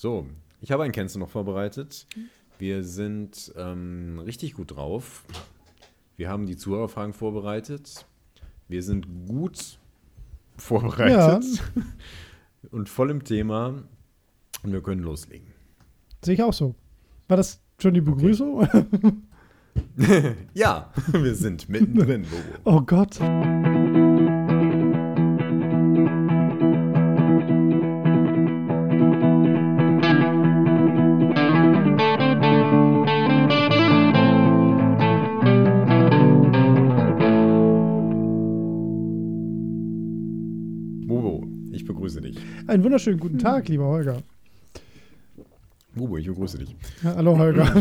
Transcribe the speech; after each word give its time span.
So, 0.00 0.26
ich 0.60 0.70
habe 0.70 0.84
ein 0.84 0.92
Kennst 0.92 1.16
du 1.16 1.18
noch 1.18 1.28
vorbereitet. 1.28 2.06
Wir 2.56 2.84
sind 2.84 3.52
ähm, 3.56 4.20
richtig 4.20 4.54
gut 4.54 4.76
drauf. 4.76 5.24
Wir 6.16 6.28
haben 6.28 6.46
die 6.46 6.56
Zuhörerfragen 6.56 7.12
vorbereitet. 7.12 8.06
Wir 8.68 8.84
sind 8.84 9.08
gut 9.26 9.80
vorbereitet 10.56 11.44
und 12.70 12.88
voll 12.88 13.10
im 13.10 13.24
Thema. 13.24 13.82
Und 14.62 14.72
wir 14.72 14.84
können 14.84 15.02
loslegen. 15.02 15.48
Sehe 16.24 16.34
ich 16.34 16.44
auch 16.44 16.52
so. 16.52 16.76
War 17.26 17.36
das 17.36 17.60
schon 17.82 17.92
die 17.92 18.00
Begrüßung? 18.00 18.68
ja, 20.54 20.92
wir 21.12 21.34
sind 21.34 21.68
mittendrin, 21.68 22.22
Bobo. 22.22 22.76
Oh 22.76 22.82
Gott. 22.82 23.18
Wunderschönen 42.88 43.20
guten 43.20 43.38
Tag, 43.38 43.68
lieber 43.68 43.84
Holger. 43.84 44.22
Bubu, 45.94 46.16
ich 46.16 46.26
begrüße 46.26 46.56
dich. 46.56 46.74
Ja, 47.04 47.16
hallo, 47.16 47.36
Holger. 47.36 47.66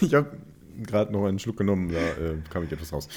ich 0.00 0.14
habe 0.14 0.38
gerade 0.78 1.12
noch 1.12 1.26
einen 1.26 1.38
Schluck 1.38 1.58
genommen, 1.58 1.92
da 1.92 1.98
äh, 1.98 2.36
kam 2.48 2.64
ich 2.64 2.72
etwas 2.72 2.94
raus. 2.94 3.08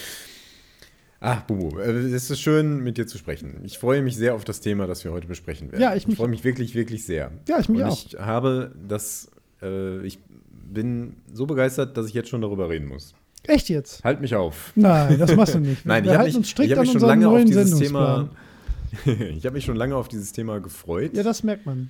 Ach, 1.22 1.44
Bubu, 1.44 1.80
äh, 1.80 1.92
es 1.92 2.30
ist 2.30 2.42
schön, 2.42 2.84
mit 2.84 2.98
dir 2.98 3.08
zu 3.08 3.18
sprechen. 3.18 3.62
Ich 3.64 3.78
freue 3.78 4.02
mich 4.02 4.18
sehr 4.18 4.36
auf 4.36 4.44
das 4.44 4.60
Thema, 4.60 4.88
das 4.88 5.06
wir 5.06 5.14
heute 5.14 5.28
besprechen 5.28 5.72
werden. 5.72 5.82
Ja, 5.82 5.96
ich, 5.96 6.06
ich 6.06 6.18
freue 6.18 6.28
mich 6.28 6.44
wirklich, 6.44 6.76
wirklich 6.76 7.06
sehr. 7.06 7.32
Ja, 7.48 7.60
ich 7.62 7.70
mich 7.70 7.80
Und 7.80 7.86
auch. 7.86 8.06
Ich 8.06 8.16
habe 8.20 8.76
das, 8.86 9.32
äh, 9.62 10.06
ich 10.06 10.20
bin 10.52 11.16
so 11.32 11.46
begeistert, 11.46 11.96
dass 11.96 12.08
ich 12.08 12.14
jetzt 12.14 12.28
schon 12.28 12.42
darüber 12.42 12.68
reden 12.68 12.90
muss. 12.90 13.16
Echt 13.48 13.70
jetzt? 13.70 14.04
Halt 14.04 14.22
mich 14.22 14.36
auf. 14.36 14.72
Nein, 14.76 15.20
das 15.20 15.36
machst 15.36 15.56
du 15.56 15.60
nicht. 15.60 15.86
Nein, 15.86 16.04
Wir 16.04 16.12
ich 16.12 16.18
habe 16.18 16.30
mich, 16.30 16.60
ich 16.60 16.72
hab 16.72 16.80
mich 16.80 16.92
schon 16.92 17.02
lange 17.02 17.28
auf 17.28 17.44
dieses 17.44 17.78
Thema. 17.78 18.30
ich 19.06 19.46
habe 19.46 19.56
mich 19.56 19.66
schon 19.66 19.76
lange 19.76 19.96
auf 19.96 20.08
dieses 20.08 20.32
Thema 20.32 20.60
gefreut. 20.60 21.16
Ja, 21.16 21.24
das 21.24 21.44
merkt 21.44 21.66
man. 21.66 21.90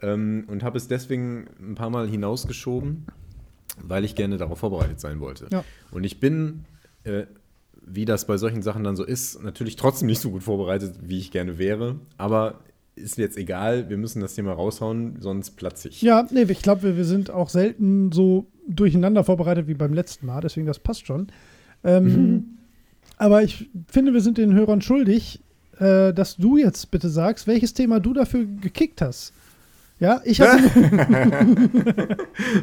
Ähm, 0.00 0.44
und 0.48 0.62
habe 0.62 0.76
es 0.76 0.88
deswegen 0.88 1.48
ein 1.60 1.74
paar 1.74 1.90
Mal 1.90 2.08
hinausgeschoben, 2.08 3.06
weil 3.80 4.04
ich 4.04 4.14
gerne 4.14 4.36
darauf 4.36 4.58
vorbereitet 4.58 5.00
sein 5.00 5.20
wollte. 5.20 5.46
Ja. 5.50 5.64
Und 5.90 6.04
ich 6.04 6.20
bin, 6.20 6.64
äh, 7.04 7.24
wie 7.86 8.04
das 8.04 8.26
bei 8.26 8.36
solchen 8.36 8.62
Sachen 8.62 8.84
dann 8.84 8.96
so 8.96 9.04
ist, 9.04 9.42
natürlich 9.42 9.76
trotzdem 9.76 10.06
nicht 10.06 10.20
so 10.20 10.30
gut 10.30 10.42
vorbereitet, 10.42 10.96
wie 11.02 11.18
ich 11.18 11.30
gerne 11.30 11.58
wäre. 11.58 11.96
Aber 12.18 12.60
ist 12.94 13.18
jetzt 13.18 13.36
egal, 13.36 13.88
wir 13.88 13.96
müssen 13.96 14.20
das 14.20 14.34
Thema 14.34 14.52
raushauen, 14.52 15.16
sonst 15.20 15.52
platze 15.52 15.88
ich. 15.88 16.02
Ja, 16.02 16.26
nee, 16.30 16.42
ich 16.42 16.62
glaube, 16.62 16.82
wir, 16.82 16.96
wir 16.96 17.04
sind 17.04 17.30
auch 17.30 17.48
selten 17.48 18.12
so 18.12 18.46
durcheinander 18.68 19.24
vorbereitet 19.24 19.66
wie 19.66 19.74
beim 19.74 19.94
letzten 19.94 20.26
Mal, 20.26 20.40
deswegen 20.40 20.66
das 20.66 20.78
passt 20.78 21.06
schon. 21.06 21.28
Ähm, 21.84 22.04
mhm. 22.04 22.44
Aber 23.18 23.42
ich 23.42 23.70
finde, 23.86 24.12
wir 24.12 24.20
sind 24.20 24.38
den 24.38 24.54
Hörern 24.54 24.82
schuldig, 24.82 25.40
äh, 25.78 26.12
dass 26.12 26.36
du 26.36 26.56
jetzt 26.56 26.90
bitte 26.90 27.08
sagst, 27.08 27.46
welches 27.46 27.74
Thema 27.74 28.00
du 28.00 28.12
dafür 28.12 28.44
gekickt 28.44 29.00
hast. 29.00 29.32
Ja, 30.02 30.20
ich 30.24 30.40
habe. 30.40 30.60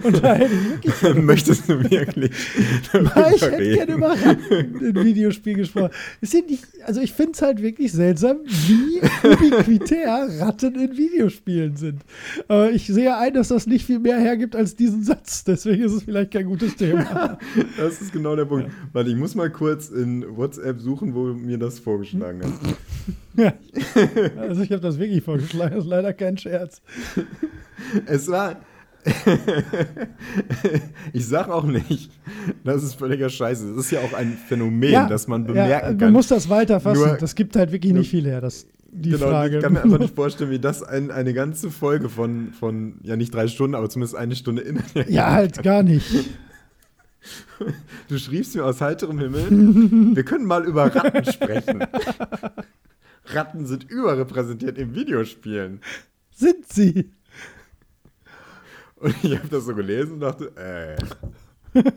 und 0.03 0.21
da 0.21 0.33
hätte 0.33 0.53
ich 0.53 0.69
wirklich. 0.83 1.15
Möchtest 1.23 1.69
du 1.69 1.89
wirklich? 1.89 2.31
Ich 2.33 3.41
hätte 3.41 3.57
gerne 3.57 3.93
über 3.93 4.09
Ratten 4.09 4.85
in 4.85 5.05
Videospiel 5.05 5.53
gesprochen. 5.53 5.91
Ist 6.19 6.33
ja 6.33 6.41
nicht, 6.41 6.65
also 6.83 6.99
ich 6.99 7.13
finde 7.13 7.31
es 7.31 7.41
halt 7.41 7.61
wirklich 7.61 7.93
seltsam, 7.93 8.39
wie 8.43 8.99
ubiquitär 9.25 10.27
Ratten 10.41 10.75
in 10.75 10.97
Videospielen 10.97 11.77
sind. 11.77 12.01
Aber 12.49 12.71
ich 12.71 12.87
sehe 12.87 13.15
ein, 13.15 13.33
dass 13.33 13.47
das 13.47 13.67
nicht 13.67 13.85
viel 13.85 13.99
mehr 13.99 14.19
hergibt 14.19 14.57
als 14.57 14.75
diesen 14.75 15.05
Satz. 15.05 15.45
Deswegen 15.45 15.81
ist 15.81 15.93
es 15.93 16.03
vielleicht 16.03 16.31
kein 16.31 16.45
gutes 16.45 16.75
Thema. 16.75 17.37
das 17.77 18.01
ist 18.01 18.11
genau 18.11 18.35
der 18.35 18.45
Punkt. 18.45 18.69
Warte, 18.91 19.11
ich 19.11 19.16
muss 19.16 19.33
mal 19.35 19.49
kurz 19.49 19.88
in 19.88 20.25
WhatsApp 20.35 20.81
suchen, 20.81 21.16
wo 21.16 21.28
du 21.28 21.35
mir 21.35 21.57
das 21.57 21.79
vorgeschlagen 21.79 22.41
hast. 22.44 22.75
Ja. 23.38 23.53
Also 24.38 24.61
ich 24.63 24.72
habe 24.72 24.81
das 24.81 24.99
wirklich 24.99 25.23
vorgeschlagen, 25.23 25.75
das 25.75 25.85
ist 25.85 25.89
leider 25.89 26.13
kein 26.13 26.38
Scherz. 26.38 26.81
Es 28.06 28.28
war. 28.28 28.57
ich 31.13 31.25
sag 31.25 31.47
auch 31.47 31.63
nicht, 31.63 32.12
das 32.66 32.84
ist 32.84 32.95
völliger 32.95 33.29
Scheiße. 33.29 33.69
Das 33.69 33.85
ist 33.85 33.91
ja 33.91 34.01
auch 34.01 34.13
ein 34.13 34.38
Phänomen, 34.47 34.91
ja, 34.91 35.07
das 35.07 35.28
man 35.28 35.45
bemerken 35.45 35.69
ja, 35.69 35.78
man 35.78 35.97
kann. 35.97 36.07
Man 36.07 36.13
muss 36.13 36.28
das 36.28 36.50
weiterfassen. 36.50 37.07
Nur, 37.07 37.17
das 37.17 37.34
gibt 37.34 37.56
halt 37.56 37.72
wirklich 37.72 37.94
nicht 37.94 38.09
viel 38.09 38.25
her, 38.25 38.41
das, 38.41 38.67
die 38.91 39.12
genau, 39.12 39.28
Frage. 39.28 39.57
Ich 39.57 39.63
kann 39.63 39.73
mir 39.73 39.84
einfach 39.84 40.00
nicht 40.00 40.16
vorstellen, 40.16 40.51
wie 40.51 40.59
das 40.59 40.84
ein, 40.84 41.12
eine 41.12 41.34
ganze 41.34 41.72
Folge 41.72 42.09
von, 42.09 42.51
von, 42.51 43.00
ja 43.01 43.16
nicht 43.16 43.34
drei 43.34 43.47
Stunden, 43.47 43.73
aber 43.73 43.90
zumindest 43.90 44.17
eine 44.17 44.35
Stunde 44.35 44.63
in. 44.63 44.84
Ja, 45.07 45.31
halt 45.31 45.63
gar 45.63 45.81
nicht. 45.81 46.29
Du 48.07 48.17
schriebst 48.17 48.56
mir 48.56 48.66
aus 48.66 48.81
heiterem 48.81 49.19
Himmel, 49.19 50.16
wir 50.16 50.23
können 50.23 50.46
mal 50.46 50.66
über 50.66 50.94
Ratten 50.94 51.25
sprechen. 51.31 51.85
Ratten 53.25 53.66
sind 53.66 53.90
überrepräsentiert 53.90 54.78
in 54.78 54.96
Videospielen. 54.96 55.81
Sind 56.31 56.72
sie? 56.72 57.11
Und 58.99 59.15
ich 59.23 59.37
habe 59.37 59.47
das 59.47 59.65
so 59.65 59.73
gelesen 59.75 60.13
und 60.13 60.19
dachte, 60.21 60.51
äh, 60.55 60.97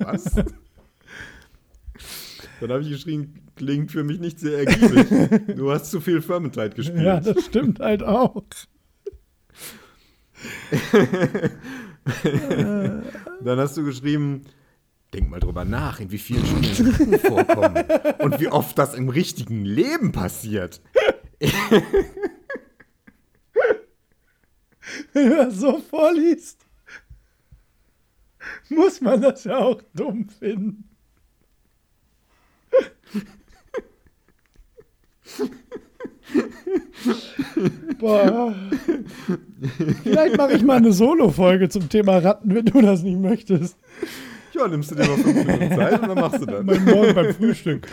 was? 0.05 0.25
Dann 2.61 2.71
habe 2.71 2.83
ich 2.83 2.91
geschrieben, 2.91 3.35
klingt 3.57 3.91
für 3.91 4.05
mich 4.05 4.21
nicht 4.21 4.39
sehr 4.39 4.59
ergiebig. 4.59 5.57
Du 5.57 5.73
hast 5.73 5.91
zu 5.91 6.01
viel 6.01 6.23
Vermintide 6.23 6.71
gespielt. 6.71 7.03
Ja, 7.03 7.19
das 7.19 7.45
stimmt 7.47 7.81
halt 7.81 8.05
auch. 8.05 8.43
Dann 12.25 13.59
hast 13.59 13.77
du 13.77 13.85
geschrieben, 13.85 14.43
denk 15.13 15.29
mal 15.29 15.41
drüber 15.41 15.65
nach, 15.65 15.99
in 16.01 16.11
wie 16.11 16.19
vielen 16.19 16.45
Spielen 16.45 17.19
vorkommen 17.19 17.85
und 18.21 18.41
wie 18.41 18.49
oft 18.49 18.79
das 18.79 18.95
im 18.95 19.09
richtigen 19.09 19.65
Leben 19.65 20.13
passiert. 20.13 20.81
Wenn 25.13 25.31
du 25.31 25.37
das 25.37 25.57
so 25.57 25.79
vorliest, 25.81 26.62
muss 28.75 29.01
man 29.01 29.21
das 29.23 29.45
ja 29.45 29.59
auch 29.59 29.83
dumm 29.95 30.29
finden. 30.29 30.89
Boah. 37.99 38.55
Vielleicht 40.03 40.37
mache 40.37 40.55
ich 40.55 40.63
mal 40.63 40.79
eine 40.79 40.93
Solo-Folge 40.93 41.69
zum 41.69 41.89
Thema 41.89 42.19
Ratten, 42.19 42.55
wenn 42.55 42.65
du 42.65 42.81
das 42.81 43.03
nicht 43.03 43.19
möchtest. 43.19 43.77
Ja, 44.53 44.69
nimmst 44.69 44.91
du 44.91 44.95
dir 44.97 45.07
mal 45.07 45.17
fünf 45.17 45.47
Minuten 45.47 45.75
Zeit 45.75 46.01
und 46.01 46.09
dann 46.09 46.19
machst 46.19 46.43
du 46.43 46.47
das. 46.47 46.65
Mein 46.65 46.85
Morgen 46.85 47.15
beim 47.15 47.35
Frühstück. 47.35 47.89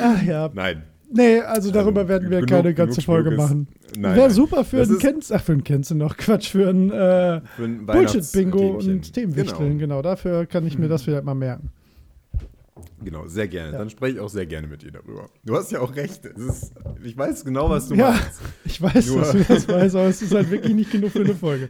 Ach 0.00 0.22
ja. 0.22 0.50
Nein. 0.52 0.84
Nee, 1.12 1.40
also 1.40 1.70
darüber 1.70 2.00
also, 2.00 2.08
werden 2.08 2.30
wir 2.30 2.40
genug, 2.40 2.50
keine 2.50 2.74
ganze 2.74 3.00
Folge 3.00 3.30
machen. 3.30 3.68
Wäre 3.98 4.30
super 4.30 4.64
für 4.64 4.82
einen 4.82 4.98
Kennst, 4.98 5.32
ach 5.32 5.42
für 5.42 5.52
einen 5.52 5.64
Kennst 5.64 5.94
noch, 5.94 6.16
Quatsch, 6.16 6.50
für 6.50 6.68
ein, 6.68 6.90
äh, 6.90 7.40
ein 7.58 7.86
Bullshit-Bingo 7.86 8.78
und 8.78 9.12
Themenwichteln, 9.12 9.78
genau. 9.78 9.96
genau. 9.96 10.02
Dafür 10.02 10.46
kann 10.46 10.66
ich 10.66 10.78
mir 10.78 10.88
das 10.88 11.02
vielleicht 11.02 11.24
mal 11.24 11.34
merken. 11.34 11.70
Genau, 13.02 13.26
sehr 13.26 13.46
gerne. 13.46 13.72
Ja. 13.72 13.78
Dann 13.78 13.90
spreche 13.90 14.16
ich 14.16 14.20
auch 14.20 14.28
sehr 14.28 14.46
gerne 14.46 14.66
mit 14.66 14.82
dir 14.82 14.90
darüber. 14.90 15.28
Du 15.44 15.56
hast 15.56 15.70
ja 15.70 15.80
auch 15.80 15.94
recht. 15.94 16.24
Ist, 16.26 16.72
ich 17.04 17.16
weiß 17.16 17.44
genau, 17.44 17.70
was 17.70 17.88
du 17.88 17.94
ja, 17.94 18.10
meinst. 18.10 18.40
Ich 18.64 18.82
weiß, 18.82 19.06
Nur 19.06 19.20
dass 19.20 19.32
du 19.32 19.44
das 19.44 19.68
weißt, 19.68 19.96
aber 19.96 20.06
es 20.06 20.22
ist 20.22 20.34
halt 20.34 20.50
wirklich 20.50 20.74
nicht 20.74 20.90
genug 20.90 21.12
für 21.12 21.20
eine 21.20 21.34
Folge. 21.36 21.68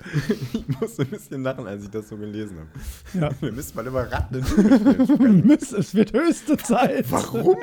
ich 0.53 0.81
musste 0.81 1.03
ein 1.03 1.09
bisschen 1.09 1.43
lachen, 1.43 1.67
als 1.67 1.85
ich 1.85 1.91
das 1.91 2.09
so 2.09 2.17
gelesen 2.17 2.59
habe. 2.59 3.25
Ja. 3.27 3.31
Wir 3.41 3.53
müssen 3.53 3.77
mal 3.77 3.87
über 3.87 4.11
Ratten 4.11 4.37
es 5.51 5.95
wird 5.95 6.13
höchste 6.13 6.57
Zeit. 6.57 7.11
Warum? 7.11 7.57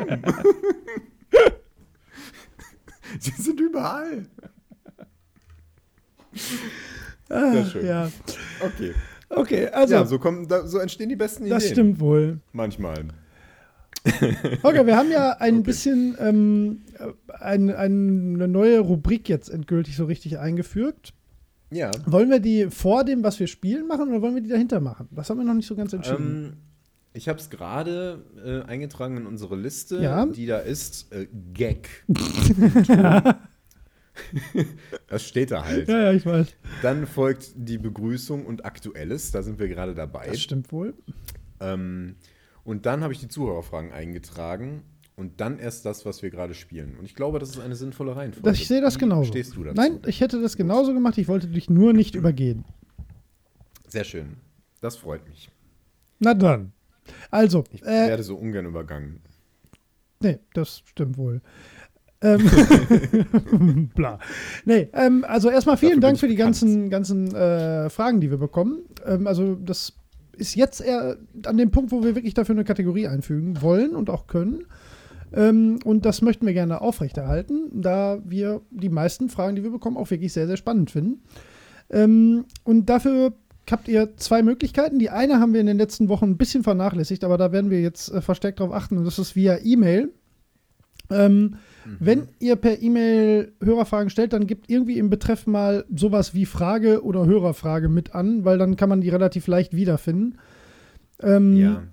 Sie 3.36 3.42
sind 3.42 3.60
überall. 3.60 4.26
Ah, 7.30 7.52
Sehr 7.54 7.66
schön. 7.66 7.86
Ja. 7.86 8.12
Okay. 8.62 8.94
Okay, 9.30 9.68
also. 9.68 9.96
Ja, 9.96 10.06
so, 10.06 10.20
kommen, 10.20 10.48
so 10.66 10.78
entstehen 10.78 11.10
die 11.10 11.16
besten 11.16 11.44
Ideen. 11.44 11.56
Das 11.56 11.70
stimmt 11.70 12.00
wohl. 12.00 12.40
Manchmal. 12.52 13.06
Holger, 14.64 14.86
wir 14.86 14.98
haben 14.98 15.10
ja 15.12 15.32
ein 15.40 15.56
okay. 15.56 15.64
bisschen 15.64 16.18
ähm, 16.20 16.82
ein, 17.40 17.74
eine 17.74 18.48
neue 18.48 18.80
Rubrik 18.80 19.30
jetzt 19.30 19.50
endgültig 19.50 19.96
so 19.96 20.06
richtig 20.06 20.40
eingeführt. 20.40 21.14
Ja. 21.72 21.90
Wollen 22.06 22.30
wir 22.30 22.40
die 22.40 22.68
vor 22.70 23.06
dem, 23.06 23.24
was 23.24 23.40
wir 23.40 23.48
spielen, 23.48 23.88
machen 23.88 24.10
oder 24.10 24.22
wollen 24.22 24.36
wir 24.36 24.42
die 24.42 24.50
dahinter 24.50 24.80
machen? 24.80 25.08
Das 25.12 25.30
haben 25.30 25.38
wir 25.38 25.46
noch 25.46 25.54
nicht 25.54 25.68
so 25.68 25.76
ganz 25.76 25.94
entschieden. 25.94 26.54
Ähm, 26.54 26.73
ich 27.14 27.30
habe 27.30 27.40
es 27.40 27.50
gerade 27.50 28.24
äh, 28.44 28.62
eingetragen 28.68 29.18
in 29.18 29.28
unsere 29.28 29.56
Liste, 29.56 30.02
ja. 30.02 30.26
die 30.26 30.48
da 30.48 30.58
ist. 30.60 31.12
Äh, 31.14 31.28
Gag. 31.54 31.90
das 35.08 35.24
steht 35.24 35.52
da 35.52 35.64
halt. 35.64 35.88
Ja, 35.88 36.04
ja, 36.04 36.14
ich 36.14 36.26
weiß. 36.26 36.48
Dann 36.82 37.06
folgt 37.06 37.52
die 37.56 37.78
Begrüßung 37.78 38.46
und 38.46 38.66
Aktuelles. 38.66 39.32
Da 39.32 39.44
sind 39.44 39.60
wir 39.60 39.68
gerade 39.68 39.94
dabei. 39.94 40.28
Das 40.28 40.42
stimmt 40.42 40.72
wohl. 40.72 40.96
Ähm, 41.60 42.16
und 42.64 42.88
dann 42.88 43.04
habe 43.04 43.14
ich 43.14 43.20
die 43.20 43.28
Zuhörerfragen 43.28 43.92
eingetragen. 43.92 44.84
und 45.16 45.40
dann 45.40 45.60
erst 45.60 45.86
das, 45.86 46.08
was 46.08 46.24
wir 46.24 46.32
gerade 46.32 46.56
spielen. 46.56 46.98
Und 46.98 47.06
ich 47.06 47.14
glaube, 47.14 47.38
das 47.38 47.52
ist 47.52 47.60
eine 47.60 47.76
sinnvolle 47.76 48.16
Reihenfolge. 48.16 48.50
Das, 48.50 48.60
ich 48.60 48.68
sehe 48.68 48.82
das 48.82 48.98
genauso. 48.98 49.26
Stehst 49.30 49.56
du 49.56 49.64
dazu? 49.64 49.76
Nein, 49.76 50.00
ich 50.08 50.22
hätte 50.22 50.42
das 50.42 50.58
genauso 50.58 50.96
gemacht. 50.96 51.20
Ich 51.20 51.28
wollte 51.28 51.48
dich 51.48 51.70
nur 51.70 51.94
nicht 51.94 52.16
übergehen. 52.16 52.66
Sehr 53.88 54.04
schön. 54.04 54.38
Das 54.82 54.96
freut 54.96 55.28
mich. 55.30 55.52
Na 56.18 56.34
dann. 56.34 56.72
Also, 57.32 57.64
Ich 57.72 57.82
äh, 57.84 58.08
werde 58.08 58.24
so 58.24 58.36
ungern 58.36 58.66
übergangen. 58.66 59.22
nee, 60.22 60.40
das 60.54 60.84
stimmt 60.86 61.18
wohl. 61.18 61.42
Ähm, 62.22 63.90
bla. 63.96 64.20
Nee, 64.66 64.90
ähm, 64.94 65.26
also 65.28 65.50
erstmal 65.50 65.78
vielen 65.78 66.00
Dafür 66.00 66.10
Dank 66.10 66.20
für 66.20 66.28
die 66.28 66.36
ganzen, 66.36 66.90
ganzen 66.90 67.36
äh, 67.36 67.90
Fragen, 67.90 68.22
die 68.22 68.32
wir 68.32 68.38
bekommen. 68.38 68.84
Ähm, 69.06 69.28
also 69.28 69.56
das 69.56 69.94
ist 70.38 70.56
jetzt 70.56 70.82
eher 70.82 71.18
an 71.46 71.58
dem 71.58 71.72
Punkt, 71.72 71.92
wo 71.92 72.04
wir 72.04 72.16
wirklich 72.16 72.34
dafür 72.34 72.56
eine 72.56 72.64
Kategorie 72.64 73.08
einfügen 73.08 73.62
wollen 73.62 73.96
und 73.96 74.10
auch 74.10 74.28
können. 74.28 74.66
Ähm, 75.34 75.80
und 75.84 76.06
das 76.06 76.22
möchten 76.22 76.46
wir 76.46 76.54
gerne 76.54 76.82
aufrechterhalten, 76.82 77.82
da 77.82 78.20
wir 78.24 78.62
die 78.72 78.90
meisten 78.90 79.30
Fragen, 79.30 79.56
die 79.56 79.64
wir 79.64 79.72
bekommen, 79.72 79.98
auch 79.98 80.10
wirklich 80.10 80.32
sehr, 80.34 80.48
sehr 80.48 80.58
spannend 80.58 80.92
finden. 80.92 81.24
Ähm, 81.90 82.46
und 82.64 82.90
dafür 82.90 83.34
habt 83.72 83.88
ihr 83.88 84.16
zwei 84.18 84.44
Möglichkeiten. 84.44 85.00
Die 85.00 85.10
eine 85.10 85.40
haben 85.40 85.54
wir 85.54 85.62
in 85.62 85.68
den 85.68 85.78
letzten 85.78 86.10
Wochen 86.10 86.26
ein 86.32 86.38
bisschen 86.38 86.64
vernachlässigt, 86.64 87.24
aber 87.24 87.38
da 87.38 87.52
werden 87.52 87.70
wir 87.72 87.82
jetzt 87.82 88.10
äh, 88.12 88.22
verstärkt 88.22 88.60
darauf 88.60 88.74
achten 88.74 88.98
und 88.98 89.06
das 89.06 89.20
ist 89.20 89.36
via 89.36 89.58
E-Mail. 89.64 90.12
Ähm, 91.10 91.56
Wenn 92.00 92.30
ihr 92.40 92.56
per 92.56 92.82
E-Mail 92.82 93.52
Hörerfragen 93.62 94.10
stellt, 94.10 94.32
dann 94.32 94.48
gebt 94.48 94.70
irgendwie 94.70 94.98
im 94.98 95.10
Betreff 95.10 95.48
mal 95.48 95.84
sowas 95.94 96.34
wie 96.34 96.46
Frage 96.46 97.04
oder 97.04 97.26
Hörerfrage 97.26 97.90
mit 97.90 98.16
an, 98.16 98.46
weil 98.46 98.58
dann 98.58 98.78
kann 98.78 98.88
man 98.90 99.02
die 99.02 99.10
relativ 99.10 99.48
leicht 99.48 99.74
wiederfinden. 99.76 100.38
Ähm, 101.22 101.56
Ja. 101.58 101.84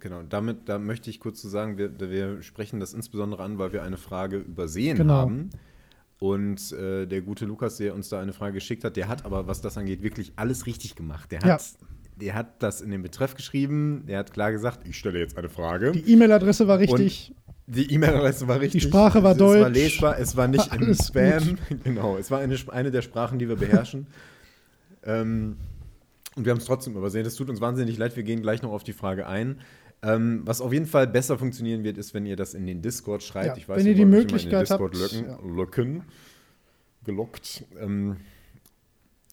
Genau, 0.00 0.22
damit 0.28 0.68
da 0.68 0.80
möchte 0.80 1.10
ich 1.10 1.20
kurz 1.20 1.40
zu 1.40 1.48
sagen, 1.48 1.78
wir, 1.78 1.92
wir 2.00 2.42
sprechen 2.42 2.80
das 2.80 2.92
insbesondere 2.92 3.42
an, 3.44 3.58
weil 3.58 3.72
wir 3.72 3.84
eine 3.84 3.96
Frage 3.96 4.38
übersehen 4.38 4.96
Genau. 4.96 5.14
haben. 5.14 5.50
Und 6.18 6.72
äh, 6.72 7.06
der 7.06 7.20
gute 7.20 7.44
Lukas, 7.44 7.76
der 7.76 7.94
uns 7.94 8.08
da 8.08 8.20
eine 8.20 8.32
Frage 8.32 8.54
geschickt 8.54 8.84
hat, 8.84 8.96
der 8.96 9.08
hat 9.08 9.24
aber, 9.26 9.46
was 9.46 9.60
das 9.60 9.76
angeht, 9.76 10.02
wirklich 10.02 10.32
alles 10.36 10.64
richtig 10.66 10.94
gemacht. 10.94 11.30
Der 11.30 11.40
hat, 11.40 11.46
Ja. 11.46 11.58
der 12.16 12.34
hat 12.34 12.62
das 12.62 12.80
in 12.80 12.90
den 12.90 13.02
Betreff 13.02 13.34
geschrieben, 13.34 14.04
der 14.06 14.18
hat 14.20 14.32
klar 14.32 14.50
gesagt, 14.52 14.86
ich 14.88 14.96
stelle 14.96 15.18
jetzt 15.18 15.36
eine 15.36 15.50
Frage. 15.50 15.92
Die 15.92 16.10
E-Mail-Adresse 16.12 16.66
war 16.68 16.78
richtig. 16.78 17.34
Die 17.66 17.92
E-Mail-Adresse 17.92 18.48
war 18.48 18.60
richtig. 18.60 18.84
Sprache 18.84 19.22
war 19.22 19.32
es, 19.32 19.36
Es 19.38 19.42
war 19.42 19.54
deutsch. 19.70 19.74
lesbar, 19.74 20.18
es 20.18 20.36
war 20.36 20.48
nicht 20.48 20.66
im 20.74 20.82
Alles 20.84 21.06
Spam. 21.08 21.58
Genau, 21.84 22.16
es 22.16 22.30
war 22.30 22.38
eine, 22.38 22.56
eine 22.68 22.90
der 22.90 23.02
Sprachen, 23.02 23.38
die 23.38 23.48
wir 23.48 23.56
beherrschen. 23.56 24.06
ähm, 25.04 25.56
und 26.36 26.44
wir 26.44 26.50
haben 26.52 26.58
es 26.58 26.66
trotzdem 26.66 26.96
übersehen. 26.96 27.24
Das 27.24 27.34
tut 27.34 27.48
uns 27.48 27.60
wahnsinnig 27.62 27.96
leid. 27.96 28.14
Wir 28.14 28.22
gehen 28.22 28.42
gleich 28.42 28.60
noch 28.62 28.70
auf 28.72 28.84
die 28.84 28.92
Frage 28.92 29.26
ein. 29.26 29.58
Ähm, 30.02 30.42
was 30.44 30.60
auf 30.60 30.72
jeden 30.72 30.86
Fall 30.86 31.06
besser 31.06 31.38
funktionieren 31.38 31.82
wird, 31.82 31.98
ist, 31.98 32.14
wenn 32.14 32.26
ihr 32.26 32.36
das 32.36 32.54
in 32.54 32.66
den 32.66 32.82
Discord 32.82 33.22
schreibt. 33.22 33.46
Ja, 33.46 33.56
ich 33.56 33.68
weiß, 33.68 33.78
wenn 33.78 33.86
ihr 33.86 33.94
die 33.94 34.04
Möglichkeit 34.04 34.70
habt, 34.70 34.94
löcken, 34.94 35.56
löcken. 35.56 36.02
Gelockt. 37.04 37.64
Ähm, 37.80 38.16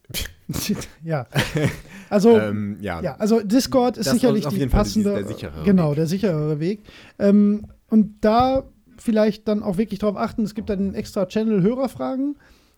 ja. 1.03 1.27
Also, 2.09 2.37
ähm, 2.39 2.77
ja. 2.79 3.01
ja, 3.01 3.15
also 3.15 3.39
Discord 3.39 3.97
ist 3.97 4.05
Das 4.05 4.13
sicherlich 4.13 4.45
die 4.45 4.67
passende. 4.67 5.15
der 5.15 5.25
sicherere 5.25 5.63
genau, 5.63 5.89
Weg. 5.89 5.95
der 5.95 6.05
sicherere 6.05 6.59
Weg. 6.59 6.83
Ähm, 7.17 7.65
und 7.89 8.17
da 8.21 8.65
vielleicht 8.97 9.47
dann 9.47 9.63
auch 9.63 9.79
wirklich 9.79 9.99
darauf 9.99 10.15
achten, 10.15 10.43
es 10.43 10.53
gibt 10.53 10.69
dann 10.69 10.77
einen 10.77 10.93
extra 10.93 11.25
Channel 11.25 11.63
Hörerfragen. 11.63 12.37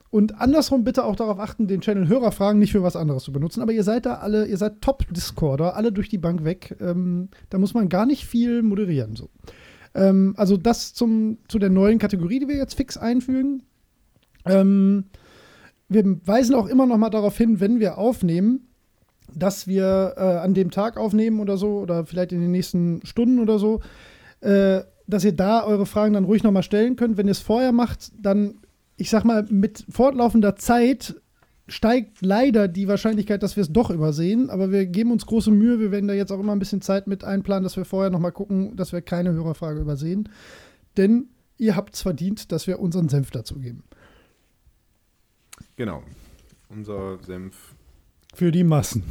Und 0.09 0.39
andersrum 0.39 0.83
bitte 0.83 1.03
auch 1.03 1.15
darauf 1.15 1.39
achten, 1.39 1.67
den 1.67 1.81
Channel 1.81 2.07
Hörerfragen 2.07 2.59
nicht 2.59 2.71
für 2.71 2.83
was 2.83 2.95
anderes 2.95 3.23
zu 3.23 3.33
benutzen. 3.33 3.61
Aber 3.61 3.73
ihr 3.73 3.83
seid 3.83 4.05
da 4.05 4.15
alle, 4.15 4.45
ihr 4.45 4.57
seid 4.57 4.81
Top-Discorder, 4.81 5.75
alle 5.75 5.91
durch 5.91 6.09
die 6.09 6.17
Bank 6.17 6.43
weg. 6.43 6.77
Ähm, 6.79 7.29
da 7.49 7.57
muss 7.57 7.73
man 7.73 7.89
gar 7.89 8.05
nicht 8.05 8.25
viel 8.25 8.63
moderieren. 8.63 9.15
So. 9.15 9.29
Ähm, 9.93 10.33
also 10.37 10.57
das 10.57 10.93
zum, 10.93 11.39
zu 11.47 11.59
der 11.59 11.69
neuen 11.69 11.99
Kategorie, 11.99 12.39
die 12.39 12.47
wir 12.47 12.55
jetzt 12.55 12.75
fix 12.75 12.97
einfügen. 12.97 13.63
Ähm, 14.45 15.05
wir 15.89 16.03
weisen 16.25 16.55
auch 16.55 16.67
immer 16.67 16.85
noch 16.85 16.97
mal 16.97 17.09
darauf 17.09 17.37
hin, 17.37 17.59
wenn 17.59 17.79
wir 17.79 17.97
aufnehmen, 17.97 18.67
dass 19.33 19.67
wir 19.67 20.13
äh, 20.17 20.21
an 20.21 20.53
dem 20.53 20.71
Tag 20.71 20.97
aufnehmen 20.97 21.39
oder 21.39 21.57
so 21.57 21.79
oder 21.79 22.05
vielleicht 22.05 22.31
in 22.31 22.41
den 22.41 22.51
nächsten 22.51 23.01
Stunden 23.05 23.39
oder 23.39 23.59
so, 23.59 23.81
äh, 24.41 24.81
dass 25.07 25.23
ihr 25.23 25.33
da 25.33 25.63
eure 25.63 25.85
Fragen 25.85 26.13
dann 26.13 26.25
ruhig 26.25 26.43
noch 26.43 26.51
mal 26.51 26.63
stellen 26.63 26.95
könnt. 26.95 27.17
Wenn 27.17 27.27
ihr 27.27 27.31
es 27.31 27.39
vorher 27.39 27.71
macht, 27.71 28.11
dann, 28.19 28.55
ich 28.97 29.09
sag 29.09 29.23
mal, 29.25 29.45
mit 29.49 29.85
fortlaufender 29.89 30.55
Zeit 30.55 31.15
steigt 31.67 32.21
leider 32.21 32.67
die 32.67 32.87
Wahrscheinlichkeit, 32.87 33.41
dass 33.41 33.55
wir 33.55 33.61
es 33.63 33.71
doch 33.73 33.89
übersehen. 33.89 34.49
Aber 34.49 34.71
wir 34.71 34.85
geben 34.85 35.11
uns 35.11 35.25
große 35.25 35.51
Mühe. 35.51 35.79
Wir 35.79 35.91
werden 35.91 36.07
da 36.07 36.13
jetzt 36.13 36.31
auch 36.31 36.39
immer 36.39 36.51
ein 36.53 36.59
bisschen 36.59 36.81
Zeit 36.81 37.07
mit 37.07 37.23
einplanen, 37.23 37.63
dass 37.63 37.75
wir 37.77 37.85
vorher 37.85 38.11
noch 38.11 38.19
mal 38.19 38.31
gucken, 38.31 38.75
dass 38.75 38.93
wir 38.93 39.01
keine 39.01 39.31
Hörerfrage 39.33 39.79
übersehen. 39.79 40.29
Denn 40.95 41.29
ihr 41.57 41.75
habt 41.75 41.95
es 41.95 42.01
verdient, 42.01 42.51
dass 42.51 42.67
wir 42.67 42.79
unseren 42.79 43.09
Senf 43.09 43.31
dazugeben. 43.31 43.83
Genau. 45.75 46.03
Unser 46.69 47.17
Senf 47.23 47.75
Für 48.33 48.51
die 48.51 48.63
Massen. 48.63 49.03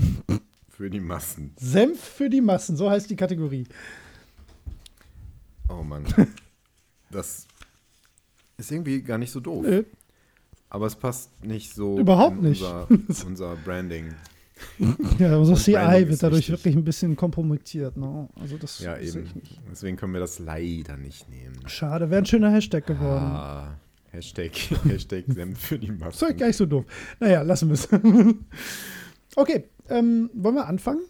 für 0.69 0.91
die 0.91 1.01
Massen. 1.01 1.53
Senf 1.57 2.01
für 2.01 2.29
die 2.31 2.41
Massen, 2.41 2.77
so 2.77 2.91
heißt 2.91 3.09
die 3.11 3.17
Kategorie. 3.17 3.67
Oh 5.69 5.83
Mann. 5.83 6.05
Das 7.11 7.47
ist 8.57 8.71
irgendwie 8.73 9.03
gar 9.03 9.19
nicht 9.19 9.31
so 9.31 9.41
doof. 9.41 9.65
Nö. 9.67 9.85
Aber 10.71 10.87
es 10.87 10.97
passt 10.97 11.31
nicht 11.45 11.73
so 11.75 11.99
Überhaupt 11.99 12.41
nicht. 12.43 12.63
Unser, 12.63 12.89
unser 13.27 13.57
Branding. 13.57 14.15
Ja, 15.19 15.37
unser 15.37 15.53
Und 15.53 15.59
CI 15.59 15.73
wird 15.75 16.11
ist 16.11 16.23
dadurch 16.23 16.39
wichtig. 16.49 16.53
wirklich 16.55 16.77
ein 16.77 16.85
bisschen 16.85 17.17
kompromittiert. 17.17 17.97
Ne? 17.97 18.29
Also 18.41 18.57
das 18.57 18.79
Ja, 18.81 18.97
eben. 18.99 19.29
Deswegen 19.71 19.97
können 19.97 20.13
wir 20.13 20.21
das 20.21 20.39
leider 20.39 20.97
nicht 20.97 21.29
nehmen. 21.29 21.57
Schade, 21.67 22.09
wäre 22.11 22.23
ein 22.23 22.27
schöner 22.27 22.51
Hashtag 22.51 22.87
geworden. 22.87 23.25
Ah, 23.25 23.77
Hashtag, 24.11 24.53
Hashtag 24.85 25.25
Senf 25.29 25.59
für 25.61 25.79
die 25.79 25.89
Das 25.89 25.99
Massen. 25.99 26.21
war 26.29 26.33
gar 26.35 26.47
nicht 26.47 26.57
so 26.57 26.67
doof. 26.67 26.85
Naja, 27.19 27.43
lassen 27.43 27.69
wir 27.69 27.75
es. 27.75 27.89
okay, 29.37 29.65
ähm, 29.89 30.31
wollen 30.35 30.55
wir 30.55 30.67
anfangen? 30.67 31.01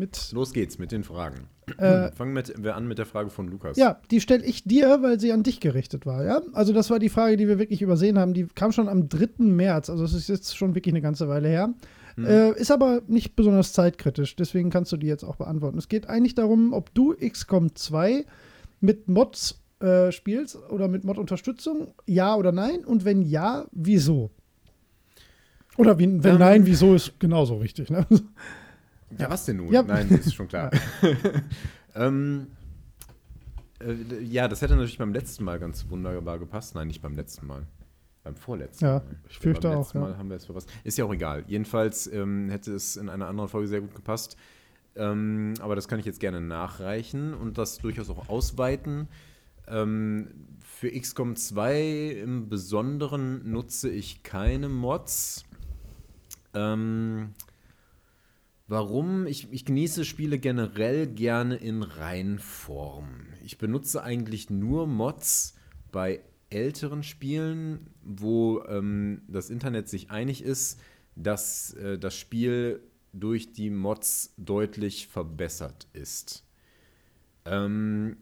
Mit, 0.00 0.32
Los 0.32 0.52
geht's 0.52 0.78
mit 0.78 0.90
den 0.90 1.04
Fragen. 1.04 1.46
äh, 1.78 2.10
Fangen 2.16 2.34
wir 2.56 2.74
an 2.74 2.88
mit 2.88 2.98
der 2.98 3.06
Frage 3.06 3.30
von 3.30 3.46
Lukas. 3.48 3.76
ja, 3.76 4.00
die 4.10 4.20
stelle 4.20 4.44
ich 4.44 4.64
dir, 4.64 5.02
weil 5.02 5.20
sie 5.20 5.30
an 5.30 5.44
dich 5.44 5.60
gerichtet 5.60 6.06
war. 6.06 6.24
Ja? 6.24 6.42
Also 6.52 6.72
das 6.72 6.90
war 6.90 6.98
die 6.98 7.08
Frage, 7.10 7.36
die 7.36 7.46
wir 7.46 7.58
wirklich 7.60 7.82
übersehen 7.82 8.18
haben. 8.18 8.34
Die 8.34 8.46
kam 8.46 8.72
schon 8.72 8.88
am 8.88 9.08
3. 9.08 9.28
März, 9.44 9.88
also 9.90 10.02
es 10.02 10.14
ist 10.14 10.28
jetzt 10.28 10.56
schon 10.56 10.74
wirklich 10.74 10.92
eine 10.92 11.02
ganze 11.02 11.28
Weile 11.28 11.48
her. 11.48 11.72
Äh, 12.18 12.58
ist 12.58 12.70
aber 12.72 13.00
nicht 13.06 13.34
besonders 13.36 13.72
zeitkritisch, 13.72 14.36
deswegen 14.36 14.68
kannst 14.68 14.92
du 14.92 14.98
die 14.98 15.06
jetzt 15.06 15.24
auch 15.24 15.36
beantworten. 15.36 15.78
Es 15.78 15.88
geht 15.88 16.06
eigentlich 16.08 16.34
darum, 16.34 16.72
ob 16.74 16.92
du 16.92 17.14
XCOM 17.14 17.74
2 17.74 18.26
mit 18.80 19.08
Mods 19.08 19.58
äh, 19.80 20.12
spielst 20.12 20.58
oder 20.70 20.88
mit 20.88 21.04
Mod-Unterstützung, 21.04 21.94
ja 22.06 22.34
oder 22.36 22.52
nein? 22.52 22.84
Und 22.84 23.06
wenn 23.06 23.22
ja, 23.22 23.64
wieso? 23.72 24.30
Oder 25.78 25.98
wie, 25.98 26.22
wenn 26.22 26.32
Ähm. 26.34 26.38
nein, 26.38 26.66
wieso 26.66 26.94
ist 26.94 27.18
genauso 27.20 27.56
richtig. 27.56 27.88
Ne? 27.88 28.06
Ja, 29.18 29.30
was 29.30 29.44
denn 29.44 29.56
nun? 29.56 29.72
Ja. 29.72 29.82
Nein, 29.82 30.08
ist 30.10 30.34
schon 30.34 30.48
klar. 30.48 30.70
ähm, 31.94 32.48
äh, 33.80 34.22
ja, 34.22 34.48
das 34.48 34.62
hätte 34.62 34.74
natürlich 34.74 34.98
beim 34.98 35.12
letzten 35.12 35.44
Mal 35.44 35.58
ganz 35.58 35.88
wunderbar 35.88 36.38
gepasst. 36.38 36.74
Nein, 36.74 36.88
nicht 36.88 37.02
beim 37.02 37.14
letzten 37.14 37.46
Mal. 37.46 37.66
Beim 38.22 38.36
vorletzten 38.36 38.84
Ja, 38.84 38.92
Mal. 38.98 39.02
ich 39.28 39.38
fürchte 39.38 39.68
beim 39.68 39.78
auch, 39.78 39.82
letzten 39.82 39.98
ja. 39.98 40.04
Mal 40.04 40.18
haben 40.18 40.28
wir 40.28 40.36
es 40.36 40.44
verpasst. 40.44 40.70
Ist 40.84 40.98
ja 40.98 41.04
auch 41.04 41.12
egal. 41.12 41.44
Jedenfalls 41.46 42.06
ähm, 42.06 42.50
hätte 42.50 42.74
es 42.74 42.96
in 42.96 43.08
einer 43.08 43.26
anderen 43.26 43.48
Folge 43.48 43.68
sehr 43.68 43.80
gut 43.80 43.94
gepasst. 43.94 44.36
Ähm, 44.96 45.54
aber 45.60 45.76
das 45.76 45.88
kann 45.88 45.98
ich 45.98 46.04
jetzt 46.06 46.20
gerne 46.20 46.40
nachreichen 46.40 47.32
und 47.34 47.58
das 47.58 47.78
durchaus 47.78 48.10
auch 48.10 48.28
ausweiten. 48.28 49.08
Ähm, 49.68 50.28
für 50.60 50.90
XCOM 50.90 51.36
2 51.36 52.20
im 52.22 52.48
Besonderen 52.48 53.50
nutze 53.50 53.88
ich 53.88 54.22
keine 54.22 54.68
Mods. 54.68 55.44
Ähm, 56.54 57.30
warum? 58.70 59.26
Ich, 59.26 59.52
ich 59.52 59.64
genieße 59.64 60.04
Spiele 60.04 60.38
generell 60.38 61.06
gerne 61.06 61.56
in 61.56 61.82
Reinform. 61.82 63.26
Ich 63.44 63.58
benutze 63.58 64.02
eigentlich 64.02 64.48
nur 64.50 64.86
Mods 64.86 65.56
bei 65.92 66.20
älteren 66.50 67.02
Spielen, 67.02 67.90
wo 68.02 68.62
ähm, 68.68 69.22
das 69.28 69.50
Internet 69.50 69.88
sich 69.88 70.10
einig 70.10 70.42
ist, 70.42 70.80
dass 71.16 71.74
äh, 71.74 71.98
das 71.98 72.16
Spiel 72.16 72.80
durch 73.12 73.52
die 73.52 73.70
Mods 73.70 74.34
deutlich 74.36 75.08
verbessert 75.08 75.88
ist. 75.92 76.44
Ähm, 77.44 78.16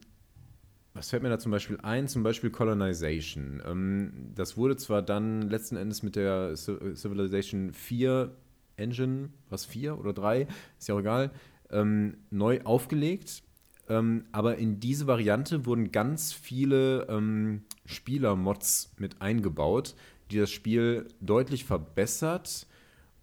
was 0.95 1.11
fällt 1.11 1.23
mir 1.23 1.29
da 1.29 1.39
zum 1.39 1.53
Beispiel 1.53 1.79
ein? 1.83 2.09
Zum 2.09 2.23
Beispiel 2.23 2.51
Colonization. 2.51 3.63
Ähm, 3.65 4.33
das 4.35 4.57
wurde 4.57 4.77
zwar 4.77 5.03
dann 5.03 5.43
letzten 5.43 5.77
Endes 5.77 6.03
mit 6.03 6.17
der 6.17 6.55
Ci- 6.57 6.95
Civilization 6.97 7.73
4 7.73 8.35
Engine, 8.79 9.31
was 9.51 9.65
4 9.65 9.99
oder 9.99 10.13
3, 10.13 10.47
ist 10.79 10.89
ja 10.89 10.95
auch 10.95 11.01
egal, 11.01 11.31
ähm, 11.71 12.19
neu 12.31 12.61
aufgelegt. 12.63 13.43
Ähm, 13.89 14.25
aber 14.33 14.57
in 14.57 14.81
diese 14.81 15.07
Variante 15.07 15.65
wurden 15.65 15.93
ganz 15.93 16.33
viele 16.33 17.07
ähm, 17.09 17.63
Spieler-Mods 17.87 18.95
mit 18.99 19.23
eingebaut, 19.23 19.95
die 20.31 20.39
das 20.39 20.51
Spiel 20.51 21.09
deutlich 21.21 21.65
verbessert 21.65 22.67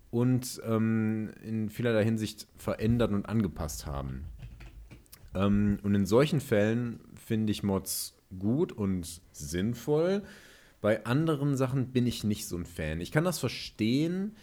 und 0.09 0.61
ähm, 0.65 1.31
in 1.43 1.69
vielerlei 1.69 2.03
Hinsicht 2.03 2.47
verändert 2.57 3.11
und 3.11 3.27
angepasst 3.27 3.85
haben. 3.85 4.25
Ähm, 5.35 5.77
und 5.83 5.93
in 5.93 6.05
solchen 6.05 6.39
Fällen 6.39 6.99
finde 7.15 7.51
ich 7.51 7.63
Mods 7.63 8.17
gut 8.39 8.71
und 8.71 9.21
sinnvoll. 9.31 10.23
Bei 10.81 11.05
anderen 11.05 11.57
Sachen 11.57 11.87
bin 11.87 12.07
ich 12.07 12.23
nicht 12.23 12.47
so 12.47 12.57
ein 12.57 12.65
Fan. 12.65 13.01
Ich 13.01 13.11
kann 13.11 13.23
das 13.23 13.39
verstehen. 13.39 14.35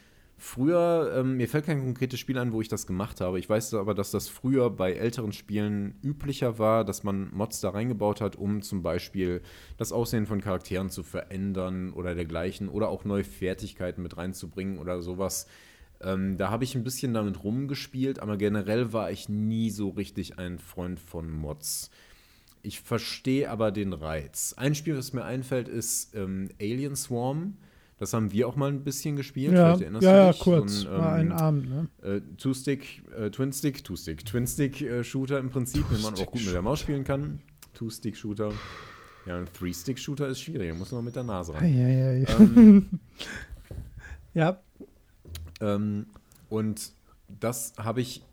Früher, 0.45 1.15
ähm, 1.17 1.37
mir 1.37 1.49
fällt 1.49 1.67
kein 1.67 1.85
konkretes 1.85 2.19
Spiel 2.19 2.37
ein, 2.37 2.53
wo 2.53 2.61
ich 2.61 2.67
das 2.67 2.89
gemacht 2.89 3.21
habe. 3.21 3.39
Ich 3.39 3.49
weiß 3.49 3.75
aber, 3.75 3.95
dass 3.95 4.11
das 4.11 4.29
früher 4.29 4.71
bei 4.71 4.93
älteren 4.93 5.33
Spielen 5.33 5.95
üblicher 6.03 6.59
war, 6.59 6.85
dass 6.85 7.05
man 7.05 7.33
Mods 7.33 7.61
da 7.61 7.71
reingebaut 7.71 8.21
hat, 8.21 8.35
um 8.35 8.61
zum 8.61 8.83
Beispiel 8.83 9.41
das 9.77 9.93
Aussehen 9.93 10.27
von 10.27 10.41
Charakteren 10.41 10.91
zu 10.91 11.05
verändern 11.05 11.93
oder 11.93 12.17
dergleichen 12.17 12.69
oder 12.69 12.89
auch 12.89 13.05
neue 13.05 13.23
Fertigkeiten 13.23 14.03
mit 14.03 14.17
reinzubringen 14.17 14.79
oder 14.79 15.01
sowas. 15.01 15.47
Ähm, 16.01 16.37
da 16.39 16.51
habe 16.51 16.65
ich 16.65 16.75
ein 16.75 16.83
bisschen 16.83 17.15
damit 17.15 17.45
rumgespielt, 17.45 18.19
aber 18.19 18.37
generell 18.37 18.93
war 18.93 19.13
ich 19.13 19.29
nie 19.29 19.71
so 19.71 19.91
richtig 19.91 20.41
ein 20.41 20.59
Freund 20.59 20.99
von 20.99 21.31
Mods. 21.31 21.89
Ich 22.63 22.81
verstehe 22.81 23.49
aber 23.49 23.71
den 23.71 23.93
Reiz. 23.93 24.55
Ein 24.57 24.75
Spiel, 24.75 24.99
was 24.99 25.13
mir 25.13 25.25
einfällt, 25.25 25.69
ist 25.69 26.17
ähm, 26.17 26.49
Alien 26.61 26.97
Swarm. 26.97 27.59
Das 28.03 28.15
haben 28.15 28.33
wir 28.33 28.49
auch 28.49 28.57
mal 28.57 28.69
ein 28.69 28.83
bisschen 28.83 29.15
gespielt. 29.15 29.53
Ja, 29.53 29.77
ja, 29.77 30.01
ja 30.01 30.33
kurz. 30.33 30.81
So 30.81 30.89
ein, 30.89 30.99
war 30.99 31.13
ein 31.13 31.27
ähm, 31.27 31.33
Abend, 31.35 31.71
ne? 31.71 31.89
Äh, 32.03 32.21
Two-Stick, 32.37 33.05
äh, 33.17 33.31
Twin-Stick, 33.31 33.85
Two-Stick, 33.85 34.27
Twin-Stick-Shooter 34.27 35.37
äh, 35.37 35.39
im 35.39 35.51
Prinzip, 35.51 35.89
den 35.89 36.03
man 36.03 36.15
auch 36.15 36.27
gut 36.27 36.45
mit 36.45 36.53
der 36.53 36.63
Maus 36.63 36.81
spielen 36.81 37.05
kann. 37.05 37.39
Two-Stick-Shooter. 37.75 38.51
Ja, 39.27 39.39
ein 39.39 39.47
Three-Stick-Shooter 39.57 40.27
ist 40.27 40.41
schwierig, 40.41 40.71
da 40.71 40.75
muss 40.75 40.91
man 40.91 41.05
mit 41.05 41.15
der 41.15 41.23
Nase 41.23 41.55
ran. 41.55 41.65
Ja, 41.65 41.89
ja, 41.89 42.13
ja. 42.15 42.41
Ähm, 42.41 42.91
ja. 44.35 44.61
Ähm, 45.61 46.07
und 46.49 46.91
das 47.29 47.73
habe 47.79 48.01
ich 48.01 48.25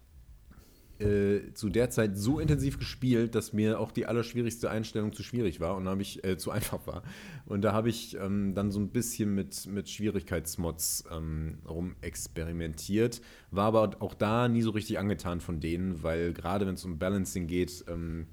äh, 1.00 1.54
zu 1.54 1.70
der 1.70 1.90
Zeit 1.90 2.18
so 2.18 2.40
intensiv 2.40 2.78
gespielt, 2.78 3.36
dass 3.36 3.54
mir 3.54 3.80
auch 3.80 3.92
die 3.92 4.06
allerschwierigste 4.06 4.70
Einstellung 4.70 5.14
zu 5.14 5.24
schwierig 5.24 5.60
war 5.60 5.76
und 5.76 5.88
habe 5.88 6.02
ich 6.02 6.24
äh, 6.24 6.38
zu 6.38 6.52
einfach 6.52 6.86
war. 6.88 7.04
Und 7.46 7.62
da 7.62 7.74
habe 7.74 7.90
ich 7.90 8.16
ähm, 8.18 8.54
dann 8.54 8.72
so 8.72 8.80
ein 8.80 8.90
bisschen 8.90 9.34
mit, 9.34 9.66
mit 9.68 9.90
Schwierigkeitsmods 9.90 11.06
ähm, 11.12 11.60
rumexperimentiert, 11.68 13.22
war 13.52 13.66
aber 13.66 14.02
auch 14.02 14.14
da 14.14 14.48
nie 14.48 14.62
so 14.62 14.72
richtig 14.72 15.00
angetan 15.00 15.42
von 15.42 15.60
denen, 15.60 16.04
weil 16.04 16.34
gerade 16.34 16.68
wenn 16.68 16.76
es 16.76 16.86
um 16.86 17.00
Balancing 17.00 17.48
geht, 17.48 17.86
ähm, 17.88 18.28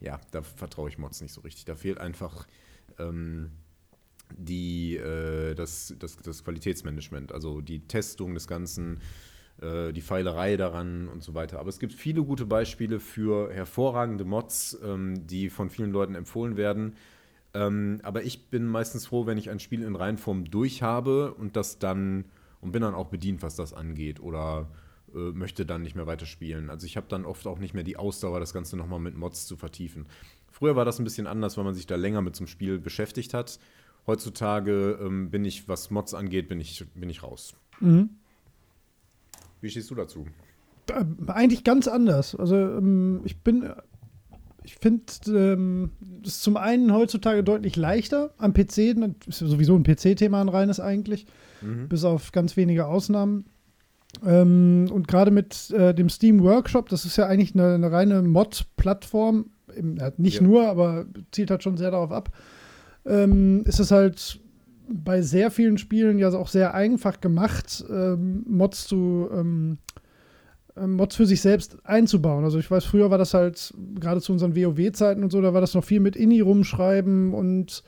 ja, 0.00 0.20
da 0.30 0.42
vertraue 0.42 0.88
ich 0.88 0.98
Mods 0.98 1.20
nicht 1.20 1.32
so 1.32 1.40
richtig. 1.40 1.64
Da 1.64 1.74
fehlt 1.74 1.98
einfach 1.98 2.46
ähm, 2.98 3.50
die, 4.36 4.96
äh, 4.96 5.54
das, 5.54 5.94
das, 5.98 6.16
das 6.16 6.44
Qualitätsmanagement, 6.44 7.32
also 7.32 7.60
die 7.60 7.80
Testung 7.86 8.34
des 8.34 8.46
Ganzen, 8.46 9.00
äh, 9.60 9.92
die 9.92 10.00
Feilerei 10.00 10.56
daran 10.56 11.08
und 11.08 11.22
so 11.22 11.34
weiter. 11.34 11.58
Aber 11.58 11.68
es 11.68 11.78
gibt 11.78 11.92
viele 11.92 12.22
gute 12.22 12.46
Beispiele 12.46 13.00
für 13.00 13.52
hervorragende 13.52 14.24
Mods, 14.24 14.78
ähm, 14.84 15.26
die 15.26 15.50
von 15.50 15.70
vielen 15.70 15.92
Leuten 15.92 16.14
empfohlen 16.14 16.56
werden. 16.56 16.94
Ähm, 17.54 18.00
aber 18.02 18.22
ich 18.22 18.48
bin 18.48 18.66
meistens 18.66 19.06
froh, 19.06 19.26
wenn 19.26 19.38
ich 19.38 19.48
ein 19.50 19.60
Spiel 19.60 19.82
in 19.82 19.96
Reihenform 19.96 20.44
durch 20.50 20.82
habe 20.82 21.32
und 21.34 21.56
das 21.56 21.78
dann 21.78 22.26
und 22.60 22.72
bin 22.72 22.82
dann 22.82 22.94
auch 22.94 23.08
bedient, 23.08 23.42
was 23.42 23.56
das 23.56 23.72
angeht 23.72 24.20
oder 24.20 24.68
äh, 25.14 25.30
möchte 25.32 25.64
dann 25.64 25.82
nicht 25.82 25.94
mehr 25.94 26.06
weiterspielen. 26.06 26.68
Also 26.68 26.86
ich 26.86 26.96
habe 26.96 27.06
dann 27.08 27.24
oft 27.24 27.46
auch 27.46 27.58
nicht 27.58 27.74
mehr 27.74 27.84
die 27.84 27.96
Ausdauer, 27.96 28.40
das 28.40 28.52
Ganze 28.52 28.76
nochmal 28.76 29.00
mit 29.00 29.16
Mods 29.16 29.46
zu 29.46 29.56
vertiefen. 29.56 30.06
Früher 30.50 30.76
war 30.76 30.84
das 30.84 30.98
ein 30.98 31.04
bisschen 31.04 31.26
anders, 31.26 31.56
weil 31.56 31.64
man 31.64 31.74
sich 31.74 31.86
da 31.86 31.96
länger 31.96 32.22
mit 32.22 32.36
zum 32.36 32.46
Spiel 32.46 32.78
beschäftigt 32.78 33.34
hat. 33.34 33.58
Heutzutage 34.06 34.98
ähm, 35.00 35.30
bin 35.30 35.44
ich, 35.44 35.68
was 35.68 35.90
Mods 35.90 36.14
angeht, 36.14 36.48
bin 36.48 36.60
ich, 36.60 36.84
bin 36.94 37.08
ich 37.08 37.22
raus. 37.22 37.54
Mhm. 37.80 38.10
Wie 39.60 39.70
stehst 39.70 39.90
du 39.90 39.94
dazu? 39.94 40.26
Eigentlich 41.26 41.64
ganz 41.64 41.88
anders. 41.88 42.34
Also 42.36 42.56
ähm, 42.56 43.22
ich 43.24 43.40
bin, 43.42 43.68
ich 44.62 44.76
finde 44.76 45.04
ähm, 45.26 45.90
es 46.24 46.40
zum 46.40 46.56
einen 46.56 46.92
heutzutage 46.92 47.42
deutlich 47.42 47.76
leichter 47.76 48.32
am 48.38 48.52
PC, 48.52 48.96
ist 49.26 49.38
sowieso 49.38 49.74
ein 49.74 49.82
PC-Thema 49.82 50.40
ein 50.40 50.48
reines 50.48 50.78
eigentlich, 50.78 51.26
mhm. 51.62 51.88
bis 51.88 52.04
auf 52.04 52.32
ganz 52.32 52.56
wenige 52.56 52.86
Ausnahmen. 52.86 53.46
Ähm, 54.24 54.88
und 54.92 55.08
gerade 55.08 55.30
mit 55.30 55.70
äh, 55.70 55.94
dem 55.94 56.08
Steam 56.08 56.42
Workshop, 56.42 56.88
das 56.88 57.04
ist 57.04 57.16
ja 57.16 57.26
eigentlich 57.26 57.54
eine, 57.54 57.74
eine 57.74 57.90
reine 57.90 58.22
Mod-Plattform, 58.22 59.50
nicht 60.16 60.36
ja. 60.36 60.42
nur, 60.42 60.68
aber 60.68 61.06
zielt 61.32 61.50
halt 61.50 61.62
schon 61.62 61.76
sehr 61.76 61.90
darauf 61.90 62.12
ab, 62.12 62.30
ähm, 63.04 63.62
ist 63.66 63.80
es 63.80 63.90
halt 63.90 64.40
bei 64.88 65.22
sehr 65.22 65.50
vielen 65.50 65.78
Spielen 65.78 66.18
ja 66.18 66.30
auch 66.30 66.48
sehr 66.48 66.74
einfach 66.74 67.20
gemacht, 67.20 67.84
ähm, 67.90 68.44
Mods 68.46 68.86
zu 68.86 69.28
ähm, 69.32 69.78
äh, 70.76 70.86
Mods 70.86 71.16
für 71.16 71.26
sich 71.26 71.40
selbst 71.40 71.78
einzubauen. 71.84 72.44
Also 72.44 72.58
ich 72.58 72.70
weiß, 72.70 72.84
früher 72.84 73.10
war 73.10 73.18
das 73.18 73.34
halt, 73.34 73.74
gerade 73.98 74.20
zu 74.20 74.32
unseren 74.32 74.54
WoW-Zeiten 74.54 75.22
und 75.22 75.30
so, 75.30 75.40
da 75.40 75.54
war 75.54 75.60
das 75.60 75.74
noch 75.74 75.84
viel 75.84 76.00
mit 76.00 76.16
INI 76.16 76.40
rumschreiben 76.40 77.34
und 77.34 77.82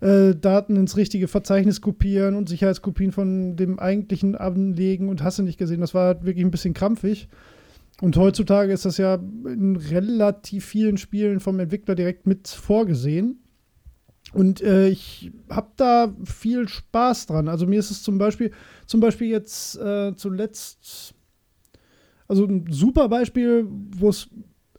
äh, 0.00 0.34
Daten 0.34 0.76
ins 0.76 0.96
richtige 0.96 1.28
Verzeichnis 1.28 1.80
kopieren 1.80 2.36
und 2.36 2.48
Sicherheitskopien 2.48 3.12
von 3.12 3.56
dem 3.56 3.78
eigentlichen 3.78 4.36
anlegen 4.36 5.08
und 5.08 5.22
hast 5.22 5.38
du 5.38 5.42
nicht 5.42 5.58
gesehen. 5.58 5.80
Das 5.80 5.94
war 5.94 6.06
halt 6.06 6.24
wirklich 6.24 6.44
ein 6.44 6.50
bisschen 6.52 6.74
krampfig. 6.74 7.28
Und 8.00 8.16
heutzutage 8.16 8.72
ist 8.72 8.84
das 8.84 8.96
ja 8.96 9.14
in 9.14 9.74
relativ 9.74 10.64
vielen 10.64 10.98
Spielen 10.98 11.40
vom 11.40 11.58
Entwickler 11.58 11.96
direkt 11.96 12.28
mit 12.28 12.46
vorgesehen. 12.46 13.40
Und 14.32 14.60
äh, 14.60 14.88
ich 14.88 15.32
habe 15.48 15.70
da 15.76 16.14
viel 16.24 16.68
Spaß 16.68 17.26
dran. 17.26 17.48
Also 17.48 17.66
mir 17.66 17.78
ist 17.78 17.90
es 17.90 18.02
zum 18.02 18.18
Beispiel, 18.18 18.52
zum 18.86 19.00
Beispiel 19.00 19.28
jetzt 19.28 19.76
äh, 19.78 20.14
zuletzt, 20.16 21.14
also 22.26 22.44
ein 22.44 22.66
super 22.70 23.08
Beispiel, 23.08 23.66
wo 23.68 24.10
es 24.10 24.28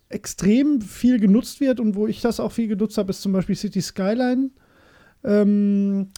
extrem 0.09 0.81
viel 0.81 1.19
genutzt 1.19 1.61
wird 1.61 1.79
und 1.79 1.95
wo 1.95 2.07
ich 2.07 2.21
das 2.21 2.39
auch 2.39 2.51
viel 2.51 2.67
genutzt 2.67 2.97
habe, 2.97 3.11
ist 3.11 3.21
zum 3.21 3.31
Beispiel 3.31 3.55
City 3.55 3.81
Skyline. 3.81 4.51
Ähm, 5.23 6.09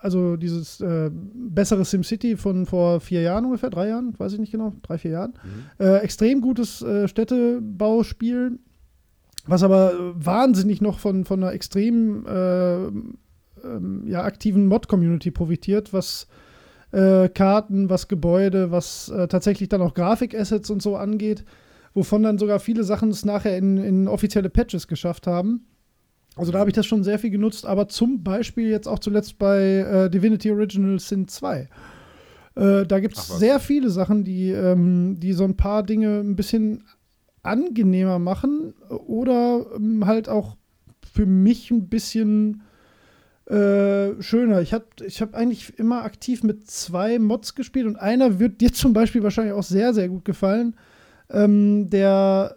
also 0.00 0.36
dieses 0.36 0.80
äh, 0.80 1.10
bessere 1.12 1.84
SimCity 1.84 2.36
von 2.36 2.64
vor 2.64 3.00
vier 3.00 3.20
Jahren 3.20 3.44
ungefähr, 3.44 3.70
drei 3.70 3.88
Jahren, 3.88 4.18
weiß 4.18 4.32
ich 4.32 4.38
nicht 4.38 4.52
genau, 4.52 4.74
drei, 4.82 4.96
vier 4.96 5.10
Jahren. 5.12 5.34
Mhm. 5.44 5.84
Äh, 5.84 5.98
extrem 5.98 6.40
gutes 6.40 6.80
äh, 6.82 7.06
Städtebauspiel 7.06 8.58
was 9.46 9.62
aber 9.62 10.14
wahnsinnig 10.14 10.80
noch 10.80 10.98
von, 10.98 11.24
von 11.24 11.42
einer 11.42 11.52
extrem 11.52 12.26
äh, 12.26 12.86
ähm, 13.64 14.04
ja, 14.06 14.22
aktiven 14.22 14.66
Mod-Community 14.66 15.30
profitiert, 15.30 15.92
was 15.92 16.26
äh, 16.92 17.28
Karten, 17.28 17.90
was 17.90 18.08
Gebäude, 18.08 18.70
was 18.70 19.08
äh, 19.08 19.28
tatsächlich 19.28 19.68
dann 19.68 19.82
auch 19.82 19.94
Grafikassets 19.94 20.70
und 20.70 20.82
so 20.82 20.96
angeht, 20.96 21.44
wovon 21.94 22.22
dann 22.22 22.38
sogar 22.38 22.60
viele 22.60 22.84
Sachen 22.84 23.10
es 23.10 23.24
nachher 23.24 23.56
in, 23.56 23.76
in 23.78 24.08
offizielle 24.08 24.50
Patches 24.50 24.88
geschafft 24.88 25.26
haben. 25.26 25.66
Also 26.36 26.52
da 26.52 26.60
habe 26.60 26.70
ich 26.70 26.76
das 26.76 26.86
schon 26.86 27.02
sehr 27.04 27.18
viel 27.18 27.30
genutzt, 27.30 27.66
aber 27.66 27.88
zum 27.88 28.22
Beispiel 28.22 28.68
jetzt 28.68 28.86
auch 28.86 29.00
zuletzt 29.00 29.38
bei 29.38 29.60
äh, 29.60 30.10
Divinity 30.10 30.50
Original 30.50 30.98
Sin 30.98 31.28
2. 31.28 31.68
Äh, 32.54 32.86
da 32.86 33.00
gibt 33.00 33.16
es 33.16 33.26
sehr 33.26 33.60
viele 33.60 33.90
Sachen, 33.90 34.24
die, 34.24 34.50
ähm, 34.50 35.18
die 35.18 35.32
so 35.32 35.44
ein 35.44 35.56
paar 35.56 35.82
Dinge 35.82 36.20
ein 36.20 36.36
bisschen 36.36 36.84
angenehmer 37.42 38.18
machen 38.18 38.74
oder 38.88 39.66
ähm, 39.74 40.06
halt 40.06 40.28
auch 40.28 40.56
für 41.12 41.26
mich 41.26 41.70
ein 41.70 41.88
bisschen 41.88 42.62
äh, 43.46 44.20
schöner. 44.22 44.60
Ich 44.60 44.72
habe 44.72 44.86
ich 45.04 45.20
hab 45.20 45.34
eigentlich 45.34 45.78
immer 45.78 46.04
aktiv 46.04 46.44
mit 46.44 46.70
zwei 46.70 47.18
Mods 47.18 47.54
gespielt 47.54 47.86
und 47.86 47.96
einer 47.96 48.38
wird 48.38 48.60
dir 48.60 48.72
zum 48.72 48.92
Beispiel 48.92 49.22
wahrscheinlich 49.22 49.54
auch 49.54 49.64
sehr, 49.64 49.92
sehr 49.94 50.08
gut 50.08 50.24
gefallen. 50.24 50.76
Ähm, 51.30 51.90
der, 51.90 52.56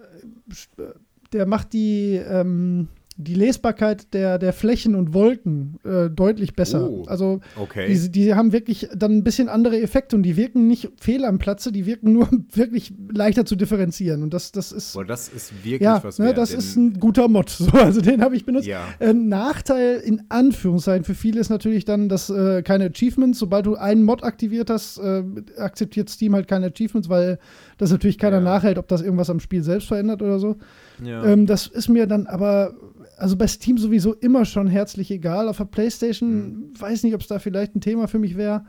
der 1.31 1.45
macht 1.45 1.73
die, 1.73 2.15
ähm, 2.15 2.89
die 3.23 3.35
Lesbarkeit 3.35 4.13
der, 4.13 4.37
der 4.37 4.53
Flächen 4.53 4.95
und 4.95 5.13
Wolken 5.13 5.79
äh, 5.83 6.09
deutlich 6.09 6.55
besser. 6.55 6.89
Oh, 6.89 7.03
also 7.07 7.39
okay. 7.55 7.87
die, 7.87 8.11
die 8.11 8.33
haben 8.33 8.51
wirklich 8.51 8.89
dann 8.95 9.17
ein 9.17 9.23
bisschen 9.23 9.49
andere 9.49 9.81
Effekte 9.81 10.15
und 10.15 10.23
die 10.23 10.37
wirken 10.37 10.67
nicht 10.67 10.91
fehl 10.99 11.25
am 11.25 11.39
Platze, 11.39 11.71
die 11.71 11.85
wirken 11.85 12.13
nur 12.13 12.29
wirklich 12.53 12.93
leichter 13.11 13.45
zu 13.45 13.55
differenzieren. 13.55 14.23
Und 14.23 14.33
das, 14.33 14.51
das 14.51 14.71
ist. 14.71 14.93
Boah, 14.93 15.05
das 15.05 15.29
ist 15.29 15.53
wirklich 15.63 15.81
ja, 15.81 16.03
was 16.03 16.19
ne, 16.19 16.33
Das 16.33 16.53
ist 16.53 16.75
ein 16.75 16.99
guter 16.99 17.27
Mod. 17.27 17.51
So, 17.63 17.71
also 17.71 18.01
den 18.01 18.21
habe 18.21 18.35
ich 18.35 18.45
benutzt. 18.45 18.67
Ja. 18.67 18.85
Äh, 18.99 19.13
Nachteil 19.13 20.01
in 20.03 20.23
Anführungszeichen 20.27 21.05
für 21.05 21.15
viele 21.15 21.39
ist 21.39 21.49
natürlich 21.49 21.85
dann, 21.85 22.09
dass 22.09 22.29
äh, 22.29 22.61
keine 22.61 22.87
Achievements, 22.87 23.39
sobald 23.39 23.65
du 23.65 23.75
einen 23.75 24.03
Mod 24.03 24.23
aktiviert 24.23 24.69
hast, 24.69 24.97
äh, 24.97 25.23
akzeptiert 25.57 26.09
Steam 26.09 26.35
halt 26.35 26.47
keine 26.47 26.67
Achievements, 26.67 27.07
weil 27.07 27.39
das 27.77 27.91
natürlich 27.91 28.17
keiner 28.17 28.37
ja. 28.37 28.43
nachhält, 28.43 28.77
ob 28.77 28.87
das 28.87 29.01
irgendwas 29.01 29.29
am 29.29 29.39
Spiel 29.39 29.63
selbst 29.63 29.87
verändert 29.87 30.21
oder 30.21 30.39
so. 30.39 30.57
Ja. 31.03 31.23
Ähm, 31.23 31.45
das 31.45 31.67
ist 31.67 31.89
mir 31.89 32.07
dann 32.07 32.27
aber 32.27 32.73
also 33.17 33.35
bei 33.35 33.47
Steam 33.47 33.77
sowieso 33.77 34.13
immer 34.13 34.45
schon 34.45 34.67
herzlich 34.67 35.11
egal. 35.11 35.47
Auf 35.47 35.57
der 35.57 35.65
PlayStation 35.65 36.29
mhm. 36.29 36.73
weiß 36.79 37.03
nicht, 37.03 37.15
ob 37.15 37.21
es 37.21 37.27
da 37.27 37.39
vielleicht 37.39 37.75
ein 37.75 37.81
Thema 37.81 38.07
für 38.07 38.19
mich 38.19 38.37
wäre. 38.37 38.65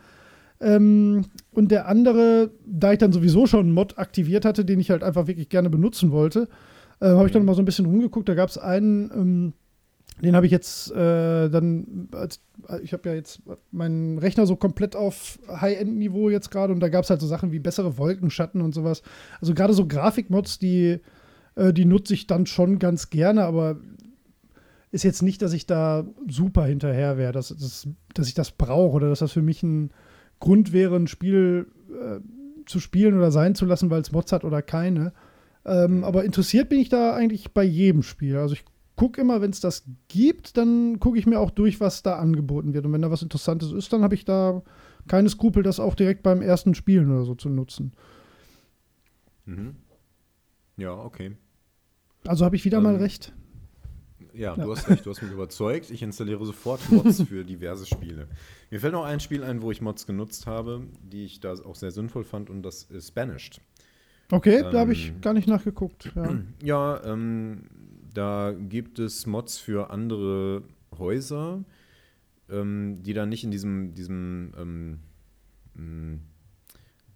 Ähm, 0.61 1.27
und 1.53 1.71
der 1.71 1.89
andere, 1.89 2.51
da 2.67 2.93
ich 2.93 2.99
dann 2.99 3.13
sowieso 3.13 3.47
schon 3.47 3.61
einen 3.61 3.73
Mod 3.73 3.99
aktiviert 3.99 4.45
hatte, 4.45 4.65
den 4.65 4.81
ich 4.81 4.91
halt 4.91 5.03
einfach 5.03 5.27
wirklich 5.27 5.49
gerne 5.49 5.71
benutzen 5.71 6.11
wollte, 6.11 6.49
äh, 7.01 7.09
habe 7.09 7.27
ich 7.27 7.33
dann 7.33 7.43
mhm. 7.43 7.47
mal 7.47 7.55
so 7.55 7.63
ein 7.63 7.67
bisschen 7.67 7.87
rumgeguckt. 7.87 8.29
Da 8.29 8.35
gab 8.35 8.49
es 8.49 8.59
einen, 8.59 9.11
ähm, 9.15 9.53
den 10.23 10.37
habe 10.37 10.47
ich 10.47 10.53
jetzt 10.53 10.93
äh, 10.93 11.49
dann, 11.49 12.09
als, 12.13 12.41
ich 12.83 12.93
habe 12.93 13.09
ja 13.09 13.15
jetzt 13.17 13.43
meinen 13.73 14.19
Rechner 14.19 14.47
so 14.47 14.57
komplett 14.57 14.95
auf 14.95 15.39
High-End-Niveau 15.49 16.31
jetzt 16.31 16.51
gerade 16.51 16.73
und 16.73 16.81
da 16.81 16.89
gab 16.89 17.03
es 17.03 17.11
halt 17.11 17.21
so 17.21 17.27
Sachen 17.27 17.51
wie 17.51 17.59
bessere 17.59 17.99
Wolkenschatten 17.99 18.61
und 18.61 18.75
sowas. 18.75 19.03
Also 19.41 19.55
gerade 19.55 19.75
so 19.75 19.89
Grafikmods, 19.89 20.61
die, 20.61 21.01
äh, 21.57 21.73
die 21.73 21.85
nutze 21.85 22.15
ich 22.15 22.29
dann 22.29 22.47
schon 22.47 22.79
ganz 22.79 23.11
gerne, 23.11 23.45
aber 23.45 23.81
ist 24.95 25.03
jetzt 25.03 25.23
nicht, 25.23 25.43
dass 25.43 25.53
ich 25.53 25.67
da 25.67 26.07
super 26.29 26.65
hinterher 26.67 27.19
wäre, 27.19 27.33
dass, 27.33 27.49
dass, 27.49 27.89
dass 28.15 28.29
ich 28.29 28.35
das 28.35 28.53
brauche 28.53 28.95
oder 28.95 29.09
dass 29.09 29.19
das 29.19 29.33
für 29.33 29.43
mich 29.43 29.61
ein 29.65 29.91
Grund 30.39 30.73
wäre, 30.73 30.95
ein 30.95 31.09
Spiel 31.09 31.67
äh, 31.91 32.21
zu 32.65 32.79
spielen 32.79 33.17
oder 33.17 33.33
sein 33.33 33.57
zu 33.57 33.67
lassen, 33.67 33.91
weil 33.91 34.03
es 34.03 34.13
Mods 34.13 34.31
hat 34.31 34.45
oder 34.45 34.63
keine. 34.63 35.13
Ähm, 35.65 36.05
aber 36.05 36.25
interessiert 36.25 36.69
bin 36.69 36.79
ich 36.79 36.91
da 36.91 37.13
eigentlich 37.13 37.53
bei 37.53 37.65
jedem 37.65 38.05
Spiel. 38.05 38.37
Also 38.37 38.55
ich 38.55 38.65
gucke 38.95 39.21
immer, 39.21 39.41
wenn 39.41 39.51
es 39.51 39.59
das 39.59 39.85
gibt, 40.07 40.57
dann 40.57 41.01
gucke 41.01 41.19
ich 41.19 41.27
mir 41.27 41.41
auch 41.41 41.51
durch, 41.51 41.81
was 41.81 42.05
da 42.05 42.17
angeboten 42.21 42.73
wird. 42.73 42.87
Und 42.87 42.93
wenn 42.93 43.03
da 43.03 43.11
was 43.11 43.23
Interessantes 43.23 43.73
ist, 43.73 43.93
dann 43.93 44.03
habe 44.03 44.15
ich 44.15 44.25
da 44.25 44.63
keine 45.09 45.29
Skrupel, 45.29 45.65
das 45.65 45.81
auch 45.81 45.97
direkt 45.97 46.23
beim 46.23 46.41
ersten 46.41 46.77
Spielen 46.77 47.11
oder 47.11 47.25
so 47.25 47.35
zu 47.35 47.49
nutzen. 47.49 47.95
Mhm. 49.45 49.75
Ja, 50.77 50.93
okay. 50.93 51.37
Also 52.29 52.45
habe 52.45 52.55
ich 52.55 52.65
wieder 52.65 52.79
ähm, 52.79 52.85
mal 52.85 52.97
recht. 52.97 53.35
Ja, 54.35 54.57
ja, 54.57 54.65
du 54.65 54.73
hast 54.73 54.89
recht, 54.89 55.07
du 55.07 55.11
hast 55.11 55.23
mich 55.23 55.31
überzeugt. 55.31 55.91
Ich 55.91 56.03
installiere 56.03 56.45
sofort 56.45 56.91
Mods 56.91 57.23
für 57.29 57.45
diverse 57.45 57.87
Spiele. 57.87 58.29
Mir 58.71 58.81
fällt 58.81 58.93
noch 58.93 59.05
ein 59.05 59.21
Spiel 59.21 59.45
ein, 59.45 59.63
wo 59.63 59.71
ich 59.71 59.81
Mods 59.81 60.07
genutzt 60.07 60.47
habe, 60.47 60.83
die 61.03 61.25
ich 61.25 61.41
da 61.41 61.53
auch 61.53 61.77
sehr 61.77 61.93
sinnvoll 61.93 62.25
fand, 62.25 62.51
und 62.51 62.63
das 62.63 62.85
ist 62.85 63.13
Banished. 63.13 63.61
Okay, 64.31 64.57
ähm, 64.57 64.73
da 64.73 64.81
habe 64.81 64.93
ich 64.93 65.13
gar 65.21 65.35
nicht 65.35 65.47
nachgeguckt. 65.47 66.11
Ja, 66.15 66.39
ja 66.63 67.05
ähm, 67.05 67.63
da 68.13 68.53
gibt 68.53 68.99
es 68.99 69.27
Mods 69.27 69.59
für 69.59 69.91
andere 69.91 70.63
Häuser, 70.99 71.65
ähm, 72.51 73.03
die 73.03 73.13
dann 73.13 73.29
nicht 73.29 73.45
in 73.45 73.51
diesem, 73.51 73.95
diesem 73.95 74.53
ähm, 74.59 76.21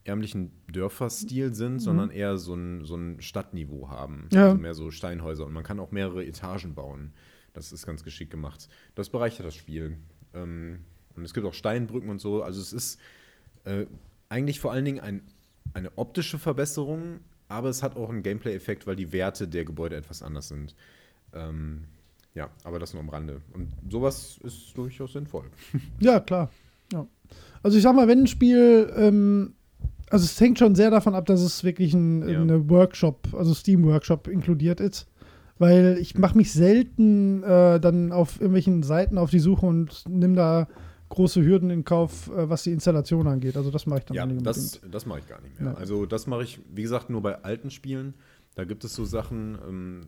ärmlichen 0.08 0.50
Dörferstil 0.66 1.54
sind, 1.54 1.74
mhm. 1.74 1.78
sondern 1.80 2.10
eher 2.10 2.38
so 2.38 2.54
ein, 2.54 2.84
so 2.84 2.96
ein 2.96 3.20
Stadtniveau 3.20 3.88
haben. 3.88 4.28
Ja. 4.32 4.46
Also 4.46 4.58
mehr 4.58 4.74
so 4.74 4.90
Steinhäuser. 4.90 5.46
Und 5.46 5.52
man 5.52 5.62
kann 5.62 5.78
auch 5.78 5.92
mehrere 5.92 6.24
Etagen 6.24 6.74
bauen. 6.74 7.12
Das 7.52 7.72
ist 7.72 7.86
ganz 7.86 8.02
geschickt 8.02 8.30
gemacht. 8.30 8.68
Das 8.94 9.10
bereichert 9.10 9.46
das 9.46 9.54
Spiel. 9.54 9.98
Ähm, 10.34 10.80
und 11.14 11.24
es 11.24 11.34
gibt 11.34 11.46
auch 11.46 11.54
Steinbrücken 11.54 12.08
und 12.08 12.20
so. 12.20 12.42
Also 12.42 12.60
es 12.60 12.72
ist 12.72 13.00
äh, 13.64 13.86
eigentlich 14.28 14.60
vor 14.60 14.72
allen 14.72 14.84
Dingen 14.84 15.00
ein, 15.00 15.22
eine 15.74 15.96
optische 15.96 16.38
Verbesserung, 16.38 17.20
aber 17.48 17.68
es 17.68 17.82
hat 17.82 17.96
auch 17.96 18.10
einen 18.10 18.22
Gameplay-Effekt, 18.22 18.86
weil 18.86 18.96
die 18.96 19.12
Werte 19.12 19.48
der 19.48 19.64
Gebäude 19.64 19.96
etwas 19.96 20.22
anders 20.22 20.48
sind. 20.48 20.74
Ähm, 21.32 21.84
ja, 22.34 22.50
aber 22.62 22.78
das 22.78 22.92
nur 22.92 23.02
am 23.02 23.08
Rande. 23.08 23.40
Und 23.52 23.72
sowas 23.90 24.38
ist 24.44 24.76
durchaus 24.76 25.12
sinnvoll. 25.12 25.46
Ja, 26.00 26.20
klar. 26.20 26.50
Ja. 26.92 27.06
Also 27.62 27.76
ich 27.76 27.82
sag 27.82 27.94
mal, 27.94 28.08
wenn 28.08 28.20
ein 28.20 28.26
Spiel 28.26 28.92
ähm, 28.96 29.54
also 30.10 30.24
es 30.24 30.40
hängt 30.40 30.58
schon 30.58 30.74
sehr 30.74 30.90
davon 30.90 31.14
ab, 31.14 31.26
dass 31.26 31.40
es 31.40 31.64
wirklich 31.64 31.94
ein 31.94 32.28
ja. 32.28 32.40
eine 32.40 32.68
Workshop, 32.68 33.34
also 33.34 33.54
Steam 33.54 33.84
Workshop 33.84 34.28
inkludiert 34.28 34.80
ist. 34.80 35.06
Weil 35.58 35.98
ich 36.00 36.16
mache 36.16 36.36
mich 36.36 36.52
selten 36.52 37.42
äh, 37.42 37.80
dann 37.80 38.12
auf 38.12 38.36
irgendwelchen 38.36 38.84
Seiten 38.84 39.18
auf 39.18 39.30
die 39.30 39.40
Suche 39.40 39.66
und 39.66 40.04
nimm 40.08 40.36
da 40.36 40.68
große 41.08 41.42
Hürden 41.44 41.70
in 41.70 41.84
Kauf, 41.84 42.28
äh, 42.28 42.48
was 42.48 42.62
die 42.62 42.72
Installation 42.72 43.26
angeht. 43.26 43.56
Also 43.56 43.70
das 43.70 43.86
mache 43.86 44.00
ich 44.00 44.04
dann 44.04 44.16
ja, 44.16 44.26
nicht 44.26 44.46
das, 44.46 44.80
das 44.88 45.06
mache 45.06 45.20
ich 45.20 45.26
gar 45.26 45.40
nicht 45.40 45.60
mehr. 45.60 45.72
Ja. 45.72 45.76
Also 45.76 46.06
das 46.06 46.26
mache 46.26 46.44
ich, 46.44 46.60
wie 46.72 46.82
gesagt, 46.82 47.10
nur 47.10 47.22
bei 47.22 47.42
alten 47.42 47.70
Spielen. 47.70 48.14
Da 48.54 48.64
gibt 48.64 48.84
es 48.84 48.94
so 48.94 49.04
Sachen, 49.04 49.58
ähm, 49.66 50.00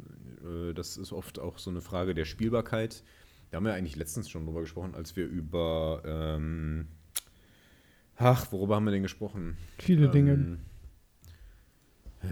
äh, 0.44 0.72
das 0.72 0.96
ist 0.96 1.12
oft 1.12 1.38
auch 1.38 1.58
so 1.58 1.70
eine 1.70 1.80
Frage 1.80 2.14
der 2.14 2.24
Spielbarkeit. 2.24 3.02
Da 3.50 3.56
haben 3.56 3.64
wir 3.64 3.74
eigentlich 3.74 3.96
letztens 3.96 4.30
schon 4.30 4.46
drüber 4.46 4.60
gesprochen, 4.60 4.94
als 4.94 5.16
wir 5.16 5.26
über 5.26 6.02
ähm, 6.04 6.86
Ach, 8.22 8.52
worüber 8.52 8.76
haben 8.76 8.84
wir 8.84 8.90
denn 8.90 9.02
gesprochen? 9.02 9.56
Viele 9.78 10.04
ähm, 10.04 10.12
Dinge. 10.12 10.58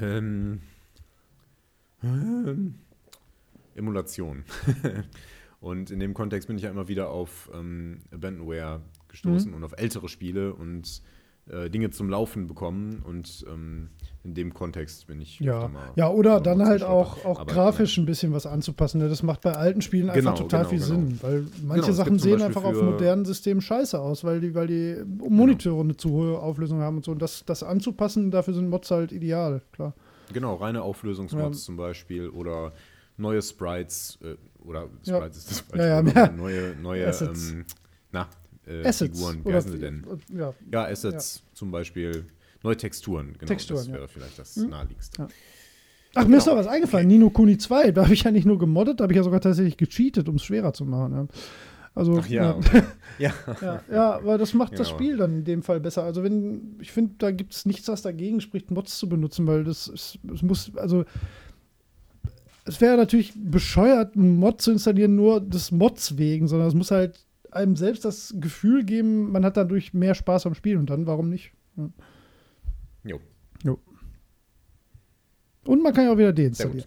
Ähm, 0.02 0.60
ähm, 2.02 2.74
Emulation. 3.74 4.44
und 5.60 5.90
in 5.90 5.98
dem 5.98 6.12
Kontext 6.12 6.46
bin 6.46 6.58
ich 6.58 6.64
ja 6.64 6.70
immer 6.70 6.88
wieder 6.88 7.08
auf 7.08 7.50
ähm, 7.54 8.02
Abandonware 8.12 8.82
gestoßen 9.08 9.50
mhm. 9.50 9.56
und 9.56 9.64
auf 9.64 9.72
ältere 9.78 10.10
Spiele 10.10 10.52
und 10.52 11.02
äh, 11.50 11.70
Dinge 11.70 11.90
zum 11.90 12.10
Laufen 12.10 12.46
bekommen 12.46 13.02
und 13.04 13.44
ähm, 13.48 13.90
in 14.24 14.34
dem 14.34 14.52
Kontext 14.52 15.06
bin 15.06 15.20
ich. 15.20 15.40
Ja, 15.40 15.70
ja 15.96 16.10
oder 16.10 16.40
dann 16.40 16.64
halt 16.64 16.82
auch, 16.82 17.24
auch 17.24 17.46
grafisch 17.46 17.96
ein 17.98 18.06
bisschen 18.06 18.32
was 18.32 18.46
anzupassen. 18.46 19.00
Ne? 19.00 19.08
Das 19.08 19.22
macht 19.22 19.40
bei 19.40 19.52
alten 19.52 19.80
Spielen 19.80 20.10
einfach 20.10 20.34
genau, 20.34 20.48
total 20.48 20.66
genau, 20.66 20.70
viel 20.70 20.78
genau. 20.78 21.08
Sinn, 21.08 21.18
weil 21.22 21.46
manche 21.62 21.86
genau, 21.86 21.96
Sachen 21.96 22.18
sehen 22.18 22.42
einfach 22.42 22.64
auf 22.64 22.80
modernen 22.82 23.24
Systemen 23.24 23.60
scheiße 23.60 23.98
aus, 23.98 24.24
weil 24.24 24.40
die, 24.40 24.54
weil 24.54 24.66
die 24.66 25.02
Monitore 25.06 25.82
eine 25.82 25.96
zu 25.96 26.10
hohe 26.10 26.38
Auflösung 26.38 26.80
haben 26.80 26.96
und 26.96 27.04
so. 27.04 27.12
Und 27.12 27.22
das, 27.22 27.44
das 27.44 27.62
anzupassen, 27.62 28.30
dafür 28.30 28.54
sind 28.54 28.68
Mods 28.68 28.90
halt 28.90 29.12
ideal, 29.12 29.62
klar. 29.72 29.94
Genau, 30.32 30.56
reine 30.56 30.82
Auflösungsmods 30.82 31.60
ja. 31.60 31.64
zum 31.64 31.76
Beispiel 31.76 32.28
oder 32.28 32.72
neue 33.16 33.40
Sprites 33.40 34.18
äh, 34.22 34.36
oder 34.62 34.88
Sprites 35.02 35.06
ja. 35.06 35.26
ist 35.26 35.50
das 35.50 35.62
Beispiel, 35.62 35.80
ja, 35.80 36.02
ja, 36.02 36.32
neue, 36.32 36.76
neue 36.76 37.04
ähm, 37.04 37.64
na, 38.12 38.28
äh, 38.68 38.92
Figuren, 38.92 39.44
wie 39.44 39.52
heißen 39.52 39.72
sie 39.72 39.78
denn? 39.78 40.06
Ja, 40.32 40.54
ja 40.72 40.84
Assets 40.86 41.42
zum 41.54 41.70
Beispiel 41.70 42.26
Neue 42.62 42.76
Texturen, 42.76 43.34
genau. 43.38 43.46
Texturen, 43.46 43.78
das 43.78 43.88
wäre 43.88 44.00
ja. 44.02 44.08
vielleicht 44.08 44.38
das 44.38 44.56
hm? 44.56 44.70
naheliegendste. 44.70 45.22
Ja. 45.22 45.28
Ach, 46.14 46.26
mir 46.26 46.38
ist 46.38 46.46
noch 46.46 46.56
was 46.56 46.66
eingefallen. 46.66 47.06
Okay. 47.06 47.14
Nino 47.18 47.30
Kuni 47.30 47.58
2, 47.58 47.92
da 47.92 48.04
habe 48.04 48.14
ich 48.14 48.22
ja 48.22 48.30
nicht 48.30 48.46
nur 48.46 48.58
gemoddet, 48.58 48.98
da 48.98 49.04
habe 49.04 49.12
ich 49.12 49.16
ja 49.16 49.22
sogar 49.22 49.40
tatsächlich 49.40 49.76
gecheatet, 49.76 50.28
um 50.28 50.36
es 50.36 50.42
schwerer 50.42 50.72
zu 50.72 50.84
machen. 50.84 51.12
Ja. 51.12 51.26
Also, 51.94 52.18
Ach 52.18 52.28
ja, 52.28 52.56
okay. 52.56 52.82
ja. 53.18 53.32
ja. 53.60 53.82
ja. 53.90 54.12
aber 54.14 54.38
das 54.38 54.54
macht 54.54 54.72
genau. 54.72 54.82
das 54.82 54.88
Spiel 54.88 55.16
dann 55.16 55.38
in 55.38 55.44
dem 55.44 55.62
Fall 55.62 55.80
besser. 55.80 56.02
Also, 56.02 56.24
wenn, 56.24 56.76
ich 56.80 56.90
finde, 56.90 57.14
da 57.18 57.30
gibt 57.30 57.54
es 57.54 57.66
nichts, 57.66 57.86
was 57.88 58.02
dagegen 58.02 58.40
spricht, 58.40 58.70
Mods 58.70 58.98
zu 58.98 59.08
benutzen, 59.08 59.46
weil 59.46 59.64
das 59.64 59.86
ist, 59.86 60.18
es 60.32 60.42
muss, 60.42 60.72
also, 60.76 61.04
es 62.64 62.80
wäre 62.80 62.96
natürlich 62.96 63.32
bescheuert, 63.36 64.16
einen 64.16 64.36
Mod 64.36 64.60
zu 64.60 64.72
installieren, 64.72 65.14
nur 65.14 65.40
des 65.40 65.70
Mods 65.70 66.18
wegen, 66.18 66.48
sondern 66.48 66.68
es 66.68 66.74
muss 66.74 66.90
halt 66.90 67.24
einem 67.50 67.76
selbst 67.76 68.04
das 68.04 68.34
Gefühl 68.38 68.84
geben, 68.84 69.32
man 69.32 69.44
hat 69.44 69.56
dadurch 69.56 69.94
mehr 69.94 70.14
Spaß 70.14 70.46
am 70.46 70.54
Spiel 70.54 70.76
und 70.76 70.90
dann, 70.90 71.06
warum 71.06 71.28
nicht? 71.28 71.52
Ja. 71.76 71.88
Jo. 73.04 73.20
Jo. 73.64 73.78
Und 75.64 75.82
man 75.82 75.92
kann 75.92 76.04
ja 76.04 76.12
auch 76.12 76.18
wieder 76.18 76.32
deinstallieren. 76.32 76.86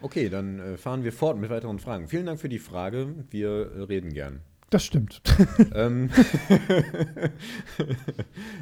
Okay, 0.00 0.28
dann 0.28 0.60
äh, 0.60 0.76
fahren 0.76 1.02
wir 1.02 1.12
fort 1.12 1.38
mit 1.38 1.50
weiteren 1.50 1.78
Fragen. 1.78 2.06
Vielen 2.06 2.26
Dank 2.26 2.40
für 2.40 2.48
die 2.48 2.60
Frage. 2.60 3.14
Wir 3.30 3.48
äh, 3.48 3.82
reden 3.82 4.12
gern. 4.12 4.40
Das 4.70 4.84
stimmt. 4.84 5.22
ähm, 5.74 6.10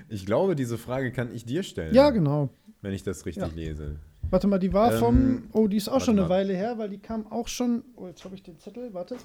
ich 0.09 0.25
glaube, 0.25 0.57
diese 0.57 0.79
Frage 0.79 1.13
kann 1.13 1.35
ich 1.35 1.45
dir 1.45 1.63
stellen. 1.63 1.95
Ja, 1.95 2.11
genau. 2.11 2.49
Wenn 2.81 2.93
ich 2.93 3.03
das 3.03 3.27
richtig 3.27 3.49
ja. 3.49 3.55
lese. 3.55 3.97
Warte 4.31 4.47
mal, 4.47 4.59
die 4.59 4.73
war 4.73 4.93
ähm, 4.93 4.99
vom. 4.99 5.43
Oh, 5.53 5.69
die 5.69 5.77
ist 5.77 5.89
auch 5.89 6.01
schon 6.01 6.15
eine 6.15 6.23
mal. 6.23 6.31
Weile 6.31 6.55
her, 6.55 6.79
weil 6.79 6.89
die 6.89 6.99
kam 6.99 7.31
auch 7.31 7.49
schon. 7.49 7.85
Oh, 7.97 8.07
jetzt 8.07 8.25
habe 8.25 8.35
ich 8.35 8.43
den 8.43 8.59
Zettel. 8.59 8.95
Warte. 8.95 9.17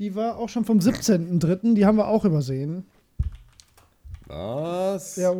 Die 0.00 0.14
war 0.14 0.38
auch 0.38 0.48
schon 0.48 0.64
vom 0.64 0.78
17.03. 0.78 1.74
Die 1.74 1.84
haben 1.84 1.98
wir 1.98 2.08
auch 2.08 2.24
übersehen. 2.24 2.84
Was? 4.26 5.16
Ja, 5.16 5.34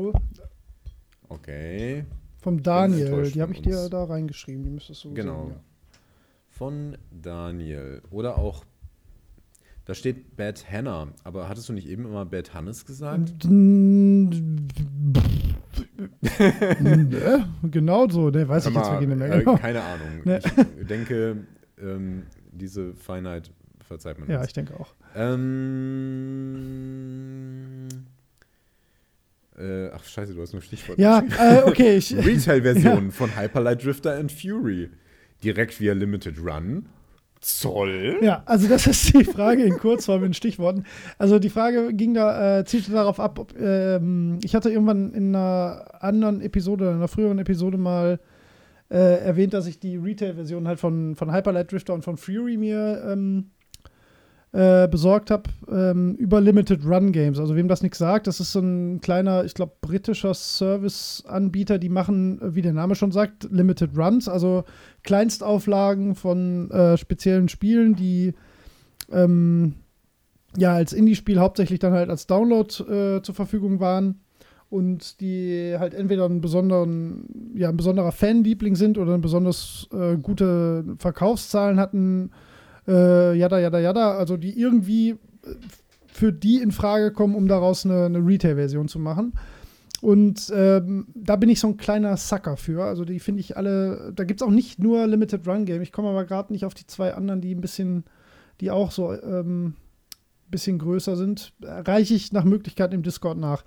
Okay. 1.30 2.04
Vom 2.40 2.62
Daniel, 2.62 3.30
die 3.30 3.40
habe 3.40 3.54
ich 3.54 3.62
dir 3.62 3.88
da 3.88 4.04
reingeschrieben, 4.04 4.62
die 4.62 4.70
müsstest 4.70 5.04
du 5.04 5.14
Genau. 5.14 5.44
Sehen, 5.44 5.50
ja. 5.52 5.60
Von 6.50 6.98
Daniel. 7.10 8.02
Oder 8.10 8.36
auch, 8.36 8.64
da 9.86 9.94
steht 9.94 10.36
Bad 10.36 10.70
Hannah, 10.70 11.08
aber 11.24 11.48
hattest 11.48 11.70
du 11.70 11.72
nicht 11.72 11.88
eben 11.88 12.04
immer 12.04 12.26
Bad 12.26 12.52
Hannes 12.52 12.84
gesagt? 12.84 13.32
genau 17.70 18.08
so, 18.08 18.28
ne, 18.28 18.46
weiß 18.46 18.66
ich 18.66 18.74
jetzt 18.74 18.90
wirklich 18.90 19.08
nicht 19.08 19.18
mehr 19.18 19.38
genau. 19.38 19.54
Äh, 19.54 19.58
keine 19.58 19.82
Ahnung. 19.82 20.08
Ne. 20.24 20.40
Ich 20.80 20.86
denke, 20.86 21.46
ähm, 21.80 22.24
diese 22.52 22.94
Feinheit 22.94 23.50
verzeiht 23.90 24.18
man 24.20 24.30
Ja, 24.30 24.44
ich 24.44 24.52
denke 24.52 24.78
auch. 24.78 24.94
Ähm, 25.16 25.48
äh, 29.58 29.88
ach 29.92 30.04
scheiße, 30.04 30.32
du 30.32 30.40
hast 30.40 30.52
nur 30.52 30.62
Stichwort. 30.62 30.96
Ja, 30.96 31.24
äh, 31.40 31.64
okay. 31.64 31.96
Retail-Version 32.10 33.06
ja. 33.06 33.10
von 33.10 33.36
Hyperlight 33.36 33.84
Drifter 33.84 34.14
and 34.14 34.30
Fury. 34.30 34.90
Direkt 35.42 35.80
via 35.80 35.92
Limited 35.92 36.38
Run. 36.38 36.86
Zoll? 37.40 38.20
Ja, 38.22 38.44
also 38.46 38.68
das 38.68 38.86
ist 38.86 39.12
die 39.12 39.24
Frage 39.24 39.64
in 39.64 39.76
Kurzform 39.76 40.22
in 40.22 40.34
Stichworten. 40.34 40.84
Also 41.18 41.40
die 41.40 41.50
Frage 41.50 41.92
ging 41.92 42.14
da, 42.14 42.60
äh, 42.60 42.64
zielte 42.64 42.92
darauf 42.92 43.18
ab, 43.18 43.40
ob, 43.40 43.58
ähm, 43.58 44.38
ich 44.44 44.54
hatte 44.54 44.70
irgendwann 44.70 45.12
in 45.14 45.34
einer 45.34 45.84
anderen 45.98 46.42
Episode, 46.42 46.90
in 46.90 46.96
einer 46.96 47.08
früheren 47.08 47.40
Episode 47.40 47.76
mal 47.76 48.20
äh, 48.88 49.24
erwähnt, 49.24 49.52
dass 49.52 49.66
ich 49.66 49.80
die 49.80 49.96
Retail-Version 49.96 50.68
halt 50.68 50.78
von, 50.78 51.16
von 51.16 51.32
Hyperlight 51.32 51.72
Drifter 51.72 51.94
und 51.94 52.04
von 52.04 52.16
Fury 52.18 52.56
mir 52.56 53.02
ähm, 53.10 53.50
äh, 54.52 54.88
besorgt 54.88 55.30
habe 55.30 55.44
ähm, 55.70 56.16
über 56.16 56.40
Limited 56.40 56.84
Run 56.84 57.12
Games. 57.12 57.38
Also 57.38 57.54
wem 57.54 57.68
das 57.68 57.82
nichts 57.82 57.98
sagt, 57.98 58.26
das 58.26 58.40
ist 58.40 58.52
so 58.52 58.60
ein 58.60 59.00
kleiner, 59.00 59.44
ich 59.44 59.54
glaube, 59.54 59.74
britischer 59.80 60.34
Service-Anbieter, 60.34 61.78
die 61.78 61.88
machen, 61.88 62.40
wie 62.42 62.62
der 62.62 62.72
Name 62.72 62.96
schon 62.96 63.12
sagt, 63.12 63.44
Limited 63.50 63.96
Runs, 63.96 64.28
also 64.28 64.64
Kleinstauflagen 65.04 66.16
von 66.16 66.70
äh, 66.72 66.96
speziellen 66.96 67.48
Spielen, 67.48 67.94
die 67.94 68.34
ähm, 69.12 69.74
ja 70.56 70.74
als 70.74 70.92
Indie-Spiel 70.92 71.38
hauptsächlich 71.38 71.78
dann 71.78 71.92
halt 71.92 72.10
als 72.10 72.26
Download 72.26 72.68
äh, 72.82 73.22
zur 73.22 73.34
Verfügung 73.36 73.78
waren 73.78 74.20
und 74.68 75.20
die 75.20 75.76
halt 75.78 75.94
entweder 75.94 76.24
einen 76.24 76.40
besonderen, 76.40 77.54
ja, 77.54 77.68
ein 77.68 77.76
besonderer 77.76 78.10
Fanliebling 78.10 78.74
sind 78.74 78.98
oder 78.98 79.16
besonders 79.18 79.88
äh, 79.92 80.16
gute 80.16 80.84
Verkaufszahlen 80.98 81.78
hatten 81.78 82.32
äh, 82.86 83.34
jada, 83.34 83.58
jada, 83.58 83.78
jada, 83.78 84.16
also 84.16 84.36
die 84.36 84.58
irgendwie 84.58 85.10
äh, 85.10 85.16
für 86.06 86.32
die 86.32 86.58
in 86.58 86.72
Frage 86.72 87.12
kommen, 87.12 87.34
um 87.34 87.48
daraus 87.48 87.84
eine, 87.86 88.06
eine 88.06 88.18
Retail-Version 88.18 88.88
zu 88.88 88.98
machen. 88.98 89.32
Und 90.00 90.50
ähm, 90.54 91.06
da 91.14 91.36
bin 91.36 91.50
ich 91.50 91.60
so 91.60 91.68
ein 91.68 91.76
kleiner 91.76 92.16
Sucker 92.16 92.56
für. 92.56 92.84
Also 92.84 93.04
die 93.04 93.20
finde 93.20 93.40
ich 93.40 93.56
alle, 93.56 94.12
da 94.14 94.24
gibt 94.24 94.40
es 94.40 94.46
auch 94.46 94.50
nicht 94.50 94.78
nur 94.78 95.06
Limited 95.06 95.46
Run 95.46 95.66
Game. 95.66 95.82
Ich 95.82 95.92
komme 95.92 96.08
aber 96.08 96.24
gerade 96.24 96.52
nicht 96.52 96.64
auf 96.64 96.74
die 96.74 96.86
zwei 96.86 97.14
anderen, 97.14 97.40
die 97.40 97.54
ein 97.54 97.60
bisschen, 97.60 98.04
die 98.60 98.70
auch 98.70 98.90
so 98.90 99.12
ähm, 99.12 99.74
bisschen 100.50 100.78
größer 100.78 101.16
sind. 101.16 101.52
Reiche 101.62 102.14
ich 102.14 102.32
nach 102.32 102.44
Möglichkeit 102.44 102.94
im 102.94 103.02
Discord 103.02 103.38
nach. 103.38 103.62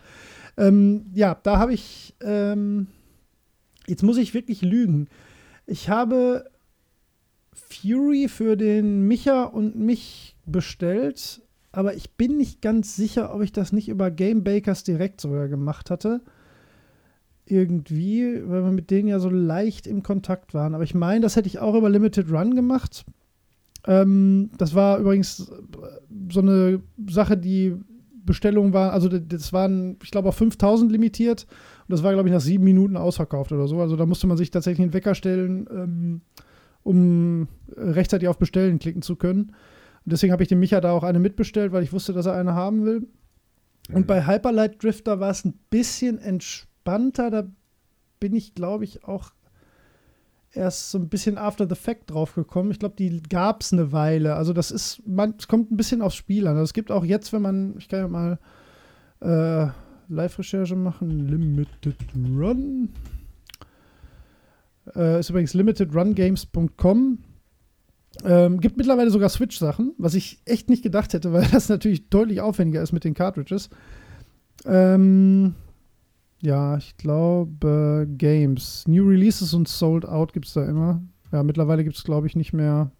Ähm, 0.58 1.06
ja, 1.14 1.38
da 1.42 1.58
habe 1.58 1.74
ich, 1.74 2.16
ähm, 2.22 2.88
jetzt 3.88 4.04
muss 4.04 4.18
ich 4.18 4.34
wirklich 4.34 4.62
lügen. 4.62 5.08
Ich 5.66 5.90
habe 5.90 6.46
Fury 7.54 8.28
für 8.28 8.56
den 8.56 9.08
Micha 9.08 9.44
und 9.44 9.76
mich 9.76 10.36
bestellt, 10.46 11.42
aber 11.72 11.96
ich 11.96 12.12
bin 12.12 12.38
nicht 12.38 12.62
ganz 12.62 12.96
sicher, 12.96 13.34
ob 13.34 13.42
ich 13.42 13.52
das 13.52 13.72
nicht 13.72 13.90
über 13.90 14.12
Game 14.12 14.44
Bakers 14.44 14.84
direkt 14.84 15.20
sogar 15.22 15.48
gemacht 15.48 15.90
hatte. 15.90 16.22
Irgendwie, 17.46 18.42
weil 18.48 18.64
wir 18.64 18.72
mit 18.72 18.90
denen 18.90 19.08
ja 19.08 19.20
so 19.20 19.30
leicht 19.30 19.88
im 19.88 20.04
Kontakt 20.04 20.54
waren. 20.54 20.76
Aber 20.76 20.84
ich 20.84 20.94
meine, 20.94 21.22
das 21.22 21.36
hätte 21.36 21.48
ich 21.48 21.60
auch 21.60 21.76
über 21.76 21.90
Limited 21.90 22.32
Run 22.32 22.56
gemacht. 22.56 23.06
Ähm, 23.86 24.52
das 24.58 24.76
war 24.76 25.00
übrigens 25.00 25.52
so 26.32 26.40
eine 26.40 26.82
Sache, 27.10 27.38
die 27.38 27.76
Bestellungen 28.26 28.72
waren, 28.72 28.92
also 28.92 29.10
das 29.10 29.52
waren, 29.52 29.98
ich 30.04 30.12
glaube, 30.12 30.30
auf 30.30 30.36
5000 30.36 30.92
limitiert. 30.92 31.48
Und 31.88 31.92
das 31.92 32.04
war, 32.04 32.14
glaube 32.14 32.30
ich, 32.30 32.34
nach 32.34 32.42
sieben 32.42 32.64
Minuten 32.64 32.96
ausverkauft 32.96 33.52
oder 33.52 33.68
so. 33.68 33.82
Also 33.82 33.96
da 33.96 34.06
musste 34.06 34.28
man 34.28 34.38
sich 34.38 34.52
tatsächlich 34.52 34.84
einen 34.84 34.94
Wecker 34.94 35.16
stellen, 35.16 35.68
ähm, 35.72 36.22
um 36.84 37.48
rechtzeitig 37.76 38.28
auf 38.28 38.38
Bestellen 38.38 38.80
klicken 38.80 39.02
zu 39.02 39.16
können. 39.16 39.54
Und 40.06 40.12
deswegen 40.12 40.34
habe 40.34 40.44
ich 40.44 40.50
dem 40.50 40.60
Micha 40.60 40.82
da 40.82 40.92
auch 40.92 41.04
eine 41.04 41.20
mitbestellt, 41.20 41.72
weil 41.72 41.84
ich 41.84 41.94
wusste, 41.94 42.14
dass 42.14 42.26
er 42.26 42.36
eine 42.36 42.54
haben 42.54 42.86
will. 42.86 43.08
Mhm. 43.90 43.96
Und 43.96 44.08
bei 44.08 44.28
Hyperlight 44.28 44.84
Drifter 44.84 45.20
war 45.20 45.32
es 45.32 45.46
ein 45.46 45.60
bisschen 45.70 46.20
entspannter. 46.20 47.32
Da 47.32 47.48
bin 48.20 48.34
ich, 48.34 48.54
glaube 48.54 48.84
ich, 48.84 49.06
auch 49.06 49.32
erst 50.52 50.92
so 50.92 50.98
ein 50.98 51.10
bisschen 51.10 51.38
after 51.38 51.68
the 51.68 51.76
fact 51.76 52.12
draufgekommen. 52.12 52.72
Ich 52.72 52.80
glaube, 52.80 52.96
die 52.98 53.22
gab 53.24 53.62
es 53.62 53.74
eine 53.74 53.92
Weile. 53.92 54.36
Also 54.36 54.54
das 54.54 54.72
ist, 54.72 55.02
man, 55.06 55.36
es 55.38 55.48
kommt 55.48 55.72
ein 55.72 55.78
bisschen 55.78 56.02
aufs 56.02 56.16
Spiel 56.16 56.48
an. 56.48 56.56
Also 56.56 56.66
es 56.66 56.74
gibt 56.74 56.92
auch 56.92 57.06
jetzt, 57.06 57.34
wenn 57.34 57.42
man, 57.42 57.76
ich 57.78 57.88
kann 57.88 58.00
ja 58.00 58.08
mal 58.08 58.40
äh, 59.22 59.72
Live-Recherche 60.10 60.76
machen, 60.76 61.28
Limited 61.28 61.96
Run. 62.16 62.90
Äh, 64.96 65.20
ist 65.20 65.30
übrigens 65.30 65.54
limitedrungames.com. 65.54 67.20
Ähm, 68.24 68.60
gibt 68.60 68.78
mittlerweile 68.78 69.10
sogar 69.10 69.30
Switch-Sachen, 69.30 69.94
was 69.98 70.14
ich 70.14 70.40
echt 70.46 70.70
nicht 70.70 70.84
gedacht 70.84 71.14
hätte, 71.14 71.34
weil 71.34 71.48
das 71.52 71.70
natürlich 71.70 72.10
deutlich 72.10 72.42
aufwendiger 72.42 72.82
ist 72.82 72.92
mit 72.92 73.04
den 73.04 73.14
Cartridges. 73.14 73.70
Ähm, 74.66 75.56
ja, 76.42 76.78
ich 76.78 76.98
glaube 76.98 78.08
Games. 78.18 78.84
New 78.88 79.08
Releases 79.08 79.54
und 79.54 79.68
Sold 79.68 80.06
Out 80.06 80.34
gibt 80.34 80.46
es 80.46 80.54
da 80.54 80.66
immer. 80.66 81.02
Ja, 81.32 81.42
mittlerweile 81.42 81.84
gibt 81.84 81.96
es, 81.96 82.04
glaube 82.04 82.28
ich, 82.28 82.36
nicht 82.36 82.54
mehr 82.54 82.92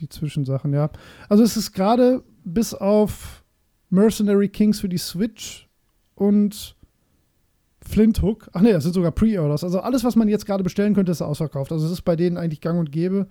die 0.00 0.08
Zwischensachen, 0.08 0.72
ja. 0.72 0.90
Also 1.28 1.44
es 1.44 1.56
ist 1.56 1.72
gerade 1.72 2.24
bis 2.44 2.74
auf 2.74 3.44
Mercenary 3.90 4.48
Kings 4.48 4.80
für 4.80 4.88
die 4.88 4.98
Switch 4.98 5.68
und 6.14 6.76
Flint 7.86 8.22
Hook. 8.22 8.48
Ach 8.52 8.60
ne, 8.60 8.72
das 8.72 8.84
sind 8.84 8.94
sogar 8.94 9.12
Pre-Orders. 9.12 9.64
Also 9.64 9.80
alles, 9.80 10.04
was 10.04 10.16
man 10.16 10.28
jetzt 10.28 10.46
gerade 10.46 10.62
bestellen 10.62 10.94
könnte, 10.94 11.12
ist 11.12 11.22
ausverkauft. 11.22 11.72
Also 11.72 11.86
es 11.86 11.92
ist 11.92 12.02
bei 12.02 12.16
denen 12.16 12.36
eigentlich 12.36 12.60
gang 12.60 12.78
und 12.78 12.92
gäbe. 12.92 13.26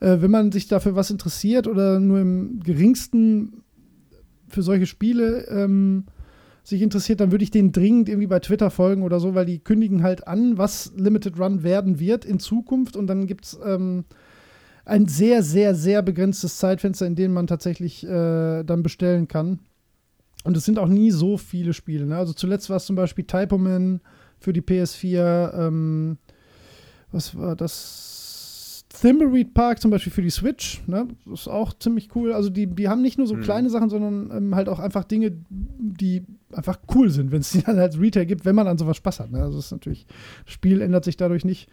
Äh, 0.00 0.20
wenn 0.20 0.30
man 0.30 0.52
sich 0.52 0.66
dafür 0.66 0.96
was 0.96 1.10
interessiert 1.10 1.66
oder 1.66 2.00
nur 2.00 2.20
im 2.20 2.60
geringsten 2.60 3.62
für 4.48 4.62
solche 4.62 4.86
Spiele 4.86 5.46
ähm, 5.48 6.04
sich 6.64 6.82
interessiert, 6.82 7.20
dann 7.20 7.32
würde 7.32 7.44
ich 7.44 7.50
denen 7.50 7.72
dringend 7.72 8.08
irgendwie 8.08 8.26
bei 8.26 8.38
Twitter 8.38 8.70
folgen 8.70 9.02
oder 9.02 9.20
so, 9.20 9.34
weil 9.34 9.46
die 9.46 9.58
kündigen 9.58 10.02
halt 10.02 10.28
an, 10.28 10.58
was 10.58 10.92
Limited 10.96 11.38
Run 11.38 11.62
werden 11.62 11.98
wird 11.98 12.24
in 12.24 12.38
Zukunft 12.38 12.96
und 12.96 13.06
dann 13.06 13.26
gibt 13.26 13.46
es 13.46 13.58
ähm, 13.64 14.04
ein 14.84 15.06
sehr, 15.06 15.42
sehr, 15.42 15.74
sehr 15.74 16.02
begrenztes 16.02 16.58
Zeitfenster, 16.58 17.06
in 17.06 17.14
dem 17.14 17.32
man 17.32 17.46
tatsächlich 17.46 18.04
äh, 18.04 18.62
dann 18.64 18.82
bestellen 18.82 19.28
kann. 19.28 19.60
Und 20.44 20.56
es 20.56 20.64
sind 20.64 20.78
auch 20.78 20.88
nie 20.88 21.10
so 21.10 21.36
viele 21.36 21.72
Spiele. 21.72 22.06
Ne? 22.06 22.16
Also 22.16 22.32
zuletzt 22.32 22.68
war 22.70 22.76
es 22.76 22.86
zum 22.86 22.96
Beispiel 22.96 23.24
Typoman 23.24 24.00
für 24.38 24.52
die 24.52 24.62
PS4. 24.62 25.54
Ähm, 25.54 26.18
was 27.12 27.36
war 27.36 27.56
das? 27.56 28.10
Thimbleweed 29.00 29.54
Park 29.54 29.80
zum 29.80 29.90
Beispiel 29.90 30.12
für 30.12 30.22
die 30.22 30.30
Switch. 30.30 30.82
Ne? 30.86 31.08
Das 31.26 31.40
ist 31.40 31.48
auch 31.48 31.72
ziemlich 31.72 32.14
cool. 32.14 32.32
Also 32.32 32.50
die, 32.50 32.66
die 32.66 32.88
haben 32.88 33.02
nicht 33.02 33.18
nur 33.18 33.26
so 33.26 33.34
mhm. 33.34 33.40
kleine 33.40 33.70
Sachen, 33.70 33.88
sondern 33.88 34.30
ähm, 34.36 34.54
halt 34.54 34.68
auch 34.68 34.78
einfach 34.78 35.04
Dinge, 35.04 35.32
die 35.48 36.24
einfach 36.52 36.78
cool 36.94 37.10
sind, 37.10 37.32
wenn 37.32 37.40
es 37.40 37.52
die 37.52 37.62
dann 37.62 37.78
als 37.78 37.98
Retail 37.98 38.26
gibt, 38.26 38.44
wenn 38.44 38.54
man 38.54 38.68
an 38.68 38.78
sowas 38.78 38.96
Spaß 38.98 39.20
hat. 39.20 39.32
Ne? 39.32 39.40
Also 39.40 39.56
das 39.56 39.66
ist 39.66 39.72
natürlich, 39.72 40.06
das 40.44 40.52
Spiel 40.52 40.80
ändert 40.82 41.04
sich 41.04 41.16
dadurch 41.16 41.44
nicht. 41.44 41.68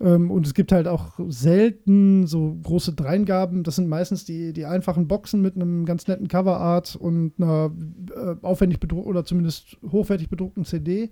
Ähm, 0.00 0.30
und 0.30 0.46
es 0.46 0.54
gibt 0.54 0.72
halt 0.72 0.88
auch 0.88 1.18
selten 1.28 2.26
so 2.26 2.58
große 2.62 2.92
Dreingaben. 2.92 3.62
Das 3.62 3.76
sind 3.76 3.88
meistens 3.88 4.24
die, 4.24 4.52
die 4.52 4.66
einfachen 4.66 5.08
Boxen 5.08 5.40
mit 5.40 5.56
einem 5.56 5.86
ganz 5.86 6.06
netten 6.06 6.28
Coverart 6.28 6.96
und 6.96 7.32
einer 7.38 7.72
äh, 8.14 8.36
aufwendig 8.42 8.80
bedruckten 8.80 9.10
oder 9.10 9.24
zumindest 9.24 9.78
hochwertig 9.90 10.28
bedruckten 10.28 10.64
CD. 10.64 11.10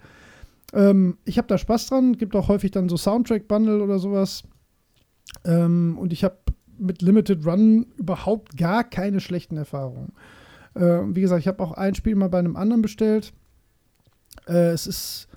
Ähm, 0.72 1.18
ich 1.24 1.38
habe 1.38 1.48
da 1.48 1.56
Spaß 1.56 1.88
dran. 1.88 2.16
Gibt 2.18 2.36
auch 2.36 2.48
häufig 2.48 2.72
dann 2.72 2.88
so 2.88 2.96
Soundtrack-Bundle 2.96 3.82
oder 3.82 3.98
sowas. 3.98 4.42
Ähm, 5.44 5.96
und 5.98 6.12
ich 6.12 6.24
habe 6.24 6.36
mit 6.78 7.02
Limited 7.02 7.46
Run 7.46 7.86
überhaupt 7.96 8.56
gar 8.56 8.84
keine 8.84 9.20
schlechten 9.20 9.56
Erfahrungen. 9.56 10.12
Äh, 10.74 11.00
wie 11.14 11.20
gesagt, 11.20 11.40
ich 11.40 11.48
habe 11.48 11.62
auch 11.62 11.72
ein 11.72 11.94
Spiel 11.94 12.16
mal 12.16 12.28
bei 12.28 12.38
einem 12.38 12.56
anderen 12.56 12.82
bestellt. 12.82 13.32
Äh, 14.46 14.72
es 14.72 14.86
ist 14.86 15.28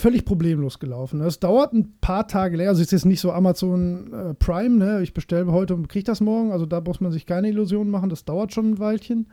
völlig 0.00 0.24
problemlos 0.24 0.78
gelaufen. 0.78 1.20
Es 1.20 1.38
dauert 1.38 1.72
ein 1.72 1.94
paar 2.00 2.26
Tage 2.26 2.56
länger. 2.56 2.70
Also 2.70 2.80
es 2.80 2.88
ist 2.88 2.92
jetzt 2.92 3.06
nicht 3.06 3.20
so 3.20 3.32
Amazon 3.32 4.12
äh, 4.12 4.34
Prime, 4.34 4.76
ne? 4.76 5.02
Ich 5.02 5.14
bestelle 5.14 5.52
heute 5.52 5.74
und 5.74 5.88
kriege 5.88 6.04
das 6.04 6.20
morgen. 6.20 6.52
Also 6.52 6.66
da 6.66 6.80
muss 6.80 7.00
man 7.00 7.12
sich 7.12 7.26
keine 7.26 7.48
Illusionen 7.48 7.90
machen. 7.90 8.10
Das 8.10 8.24
dauert 8.24 8.52
schon 8.52 8.72
ein 8.72 8.78
Weilchen. 8.78 9.28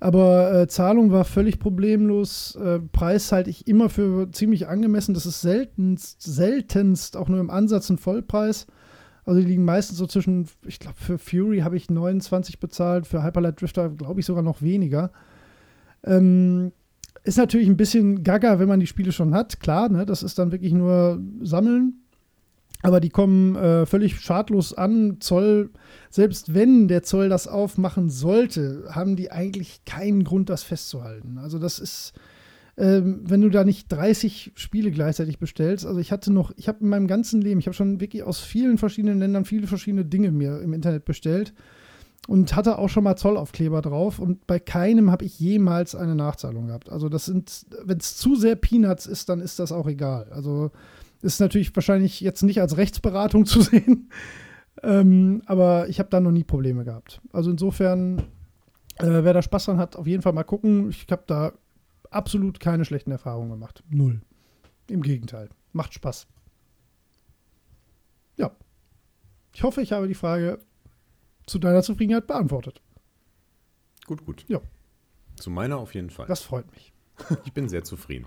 Aber 0.00 0.52
äh, 0.52 0.66
Zahlung 0.66 1.12
war 1.12 1.24
völlig 1.24 1.60
problemlos. 1.60 2.56
Äh, 2.56 2.80
Preis 2.80 3.30
halte 3.30 3.50
ich 3.50 3.68
immer 3.68 3.88
für 3.88 4.30
ziemlich 4.32 4.66
angemessen. 4.66 5.14
Das 5.14 5.26
ist 5.26 5.40
seltenst, 5.40 6.20
seltenst 6.20 7.16
auch 7.16 7.28
nur 7.28 7.38
im 7.38 7.50
Ansatz 7.50 7.88
ein 7.88 7.98
Vollpreis. 7.98 8.66
Also 9.24 9.40
die 9.40 9.46
liegen 9.46 9.64
meistens 9.64 9.98
so 9.98 10.06
zwischen, 10.08 10.48
ich 10.66 10.80
glaube, 10.80 10.96
für 10.98 11.18
Fury 11.18 11.60
habe 11.60 11.76
ich 11.76 11.88
29 11.88 12.58
bezahlt, 12.58 13.06
für 13.06 13.22
Hyperlight 13.22 13.60
Drifter 13.60 13.88
glaube 13.88 14.18
ich 14.18 14.26
sogar 14.26 14.42
noch 14.42 14.62
weniger. 14.62 15.12
Ähm, 16.04 16.72
ist 17.24 17.38
natürlich 17.38 17.68
ein 17.68 17.76
bisschen 17.76 18.24
gaga, 18.24 18.58
wenn 18.58 18.68
man 18.68 18.80
die 18.80 18.86
Spiele 18.86 19.12
schon 19.12 19.34
hat, 19.34 19.60
klar, 19.60 19.88
ne? 19.88 20.06
das 20.06 20.22
ist 20.22 20.38
dann 20.38 20.52
wirklich 20.52 20.72
nur 20.72 21.20
Sammeln. 21.40 21.98
Aber 22.84 22.98
die 22.98 23.10
kommen 23.10 23.54
äh, 23.54 23.86
völlig 23.86 24.18
schadlos 24.18 24.74
an. 24.74 25.18
Zoll, 25.20 25.70
selbst 26.10 26.52
wenn 26.52 26.88
der 26.88 27.04
Zoll 27.04 27.28
das 27.28 27.46
aufmachen 27.46 28.10
sollte, 28.10 28.84
haben 28.90 29.14
die 29.14 29.30
eigentlich 29.30 29.84
keinen 29.84 30.24
Grund, 30.24 30.50
das 30.50 30.64
festzuhalten. 30.64 31.38
Also 31.38 31.60
das 31.60 31.78
ist, 31.78 32.12
ähm, 32.76 33.20
wenn 33.22 33.40
du 33.40 33.50
da 33.50 33.62
nicht 33.62 33.86
30 33.92 34.52
Spiele 34.56 34.90
gleichzeitig 34.90 35.38
bestellst. 35.38 35.86
Also 35.86 36.00
ich 36.00 36.10
hatte 36.10 36.32
noch, 36.32 36.52
ich 36.56 36.66
habe 36.66 36.80
in 36.80 36.88
meinem 36.88 37.06
ganzen 37.06 37.40
Leben, 37.40 37.60
ich 37.60 37.66
habe 37.66 37.76
schon 37.76 38.00
wirklich 38.00 38.24
aus 38.24 38.40
vielen 38.40 38.78
verschiedenen 38.78 39.20
Ländern 39.20 39.44
viele 39.44 39.68
verschiedene 39.68 40.04
Dinge 40.04 40.32
mir 40.32 40.60
im 40.60 40.72
Internet 40.72 41.04
bestellt 41.04 41.54
und 42.28 42.54
hatte 42.54 42.78
auch 42.78 42.88
schon 42.88 43.04
mal 43.04 43.16
Zollaufkleber 43.16 43.82
drauf 43.82 44.18
und 44.18 44.46
bei 44.46 44.58
keinem 44.58 45.10
habe 45.10 45.24
ich 45.24 45.40
jemals 45.40 45.94
eine 45.94 46.14
Nachzahlung 46.14 46.68
gehabt. 46.68 46.90
Also 46.90 47.08
das 47.08 47.24
sind, 47.24 47.66
wenn 47.84 47.98
es 47.98 48.16
zu 48.16 48.36
sehr 48.36 48.56
Peanuts 48.56 49.06
ist, 49.06 49.28
dann 49.28 49.40
ist 49.40 49.58
das 49.58 49.72
auch 49.72 49.88
egal. 49.88 50.30
Also 50.32 50.70
ist 51.20 51.40
natürlich 51.40 51.74
wahrscheinlich 51.74 52.20
jetzt 52.20 52.42
nicht 52.42 52.60
als 52.60 52.76
Rechtsberatung 52.76 53.44
zu 53.46 53.60
sehen, 53.60 54.10
ähm, 54.82 55.42
aber 55.46 55.88
ich 55.88 55.98
habe 55.98 56.10
da 56.10 56.20
noch 56.20 56.30
nie 56.30 56.44
Probleme 56.44 56.84
gehabt. 56.84 57.20
Also 57.32 57.50
insofern, 57.50 58.18
äh, 58.98 59.24
wer 59.24 59.32
da 59.32 59.42
Spaß 59.42 59.66
dran 59.66 59.78
hat, 59.78 59.96
auf 59.96 60.06
jeden 60.06 60.22
Fall 60.22 60.32
mal 60.32 60.44
gucken. 60.44 60.90
Ich 60.90 61.06
habe 61.10 61.24
da 61.26 61.52
absolut 62.10 62.60
keine 62.60 62.84
schlechten 62.84 63.10
Erfahrungen 63.10 63.50
gemacht. 63.50 63.82
Null. 63.88 64.22
Im 64.88 65.02
Gegenteil. 65.02 65.48
Macht 65.72 65.94
Spaß. 65.94 66.26
Ja. 68.36 68.52
Ich 69.54 69.62
hoffe, 69.62 69.82
ich 69.82 69.92
habe 69.92 70.08
die 70.08 70.14
Frage 70.14 70.58
zu 71.52 71.58
deiner 71.58 71.82
Zufriedenheit 71.82 72.26
beantwortet. 72.26 72.80
Gut, 74.06 74.24
gut. 74.24 74.44
Ja. 74.48 74.60
Zu 75.36 75.50
meiner 75.50 75.76
auf 75.76 75.94
jeden 75.94 76.10
Fall. 76.10 76.26
Das 76.26 76.42
freut 76.42 76.70
mich. 76.72 76.92
Ich 77.44 77.52
bin 77.52 77.68
sehr 77.68 77.84
zufrieden. 77.84 78.26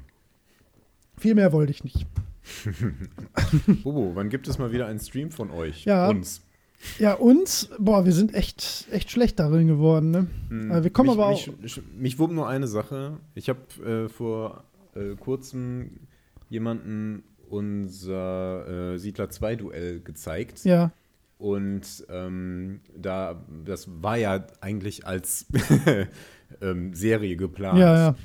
Viel 1.17 1.33
mehr 1.35 1.51
wollte 1.51 1.71
ich 1.71 1.83
nicht. 1.83 2.05
Bobo, 3.83 4.11
wann 4.13 4.29
gibt 4.29 4.47
es 4.47 4.59
mal 4.59 4.71
wieder 4.71 4.85
einen 4.85 4.99
Stream 4.99 5.31
von 5.31 5.49
euch? 5.49 5.85
Ja. 5.85 6.07
Uns. 6.07 6.41
Ja, 6.99 7.13
uns, 7.13 7.69
boah, 7.79 8.05
wir 8.05 8.11
sind 8.11 8.35
echt, 8.35 8.87
echt 8.91 9.09
schlecht 9.09 9.39
darin 9.39 9.67
geworden, 9.67 10.11
ne? 10.11 10.27
Hm. 10.49 10.83
Wir 10.83 10.91
kommen 10.91 11.09
mich, 11.09 11.17
aber 11.17 11.27
auch. 11.27 11.47
Mich, 11.59 11.81
mich 11.97 12.19
wurmt 12.19 12.35
nur 12.35 12.47
eine 12.47 12.67
Sache. 12.67 13.17
Ich 13.33 13.49
habe 13.49 14.05
äh, 14.05 14.09
vor 14.09 14.65
äh, 14.93 15.15
kurzem 15.15 16.07
jemanden 16.49 17.23
unser 17.49 18.93
äh, 18.93 18.99
Siedler 18.99 19.29
2 19.29 19.55
Duell 19.55 19.99
gezeigt. 20.01 20.63
Ja. 20.63 20.91
Und 21.37 21.83
ähm, 22.09 22.79
da, 22.97 23.43
das 23.65 23.87
war 24.01 24.17
ja 24.17 24.45
eigentlich 24.61 25.05
als 25.05 25.45
ähm, 26.61 26.93
Serie 26.93 27.35
geplant. 27.35 27.79
Ja, 27.79 27.95
ja. 27.97 28.15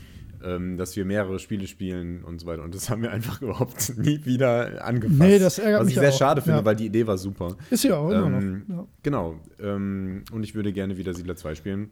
Ähm, 0.42 0.78
dass 0.78 0.96
wir 0.96 1.04
mehrere 1.04 1.38
Spiele 1.38 1.66
spielen 1.66 2.24
und 2.24 2.40
so 2.40 2.46
weiter. 2.46 2.62
Und 2.62 2.74
das 2.74 2.88
haben 2.88 3.02
wir 3.02 3.10
einfach 3.10 3.42
überhaupt 3.42 3.98
nie 3.98 4.24
wieder 4.24 4.82
angefasst. 4.84 5.20
Nee, 5.20 5.38
das 5.38 5.58
ärgert 5.58 5.80
Was 5.80 5.86
mich 5.86 5.94
ich 5.96 6.00
sehr 6.00 6.08
auch. 6.10 6.16
schade 6.18 6.40
finde, 6.40 6.60
Ja. 6.60 6.64
weil 6.64 6.76
die 6.76 6.86
Idee 6.86 7.06
war 7.06 7.18
super. 7.18 7.56
Ist 7.68 7.84
ja 7.84 7.96
auch 7.98 8.08
immer 8.10 8.38
Ähm, 8.38 8.64
noch. 8.68 8.76
Ja. 8.76 8.86
Genau. 9.02 9.34
Ähm, 9.60 10.22
und 10.32 10.42
ich 10.42 10.54
würde 10.54 10.72
gerne 10.72 10.96
wieder 10.96 11.12
Siedler 11.12 11.36
2 11.36 11.56
spielen. 11.56 11.90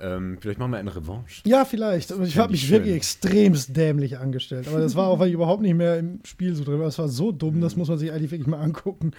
Ähm, 0.00 0.38
vielleicht 0.40 0.58
machen 0.58 0.70
wir 0.70 0.78
eine 0.78 0.94
Revanche. 0.96 1.42
Ja, 1.44 1.66
vielleicht. 1.66 2.12
Ich 2.22 2.38
habe 2.38 2.52
mich 2.52 2.64
ich 2.64 2.70
wirklich 2.70 2.88
schön. 2.92 2.96
extremst 2.96 3.76
dämlich 3.76 4.16
angestellt. 4.16 4.68
Aber 4.68 4.78
das 4.80 4.94
war 4.96 5.08
auch, 5.08 5.18
weil 5.18 5.28
ich 5.28 5.34
überhaupt 5.34 5.60
nicht 5.60 5.74
mehr 5.74 5.98
im 5.98 6.20
Spiel 6.24 6.54
so 6.54 6.64
drin 6.64 6.78
war. 6.78 6.86
Das 6.86 6.98
war 6.98 7.08
so 7.08 7.30
dumm, 7.30 7.60
das 7.60 7.76
muss 7.76 7.88
man 7.88 7.98
sich 7.98 8.10
eigentlich 8.10 8.30
wirklich 8.30 8.46
mal 8.48 8.60
angucken. 8.60 9.10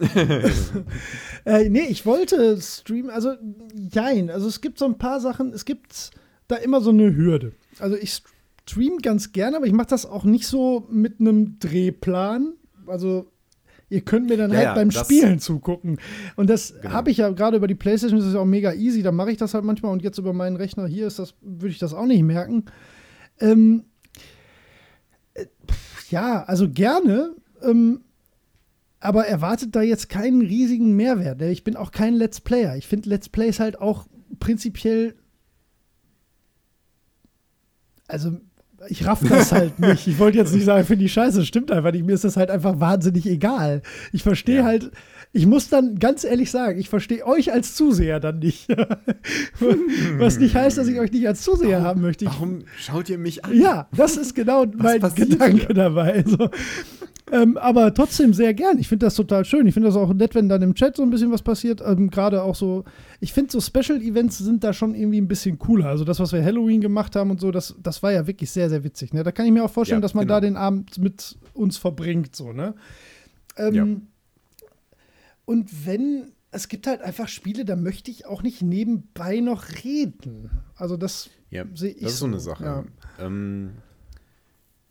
äh, 1.44 1.68
nee, 1.68 1.86
ich 1.88 2.06
wollte 2.06 2.60
streamen, 2.60 3.10
also 3.10 3.32
jein. 3.74 4.30
Also 4.30 4.48
es 4.48 4.60
gibt 4.60 4.78
so 4.78 4.84
ein 4.84 4.98
paar 4.98 5.20
Sachen, 5.20 5.52
es 5.52 5.64
gibt 5.64 6.10
da 6.48 6.56
immer 6.56 6.80
so 6.80 6.90
eine 6.90 7.14
Hürde. 7.16 7.52
Also 7.78 7.96
ich 7.96 8.22
stream 8.68 8.98
ganz 8.98 9.32
gerne, 9.32 9.56
aber 9.56 9.66
ich 9.66 9.72
mache 9.72 9.88
das 9.88 10.06
auch 10.06 10.24
nicht 10.24 10.46
so 10.46 10.86
mit 10.90 11.20
einem 11.20 11.58
Drehplan. 11.58 12.54
Also 12.86 13.30
ihr 13.88 14.00
könnt 14.00 14.28
mir 14.28 14.36
dann 14.36 14.50
Ja, 14.52 14.58
halt 14.58 14.74
beim 14.74 14.90
Spielen 14.90 15.38
zugucken. 15.38 15.98
Und 16.34 16.50
das 16.50 16.74
Genau. 16.80 16.94
habe 16.94 17.10
ich 17.10 17.18
ja 17.18 17.30
gerade 17.30 17.56
über 17.56 17.68
die 17.68 17.74
Playstation, 17.76 18.18
das 18.18 18.28
ist 18.28 18.34
ja 18.34 18.40
auch 18.40 18.44
mega 18.44 18.72
easy, 18.72 19.02
da 19.02 19.12
mache 19.12 19.30
ich 19.30 19.36
das 19.36 19.54
halt 19.54 19.64
manchmal 19.64 19.92
und 19.92 20.02
jetzt 20.02 20.18
über 20.18 20.32
meinen 20.32 20.56
Rechner 20.56 20.86
hier 20.86 21.06
ist 21.06 21.18
das, 21.18 21.34
würde 21.40 21.68
ich 21.72 21.78
das 21.78 21.94
auch 21.94 22.06
nicht 22.06 22.22
merken. 22.22 22.64
Ähm, 23.38 23.84
äh, 25.34 25.46
ja, 26.10 26.42
also 26.44 26.68
gerne, 26.68 27.34
ähm, 27.62 28.00
aber 29.00 29.26
erwartet 29.26 29.76
da 29.76 29.82
jetzt 29.82 30.08
keinen 30.08 30.40
riesigen 30.40 30.94
Mehrwert. 30.96 31.40
Ich 31.42 31.64
bin 31.64 31.76
auch 31.76 31.92
kein 31.92 32.14
Let's 32.14 32.40
Player. 32.40 32.76
Ich 32.76 32.86
finde 32.86 33.08
Let's 33.10 33.28
Plays 33.28 33.60
halt 33.60 33.80
auch 33.80 34.06
prinzipiell. 34.40 35.14
Also, 38.08 38.38
ich 38.88 39.06
raff 39.06 39.20
das 39.28 39.52
halt 39.52 39.78
nicht. 39.80 40.06
Ich 40.06 40.18
wollte 40.18 40.38
jetzt 40.38 40.54
nicht 40.54 40.64
sagen, 40.64 40.86
finde 40.86 41.04
ich 41.04 41.12
scheiße, 41.12 41.44
stimmt 41.44 41.70
einfach 41.72 41.92
nicht. 41.92 42.04
Mir 42.06 42.14
ist 42.14 42.24
das 42.24 42.36
halt 42.36 42.50
einfach 42.50 42.78
wahnsinnig 42.80 43.26
egal. 43.26 43.82
Ich 44.12 44.22
verstehe 44.22 44.58
Ja. 44.58 44.64
halt, 44.64 44.90
ich 45.32 45.46
muss 45.46 45.68
dann 45.68 45.98
ganz 45.98 46.24
ehrlich 46.24 46.50
sagen, 46.50 46.78
ich 46.78 46.88
verstehe 46.88 47.26
euch 47.26 47.52
als 47.52 47.74
Zuseher 47.74 48.20
dann 48.20 48.38
nicht. 48.38 48.68
Was 50.18 50.38
nicht 50.38 50.54
heißt, 50.54 50.78
dass 50.78 50.86
ich 50.88 50.98
euch 51.00 51.10
nicht 51.12 51.26
als 51.26 51.42
Zuseher 51.42 51.82
haben 51.82 52.00
möchte. 52.00 52.24
Ich 52.26 52.30
Warum 52.30 52.60
schaut 52.78 53.10
ihr 53.10 53.18
mich 53.18 53.44
an? 53.44 53.58
ja, 53.58 53.88
das 53.94 54.16
ist 54.16 54.34
genau 54.34 54.64
mein 54.76 55.00
Gedanke 55.14 55.66
hier? 55.66 55.74
dabei. 55.74 56.24
So. 56.26 56.48
Ähm, 57.32 57.56
aber 57.56 57.92
trotzdem 57.92 58.32
sehr 58.34 58.54
gern. 58.54 58.78
Ich 58.78 58.86
finde 58.88 59.06
das 59.06 59.16
total 59.16 59.44
schön. 59.44 59.66
Ich 59.66 59.74
finde 59.74 59.88
das 59.88 59.96
auch 59.96 60.14
nett, 60.14 60.36
wenn 60.36 60.48
dann 60.48 60.62
im 60.62 60.74
Chat 60.74 60.94
so 60.96 61.02
ein 61.02 61.10
bisschen 61.10 61.32
was 61.32 61.42
passiert. 61.42 61.80
Ähm, 61.84 62.08
Gerade 62.08 62.42
auch 62.44 62.54
so, 62.54 62.84
ich 63.18 63.32
finde 63.32 63.50
so 63.50 63.60
Special 63.60 64.00
Events 64.00 64.38
sind 64.38 64.62
da 64.62 64.72
schon 64.72 64.94
irgendwie 64.94 65.20
ein 65.20 65.26
bisschen 65.26 65.58
cooler. 65.58 65.86
Also 65.86 66.04
das, 66.04 66.20
was 66.20 66.32
wir 66.32 66.44
Halloween 66.44 66.80
gemacht 66.80 67.16
haben 67.16 67.32
und 67.32 67.40
so, 67.40 67.50
das, 67.50 67.74
das 67.82 68.00
war 68.02 68.12
ja 68.12 68.26
wirklich 68.28 68.50
sehr, 68.52 68.70
sehr 68.70 68.84
witzig. 68.84 69.12
Ne? 69.12 69.24
Da 69.24 69.32
kann 69.32 69.44
ich 69.44 69.50
mir 69.52 69.64
auch 69.64 69.70
vorstellen, 69.70 70.00
Ja, 70.00 70.02
dass 70.02 70.14
man 70.14 70.26
genau. 70.26 70.34
da 70.36 70.40
den 70.40 70.56
Abend 70.56 70.98
mit 70.98 71.36
uns 71.52 71.76
verbringt. 71.78 72.36
So, 72.36 72.52
ne? 72.52 72.74
Ähm, 73.56 73.74
Ja. 73.74 73.86
Und 75.46 75.86
wenn, 75.86 76.32
es 76.50 76.68
gibt 76.68 76.86
halt 76.86 77.00
einfach 77.02 77.28
Spiele, 77.28 77.64
da 77.64 77.76
möchte 77.76 78.10
ich 78.10 78.26
auch 78.26 78.42
nicht 78.42 78.62
nebenbei 78.62 79.40
noch 79.40 79.64
reden. 79.84 80.50
Also 80.76 80.96
das 80.96 81.30
Ja, 81.50 81.64
sehe 81.74 81.90
ich 81.92 82.02
das 82.02 82.12
ist 82.14 82.18
so 82.20 82.26
eine 82.26 82.38
Sache. 82.40 82.64
ja. 82.64 82.84
Ähm, 83.18 83.70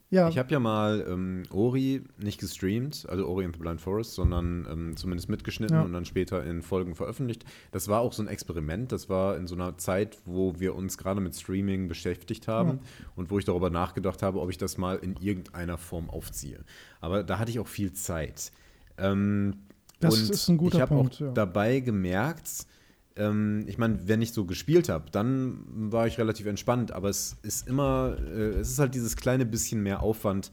ja. 0.10 0.30
Ich 0.30 0.38
habe 0.38 0.52
ja 0.52 0.60
mal 0.60 1.06
ähm, 1.10 1.44
Ori 1.52 2.04
nicht 2.18 2.40
gestreamt, 2.40 3.06
also 3.10 3.28
Ori 3.28 3.44
and 3.46 3.56
the 3.56 3.60
Blind 3.60 3.82
Forest, 3.82 4.14
sondern 4.14 4.68
ähm, 4.72 4.98
zumindest 4.98 5.30
mitgeschnitten 5.30 5.76
Ja. 5.78 5.84
und 5.84 5.94
dann 5.94 6.06
später 6.06 6.44
in 6.44 6.62
Folgen 6.62 6.96
veröffentlicht. 6.96 7.44
Das 7.72 7.88
war 7.88 8.02
auch 8.02 8.14
so 8.14 8.22
ein 8.24 8.28
Experiment. 8.28 8.92
Das 8.92 9.10
war 9.10 9.36
in 9.38 9.48
so 9.48 9.56
einer 9.56 9.78
Zeit, 9.78 10.18
wo 10.26 10.60
wir 10.60 10.76
uns 10.76 10.98
gerade 10.98 11.22
mit 11.22 11.36
Streaming 11.36 11.88
beschäftigt 11.88 12.48
haben 12.48 12.70
Ja. 12.70 12.78
und 13.16 13.32
wo 13.32 13.40
ich 13.40 13.46
darüber 13.46 13.70
nachgedacht 13.70 14.22
habe, 14.22 14.40
ob 14.42 14.50
ich 14.50 14.58
das 14.58 14.78
mal 14.78 14.98
in 14.98 15.16
irgendeiner 15.20 15.78
Form 15.78 16.10
aufziehe. 16.10 16.64
Aber 17.02 17.24
da 17.24 17.40
hatte 17.40 17.52
ich 17.52 17.60
auch 17.60 17.68
viel 17.68 17.92
Zeit. 17.94 18.52
Ähm, 18.98 19.56
Das 20.00 20.18
ist 20.20 20.48
ein 20.50 20.58
guter 20.58 20.76
ich 20.76 20.82
habe 20.82 20.96
Punkt, 20.96 21.16
auch 21.16 21.20
ja. 21.22 21.32
dabei 21.32 21.80
gemerkt, 21.80 22.68
ähm, 23.16 23.66
ich 23.68 23.78
meine, 23.78 24.08
wenn 24.08 24.22
ich 24.22 24.34
so 24.34 24.46
gespielt 24.46 24.90
habe, 24.90 25.10
dann 25.12 25.64
war 25.68 26.08
ich 26.08 26.18
relativ 26.18 26.46
entspannt, 26.46 26.92
aber 26.92 27.10
es 27.10 27.38
ist 27.44 27.68
immer, 27.68 28.18
äh, 28.20 28.60
es 28.60 28.72
ist 28.72 28.80
halt 28.80 28.96
dieses 28.96 29.16
kleine 29.16 29.46
bisschen 29.46 29.82
mehr 29.84 30.02
Aufwand, 30.02 30.52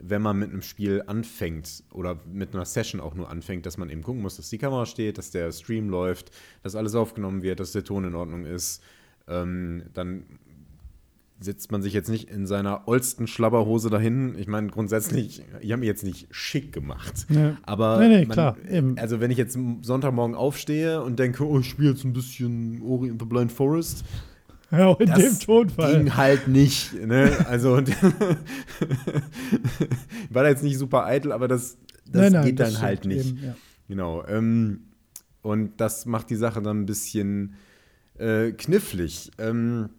wenn 0.00 0.22
man 0.22 0.38
mit 0.38 0.50
einem 0.50 0.62
Spiel 0.62 1.02
anfängt 1.06 1.82
oder 1.90 2.20
mit 2.30 2.54
einer 2.54 2.64
Session 2.64 3.00
auch 3.00 3.14
nur 3.14 3.30
anfängt, 3.30 3.64
dass 3.66 3.78
man 3.78 3.90
eben 3.90 4.02
gucken 4.02 4.22
muss, 4.22 4.36
dass 4.36 4.50
die 4.50 4.58
Kamera 4.58 4.86
steht, 4.86 5.18
dass 5.18 5.30
der 5.30 5.50
Stream 5.52 5.88
läuft, 5.88 6.30
dass 6.62 6.74
alles 6.76 6.94
aufgenommen 6.94 7.42
wird, 7.42 7.60
dass 7.60 7.72
der 7.72 7.84
Ton 7.84 8.04
in 8.04 8.14
Ordnung 8.14 8.44
ist. 8.44 8.82
Ähm, 9.26 9.84
dann 9.94 10.24
setzt 11.44 11.70
man 11.70 11.82
sich 11.82 11.92
jetzt 11.92 12.08
nicht 12.08 12.30
in 12.30 12.46
seiner 12.46 12.88
ollsten 12.88 13.26
Schlabberhose 13.26 13.90
dahin. 13.90 14.36
Ich 14.38 14.48
meine, 14.48 14.68
grundsätzlich, 14.68 15.42
ich 15.60 15.70
habe 15.70 15.80
mich 15.80 15.86
jetzt 15.86 16.02
nicht 16.02 16.26
schick 16.30 16.72
gemacht. 16.72 17.26
Nee. 17.28 17.52
Aber 17.62 17.98
Nee, 18.00 18.08
nee, 18.08 18.20
man, 18.24 18.30
klar, 18.30 18.56
eben. 18.68 18.98
also 18.98 19.20
wenn 19.20 19.30
ich 19.30 19.38
jetzt 19.38 19.54
am 19.56 19.84
Sonntagmorgen 19.84 20.34
aufstehe 20.34 21.02
und 21.02 21.18
denke, 21.18 21.46
oh, 21.46 21.60
ich 21.60 21.68
spiele 21.68 21.90
jetzt 21.90 22.04
ein 22.04 22.12
bisschen 22.12 22.82
Ori 22.82 23.10
and 23.10 23.20
the 23.20 23.26
Blind 23.26 23.52
Forest, 23.52 24.04
Ja, 24.70 24.92
in 24.94 25.06
das 25.06 25.18
dem 25.20 25.38
Tonfall. 25.38 25.98
ging 25.98 26.16
halt 26.16 26.48
nicht. 26.48 26.94
Ne? 27.06 27.30
Also 27.48 27.76
war 30.30 30.42
da 30.42 30.48
jetzt 30.48 30.64
nicht 30.64 30.78
super 30.78 31.04
eitel, 31.04 31.32
aber 31.32 31.48
das, 31.48 31.76
das 32.06 32.22
Nein, 32.22 32.32
nein, 32.32 32.44
geht 32.44 32.60
dann 32.60 32.72
das 32.72 32.82
halt 32.82 33.04
nicht. 33.04 33.30
eben, 33.30 33.44
ja. 33.44 33.56
Genau. 33.88 34.24
Ähm, 34.26 34.80
und 35.42 35.78
das 35.80 36.06
macht 36.06 36.30
die 36.30 36.36
Sache 36.36 36.62
dann 36.62 36.80
ein 36.82 36.86
bisschen 36.86 37.54
äh, 38.18 38.52
knifflig. 38.52 39.30
Ähm, 39.38 39.90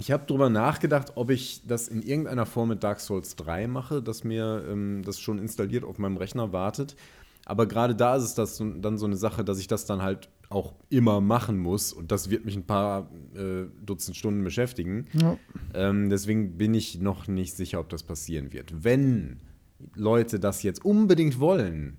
ich 0.00 0.10
habe 0.10 0.24
drüber 0.26 0.48
nachgedacht, 0.48 1.12
ob 1.14 1.30
ich 1.30 1.60
das 1.66 1.86
in 1.86 2.00
irgendeiner 2.00 2.46
Form 2.46 2.70
mit 2.70 2.82
Dark 2.82 3.00
Souls 3.00 3.36
3 3.36 3.66
mache, 3.66 4.02
dass 4.02 4.24
mir 4.24 4.64
ähm, 4.66 5.02
das 5.04 5.20
schon 5.20 5.38
installiert 5.38 5.84
auf 5.84 5.98
meinem 5.98 6.16
Rechner 6.16 6.52
wartet. 6.54 6.96
Aber 7.44 7.66
gerade 7.66 7.94
da 7.94 8.16
ist 8.16 8.24
es 8.24 8.34
das 8.34 8.56
dann 8.58 8.96
so 8.96 9.04
eine 9.04 9.16
Sache, 9.16 9.44
dass 9.44 9.58
ich 9.58 9.66
das 9.66 9.84
dann 9.84 10.00
halt 10.00 10.30
auch 10.48 10.72
immer 10.88 11.20
machen 11.20 11.58
muss. 11.58 11.92
Und 11.92 12.10
das 12.12 12.30
wird 12.30 12.46
mich 12.46 12.56
ein 12.56 12.64
paar 12.64 13.10
äh, 13.34 13.66
Dutzend 13.84 14.16
Stunden 14.16 14.42
beschäftigen. 14.42 15.04
Ja. 15.12 15.36
Ähm, 15.74 16.08
deswegen 16.08 16.56
bin 16.56 16.72
ich 16.72 16.98
noch 16.98 17.28
nicht 17.28 17.54
sicher, 17.54 17.78
ob 17.78 17.90
das 17.90 18.02
passieren 18.02 18.54
wird. 18.54 18.82
Wenn 18.82 19.40
Leute 19.94 20.40
das 20.40 20.62
jetzt 20.62 20.82
unbedingt 20.82 21.40
wollen, 21.40 21.98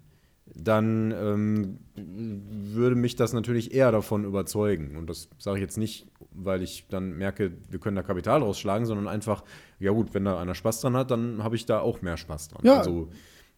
dann 0.55 1.11
ähm, 1.11 1.77
würde 1.95 2.95
mich 2.95 3.15
das 3.15 3.33
natürlich 3.33 3.73
eher 3.73 3.91
davon 3.91 4.25
überzeugen. 4.25 4.97
Und 4.97 5.09
das 5.09 5.29
sage 5.37 5.57
ich 5.57 5.61
jetzt 5.61 5.77
nicht, 5.77 6.07
weil 6.31 6.61
ich 6.61 6.87
dann 6.89 7.17
merke, 7.17 7.51
wir 7.69 7.79
können 7.79 7.95
da 7.95 8.03
Kapital 8.03 8.41
rausschlagen, 8.41 8.85
sondern 8.85 9.07
einfach, 9.07 9.43
ja 9.79 9.91
gut, 9.91 10.13
wenn 10.13 10.25
da 10.25 10.39
einer 10.39 10.55
Spaß 10.55 10.81
dran 10.81 10.95
hat, 10.95 11.11
dann 11.11 11.43
habe 11.43 11.55
ich 11.55 11.65
da 11.65 11.79
auch 11.79 12.01
mehr 12.01 12.17
Spaß 12.17 12.49
dran. 12.49 12.61
Ja, 12.65 12.79
also, 12.79 13.09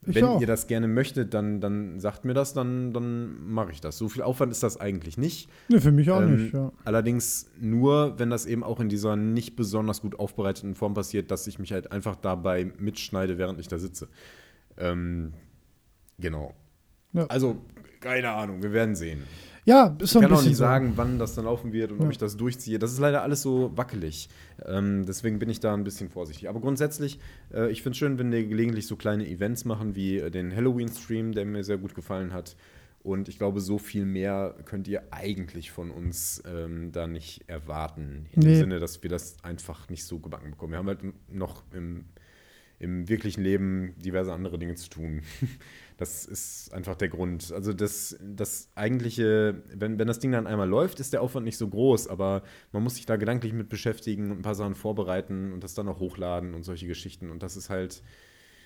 wenn 0.06 0.26
auch. 0.26 0.42
ihr 0.42 0.48
das 0.48 0.68
gerne 0.68 0.88
möchtet, 0.88 1.34
dann, 1.34 1.62
dann 1.62 2.00
sagt 2.00 2.26
mir 2.26 2.34
das, 2.34 2.54
dann, 2.54 2.92
dann 2.94 3.50
mache 3.50 3.72
ich 3.72 3.80
das. 3.80 3.98
So 3.98 4.10
viel 4.10 4.22
Aufwand 4.22 4.52
ist 4.52 4.62
das 4.62 4.80
eigentlich 4.80 5.18
nicht. 5.18 5.50
Nee, 5.70 5.80
für 5.80 5.92
mich 5.94 6.12
auch 6.12 6.22
Ähm, 6.22 6.36
nicht, 6.36 6.54
ja. 6.54 6.72
Allerdings 6.84 7.50
nur, 7.60 8.20
wenn 8.20 8.30
das 8.30 8.46
eben 8.46 8.64
auch 8.64 8.80
in 8.80 8.90
dieser 8.90 9.16
nicht 9.16 9.56
besonders 9.56 10.02
gut 10.02 10.20
aufbereiteten 10.20 10.76
Form 10.76 10.94
passiert, 10.94 11.32
dass 11.32 11.48
ich 11.48 11.58
mich 11.58 11.72
halt 11.72 11.92
einfach 11.92 12.18
dabei 12.18 12.72
mitschneide, 12.78 13.38
während 13.38 13.60
ich 13.60 13.70
da 13.70 13.80
sitze. 13.80 14.10
Ähm, 14.78 15.34
genau. 16.20 16.54
Ja. 17.14 17.26
Also, 17.28 17.58
keine 18.00 18.32
Ahnung, 18.32 18.62
wir 18.64 18.74
werden 18.74 18.96
sehen. 18.96 19.24
Ja, 19.66 19.96
ist 20.00 20.12
so 20.12 20.20
Ich 20.20 20.26
ein 20.26 20.30
kann 20.30 20.32
auch 20.34 20.38
bisschen 20.40 20.50
nicht 20.50 20.58
so. 20.58 20.64
sagen, 20.64 20.94
wann 20.98 21.20
das 21.20 21.36
dann 21.36 21.46
laufen 21.46 21.72
wird 21.72 21.92
und 21.94 22.00
ob 22.00 22.04
Ja. 22.06 22.10
ich 22.12 22.18
das 22.18 22.36
durchziehe. 22.36 22.80
Das 22.80 22.92
ist 22.92 23.00
leider 23.00 23.22
alles 23.22 23.42
so 23.42 23.72
wackelig. 23.78 24.28
Ähm, 24.66 25.06
deswegen 25.06 25.40
bin 25.40 25.50
ich 25.50 25.62
da 25.62 25.74
ein 25.74 25.86
bisschen 25.86 26.10
vorsichtig. 26.10 26.50
Aber 26.50 26.60
grundsätzlich, 26.60 27.18
äh, 27.54 27.72
ich 27.72 27.82
finde 27.82 27.92
es 27.92 27.98
schön, 27.98 28.20
wenn 28.20 28.30
wir 28.30 28.46
gelegentlich 28.46 28.88
so 28.88 28.98
kleine 28.98 29.26
Events 29.26 29.64
machen 29.64 29.96
wie 29.96 30.18
äh, 30.18 30.30
den 30.30 30.54
Halloween-Stream, 30.54 31.32
der 31.32 31.46
mir 31.46 31.64
sehr 31.64 31.78
gut 31.78 31.96
gefallen 31.96 32.34
hat. 32.34 32.58
Und 33.04 33.30
ich 33.30 33.38
glaube, 33.38 33.62
so 33.62 33.78
viel 33.78 34.06
mehr 34.06 34.54
könnt 34.66 34.88
ihr 34.90 35.04
eigentlich 35.12 35.72
von 35.72 35.92
uns 35.92 36.42
ähm, 36.46 36.92
da 36.92 37.08
nicht 37.08 37.44
erwarten. 37.48 38.26
In 38.34 38.42
Nee. 38.42 38.46
dem 38.48 38.56
Sinne, 38.60 38.80
dass 38.80 39.02
wir 39.02 39.10
das 39.10 39.38
einfach 39.44 39.88
nicht 39.90 40.04
so 40.06 40.20
gebacken 40.20 40.52
bekommen. 40.52 40.72
Wir 40.74 40.80
haben 40.80 40.88
halt 40.88 41.00
noch 41.30 41.64
im, 41.74 42.06
im 42.80 43.08
wirklichen 43.08 43.44
Leben 43.44 43.94
diverse 43.98 44.34
andere 44.34 44.58
Dinge 44.60 44.76
zu 44.76 44.90
tun. 44.90 45.22
Das 45.98 46.26
ist 46.26 46.74
einfach 46.74 46.96
der 46.96 47.10
Grund. 47.10 47.52
Also 47.52 47.74
das, 47.74 48.18
das 48.22 48.70
eigentliche, 48.76 49.62
wenn, 49.74 50.00
wenn 50.00 50.08
das 50.08 50.20
Ding 50.20 50.32
dann 50.32 50.48
einmal 50.48 50.68
läuft, 50.68 51.00
ist 51.00 51.14
der 51.14 51.22
Aufwand 51.22 51.46
nicht 51.46 51.58
so 51.58 51.68
groß, 51.68 52.08
aber 52.08 52.44
man 52.72 52.84
muss 52.84 52.96
sich 52.96 53.06
da 53.06 53.16
gedanklich 53.16 53.54
mit 53.54 53.70
beschäftigen 53.70 54.32
und 54.32 54.40
ein 54.40 54.42
paar 54.42 54.56
Sachen 54.56 54.76
vorbereiten 54.76 55.54
und 55.54 55.64
das 55.64 55.74
dann 55.74 55.88
auch 55.88 56.00
hochladen 56.00 56.54
und 56.54 56.64
solche 56.64 56.88
Geschichten. 56.88 57.30
Und 57.30 57.44
das 57.44 57.56
ist 57.56 57.70
halt, 57.70 58.02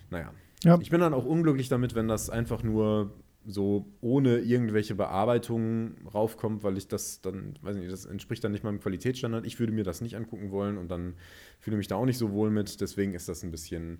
naja. 0.09 0.33
Ja. 0.63 0.79
Ich 0.81 0.89
bin 0.89 1.01
dann 1.01 1.13
auch 1.13 1.25
unglücklich 1.25 1.69
damit, 1.69 1.95
wenn 1.95 2.07
das 2.07 2.29
einfach 2.29 2.63
nur 2.63 3.13
so 3.47 3.85
ohne 4.01 4.39
irgendwelche 4.39 4.93
Bearbeitungen 4.93 5.95
raufkommt, 6.13 6.63
weil 6.63 6.77
ich 6.77 6.89
das 6.89 7.21
dann, 7.21 7.57
weiß 7.61 7.77
nicht, 7.77 7.91
das 7.91 8.05
entspricht 8.05 8.43
dann 8.43 8.51
nicht 8.51 8.63
meinem 8.63 8.81
Qualitätsstandard. 8.81 9.45
Ich 9.45 9.59
würde 9.59 9.71
mir 9.71 9.85
das 9.85 10.01
nicht 10.01 10.17
angucken 10.17 10.51
wollen 10.51 10.77
und 10.77 10.89
dann 10.89 11.15
fühle 11.59 11.77
mich 11.77 11.87
da 11.87 11.95
auch 11.95 12.05
nicht 12.05 12.17
so 12.17 12.31
wohl 12.31 12.49
mit. 12.49 12.81
Deswegen 12.81 13.13
ist 13.13 13.29
das 13.29 13.43
ein 13.43 13.51
bisschen 13.51 13.99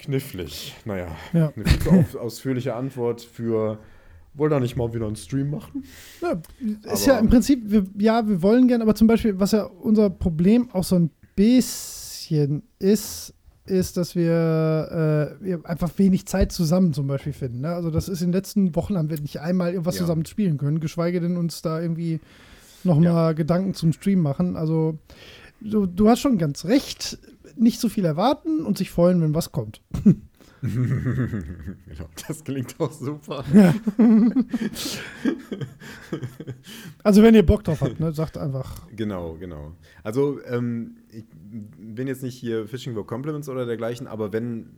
knifflig. 0.00 0.74
Naja, 0.84 1.08
Ja. 1.32 1.52
eine 1.54 1.64
viel 1.64 1.78
zu 1.80 1.90
auf, 1.90 2.14
ausführliche 2.16 2.74
Antwort 2.74 3.20
für 3.22 3.78
Wollt 4.34 4.52
ihr 4.52 4.60
nicht 4.60 4.76
mal 4.76 4.94
wieder 4.94 5.06
einen 5.08 5.16
Stream 5.16 5.50
machen? 5.50 5.82
Ja, 6.22 6.40
ist 6.92 7.04
ja 7.04 7.18
im 7.18 7.28
Prinzip, 7.28 7.62
wir, 7.68 7.84
ja, 7.98 8.28
wir 8.28 8.40
wollen 8.42 8.68
gerne, 8.68 8.84
aber 8.84 8.94
zum 8.94 9.08
Beispiel, 9.08 9.40
was 9.40 9.50
ja 9.50 9.64
unser 9.64 10.08
Problem 10.08 10.70
auch 10.70 10.84
so 10.84 10.94
ein 10.96 11.10
bisschen 11.34 12.62
ist, 12.78 13.34
ist, 13.66 13.96
dass 13.96 14.14
wir, 14.14 15.36
äh, 15.40 15.44
wir 15.44 15.60
einfach 15.64 15.90
wenig 15.96 16.26
Zeit 16.26 16.52
zusammen 16.52 16.92
zum 16.92 17.08
Beispiel 17.08 17.32
finden. 17.32 17.60
Ne? 17.62 17.68
Also 17.70 17.90
das 17.90 18.08
ist 18.08 18.20
in 18.20 18.28
den 18.28 18.32
letzten 18.34 18.74
Wochen 18.76 18.96
haben 18.96 19.10
wir 19.10 19.20
nicht 19.20 19.40
einmal 19.40 19.72
irgendwas 19.72 19.96
Ja. 19.96 20.02
zusammen 20.02 20.24
spielen 20.26 20.58
können, 20.58 20.78
geschweige 20.78 21.20
denn 21.20 21.36
uns 21.36 21.60
da 21.62 21.80
irgendwie 21.80 22.20
nochmal 22.84 23.34
Gedanken 23.34 23.74
zum 23.74 23.92
Stream 23.92 24.20
machen. 24.22 24.56
Also 24.56 24.96
du, 25.60 25.86
du 25.86 26.08
hast 26.08 26.20
schon 26.20 26.38
ganz 26.38 26.64
recht, 26.66 27.18
nicht 27.56 27.80
so 27.80 27.88
viel 27.88 28.04
erwarten 28.04 28.64
und 28.64 28.78
sich 28.78 28.90
freuen, 28.90 29.20
wenn 29.22 29.34
was 29.34 29.52
kommt. 29.52 29.82
genau, 30.62 32.08
das 32.26 32.44
klingt 32.44 32.78
auch 32.78 32.92
super. 32.92 33.44
Also 37.02 37.22
wenn 37.22 37.34
ihr 37.34 37.44
Bock 37.44 37.64
drauf 37.64 37.80
habt, 37.80 37.98
ne, 37.98 38.12
sagt 38.12 38.36
einfach. 38.36 38.86
Genau, 38.94 39.34
genau. 39.34 39.72
Also, 40.02 40.42
ähm, 40.44 40.96
ich 41.10 41.24
bin 41.30 42.06
jetzt 42.06 42.22
nicht 42.22 42.36
hier 42.36 42.66
Fishing 42.66 42.94
for 42.94 43.06
Compliments 43.06 43.48
oder 43.48 43.64
dergleichen, 43.66 44.06
aber 44.06 44.32
wenn, 44.32 44.70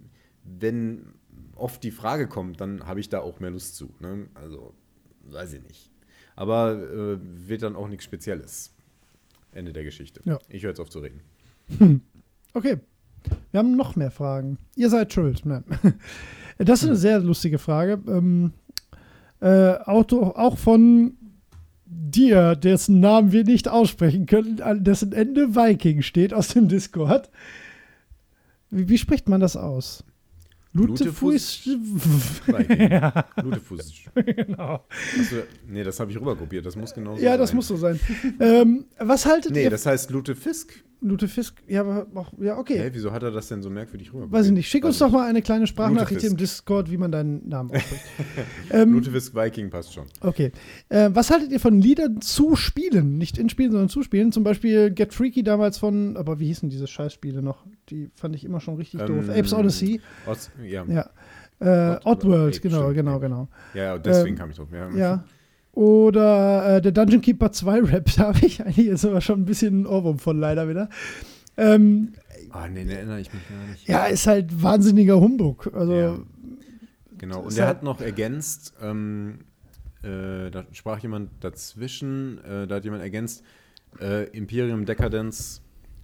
wenn 0.45 1.15
oft 1.57 1.83
die 1.83 1.91
Frage 1.91 2.29
kommt, 2.29 2.61
dann 2.61 2.87
habe 2.87 3.01
ich 3.01 3.09
da 3.09 3.21
auch 3.21 3.41
mehr 3.41 3.51
Lust 3.51 3.77
zu. 3.77 3.93
Ne? 4.01 4.27
Also, 4.35 4.75
weiß 5.25 5.55
ich 5.55 5.63
nicht. 5.63 5.91
Aber 6.37 6.75
äh, 6.75 7.19
wird 7.21 7.63
dann 7.63 7.77
auch 7.77 7.89
nichts 7.89 8.05
Spezielles. 8.05 8.75
Ende 9.53 9.73
der 9.73 9.85
Geschichte. 9.85 10.21
Ja. 10.25 10.39
Ich 10.49 10.63
höre 10.63 10.71
jetzt 10.71 10.81
auf 10.81 10.91
zu 10.91 11.01
reden. 11.01 11.21
Okay. 12.55 12.79
Wir 13.51 13.59
haben 13.59 13.77
noch 13.77 13.97
mehr 13.97 14.11
Fragen. 14.11 14.59
Ihr 14.77 14.91
seid 14.91 15.13
schuld. 15.13 15.43
Nein. 15.45 15.65
Das 16.59 16.83
ist 16.83 16.89
eine 16.89 16.97
sehr 16.97 17.19
lustige 17.19 17.59
Frage. 17.59 17.99
Ähm, 18.07 18.53
äh, 19.41 19.75
Auto, 19.79 20.23
auch 20.37 20.59
von 20.59 21.17
dir, 21.87 22.55
dessen 22.55 23.01
Namen 23.01 23.33
wir 23.33 23.45
nicht 23.45 23.69
aussprechen 23.69 24.27
können, 24.27 24.61
an 24.61 24.85
dessen 24.85 25.13
Ende 25.13 25.57
Viking 25.57 26.03
steht 26.03 26.33
aus 26.33 26.49
dem 26.49 26.69
Discord. 26.69 27.31
Wie, 28.71 28.89
wie 28.89 28.99
spricht 28.99 29.29
man 29.29 29.41
das 29.41 29.57
aus? 29.57 30.05
Lutefuß- 30.75 31.69
Lutefuß. 31.69 32.43
Viking. 32.47 32.91
ja, 32.91 33.25
Lutefuß. 33.43 33.93
genau. 34.15 34.85
Achso, 35.19 35.37
nee, 35.69 35.83
das 35.85 36.01
habe 36.01 36.11
ich 36.11 36.19
rüberkopiert. 36.19 36.65
Das 36.65 36.77
muss 36.77 36.95
genau 36.95 37.17
so 37.17 37.23
Ja, 37.23 37.37
das 37.37 37.51
sein. 37.51 37.57
muss 37.57 37.69
so 37.69 37.77
sein. 37.77 38.01
ähm, 38.41 38.87
was 38.99 39.27
haltet 39.27 39.53
Nee, 39.53 39.65
ihr? 39.65 39.71
das 39.71 39.85
heißt 39.87 40.11
Lutefisk. 40.11 40.83
Lutefisk? 41.05 41.57
Ja, 41.67 41.81
aber 41.81 42.07
auch, 42.15 42.33
ja, 42.41 42.57
okay. 42.57 42.79
Hä, 42.79 42.91
wieso 42.93 43.11
hat 43.11 43.25
er 43.25 43.33
das 43.33 43.49
denn 43.49 43.61
so 43.61 43.69
merkwürdig 43.71 44.11
rüberkopiert? 44.13 44.33
Weiß 44.41 44.47
ich 44.47 44.53
nicht. 44.53 44.69
Schick 44.69 44.85
uns 44.85 44.99
doch 44.99 45.11
mal 45.11 45.29
eine 45.29 45.43
kleine 45.43 45.67
Sprachnachricht 45.67 46.23
im 46.25 46.37
Discord, 46.37 46.93
wie 46.93 46.97
man 46.97 47.11
deinen 47.11 47.49
Namen 47.49 47.73
ausspricht. 47.73 48.05
ähm, 48.71 48.93
Lutefisk 48.93 49.35
Viking 49.35 49.69
passt 49.69 49.93
schon. 49.93 50.05
okay. 50.21 50.53
Äh, 50.91 51.11
was 51.13 51.31
haltet 51.31 51.51
ihr 51.51 51.59
von 51.59 51.81
Liedern 51.81 52.21
zu 52.21 52.55
spielen? 52.55 53.19
Nicht 53.19 53.37
in 53.37 53.49
Spielen, 53.49 53.73
sondern 53.73 53.89
zu 53.89 54.03
spielen. 54.05 54.31
Zum 54.31 54.45
Beispiel 54.45 54.93
Get 54.93 55.13
Freaky 55.13 55.43
damals 55.43 55.77
von, 55.79 56.17
aber 56.17 56.39
wie 56.39 56.47
hießen 56.47 56.71
diese 56.71 56.87
Scheißspiele 56.87 57.43
noch? 57.43 57.67
Die 57.93 58.11
fand 58.15 58.35
ich 58.35 58.45
immer 58.45 58.61
schon 58.61 58.77
richtig 58.77 59.01
doof. 59.01 59.25
Ähm, 59.29 59.31
Apes 59.31 59.53
Odyssey. 59.53 60.01
Oz, 60.27 60.51
ja. 60.65 60.85
Ja. 60.87 61.11
Äh, 61.61 61.97
Odd- 61.97 62.07
Oddworld, 62.07 62.55
Ape, 62.57 62.61
genau, 62.69 62.81
stimmt, 62.83 62.95
genau, 62.97 63.19
genau. 63.21 63.49
Ja, 63.75 63.99
deswegen 63.99 64.31
Ähm, 64.31 64.39
kam 64.39 64.51
ich 64.51 64.57
drauf. 64.57 64.69
Ja. 64.73 64.91
Ja. 64.91 65.25
Oder 65.73 66.77
äh, 66.77 66.81
der 66.83 66.93
Dungeon 66.93 67.21
Keeper 67.21 67.51
2 67.53 67.81
Rap, 67.83 68.11
da 68.17 68.29
habe 68.35 68.45
ich 68.47 68.61
eigentlich 68.65 68.87
jetzt 68.87 69.05
aber 69.05 69.21
schon 69.21 69.41
ein 69.41 69.45
bisschen 69.45 69.83
ein 69.83 69.87
Ohrwurm 69.87 70.19
von 70.19 70.39
leider 70.39 70.69
wieder. 70.69 70.89
Ähm, 71.57 72.13
Ah, 72.51 72.69
nee, 72.69 72.85
da 72.85 72.93
erinnere 72.93 73.21
ich 73.21 73.33
mich 73.33 73.43
gar 73.49 73.67
nicht. 73.71 73.89
ja, 73.89 74.05
ist 74.07 74.27
halt 74.27 74.63
wahnsinniger 74.63 75.19
Humbug. 75.21 75.71
Also, 75.75 75.95
Ja. 75.95 76.19
Genau. 77.17 77.41
Und 77.43 77.57
er 77.57 77.67
halt- 77.67 77.77
hat 77.79 77.83
noch 77.85 78.01
ergänzt, 78.01 78.75
ähm, 78.83 79.39
äh, 80.03 80.51
da 80.51 80.65
sprach 80.73 80.99
jemand 80.99 81.31
dazwischen, 81.41 82.39
äh, 82.45 82.67
da 82.67 82.75
hat 82.77 82.85
jemand 82.85 83.03
ergänzt, 83.03 83.45
äh, 84.01 84.25
Imperium 84.37 84.85
Decadence 84.85 85.62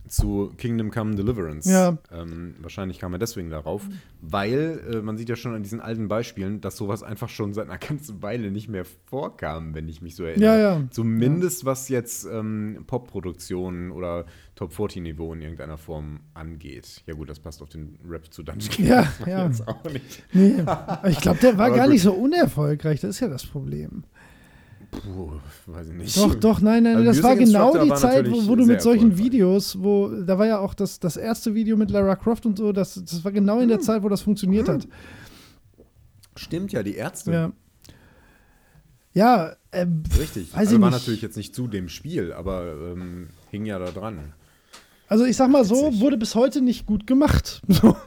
zu 0.09 0.53
Kingdom 0.57 0.91
Come 0.91 1.15
Deliverance. 1.15 1.71
Ja. 1.71 1.99
Ähm, 2.13 2.55
wahrscheinlich 2.61 2.99
kam 2.99 3.13
er 3.13 3.19
deswegen 3.19 3.51
darauf, 3.51 3.83
weil 4.21 4.81
äh, 4.93 4.97
man 5.03 5.17
sieht 5.17 5.29
ja 5.29 5.37
schon 5.37 5.55
an 5.55 5.63
diesen 5.63 5.81
alten 5.81 6.09
Beispielen, 6.09 6.61
dass 6.61 6.77
sowas 6.77 7.03
einfach 7.03 7.29
schon 7.29 7.55
seit 7.55 7.69
einer 7.69 7.79
ganzen 7.89 8.23
Weile 8.23 8.51
nicht 8.51 8.69
mehr 8.69 8.85
vorkam, 9.07 9.75
wenn 9.75 9.89
ich 9.89 10.03
mich 10.03 10.17
so 10.17 10.25
erinnere. 10.25 10.45
Ja, 10.45 10.59
ja. 10.59 10.83
Zumindest 10.91 11.65
was 11.65 11.89
jetzt 11.89 12.27
ähm, 12.31 12.85
Pop-Produktionen 12.87 13.91
oder 13.91 14.25
Top-40-Niveau 14.57 15.33
in 15.35 15.43
irgendeiner 15.43 15.79
Form 15.79 16.21
angeht. 16.35 17.03
Ja 17.07 17.15
gut, 17.15 17.31
das 17.31 17.39
passt 17.39 17.63
auf 17.63 17.69
den 17.69 17.99
Rap 18.09 18.33
zu 18.33 18.43
Dungeon 18.43 18.87
Ja, 18.87 19.03
Keeper 19.03 19.31
ja. 19.31 19.47
jetzt 19.47 19.69
auch 19.69 19.85
nicht. 19.85 20.23
nee. 20.33 20.55
Ich 21.09 21.21
glaube, 21.21 21.39
der 21.41 21.57
war 21.59 21.71
gar 21.71 21.85
gut. 21.85 21.93
nicht 21.93 22.03
so 22.03 22.13
unerfolgreich. 22.13 23.01
Das 23.01 23.11
ist 23.11 23.21
ja 23.21 23.29
das 23.29 23.47
Problem. 23.47 24.05
Puh, 24.91 25.33
weiß 25.67 25.89
ich 25.89 25.95
nicht. 25.95 26.17
Doch, 26.17 26.35
doch, 26.35 26.61
nein, 26.61 26.83
nein, 26.83 26.97
Also 26.97 27.09
das 27.09 27.23
war 27.23 27.37
genau 27.37 27.77
die 27.77 27.91
war 27.91 27.97
Zeit, 27.97 28.31
wo, 28.31 28.47
wo 28.49 28.57
du 28.57 28.65
mit 28.65 28.81
solchen 28.81 29.11
erfolgreich. 29.11 29.33
Videos, 29.33 29.79
wo, 29.81 30.09
da 30.09 30.39
war 30.39 30.47
ja 30.47 30.59
auch 30.59 30.75
das, 30.75 30.99
das 30.99 31.17
erste 31.17 31.55
Video 31.55 31.77
mit 31.77 31.91
Lara 31.91 32.17
Croft 32.17 32.47
und 32.47 32.57
so, 32.59 32.73
das, 32.73 32.95
das 32.95 33.23
war 33.25 33.33
genau 33.33 33.57
Hm. 33.57 33.63
in 33.65 33.69
der 33.69 33.81
Zeit, 33.81 34.03
wo 34.03 34.09
das 34.09 34.23
funktioniert 34.23 34.69
hat. 34.69 34.89
Stimmt 36.37 36.73
ja, 36.73 36.83
die 36.83 36.95
Ärzte. 36.95 37.33
Ja. 37.33 37.53
Ja, 39.13 39.57
ähm, 39.73 40.03
Richtig. 40.19 40.53
Weiß 40.53 40.59
also 40.59 40.81
war 40.81 40.91
nicht. 40.91 41.01
natürlich 41.01 41.23
jetzt 41.23 41.37
nicht 41.37 41.55
zu 41.55 41.67
dem 41.67 41.89
Spiel, 41.89 42.33
aber 42.33 42.93
ähm, 42.93 43.29
hing 43.51 43.67
ja 43.67 43.79
da 43.79 43.91
dran. 43.91 44.33
also 45.09 45.25
ich 45.25 45.37
sag 45.37 45.51
mal 45.51 45.65
so, 45.65 45.99
wurde 46.01 46.17
bis 46.17 46.35
heute 46.35 46.61
nicht 46.61 46.87
gut 46.87 47.07
gemacht. 47.07 47.61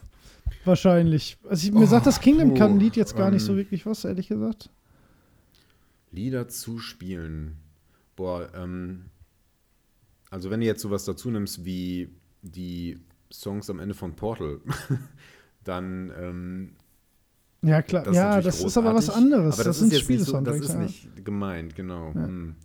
Wahrscheinlich. 0.66 1.38
Also 1.50 1.68
ich, 1.68 1.74
mir 1.74 1.88
sagt 1.88 2.06
das 2.06 2.22
Kingdom 2.22 2.56
Come 2.58 2.80
Lied 2.80 2.96
jetzt 2.96 3.18
gar 3.18 3.32
nicht 3.32 3.44
so 3.44 3.52
ähm, 3.54 3.58
wirklich 3.58 3.86
was, 3.86 4.06
ehrlich 4.06 4.28
gesagt. 4.28 4.70
Lieder 6.12 6.48
zu 6.48 6.80
spielen. 6.80 7.58
Boah, 8.16 8.50
ähm, 8.54 9.06
also 10.30 10.50
wenn 10.50 10.60
du 10.60 10.66
jetzt 10.66 10.82
sowas 10.82 11.06
dazu 11.06 11.32
nimmst 11.32 11.66
wie 11.66 12.10
die 12.42 13.00
Songs 13.32 13.70
am 13.70 13.80
Ende 13.80 13.94
von 13.94 14.16
Portal, 14.16 14.60
dann 15.64 16.12
ähm, 16.18 16.76
Ja, 17.62 17.82
klar. 17.82 18.04
das 18.04 18.12
ist 18.12 18.18
ja, 18.18 18.42
das 18.42 18.64
ist 18.64 18.78
aber 18.78 18.94
was 18.94 19.08
großartig. 19.08 19.24
anderes. 19.24 19.56
Aber 19.56 19.64
das, 19.64 19.80
sind 19.80 19.94
ist 19.94 20.00
jetzt 20.00 20.10
nicht 20.10 20.26
so, 20.26 20.42
das 20.42 20.60
ist 20.60 20.76
nicht 20.78 21.26
gemeint, 21.26 21.76
genau. 21.76 22.08
Ja. 22.16 22.28
Hm. 22.28 22.56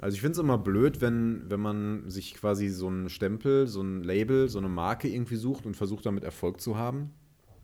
Also 0.00 0.14
ich 0.14 0.20
finde 0.20 0.32
es 0.32 0.38
immer 0.38 0.58
blöd, 0.58 1.00
wenn, 1.00 1.42
wenn 1.50 1.58
man 1.58 2.08
sich 2.08 2.34
quasi 2.34 2.68
so 2.68 2.86
einen 2.86 3.08
Stempel, 3.08 3.66
so 3.66 3.82
ein 3.82 4.04
Label, 4.04 4.48
so 4.48 4.58
eine 4.58 4.68
Marke 4.68 5.08
irgendwie 5.08 5.34
sucht 5.34 5.66
und 5.66 5.76
versucht 5.76 6.06
damit 6.06 6.22
Erfolg 6.22 6.60
zu 6.60 6.76
haben. 6.76 7.10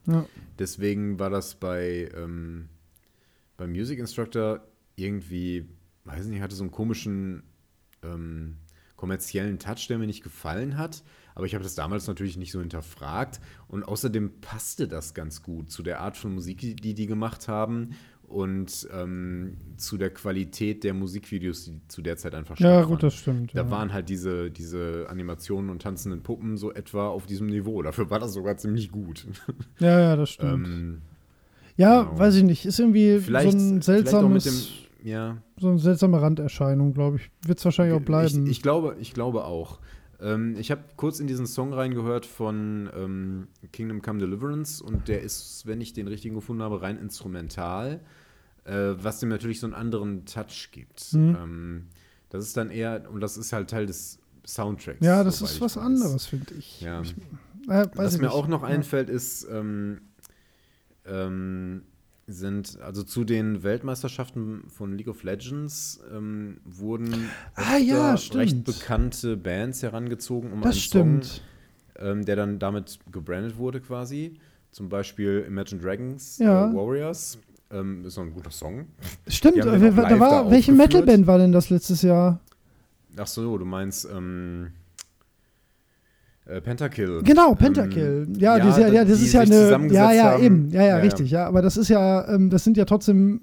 Ja. 0.07 0.27
Deswegen 0.59 1.18
war 1.20 1.31
das 1.31 1.55
bei, 1.55 2.11
ähm, 2.16 2.68
beim 3.57 3.70
Music 3.70 4.00
Instructor 4.00 4.66
irgendwie, 4.96 5.66
weiß 6.04 6.26
nicht, 6.26 6.40
hatte 6.40 6.54
so 6.54 6.64
einen 6.64 6.70
komischen 6.70 7.42
ähm, 8.02 8.57
kommerziellen 8.96 9.59
Touch, 9.59 9.87
der 9.88 9.98
mir 9.98 10.07
nicht 10.07 10.22
gefallen 10.22 10.78
hat. 10.78 11.02
Aber 11.35 11.46
ich 11.46 11.54
habe 11.54 11.64
das 11.64 11.74
damals 11.74 12.07
natürlich 12.07 12.37
nicht 12.37 12.52
so 12.52 12.61
hinterfragt. 12.61 13.40
Und 13.68 13.83
außerdem 13.83 14.40
passte 14.40 14.87
das 14.88 15.14
ganz 15.14 15.42
gut 15.42 15.70
zu 15.70 15.83
der 15.83 16.00
Art 16.00 16.16
von 16.16 16.33
Musik, 16.33 16.59
die 16.61 16.94
die, 16.94 17.07
gemacht 17.07 17.48
haben 17.48 17.90
und 18.22 18.88
ähm, 18.92 19.59
zu 19.76 19.98
der 19.98 20.11
Qualität 20.11 20.85
der 20.85 20.94
Musikvideos, 20.94 21.66
die 21.66 21.80
zu 21.88 22.02
der 22.02 22.16
Zeit 22.16 22.35
einfach 22.35 22.59
Ja, 22.59 22.68
stattfanden. 22.68 22.90
gut, 22.90 23.02
das 23.02 23.14
stimmt. 23.14 23.54
Da 23.54 23.62
ja. 23.62 23.70
waren 23.70 23.92
halt 23.92 24.09
diese, 24.09 24.50
diese 24.50 25.07
Animationen 25.11 25.70
und 25.70 25.83
tanzenden 25.83 26.22
Puppen 26.22 26.57
so 26.57 26.72
etwa 26.72 27.09
auf 27.09 27.26
diesem 27.26 27.48
Niveau. 27.48 27.83
Dafür 27.83 28.11
war 28.11 28.20
das 28.20 28.33
sogar 28.33 28.57
ziemlich 28.57 28.90
gut. 28.90 29.26
ja, 29.80 30.00
ja, 30.00 30.16
das 30.16 30.30
stimmt. 30.30 30.66
ähm, 30.66 31.02
ja, 31.76 32.04
genau. 32.04 32.18
weiß 32.18 32.37
ich 32.37 32.44
nicht. 32.44 32.64
Ist 32.64 32.78
irgendwie 32.78 33.18
vielleicht, 33.18 33.52
so 33.52 33.59
ein 33.59 33.83
seltsames. 33.83 34.83
Ja, 35.04 35.36
so 35.58 35.68
eine 35.68 35.78
seltsame 35.78 36.22
Randerscheinung, 36.22 36.94
glaube 36.94 37.16
ich. 37.18 37.30
Wird 37.46 37.58
es 37.58 37.64
wahrscheinlich 37.66 37.94
auch 37.94 38.04
bleiben. 38.04 38.46
Ich, 38.46 38.52
ich, 38.52 38.62
glaube, 38.62 38.96
ich 38.98 39.12
glaube 39.12 39.44
auch. 39.44 39.78
Ähm, 40.18 40.56
ich 40.58 40.70
habe 40.70 40.82
kurz 40.96 41.20
in 41.20 41.26
diesen 41.26 41.46
Song 41.46 41.74
reingehört 41.74 42.24
von 42.24 42.88
ähm, 42.96 43.48
Kingdom 43.70 44.00
Come 44.00 44.18
Deliverance 44.18 44.82
und 44.82 45.06
der 45.08 45.20
ist, 45.20 45.66
wenn 45.66 45.82
ich 45.82 45.92
den 45.92 46.08
richtigen 46.08 46.34
gefunden 46.34 46.62
habe, 46.62 46.80
rein 46.80 46.96
instrumental, 46.98 48.00
äh, 48.64 48.94
was 48.96 49.20
dem 49.20 49.29
natürlich 49.29 49.60
so 49.60 49.66
einen 49.66 49.74
anderen 49.74 50.24
Touch 50.24 50.70
gibt. 50.72 51.12
Mhm. 51.12 51.37
Ähm, 51.38 51.87
das 52.31 52.46
ist 52.46 52.56
dann 52.56 52.70
eher, 52.70 53.04
und 53.12 53.20
das 53.20 53.37
ist 53.37 53.52
halt 53.52 53.68
Teil 53.68 53.85
des 53.85 54.18
Soundtracks. 54.46 55.04
ja, 55.04 55.22
das 55.22 55.42
ist 55.42 55.60
was 55.60 55.76
weiß. 55.76 55.85
anderes, 55.85 56.24
finde 56.24 56.54
ich. 56.54 56.81
Ja. 56.81 57.02
ich 57.02 57.14
äh, 57.68 57.87
Was 57.94 58.16
mir 58.16 58.24
nicht. 58.24 58.33
auch 58.33 58.48
noch 58.48 58.62
einfällt, 58.62 59.10
ist, 59.10 59.46
ähm, 59.50 60.00
ähm, 61.04 61.83
sind, 62.27 62.79
also 62.81 63.02
zu 63.02 63.25
den 63.25 63.62
Weltmeisterschaften 63.62 64.64
von 64.68 64.96
League 64.96 65.08
of 65.08 65.22
Legends 65.25 66.00
ähm, 66.14 66.58
wurden 66.64 67.29
Ah, 67.54 67.77
ja, 67.77 68.14
recht 68.33 68.64
bekannte 68.64 69.37
Bands 69.37 69.83
herangezogen, 69.83 70.52
um 70.52 70.60
Das 70.62 70.72
einen 70.72 70.81
stimmt. 70.81 71.25
Song, 71.27 71.40
ähm, 71.98 72.25
der 72.25 72.37
dann 72.37 72.58
damit 72.58 72.98
gebrandet 73.12 73.56
wurde 73.58 73.81
quasi. 73.81 74.38
Zum 74.70 74.88
Beispiel 74.88 75.44
Imagine 75.46 75.81
Dragons 75.81 76.38
Ja. 76.38 76.70
äh, 76.70 76.75
Warriors. 76.75 77.38
Ähm, 77.70 78.04
ist 78.04 78.16
noch 78.16 78.25
ein 78.25 78.33
guter 78.35 78.50
Song. 78.50 78.87
Stimmt, 79.27 79.58
da 79.58 79.75
live 79.77 79.96
war, 80.20 80.44
da 80.44 80.50
welche. 80.50 80.72
Metalband 80.72 81.27
war 81.27 81.38
denn 81.38 81.52
das 81.52 81.70
letztes 81.70 82.02
Jahr? 82.02 82.40
Ach 83.16 83.27
so, 83.27 83.56
du 83.58 83.64
meinst 83.64 84.08
ähm, 84.12 84.72
äh, 86.46 86.60
Pentakill. 86.60 87.22
Genau, 87.24 87.54
Pentakill. 87.54 88.26
Ähm, 88.28 88.34
ja, 88.38 88.58
das, 88.58 88.68
ist 88.76 88.78
ja, 88.82 88.86
da- 88.88 88.92
ja, 88.94 89.04
das 89.04 89.22
ist 89.22 89.32
ja 89.32 89.40
eine. 89.40 89.92
Ja, 89.92 90.12
ja, 90.12 90.38
eben. 90.38 90.68
Ja, 90.70 90.82
ja, 90.84 90.96
richtig. 90.98 91.30
Ja, 91.30 91.46
aber 91.46 91.62
das 91.62 91.76
ist 91.76 91.88
ja, 91.88 92.28
ähm, 92.34 92.50
das 92.50 92.64
sind 92.64 92.76
ja 92.76 92.84
trotzdem 92.84 93.40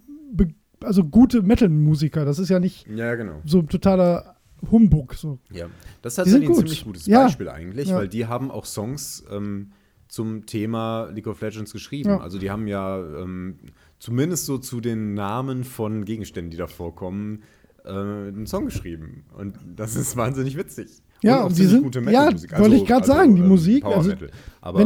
also 0.84 1.04
gute 1.04 1.44
Metal-Musiker. 1.44 2.26
Das 2.26 2.40
ist 2.40 2.50
ja 2.50 2.60
nicht 2.60 2.88
Ja, 2.88 3.14
genau. 3.16 3.42
so 3.46 3.60
ein 3.60 3.68
totaler 3.68 4.36
Humbug. 4.72 5.14
So. 5.14 5.40
Ja, 5.52 5.68
das 6.02 6.14
ist 6.14 6.16
tatsächlich 6.18 6.50
ein 6.50 6.56
ziemlich 6.56 6.84
gutes 6.84 7.06
Ja. 7.06 7.24
Beispiel 7.24 7.50
eigentlich, 7.50 7.90
Ja. 7.90 7.98
weil 7.98 8.08
die 8.08 8.26
haben 8.26 8.50
auch 8.52 8.66
Songs 8.66 9.24
ähm, 9.32 9.72
zum 10.08 10.46
Thema 10.46 11.10
League 11.14 11.28
of 11.28 11.40
Legends 11.42 11.72
geschrieben. 11.72 12.10
Ja. 12.10 12.20
Also 12.20 12.40
die 12.40 12.50
haben 12.52 12.68
ja 12.68 12.98
ähm, 13.00 13.60
zumindest 14.00 14.46
so 14.46 14.58
zu 14.58 14.82
den 14.82 15.14
Namen 15.14 15.64
von 15.64 16.04
Gegenständen, 16.06 16.50
die 16.52 16.58
da 16.58 16.68
vorkommen, 16.68 17.44
äh, 17.86 17.90
einen 17.90 18.48
Song 18.48 18.66
geschrieben. 18.66 19.26
Und 19.38 19.56
das 19.76 19.96
ist 19.96 20.18
wahnsinnig 20.18 20.58
witzig. 20.58 21.02
Ja, 21.24 21.44
und 21.44 21.58
die 21.58 21.66
sind- 21.66 21.84
gute 21.84 22.00
ja, 22.00 22.06
Metal-Musik. 22.06 22.60
wollte 22.60 22.76
ich 22.76 22.86
grad 22.86 23.06
sagen, 23.06 23.36
die 23.36 23.42
Musik, 23.42 23.84
Power 23.84 23.98
also, 23.98 24.10
Metal. 24.10 24.30
Aber 24.62 24.82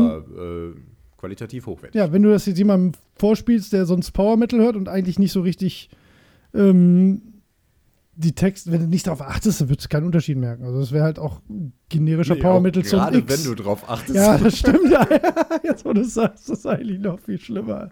äh, 0.75 0.79
qualitativ 1.17 1.65
hochwertig. 1.67 1.95
Ja, 1.99 2.11
wenn 2.11 2.23
du 2.23 2.29
das 2.29 2.45
jetzt 2.45 2.57
jemandem 2.57 2.91
vorspielst, 3.15 3.71
der 3.73 3.85
sonst 3.85 4.11
Power 4.11 4.37
Metal 4.37 4.59
hört 4.59 4.75
und 4.75 4.89
eigentlich 4.89 5.17
nicht 5.19 5.31
so 5.31 5.41
richtig 5.41 5.89
ähm, 6.53 7.21
die 8.17 8.33
Texte, 8.33 8.71
wenn 8.71 8.79
du 8.81 8.87
nicht 8.87 9.07
darauf 9.07 9.21
achtest, 9.21 9.59
dann 9.59 9.67
würdest 9.69 9.85
du 9.85 9.89
keinen 9.95 10.05
Unterschied 10.05 10.37
merken. 10.37 10.63
Also 10.63 10.79
das 10.79 10.91
wäre 10.93 11.03
halt 11.03 11.19
auch 11.19 11.41
generischer 11.89 12.35
Nee, 12.35 12.41
Power 12.41 12.61
Metal 12.61 12.83
zum 12.83 12.99
Gerade 12.99 13.17
X. 13.17 13.45
wenn 13.45 13.51
du 13.55 13.61
drauf 13.61 13.89
achtest. 13.89 14.15
ja, 14.15 14.37
das 14.37 14.57
stimmt. 14.57 14.89
Ja, 14.89 15.05
jetzt, 15.63 15.83
wo 15.83 15.91
du 15.91 16.03
sagst, 16.05 16.47
das 16.49 16.59
ist 16.59 16.65
eigentlich 16.65 16.99
noch 16.99 17.19
viel 17.19 17.39
schlimmer. 17.39 17.89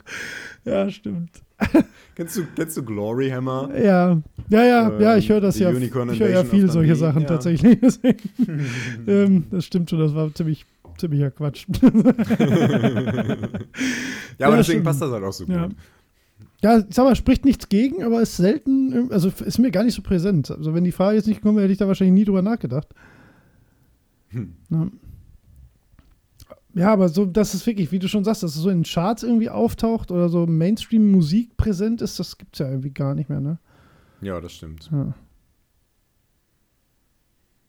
Ja, 0.64 0.90
stimmt. 0.90 1.32
Kennst, 2.16 2.38
du, 2.38 2.44
kennst 2.56 2.78
du 2.78 2.84
Glory 2.84 3.30
Hammer? 3.32 3.72
Ja, 3.76 4.22
ja, 4.50 4.64
ja, 4.64 4.90
Ähm, 4.92 5.02
ja, 5.02 5.18
ich 5.18 5.30
höre 5.30 5.42
das 5.42 5.58
ja. 5.58 5.70
Unicorn 5.70 6.12
Ich 6.14 6.20
höre 6.20 6.30
ja 6.30 6.44
viel 6.44 6.70
solche 6.70 6.96
Sachen 6.96 7.22
ja. 7.24 7.28
tatsächlich. 7.28 7.80
Ähm, 9.08 9.46
das 9.50 9.66
stimmt 9.66 9.90
schon, 9.90 9.98
das 10.00 10.14
war 10.14 10.32
ziemlich, 10.34 10.66
ziemlicher 10.98 11.32
Quatsch. 11.32 11.66
Ja, 14.38 14.48
aber 14.48 14.56
Ja, 14.56 14.58
deswegen 14.58 14.64
stimmt. 14.64 14.84
passt 14.84 15.02
das 15.02 15.12
halt 15.12 15.24
auch 15.24 15.34
so 15.34 15.46
gut. 15.46 15.56
Ja. 15.56 15.70
Ja, 16.62 16.78
ich 16.80 16.86
sag 16.96 17.04
mal, 17.04 17.16
spricht 17.16 17.44
nichts 17.46 17.68
gegen, 17.68 18.04
aber 18.04 18.22
ist 18.22 18.38
selten, 18.38 19.12
also 19.12 19.30
ist 19.44 19.58
mir 19.60 19.70
gar 19.72 19.84
nicht 19.84 19.96
so 19.96 20.02
präsent. 20.02 20.50
Also 20.50 20.74
wenn 20.74 20.86
die 20.86 20.94
Frage 20.94 21.18
jetzt 21.18 21.28
nicht 21.28 21.38
gekommen 21.42 21.58
wäre, 21.58 21.66
hätte 21.66 21.74
ich 21.74 21.80
da 21.80 21.88
wahrscheinlich 21.88 22.14
nie 22.14 22.24
drüber 22.26 22.42
nachgedacht. 22.42 22.88
Hm. 24.30 24.54
Ja. 24.70 24.88
Ja, 26.74 26.92
aber 26.92 27.10
so, 27.10 27.26
dass 27.26 27.54
es 27.54 27.66
wirklich, 27.68 27.92
wie 27.92 28.00
du 28.00 28.08
schon 28.08 28.24
sagst, 28.24 28.42
dass 28.42 28.56
es 28.56 28.62
so 28.62 28.70
in 28.70 28.84
Charts 28.84 29.24
irgendwie 29.24 29.50
auftaucht 29.50 30.10
oder 30.12 30.30
so 30.30 30.48
Mainstream-Musik 30.48 31.56
präsent 31.56 32.02
ist, 32.02 32.20
das 32.20 32.38
gibt's 32.38 32.60
ja 32.60 32.68
irgendwie 32.68 32.92
gar 32.92 33.14
nicht 33.14 33.30
mehr, 33.30 33.40
ne? 33.40 33.60
Ja, 34.22 34.42
das 34.42 34.54
stimmt. 34.54 34.90
Ja. 34.92 35.14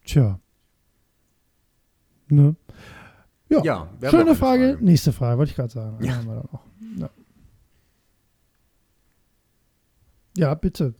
Tja. 0.05 0.41
Ne? 2.29 2.57
Ja. 3.51 3.63
Ja, 3.63 3.89
Schöne 4.09 4.23
eine 4.23 4.35
Frage. 4.35 4.79
Nächste 4.81 5.13
Frage, 5.13 5.39
wollte 5.39 5.51
ich 5.51 5.57
gerade 5.57 5.73
sagen. 5.73 6.03
Ja. 6.05 7.11
ja, 10.37 10.55
bitte. 10.55 10.95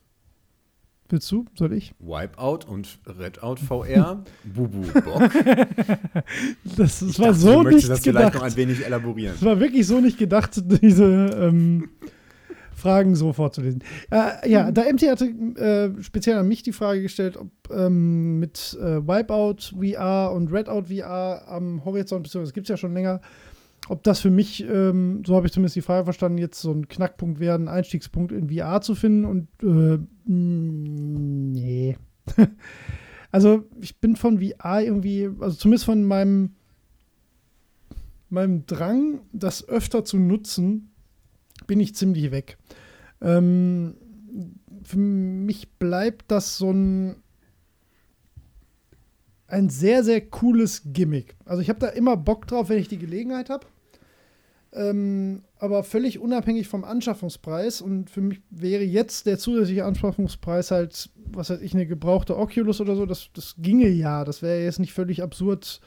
Willst 1.15 1.31
du? 1.31 1.45
Soll 1.55 1.75
ich? 1.75 1.95
Wipeout 2.01 2.67
und 2.67 2.99
Redout 3.07 3.55
VR. 3.65 4.25
Bubu 4.45 4.81
Bock. 5.01 5.31
Das, 6.77 6.99
das 6.99 7.03
Ich 7.03 7.19
war 7.21 7.29
dachte, 7.29 7.39
so 7.39 7.63
du 7.63 7.71
nicht 7.71 7.89
das 7.89 8.01
vielleicht 8.01 8.35
noch 8.35 8.43
ein 8.43 8.57
wenig 8.57 8.85
elaborieren. 8.85 9.37
Es 9.37 9.45
war 9.45 9.61
wirklich 9.61 9.87
so 9.87 10.01
nicht 10.01 10.19
gedacht, 10.19 10.61
diese 10.83 11.05
ähm, 11.05 11.89
Fragen 12.75 13.15
so 13.15 13.33
vorzulesen. 13.33 13.85
Äh, 14.11 14.51
ja, 14.51 14.73
da 14.73 14.93
MT 14.93 15.03
hatte 15.03 15.27
äh, 15.27 16.03
speziell 16.03 16.37
an 16.37 16.49
mich 16.49 16.65
die 16.65 16.73
Frage 16.73 17.03
gestellt, 17.03 17.37
ob 17.37 17.49
ähm, 17.71 18.41
mit 18.41 18.77
äh, 18.81 19.01
Wipeout 19.07 19.77
VR 19.81 20.33
und 20.33 20.53
Redout 20.53 20.87
VR 20.93 21.45
am 21.47 21.85
Horizont, 21.85 22.25
beziehungsweise 22.25 22.51
das 22.51 22.55
gibt 22.55 22.65
es 22.65 22.71
ja 22.71 22.77
schon 22.77 22.93
länger, 22.93 23.21
ob 23.89 24.03
das 24.03 24.21
für 24.21 24.31
mich, 24.31 24.65
ähm, 24.65 25.23
so 25.27 25.37
habe 25.37 25.47
ich 25.47 25.53
zumindest 25.53 25.77
die 25.77 25.83
Frage 25.83 26.05
verstanden, 26.05 26.39
jetzt 26.39 26.61
so 26.61 26.73
ein 26.73 26.89
Knackpunkt 26.89 27.39
wäre, 27.39 27.55
einen 27.55 27.69
Einstiegspunkt 27.69 28.33
in 28.33 28.49
VR 28.49 28.81
zu 28.81 28.95
finden 28.95 29.25
und 29.25 29.49
äh, 29.63 29.99
mh, 29.99 30.07
nee. 30.27 31.99
also 33.31 33.65
ich 33.81 33.99
bin 34.01 34.17
von 34.17 34.41
VR 34.41 34.83
irgendwie, 34.83 35.29
also 35.41 35.57
zumindest 35.57 35.85
von 35.85 36.05
meinem 36.05 36.55
meinem 38.31 38.67
Drang, 38.67 39.21
das 39.33 39.69
öfter 39.69 40.05
zu 40.05 40.19
nutzen, 40.19 40.91
bin 41.67 41.79
ich 41.79 41.95
ziemlich 41.95 42.31
weg. 42.33 42.59
Ähm, 43.21 43.95
für 44.83 44.99
mich 44.99 45.71
bleibt 45.79 46.31
das 46.31 46.59
so 46.59 46.73
ein 46.73 47.17
ein 49.47 49.69
sehr, 49.69 50.03
sehr 50.03 50.21
cooles 50.21 50.83
Gimmick. 50.87 51.37
Also 51.45 51.63
ich 51.63 51.69
habe 51.69 51.79
da 51.79 51.89
immer 51.89 52.17
Bock 52.17 52.47
drauf, 52.47 52.71
wenn 52.71 52.79
ich 52.79 52.89
die 52.89 52.99
Gelegenheit 52.99 53.51
habe. 53.51 53.67
Ähm, 54.75 55.45
aber 55.59 55.85
völlig 55.85 56.19
unabhängig 56.19 56.67
vom 56.67 56.85
Anschaffungspreis. 56.85 57.81
Und 57.81 58.11
für 58.11 58.21
mich 58.21 58.43
wäre 58.51 58.83
jetzt 58.83 59.27
der 59.27 59.39
zusätzliche 59.39 59.85
Anschaffungspreis 59.85 60.71
halt, 60.71 61.11
was 61.15 61.51
weiß 61.51 61.61
ich, 61.61 61.75
eine 61.75 61.87
gebrauchte 61.87 62.37
Oculus 62.37 62.81
oder 62.81 62.97
so. 62.97 63.07
Das, 63.07 63.31
das 63.33 63.55
ginge 63.59 63.89
ja. 63.89 64.25
Das 64.25 64.43
wäre 64.43 64.63
jetzt 64.63 64.81
nicht 64.81 64.93
völlig 64.93 65.23
absurd, 65.23 65.81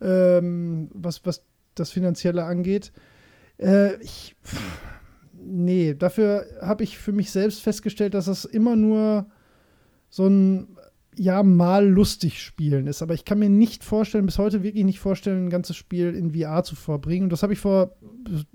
ähm, 0.00 0.88
was, 0.94 1.26
was 1.26 1.44
das 1.74 1.90
Finanzielle 1.90 2.44
angeht. 2.44 2.92
Äh, 3.58 4.00
ich, 4.02 4.36
pff, 4.44 4.60
nee, 5.34 5.94
dafür 5.94 6.46
habe 6.60 6.84
ich 6.84 6.98
für 6.98 7.12
mich 7.12 7.30
selbst 7.32 7.60
festgestellt, 7.60 8.14
dass 8.14 8.26
das 8.26 8.44
immer 8.44 8.76
nur 8.76 9.26
so 10.10 10.26
ein 10.26 10.76
ja, 11.16 11.42
mal 11.42 11.86
lustig 11.86 12.42
spielen 12.42 12.86
ist. 12.86 13.02
Aber 13.02 13.14
ich 13.14 13.24
kann 13.24 13.38
mir 13.38 13.50
nicht 13.50 13.84
vorstellen, 13.84 14.26
bis 14.26 14.38
heute 14.38 14.62
wirklich 14.62 14.84
nicht 14.84 15.00
vorstellen, 15.00 15.46
ein 15.46 15.50
ganzes 15.50 15.76
Spiel 15.76 16.14
in 16.14 16.34
VR 16.34 16.64
zu 16.64 16.74
verbringen. 16.74 17.24
Und 17.24 17.32
das 17.32 17.42
habe 17.42 17.52
ich 17.52 17.58
vor, 17.58 17.96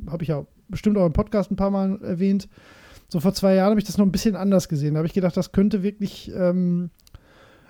habe 0.07 0.23
ich 0.23 0.29
ja 0.29 0.45
bestimmt 0.67 0.97
auch 0.97 1.05
im 1.05 1.13
Podcast 1.13 1.51
ein 1.51 1.55
paar 1.55 1.71
Mal 1.71 2.01
erwähnt. 2.01 2.49
So 3.09 3.19
vor 3.19 3.33
zwei 3.33 3.55
Jahren 3.55 3.71
habe 3.71 3.79
ich 3.79 3.85
das 3.85 3.97
noch 3.97 4.05
ein 4.05 4.11
bisschen 4.11 4.35
anders 4.35 4.67
gesehen. 4.69 4.95
Da 4.95 4.99
habe 4.99 5.07
ich 5.07 5.13
gedacht, 5.13 5.37
das 5.37 5.51
könnte 5.51 5.83
wirklich 5.83 6.31
ähm, 6.35 6.89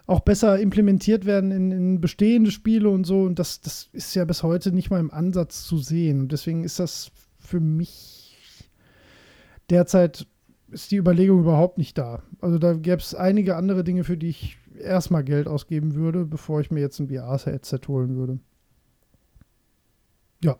auch 0.07 0.21
besser 0.21 0.59
implementiert 0.59 1.25
werden 1.25 1.51
in, 1.51 1.71
in 1.71 2.01
bestehende 2.01 2.51
Spiele 2.51 2.89
und 2.89 3.05
so. 3.05 3.23
Und 3.23 3.39
das, 3.39 3.61
das 3.61 3.89
ist 3.91 4.15
ja 4.15 4.25
bis 4.25 4.41
heute 4.41 4.71
nicht 4.71 4.89
mal 4.89 4.99
im 4.99 5.11
Ansatz 5.11 5.63
zu 5.63 5.77
sehen. 5.77 6.21
Und 6.21 6.31
deswegen 6.31 6.63
ist 6.63 6.79
das 6.79 7.11
für 7.39 7.59
mich 7.59 8.27
derzeit 9.69 10.27
ist 10.69 10.91
die 10.91 10.97
Überlegung 10.97 11.39
überhaupt 11.39 11.77
nicht 11.77 11.97
da. 11.97 12.23
Also 12.41 12.57
da 12.57 12.73
gäbe 12.73 12.97
es 12.97 13.15
einige 13.15 13.55
andere 13.55 13.83
Dinge, 13.83 14.03
für 14.03 14.17
die 14.17 14.29
ich 14.29 14.57
erstmal 14.79 15.23
Geld 15.23 15.47
ausgeben 15.47 15.95
würde, 15.95 16.25
bevor 16.25 16.59
ich 16.61 16.71
mir 16.71 16.79
jetzt 16.81 16.99
ein 16.99 17.07
VR-Headset 17.09 17.79
holen 17.87 18.15
würde. 18.15 18.39
Ja, 20.43 20.57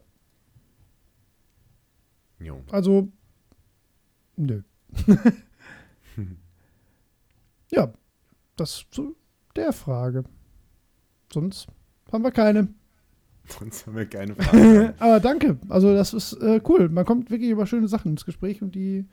Jo. 2.40 2.62
also 2.72 3.10
nö. 4.36 4.62
ja, 7.72 7.92
das 8.56 8.86
zu 8.92 9.16
der 9.56 9.74
Frage. 9.74 10.24
Sonst 11.34 11.68
haben 12.12 12.24
wir 12.24 12.32
keine. 12.32 12.70
Sonst 13.48 13.86
haben 13.88 13.96
wir 13.96 14.06
keine 14.06 14.36
Frage. 14.36 14.94
Aber 15.00 15.20
danke. 15.20 15.58
Also 15.70 15.94
das 15.94 16.14
ist 16.14 16.34
äh, 16.34 16.62
cool. 16.68 16.90
Man 16.90 17.06
kommt 17.06 17.30
wirklich 17.32 17.50
über 17.50 17.66
schöne 17.66 17.88
Sachen 17.88 18.12
ins 18.12 18.26
Gespräch 18.26 18.62
und 18.62 18.76
die 18.76 19.06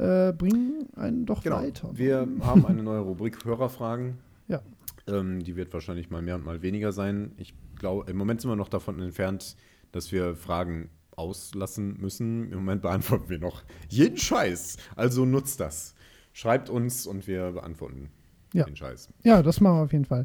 äh, 0.00 0.32
bringen 0.32 0.88
einen 0.96 1.26
doch 1.26 1.42
genau. 1.42 1.56
weiter. 1.56 1.90
Wir 1.92 2.26
haben 2.40 2.64
eine 2.66 2.82
neue 2.82 3.00
Rubrik 3.00 3.44
Hörerfragen. 3.44 4.18
Ja. 4.48 4.62
Ähm, 5.06 5.44
die 5.44 5.56
wird 5.56 5.72
wahrscheinlich 5.74 6.10
mal 6.10 6.22
mehr 6.22 6.36
und 6.36 6.44
mal 6.44 6.62
weniger 6.62 6.92
sein. 6.92 7.32
Ich 7.36 7.54
glaube, 7.78 8.10
im 8.10 8.16
Moment 8.16 8.40
sind 8.40 8.50
wir 8.50 8.56
noch 8.56 8.68
davon 8.68 9.00
entfernt, 9.00 9.56
dass 9.92 10.10
wir 10.10 10.34
Fragen 10.36 10.88
auslassen 11.16 11.98
müssen. 12.00 12.50
Im 12.50 12.58
Moment 12.58 12.82
beantworten 12.82 13.28
wir 13.28 13.38
noch 13.38 13.62
jeden 13.88 14.16
Scheiß. 14.16 14.78
Also 14.96 15.26
nutzt 15.26 15.60
das. 15.60 15.94
Schreibt 16.32 16.70
uns 16.70 17.06
und 17.06 17.26
wir 17.26 17.52
beantworten 17.52 18.08
Ja. 18.54 18.64
den 18.64 18.76
Scheiß. 18.76 19.10
Ja, 19.22 19.42
das 19.42 19.60
machen 19.60 19.76
wir 19.78 19.82
auf 19.84 19.92
jeden 19.92 20.06
Fall. 20.06 20.24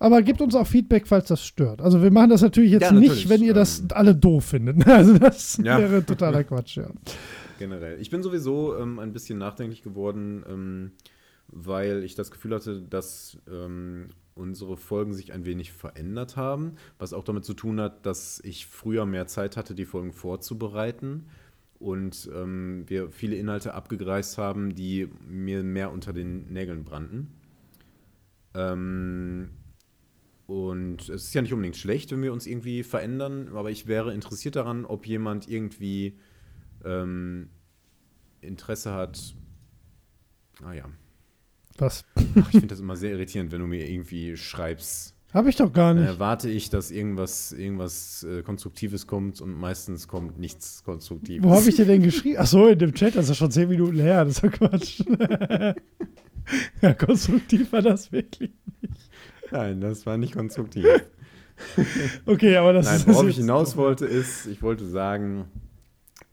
Aber 0.00 0.22
gebt 0.22 0.40
uns 0.40 0.54
auch 0.54 0.66
Feedback, 0.66 1.06
falls 1.06 1.28
das 1.28 1.44
stört. 1.44 1.82
Also 1.82 2.02
wir 2.02 2.10
machen 2.10 2.30
das 2.30 2.40
natürlich 2.40 2.72
jetzt 2.72 2.82
Ja, 2.84 2.92
nicht, 2.92 3.08
natürlich, 3.08 3.28
wenn 3.28 3.42
ihr 3.42 3.52
das 3.52 3.80
ähm, 3.80 3.88
alle 3.90 4.14
doof 4.16 4.46
findet. 4.46 4.84
Also 4.86 5.18
das 5.18 5.58
Ja. 5.62 5.78
wäre 5.78 6.04
totaler 6.04 6.42
Quatsch, 6.42 6.78
ja. 6.78 6.88
Generell. 7.58 8.00
Ich 8.00 8.08
bin 8.08 8.22
sowieso 8.22 8.76
ähm, 8.78 8.98
ein 8.98 9.12
bisschen 9.12 9.38
nachdenklich 9.38 9.82
geworden, 9.82 10.42
ähm, 10.48 10.90
weil 11.48 12.02
ich 12.02 12.14
das 12.14 12.30
Gefühl 12.30 12.54
hatte, 12.54 12.80
dass 12.80 13.36
ähm, 13.52 14.08
unsere 14.34 14.78
Folgen 14.78 15.12
sich 15.12 15.34
ein 15.34 15.44
wenig 15.44 15.70
verändert 15.72 16.36
haben, 16.38 16.76
was 16.98 17.12
auch 17.12 17.24
damit 17.24 17.44
zu 17.44 17.52
tun 17.52 17.78
hat, 17.78 18.06
dass 18.06 18.40
ich 18.42 18.66
früher 18.66 19.04
mehr 19.04 19.26
Zeit 19.26 19.58
hatte, 19.58 19.74
die 19.74 19.84
Folgen 19.84 20.12
vorzubereiten 20.12 21.26
und 21.78 22.30
ähm, 22.34 22.84
wir 22.86 23.10
viele 23.10 23.36
Inhalte 23.36 23.74
abgegreist 23.74 24.38
haben, 24.38 24.74
die 24.74 25.08
mir 25.28 25.62
mehr 25.62 25.92
unter 25.92 26.14
den 26.14 26.50
Nägeln 26.50 26.84
brannten. 26.84 27.28
Ähm, 28.54 29.50
und 30.50 31.08
es 31.08 31.26
ist 31.26 31.34
ja 31.34 31.42
nicht 31.42 31.52
unbedingt 31.52 31.76
schlecht, 31.76 32.10
wenn 32.10 32.22
wir 32.22 32.32
uns 32.32 32.44
irgendwie 32.44 32.82
verändern, 32.82 33.50
aber 33.54 33.70
ich 33.70 33.86
wäre 33.86 34.12
interessiert 34.12 34.56
daran, 34.56 34.84
ob 34.84 35.06
jemand 35.06 35.48
irgendwie 35.48 36.18
ähm, 36.84 37.50
Interesse 38.40 38.92
hat. 38.92 39.36
Ah 40.64 40.72
ja. 40.72 40.86
Was? 41.78 42.04
Ach, 42.16 42.48
ich 42.48 42.50
finde 42.50 42.66
das 42.66 42.80
immer 42.80 42.96
sehr 42.96 43.12
irritierend, 43.12 43.52
wenn 43.52 43.60
du 43.60 43.68
mir 43.68 43.88
irgendwie 43.88 44.36
schreibst, 44.36 45.14
Habe 45.32 45.50
ich 45.50 45.56
doch 45.56 45.72
gar 45.72 45.94
dann 45.94 46.02
nicht. 46.02 46.14
erwarte 46.14 46.50
ich, 46.50 46.68
dass 46.68 46.90
irgendwas, 46.90 47.52
irgendwas 47.52 48.24
äh, 48.24 48.42
Konstruktives 48.42 49.06
kommt 49.06 49.40
und 49.40 49.54
meistens 49.54 50.08
kommt 50.08 50.40
nichts 50.40 50.82
Konstruktives. 50.82 51.44
Wo 51.44 51.54
habe 51.54 51.68
ich 51.68 51.76
dir 51.76 51.86
denn 51.86 52.02
geschrieben? 52.02 52.38
Ach 52.40 52.48
so, 52.48 52.66
in 52.66 52.76
dem 52.76 52.92
Chat, 52.92 53.14
das 53.14 53.26
ist 53.26 53.28
ja 53.28 53.34
schon 53.36 53.52
zehn 53.52 53.68
Minuten 53.68 54.00
her, 54.00 54.24
das 54.24 54.38
ist 54.38 54.42
ja 54.42 54.48
Quatsch. 54.48 55.02
ja, 56.82 56.94
konstruktiv 56.94 57.70
war 57.70 57.82
das 57.82 58.10
wirklich. 58.10 58.50
Nein, 59.50 59.80
das 59.80 60.06
war 60.06 60.16
nicht 60.16 60.34
konstruktiv. 60.34 60.86
Okay, 62.24 62.56
aber 62.56 62.72
das 62.72 62.86
Nein, 62.86 62.96
ist. 62.96 63.06
worauf 63.06 63.28
ich 63.28 63.36
hinaus 63.36 63.76
wollte, 63.76 64.06
ist, 64.06 64.46
ich 64.46 64.62
wollte 64.62 64.86
sagen, 64.86 65.44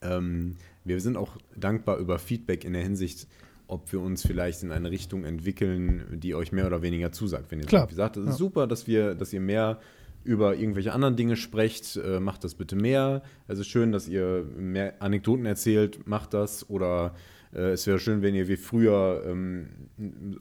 ähm, 0.02 0.56
wir 0.86 1.02
sind 1.02 1.18
auch 1.18 1.38
dankbar 1.56 1.98
über 1.98 2.18
Feedback 2.18 2.64
in 2.64 2.72
der 2.72 2.82
Hinsicht, 2.82 3.28
ob 3.68 3.92
wir 3.92 4.00
uns 4.00 4.26
vielleicht 4.26 4.64
in 4.64 4.72
eine 4.72 4.90
Richtung 4.90 5.26
entwickeln, 5.26 6.06
die 6.14 6.34
euch 6.34 6.52
mehr 6.52 6.66
oder 6.66 6.82
weniger 6.82 7.12
zusagt. 7.12 7.52
Wenn 7.52 7.60
ihr 7.60 7.66
Klar, 7.66 7.90
sagt, 7.92 8.16
es 8.16 8.26
ja. 8.26 8.32
ist 8.32 8.38
super, 8.38 8.68
dass 8.68 8.88
wir, 8.88 9.16
dass 9.16 9.34
ihr 9.34 9.42
mehr 9.42 9.80
über 10.24 10.56
irgendwelche 10.56 10.94
anderen 10.94 11.16
Dinge 11.16 11.36
sprecht, 11.36 11.98
äh, 11.98 12.20
macht 12.20 12.44
das 12.44 12.56
bitte 12.56 12.76
mehr. 12.76 13.22
Es 13.48 13.60
ist 13.60 13.68
schön, 13.68 13.92
dass 13.92 14.08
ihr 14.08 14.46
mehr 14.58 15.02
Anekdoten 15.02 15.46
erzählt, 15.46 16.08
macht 16.08 16.34
das. 16.34 16.70
Oder 16.70 17.16
äh, 17.54 17.72
es 17.72 17.88
wäre 17.88 18.00
schön, 18.00 18.22
wenn 18.22 18.36
ihr 18.36 18.48
wie 18.48 18.58
früher 18.58 19.24
ähm, 19.26 19.68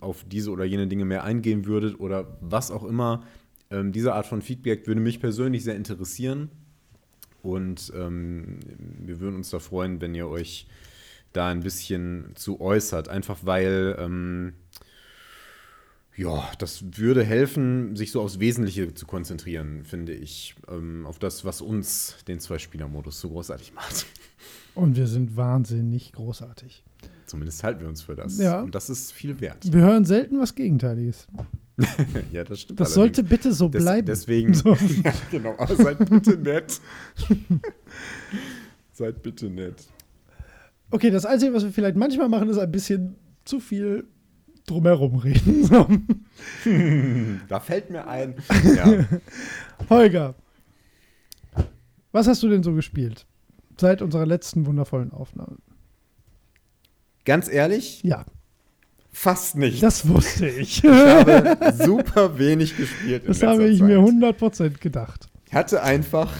auf 0.01 0.25
diese 0.25 0.51
oder 0.51 0.65
jene 0.65 0.87
Dinge 0.87 1.05
mehr 1.05 1.25
eingehen 1.25 1.67
würdet 1.67 2.01
oder 2.01 2.39
was 2.41 2.71
auch 2.71 2.85
immer. 2.85 3.25
Ähm, 3.71 3.93
diese 3.93 4.15
Art 4.15 4.27
von 4.27 4.43
Feedback 4.43 4.87
würde 4.87 5.01
mich 5.01 5.21
persönlich 5.21 5.65
sehr 5.65 5.77
interessieren. 5.77 6.51
Und 7.43 7.93
ähm, 7.95 8.59
wir 8.99 9.21
würden 9.21 9.37
uns 9.37 9.51
da 9.51 9.59
freuen, 9.59 10.01
wenn 10.01 10.15
ihr 10.15 10.29
euch 10.29 10.67
da 11.33 11.49
ein 11.49 11.61
bisschen 11.61 12.33
zu 12.35 12.61
äußert. 12.61 13.09
Einfach 13.09 13.39
weil, 13.43 13.97
ähm, 13.99 14.55
ja, 16.17 16.51
das 16.59 16.85
würde 16.97 17.23
helfen, 17.23 17.95
sich 17.95 18.11
so 18.11 18.23
aufs 18.23 18.41
Wesentliche 18.41 18.95
zu 18.95 19.07
konzentrieren, 19.07 19.85
finde 19.85 20.15
ich. 20.15 20.57
Ähm, 20.69 21.07
auf 21.07 21.19
das, 21.19 21.45
was 21.45 21.61
uns 21.61 22.17
den 22.27 22.41
Zwei-Spieler-Modus 22.41 23.21
so 23.21 23.29
großartig 23.31 23.75
macht. 23.75 24.07
Und 24.75 24.97
wir 24.97 25.07
sind 25.07 25.37
wahnsinnig 25.37 26.13
großartig. 26.13 26.85
Zumindest 27.27 27.63
halten 27.65 27.81
wir 27.81 27.89
uns 27.89 28.03
für 28.03 28.15
das. 28.15 28.39
Ja. 28.39 28.61
Und 28.61 28.75
das 28.75 28.89
ist 28.89 29.13
viel 29.13 29.41
wert. 29.41 29.73
Wir 29.73 29.81
hören 29.81 30.05
selten 30.05 30.39
was 30.39 30.55
Gegenteiliges. 30.55 31.27
ja, 32.33 32.45
das 32.45 32.61
stimmt. 32.61 32.81
Das 32.81 32.97
allerdings. 32.97 33.17
sollte 33.17 33.23
bitte 33.25 33.53
so 33.53 33.69
Des, 33.69 33.83
bleiben. 33.83 34.07
Deswegen, 34.07 34.55
So. 34.55 34.71
ja, 35.05 35.13
genau, 35.31 35.55
aber 35.59 35.77
seid 35.77 36.09
bitte 36.09 36.37
nett. 36.39 36.81
seid 38.93 39.23
bitte 39.23 39.51
nett. 39.51 39.85
Okay, 40.91 41.11
das 41.11 41.27
Einzige, 41.27 41.53
was 41.53 41.65
wir 41.65 41.73
vielleicht 41.73 41.97
manchmal 41.97 42.29
machen, 42.29 42.49
ist 42.49 42.59
ein 42.59 42.71
bisschen 42.71 43.17
zu 43.45 43.61
viel 43.61 44.07
drumherum 44.67 45.17
reden. 45.17 45.65
So. 45.65 45.89
Da 47.49 47.61
fällt 47.61 47.91
mir 47.91 48.07
ein. 48.07 48.35
Ja. 48.77 49.05
Holger, 49.91 50.35
was 52.13 52.27
hast 52.27 52.43
du 52.43 52.49
denn 52.49 52.63
so 52.63 52.73
gespielt? 52.73 53.27
Seit 53.79 54.01
unserer 54.01 54.27
letzten 54.27 54.65
wundervollen 54.65 55.13
Aufnahme. 55.13 55.57
Ganz 57.27 57.51
ehrlich, 57.51 58.03
Ja, 58.03 58.25
fast 59.13 59.57
nicht. 59.57 59.83
das 59.83 60.09
wusste 60.09 60.49
ich. 60.49 60.83
Ich 60.83 60.91
habe 60.91 61.75
super 61.85 62.39
wenig 62.39 62.77
gespielt. 62.77 63.25
Das 63.27 63.43
habe 63.43 63.67
ich 63.69 63.81
Zeit. 63.81 63.89
mir 63.89 63.99
100% 63.99 64.79
gedacht. 64.81 65.29
Ich 65.47 65.53
hatte 65.53 65.83
einfach 65.83 66.33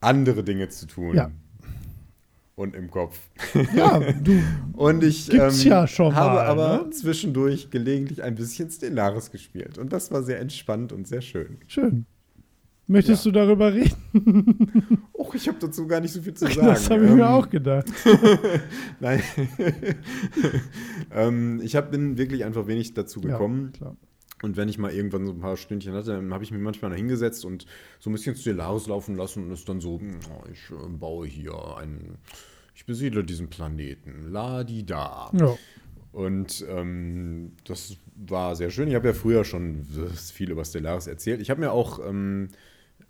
andere 0.00 0.42
Dinge 0.42 0.68
zu 0.68 0.86
tun. 0.86 1.14
Ja. 1.14 1.30
Und 2.56 2.76
im 2.76 2.88
Kopf. 2.90 3.18
Ja, 3.74 3.98
du, 4.12 4.40
Und 4.74 5.02
ich 5.02 5.28
Gibt's 5.28 5.64
ähm, 5.64 5.70
ja 5.70 5.86
schon 5.88 6.14
habe 6.14 6.36
mal, 6.36 6.46
aber 6.46 6.84
ne? 6.84 6.90
zwischendurch 6.90 7.70
gelegentlich 7.70 8.22
ein 8.22 8.36
bisschen 8.36 8.70
Stellaris 8.70 9.30
gespielt. 9.32 9.76
Und 9.76 9.92
das 9.92 10.10
war 10.12 10.22
sehr 10.22 10.40
entspannt 10.40 10.92
und 10.92 11.08
sehr 11.08 11.20
schön. 11.20 11.58
schön. 11.66 12.06
Möchtest 12.86 13.24
du 13.24 13.30
darüber 13.30 13.72
reden? 13.72 13.92
Och, 15.14 15.34
ich 15.34 15.48
habe 15.48 15.58
dazu 15.58 15.86
gar 15.86 16.00
nicht 16.00 16.12
so 16.12 16.20
viel 16.20 16.34
zu 16.34 16.46
sagen. 16.52 16.66
Das 16.66 16.90
habe 16.90 17.04
ich 17.04 17.10
Ähm, 17.10 17.16
mir 17.16 17.30
auch 17.30 17.48
gedacht. 17.48 17.86
Nein. 19.00 19.22
ähm, 21.12 21.60
ich 21.62 21.76
hab, 21.76 21.90
bin 21.90 22.18
wirklich 22.18 22.44
einfach 22.44 22.66
wenig 22.66 22.94
dazu 22.94 23.20
gekommen. 23.20 23.70
Ja, 23.72 23.78
klar. 23.78 23.96
Und 24.42 24.56
wenn 24.58 24.68
ich 24.68 24.76
mal 24.78 24.92
irgendwann 24.92 25.24
so 25.24 25.32
ein 25.32 25.40
paar 25.40 25.56
Stündchen 25.56 25.94
hatte, 25.94 26.10
dann 26.12 26.34
habe 26.34 26.44
ich 26.44 26.50
mich 26.50 26.60
manchmal 26.60 26.90
da 26.90 26.96
hingesetzt 26.96 27.44
und 27.46 27.64
so 27.98 28.10
ein 28.10 28.12
bisschen 28.12 28.36
Stellaris 28.36 28.86
laufen 28.86 29.16
lassen 29.16 29.44
und 29.44 29.52
ist 29.52 29.66
dann 29.68 29.80
so, 29.80 29.94
oh, 30.02 30.44
ich 30.52 30.70
äh, 30.70 30.88
baue 30.88 31.26
hier 31.26 31.54
einen, 31.78 32.18
ich 32.74 32.84
besiedle 32.84 33.24
diesen 33.24 33.48
Planeten, 33.48 34.30
la 34.30 34.62
di 34.64 34.84
da. 34.84 35.30
Ja. 35.32 35.56
Und 36.12 36.64
ähm, 36.68 37.52
das 37.64 37.96
war 38.14 38.54
sehr 38.54 38.70
schön. 38.70 38.88
Ich 38.88 38.94
habe 38.94 39.08
ja 39.08 39.14
früher 39.14 39.44
schon 39.44 39.86
viel 40.14 40.50
über 40.50 40.64
Stellaris 40.64 41.06
erzählt. 41.06 41.40
Ich 41.40 41.48
habe 41.50 41.60
mir 41.60 41.72
auch, 41.72 41.98
ähm, 42.06 42.48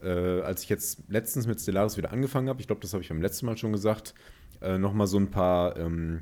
äh, 0.05 0.41
als 0.43 0.63
ich 0.63 0.69
jetzt 0.69 1.03
letztens 1.09 1.47
mit 1.47 1.61
Stellaris 1.61 1.97
wieder 1.97 2.13
angefangen 2.13 2.49
habe, 2.49 2.61
ich 2.61 2.67
glaube, 2.67 2.83
das 2.83 2.93
habe 2.93 3.03
ich 3.03 3.09
beim 3.09 3.23
letzten 3.23 3.47
Mal 3.47 3.57
schon 3.57 3.73
gesagt, 3.73 4.15
äh, 4.61 4.79
nochmal 4.79 5.07
so 5.07 5.19
ein 5.19 5.31
paar 5.31 5.77
ähm, 5.77 6.21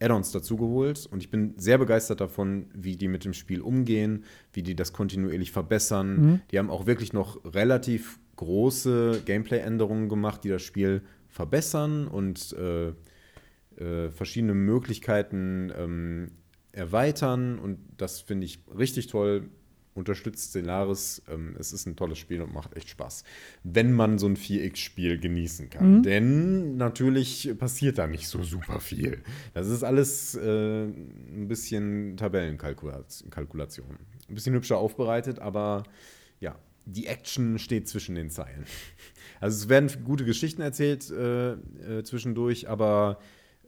Add-ons 0.00 0.32
dazugeholt. 0.32 1.06
Und 1.06 1.22
ich 1.22 1.30
bin 1.30 1.54
sehr 1.56 1.78
begeistert 1.78 2.20
davon, 2.20 2.66
wie 2.74 2.96
die 2.96 3.08
mit 3.08 3.24
dem 3.24 3.32
Spiel 3.32 3.60
umgehen, 3.60 4.24
wie 4.52 4.62
die 4.62 4.76
das 4.76 4.92
kontinuierlich 4.92 5.52
verbessern. 5.52 6.16
Mhm. 6.16 6.40
Die 6.50 6.58
haben 6.58 6.70
auch 6.70 6.86
wirklich 6.86 7.12
noch 7.12 7.42
relativ 7.44 8.18
große 8.36 9.22
Gameplay-Änderungen 9.24 10.08
gemacht, 10.08 10.44
die 10.44 10.48
das 10.48 10.62
Spiel 10.62 11.02
verbessern 11.28 12.06
und 12.06 12.52
äh, 12.52 12.92
äh, 13.76 14.10
verschiedene 14.10 14.54
Möglichkeiten 14.54 15.72
ähm, 15.76 16.30
erweitern 16.72 17.58
und 17.58 17.78
das 17.96 18.20
finde 18.20 18.46
ich 18.46 18.60
richtig 18.76 19.06
toll. 19.06 19.48
Unterstützt 19.94 20.50
Stellaris. 20.50 21.22
Ähm, 21.28 21.54
es 21.58 21.72
ist 21.72 21.86
ein 21.86 21.96
tolles 21.96 22.18
Spiel 22.18 22.42
und 22.42 22.52
macht 22.52 22.76
echt 22.76 22.88
Spaß, 22.88 23.24
wenn 23.62 23.92
man 23.92 24.18
so 24.18 24.26
ein 24.26 24.36
4X-Spiel 24.36 25.18
genießen 25.18 25.70
kann. 25.70 25.98
Mhm. 25.98 26.02
Denn 26.02 26.76
natürlich 26.76 27.54
passiert 27.58 27.98
da 27.98 28.06
nicht 28.06 28.28
so 28.28 28.42
super 28.42 28.80
viel. 28.80 29.22
Das 29.54 29.68
ist 29.68 29.84
alles 29.84 30.34
äh, 30.34 30.84
ein 30.84 31.46
bisschen 31.48 32.16
Tabellenkalkulation. 32.16 33.98
Ein 34.28 34.34
bisschen 34.34 34.54
hübscher 34.54 34.78
aufbereitet, 34.78 35.38
aber 35.38 35.84
ja, 36.40 36.58
die 36.86 37.06
Action 37.06 37.58
steht 37.58 37.88
zwischen 37.88 38.14
den 38.14 38.30
Zeilen. 38.30 38.64
Also 39.40 39.64
es 39.64 39.68
werden 39.68 39.90
gute 40.04 40.24
Geschichten 40.24 40.62
erzählt 40.62 41.10
äh, 41.10 41.52
äh, 41.52 42.02
zwischendurch, 42.02 42.68
aber 42.68 43.18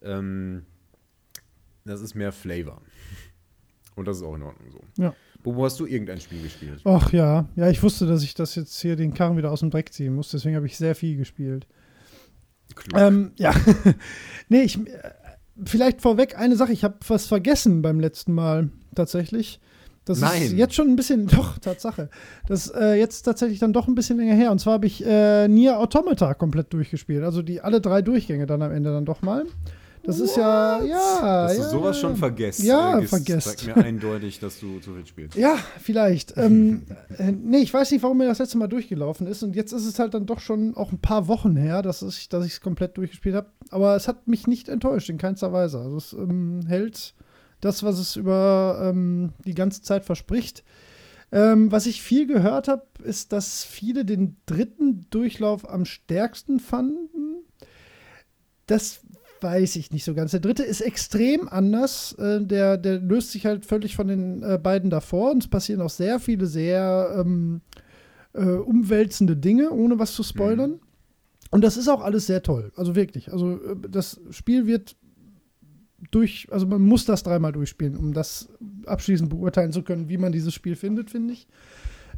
ähm, 0.01 0.65
das 1.85 2.01
ist 2.01 2.15
mehr 2.15 2.33
Flavor. 2.33 2.81
Und 3.95 4.07
das 4.07 4.19
ist 4.19 4.23
auch 4.23 4.37
in 4.37 4.43
Ordnung 4.43 4.71
so. 4.71 5.03
Ja. 5.03 5.15
Bobo, 5.47 5.65
hast 5.65 5.79
du 5.79 5.87
irgendein 5.87 6.21
Spiel 6.21 6.43
gespielt? 6.43 6.81
Ach 6.83 7.13
ja, 7.13 7.47
ja, 7.55 7.71
ich 7.71 7.81
wusste, 7.81 8.05
dass 8.05 8.25
ich 8.25 8.35
das 8.35 8.57
jetzt 8.57 8.81
hier 8.81 8.97
den 8.97 9.15
Karren 9.15 9.37
wieder 9.37 9.53
aus 9.53 9.61
dem 9.61 9.71
Dreck 9.71 9.93
ziehen 9.93 10.13
muss, 10.13 10.33
deswegen 10.33 10.57
habe 10.57 10.67
ich 10.67 10.77
sehr 10.77 10.97
viel 10.97 11.17
gespielt. 11.17 11.69
Ähm, 12.97 13.31
ja, 13.37 13.55
nee, 14.49 14.63
ich, 14.63 14.77
äh, 14.77 15.13
vielleicht 15.65 16.03
vorweg 16.03 16.37
eine 16.37 16.57
Sache, 16.57 16.73
ich 16.73 16.83
habe 16.83 16.97
was 17.07 17.29
vergessen 17.29 17.81
beim 17.81 18.01
letzten 18.01 18.35
Mal 18.35 18.71
tatsächlich. 18.97 19.61
Das 20.05 20.19
ist 20.19 20.25
Nein. 20.25 20.57
jetzt 20.57 20.75
schon 20.75 20.89
ein 20.89 20.97
bisschen, 20.97 21.27
doch, 21.29 21.59
Tatsache. 21.59 22.11
Das 22.49 22.67
ist 22.67 22.75
äh, 22.75 22.95
jetzt 22.95 23.23
tatsächlich 23.23 23.61
dann 23.61 23.73
doch 23.73 23.87
ein 23.87 23.95
bisschen 23.95 24.17
länger 24.17 24.35
her. 24.35 24.51
Und 24.51 24.59
zwar 24.59 24.75
habe 24.75 24.87
ich 24.87 25.07
äh, 25.07 25.47
Nier 25.47 25.79
Automata 25.79 26.35
komplett 26.35 26.73
durchgespielt. 26.73 27.23
Also 27.23 27.43
die 27.43 27.61
alle 27.61 27.81
drei 27.81 28.03
Durchgänge 28.03 28.47
dann 28.47 28.63
am 28.63 28.73
Ende 28.73 28.93
dann 28.93 29.05
doch 29.05 29.23
mal. 29.23 29.45
Das 30.07 30.21
ist 30.21 30.37
ja, 30.37 30.83
ja. 30.83 31.47
dass 31.49 31.59
ja, 31.59 31.65
du 31.65 31.71
sowas 31.71 31.99
schon 31.99 32.13
ja. 32.13 32.17
vergisst. 32.17 32.63
Ja, 32.63 32.99
äh, 33.01 33.07
vergesst. 33.07 33.59
Sagt 33.59 33.67
mir 33.67 33.77
eindeutig, 33.77 34.39
dass 34.39 34.61
du 34.61 34.79
zu 34.79 34.95
viel 34.95 35.07
spielst. 35.07 35.37
Ja, 35.37 35.59
vielleicht. 35.83 36.35
ähm, 36.37 36.83
äh, 37.19 37.33
nee, 37.33 37.59
ich 37.59 37.75
weiß 37.75 37.91
nicht, 37.91 38.03
warum 38.03 38.19
mir 38.19 38.27
das 38.27 38.39
letzte 38.39 38.59
Mal 38.59 38.69
durchgelaufen 38.69 39.27
ist. 39.27 39.43
Und 39.43 39.57
jetzt 39.57 39.73
ist 39.73 39.85
es 39.85 39.99
halt 39.99 40.15
dann 40.15 40.27
doch 40.27 40.41
schon 40.41 40.77
auch 40.77 40.93
ein 40.93 41.01
paar 41.01 41.27
Wochen 41.29 41.57
her, 41.57 41.83
dass 41.83 42.03
ich 42.03 42.29
es 42.31 42.61
komplett 42.61 42.97
durchgespielt 42.97 43.35
habe. 43.35 43.51
Aber 43.71 43.97
es 43.97 44.07
hat 44.07 44.29
mich 44.29 44.47
nicht 44.47 44.69
enttäuscht, 44.69 45.09
in 45.09 45.19
keinster 45.19 45.53
Weise. 45.53 45.81
Also 45.81 45.97
es 45.97 46.13
ähm, 46.13 46.61
hält 46.67 47.15
das, 47.61 47.83
was 47.83 47.99
es 47.99 48.17
über 48.17 48.81
ähm, 48.83 49.33
die 49.45 49.55
ganze 49.55 49.83
Zeit 49.83 50.05
verspricht. 50.05 50.63
Ähm, 51.33 51.73
was 51.73 51.87
ich 51.87 52.03
viel 52.03 52.27
gehört 52.27 52.69
habe, 52.69 52.87
ist, 53.03 53.33
dass 53.33 53.65
viele 53.65 54.05
den 54.05 54.37
dritten 54.47 55.07
Durchlauf 55.11 55.69
am 55.69 55.85
stärksten 55.85 56.61
fanden. 56.61 57.45
Das 58.67 59.01
weiß 59.47 59.77
ich 59.77 59.93
nicht 59.93 60.05
so 60.05 60.13
ganz. 60.13 60.33
Der 60.33 60.41
dritte 60.41 60.65
ist 60.65 60.81
extrem 60.81 61.49
anders. 61.49 62.15
Äh, 62.19 62.45
der, 62.45 62.77
der 62.77 62.99
löst 62.99 63.31
sich 63.31 63.47
halt 63.47 63.65
völlig 63.65 63.95
von 63.95 64.09
den 64.09 64.43
äh, 64.43 64.59
beiden 64.61 64.91
davor. 64.91 65.31
Und 65.31 65.45
es 65.45 65.49
passieren 65.49 65.81
auch 65.81 65.91
sehr 65.91 66.19
viele 66.19 66.47
sehr 66.47 67.17
ähm, 67.17 67.61
äh, 68.33 68.43
umwälzende 68.43 69.37
Dinge, 69.37 69.71
ohne 69.71 70.01
was 70.01 70.15
zu 70.15 70.25
spoilern. 70.25 70.81
Und 71.53 71.63
das 71.63 71.77
ist 71.77 71.89
auch 71.89 72.03
alles 72.03 72.27
sehr 72.27 72.43
toll. 72.43 72.73
Also 72.75 72.97
wirklich. 72.97 73.33
Also 73.33 73.63
äh, 73.63 73.77
das 73.89 74.21
Spiel 74.31 74.67
wird 74.67 74.97
durch, 76.11 76.49
also 76.51 76.67
man 76.67 76.83
muss 76.83 77.05
das 77.05 77.23
dreimal 77.23 77.53
durchspielen, 77.53 77.97
um 77.97 78.13
das 78.13 78.49
abschließend 78.85 79.31
beurteilen 79.31 79.73
zu 79.73 79.83
können, 79.83 80.09
wie 80.09 80.19
man 80.19 80.33
dieses 80.33 80.55
Spiel 80.55 80.75
findet, 80.75 81.11
finde 81.11 81.35
ich. 81.35 81.47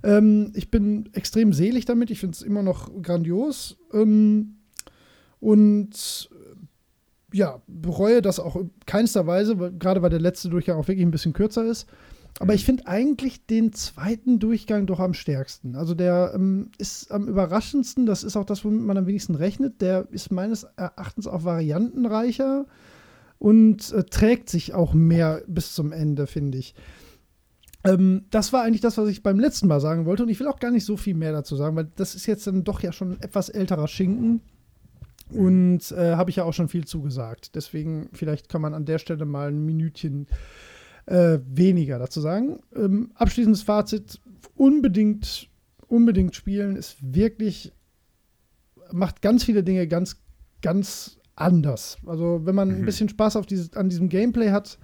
Ähm, 0.03 0.53
ich 0.55 0.71
bin 0.71 1.11
extrem 1.13 1.53
selig 1.53 1.85
damit. 1.85 2.11
Ich 2.11 2.21
finde 2.21 2.37
es 2.37 2.43
immer 2.43 2.63
noch 2.63 2.91
grandios. 3.03 3.77
Ähm, 3.93 4.55
und 5.41 6.31
ja, 7.33 7.61
bereue 7.67 8.23
das 8.23 8.41
auch 8.41 8.57
in 8.57 8.71
keinster 8.87 9.27
Weise, 9.27 9.59
weil, 9.59 9.73
gerade 9.73 10.03
weil 10.03 10.11
der 10.11 10.21
letzte 10.21 10.49
Durchgang 10.49 10.79
auch 10.79 10.89
wirklich 10.89 11.07
ein 11.07 11.11
bisschen 11.11 11.33
kürzer 11.33 11.65
ist. 11.65 11.87
Aber 12.41 12.55
ich 12.55 12.65
finde 12.65 12.87
eigentlich 12.87 13.47
den 13.47 13.73
zweiten 13.73 14.39
Durchgang 14.39 14.87
doch 14.87 15.01
am 15.01 15.13
stärksten. 15.13 15.75
Also 15.75 15.95
der 15.95 16.33
ähm, 16.35 16.71
ist 16.79 17.11
am 17.11 17.27
überraschendsten, 17.27 18.07
das 18.07 18.23
ist 18.23 18.37
auch 18.37 18.45
das, 18.45 18.65
womit 18.65 18.83
man 18.83 18.97
am 18.97 19.07
wenigsten 19.07 19.35
rechnet. 19.35 19.81
Der 19.81 20.07
ist 20.13 20.31
meines 20.31 20.65
Erachtens 20.77 21.27
auch 21.27 21.45
variantenreicher 21.45 22.67
und 23.39 23.93
äh, 23.93 24.05
trägt 24.05 24.51
sich 24.51 24.73
auch 24.73 24.95
mehr 24.95 25.43
bis 25.49 25.75
zum 25.75 25.91
Ende, 25.91 26.27
finde 26.27 26.59
ich. 26.59 26.75
Ähm, 27.85 28.27
das 28.31 28.53
war 28.53 28.63
eigentlich 28.63 28.83
das, 28.83 28.99
was 28.99 29.09
ich 29.09 29.23
beim 29.23 29.41
letzten 29.41 29.67
Mal 29.67 29.81
sagen 29.81 30.07
wollte. 30.07 30.23
Und 30.23 30.29
ich 30.29 30.39
will 30.39 30.49
auch 30.49 30.61
gar 30.61 30.71
nicht 30.71 30.85
so 30.85 30.97
viel 30.97 31.15
mehr 31.15 31.33
dazu 31.33 31.57
sagen, 31.57 31.75
weil 31.77 31.91
das 31.97 32.15
ist 32.15 32.27
jetzt 32.27 32.47
dann 32.47 32.63
doch 32.65 32.81
ja 32.81 32.93
schon 32.93 33.13
ein 33.13 33.21
etwas 33.21 33.49
älterer 33.49 33.89
Schinken. 33.89 34.43
Und 35.31 35.93
äh, 35.93 36.15
habe 36.15 36.31
ich 36.31 36.37
ja 36.37 36.45
auch 36.45 36.55
schon 36.55 36.69
viel 36.69 36.85
zugesagt. 36.85 37.55
Deswegen, 37.55 38.09
vielleicht 38.13 38.49
kann 38.49 38.63
man 38.63 38.75
an 38.75 38.87
der 38.87 38.99
Stelle 38.99 39.25
mal 39.25 39.49
ein 39.49 39.65
Minütchen 39.65 40.27
äh, 41.07 41.39
weniger 41.47 41.99
dazu 41.99 42.21
sagen. 42.21 42.61
Ähm, 42.75 43.11
abschließendes 43.15 43.63
Fazit: 43.63 44.21
unbedingt, 44.55 45.49
unbedingt 45.87 46.35
spielen. 46.35 46.77
Ist 46.77 46.97
wirklich, 47.01 47.73
macht 48.93 49.23
ganz 49.23 49.45
viele 49.45 49.63
Dinge 49.63 49.87
ganz, 49.87 50.17
ganz 50.63 51.19
anders. 51.37 51.99
Also, 52.07 52.41
wenn 52.45 52.55
man 52.55 52.69
mhm. 52.69 52.75
ein 52.77 52.85
bisschen 52.85 53.09
Spaß 53.09 53.37
auf 53.37 53.47
dieses, 53.47 53.75
an 53.75 53.89
diesem 53.89 54.09
Gameplay 54.09 54.51
hat, 54.51 54.79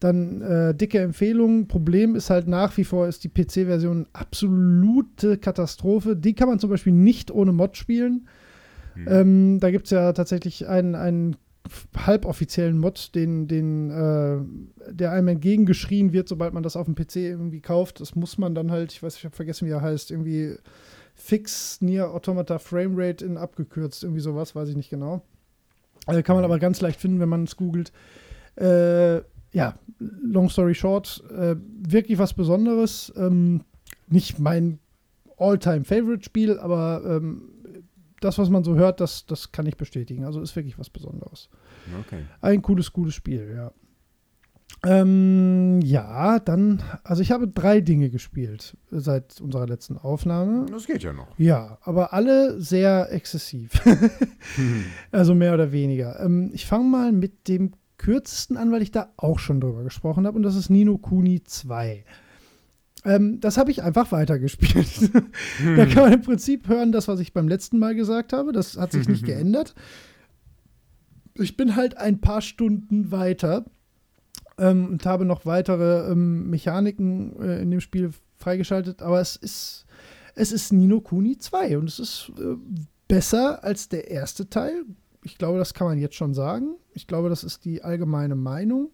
dann 0.00 0.42
äh, 0.42 0.74
dicke 0.74 0.98
Empfehlung. 0.98 1.66
Problem 1.66 2.14
ist 2.14 2.30
halt 2.30 2.46
nach 2.48 2.76
wie 2.76 2.84
vor, 2.84 3.08
ist 3.08 3.24
die 3.24 3.28
PC-Version 3.28 4.06
absolute 4.12 5.38
Katastrophe. 5.38 6.16
Die 6.16 6.34
kann 6.34 6.48
man 6.48 6.58
zum 6.58 6.70
Beispiel 6.70 6.92
nicht 6.92 7.30
ohne 7.30 7.52
Mod 7.52 7.76
spielen. 7.76 8.28
Mhm. 8.94 9.08
Ähm, 9.08 9.60
da 9.60 9.70
gibt 9.70 9.86
es 9.86 9.90
ja 9.90 10.12
tatsächlich 10.12 10.66
einen, 10.66 10.94
einen 10.94 11.36
halboffiziellen 11.96 12.78
Mod, 12.78 13.14
den, 13.14 13.48
den, 13.48 13.90
äh, 13.90 14.92
der 14.92 15.12
einem 15.12 15.28
entgegengeschrien 15.28 16.12
wird, 16.12 16.28
sobald 16.28 16.52
man 16.52 16.62
das 16.62 16.76
auf 16.76 16.86
dem 16.86 16.94
PC 16.94 17.16
irgendwie 17.16 17.60
kauft. 17.60 18.00
Das 18.00 18.14
muss 18.14 18.36
man 18.38 18.54
dann 18.54 18.70
halt, 18.70 18.92
ich 18.92 19.02
weiß, 19.02 19.16
ich 19.16 19.24
habe 19.24 19.34
vergessen, 19.34 19.66
wie 19.66 19.72
er 19.72 19.80
heißt, 19.80 20.10
irgendwie 20.10 20.56
Fix 21.14 21.80
Near 21.80 22.12
Automata 22.12 22.58
Framerate 22.58 23.24
in 23.24 23.38
abgekürzt, 23.38 24.02
irgendwie 24.02 24.20
sowas, 24.20 24.54
weiß 24.54 24.68
ich 24.68 24.76
nicht 24.76 24.90
genau. 24.90 25.22
Also 26.06 26.22
kann 26.22 26.36
man 26.36 26.44
aber 26.44 26.58
ganz 26.58 26.80
leicht 26.80 27.00
finden, 27.00 27.20
wenn 27.20 27.28
man 27.28 27.44
es 27.44 27.56
googelt. 27.56 27.92
Äh, 28.56 29.22
ja, 29.52 29.78
long 29.98 30.50
story 30.50 30.74
short, 30.74 31.22
äh, 31.30 31.56
wirklich 31.56 32.18
was 32.18 32.34
Besonderes. 32.34 33.12
Ähm, 33.16 33.62
nicht 34.08 34.38
mein 34.38 34.80
All-Time-Favorite-Spiel, 35.38 36.58
aber 36.58 37.02
ähm, 37.06 37.53
das, 38.24 38.38
was 38.38 38.50
man 38.50 38.64
so 38.64 38.74
hört, 38.74 39.00
das, 39.00 39.26
das 39.26 39.52
kann 39.52 39.66
ich 39.66 39.76
bestätigen. 39.76 40.24
Also 40.24 40.40
ist 40.40 40.56
wirklich 40.56 40.78
was 40.78 40.90
Besonderes. 40.90 41.50
Okay. 42.06 42.24
Ein 42.40 42.62
cooles, 42.62 42.92
cooles 42.92 43.14
Spiel, 43.14 43.52
ja. 43.54 43.72
Ähm, 44.84 45.80
ja, 45.82 46.38
dann, 46.40 46.82
also 47.04 47.22
ich 47.22 47.30
habe 47.32 47.48
drei 47.48 47.80
Dinge 47.80 48.10
gespielt 48.10 48.76
seit 48.90 49.40
unserer 49.40 49.66
letzten 49.66 49.96
Aufnahme. 49.96 50.66
Das 50.66 50.86
geht 50.86 51.02
ja 51.02 51.12
noch. 51.12 51.38
Ja, 51.38 51.78
aber 51.82 52.12
alle 52.12 52.60
sehr 52.60 53.12
exzessiv. 53.12 53.72
Also 55.10 55.34
mehr 55.34 55.54
oder 55.54 55.72
weniger. 55.72 56.20
Ähm, 56.20 56.50
ich 56.52 56.66
fange 56.66 56.84
mal 56.84 57.12
mit 57.12 57.48
dem 57.48 57.72
kürzesten 57.98 58.56
an, 58.56 58.72
weil 58.72 58.82
ich 58.82 58.90
da 58.90 59.12
auch 59.16 59.38
schon 59.38 59.60
drüber 59.60 59.82
gesprochen 59.82 60.26
habe 60.26 60.36
und 60.36 60.42
das 60.42 60.56
ist 60.56 60.70
Nino 60.70 60.98
Kuni 60.98 61.42
2. 61.42 62.04
Ähm, 63.04 63.40
das 63.40 63.58
habe 63.58 63.70
ich 63.70 63.82
einfach 63.82 64.12
weitergespielt. 64.12 64.86
hm. 65.58 65.76
Da 65.76 65.86
kann 65.86 66.04
man 66.04 66.12
im 66.14 66.22
Prinzip 66.22 66.68
hören, 66.68 66.92
das, 66.92 67.08
was 67.08 67.20
ich 67.20 67.32
beim 67.32 67.48
letzten 67.48 67.78
Mal 67.78 67.94
gesagt 67.94 68.32
habe. 68.32 68.52
Das 68.52 68.76
hat 68.76 68.92
sich 68.92 69.08
nicht 69.08 69.24
geändert. 69.26 69.74
Ich 71.34 71.56
bin 71.56 71.76
halt 71.76 71.98
ein 71.98 72.20
paar 72.20 72.40
Stunden 72.40 73.10
weiter 73.10 73.64
ähm, 74.58 74.86
und 74.86 75.06
habe 75.06 75.24
noch 75.24 75.46
weitere 75.46 76.10
ähm, 76.10 76.48
Mechaniken 76.48 77.40
äh, 77.40 77.60
in 77.62 77.70
dem 77.70 77.80
Spiel 77.80 78.10
freigeschaltet, 78.36 79.02
aber 79.02 79.20
es 79.20 79.36
ist, 79.36 79.86
es 80.34 80.52
ist 80.52 80.72
Nino 80.72 81.00
Kuni 81.00 81.38
2 81.38 81.78
und 81.78 81.88
es 81.88 81.98
ist 81.98 82.32
äh, 82.38 82.56
besser 83.08 83.64
als 83.64 83.88
der 83.88 84.10
erste 84.10 84.48
Teil. 84.48 84.84
Ich 85.22 85.38
glaube, 85.38 85.58
das 85.58 85.74
kann 85.74 85.86
man 85.86 85.98
jetzt 85.98 86.16
schon 86.16 86.34
sagen. 86.34 86.76
Ich 86.92 87.06
glaube, 87.06 87.28
das 87.28 87.42
ist 87.42 87.64
die 87.64 87.82
allgemeine 87.82 88.36
Meinung. 88.36 88.90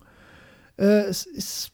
Äh, 0.76 1.04
es 1.04 1.26
ist 1.26 1.72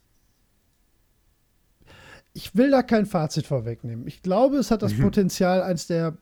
ich 2.36 2.54
will 2.54 2.70
da 2.70 2.82
kein 2.82 3.06
Fazit 3.06 3.46
vorwegnehmen. 3.46 4.06
Ich 4.06 4.20
glaube, 4.20 4.58
es 4.58 4.70
hat 4.70 4.82
das 4.82 4.92
mhm. 4.92 5.04
Potenzial, 5.04 5.62
eins 5.62 5.86
der 5.86 6.18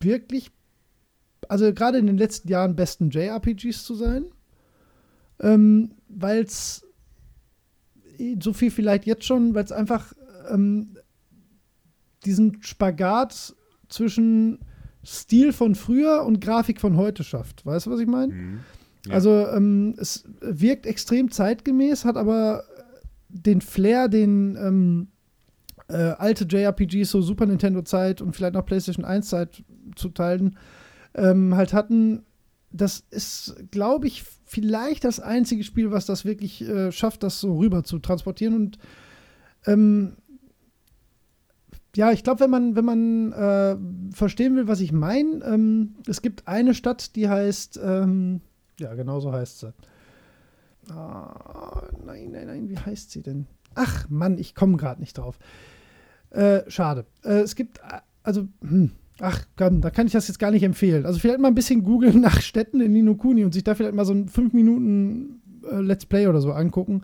wirklich, 0.00 0.50
also 1.48 1.72
gerade 1.72 1.98
in 1.98 2.08
den 2.08 2.18
letzten 2.18 2.48
Jahren 2.48 2.74
besten 2.74 3.10
JRPGs 3.10 3.84
zu 3.84 3.94
sein. 3.94 4.24
Ähm, 5.38 5.92
weil 6.08 6.42
es 6.42 6.84
so 8.40 8.52
viel 8.52 8.72
vielleicht 8.72 9.06
jetzt 9.06 9.24
schon, 9.24 9.54
weil 9.54 9.62
es 9.62 9.70
einfach 9.70 10.12
ähm, 10.50 10.98
diesen 12.24 12.60
Spagat 12.60 13.54
zwischen 13.88 14.58
Stil 15.04 15.52
von 15.52 15.76
früher 15.76 16.24
und 16.24 16.40
Grafik 16.40 16.80
von 16.80 16.96
heute 16.96 17.22
schafft. 17.22 17.64
Weißt 17.64 17.86
du, 17.86 17.92
was 17.92 18.00
ich 18.00 18.08
meine? 18.08 18.32
Mhm. 18.32 18.60
Ja. 19.06 19.14
Also 19.14 19.46
ähm, 19.48 19.94
es 19.98 20.24
wirkt 20.40 20.84
extrem 20.84 21.30
zeitgemäß, 21.30 22.04
hat 22.04 22.16
aber 22.16 22.64
den 23.28 23.60
Flair, 23.60 24.08
den 24.08 24.56
ähm, 24.56 25.11
äh, 25.88 25.94
alte 25.94 26.44
JRPGs, 26.44 27.10
so 27.10 27.20
Super 27.20 27.46
Nintendo-Zeit 27.46 28.20
und 28.20 28.34
vielleicht 28.34 28.54
noch 28.54 28.66
PlayStation 28.66 29.04
1-Zeit 29.04 29.64
zu 29.96 30.08
teilen, 30.08 30.58
ähm, 31.14 31.54
halt 31.54 31.72
hatten. 31.72 32.22
Das 32.70 33.04
ist, 33.10 33.54
glaube 33.70 34.06
ich, 34.06 34.24
vielleicht 34.44 35.04
das 35.04 35.20
einzige 35.20 35.64
Spiel, 35.64 35.90
was 35.90 36.06
das 36.06 36.24
wirklich 36.24 36.66
äh, 36.66 36.90
schafft, 36.90 37.22
das 37.22 37.40
so 37.40 37.56
rüber 37.56 37.84
zu 37.84 37.98
transportieren. 37.98 38.54
Und 38.54 38.78
ähm, 39.66 40.16
ja, 41.94 42.10
ich 42.12 42.24
glaube, 42.24 42.40
wenn 42.40 42.50
man, 42.50 42.76
wenn 42.76 42.84
man 42.84 43.32
äh, 43.32 43.76
verstehen 44.14 44.56
will, 44.56 44.68
was 44.68 44.80
ich 44.80 44.92
meine, 44.92 45.44
ähm, 45.44 45.96
es 46.06 46.22
gibt 46.22 46.48
eine 46.48 46.74
Stadt, 46.74 47.16
die 47.16 47.28
heißt, 47.28 47.78
ähm, 47.82 48.40
ja, 48.80 48.94
genau 48.94 49.20
so 49.20 49.32
heißt 49.32 49.60
sie. 49.60 49.74
Ah, 50.90 51.88
nein, 52.04 52.30
nein, 52.32 52.46
nein, 52.46 52.68
wie 52.68 52.78
heißt 52.78 53.10
sie 53.10 53.22
denn? 53.22 53.46
Ach 53.74 54.08
Mann, 54.08 54.38
ich 54.38 54.54
komme 54.54 54.76
gerade 54.76 55.00
nicht 55.00 55.18
drauf. 55.18 55.38
Äh, 56.32 56.62
schade. 56.68 57.04
Äh, 57.24 57.40
es 57.40 57.54
gibt, 57.54 57.78
äh, 57.78 58.00
also, 58.22 58.46
hm, 58.62 58.90
ach 59.20 59.44
komm, 59.56 59.80
da 59.80 59.90
kann 59.90 60.06
ich 60.06 60.12
das 60.12 60.28
jetzt 60.28 60.38
gar 60.38 60.50
nicht 60.50 60.62
empfehlen. 60.62 61.04
Also 61.04 61.18
vielleicht 61.18 61.40
mal 61.40 61.48
ein 61.48 61.54
bisschen 61.54 61.84
googeln 61.84 62.20
nach 62.22 62.40
Städten 62.40 62.80
in 62.80 62.92
Ninokuni 62.92 63.44
und 63.44 63.52
sich 63.52 63.64
da 63.64 63.74
vielleicht 63.74 63.94
mal 63.94 64.04
so 64.04 64.14
ein 64.14 64.28
5 64.28 64.52
Minuten 64.52 65.42
äh, 65.70 65.80
Let's 65.80 66.06
Play 66.06 66.26
oder 66.26 66.40
so 66.40 66.52
angucken. 66.52 67.02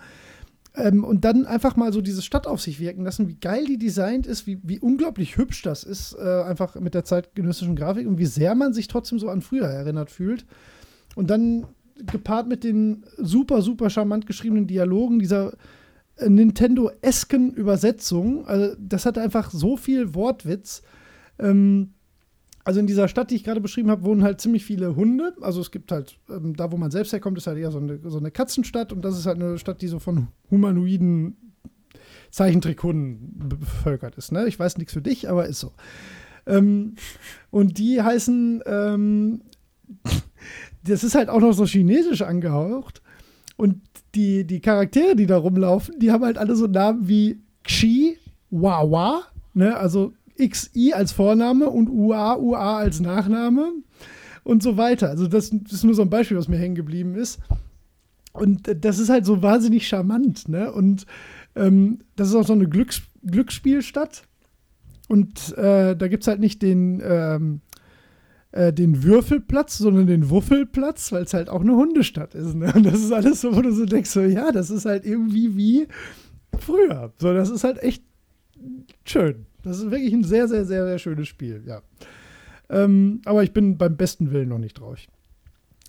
Ähm, 0.74 1.04
und 1.04 1.24
dann 1.24 1.44
einfach 1.44 1.76
mal 1.76 1.92
so 1.92 2.00
diese 2.00 2.22
Stadt 2.22 2.46
auf 2.46 2.60
sich 2.60 2.80
wirken 2.80 3.04
lassen, 3.04 3.28
wie 3.28 3.34
geil 3.34 3.66
die 3.66 3.78
designt 3.78 4.26
ist, 4.26 4.46
wie, 4.46 4.58
wie 4.62 4.78
unglaublich 4.78 5.36
hübsch 5.36 5.62
das 5.62 5.84
ist, 5.84 6.16
äh, 6.18 6.42
einfach 6.42 6.76
mit 6.76 6.94
der 6.94 7.04
zeitgenössischen 7.04 7.76
Grafik 7.76 8.06
und 8.06 8.18
wie 8.18 8.26
sehr 8.26 8.54
man 8.54 8.72
sich 8.72 8.88
trotzdem 8.88 9.18
so 9.18 9.28
an 9.28 9.42
früher 9.42 9.66
erinnert 9.66 10.10
fühlt. 10.10 10.46
Und 11.16 11.28
dann 11.30 11.66
gepaart 12.06 12.48
mit 12.48 12.64
den 12.64 13.04
super, 13.16 13.60
super 13.60 13.90
charmant 13.90 14.26
geschriebenen 14.26 14.66
Dialogen, 14.66 15.18
dieser 15.18 15.52
Nintendo-esken 16.26 17.52
Übersetzung. 17.52 18.46
Also, 18.46 18.74
das 18.78 19.06
hat 19.06 19.18
einfach 19.18 19.50
so 19.50 19.76
viel 19.76 20.14
Wortwitz. 20.14 20.82
Ähm, 21.38 21.94
also 22.68 22.80
in 22.80 22.86
dieser 22.86 23.08
Stadt, 23.08 23.30
die 23.30 23.36
ich 23.36 23.44
gerade 23.44 23.62
beschrieben 23.62 23.90
habe, 23.90 24.04
wohnen 24.04 24.22
halt 24.22 24.42
ziemlich 24.42 24.62
viele 24.62 24.94
Hunde. 24.94 25.34
Also 25.40 25.62
es 25.62 25.70
gibt 25.70 25.90
halt, 25.90 26.18
ähm, 26.28 26.54
da 26.54 26.70
wo 26.70 26.76
man 26.76 26.90
selbst 26.90 27.14
herkommt, 27.14 27.38
ist 27.38 27.46
halt 27.46 27.56
eher 27.56 27.70
so 27.70 27.78
eine, 27.78 27.98
so 28.04 28.18
eine 28.18 28.30
Katzenstadt 28.30 28.92
und 28.92 29.02
das 29.02 29.18
ist 29.18 29.24
halt 29.24 29.40
eine 29.42 29.56
Stadt, 29.56 29.80
die 29.80 29.88
so 29.88 29.98
von 29.98 30.28
humanoiden 30.50 31.54
Zeichentrickhunden 32.30 33.48
bevölkert 33.48 34.16
ist. 34.16 34.32
Ne? 34.32 34.46
Ich 34.46 34.58
weiß 34.58 34.76
nichts 34.76 34.92
für 34.92 35.00
dich, 35.00 35.30
aber 35.30 35.46
ist 35.46 35.60
so. 35.60 35.72
Ähm, 36.46 36.96
und 37.48 37.78
die 37.78 38.02
heißen, 38.02 38.62
ähm, 38.66 39.40
das 40.84 41.04
ist 41.04 41.14
halt 41.14 41.30
auch 41.30 41.40
noch 41.40 41.52
so 41.52 41.64
chinesisch 41.64 42.20
angehaucht. 42.20 43.00
Und 43.56 43.80
die, 44.18 44.44
die 44.44 44.60
Charaktere, 44.60 45.14
die 45.14 45.26
da 45.26 45.36
rumlaufen, 45.36 45.98
die 46.00 46.10
haben 46.10 46.24
halt 46.24 46.38
alle 46.38 46.56
so 46.56 46.66
Namen 46.66 47.08
wie 47.08 47.40
Xi, 47.62 48.18
Wawa, 48.50 49.22
ne, 49.54 49.76
also 49.76 50.12
XI 50.36 50.92
als 50.92 51.12
Vorname 51.12 51.70
und 51.70 51.88
UA, 51.88 52.36
UA 52.36 52.78
als 52.78 52.98
Nachname 52.98 53.72
und 54.42 54.62
so 54.62 54.76
weiter. 54.76 55.08
Also 55.08 55.28
das, 55.28 55.50
das 55.50 55.72
ist 55.72 55.84
nur 55.84 55.94
so 55.94 56.02
ein 56.02 56.10
Beispiel, 56.10 56.36
was 56.36 56.48
mir 56.48 56.58
hängen 56.58 56.74
geblieben 56.74 57.14
ist. 57.14 57.38
Und 58.32 58.68
das 58.84 58.98
ist 58.98 59.08
halt 59.08 59.24
so 59.24 59.40
wahnsinnig 59.40 59.86
charmant, 59.86 60.48
ne? 60.48 60.72
Und 60.72 61.06
ähm, 61.54 62.00
das 62.16 62.28
ist 62.28 62.34
auch 62.34 62.46
so 62.46 62.52
eine 62.52 62.68
Glücks 62.68 63.02
Glücksspielstadt. 63.24 64.24
Und 65.08 65.56
äh, 65.56 65.96
da 65.96 66.08
gibt 66.08 66.22
es 66.22 66.28
halt 66.28 66.40
nicht 66.40 66.62
den, 66.62 67.00
ähm, 67.04 67.60
äh, 68.52 68.72
den 68.72 69.02
Würfelplatz, 69.02 69.78
sondern 69.78 70.06
den 70.06 70.30
Wuffelplatz, 70.30 71.12
weil 71.12 71.24
es 71.24 71.34
halt 71.34 71.50
auch 71.50 71.60
eine 71.60 71.76
Hundestadt 71.76 72.34
ist. 72.34 72.54
Ne? 72.54 72.72
Und 72.74 72.84
das 72.84 72.94
ist 72.94 73.12
alles 73.12 73.40
so, 73.40 73.54
wo 73.54 73.60
du 73.60 73.72
so 73.72 73.84
denkst, 73.84 74.10
so, 74.10 74.20
ja, 74.20 74.52
das 74.52 74.70
ist 74.70 74.86
halt 74.86 75.04
irgendwie 75.04 75.56
wie 75.56 75.88
früher. 76.58 77.12
So, 77.18 77.34
das 77.34 77.50
ist 77.50 77.64
halt 77.64 77.82
echt 77.82 78.02
schön. 79.04 79.46
Das 79.62 79.78
ist 79.78 79.90
wirklich 79.90 80.12
ein 80.12 80.24
sehr, 80.24 80.48
sehr, 80.48 80.64
sehr, 80.64 80.86
sehr 80.86 80.98
schönes 80.98 81.28
Spiel, 81.28 81.62
ja. 81.66 81.82
Ähm, 82.70 83.20
aber 83.24 83.42
ich 83.42 83.52
bin 83.52 83.76
beim 83.76 83.96
besten 83.96 84.30
Willen 84.30 84.48
noch 84.48 84.58
nicht 84.58 84.76
traurig. 84.76 85.08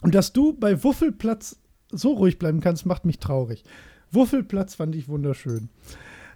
Und 0.02 0.16
dass 0.16 0.34
du 0.34 0.54
bei 0.54 0.84
Wuffelplatz 0.84 1.58
so 1.92 2.14
ruhig 2.14 2.40
bleiben 2.40 2.62
kannst, 2.62 2.86
macht 2.86 3.06
mich 3.06 3.20
traurig. 3.20 3.64
Wuffelplatz 4.12 4.76
fand 4.76 4.96
ich 4.96 5.08
wunderschön. 5.08 5.70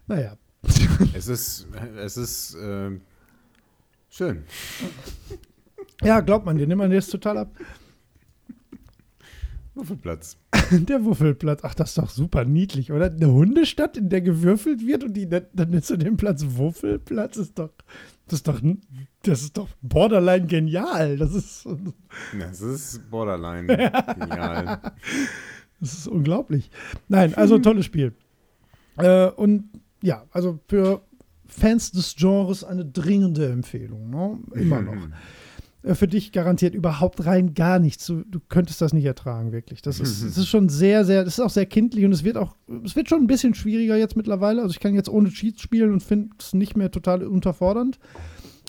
Naja. 0.07 0.37
Es 1.13 1.27
ist, 1.27 1.67
es 1.97 2.17
ist 2.17 2.55
äh, 2.55 2.91
schön. 4.09 4.43
Ja, 6.01 6.21
glaubt 6.21 6.45
man 6.45 6.57
dir, 6.57 6.67
nimmt 6.67 6.79
man 6.79 6.89
dir 6.89 6.97
das 6.97 7.07
total 7.07 7.37
ab. 7.37 7.55
Wuffelplatz. 9.75 10.37
Der 10.71 11.03
Wuffelplatz. 11.03 11.61
Ach, 11.63 11.73
das 11.73 11.89
ist 11.89 11.97
doch 11.97 12.09
super 12.09 12.45
niedlich, 12.45 12.91
oder? 12.91 13.11
Eine 13.11 13.31
Hundestadt, 13.31 13.97
in 13.97 14.09
der 14.09 14.21
gewürfelt 14.21 14.85
wird 14.85 15.03
und 15.03 15.13
die, 15.13 15.27
dann 15.27 15.47
nennst 15.69 15.89
du 15.89 15.97
den 15.97 16.15
Platz 16.15 16.45
Wuffelplatz. 16.47 17.37
Ist 17.37 17.57
doch, 17.57 17.71
das 18.27 18.39
ist 18.39 18.47
doch, 18.47 18.61
das 19.23 19.41
ist 19.41 19.57
doch 19.57 19.69
borderline 19.81 20.45
genial. 20.45 21.17
Das 21.17 21.33
ist. 21.33 21.67
Das 22.39 22.61
ist 22.61 23.09
borderline 23.09 23.65
genial. 24.19 24.93
Das 25.79 25.93
ist 25.93 26.07
unglaublich. 26.07 26.69
Nein, 27.07 27.33
also 27.33 27.57
tolles 27.57 27.85
Spiel. 27.85 28.13
Äh, 28.97 29.29
und 29.29 29.69
ja, 30.03 30.25
also 30.31 30.59
für 30.67 31.01
Fans 31.47 31.91
des 31.91 32.15
Genres 32.15 32.63
eine 32.63 32.85
dringende 32.85 33.49
Empfehlung. 33.51 34.09
Ne? 34.09 34.39
Immer 34.53 34.81
noch. 34.83 34.95
Äh, 35.83 35.95
für 35.95 36.07
dich 36.07 36.31
garantiert 36.31 36.73
überhaupt 36.73 37.25
rein 37.25 37.53
gar 37.53 37.79
nichts. 37.79 38.05
Du, 38.05 38.23
du 38.23 38.39
könntest 38.49 38.81
das 38.81 38.93
nicht 38.93 39.05
ertragen, 39.05 39.51
wirklich. 39.51 39.81
Das 39.81 39.99
ist, 39.99 40.23
das 40.25 40.37
ist 40.37 40.47
schon 40.47 40.69
sehr, 40.69 41.05
sehr, 41.05 41.23
das 41.23 41.35
ist 41.35 41.39
auch 41.39 41.49
sehr 41.49 41.65
kindlich 41.65 42.05
und 42.05 42.11
es 42.11 42.23
wird 42.23 42.37
auch, 42.37 42.55
es 42.83 42.95
wird 42.95 43.09
schon 43.09 43.21
ein 43.21 43.27
bisschen 43.27 43.53
schwieriger 43.53 43.97
jetzt 43.97 44.15
mittlerweile. 44.15 44.61
Also 44.61 44.71
ich 44.71 44.79
kann 44.79 44.95
jetzt 44.95 45.09
ohne 45.09 45.29
Cheats 45.29 45.61
spielen 45.61 45.91
und 45.91 46.01
finde 46.01 46.29
es 46.39 46.53
nicht 46.53 46.75
mehr 46.75 46.91
total 46.91 47.23
unterfordernd. 47.23 47.99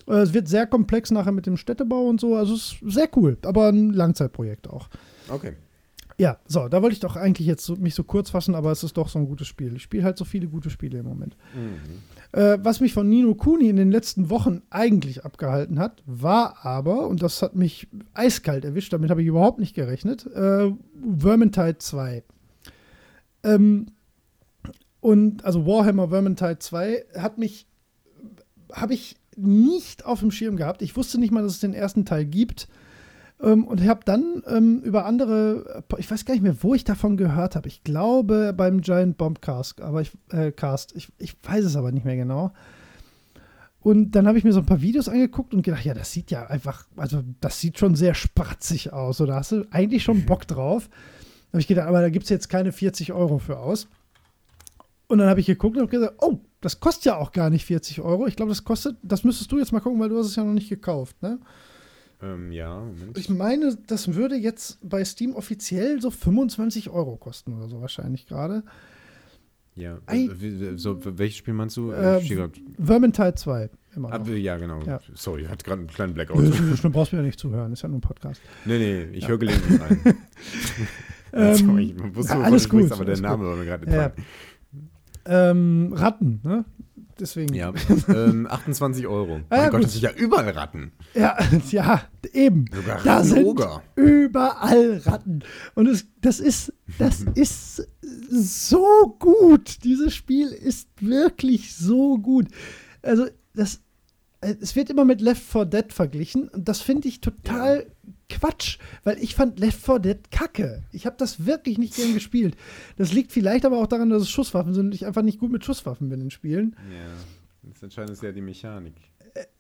Äh, 0.06 0.14
es 0.14 0.34
wird 0.34 0.48
sehr 0.48 0.66
komplex 0.66 1.10
nachher 1.10 1.32
mit 1.32 1.46
dem 1.46 1.56
Städtebau 1.56 2.06
und 2.08 2.20
so. 2.20 2.34
Also 2.34 2.54
es 2.54 2.76
ist 2.82 2.94
sehr 2.94 3.08
cool, 3.16 3.38
aber 3.42 3.68
ein 3.68 3.90
Langzeitprojekt 3.90 4.68
auch. 4.68 4.88
Okay. 5.28 5.54
Ja, 6.16 6.38
so, 6.46 6.68
da 6.68 6.80
wollte 6.80 6.94
ich 6.94 7.00
doch 7.00 7.16
eigentlich 7.16 7.46
jetzt 7.46 7.64
so, 7.64 7.74
mich 7.76 7.94
so 7.94 8.04
kurz 8.04 8.30
fassen, 8.30 8.54
aber 8.54 8.70
es 8.70 8.84
ist 8.84 8.96
doch 8.96 9.08
so 9.08 9.18
ein 9.18 9.26
gutes 9.26 9.48
Spiel. 9.48 9.74
Ich 9.74 9.82
spiele 9.82 10.04
halt 10.04 10.16
so 10.16 10.24
viele 10.24 10.46
gute 10.46 10.70
Spiele 10.70 10.98
im 10.98 11.06
Moment. 11.06 11.36
Mhm. 11.54 12.38
Äh, 12.38 12.58
was 12.62 12.80
mich 12.80 12.92
von 12.92 13.08
Nino 13.08 13.34
Kuni 13.34 13.68
in 13.68 13.76
den 13.76 13.90
letzten 13.90 14.30
Wochen 14.30 14.62
eigentlich 14.70 15.24
abgehalten 15.24 15.78
hat, 15.78 16.02
war 16.06 16.64
aber, 16.64 17.08
und 17.08 17.22
das 17.22 17.42
hat 17.42 17.56
mich 17.56 17.88
eiskalt 18.12 18.64
erwischt, 18.64 18.92
damit 18.92 19.10
habe 19.10 19.22
ich 19.22 19.28
überhaupt 19.28 19.58
nicht 19.58 19.74
gerechnet, 19.74 20.26
äh, 20.26 20.70
Vermintide 21.18 21.78
2. 21.78 22.22
Ähm, 23.42 23.86
und 25.00 25.44
also 25.44 25.66
Warhammer 25.66 26.08
Vermintide 26.08 26.58
2 26.60 27.04
hat 27.18 27.38
mich, 27.38 27.66
habe 28.72 28.94
ich 28.94 29.16
nicht 29.36 30.04
auf 30.06 30.20
dem 30.20 30.30
Schirm 30.30 30.56
gehabt. 30.56 30.80
Ich 30.80 30.96
wusste 30.96 31.18
nicht 31.18 31.32
mal, 31.32 31.42
dass 31.42 31.52
es 31.52 31.60
den 31.60 31.74
ersten 31.74 32.04
Teil 32.04 32.24
gibt. 32.24 32.68
Ähm, 33.44 33.66
und 33.66 33.80
ich 33.80 33.88
habe 33.88 34.00
dann 34.04 34.42
ähm, 34.46 34.80
über 34.80 35.04
andere, 35.04 35.84
ich 35.98 36.10
weiß 36.10 36.24
gar 36.24 36.34
nicht 36.34 36.42
mehr, 36.42 36.62
wo 36.62 36.74
ich 36.74 36.84
davon 36.84 37.16
gehört 37.16 37.56
habe. 37.56 37.68
Ich 37.68 37.84
glaube 37.84 38.54
beim 38.56 38.80
Giant 38.80 39.18
Bombcast, 39.18 39.82
aber 39.82 40.00
ich, 40.00 40.12
äh, 40.30 40.50
Cast, 40.50 40.96
ich, 40.96 41.12
ich 41.18 41.36
weiß 41.42 41.64
es 41.64 41.76
aber 41.76 41.92
nicht 41.92 42.06
mehr 42.06 42.16
genau. 42.16 42.52
Und 43.80 44.12
dann 44.12 44.26
habe 44.26 44.38
ich 44.38 44.44
mir 44.44 44.52
so 44.54 44.60
ein 44.60 44.66
paar 44.66 44.80
Videos 44.80 45.10
angeguckt 45.10 45.52
und 45.52 45.60
gedacht, 45.60 45.84
ja, 45.84 45.92
das 45.92 46.10
sieht 46.10 46.30
ja 46.30 46.46
einfach, 46.46 46.86
also 46.96 47.22
das 47.42 47.60
sieht 47.60 47.78
schon 47.78 47.94
sehr 47.96 48.14
spratzig 48.14 48.94
aus. 48.94 49.20
Oder 49.20 49.34
hast 49.34 49.52
du 49.52 49.66
eigentlich 49.70 50.02
schon 50.02 50.24
Bock 50.24 50.46
drauf? 50.46 50.88
Da 50.88 51.56
habe 51.56 51.60
ich 51.60 51.66
gedacht, 51.66 51.86
aber 51.86 52.00
da 52.00 52.08
gibt 52.08 52.24
es 52.24 52.30
jetzt 52.30 52.48
keine 52.48 52.72
40 52.72 53.12
Euro 53.12 53.38
für 53.38 53.58
aus. 53.58 53.88
Und 55.06 55.18
dann 55.18 55.28
habe 55.28 55.40
ich 55.40 55.46
geguckt 55.46 55.76
und 55.76 55.82
habe 55.82 55.90
gesagt, 55.90 56.14
oh, 56.22 56.38
das 56.62 56.80
kostet 56.80 57.04
ja 57.04 57.16
auch 57.18 57.30
gar 57.30 57.50
nicht 57.50 57.66
40 57.66 58.00
Euro. 58.00 58.26
Ich 58.26 58.36
glaube, 58.36 58.48
das 58.48 58.64
kostet, 58.64 58.96
das 59.02 59.22
müsstest 59.22 59.52
du 59.52 59.58
jetzt 59.58 59.70
mal 59.70 59.80
gucken, 59.80 60.00
weil 60.00 60.08
du 60.08 60.18
hast 60.18 60.28
es 60.28 60.36
ja 60.36 60.44
noch 60.44 60.54
nicht 60.54 60.70
gekauft, 60.70 61.22
ne? 61.22 61.38
Ähm, 62.24 62.52
ja, 62.52 62.80
Moment. 62.80 63.18
Ich 63.18 63.28
meine, 63.28 63.76
das 63.86 64.14
würde 64.14 64.36
jetzt 64.36 64.78
bei 64.82 65.04
Steam 65.04 65.34
offiziell 65.34 66.00
so 66.00 66.10
25 66.10 66.88
Euro 66.90 67.16
kosten 67.16 67.52
oder 67.54 67.68
so 67.68 67.80
wahrscheinlich 67.80 68.26
gerade. 68.26 68.62
Ja, 69.76 69.98
wie- 70.08 70.78
so, 70.78 70.98
welches 71.18 71.36
Spiel 71.38 71.52
meinst 71.54 71.76
du? 71.76 71.90
Äh, 71.90 72.20
grad- 72.28 72.60
Vermintide 72.80 73.34
2. 73.34 73.70
Immer 73.96 74.12
Ah, 74.12 74.18
noch. 74.18 74.28
ja, 74.28 74.56
genau. 74.56 74.80
Ja. 74.82 75.00
Sorry, 75.14 75.44
hatte 75.44 75.64
gerade 75.64 75.80
einen 75.80 75.88
kleinen 75.88 76.14
Blackout. 76.14 76.54
Schlimm 76.78 76.92
brauchst 76.92 77.10
du 77.12 77.16
mir 77.16 77.22
ja 77.22 77.26
nicht 77.26 77.38
zuhören, 77.40 77.72
ist 77.72 77.82
ja 77.82 77.88
nur 77.88 77.98
ein 77.98 78.00
Podcast. 78.00 78.40
nee, 78.64 78.78
nee, 78.78 79.02
ich 79.16 79.26
höre 79.28 79.38
gelegentlich 79.38 79.80
rein. 79.80 80.00
Ähm, 81.36 81.54
Sorry, 81.56 81.96
ich 81.96 82.14
wusste, 82.14 82.34
ja, 82.34 82.40
alles 82.42 82.62
du 82.62 82.68
sprichst, 82.68 82.90
gut, 82.90 82.92
aber 83.00 83.04
der 83.06 83.20
Name 83.20 83.44
war 83.44 83.56
mir 83.56 83.64
gerade 83.64 83.90
Ja. 83.90 84.12
Ähm, 85.26 85.92
Ratten, 85.92 86.40
ne? 86.44 86.64
Deswegen. 87.18 87.54
Ja, 87.54 87.72
ähm, 88.08 88.46
28 88.50 89.06
Euro. 89.06 89.40
Ah, 89.48 89.56
ja, 89.56 89.62
mein 89.62 89.70
Gott, 89.70 89.80
gut. 89.80 89.84
das 89.84 89.92
sind 89.92 90.02
ja 90.02 90.12
überall 90.12 90.48
Ratten. 90.50 90.92
Ja, 91.14 91.38
ja, 91.70 92.02
eben. 92.32 92.64
Sogar 92.74 93.00
Da 93.02 93.22
sind 93.22 93.38
Rattenoger. 93.38 93.82
überall 93.96 94.98
Ratten. 95.04 95.42
Und 95.74 95.86
es, 95.86 96.06
das 96.20 96.40
ist, 96.40 96.72
das 96.98 97.20
ist 97.34 97.88
so 98.30 99.16
gut. 99.18 99.84
Dieses 99.84 100.14
Spiel 100.14 100.48
ist 100.48 100.88
wirklich 101.00 101.74
so 101.76 102.18
gut. 102.18 102.48
Also, 103.02 103.26
das, 103.54 103.80
äh, 104.40 104.54
es 104.60 104.74
wird 104.74 104.90
immer 104.90 105.04
mit 105.04 105.20
Left 105.20 105.42
4 105.42 105.64
Dead 105.66 105.92
verglichen. 105.92 106.48
Und 106.48 106.68
das 106.68 106.80
finde 106.80 107.08
ich 107.08 107.20
total 107.20 107.86
Quatsch, 108.28 108.78
weil 109.04 109.18
ich 109.22 109.34
fand 109.34 109.58
Left 109.58 109.80
4 109.84 109.98
Dead 109.98 110.30
kacke. 110.30 110.82
Ich 110.92 111.06
habe 111.06 111.16
das 111.18 111.46
wirklich 111.46 111.78
nicht 111.78 111.94
gern 111.96 112.14
gespielt. 112.14 112.56
Das 112.96 113.12
liegt 113.12 113.32
vielleicht 113.32 113.64
aber 113.64 113.78
auch 113.78 113.86
daran, 113.86 114.10
dass 114.10 114.22
es 114.22 114.30
Schusswaffen 114.30 114.74
sind 114.74 114.86
und 114.86 114.94
ich 114.94 115.06
einfach 115.06 115.22
nicht 115.22 115.38
gut 115.38 115.50
mit 115.52 115.64
Schusswaffen 115.64 116.08
bin 116.08 116.20
in 116.20 116.30
Spielen. 116.30 116.76
Ja, 116.90 117.70
das 117.72 117.82
entscheidend 117.82 118.12
ist 118.12 118.22
ja 118.22 118.32
die 118.32 118.40
Mechanik. 118.40 118.94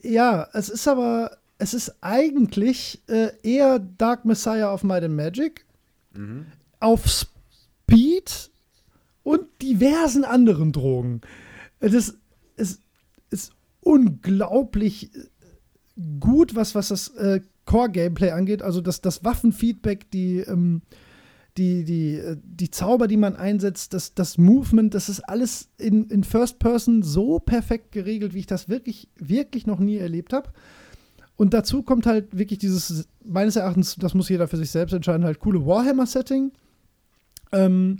Ja, 0.02 0.48
es 0.52 0.68
ist 0.68 0.86
aber, 0.88 1.36
es 1.58 1.74
ist 1.74 1.94
eigentlich 2.00 3.02
äh, 3.08 3.30
eher 3.42 3.78
Dark 3.78 4.24
Messiah 4.24 4.72
of 4.72 4.82
Might 4.84 5.04
and 5.04 5.16
Magic 5.16 5.64
Mhm. 6.16 6.46
auf 6.80 7.06
Speed 7.08 8.50
und 9.24 9.46
diversen 9.60 10.24
anderen 10.24 10.70
Drogen. 10.72 11.20
Das 11.80 11.92
ist, 12.56 12.80
ist 13.30 13.52
unglaublich 13.80 15.14
äh, 15.14 15.20
gut, 16.20 16.54
was, 16.54 16.74
was 16.74 16.88
das 16.88 17.08
äh, 17.16 17.40
Core-Gameplay 17.66 18.30
angeht. 18.30 18.62
Also 18.62 18.80
das, 18.80 19.00
das 19.00 19.24
Waffenfeedback, 19.24 20.10
die, 20.10 20.38
ähm, 20.38 20.82
die, 21.56 21.84
die, 21.84 22.14
äh, 22.16 22.36
die 22.42 22.70
Zauber, 22.70 23.08
die 23.08 23.16
man 23.16 23.36
einsetzt, 23.36 23.94
das, 23.94 24.14
das 24.14 24.38
Movement, 24.38 24.94
das 24.94 25.08
ist 25.08 25.20
alles 25.20 25.68
in, 25.78 26.08
in 26.08 26.24
First 26.24 26.58
Person 26.58 27.02
so 27.02 27.38
perfekt 27.38 27.92
geregelt, 27.92 28.34
wie 28.34 28.40
ich 28.40 28.46
das 28.46 28.68
wirklich, 28.68 29.08
wirklich 29.16 29.66
noch 29.66 29.78
nie 29.78 29.96
erlebt 29.96 30.32
habe. 30.32 30.50
Und 31.36 31.52
dazu 31.52 31.82
kommt 31.82 32.06
halt 32.06 32.36
wirklich 32.36 32.58
dieses, 32.58 33.08
meines 33.24 33.56
Erachtens, 33.56 33.96
das 33.96 34.14
muss 34.14 34.28
jeder 34.28 34.46
für 34.46 34.56
sich 34.56 34.70
selbst 34.70 34.92
entscheiden, 34.92 35.24
halt 35.24 35.40
coole 35.40 35.66
Warhammer-Setting. 35.66 36.52
Ähm, 37.52 37.98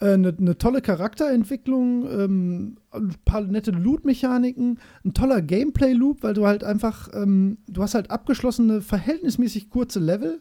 eine, 0.00 0.34
eine 0.36 0.56
tolle 0.56 0.80
Charakterentwicklung, 0.80 2.08
ähm, 2.10 2.76
ein 2.90 3.14
paar 3.24 3.42
nette 3.42 3.70
Loot-Mechaniken, 3.70 4.78
ein 5.04 5.14
toller 5.14 5.42
Gameplay-Loop, 5.42 6.22
weil 6.22 6.34
du 6.34 6.46
halt 6.46 6.64
einfach, 6.64 7.08
ähm, 7.12 7.58
du 7.68 7.82
hast 7.82 7.94
halt 7.94 8.10
abgeschlossene, 8.10 8.80
verhältnismäßig 8.80 9.68
kurze 9.68 10.00
Level, 10.00 10.40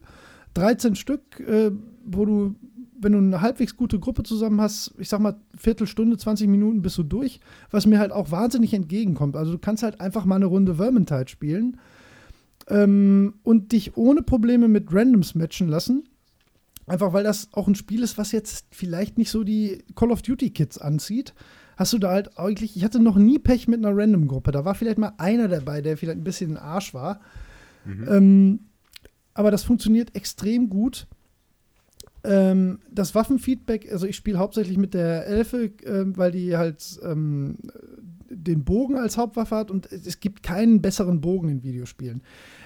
13 0.54 0.96
Stück, 0.96 1.40
äh, 1.42 1.72
wo 2.06 2.26
du, 2.26 2.56
wenn 3.00 3.12
du 3.12 3.18
eine 3.18 3.42
halbwegs 3.42 3.76
gute 3.76 4.00
Gruppe 4.00 4.24
zusammen 4.24 4.62
hast, 4.62 4.94
ich 4.98 5.10
sag 5.10 5.20
mal, 5.20 5.36
Viertelstunde, 5.58 6.18
20 6.18 6.48
Minuten 6.48 6.82
bist 6.82 6.98
du 6.98 7.04
durch, 7.04 7.40
was 7.70 7.86
mir 7.86 8.00
halt 8.00 8.12
auch 8.12 8.32
wahnsinnig 8.32 8.74
entgegenkommt. 8.74 9.36
Also 9.36 9.52
du 9.52 9.58
kannst 9.58 9.84
halt 9.84 10.00
einfach 10.00 10.26
mal 10.26 10.36
eine 10.36 10.46
Runde 10.46 10.76
Vermintide 10.76 11.28
spielen 11.28 11.78
ähm, 12.70 13.36
und 13.44 13.72
dich 13.74 13.98
ohne 13.98 14.22
Probleme 14.22 14.68
mit 14.68 14.94
Randoms 14.94 15.36
matchen 15.36 15.68
lassen. 15.68 16.04
Einfach 16.90 17.14
weil 17.14 17.24
das 17.24 17.50
auch 17.54 17.68
ein 17.68 17.76
Spiel 17.76 18.04
ist, 18.04 18.18
was 18.18 18.32
jetzt 18.32 18.66
vielleicht 18.72 19.18
nicht 19.18 19.30
so 19.30 19.44
die 19.44 19.84
Call 19.96 20.12
of 20.12 20.24
Duty 20.24 20.50
Kids 20.50 20.80
anzieht. 20.80 21.34
Hast 21.78 21.94
du 21.94 22.00
da 22.00 22.10
halt 22.10 22.38
eigentlich, 22.38 22.76
ich 22.76 22.84
hatte 22.84 23.00
noch 23.00 23.16
nie 23.16 23.40
Pech 23.40 23.68
mit 23.68 23.86
einer 23.86 23.96
Random-Gruppe. 23.96 24.52
Da 24.52 24.66
war 24.66 24.76
vielleicht 24.76 24.98
mal 24.98 25.14
einer 25.18 25.48
dabei, 25.48 25.82
der 25.82 25.98
vielleicht 25.98 26.18
ein 26.18 26.24
bisschen 26.24 26.58
ein 26.58 26.58
Arsch 26.58 26.94
war. 26.94 27.22
Ähm, 27.86 28.60
aber 29.34 29.52
das 29.52 29.64
funktioniert 29.64 30.16
extrem 30.16 30.70
gut. 30.70 31.08
Ähm, 32.24 32.80
das 32.92 33.16
Waffenfeedback, 33.16 33.92
also 33.92 34.06
ich 34.06 34.16
spiele 34.16 34.40
hauptsächlich 34.40 34.78
mit 34.78 34.94
der 34.94 35.26
Elfe, 35.28 35.72
ähm, 35.86 36.18
weil 36.18 36.32
die 36.32 36.58
halt 36.58 37.00
ähm, 37.04 37.58
den 38.30 38.64
Bogen 38.64 38.98
als 38.98 39.18
Hauptwaffe 39.18 39.56
hat 39.56 39.72
und 39.72 39.92
es 39.92 40.20
gibt 40.20 40.44
keinen 40.44 40.82
besseren 40.82 41.22
Bogen 41.22 41.50
in 41.50 41.64
Videospielen. 41.64 42.22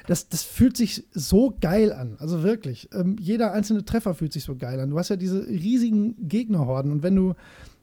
Das, 0.08 0.28
das 0.30 0.44
fühlt 0.44 0.76
sich 0.76 1.06
so 1.12 1.56
geil 1.62 1.94
an, 1.94 2.18
also 2.20 2.44
wirklich. 2.44 2.90
Ähm, 2.94 3.16
jeder 3.20 3.54
einzelne 3.54 3.86
Treffer 3.86 4.14
fühlt 4.16 4.34
sich 4.34 4.44
so 4.44 4.56
geil 4.56 4.80
an. 4.80 4.90
Du 4.90 4.98
hast 4.98 5.10
ja 5.10 5.16
diese 5.16 5.48
riesigen 5.48 6.28
Gegnerhorden 6.28 6.92
und 6.92 7.04
wenn 7.04 7.16
du 7.16 7.36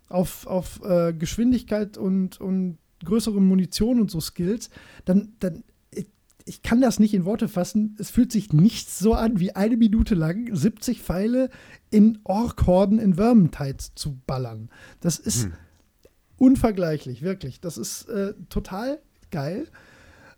auf, 0.09 0.47
auf 0.47 0.81
äh, 0.85 1.13
Geschwindigkeit 1.13 1.97
und, 1.97 2.41
und 2.41 2.79
größere 3.05 3.41
Munition 3.41 4.01
und 4.01 4.11
so 4.11 4.21
skills, 4.21 4.69
dann, 5.05 5.33
dann 5.39 5.65
ich, 5.93 6.07
ich 6.45 6.63
kann 6.63 6.81
das 6.81 6.99
nicht 6.99 7.15
in 7.15 7.25
Worte 7.25 7.49
fassen. 7.49 7.97
Es 7.99 8.11
fühlt 8.11 8.33
sich 8.33 8.53
nichts 8.53 8.99
so 8.99 9.15
an, 9.15 9.41
wie 9.41 9.55
eine 9.57 9.77
Minute 9.77 10.15
lang 10.15 10.55
70 10.55 11.01
Pfeile 11.01 11.49
in 11.91 12.19
Ork-Horden 12.25 12.99
in 12.99 13.15
Vermintide 13.15 13.85
zu 13.95 14.19
ballern. 14.27 14.69
Das 15.01 15.19
ist 15.19 15.45
Hm. 15.45 15.53
unvergleichlich, 16.37 17.23
wirklich. 17.23 17.61
Das 17.61 17.79
ist 17.79 18.09
äh, 18.09 18.35
total 18.49 19.01
geil. 19.31 19.69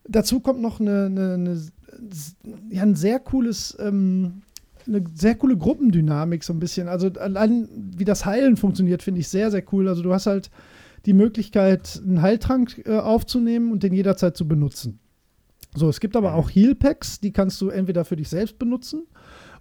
Dazu 0.09 0.41
kommt 0.41 0.61
noch 0.61 0.81
eine, 0.81 1.07
eine, 1.07 1.35
eine, 1.35 1.63
ja, 2.71 2.83
ein 2.83 2.95
sehr 2.95 3.21
cooles 3.21 3.77
ähm, 3.81 4.43
eine 4.87 5.05
sehr 5.15 5.35
coole 5.35 5.57
Gruppendynamik, 5.57 6.45
so 6.45 6.53
ein 6.53 6.59
bisschen. 6.59 6.89
Also 6.89 7.09
allein 7.13 7.69
wie 7.97 8.05
das 8.05 8.25
Heilen 8.25 8.57
funktioniert, 8.57 9.03
finde 9.03 9.21
ich 9.21 9.29
sehr, 9.29 9.51
sehr 9.51 9.63
cool. 9.73 9.89
Also 9.89 10.03
du 10.03 10.13
hast 10.13 10.27
halt 10.27 10.51
die 11.07 11.13
Möglichkeit, 11.13 12.01
einen 12.05 12.23
Heiltrank 12.23 12.83
äh, 12.87 12.99
aufzunehmen 12.99 13.73
und 13.73 13.83
den 13.83 13.93
jederzeit 13.93 14.37
zu 14.37 14.47
benutzen. 14.47 15.01
So, 15.75 15.89
es 15.89 16.01
gibt 16.01 16.17
aber 16.17 16.35
auch 16.35 16.51
Heal 16.51 16.75
Packs, 16.75 17.21
die 17.21 17.33
kannst 17.33 17.61
du 17.61 17.71
entweder 17.71 18.05
für 18.05 18.17
dich 18.17 18.29
selbst 18.29 18.59
benutzen 18.59 19.07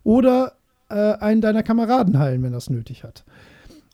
oder 0.04 0.58
äh, 0.90 0.96
einen 0.96 1.42
deiner 1.42 1.64
Kameraden 1.64 2.20
heilen, 2.20 2.44
wenn 2.44 2.52
das 2.52 2.70
nötig 2.70 3.04
hat. 3.04 3.24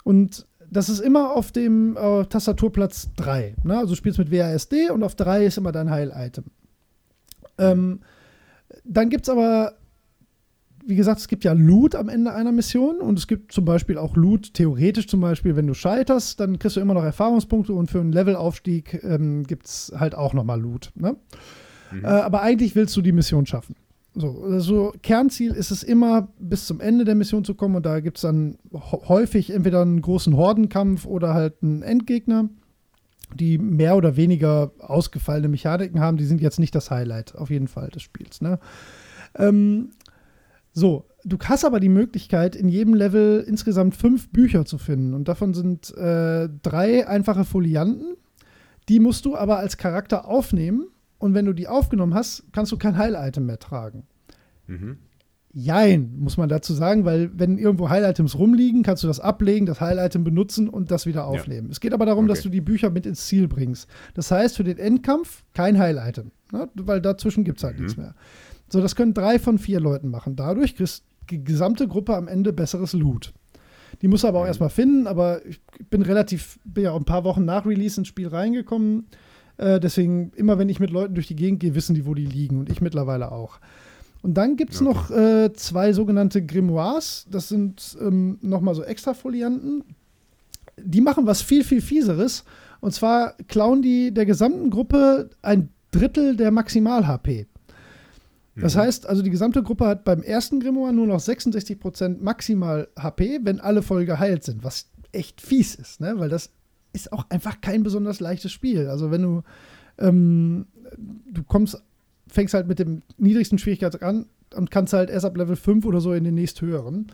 Und 0.04 0.47
das 0.70 0.90
ist 0.90 1.00
immer 1.00 1.36
auf 1.36 1.52
dem 1.52 1.96
äh, 1.98 2.26
Tastaturplatz 2.26 3.10
3. 3.16 3.56
Ne? 3.64 3.78
Also 3.78 3.90
du 3.92 3.96
spielst 3.96 4.20
mit 4.20 4.32
WASD 4.32 4.90
und 4.92 5.04
auf 5.04 5.16
3 5.16 5.46
ist 5.46 5.58
immer 5.58 5.72
dein 5.72 5.90
Heil-Item. 5.90 6.46
Ähm, 7.58 8.02
dann 8.84 9.10
gibt 9.10 9.24
es 9.24 9.30
aber, 9.30 9.74
wie 10.86 10.96
gesagt, 10.96 11.20
es 11.20 11.28
gibt 11.28 11.44
ja 11.44 11.54
Loot 11.54 11.96
am 11.96 12.10
Ende 12.10 12.34
einer 12.34 12.52
Mission 12.52 13.00
und 13.00 13.18
es 13.18 13.28
gibt 13.28 13.52
zum 13.52 13.66
Beispiel 13.66 13.98
auch 13.98 14.16
Loot, 14.16 14.54
theoretisch 14.54 15.08
zum 15.08 15.22
Beispiel, 15.22 15.56
wenn 15.56 15.68
du 15.68 15.74
scheiterst, 15.74 16.40
dann 16.40 16.60
kriegst 16.60 16.78
du 16.78 16.82
immer 16.82 16.94
noch 16.94 17.04
Erfahrungspunkte 17.04 17.74
und 17.74 17.90
für 17.90 18.00
einen 18.00 18.12
Levelaufstieg 18.12 19.04
ähm, 19.04 19.44
gibt 19.44 19.68
es 19.68 19.94
halt 19.98 20.16
auch 20.16 20.34
nochmal 20.34 20.60
Loot. 20.60 20.92
Ne? 20.96 21.16
Mhm. 21.92 22.04
Äh, 22.04 22.08
aber 22.08 22.42
eigentlich 22.42 22.76
willst 22.76 22.96
du 22.98 23.02
die 23.02 23.14
Mission 23.14 23.46
schaffen. 23.46 23.76
So, 24.20 24.42
also 24.44 24.94
Kernziel 25.04 25.52
ist 25.52 25.70
es 25.70 25.84
immer, 25.84 26.30
bis 26.40 26.66
zum 26.66 26.80
Ende 26.80 27.06
der 27.06 27.14
Mission 27.14 27.46
zu 27.46 27.54
kommen 27.54 27.76
und 27.76 27.86
da 27.86 28.00
gibt 28.00 28.18
es 28.18 28.24
dann 28.24 28.58
häufig 28.74 29.52
entweder 29.52 29.84
einen 29.84 30.02
großen 30.02 30.36
Hordenkampf 30.36 31.06
oder 31.06 31.36
halt 31.36 31.62
einen 31.62 31.84
Endgegner, 31.84 32.50
die 33.36 33.60
mehr 33.60 33.96
oder 33.96 34.16
weniger 34.16 34.72
ausgefallene 34.80 35.50
Mechaniken 35.50 36.00
haben. 36.00 36.18
Die 36.18 36.26
sind 36.26 36.42
jetzt 36.42 36.60
nicht 36.60 36.74
das 36.74 36.90
Highlight, 36.90 37.36
auf 37.36 37.52
jeden 37.52 37.68
Fall, 37.68 37.90
des 37.90 38.02
Spiels. 38.02 38.42
Ne? 38.42 38.58
Ähm, 39.36 39.92
so, 40.74 41.06
du 41.24 41.38
hast 41.44 41.64
aber 41.64 41.80
die 41.80 41.90
Möglichkeit, 41.90 42.56
in 42.56 42.70
jedem 42.70 42.96
Level 42.96 43.46
insgesamt 43.48 43.96
fünf 43.96 44.30
Bücher 44.30 44.66
zu 44.66 44.80
finden 44.80 45.14
und 45.14 45.28
davon 45.28 45.54
sind 45.54 45.96
äh, 45.96 46.50
drei 46.64 47.08
einfache 47.08 47.46
Folianten. 47.46 48.16
Die 48.90 49.00
musst 49.00 49.26
du 49.26 49.36
aber 49.36 49.60
als 49.60 49.78
Charakter 49.78 50.28
aufnehmen 50.28 50.88
und 51.20 51.34
wenn 51.34 51.46
du 51.46 51.54
die 51.54 51.68
aufgenommen 51.68 52.14
hast, 52.14 52.44
kannst 52.52 52.72
du 52.72 52.78
kein 52.78 52.98
Heil-Item 52.98 53.46
mehr 53.46 53.60
tragen. 53.60 54.04
Mhm. 54.68 54.98
Jein, 55.54 56.14
muss 56.20 56.38
man 56.38 56.50
dazu 56.50 56.74
sagen, 56.74 57.04
weil 57.06 57.32
wenn 57.34 57.58
irgendwo 57.58 57.90
Heil-Items 57.90 58.38
rumliegen, 58.38 58.84
kannst 58.84 59.02
du 59.04 59.08
das 59.08 59.20
ablegen, 59.20 59.66
das 59.66 59.82
Heil-Item 59.82 60.24
benutzen 60.24 60.70
und 60.70 60.92
das 60.92 61.08
wieder 61.08 61.26
aufnehmen. 61.26 61.68
Ja. 61.68 61.72
Es 61.72 61.80
geht 61.80 61.94
aber 61.94 62.06
darum, 62.06 62.26
okay. 62.26 62.34
dass 62.34 62.44
du 62.44 62.50
die 62.50 62.62
Bücher 62.62 62.92
mit 62.92 63.06
ins 63.06 63.26
Ziel 63.26 63.48
bringst. 63.48 63.90
Das 64.14 64.30
heißt, 64.30 64.58
für 64.58 64.64
den 64.64 64.78
Endkampf 64.78 65.44
kein 65.54 65.80
Heil-Item, 65.80 66.32
ne? 66.52 66.70
weil 66.76 67.02
dazwischen 67.02 67.44
gibt 67.44 67.58
es 67.58 67.64
halt 67.64 67.78
mhm. 67.78 67.84
nichts 67.84 67.98
mehr. 67.98 68.14
So, 68.70 68.82
das 68.82 68.96
können 68.96 69.14
drei 69.14 69.40
von 69.40 69.58
vier 69.58 69.80
Leuten 69.80 70.10
machen. 70.10 70.36
Dadurch 70.36 70.76
kriegst 70.76 71.06
die 71.32 71.44
gesamte 71.44 71.88
Gruppe 71.88 72.16
am 72.16 72.28
Ende 72.28 72.54
besseres 72.54 72.94
Loot. 72.94 73.34
Die 74.02 74.08
muss 74.08 74.26
aber 74.26 74.40
auch 74.40 74.44
mhm. 74.44 74.50
erstmal 74.50 74.70
finden, 74.70 75.08
aber 75.08 75.44
ich 75.46 75.60
bin 75.90 76.04
relativ, 76.04 76.60
bin 76.66 76.84
ja 76.84 76.92
auch 76.92 77.00
ein 77.00 77.06
paar 77.06 77.24
Wochen 77.24 77.46
nach 77.46 77.66
Release 77.66 78.00
ins 78.00 78.10
Spiel 78.10 78.28
reingekommen 78.28 79.08
äh, 79.58 79.80
deswegen, 79.80 80.32
immer 80.36 80.58
wenn 80.58 80.70
ich 80.70 80.80
mit 80.80 80.90
Leuten 80.90 81.16
durch 81.16 81.28
die 81.28 81.36
Gegend 81.36 81.60
gehe, 81.60 81.76
wissen 81.76 81.96
die, 81.96 82.06
wo 82.06 82.14
die 82.14 82.26
liegen. 82.26 82.60
Und 82.60 82.70
ich 82.70 82.82
mittlerweile 82.82 83.32
auch. 83.32 83.60
Und 84.22 84.36
dann 84.36 84.56
gibt 84.56 84.74
es 84.74 84.82
okay. 84.82 84.90
noch 84.90 85.12
äh, 85.12 85.54
zwei 85.54 85.94
sogenannte 85.94 86.46
Grimoires. 86.46 87.28
Das 87.30 87.50
sind 87.50 87.98
ähm, 88.02 88.38
nochmal 88.42 88.76
so 88.76 88.84
Extrafolianten. 88.84 89.84
Die 90.78 91.02
machen 91.02 91.26
was 91.26 91.42
viel, 91.42 91.64
viel 91.64 91.82
fieseres. 91.82 92.44
Und 92.80 92.94
zwar 92.94 93.34
klauen 93.48 93.82
die 93.82 94.14
der 94.14 94.26
gesamten 94.26 94.70
Gruppe 94.70 95.30
ein 95.42 95.70
Drittel 95.92 96.36
der 96.36 96.52
Maximal-HP. 96.52 97.48
Das 98.56 98.76
mhm. 98.76 98.80
heißt, 98.80 99.08
also 99.08 99.22
die 99.22 99.30
gesamte 99.30 99.64
Gruppe 99.64 99.86
hat 99.86 100.04
beim 100.04 100.24
ersten 100.24 100.60
Grimoire 100.60 100.94
nur 100.94 101.08
noch 101.08 101.20
66% 101.20 102.18
maximal 102.20 102.88
HP, 102.98 103.40
wenn 103.44 103.60
alle 103.60 103.82
voll 103.82 104.06
geheilt 104.06 104.44
sind, 104.44 104.64
was 104.64 104.90
echt 105.12 105.42
fies 105.42 105.76
ist, 105.76 106.02
ne? 106.02 106.16
weil 106.18 106.30
das 106.30 106.52
ist 106.94 107.12
auch 107.14 107.30
einfach 107.30 107.62
kein 107.62 107.84
besonders 107.84 108.20
leichtes 108.20 108.52
Spiel. 108.52 108.88
Also 108.88 109.12
wenn 109.12 109.22
du, 109.22 109.44
ähm, 109.98 110.68
du 111.32 111.44
kommst, 111.44 111.82
fängst 112.28 112.54
halt 112.54 112.68
mit 112.68 112.80
dem 112.80 113.02
niedrigsten 113.18 113.58
Schwierigkeitsgrad 113.58 114.04
an 114.04 114.26
und 114.56 114.72
kannst 114.72 114.94
halt 114.94 115.10
erst 115.10 115.26
ab 115.26 115.38
Level 115.38 115.56
5 115.56 115.86
oder 115.86 116.02
so 116.02 116.14
in 116.14 116.24
den 116.24 116.36
nächsthöheren 116.36 117.12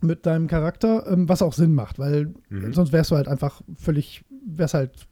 mit 0.00 0.26
deinem 0.26 0.46
Charakter, 0.46 1.06
ähm, 1.10 1.28
was 1.28 1.42
auch 1.42 1.52
Sinn 1.52 1.74
macht, 1.74 1.98
weil 1.98 2.34
mhm. 2.48 2.72
sonst 2.72 2.92
wärst 2.92 3.10
du 3.10 3.16
halt 3.16 3.28
einfach 3.28 3.62
völlig, 3.76 4.24
wärst 4.44 4.74
halt, 4.74 5.06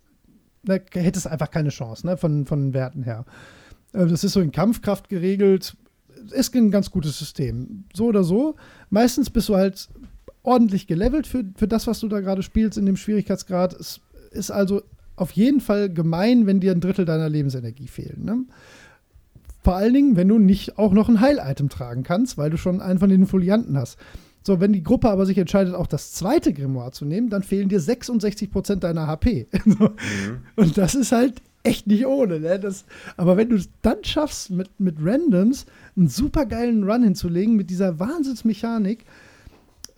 ne, 0.63 0.83
hättest 0.93 1.27
einfach 1.27 1.51
keine 1.51 1.71
Chance, 1.71 2.07
ne, 2.07 2.17
von, 2.17 2.47
von 2.47 2.61
den 2.61 2.75
Werten 2.75 3.03
her. 3.03 3.25
Äh, 3.93 4.07
das 4.07 4.25
ist 4.25 4.33
so 4.33 4.41
in 4.41 4.53
Kampfkraft 4.53 5.09
geregelt, 5.09 5.77
ist 6.31 6.55
ein 6.55 6.71
ganz 6.71 6.91
gutes 6.91 7.19
System. 7.19 7.85
So 7.93 8.07
oder 8.07 8.25
so. 8.25 8.57
Meistens 8.91 9.31
bist 9.31 9.49
du 9.49 9.57
halt 9.57 9.89
ordentlich 10.45 10.87
gelevelt 10.87 11.27
für, 11.27 11.45
für 11.57 11.67
das, 11.67 11.89
was 11.89 11.99
du 11.99 12.09
da 12.09 12.21
gerade 12.21 12.45
spielst 12.45 12.79
in 12.79 12.87
dem 12.87 12.97
Schwierigkeitsgrad. 12.97 13.73
Es 13.73 14.01
ist 14.31 14.53
also 14.53 14.83
auf 15.17 15.33
jeden 15.33 15.61
Fall 15.61 15.91
gemein, 15.91 16.47
wenn 16.47 16.61
dir 16.61 16.73
ein 16.73 16.81
Drittel 16.81 17.05
deiner 17.05 17.29
Lebensenergie 17.29 17.89
fehlen. 17.89 18.25
Ne? 18.25 18.45
Vor 19.63 19.75
allen 19.77 19.95
Dingen, 19.95 20.17
wenn 20.17 20.29
du 20.29 20.39
nicht 20.39 20.79
auch 20.79 20.93
noch 20.93 21.09
ein 21.09 21.21
Heil-Item 21.21 21.71
tragen 21.71 22.03
kannst, 22.03 22.37
weil 22.37 22.51
du 22.51 22.57
schon 22.57 22.81
einen 22.81 22.99
von 22.99 23.09
den 23.09 23.27
Folianten 23.27 23.77
hast. 23.77 23.99
So, 24.43 24.61
wenn 24.61 24.75
die 24.75 24.83
Gruppe 24.83 25.09
aber 25.09 25.25
sich 25.25 25.39
entscheidet, 25.39 25.75
auch 25.75 25.87
das 25.87 26.13
zweite 26.13 26.53
Grimoire 26.53 26.93
zu 26.93 27.07
nehmen, 27.07 27.31
dann 27.31 27.43
fehlen 27.43 27.71
dir 27.71 27.81
66% 27.81 28.77
deiner 28.77 29.07
HP. 29.07 29.47
mhm. 29.65 29.91
Und 30.57 30.77
das 30.77 30.95
ist 30.95 31.13
halt 31.13 31.41
echt 31.63 31.87
nicht 31.87 32.05
ohne. 32.05 32.41
Ne? 32.41 32.61
Das, 32.61 32.85
aber 33.17 33.39
wenn 33.39 33.49
du 33.49 33.57
es 33.57 33.71
dann 33.81 34.05
schaffst, 34.05 34.51
mit, 34.51 34.69
mit 34.79 34.97
Randoms 35.01 35.65
einen 35.97 36.09
super 36.09 36.45
geilen 36.45 36.85
Run 36.85 37.03
hinzulegen, 37.03 37.57
mit 37.57 37.71
dieser 37.71 37.99
Wahnsinnsmechanik, 37.99 39.07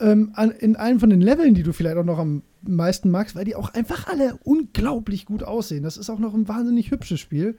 ähm, 0.00 0.32
an, 0.34 0.50
in 0.50 0.76
einem 0.76 1.00
von 1.00 1.10
den 1.10 1.20
Leveln, 1.20 1.54
die 1.54 1.62
du 1.62 1.72
vielleicht 1.72 1.96
auch 1.96 2.04
noch 2.04 2.18
am 2.18 2.42
meisten 2.62 3.10
magst, 3.10 3.34
weil 3.36 3.44
die 3.44 3.56
auch 3.56 3.72
einfach 3.74 4.08
alle 4.08 4.38
unglaublich 4.44 5.26
gut 5.26 5.42
aussehen. 5.42 5.82
Das 5.82 5.96
ist 5.96 6.10
auch 6.10 6.18
noch 6.18 6.34
ein 6.34 6.48
wahnsinnig 6.48 6.90
hübsches 6.90 7.20
Spiel. 7.20 7.56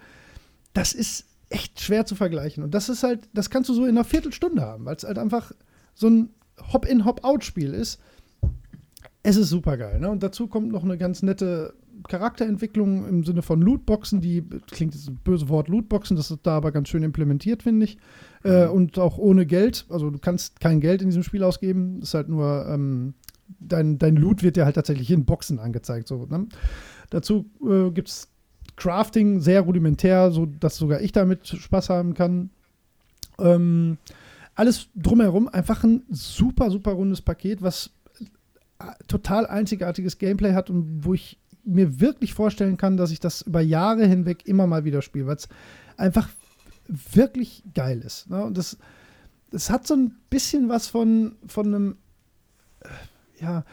Das 0.74 0.94
ist 0.94 1.26
echt 1.50 1.80
schwer 1.80 2.06
zu 2.06 2.16
vergleichen. 2.16 2.64
Und 2.64 2.74
das 2.74 2.90
ist 2.90 3.04
halt, 3.04 3.28
das 3.34 3.50
kannst 3.50 3.70
du 3.70 3.74
so 3.74 3.84
in 3.86 3.92
einer 3.92 4.04
Viertelstunde 4.04 4.62
haben, 4.62 4.86
weil 4.86 4.96
es 4.96 5.04
halt 5.04 5.18
einfach 5.18 5.52
so 5.96 6.08
ein 6.08 6.30
Hop-in, 6.74 7.06
Hop-out-Spiel 7.06 7.74
ist. 7.74 8.00
Es 9.24 9.38
ist 9.38 9.50
super 9.50 9.78
geil. 9.78 10.00
Ne? 10.00 10.10
Und 10.10 10.24
dazu 10.24 10.48
kommt 10.48 10.72
noch 10.72 10.84
eine 10.84 10.98
ganz 10.98 11.24
nette 11.24 11.74
Charakterentwicklung 12.08 13.08
im 13.08 13.24
Sinne 13.24 13.42
von 13.42 13.62
Lootboxen, 13.62 14.22
die 14.22 14.44
klingt 14.72 14.94
jetzt 14.94 15.10
ein 15.10 15.20
böse 15.24 15.50
Wort 15.50 15.68
Lootboxen, 15.68 16.16
das 16.16 16.32
ist 16.32 16.42
da 16.44 16.58
aber 16.58 16.72
ganz 16.72 16.90
schön 16.90 17.04
implementiert, 17.04 17.64
finde 17.64 17.86
ich. 17.86 17.98
Äh, 18.44 18.66
mhm. 18.66 18.72
und 18.72 19.00
auch 19.00 19.18
ohne 19.18 19.46
Geld. 19.46 19.86
Also 19.90 20.10
du 20.10 20.20
kannst 20.20 20.60
kein 20.60 20.80
Geld 20.80 21.02
in 21.02 21.10
diesem 21.10 21.24
Spiel 21.24 21.44
ausgeben. 21.44 22.02
Ist 22.02 22.14
halt 22.14 22.30
nur, 22.30 22.68
ähm, 22.70 23.14
dein, 23.60 23.98
dein 23.98 24.16
Loot 24.16 24.44
wird 24.44 24.56
dir 24.56 24.66
halt 24.66 24.76
tatsächlich 24.76 25.12
in 25.12 25.26
Boxen 25.26 25.60
angezeigt. 25.60 26.08
So, 26.08 26.26
ne? 26.26 26.48
Dazu 27.10 27.50
äh, 27.68 27.90
gibt 27.92 28.10
es 28.10 28.30
Crafting 28.76 29.40
sehr 29.40 29.62
rudimentär, 29.62 30.32
so 30.32 30.46
dass 30.46 30.78
sogar 30.78 31.02
ich 31.02 31.12
damit 31.12 31.48
Spaß 31.48 31.90
haben 31.90 32.14
kann. 32.14 32.52
Ähm, 33.40 33.98
alles 34.56 34.90
drumherum 34.96 35.48
einfach 35.48 35.84
ein 35.84 36.04
super, 36.10 36.70
super 36.72 36.92
rundes 36.92 37.22
Paket, 37.22 37.62
was 37.62 37.92
äh, 38.80 38.86
total 39.08 39.46
einzigartiges 39.48 40.18
Gameplay 40.18 40.54
hat 40.54 40.70
und 40.70 41.06
wo 41.06 41.14
ich 41.14 41.40
mir 41.64 42.00
wirklich 42.00 42.34
vorstellen 42.34 42.78
kann, 42.78 42.98
dass 42.98 43.12
ich 43.12 43.20
das 43.20 43.42
über 43.42 43.62
Jahre 43.62 44.06
hinweg 44.06 44.48
immer 44.48 44.68
mal 44.68 44.86
wieder 44.86 45.02
spiele, 45.02 45.28
weil 45.28 45.36
es 45.36 45.50
einfach 45.98 46.30
wirklich 46.88 47.64
geil 47.74 48.02
ist. 48.02 48.30
Ne? 48.30 48.44
Und 48.44 48.58
das, 48.58 48.78
das 49.52 49.70
hat 49.70 49.88
so 49.88 49.96
ein 49.96 50.16
bisschen 50.30 50.70
was 50.70 50.88
von, 50.88 51.36
von 51.48 51.68
einem, 51.68 51.98
äh, 52.82 53.44
ja, 53.44 53.66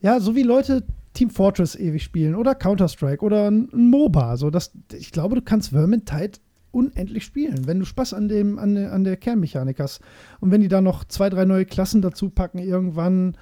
ja, 0.00 0.20
so 0.20 0.34
wie 0.34 0.42
Leute 0.42 0.84
Team 1.14 1.30
Fortress 1.30 1.76
ewig 1.76 2.02
spielen 2.02 2.34
oder 2.34 2.54
Counter-Strike 2.54 3.24
oder 3.24 3.50
ein, 3.50 3.68
ein 3.72 3.88
MOBA. 3.88 4.36
So, 4.36 4.50
das, 4.50 4.72
ich 4.92 5.12
glaube, 5.12 5.36
du 5.36 5.42
kannst 5.42 5.70
Vermintide 5.70 6.38
unendlich 6.72 7.24
spielen, 7.24 7.66
wenn 7.66 7.78
du 7.78 7.84
Spaß 7.84 8.14
an, 8.14 8.28
dem, 8.28 8.58
an, 8.58 8.76
an 8.76 9.04
der 9.04 9.16
Kernmechanik 9.16 9.78
hast. 9.78 10.00
Und 10.40 10.50
wenn 10.50 10.60
die 10.60 10.68
da 10.68 10.80
noch 10.80 11.04
zwei, 11.04 11.30
drei 11.30 11.44
neue 11.44 11.64
Klassen 11.64 12.02
dazu 12.02 12.30
packen, 12.30 12.58
irgendwann 12.58 13.36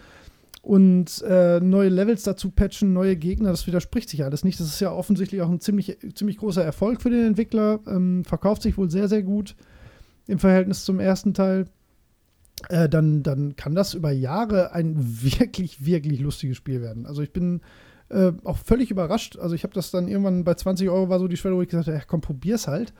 und 0.62 1.22
äh, 1.22 1.58
neue 1.58 1.88
Levels 1.88 2.22
dazu 2.22 2.50
patchen, 2.50 2.92
neue 2.92 3.16
Gegner, 3.16 3.50
das 3.50 3.66
widerspricht 3.66 4.08
sich 4.08 4.22
alles 4.22 4.44
nicht. 4.44 4.60
Das 4.60 4.68
ist 4.68 4.80
ja 4.80 4.92
offensichtlich 4.92 5.42
auch 5.42 5.50
ein 5.50 5.60
ziemlich, 5.60 5.98
ziemlich 6.14 6.38
großer 6.38 6.64
Erfolg 6.64 7.02
für 7.02 7.10
den 7.10 7.26
Entwickler. 7.26 7.80
Ähm, 7.88 8.24
verkauft 8.24 8.62
sich 8.62 8.78
wohl 8.78 8.88
sehr, 8.88 9.08
sehr 9.08 9.24
gut 9.24 9.56
im 10.28 10.38
Verhältnis 10.38 10.84
zum 10.84 11.00
ersten 11.00 11.34
Teil. 11.34 11.66
Äh, 12.68 12.88
dann, 12.88 13.24
dann 13.24 13.56
kann 13.56 13.74
das 13.74 13.94
über 13.94 14.12
Jahre 14.12 14.72
ein 14.72 14.94
wirklich, 15.22 15.84
wirklich 15.84 16.20
lustiges 16.20 16.58
Spiel 16.58 16.80
werden. 16.80 17.06
Also 17.06 17.22
ich 17.22 17.32
bin 17.32 17.60
äh, 18.08 18.30
auch 18.44 18.58
völlig 18.58 18.92
überrascht. 18.92 19.36
Also 19.38 19.56
ich 19.56 19.64
habe 19.64 19.74
das 19.74 19.90
dann 19.90 20.06
irgendwann 20.06 20.44
bei 20.44 20.54
20 20.54 20.88
Euro 20.90 21.08
war 21.08 21.18
so 21.18 21.26
die 21.26 21.36
Schwelle, 21.36 21.56
wo 21.56 21.62
ich 21.62 21.70
gesagt 21.70 21.88
habe, 21.88 21.98
ja, 21.98 22.04
komm, 22.06 22.20
probier's 22.20 22.68
halt. 22.68 22.94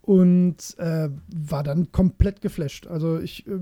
Und 0.00 0.56
äh, 0.78 1.10
war 1.36 1.62
dann 1.64 1.92
komplett 1.92 2.40
geflasht. 2.40 2.86
Also 2.86 3.18
ich 3.18 3.46
äh, 3.46 3.58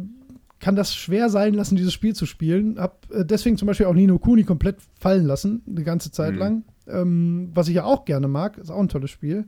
kann 0.61 0.77
das 0.77 0.95
schwer 0.95 1.29
sein 1.29 1.55
lassen, 1.55 1.77
dieses 1.77 1.93
Spiel 1.93 2.15
zu 2.15 2.27
spielen. 2.27 2.79
Hab 2.79 3.07
äh, 3.11 3.25
deswegen 3.25 3.57
zum 3.57 3.67
Beispiel 3.67 3.87
auch 3.87 3.95
Nino 3.95 4.19
Kuni 4.19 4.45
komplett 4.45 4.77
fallen 4.99 5.27
lassen, 5.27 5.63
eine 5.69 5.85
ganze 5.85 6.11
Zeit 6.11 6.35
mhm. 6.35 6.39
lang. 6.39 6.65
Ähm, 6.89 7.51
was 7.55 7.69
ich 7.69 7.75
ja 7.75 7.85
auch 7.85 8.05
gerne 8.05 8.29
mag, 8.29 8.59
ist 8.59 8.71
auch 8.71 8.81
ein 8.81 8.89
tolles 8.89 9.11
Spiel. 9.11 9.47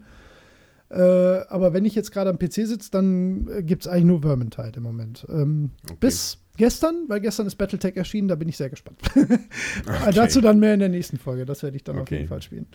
Äh, 0.90 0.96
aber 0.96 1.72
wenn 1.74 1.84
ich 1.84 1.94
jetzt 1.94 2.12
gerade 2.12 2.30
am 2.30 2.38
PC 2.38 2.66
sitze, 2.66 2.90
dann 2.90 3.48
äh, 3.48 3.62
gibt 3.62 3.82
es 3.82 3.88
eigentlich 3.88 4.06
nur 4.06 4.22
Vermintide 4.22 4.72
im 4.76 4.82
Moment. 4.82 5.26
Ähm, 5.28 5.70
okay. 5.84 5.96
Bis 6.00 6.38
gestern, 6.56 7.04
weil 7.08 7.20
gestern 7.20 7.46
ist 7.46 7.56
Battletech 7.56 7.96
erschienen, 7.96 8.28
da 8.28 8.34
bin 8.34 8.48
ich 8.48 8.56
sehr 8.56 8.70
gespannt. 8.70 8.98
okay. 9.14 10.12
Dazu 10.14 10.40
dann 10.40 10.58
mehr 10.58 10.74
in 10.74 10.80
der 10.80 10.88
nächsten 10.88 11.18
Folge, 11.18 11.44
das 11.44 11.62
werde 11.62 11.76
ich 11.76 11.84
dann 11.84 11.96
okay. 11.96 12.02
auf 12.02 12.10
jeden 12.10 12.28
Fall 12.28 12.42
spielen. 12.42 12.66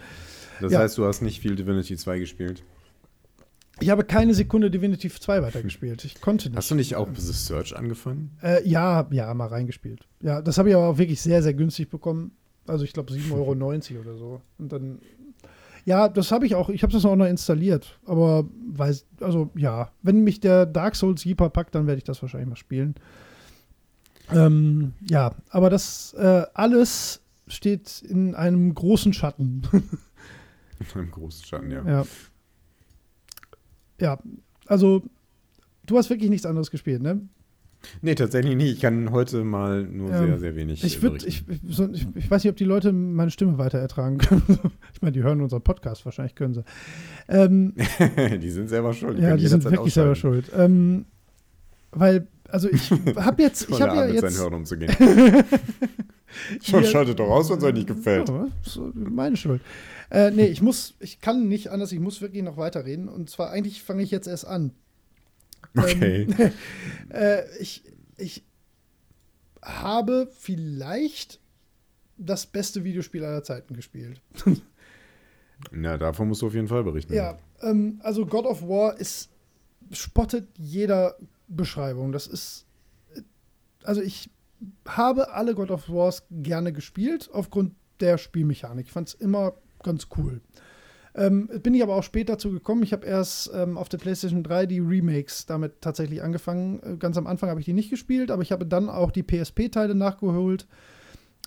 Das 0.61 0.71
ja. 0.71 0.79
heißt, 0.79 0.97
du 0.97 1.05
hast 1.05 1.21
nicht 1.21 1.39
viel 1.39 1.55
Divinity 1.55 1.97
2 1.97 2.19
gespielt? 2.19 2.63
Ich 3.83 3.89
habe 3.89 4.05
keine 4.05 4.33
Sekunde 4.33 4.71
Divinity 4.71 5.09
2 5.09 5.41
weitergespielt. 5.41 6.05
Ich 6.05 6.21
konnte 6.21 6.47
nicht. 6.47 6.55
Hast 6.55 6.71
du 6.71 6.75
nicht 6.75 6.95
auch 6.95 7.09
The 7.13 7.33
Search 7.33 7.75
angefangen? 7.75 8.31
Äh, 8.41 8.65
ja, 8.65 9.05
ja, 9.11 9.33
mal 9.33 9.47
reingespielt. 9.47 10.07
Ja, 10.21 10.41
das 10.41 10.57
habe 10.57 10.69
ich 10.69 10.75
aber 10.75 10.87
auch 10.87 10.97
wirklich 10.97 11.21
sehr, 11.21 11.43
sehr 11.43 11.53
günstig 11.53 11.89
bekommen. 11.89 12.31
Also 12.65 12.85
ich 12.85 12.93
glaube 12.93 13.11
7,90 13.11 13.33
Euro 13.33 13.51
oder 14.01 14.15
so. 14.15 14.41
Und 14.57 14.71
dann, 14.71 14.99
ja, 15.83 16.07
das 16.07 16.31
habe 16.31 16.45
ich 16.45 16.55
auch, 16.55 16.69
ich 16.69 16.81
habe 16.81 16.93
das 16.93 17.03
auch 17.03 17.17
noch 17.17 17.25
installiert. 17.25 17.99
Aber 18.05 18.45
weiß, 18.71 19.05
also 19.19 19.49
ja, 19.53 19.91
wenn 20.01 20.23
mich 20.23 20.39
der 20.39 20.65
Dark 20.65 20.95
Souls 20.95 21.25
Jeeper 21.25 21.49
packt, 21.49 21.75
dann 21.75 21.85
werde 21.85 21.97
ich 21.97 22.05
das 22.05 22.21
wahrscheinlich 22.21 22.47
mal 22.47 22.55
spielen. 22.55 22.95
Ähm, 24.31 24.93
ja, 25.09 25.35
aber 25.49 25.69
das 25.69 26.13
äh, 26.13 26.43
alles 26.53 27.19
steht 27.47 28.01
in 28.07 28.33
einem 28.33 28.73
großen 28.73 29.11
Schatten. 29.11 29.63
in 29.73 30.85
einem 30.95 31.11
großen 31.11 31.43
Schatten, 31.43 31.69
ja. 31.69 31.83
Ja. 31.85 32.05
Ja, 34.03 34.19
also 34.67 35.01
du 35.85 35.97
hast 35.97 36.09
wirklich 36.09 36.29
nichts 36.29 36.45
anderes 36.45 36.69
gespielt, 36.69 37.01
ne? 37.01 37.21
Nee, 38.01 38.15
tatsächlich 38.15 38.57
nicht. 38.57 38.73
Ich 38.73 38.81
kann 38.81 39.11
heute 39.11 39.45
mal 39.45 39.83
nur 39.83 40.11
ähm, 40.11 40.27
sehr, 40.27 40.39
sehr 40.39 40.55
wenig. 40.57 40.83
Ich, 40.83 41.01
würd, 41.01 41.23
ich, 41.23 41.45
ich, 41.47 42.07
ich, 42.15 42.31
weiß 42.31 42.43
nicht, 42.43 42.51
ob 42.51 42.57
die 42.57 42.65
Leute 42.65 42.91
meine 42.91 43.31
Stimme 43.31 43.57
weiter 43.57 43.79
ertragen 43.79 44.17
können. 44.17 44.43
ich 44.93 45.01
meine, 45.01 45.13
die 45.13 45.23
hören 45.23 45.39
unseren 45.39 45.61
Podcast, 45.61 46.03
wahrscheinlich 46.03 46.35
können 46.35 46.53
sie. 46.53 46.63
Ähm, 47.29 47.73
die 48.41 48.49
sind 48.49 48.67
selber 48.67 48.93
schuld. 48.93 49.19
Die 49.19 49.23
ja, 49.23 49.37
die 49.37 49.47
sind 49.47 49.63
wirklich 49.63 49.93
selber 49.93 50.15
schuld. 50.15 50.51
Ähm, 50.53 51.05
weil, 51.91 52.27
also 52.49 52.69
ich 52.69 52.91
habe 53.15 53.41
jetzt. 53.41 53.69
ich 53.69 53.81
habe 53.81 53.95
ja 53.95 54.05
jetzt. 54.07 54.21
Seinen 54.21 54.37
Hörern 54.37 54.53
umzugehen. 54.55 54.93
Schon 56.61 56.83
schaltet 56.83 57.19
doch 57.19 57.29
aus, 57.29 57.49
wenn 57.49 57.57
es 57.57 57.63
euch 57.63 57.73
nicht 57.73 57.87
gefällt. 57.87 58.27
Ja, 58.27 58.47
meine 58.93 59.37
Schuld. 59.37 59.61
Äh, 60.13 60.31
nee, 60.31 60.45
ich 60.45 60.61
muss, 60.61 60.95
ich 60.99 61.19
kann 61.19 61.47
nicht 61.47 61.69
anders, 61.69 61.91
ich 61.91 61.99
muss 61.99 62.21
wirklich 62.21 62.43
noch 62.43 62.55
weiterreden. 62.55 63.09
Und 63.09 63.29
zwar, 63.29 63.49
eigentlich 63.49 63.81
fange 63.83 64.03
ich 64.03 64.11
jetzt 64.11 64.27
erst 64.27 64.45
an. 64.45 64.71
Okay. 65.75 66.27
Ähm, 66.37 66.51
äh, 67.09 67.57
ich, 67.57 67.83
ich 68.17 68.43
habe 69.61 70.29
vielleicht 70.31 71.39
das 72.17 72.45
beste 72.45 72.83
Videospiel 72.83 73.25
aller 73.25 73.43
Zeiten 73.43 73.75
gespielt. 73.75 74.21
Na, 75.71 75.97
davon 75.97 76.27
musst 76.27 76.41
du 76.41 76.47
auf 76.47 76.53
jeden 76.53 76.67
Fall 76.67 76.83
berichten. 76.83 77.13
Ja, 77.13 77.39
ähm, 77.61 77.99
also 78.03 78.25
God 78.25 78.45
of 78.45 78.61
War 78.61 78.97
ist 78.99 79.31
spottet 79.91 80.47
jeder 80.57 81.15
Beschreibung. 81.47 82.11
Das 82.11 82.27
ist 82.27 82.65
also 83.83 84.01
ich 84.01 84.29
habe 84.87 85.33
alle 85.33 85.55
God 85.55 85.71
of 85.71 85.89
Wars 85.89 86.23
gerne 86.29 86.73
gespielt 86.73 87.29
aufgrund 87.31 87.73
der 87.99 88.17
Spielmechanik. 88.17 88.87
Ich 88.87 88.91
fand 88.91 89.09
es 89.09 89.13
immer 89.13 89.53
ganz 89.83 90.07
cool. 90.17 90.41
Ähm, 91.15 91.47
bin 91.61 91.75
ich 91.75 91.83
aber 91.83 91.95
auch 91.95 92.03
später 92.03 92.33
dazu 92.33 92.51
gekommen. 92.51 92.81
Ich 92.81 92.91
habe 92.91 93.05
erst 93.05 93.51
ähm, 93.53 93.77
auf 93.77 93.87
der 93.87 93.99
PlayStation 93.99 94.41
3 94.41 94.65
die 94.65 94.79
Remakes 94.79 95.45
damit 95.45 95.81
tatsächlich 95.81 96.23
angefangen. 96.23 96.81
Äh, 96.83 96.97
ganz 96.97 97.17
am 97.17 97.27
Anfang 97.27 97.49
habe 97.49 97.59
ich 97.59 97.65
die 97.65 97.73
nicht 97.73 97.91
gespielt, 97.91 98.31
aber 98.31 98.41
ich 98.41 98.51
habe 98.51 98.65
dann 98.65 98.89
auch 98.89 99.11
die 99.11 99.21
PSP-Teile 99.21 99.93
nachgeholt. 99.93 100.67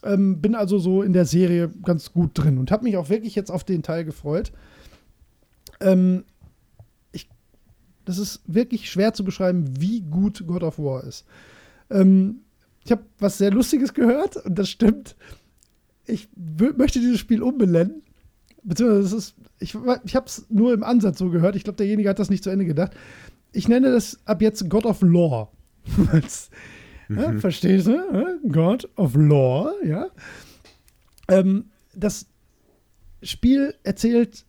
Ähm, 0.05 0.41
bin 0.41 0.55
also 0.55 0.79
so 0.79 1.03
in 1.03 1.13
der 1.13 1.25
Serie 1.25 1.69
ganz 1.83 2.13
gut 2.13 2.31
drin 2.35 2.59
und 2.59 2.71
habe 2.71 2.85
mich 2.85 2.97
auch 2.97 3.09
wirklich 3.09 3.35
jetzt 3.35 3.51
auf 3.51 3.65
den 3.65 3.83
Teil 3.83 4.05
gefreut. 4.05 4.53
Ähm, 5.81 6.25
ich, 7.11 7.29
das 8.05 8.19
ist 8.19 8.43
wirklich 8.47 8.89
schwer 8.89 9.15
zu 9.15 9.25
beschreiben, 9.25 9.81
wie 9.81 10.03
gut 10.03 10.47
God 10.47 10.63
of 10.63 10.79
War 10.79 11.03
ist. 11.03 11.25
Ähm, 11.91 12.43
ich 12.85 12.93
habe 12.93 13.03
was 13.19 13.39
sehr 13.39 13.51
Lustiges 13.51 13.95
gehört 13.95 14.37
und 14.37 14.57
das 14.57 14.69
stimmt. 14.69 15.17
Ich 16.05 16.29
möchte 16.37 17.01
dieses 17.01 17.19
Spiel 17.19 17.43
umbenennen 17.43 18.03
beziehungsweise 18.67 19.17
ist, 19.17 19.35
ich, 19.59 19.75
ich 20.05 20.17
habe 20.17 20.27
es 20.27 20.47
nur 20.51 20.75
im 20.75 20.83
Ansatz 20.83 21.19
so 21.19 21.31
gehört. 21.31 21.57
Ich 21.57 21.65
glaube, 21.65 21.77
derjenige 21.77 22.09
hat 22.09 22.19
das 22.19 22.31
nicht 22.31 22.45
zu 22.45 22.51
Ende 22.51 22.67
gedacht. 22.67 22.93
Ich 23.53 23.69
nenne 23.69 23.91
das 23.91 24.19
ab 24.27 24.43
jetzt 24.43 24.69
God 24.69 24.85
of 24.85 25.01
Law. 25.03 25.51
mhm. 27.09 27.19
ja, 27.19 27.33
verstehst 27.39 27.87
du? 27.87 28.41
God 28.49 28.89
of 28.97 29.15
Law, 29.15 29.73
ja. 29.85 30.09
Ähm, 31.29 31.71
das 31.95 32.27
Spiel 33.23 33.75
erzählt 33.83 34.45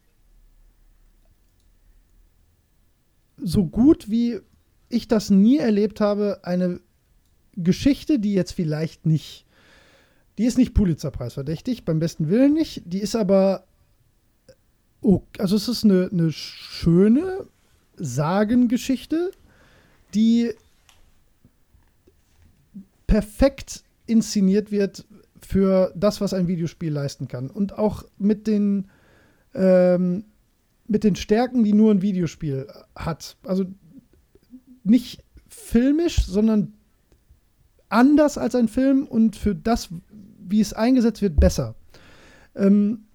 so 3.37 3.65
gut 3.65 4.09
wie 4.09 4.39
ich 4.89 5.07
das 5.07 5.29
nie 5.29 5.57
erlebt 5.57 6.01
habe, 6.01 6.39
eine 6.43 6.81
Geschichte, 7.55 8.19
die 8.19 8.33
jetzt 8.33 8.53
vielleicht 8.53 9.05
nicht, 9.05 9.45
die 10.37 10.45
ist 10.45 10.57
nicht 10.57 10.73
Pulitzerpreis 10.73 11.33
verdächtig, 11.33 11.85
beim 11.85 11.99
besten 11.99 12.29
Willen 12.29 12.53
nicht, 12.53 12.81
die 12.85 12.99
ist 12.99 13.15
aber 13.15 13.66
Oh, 15.01 15.21
also 15.37 15.55
es 15.55 15.67
ist 15.67 15.83
eine, 15.83 16.09
eine 16.11 16.31
schöne 16.31 17.47
Sagengeschichte, 17.95 19.31
die 20.13 20.51
perfekt 23.05 23.83
inszeniert 24.05 24.71
wird 24.71 25.05
für 25.41 25.93
das, 25.95 26.19
was 26.19 26.33
ein 26.33 26.47
Videospiel 26.47 26.91
leisten 26.91 27.27
kann. 27.27 27.49
Und 27.49 27.77
auch 27.77 28.03
mit 28.17 28.47
den, 28.47 28.89
ähm, 29.53 30.25
mit 30.87 31.03
den 31.03 31.15
Stärken, 31.15 31.63
die 31.63 31.73
nur 31.73 31.91
ein 31.91 32.01
Videospiel 32.01 32.67
hat. 32.95 33.37
Also 33.43 33.65
nicht 34.83 35.23
filmisch, 35.47 36.25
sondern 36.25 36.73
anders 37.89 38.37
als 38.37 38.55
ein 38.55 38.67
Film 38.67 39.05
und 39.07 39.35
für 39.35 39.55
das, 39.55 39.89
wie 40.39 40.61
es 40.61 40.73
eingesetzt 40.73 41.21
wird, 41.21 41.39
besser. 41.39 41.75
Ähm, 42.55 43.06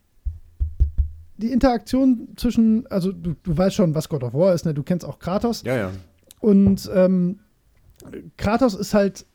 die 1.42 1.52
Interaktion 1.52 2.28
zwischen, 2.36 2.86
also 2.86 3.12
du, 3.12 3.34
du 3.42 3.56
weißt 3.56 3.74
schon, 3.74 3.94
was 3.94 4.08
God 4.08 4.22
of 4.22 4.34
War 4.34 4.54
ist, 4.54 4.64
ne? 4.64 4.72
Du 4.72 4.82
kennst 4.82 5.04
auch 5.04 5.18
Kratos. 5.18 5.62
Ja, 5.64 5.76
ja. 5.76 5.90
Und 6.40 6.90
ähm, 6.94 7.40
Kratos 8.36 8.74
ist 8.74 8.92
halt, 8.94 9.26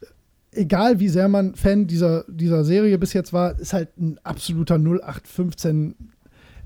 egal 0.52 1.00
wie 1.00 1.10
sehr 1.10 1.28
man 1.28 1.54
Fan 1.56 1.88
dieser, 1.88 2.24
dieser 2.28 2.64
Serie 2.64 2.98
bis 2.98 3.14
jetzt 3.14 3.34
war, 3.34 3.60
ist 3.60 3.74
halt 3.74 3.98
ein 3.98 4.18
absoluter 4.24 4.76
0815 4.76 5.96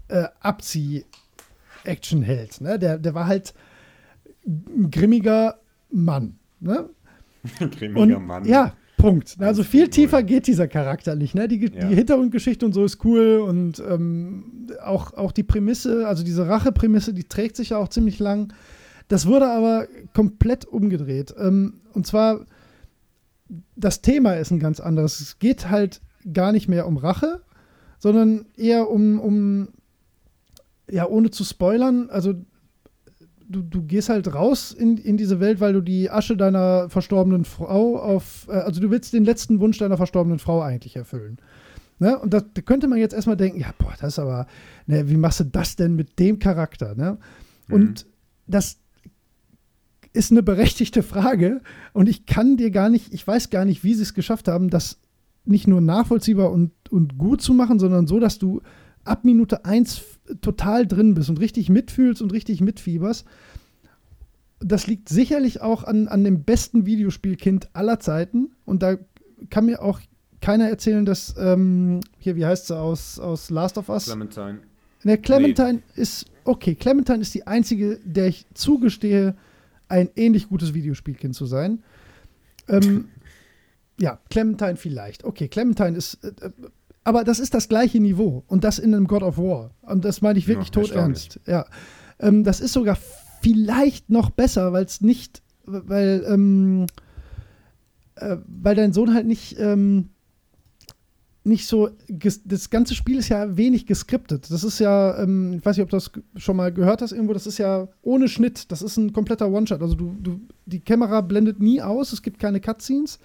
äh, 0.07 0.25
Abzieh-Action-Held. 0.39 2.61
Ne? 2.61 2.79
Der, 2.79 2.97
der 2.97 3.13
war 3.13 3.27
halt 3.27 3.53
ein 4.45 4.89
grimmiger 4.91 5.59
Mann. 5.91 6.37
Ne? 6.59 6.89
grimmiger 7.77 8.17
Und, 8.17 8.25
Mann. 8.25 8.45
Ja, 8.45 8.73
Punkt. 9.01 9.35
Also 9.39 9.63
viel 9.63 9.89
tiefer 9.89 10.23
geht 10.23 10.47
dieser 10.47 10.67
Charakter 10.67 11.15
nicht. 11.15 11.35
Ne? 11.35 11.47
Die, 11.47 11.59
ja. 11.59 11.87
die 11.87 11.95
Hintergrundgeschichte 11.95 12.65
und 12.65 12.73
so 12.73 12.85
ist 12.85 13.03
cool 13.03 13.39
und 13.39 13.81
ähm, 13.87 14.67
auch, 14.83 15.13
auch 15.13 15.31
die 15.31 15.43
Prämisse, 15.43 16.07
also 16.07 16.23
diese 16.23 16.47
Rache-Prämisse, 16.47 17.13
die 17.13 17.23
trägt 17.23 17.55
sich 17.55 17.69
ja 17.69 17.77
auch 17.77 17.87
ziemlich 17.87 18.19
lang. 18.19 18.53
Das 19.07 19.25
wurde 19.25 19.47
aber 19.49 19.87
komplett 20.13 20.65
umgedreht. 20.65 21.33
Ähm, 21.37 21.81
und 21.93 22.07
zwar, 22.07 22.45
das 23.75 24.01
Thema 24.01 24.33
ist 24.33 24.51
ein 24.51 24.59
ganz 24.59 24.79
anderes. 24.79 25.19
Es 25.19 25.39
geht 25.39 25.69
halt 25.69 26.01
gar 26.31 26.51
nicht 26.51 26.69
mehr 26.69 26.87
um 26.87 26.97
Rache, 26.97 27.41
sondern 27.99 28.45
eher 28.55 28.89
um, 28.89 29.19
um 29.19 29.69
ja, 30.89 31.07
ohne 31.07 31.31
zu 31.31 31.43
spoilern, 31.43 32.09
also 32.09 32.33
du, 33.51 33.61
du 33.61 33.83
gehst 33.83 34.09
halt 34.09 34.33
raus 34.33 34.71
in, 34.71 34.97
in 34.97 35.17
diese 35.17 35.39
Welt, 35.39 35.59
weil 35.59 35.73
du 35.73 35.81
die 35.81 36.09
Asche 36.09 36.37
deiner 36.37 36.89
verstorbenen 36.89 37.45
Frau 37.45 37.97
auf, 37.97 38.47
äh, 38.49 38.53
also 38.53 38.81
du 38.81 38.89
willst 38.89 39.13
den 39.13 39.25
letzten 39.25 39.59
Wunsch 39.59 39.77
deiner 39.77 39.97
verstorbenen 39.97 40.39
Frau 40.39 40.61
eigentlich 40.61 40.95
erfüllen. 40.95 41.37
Ne? 41.99 42.17
Und 42.17 42.33
da, 42.33 42.41
da 42.41 42.61
könnte 42.61 42.87
man 42.87 42.97
jetzt 42.97 43.13
erstmal 43.13 43.37
denken, 43.37 43.59
ja, 43.59 43.73
boah, 43.77 43.93
das 43.99 44.13
ist 44.13 44.19
aber, 44.19 44.47
ne, 44.87 45.09
wie 45.09 45.17
machst 45.17 45.39
du 45.39 45.43
das 45.45 45.75
denn 45.75 45.95
mit 45.95 46.17
dem 46.17 46.39
Charakter? 46.39 46.95
Ne? 46.95 47.17
Mhm. 47.67 47.73
Und 47.75 48.05
das 48.47 48.77
ist 50.13 50.31
eine 50.31 50.43
berechtigte 50.43 51.03
Frage 51.03 51.61
und 51.93 52.09
ich 52.09 52.25
kann 52.25 52.57
dir 52.57 52.71
gar 52.71 52.89
nicht, 52.89 53.13
ich 53.13 53.25
weiß 53.25 53.49
gar 53.49 53.65
nicht, 53.65 53.83
wie 53.83 53.93
sie 53.93 54.03
es 54.03 54.13
geschafft 54.13 54.47
haben, 54.47 54.69
das 54.69 54.99
nicht 55.45 55.67
nur 55.67 55.81
nachvollziehbar 55.81 56.51
und, 56.51 56.71
und 56.89 57.17
gut 57.17 57.41
zu 57.41 57.53
machen, 57.53 57.79
sondern 57.79 58.07
so, 58.07 58.19
dass 58.19 58.37
du 58.37 58.61
ab 59.03 59.25
Minute 59.25 59.65
1 59.65 60.01
total 60.41 60.87
drin 60.87 61.13
bist 61.13 61.29
und 61.29 61.39
richtig 61.39 61.69
mitfühlst 61.69 62.21
und 62.21 62.31
richtig 62.31 62.61
mitfieberst. 62.61 63.25
Das 64.59 64.87
liegt 64.87 65.09
sicherlich 65.09 65.61
auch 65.61 65.83
an, 65.83 66.07
an 66.07 66.23
dem 66.23 66.43
besten 66.43 66.85
Videospielkind 66.85 67.69
aller 67.73 67.99
Zeiten. 67.99 68.51
Und 68.65 68.83
da 68.83 68.97
kann 69.49 69.65
mir 69.65 69.81
auch 69.81 69.99
keiner 70.39 70.69
erzählen, 70.69 71.05
dass, 71.05 71.35
ähm, 71.37 72.01
hier, 72.17 72.35
wie 72.35 72.45
heißt 72.45 72.67
sie 72.67 72.77
aus, 72.77 73.19
aus 73.19 73.49
Last 73.49 73.77
of 73.77 73.89
Us? 73.89 74.05
Clementine. 74.05 74.59
Ne, 75.03 75.17
Clementine 75.17 75.73
nee. 75.73 76.01
ist, 76.01 76.25
okay, 76.43 76.75
Clementine 76.75 77.19
ist 77.19 77.33
die 77.33 77.47
einzige, 77.47 77.99
der 78.03 78.27
ich 78.27 78.45
zugestehe, 78.53 79.35
ein 79.87 80.09
ähnlich 80.15 80.47
gutes 80.47 80.73
Videospielkind 80.73 81.35
zu 81.35 81.45
sein. 81.45 81.83
Ähm, 82.67 83.09
ja, 83.99 84.19
Clementine 84.29 84.77
vielleicht. 84.77 85.23
Okay, 85.23 85.47
Clementine 85.47 85.97
ist, 85.97 86.23
äh, 86.23 86.27
äh 86.45 86.51
aber 87.03 87.23
das 87.23 87.39
ist 87.39 87.53
das 87.53 87.67
gleiche 87.67 87.99
Niveau 87.99 88.43
und 88.47 88.63
das 88.63 88.79
in 88.79 88.93
einem 88.93 89.07
God 89.07 89.23
of 89.23 89.37
War. 89.37 89.71
Und 89.81 90.05
das 90.05 90.21
meine 90.21 90.37
ich 90.37 90.47
wirklich 90.47 90.67
ja, 90.67 90.81
tot 90.81 90.91
ernst. 90.91 91.39
Ja. 91.47 91.65
Ähm, 92.19 92.43
das 92.43 92.59
ist 92.59 92.73
sogar 92.73 92.97
vielleicht 93.41 94.09
noch 94.09 94.29
besser, 94.29 94.71
weil 94.71 94.85
es 94.85 95.01
nicht, 95.01 95.41
weil, 95.65 96.23
ähm, 96.27 96.85
äh, 98.15 98.37
weil 98.47 98.75
dein 98.75 98.93
Sohn 98.93 99.13
halt 99.13 99.25
nicht, 99.25 99.57
ähm, 99.59 100.09
nicht 101.43 101.65
so, 101.65 101.89
das 102.07 102.69
ganze 102.69 102.93
Spiel 102.93 103.17
ist 103.17 103.29
ja 103.29 103.57
wenig 103.57 103.87
geskriptet. 103.87 104.51
Das 104.51 104.63
ist 104.63 104.77
ja, 104.77 105.17
ähm, 105.23 105.53
ich 105.53 105.65
weiß 105.65 105.75
nicht, 105.75 105.83
ob 105.83 105.89
du 105.89 105.97
das 105.97 106.11
schon 106.35 106.55
mal 106.55 106.71
gehört 106.71 107.01
hast 107.01 107.13
irgendwo, 107.13 107.33
das 107.33 107.47
ist 107.47 107.57
ja 107.57 107.87
ohne 108.03 108.27
Schnitt, 108.27 108.71
das 108.71 108.83
ist 108.83 108.97
ein 108.97 109.11
kompletter 109.11 109.49
One-Shot. 109.49 109.81
Also 109.81 109.95
du, 109.95 110.15
du, 110.21 110.39
die 110.67 110.81
Kamera 110.81 111.21
blendet 111.21 111.59
nie 111.59 111.81
aus, 111.81 112.13
es 112.13 112.21
gibt 112.21 112.37
keine 112.37 112.61
Cutscenes. 112.61 113.17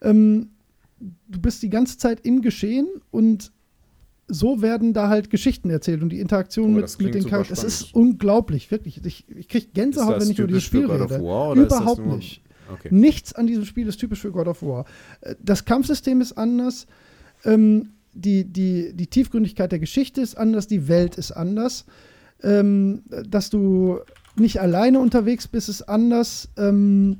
Ähm, 0.00 0.51
du 1.28 1.40
bist 1.40 1.62
die 1.62 1.70
ganze 1.70 1.98
Zeit 1.98 2.20
im 2.24 2.42
Geschehen 2.42 2.86
und 3.10 3.52
so 4.28 4.62
werden 4.62 4.92
da 4.92 5.08
halt 5.08 5.30
Geschichten 5.30 5.68
erzählt 5.70 6.02
und 6.02 6.10
die 6.10 6.20
Interaktion 6.20 6.74
oh, 6.74 6.80
mit, 6.80 6.98
mit 7.00 7.14
den 7.14 7.26
Charakteren. 7.26 7.58
Es 7.58 7.64
ist 7.64 7.94
unglaublich, 7.94 8.70
wirklich. 8.70 9.04
Ich, 9.04 9.28
ich 9.28 9.48
kriege 9.48 9.66
Gänsehaut, 9.74 10.20
wenn 10.20 10.30
ich 10.30 10.38
über 10.38 10.48
dieses 10.48 10.64
Spiel 10.64 10.90
rede. 10.90 11.10
War, 11.22 11.54
Überhaupt 11.54 12.06
nicht. 12.06 12.42
Okay. 12.72 12.88
Nichts 12.90 13.34
an 13.34 13.46
diesem 13.46 13.64
Spiel 13.64 13.86
ist 13.88 13.98
typisch 13.98 14.20
für 14.20 14.30
God 14.30 14.48
of 14.48 14.62
War. 14.62 14.86
Das 15.42 15.64
Kampfsystem 15.64 16.20
ist 16.20 16.32
anders. 16.32 16.86
Ähm, 17.44 17.90
die, 18.14 18.44
die, 18.44 18.92
die 18.94 19.06
Tiefgründigkeit 19.06 19.72
der 19.72 19.78
Geschichte 19.78 20.20
ist 20.20 20.36
anders, 20.36 20.66
die 20.66 20.88
Welt 20.88 21.16
ist 21.16 21.32
anders. 21.32 21.84
Ähm, 22.42 23.02
dass 23.28 23.50
du 23.50 23.98
nicht 24.36 24.60
alleine 24.60 25.00
unterwegs 25.00 25.48
bist, 25.48 25.68
ist 25.68 25.82
anders. 25.82 26.48
Ähm, 26.56 27.18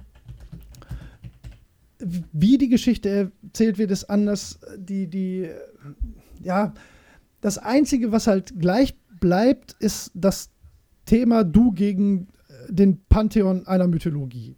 wie 2.33 2.59
die 2.59 2.69
Geschichte 2.69 3.31
erzählt 3.45 3.79
wird, 3.79 3.91
ist 3.91 4.05
anders. 4.05 4.59
Die, 4.77 5.09
die, 5.09 5.49
ja, 6.43 6.73
das 7.41 7.59
Einzige, 7.59 8.13
was 8.13 8.27
halt 8.27 8.59
gleich 8.59 8.95
bleibt, 9.21 9.77
ist 9.79 10.11
das 10.15 10.51
Thema 11.07 11.45
Du 11.45 11.73
gegen 11.73 12.29
äh, 12.49 12.73
den 12.73 13.01
Pantheon 13.09 13.67
einer 13.67 13.87
Mythologie. 13.87 14.57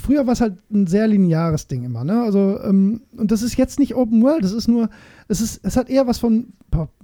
Früher 0.00 0.26
war 0.26 0.32
es 0.32 0.40
halt 0.40 0.58
ein 0.72 0.86
sehr 0.86 1.06
lineares 1.06 1.66
Ding 1.66 1.84
immer, 1.84 2.02
ne? 2.02 2.22
Also, 2.22 2.58
ähm, 2.62 3.02
und 3.16 3.30
das 3.30 3.42
ist 3.42 3.58
jetzt 3.58 3.78
nicht 3.78 3.94
Open 3.94 4.22
World, 4.22 4.42
das 4.42 4.52
ist 4.52 4.68
nur, 4.68 4.88
es 5.28 5.42
ist, 5.42 5.60
es 5.62 5.76
hat 5.76 5.90
eher 5.90 6.06
was 6.06 6.18
von, 6.18 6.54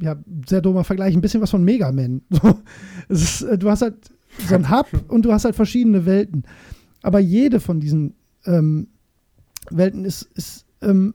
ja, 0.00 0.16
sehr 0.48 0.62
dummer 0.62 0.84
Vergleich, 0.84 1.14
ein 1.14 1.20
bisschen 1.20 1.42
was 1.42 1.50
von 1.50 1.64
Mega 1.64 1.92
Man. 1.92 2.22
es 3.08 3.22
ist, 3.22 3.42
äh, 3.42 3.58
du 3.58 3.70
hast 3.70 3.82
halt 3.82 4.10
so 4.48 4.54
ein 4.54 4.70
Hub 4.70 4.86
und 5.08 5.24
du 5.24 5.32
hast 5.32 5.44
halt 5.44 5.54
verschiedene 5.54 6.06
Welten. 6.06 6.44
Aber 7.02 7.20
jede 7.20 7.60
von 7.60 7.80
diesen 7.80 8.14
ähm, 8.46 8.88
Welten 9.68 10.04
ist, 10.04 10.22
ist 10.34 10.66
ähm, 10.80 11.14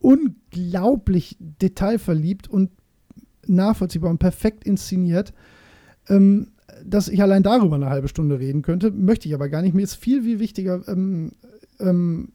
unglaublich 0.00 1.36
detailverliebt 1.38 2.48
und 2.48 2.70
nachvollziehbar 3.46 4.10
und 4.10 4.18
perfekt 4.18 4.64
inszeniert, 4.64 5.32
ähm, 6.08 6.52
dass 6.84 7.08
ich 7.08 7.22
allein 7.22 7.42
darüber 7.42 7.76
eine 7.76 7.90
halbe 7.90 8.08
Stunde 8.08 8.38
reden 8.38 8.62
könnte. 8.62 8.90
Möchte 8.90 9.28
ich 9.28 9.34
aber 9.34 9.48
gar 9.48 9.62
nicht. 9.62 9.74
Mir 9.74 9.82
ist 9.82 9.94
viel, 9.94 10.22
viel 10.22 10.38
wichtiger, 10.38 10.86
ähm, 10.86 11.32
ähm, 11.80 12.32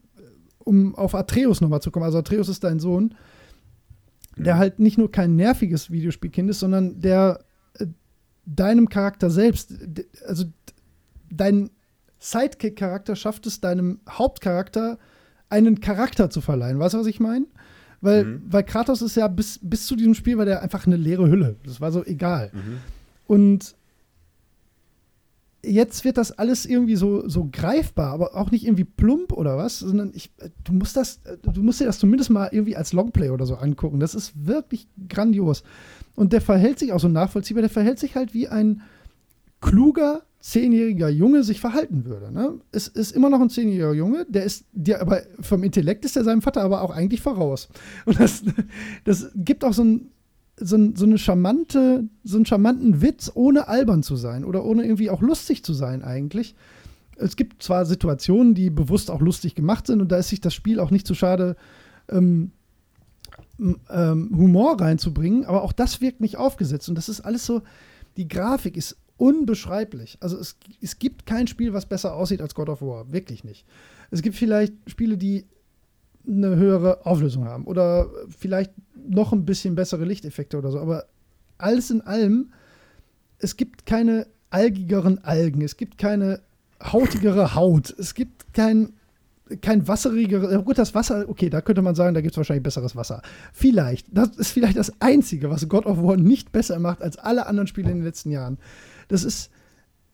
um 0.60 0.96
auf 0.96 1.16
Atreus 1.16 1.62
nochmal 1.62 1.82
zu 1.82 1.92
kommen. 1.92 2.06
Also 2.06 2.20
Atreus 2.20 2.50
ist 2.50 2.64
dein 2.64 2.80
Sohn, 2.80 3.16
der 4.38 4.58
halt 4.58 4.80
nicht 4.80 4.98
nur 4.98 5.12
kein 5.12 5.36
nerviges 5.36 5.92
Videospielkind 5.92 6.50
ist, 6.50 6.60
sondern 6.60 7.00
der 7.00 7.40
äh, 7.76 7.88
deinem 8.46 8.90
Charakter 8.90 9.30
selbst, 9.30 9.74
also 10.26 10.46
dein 11.30 11.70
Sidekick-Charakter 12.20 13.16
schafft 13.16 13.46
es 13.48 13.62
deinem 13.62 14.00
Hauptcharakter 14.10 14.98
einen 15.50 15.82
Charakter 15.82 16.30
zu 16.30 16.42
verleihen. 16.42 16.80
Weißt 16.80 16.94
du, 16.94 17.00
was 17.00 17.08
ich 17.08 17.20
meine? 17.20 17.46
Weil, 18.02 18.26
mhm. 18.26 18.42
weil 18.50 18.64
Kratos 18.64 19.02
ist 19.02 19.16
ja 19.16 19.28
bis, 19.28 19.60
bis 19.62 19.88
zu 19.88 19.96
diesem 19.96 20.14
Spiel 20.14 20.38
war 20.38 20.46
der 20.46 20.62
einfach 20.62 20.86
eine 20.86 20.98
leere 20.98 21.30
Hülle. 21.30 21.56
Das 21.66 21.80
war 21.80 21.92
so 21.92 22.04
egal. 22.04 22.52
Mhm. 22.54 22.78
Und 23.28 23.76
jetzt 25.64 26.04
wird 26.04 26.18
das 26.18 26.32
alles 26.32 26.66
irgendwie 26.66 26.98
so, 26.98 27.28
so 27.28 27.48
greifbar, 27.52 28.12
aber 28.12 28.36
auch 28.36 28.52
nicht 28.52 28.66
irgendwie 28.66 28.84
plump 28.84 29.32
oder 29.32 29.58
was, 29.58 29.80
sondern 29.80 30.12
ich, 30.14 30.32
du 30.64 30.74
musst 30.74 30.98
das, 30.98 31.22
du 31.42 31.64
musst 31.64 31.80
dir 31.80 31.86
das 31.86 32.00
zumindest 32.00 32.30
mal 32.30 32.50
irgendwie 32.52 32.76
als 32.76 32.92
Longplay 32.92 33.30
oder 33.30 33.46
so 33.46 33.56
angucken. 33.56 34.00
Das 34.00 34.14
ist 34.16 34.34
wirklich 34.46 34.88
grandios. 35.08 35.64
Und 36.16 36.34
der 36.34 36.42
verhält 36.42 36.80
sich 36.80 36.92
auch 36.92 37.00
so 37.00 37.08
nachvollziehbar, 37.08 37.62
der 37.62 37.70
verhält 37.70 38.00
sich 38.00 38.16
halt 38.16 38.34
wie 38.34 38.50
ein 38.50 38.82
kluger, 39.62 40.24
zehnjähriger 40.44 41.08
Junge 41.08 41.46
sich 41.46 41.62
verhalten 41.62 42.04
würde. 42.04 42.30
Ne? 42.30 42.60
Es 42.74 42.90
ist 42.90 43.14
immer 43.14 43.30
noch 43.30 43.40
ein 43.40 43.50
zehnjähriger 43.50 43.94
Junge, 43.94 44.26
der 44.28 44.44
ist, 44.44 44.66
der 44.74 45.00
aber 45.00 45.22
vom 45.40 45.64
Intellekt 45.64 46.04
ist 46.04 46.18
er 46.18 46.26
seinem 46.26 46.42
Vater 46.42 46.62
aber 46.64 46.82
auch 46.82 46.92
eigentlich 46.92 47.22
voraus. 47.22 47.70
Und 48.06 48.20
das, 48.20 48.44
das 49.06 49.32
gibt 49.36 49.64
auch 49.64 49.72
so, 49.72 49.86
ein, 49.86 50.12
so, 50.58 50.78
so 50.96 51.06
eine 51.06 51.18
charmante, 51.18 52.10
so 52.26 52.36
einen 52.36 52.46
charmanten 52.46 53.02
Witz, 53.02 53.32
ohne 53.34 53.70
albern 53.70 54.04
zu 54.04 54.18
sein 54.18 54.44
oder 54.44 54.66
ohne 54.66 54.84
irgendwie 54.84 55.10
auch 55.10 55.22
lustig 55.22 55.64
zu 55.64 55.72
sein 55.72 56.04
eigentlich. 56.04 56.56
Es 57.16 57.38
gibt 57.38 57.64
zwar 57.64 57.86
Situationen, 57.86 58.54
die 58.54 58.70
bewusst 58.70 59.12
auch 59.12 59.22
lustig 59.22 59.56
gemacht 59.56 59.88
sind 59.88 60.02
und 60.02 60.12
da 60.12 60.18
ist 60.18 60.28
sich 60.28 60.42
das 60.42 60.54
Spiel 60.54 60.82
auch 60.82 60.92
nicht 60.92 61.08
zu 61.08 61.16
schade, 61.16 61.56
ähm, 62.10 62.52
ähm, 63.90 64.30
Humor 64.36 64.82
reinzubringen, 64.82 65.46
aber 65.46 65.64
auch 65.64 65.72
das 65.72 66.02
wirkt 66.02 66.20
nicht 66.20 66.36
aufgesetzt 66.36 66.90
und 66.90 66.96
das 66.96 67.08
ist 67.08 67.22
alles 67.22 67.46
so, 67.46 67.62
die 68.18 68.28
Grafik 68.28 68.76
ist 68.76 68.98
unbeschreiblich. 69.18 70.18
Also 70.22 70.38
es, 70.38 70.58
es 70.82 71.00
gibt 71.00 71.26
kein 71.26 71.48
Spiel, 71.48 71.74
was 71.74 71.86
besser 71.86 72.16
aussieht 72.16 72.42
als 72.42 72.56
God 72.56 72.70
of 72.70 72.82
War. 72.82 73.12
Wirklich 73.12 73.44
nicht. 73.44 73.66
Es 74.12 74.22
gibt 74.22 74.36
vielleicht 74.36 74.74
Spiele, 74.88 75.18
die 75.18 75.46
eine 76.28 76.56
höhere 76.56 77.06
Auflösung 77.06 77.46
haben 77.46 77.66
oder 77.66 78.10
vielleicht 78.38 78.72
noch 78.96 79.34
ein 79.34 79.46
bisschen 79.46 79.76
bessere 79.76 80.06
Lichteffekte 80.06 80.58
oder 80.58 80.72
so. 80.72 80.80
Aber 80.80 81.06
alles 81.58 81.92
in 81.92 82.02
allem, 82.02 82.54
es 83.40 83.58
gibt 83.58 83.86
keine 83.86 84.28
algigeren 84.50 85.24
Algen, 85.24 85.62
es 85.62 85.78
gibt 85.78 85.98
keine 85.98 86.42
hautigere 86.82 87.56
Haut, 87.56 87.94
es 87.98 88.14
gibt 88.14 88.54
kein, 88.54 88.94
kein 89.62 89.88
wasserigeres. 89.88 90.64
Gut, 90.64 90.78
das 90.78 90.96
Wasser, 90.96 91.26
okay, 91.28 91.50
da 91.50 91.62
könnte 91.62 91.82
man 91.82 91.96
sagen, 91.96 92.14
da 92.14 92.22
gibt 92.22 92.34
es 92.34 92.38
wahrscheinlich 92.38 92.64
besseres 92.64 92.96
Wasser. 92.96 93.22
Vielleicht. 93.52 94.08
Das 94.12 94.30
ist 94.38 94.52
vielleicht 94.52 94.78
das 94.78 94.94
Einzige, 95.02 95.50
was 95.50 95.68
God 95.68 95.86
of 95.86 96.02
War 96.02 96.18
nicht 96.18 96.52
besser 96.52 96.80
macht 96.80 97.02
als 97.02 97.18
alle 97.18 97.48
anderen 97.48 97.68
Spiele 97.68 97.92
in 97.92 97.98
den 97.98 98.06
letzten 98.06 98.32
Jahren. 98.32 98.58
Das 99.08 99.24
ist 99.24 99.52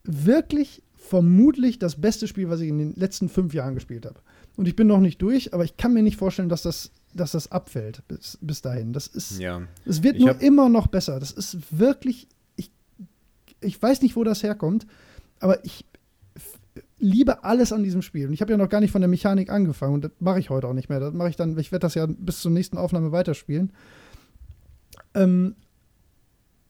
wirklich 0.04 0.84
vermutlich 0.96 1.80
das 1.80 2.00
beste 2.00 2.28
Spiel, 2.28 2.50
was 2.50 2.62
ich 2.62 2.70
in 2.70 2.78
den 2.78 2.94
letzten 2.96 3.30
fünf 3.30 3.54
Jahren 3.54 3.76
gespielt 3.76 4.06
habe. 4.06 4.20
Und 4.58 4.68
ich 4.68 4.76
bin 4.76 4.88
noch 4.88 5.00
nicht 5.00 5.22
durch, 5.22 5.54
aber 5.54 5.64
ich 5.64 5.78
kann 5.78 5.94
mir 5.94 6.04
nicht 6.04 6.18
vorstellen, 6.18 6.50
dass 6.50 6.62
das, 6.62 6.92
dass 7.14 7.32
das 7.32 7.52
abfällt 7.52 8.08
bis, 8.08 8.38
bis 8.42 8.62
dahin. 8.62 8.94
Das 8.94 9.08
ist. 9.08 9.40
Ja. 9.40 9.62
Es 9.86 10.04
wird 10.04 10.18
ich 10.18 10.26
nur 10.26 10.40
immer 10.42 10.70
noch 10.70 10.88
besser. 10.88 11.20
Das 11.20 11.32
ist 11.32 11.58
wirklich. 11.72 12.28
Ich, 12.56 12.72
ich 13.62 13.82
weiß 13.82 14.02
nicht, 14.02 14.16
wo 14.16 14.24
das 14.24 14.44
herkommt, 14.44 14.86
aber 15.40 15.64
ich 15.66 15.86
liebe 17.00 17.44
alles 17.44 17.72
an 17.72 17.84
diesem 17.84 18.02
Spiel. 18.02 18.28
Und 18.28 18.34
ich 18.34 18.42
habe 18.42 18.52
ja 18.52 18.58
noch 18.58 18.70
gar 18.70 18.82
nicht 18.82 18.92
von 18.92 19.02
der 19.02 19.08
Mechanik 19.08 19.50
angefangen 19.50 19.94
und 19.96 20.04
das 20.04 20.12
mache 20.20 20.40
ich 20.40 20.50
heute 20.50 20.68
auch 20.68 20.74
nicht 20.74 20.90
mehr. 20.90 21.00
Das 21.00 21.14
mache 21.14 21.30
ich 21.30 21.36
dann, 21.36 21.58
ich 21.58 21.72
werde 21.72 21.84
das 21.84 21.96
ja 21.96 22.06
bis 22.06 22.42
zur 22.42 22.52
nächsten 22.52 22.78
Aufnahme 22.78 23.12
weiterspielen. 23.12 23.72
Ähm, 25.14 25.56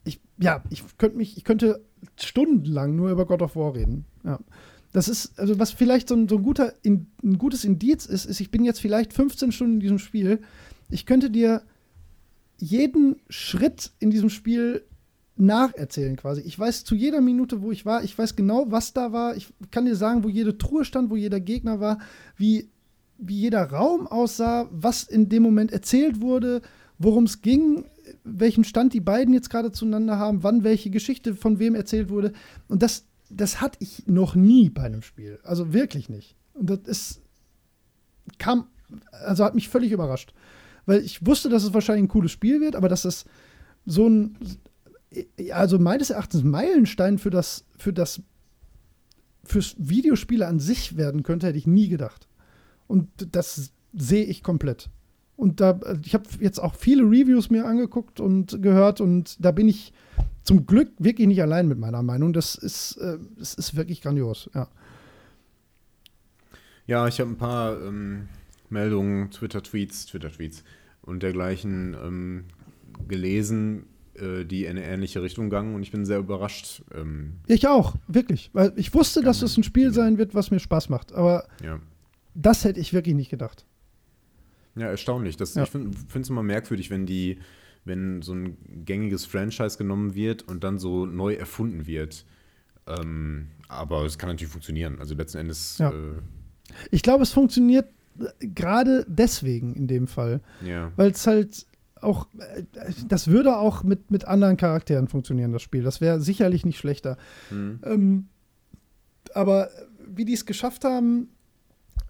ich, 0.03 0.21
ja, 0.37 0.63
ich 0.69 0.83
könnte 0.97 1.17
mich, 1.17 1.37
ich 1.37 1.43
könnte 1.43 1.81
stundenlang 2.15 2.95
nur 2.95 3.09
über 3.09 3.25
God 3.25 3.41
of 3.41 3.55
War 3.55 3.75
reden. 3.75 4.05
Ja. 4.23 4.39
Das 4.91 5.07
ist, 5.07 5.37
also 5.37 5.59
was 5.59 5.71
vielleicht 5.71 6.09
so 6.09 6.15
ein, 6.15 6.27
so 6.27 6.37
ein, 6.37 6.43
guter, 6.43 6.73
in, 6.81 7.07
ein 7.23 7.37
gutes 7.37 7.63
Indiz 7.63 8.05
ist, 8.05 8.25
ist, 8.25 8.39
ich 8.39 8.49
bin 8.49 8.65
jetzt 8.65 8.81
vielleicht 8.81 9.13
15 9.13 9.51
Stunden 9.51 9.75
in 9.75 9.79
diesem 9.79 9.99
Spiel. 9.99 10.41
Ich 10.89 11.05
könnte 11.05 11.29
dir 11.29 11.61
jeden 12.57 13.17
Schritt 13.29 13.91
in 13.99 14.09
diesem 14.09 14.29
Spiel 14.29 14.83
nacherzählen 15.35 16.17
quasi. 16.17 16.41
Ich 16.41 16.57
weiß 16.59 16.83
zu 16.83 16.95
jeder 16.95 17.21
Minute, 17.21 17.61
wo 17.61 17.71
ich 17.71 17.85
war, 17.85 18.03
ich 18.03 18.17
weiß 18.17 18.35
genau, 18.35 18.65
was 18.69 18.93
da 18.93 19.13
war. 19.13 19.37
Ich 19.37 19.47
kann 19.71 19.85
dir 19.85 19.95
sagen, 19.95 20.23
wo 20.23 20.29
jede 20.29 20.57
Truhe 20.57 20.83
stand, 20.83 21.09
wo 21.09 21.15
jeder 21.15 21.39
Gegner 21.39 21.79
war, 21.79 21.99
wie, 22.35 22.69
wie 23.17 23.39
jeder 23.39 23.63
Raum 23.71 24.05
aussah, 24.07 24.67
was 24.71 25.03
in 25.03 25.29
dem 25.29 25.43
Moment 25.43 25.71
erzählt 25.71 26.19
wurde, 26.19 26.61
worum 26.97 27.23
es 27.23 27.41
ging, 27.41 27.85
welchen 28.23 28.63
Stand 28.63 28.93
die 28.93 28.99
beiden 28.99 29.33
jetzt 29.33 29.49
gerade 29.49 29.71
zueinander 29.71 30.17
haben, 30.17 30.43
wann 30.43 30.63
welche 30.63 30.89
Geschichte 30.89 31.35
von 31.35 31.59
wem 31.59 31.75
erzählt 31.75 32.09
wurde. 32.09 32.33
Und 32.67 32.81
das, 32.81 33.05
das 33.29 33.61
hatte 33.61 33.77
ich 33.81 34.07
noch 34.07 34.35
nie 34.35 34.69
bei 34.69 34.83
einem 34.83 35.01
Spiel. 35.01 35.39
Also 35.43 35.73
wirklich 35.73 36.09
nicht. 36.09 36.35
Und 36.53 36.69
das 36.69 36.79
ist, 36.85 37.21
kam, 38.37 38.67
also 39.11 39.43
hat 39.43 39.55
mich 39.55 39.69
völlig 39.69 39.91
überrascht. 39.91 40.33
Weil 40.85 41.01
ich 41.01 41.25
wusste, 41.25 41.49
dass 41.49 41.63
es 41.63 41.73
wahrscheinlich 41.73 42.05
ein 42.05 42.09
cooles 42.09 42.31
Spiel 42.31 42.61
wird, 42.61 42.75
aber 42.75 42.89
dass 42.89 43.05
es 43.05 43.25
so 43.85 44.07
ein, 44.07 44.37
also 45.51 45.79
meines 45.79 46.09
Erachtens 46.09 46.43
Meilenstein 46.43 47.17
für 47.17 47.29
das, 47.29 47.65
für 47.77 47.93
das, 47.93 48.21
fürs 49.43 49.75
Videospiele 49.77 50.47
an 50.47 50.59
sich 50.59 50.97
werden 50.97 51.23
könnte, 51.23 51.47
hätte 51.47 51.57
ich 51.57 51.67
nie 51.67 51.89
gedacht. 51.89 52.27
Und 52.87 53.09
das 53.31 53.71
sehe 53.93 54.25
ich 54.25 54.43
komplett. 54.43 54.89
Und 55.39 55.61
da, 55.61 55.79
ich 56.03 56.13
habe 56.13 56.25
jetzt 56.41 56.59
auch 56.59 56.75
viele 56.75 57.03
Reviews 57.03 57.49
mir 57.49 57.65
angeguckt 57.65 58.19
und 58.19 58.61
gehört 58.61 58.99
und 58.99 59.37
da 59.39 59.51
bin 59.51 59.69
ich 59.69 59.93
zum 60.43 60.65
Glück 60.65 60.91
wirklich 60.99 61.29
nicht 61.29 61.41
allein 61.41 61.69
mit 61.69 61.79
meiner 61.79 62.03
Meinung. 62.03 62.33
Das 62.33 62.55
ist, 62.55 62.97
äh, 62.97 63.17
das 63.37 63.53
ist 63.53 63.77
wirklich 63.77 64.01
grandios, 64.01 64.49
ja. 64.53 64.67
Ja, 66.87 67.07
ich 67.07 67.21
habe 67.21 67.29
ein 67.29 67.37
paar 67.37 67.81
ähm, 67.81 68.27
Meldungen, 68.69 69.31
Twitter-Tweets, 69.31 70.07
Twitter-Tweets 70.07 70.65
und 71.03 71.23
dergleichen 71.23 71.95
ähm, 72.03 72.43
gelesen. 73.07 73.85
äh, 74.15 74.43
die 74.43 74.65
in 74.65 74.71
eine 74.71 74.83
ähnliche 74.83 75.21
Richtung 75.21 75.49
gegangen 75.49 75.73
und 75.73 75.83
ich 75.83 75.91
bin 75.91 76.05
sehr 76.05 76.19
überrascht. 76.19 76.81
Ähm, 76.93 77.35
ich 77.47 77.67
auch, 77.67 77.95
wirklich. 78.09 78.49
Weil 78.51 78.73
ich 78.75 78.93
wusste, 78.93 79.21
dass 79.21 79.41
es 79.41 79.55
ein 79.55 79.63
Spiel 79.63 79.93
sein 79.93 80.17
wird, 80.17 80.35
was 80.35 80.51
mir 80.51 80.59
Spaß 80.59 80.89
macht. 80.89 81.13
Aber 81.13 81.47
ja. 81.63 81.79
das 82.33 82.65
hätte 82.65 82.81
ich 82.81 82.91
wirklich 82.93 83.15
nicht 83.15 83.29
gedacht. 83.29 83.65
Ja, 84.75 84.87
erstaunlich. 84.87 85.35
Das, 85.37 85.55
Ja. 85.55 85.63
Ich 85.63 85.69
finde 85.69 85.97
es 86.21 86.29
immer 86.29 86.43
merkwürdig, 86.43 86.89
wenn 86.89 87.05
die, 87.05 87.39
wenn 87.85 88.21
so 88.21 88.33
ein 88.33 88.57
gängiges 88.85 89.25
Franchise 89.25 89.77
genommen 89.77 90.15
wird 90.15 90.43
und 90.43 90.63
dann 90.63 90.77
so 90.79 91.05
neu 91.05 91.33
erfunden 91.33 91.87
wird. 91.87 92.25
Ähm, 92.87 93.47
aber 93.67 94.05
es 94.05 94.17
kann 94.17 94.29
natürlich 94.29 94.51
funktionieren. 94.51 94.99
Also 94.99 95.15
letzten 95.15 95.39
Endes, 95.39 95.77
Ja. 95.77 95.91
äh, 95.91 96.19
Ich 96.91 97.01
glaube, 97.03 97.23
es 97.23 97.31
funktioniert 97.31 97.87
äh, 98.19 98.47
gerade 98.47 99.05
deswegen 99.07 99.73
in 99.75 99.87
dem 99.87 100.07
Fall. 100.07 100.41
ja. 100.65 100.91
Weil 100.95 101.11
es 101.11 101.25
halt 101.27 101.65
auch, 102.01 102.27
äh, 102.37 102.63
das 103.07 103.27
würde 103.27 103.57
auch 103.57 103.83
mit, 103.83 104.09
mit 104.11 104.25
anderen 104.25 104.55
Charakteren 104.57 105.07
funktionieren, 105.07 105.51
das 105.51 105.61
Spiel. 105.61 105.83
Das 105.83 105.99
wäre 105.99 106.21
sicherlich 106.21 106.65
nicht 106.65 106.77
schlechter. 106.77 107.17
Hm. 107.49 107.79
Ähm, 107.83 108.27
aber 109.33 109.69
wie 110.07 110.25
die 110.25 110.33
es 110.33 110.45
geschafft 110.45 110.85
haben, 110.85 111.27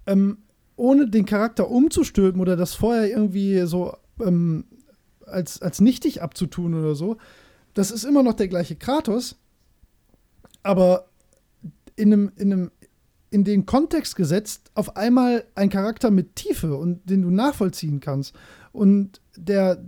ähm, 0.07 0.37
ohne 0.79 1.09
den 1.09 1.25
Charakter 1.25 1.69
umzustülpen 1.69 2.41
oder 2.41 2.55
das 2.55 2.73
vorher 2.73 3.09
irgendwie 3.09 3.61
so 3.65 3.95
ähm, 4.21 4.65
als, 5.25 5.61
als 5.61 5.81
nichtig 5.81 6.21
abzutun 6.21 6.73
oder 6.73 6.95
so, 6.95 7.17
das 7.73 7.91
ist 7.91 8.05
immer 8.05 8.23
noch 8.23 8.33
der 8.33 8.47
gleiche 8.47 8.75
Kratos, 8.75 9.35
aber 10.63 11.09
in 11.95 12.13
einem, 12.13 12.31
in 12.37 12.53
einem 12.53 12.71
in 13.31 13.43
den 13.43 13.67
Kontext 13.67 14.15
gesetzt, 14.15 14.71
auf 14.73 14.97
einmal 14.97 15.43
ein 15.53 15.69
Charakter 15.69 16.09
mit 16.09 16.35
Tiefe 16.35 16.75
und 16.75 17.07
den 17.07 17.21
du 17.21 17.29
nachvollziehen 17.29 17.99
kannst. 17.99 18.33
Und 18.71 19.21
der 19.35 19.83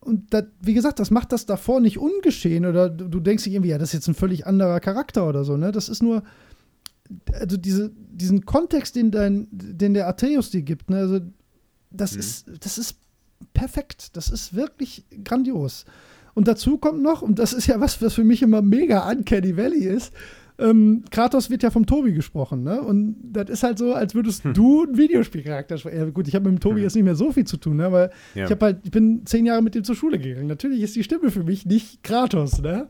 und 0.00 0.34
das, 0.34 0.44
wie 0.60 0.74
gesagt, 0.74 0.98
das 0.98 1.10
macht 1.10 1.32
das 1.32 1.46
davor 1.46 1.80
nicht 1.80 1.98
ungeschehen 1.98 2.66
oder 2.66 2.90
du, 2.90 3.20
denkst 3.20 3.44
dich 3.44 3.54
irgendwie, 3.54 3.70
ja, 3.70 3.78
das 3.78 3.90
ist 3.90 3.94
jetzt 3.94 4.08
ein 4.08 4.14
völlig 4.14 4.46
anderer 4.46 4.78
Charakter 4.80 5.26
oder 5.26 5.44
so, 5.44 5.56
ne? 5.56 5.72
Das 5.72 5.88
ist 5.88 6.02
nur, 6.02 6.22
also 7.32 7.56
diese, 7.56 7.90
diesen 8.12 8.44
Kontext, 8.46 8.96
den, 8.96 9.10
dein, 9.10 9.48
den 9.50 9.94
der 9.94 10.08
Atreus 10.08 10.50
dir 10.50 10.62
gibt, 10.62 10.90
ne? 10.90 10.96
Also, 10.98 11.20
das 11.90 12.14
Mhm. 12.14 12.20
ist, 12.20 12.46
das 12.60 12.78
ist 12.78 12.96
perfekt. 13.52 14.16
Das 14.16 14.28
ist 14.30 14.54
wirklich 14.54 15.04
grandios. 15.24 15.84
Und 16.34 16.48
dazu 16.48 16.78
kommt 16.78 17.02
noch, 17.02 17.22
und 17.22 17.38
das 17.38 17.52
ist 17.52 17.66
ja 17.66 17.78
was, 17.80 18.00
was 18.02 18.14
für 18.14 18.24
mich 18.24 18.42
immer 18.42 18.62
mega 18.62 19.08
Uncanny 19.10 19.56
Valley 19.56 19.84
ist, 19.86 20.12
ähm, 20.56 21.02
Kratos 21.10 21.50
wird 21.50 21.62
ja 21.64 21.70
vom 21.70 21.84
Tobi 21.84 22.12
gesprochen, 22.12 22.62
ne? 22.62 22.80
Und 22.80 23.16
das 23.32 23.50
ist 23.50 23.62
halt 23.64 23.76
so, 23.78 23.92
als 23.92 24.14
würdest 24.14 24.44
du 24.54 24.84
einen 24.84 24.96
Videospielcharakter 24.96 25.78
sprechen. 25.78 25.98
Ja, 25.98 26.04
gut, 26.10 26.28
ich 26.28 26.34
habe 26.36 26.48
mit 26.48 26.58
dem 26.58 26.62
Tobi 26.62 26.76
Hm. 26.76 26.82
jetzt 26.84 26.94
nicht 26.94 27.04
mehr 27.04 27.16
so 27.16 27.32
viel 27.32 27.44
zu 27.44 27.56
tun, 27.56 27.76
ne? 27.78 27.86
Aber 27.86 28.10
Ja. 28.36 28.44
ich 28.46 28.50
habe 28.52 28.64
halt, 28.66 28.78
ich 28.84 28.90
bin 28.92 29.26
zehn 29.26 29.46
Jahre 29.46 29.62
mit 29.62 29.74
ihm 29.74 29.82
zur 29.84 29.96
Schule 29.96 30.18
gegangen. 30.18 30.46
Natürlich 30.46 30.80
ist 30.80 30.94
die 30.96 31.02
Stimme 31.04 31.30
für 31.32 31.42
mich 31.44 31.66
nicht 31.66 32.02
Kratos, 32.04 32.60
ne? 32.62 32.88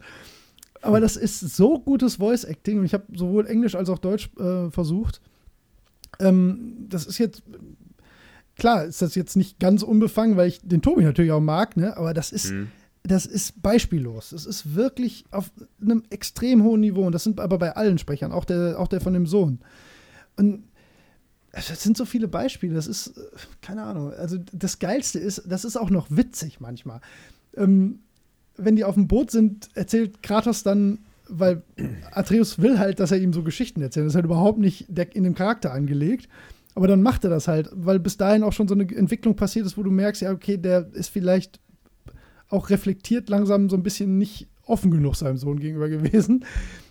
Aber 0.85 1.01
das 1.01 1.17
ist 1.17 1.41
so 1.41 1.79
gutes 1.79 2.17
Voice 2.17 2.45
Acting 2.45 2.79
und 2.79 2.85
ich 2.85 2.95
habe 2.95 3.05
sowohl 3.15 3.47
Englisch 3.47 3.75
als 3.75 3.89
auch 3.89 3.99
Deutsch 3.99 4.31
äh, 4.39 4.71
versucht. 4.71 5.21
Ähm, 6.21 6.87
das 6.89 7.07
ist 7.07 7.19
jetzt 7.19 7.43
klar, 8.57 8.85
ist 8.85 9.03
das 9.03 9.15
jetzt 9.15 9.37
nicht 9.37 9.59
ganz 9.59 9.83
unbefangen, 9.83 10.37
weil 10.37 10.49
ich 10.49 10.61
den 10.63 10.83
Tobi 10.83 11.03
natürlich 11.03 11.33
auch 11.33 11.41
mag, 11.41 11.77
ne? 11.77 11.97
Aber 11.97 12.15
das 12.15 12.31
ist 12.33 12.51
Hm. 12.51 12.69
das 13.03 13.27
ist 13.27 13.63
beispiellos. 13.63 14.31
Das 14.31 14.47
ist 14.47 14.75
wirklich 14.75 15.25
auf 15.31 15.51
einem 15.81 16.03
extrem 16.11 16.63
hohen 16.63 16.81
Niveau. 16.81 17.05
Und 17.05 17.13
das 17.13 17.25
sind 17.25 17.41
aber 17.41 17.59
bei 17.59 17.75
allen 17.77 17.99
Sprechern, 17.99 18.33
auch 18.33 18.45
der, 18.45 18.79
auch 18.79 18.89
der 18.89 19.01
von 19.01 19.13
dem 19.15 19.27
Sohn. 19.27 19.61
Und 20.37 20.65
das 21.53 21.83
sind 21.83 21.97
so 21.97 22.05
viele 22.05 22.29
Beispiele. 22.29 22.75
Das 22.75 22.87
ist, 22.87 23.09
äh, 23.17 23.21
keine 23.61 23.83
Ahnung. 23.83 24.13
Also 24.13 24.39
das 24.53 24.79
Geilste 24.79 25.19
ist, 25.19 25.43
das 25.47 25.65
ist 25.65 25.77
auch 25.77 25.91
noch 25.91 26.09
witzig 26.11 26.61
manchmal. 26.61 27.01
Ähm, 27.57 28.01
wenn 28.57 28.77
die 28.77 28.85
auf 28.85 28.95
dem 28.95 29.09
Boot 29.09 29.31
sind, 29.31 29.69
erzählt 29.75 30.23
Kratos 30.23 30.63
dann, 30.63 31.01
weil 31.29 31.63
Atreus 32.13 32.59
will 32.59 32.79
halt, 32.79 33.01
dass 33.01 33.11
er 33.11 33.19
ihm 33.19 33.33
so 33.33 33.43
Geschichten 33.43 33.81
erzählt. 33.81 34.07
Das 34.07 34.13
ist 34.13 34.17
halt 34.17 34.27
überhaupt 34.27 34.59
nicht 34.59 34.89
in 34.89 35.25
dem 35.25 35.35
Charakter 35.35 35.73
angelegt. 35.73 36.29
Aber 36.75 36.89
dann 36.89 37.03
macht 37.03 37.25
er 37.25 37.31
das 37.31 37.47
halt, 37.49 37.71
weil 37.73 38.01
bis 38.01 38.17
dahin 38.17 38.43
auch 38.43 38.53
schon 38.53 38.69
so 38.69 38.75
eine 38.75 38.83
Entwicklung 38.83 39.37
passiert 39.37 39.65
ist, 39.65 39.79
wo 39.79 39.83
du 39.83 39.91
merkst, 39.91 40.23
ja, 40.23 40.33
okay, 40.33 40.57
der 40.57 40.89
ist 40.93 41.09
vielleicht 41.09 41.61
auch 42.49 42.71
reflektiert 42.71 43.29
langsam 43.29 43.71
so 43.71 43.77
ein 43.77 43.83
bisschen 43.83 44.19
nicht 44.19 44.49
offen 44.67 44.91
genug 44.91 45.15
seinem 45.17 45.37
Sohn 45.37 45.61
gegenüber 45.61 45.89
gewesen. 45.89 46.45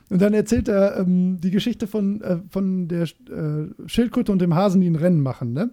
Und 0.09 0.21
dann 0.21 0.33
erzählt 0.33 0.67
er 0.67 0.99
ähm, 0.99 1.39
die 1.41 1.51
Geschichte 1.51 1.87
von, 1.87 2.21
äh, 2.21 2.37
von 2.49 2.87
der 2.87 3.03
äh, 3.03 3.87
Schildkröte 3.87 4.31
und 4.31 4.41
dem 4.41 4.55
Hasen, 4.55 4.81
die 4.81 4.89
ein 4.89 4.95
Rennen 4.95 5.21
machen, 5.21 5.53
ne? 5.53 5.71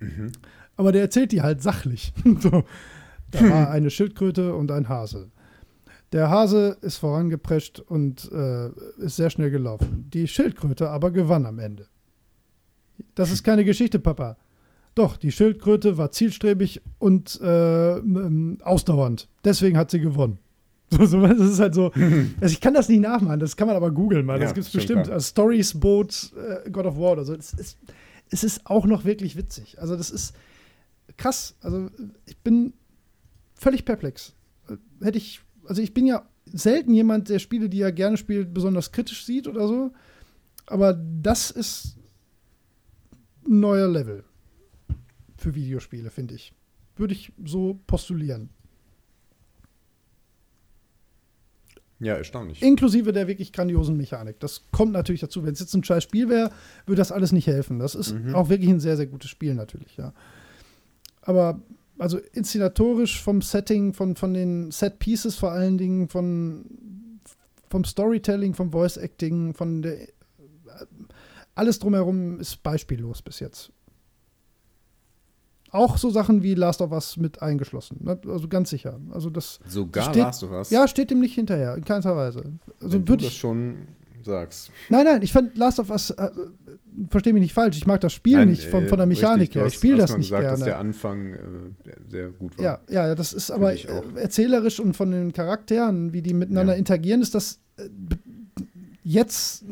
Mhm. 0.00 0.32
Aber 0.76 0.92
der 0.92 1.02
erzählt 1.02 1.32
die 1.32 1.42
halt 1.42 1.62
sachlich. 1.62 2.12
so, 2.40 2.64
da 3.30 3.48
war 3.50 3.70
eine 3.76 3.90
Schildkröte 3.90 4.54
und 4.54 4.70
ein 4.70 4.88
Hase. 4.88 5.30
Der 6.12 6.30
Hase 6.30 6.76
ist 6.82 6.96
vorangeprescht 6.98 7.80
und 7.80 8.30
äh, 8.32 8.68
ist 8.98 9.16
sehr 9.16 9.30
schnell 9.30 9.50
gelaufen. 9.50 10.08
Die 10.12 10.28
Schildkröte 10.28 10.88
aber 10.88 11.10
gewann 11.10 11.46
am 11.46 11.58
Ende. 11.58 11.88
Das 13.14 13.30
ist 13.30 13.42
keine 13.42 13.64
Geschichte, 13.64 13.98
Papa. 13.98 14.36
Doch, 14.94 15.16
die 15.18 15.30
Schildkröte 15.32 15.98
war 15.98 16.10
zielstrebig 16.12 16.80
und 16.98 17.38
äh, 17.42 18.00
ausdauernd. 18.62 19.28
Deswegen 19.44 19.76
hat 19.76 19.90
sie 19.90 20.00
gewonnen. 20.00 20.38
So, 20.88 21.20
das 21.26 21.40
ist 21.40 21.58
halt 21.58 21.74
so. 21.74 21.90
Also 22.40 22.52
ich 22.52 22.60
kann 22.60 22.72
das 22.72 22.88
nicht 22.88 23.00
nachmachen, 23.00 23.40
das 23.40 23.56
kann 23.56 23.66
man 23.66 23.76
aber 23.76 23.90
googeln 23.90 24.24
mal. 24.24 24.38
Das 24.38 24.50
Ja, 24.50 24.54
gibt 24.54 24.66
es 24.68 24.72
bestimmt. 24.72 25.02
klar. 25.02 25.14
Also 25.14 25.26
Stories, 25.26 25.74
Boat, 25.78 26.32
äh, 26.64 26.70
God 26.70 26.86
of 26.86 26.96
War 26.96 27.12
oder 27.12 27.24
so. 27.24 27.34
Es 27.34 27.52
ist, 27.54 27.76
es 28.30 28.44
ist 28.44 28.60
auch 28.66 28.86
noch 28.86 29.04
wirklich 29.04 29.36
witzig. 29.36 29.80
Also 29.80 29.96
das 29.96 30.10
ist 30.10 30.34
krass. 31.16 31.56
Also 31.60 31.90
ich 32.26 32.38
bin 32.38 32.72
völlig 33.56 33.84
perplex. 33.84 34.34
Hätte 35.02 35.18
ich, 35.18 35.40
also 35.66 35.82
ich 35.82 35.92
bin 35.94 36.06
ja 36.06 36.28
selten 36.46 36.94
jemand, 36.94 37.28
der 37.28 37.38
Spiele, 37.40 37.68
die 37.68 37.80
er 37.80 37.92
gerne 37.92 38.16
spielt, 38.16 38.54
besonders 38.54 38.92
kritisch 38.92 39.24
sieht 39.24 39.48
oder 39.48 39.66
so. 39.66 39.92
Aber 40.66 40.94
das 40.94 41.50
ist 41.50 41.96
ein 43.46 43.60
neuer 43.60 43.88
Level 43.88 44.24
für 45.36 45.54
Videospiele, 45.54 46.10
finde 46.10 46.34
ich. 46.34 46.52
Würde 46.96 47.14
ich 47.14 47.32
so 47.44 47.80
postulieren. 47.86 48.48
Ja, 51.98 52.14
erstaunlich. 52.14 52.60
Inklusive 52.62 53.12
der 53.12 53.26
wirklich 53.26 53.52
grandiosen 53.52 53.96
Mechanik. 53.96 54.38
Das 54.40 54.62
kommt 54.70 54.92
natürlich 54.92 55.22
dazu. 55.22 55.44
Wenn 55.44 55.54
es 55.54 55.60
jetzt 55.60 55.74
ein 55.74 55.82
scheiß 55.84 56.02
Spiel 56.02 56.28
wäre, 56.28 56.50
würde 56.84 56.98
das 57.00 57.10
alles 57.10 57.32
nicht 57.32 57.46
helfen. 57.46 57.78
Das 57.78 57.94
ist 57.94 58.12
Mhm. 58.12 58.34
auch 58.34 58.50
wirklich 58.50 58.68
ein 58.70 58.80
sehr, 58.80 58.96
sehr 58.98 59.06
gutes 59.06 59.30
Spiel 59.30 59.54
natürlich, 59.54 59.96
ja. 59.96 60.12
Aber 61.22 61.60
also 61.98 62.18
inszenatorisch 62.32 63.22
vom 63.22 63.42
Setting, 63.42 63.92
von, 63.94 64.16
von 64.16 64.34
den 64.34 64.70
Set 64.70 64.98
Pieces 64.98 65.36
vor 65.36 65.52
allen 65.52 65.78
Dingen, 65.78 66.08
von, 66.08 66.66
vom 67.70 67.84
Storytelling, 67.84 68.54
vom 68.54 68.70
Voice 68.72 68.96
Acting, 68.96 69.54
von 69.54 69.82
der 69.82 70.08
alles 71.54 71.78
drumherum 71.78 72.38
ist 72.38 72.62
beispiellos 72.62 73.22
bis 73.22 73.40
jetzt. 73.40 73.72
Auch 75.70 75.96
so 75.98 76.10
Sachen 76.10 76.42
wie 76.42 76.54
Last 76.54 76.80
of 76.80 76.92
Us 76.92 77.16
mit 77.16 77.42
eingeschlossen. 77.42 77.98
Ne? 78.02 78.18
Also 78.28 78.46
ganz 78.48 78.70
sicher. 78.70 79.00
Also 79.10 79.30
das 79.30 79.58
Sogar 79.66 80.04
steht- 80.04 80.22
Last 80.22 80.44
of 80.44 80.50
Us. 80.50 80.70
ja, 80.70 80.86
steht 80.86 81.10
dem 81.10 81.20
nicht 81.20 81.34
hinterher, 81.34 81.74
in 81.74 81.84
keinster 81.84 82.14
Weise. 82.16 82.44
Also 82.80 82.94
wenn 82.98 83.04
du 83.04 83.12
würde 83.12 83.24
das 83.24 83.32
ich. 83.32 83.38
schon 83.38 83.88
sagst. 84.26 84.70
Nein, 84.90 85.04
nein, 85.06 85.22
ich 85.22 85.32
fand 85.32 85.56
Last 85.56 85.78
of 85.80 85.90
Us, 85.90 86.10
äh, 86.10 86.30
verstehe 87.10 87.32
mich 87.32 87.40
nicht 87.42 87.54
falsch, 87.54 87.76
ich 87.76 87.86
mag 87.86 88.00
das 88.00 88.12
Spiel 88.12 88.36
Nein, 88.36 88.50
nicht 88.50 88.64
von, 88.64 88.84
äh, 88.84 88.88
von 88.88 88.98
der 88.98 89.06
Mechanik 89.06 89.40
richtig, 89.48 89.56
her. 89.56 89.66
Ich 89.66 89.74
spiele 89.74 89.96
das 89.96 90.16
nicht 90.16 90.28
gesagt, 90.30 90.44
dass 90.44 90.58
der 90.60 90.66
gerne. 90.68 90.80
Anfang 90.80 91.32
äh, 91.32 91.38
sehr 92.10 92.28
gut 92.30 92.58
war. 92.58 92.64
Ja, 92.64 92.78
ja, 92.88 93.14
das 93.14 93.32
ist 93.32 93.50
aber 93.50 93.72
äh, 93.74 93.86
erzählerisch 94.16 94.78
und 94.80 94.94
von 94.96 95.10
den 95.10 95.32
Charakteren, 95.32 96.12
wie 96.12 96.22
die 96.22 96.34
miteinander 96.34 96.74
Ja. 96.74 96.78
interagieren, 96.78 97.22
ist 97.22 97.34
das 97.34 97.58
äh, 97.78 97.88
jetzt 99.04 99.64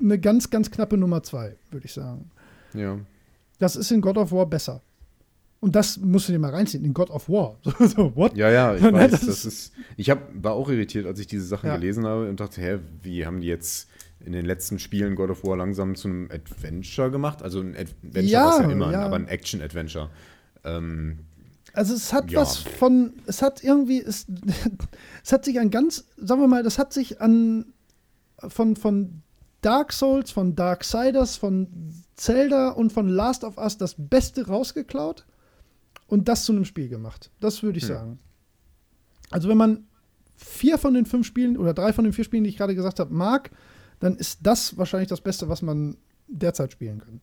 eine 0.00 0.18
ganz, 0.18 0.50
ganz 0.50 0.70
knappe 0.70 0.96
Nummer 0.96 1.22
zwei, 1.22 1.56
würde 1.70 1.86
ich 1.86 1.92
sagen. 1.92 2.30
ja. 2.74 2.98
Das 3.58 3.76
ist 3.76 3.90
in 3.92 4.00
God 4.00 4.16
of 4.16 4.32
War 4.32 4.46
besser. 4.46 4.80
Und 5.60 5.76
das 5.76 5.98
musst 5.98 6.26
du 6.28 6.32
dir 6.32 6.38
mal 6.38 6.50
reinziehen, 6.52 6.84
in 6.84 6.94
God 6.94 7.10
of 7.10 7.28
War. 7.28 7.58
So, 7.64 7.86
so 7.86 8.16
what? 8.16 8.34
Ja, 8.36 8.50
ja, 8.50 8.74
ich 8.74 8.82
Nein, 8.82 8.94
weiß, 8.94 9.10
das 9.12 9.26
das, 9.26 9.44
ist, 9.44 9.72
ich 9.96 10.08
hab, 10.10 10.22
war 10.42 10.52
auch 10.54 10.70
irritiert, 10.70 11.06
als 11.06 11.20
ich 11.20 11.26
diese 11.26 11.44
Sachen 11.44 11.66
Ja. 11.66 11.74
gelesen 11.76 12.06
habe 12.06 12.28
und 12.30 12.40
dachte, 12.40 12.60
hä, 12.62 12.78
wie 13.02 13.26
haben 13.26 13.40
die 13.40 13.46
jetzt 13.48 13.88
in 14.24 14.32
den 14.32 14.44
letzten 14.46 14.78
Spielen 14.78 15.14
God 15.16 15.30
of 15.30 15.44
War 15.44 15.56
langsam 15.56 15.94
zu 15.94 16.08
einem 16.08 16.30
Adventure 16.30 17.10
gemacht? 17.10 17.42
Also 17.42 17.60
ein 17.60 17.76
Adventure 17.76 18.24
Ja, 18.26 18.44
war 18.44 18.54
es 18.60 18.64
ja 18.66 18.70
immer, 18.70 18.92
ja. 18.92 19.02
aber 19.02 19.16
ein 19.16 19.28
Action-Adventure. 19.28 20.08
Ähm, 20.64 21.20
Also 21.74 21.94
es 21.94 22.12
hat 22.14 22.30
Ja. 22.30 22.40
was 22.40 22.56
von, 22.56 23.12
es 23.26 23.42
hat 23.42 23.62
irgendwie, 23.62 24.00
es, 24.00 24.26
es 25.24 25.32
hat 25.32 25.44
sich 25.44 25.60
an 25.60 25.70
ganz, 25.70 26.06
sagen 26.16 26.40
wir 26.40 26.48
mal, 26.48 26.62
das 26.62 26.78
hat 26.78 26.92
sich 26.94 27.20
an 27.20 27.66
von, 28.48 28.76
von 28.76 29.22
Dark 29.60 29.92
Souls, 29.92 30.30
von 30.30 30.56
Darksiders, 30.56 31.36
von 31.36 31.66
Zelda 32.16 32.70
und 32.70 32.92
von 32.92 33.08
Last 33.08 33.44
of 33.44 33.58
Us 33.58 33.76
das 33.76 33.94
Beste 33.98 34.46
rausgeklaut 34.46 35.26
und 36.10 36.28
das 36.28 36.44
zu 36.44 36.52
einem 36.52 36.64
Spiel 36.64 36.88
gemacht. 36.88 37.30
Das 37.40 37.62
würde 37.62 37.78
ich 37.78 37.84
Hm. 37.84 37.94
sagen. 37.94 38.18
Also 39.30 39.48
wenn 39.48 39.56
man 39.56 39.86
vier 40.36 40.76
von 40.78 40.94
den 40.94 41.06
fünf 41.06 41.26
Spielen 41.26 41.56
oder 41.56 41.72
drei 41.74 41.92
von 41.92 42.04
den 42.04 42.12
vier 42.12 42.24
Spielen, 42.24 42.44
die 42.44 42.50
ich 42.50 42.56
gerade 42.56 42.74
gesagt 42.74 42.98
habe, 43.00 43.14
mag, 43.14 43.50
dann 44.00 44.16
ist 44.16 44.40
das 44.42 44.76
wahrscheinlich 44.76 45.08
das 45.08 45.20
Beste, 45.20 45.48
was 45.48 45.62
man 45.62 45.96
derzeit 46.28 46.72
spielen 46.72 46.98
kann. 47.00 47.20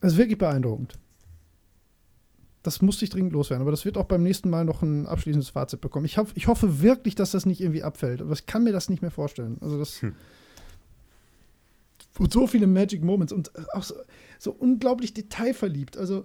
Das 0.00 0.12
ist 0.12 0.18
wirklich 0.18 0.38
beeindruckend. 0.38 0.98
das 2.62 2.82
musste 2.82 3.04
ich 3.04 3.10
dringend 3.10 3.32
loswerden. 3.32 3.62
Aber 3.62 3.70
das 3.70 3.84
wird 3.84 3.96
auch 3.96 4.06
beim 4.06 4.24
nächsten 4.24 4.50
Mal 4.50 4.64
noch 4.64 4.82
ein 4.82 5.06
abschließendes 5.06 5.50
Fazit 5.50 5.80
bekommen. 5.80 6.04
Ich, 6.04 6.18
hoff, 6.18 6.32
ich 6.34 6.48
hoffe 6.48 6.82
wirklich, 6.82 7.14
dass 7.14 7.30
das 7.30 7.46
nicht 7.46 7.60
irgendwie 7.60 7.84
abfällt. 7.84 8.20
Aber 8.20 8.32
ich 8.32 8.46
kann 8.46 8.64
mir 8.64 8.72
das 8.72 8.88
nicht 8.90 9.02
mehr 9.02 9.12
vorstellen. 9.12 9.58
Also 9.60 9.78
das. 9.78 10.02
Hm. 10.02 10.14
Und 12.18 12.32
so 12.32 12.46
viele 12.46 12.66
Magic 12.66 13.02
Moments 13.02 13.32
und 13.32 13.52
auch 13.74 13.82
so, 13.82 13.94
so 14.38 14.52
unglaublich 14.52 15.12
detailverliebt. 15.12 15.96
Also 15.96 16.24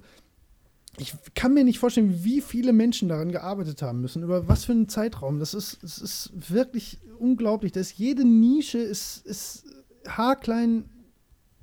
ich 0.97 1.13
kann 1.35 1.53
mir 1.53 1.63
nicht 1.63 1.79
vorstellen, 1.79 2.23
wie 2.23 2.41
viele 2.41 2.73
Menschen 2.73 3.09
daran 3.09 3.31
gearbeitet 3.31 3.81
haben 3.81 4.01
müssen, 4.01 4.23
über 4.23 4.47
was 4.47 4.65
für 4.65 4.73
einen 4.73 4.89
Zeitraum. 4.89 5.39
Das 5.39 5.53
ist, 5.53 5.81
das 5.81 5.97
ist 5.99 6.31
wirklich 6.33 6.99
unglaublich. 7.17 7.71
Das 7.71 7.97
jede 7.97 8.25
Nische 8.25 8.79
ist, 8.79 9.25
ist 9.25 9.65
haarklein 10.07 10.85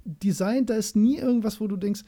designt, 0.05 0.70
da 0.70 0.74
ist 0.74 0.96
nie 0.96 1.18
irgendwas, 1.18 1.60
wo 1.60 1.66
du 1.66 1.76
denkst, 1.76 2.05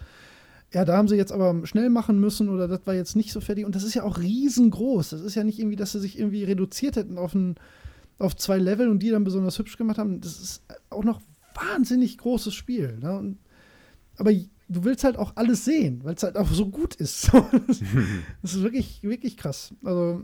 ja, 0.73 0.85
da 0.85 0.97
haben 0.97 1.09
sie 1.09 1.17
jetzt 1.17 1.33
aber 1.33 1.67
schnell 1.67 1.91
machen 1.91 2.21
müssen 2.21 2.49
oder 2.49 2.69
das 2.69 2.81
war 2.87 2.95
jetzt 2.95 3.17
nicht 3.17 3.33
so 3.33 3.41
fertig. 3.41 3.67
Und 3.67 3.75
das 3.75 3.83
ist 3.83 3.95
ja 3.95 4.05
auch 4.05 4.19
riesengroß. 4.19 5.11
Das 5.11 5.21
ist 5.21 5.35
ja 5.35 5.45
nicht 5.45 5.59
irgendwie, 5.59 5.77
dass 5.77 5.93
sie 5.93 6.01
sich 6.01 6.19
irgendwie 6.19 6.45
reduziert 6.45 6.97
hätten 6.97 7.19
auf, 7.19 7.35
ein, 7.35 7.57
auf 8.19 8.37
zwei 8.37 8.57
Level 8.59 8.89
und 8.89 9.01
die 9.01 9.11
dann 9.11 9.25
besonders 9.25 9.59
hübsch 9.59 9.77
gemacht 9.77 9.99
haben. 9.99 10.21
Das 10.21 10.41
ist 10.41 10.63
auch 10.89 11.05
noch 11.05 11.21
wahnsinnig 11.61 12.19
großes 12.19 12.55
Spiel. 12.55 12.99
Ne? 13.01 13.19
Und, 13.19 13.39
aber 14.17 14.33
du 14.33 14.85
willst 14.85 15.05
halt 15.05 15.17
auch 15.17 15.33
alles 15.37 15.65
sehen, 15.65 16.01
weil 16.05 16.15
es 16.15 16.23
halt 16.23 16.37
auch 16.37 16.49
so 16.49 16.69
gut 16.69 16.95
ist. 16.95 17.31
das 18.43 18.55
ist 18.55 18.63
wirklich, 18.63 19.03
wirklich 19.03 19.37
krass. 19.37 19.75
Also, 19.85 20.23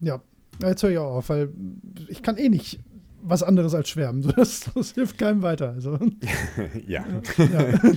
ja, 0.00 0.22
jetzt 0.62 0.82
höre 0.82 0.90
ich 0.90 0.98
auch 0.98 1.16
auf, 1.16 1.28
weil 1.28 1.50
ich 2.08 2.22
kann 2.22 2.36
eh 2.36 2.48
nicht 2.48 2.80
was 3.22 3.42
anderes 3.42 3.74
als 3.74 3.88
schwärmen. 3.88 4.22
Das, 4.36 4.70
das 4.74 4.92
hilft 4.92 5.18
keinem 5.18 5.42
weiter. 5.42 5.70
Also. 5.70 5.98
ja. 6.86 7.04
ja. 7.38 7.92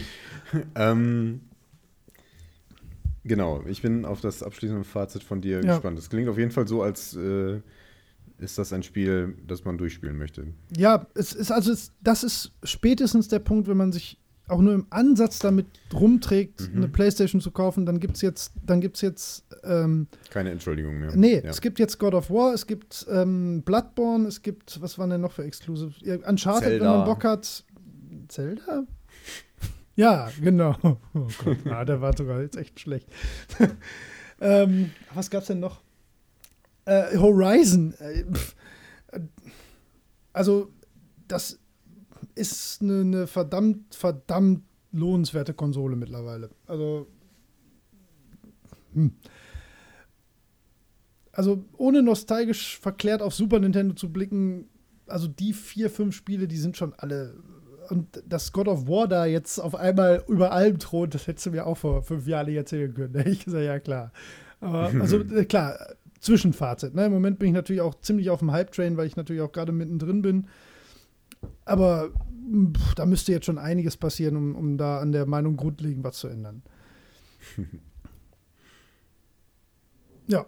ähm, 0.76 1.42
genau, 3.24 3.64
ich 3.68 3.82
bin 3.82 4.06
auf 4.06 4.22
das 4.22 4.44
abschließende 4.44 4.84
Fazit 4.84 5.24
von 5.24 5.42
dir 5.42 5.62
ja. 5.64 5.74
gespannt. 5.74 6.00
Es 6.00 6.10
klingt 6.10 6.30
auf 6.30 6.38
jeden 6.38 6.52
Fall 6.52 6.68
so, 6.68 6.82
als 6.82 7.16
äh, 7.16 7.62
ist 8.40 8.58
das 8.58 8.74
ein 8.74 8.84
Spiel, 8.84 9.36
das 9.48 9.66
man 9.66 9.78
durchspielen 9.78 10.18
möchte. 10.18 10.48
Ja, 10.76 11.08
es 11.16 11.34
ist 11.34 11.52
also 11.52 11.72
es, 11.72 11.92
das 12.02 12.24
ist 12.24 12.54
spätestens 12.64 13.28
der 13.28 13.40
Punkt, 13.40 13.68
wenn 13.68 13.78
man 13.78 13.92
sich 13.92 14.20
auch 14.48 14.62
nur 14.62 14.74
im 14.74 14.88
Ansatz 14.90 15.40
damit 15.40 15.68
rumträgt, 15.94 16.70
mhm. 16.72 16.78
eine 16.78 16.88
Playstation 16.88 17.42
zu 17.42 17.52
kaufen, 17.52 17.86
dann 17.86 18.00
gibt 18.00 18.16
es 18.16 18.22
jetzt, 18.22 18.54
dann 18.66 18.80
gibt's 18.80 19.02
jetzt 19.02 19.46
ähm, 19.64 20.08
keine 20.30 20.52
Entschuldigung 20.52 21.00
mehr. 21.00 21.16
Nee, 21.16 21.42
ja. 21.44 21.50
es 21.50 21.62
gibt 21.62 21.80
jetzt 21.80 22.00
God 22.00 22.14
of 22.14 22.30
War, 22.30 22.54
es 22.54 22.66
gibt 22.66 23.06
ähm, 23.12 23.62
Bloodborne, 23.64 24.28
es 24.28 24.42
gibt, 24.42 24.82
was 24.82 24.98
waren 24.98 25.10
denn 25.10 25.22
noch 25.22 25.34
für 25.34 25.44
Exclusive? 25.44 25.94
Uncharted, 26.26 26.70
Zelda. 26.70 26.86
wenn 26.86 26.98
man 27.00 27.06
Bock 27.06 27.24
hat. 27.26 27.66
Zelda? 28.30 28.84
ja, 29.96 30.30
genau. 30.42 30.76
Oh 30.84 31.28
Gott, 31.44 31.58
ah, 31.70 31.84
der 31.84 32.00
war 32.02 32.16
sogar 32.16 32.42
jetzt 32.42 32.58
echt 32.58 32.80
schlecht. 32.80 33.08
ähm, 34.42 34.92
was 35.14 35.30
gab's 35.30 35.48
denn 35.48 35.60
noch? 35.60 35.82
Äh, 36.88 37.18
Horizon. 37.18 37.94
Äh, 38.00 38.24
also, 40.32 40.72
das 41.28 41.60
ist 42.34 42.82
eine, 42.82 43.02
eine 43.02 43.28
verdammt, 43.28 43.94
verdammt 43.94 44.64
lohnenswerte 44.94 45.54
Konsole 45.54 45.98
mittlerweile. 45.98 46.50
Also, 46.66 47.08
hm. 48.94 49.12
also 51.34 51.66
ohne 51.76 52.02
nostalgisch 52.02 52.80
verklärt 52.80 53.22
auf 53.22 53.36
Super 53.36 53.60
Nintendo 53.60 53.94
zu 53.94 54.12
blicken, 54.12 54.70
also 55.08 55.28
die 55.28 55.52
vier, 55.52 55.90
fünf 55.90 56.16
Spiele, 56.16 56.48
die 56.48 56.58
sind 56.58 56.78
schon 56.78 56.94
alle. 56.94 57.36
Und 57.90 58.24
dass 58.26 58.54
God 58.54 58.70
of 58.70 58.88
War 58.88 59.10
da 59.10 59.26
jetzt 59.26 59.60
auf 59.60 59.76
einmal 59.76 60.24
über 60.30 60.54
allem 60.54 60.80
thront, 60.80 61.16
das 61.16 61.28
hättest 61.28 61.48
du 61.48 61.52
mir 61.52 61.66
auch 61.66 61.78
vor 61.78 62.02
fünf 62.04 62.28
Jahren 62.28 62.48
erzählen 62.48 62.94
können. 62.94 63.16
Ich 63.28 63.44
sage, 63.46 63.66
ja 63.66 63.80
klar. 63.80 64.14
Aber, 64.62 64.92
also 65.02 65.20
äh, 65.20 65.44
klar, 65.50 65.78
Zwischenfazit. 66.20 66.96
Ne? 66.96 67.06
Im 67.06 67.12
Moment 67.12 67.40
bin 67.40 67.50
ich 67.50 67.54
natürlich 67.54 67.82
auch 67.82 67.96
ziemlich 68.02 68.30
auf 68.30 68.40
dem 68.40 68.52
Hype-Train, 68.52 68.98
weil 68.98 69.08
ich 69.08 69.16
natürlich 69.16 69.42
auch 69.42 69.52
gerade 69.52 69.72
mittendrin 69.72 70.22
bin. 70.22 70.48
Aber 71.66 72.10
pff, 72.76 72.96
da 72.96 73.06
müsste 73.06 73.32
jetzt 73.32 73.46
schon 73.46 73.58
einiges 73.58 73.98
passieren, 73.98 74.36
um, 74.36 74.56
um 74.56 74.78
da 74.78 75.00
an 75.00 75.12
der 75.12 75.26
Meinung 75.26 75.58
grundlegend 75.58 76.04
was 76.04 76.18
zu 76.18 76.28
ändern. 76.28 76.64
ja. 80.28 80.46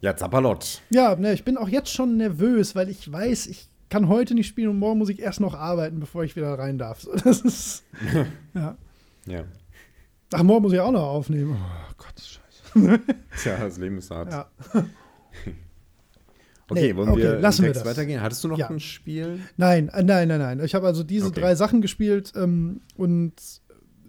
Ja, 0.00 0.16
Zappalot. 0.16 0.82
Ja, 0.90 1.16
ne, 1.16 1.32
ich 1.32 1.44
bin 1.44 1.56
auch 1.56 1.68
jetzt 1.68 1.90
schon 1.90 2.16
nervös, 2.16 2.74
weil 2.74 2.88
ich 2.88 3.10
weiß, 3.10 3.46
ich 3.46 3.68
kann 3.88 4.08
heute 4.08 4.34
nicht 4.34 4.46
spielen 4.46 4.68
und 4.68 4.78
morgen 4.78 4.98
muss 4.98 5.08
ich 5.08 5.20
erst 5.20 5.40
noch 5.40 5.54
arbeiten, 5.54 6.00
bevor 6.00 6.24
ich 6.24 6.36
wieder 6.36 6.58
rein 6.58 6.78
darf. 6.78 7.00
So, 7.00 7.12
das 7.12 7.40
ist. 7.40 7.84
ja. 8.54 8.76
Ja. 9.26 9.44
Ach, 10.32 10.42
morgen 10.42 10.62
muss 10.62 10.72
ich 10.72 10.80
auch 10.80 10.92
noch 10.92 11.02
aufnehmen. 11.02 11.56
Oh 11.58 11.92
Gott, 11.96 12.18
scheiße. 12.18 12.45
Tja, 13.42 13.58
das 13.58 13.78
Leben 13.78 13.98
ist 13.98 14.10
hart. 14.10 14.32
Ja. 14.32 14.48
Okay, 16.68 16.88
nee, 16.88 16.96
wollen 16.96 17.10
okay, 17.10 17.22
wir 17.22 17.38
lassen 17.38 17.64
wir 17.64 17.72
das. 17.72 17.84
weitergehen? 17.84 18.20
Hattest 18.20 18.42
du 18.42 18.48
noch 18.48 18.58
ja. 18.58 18.68
ein 18.68 18.80
Spiel? 18.80 19.38
Nein, 19.56 19.88
äh, 19.90 20.02
nein, 20.02 20.26
nein, 20.26 20.40
nein. 20.40 20.60
Ich 20.64 20.74
habe 20.74 20.86
also 20.86 21.04
diese 21.04 21.28
okay. 21.28 21.40
drei 21.40 21.54
Sachen 21.54 21.80
gespielt 21.80 22.32
ähm, 22.34 22.80
und 22.96 23.34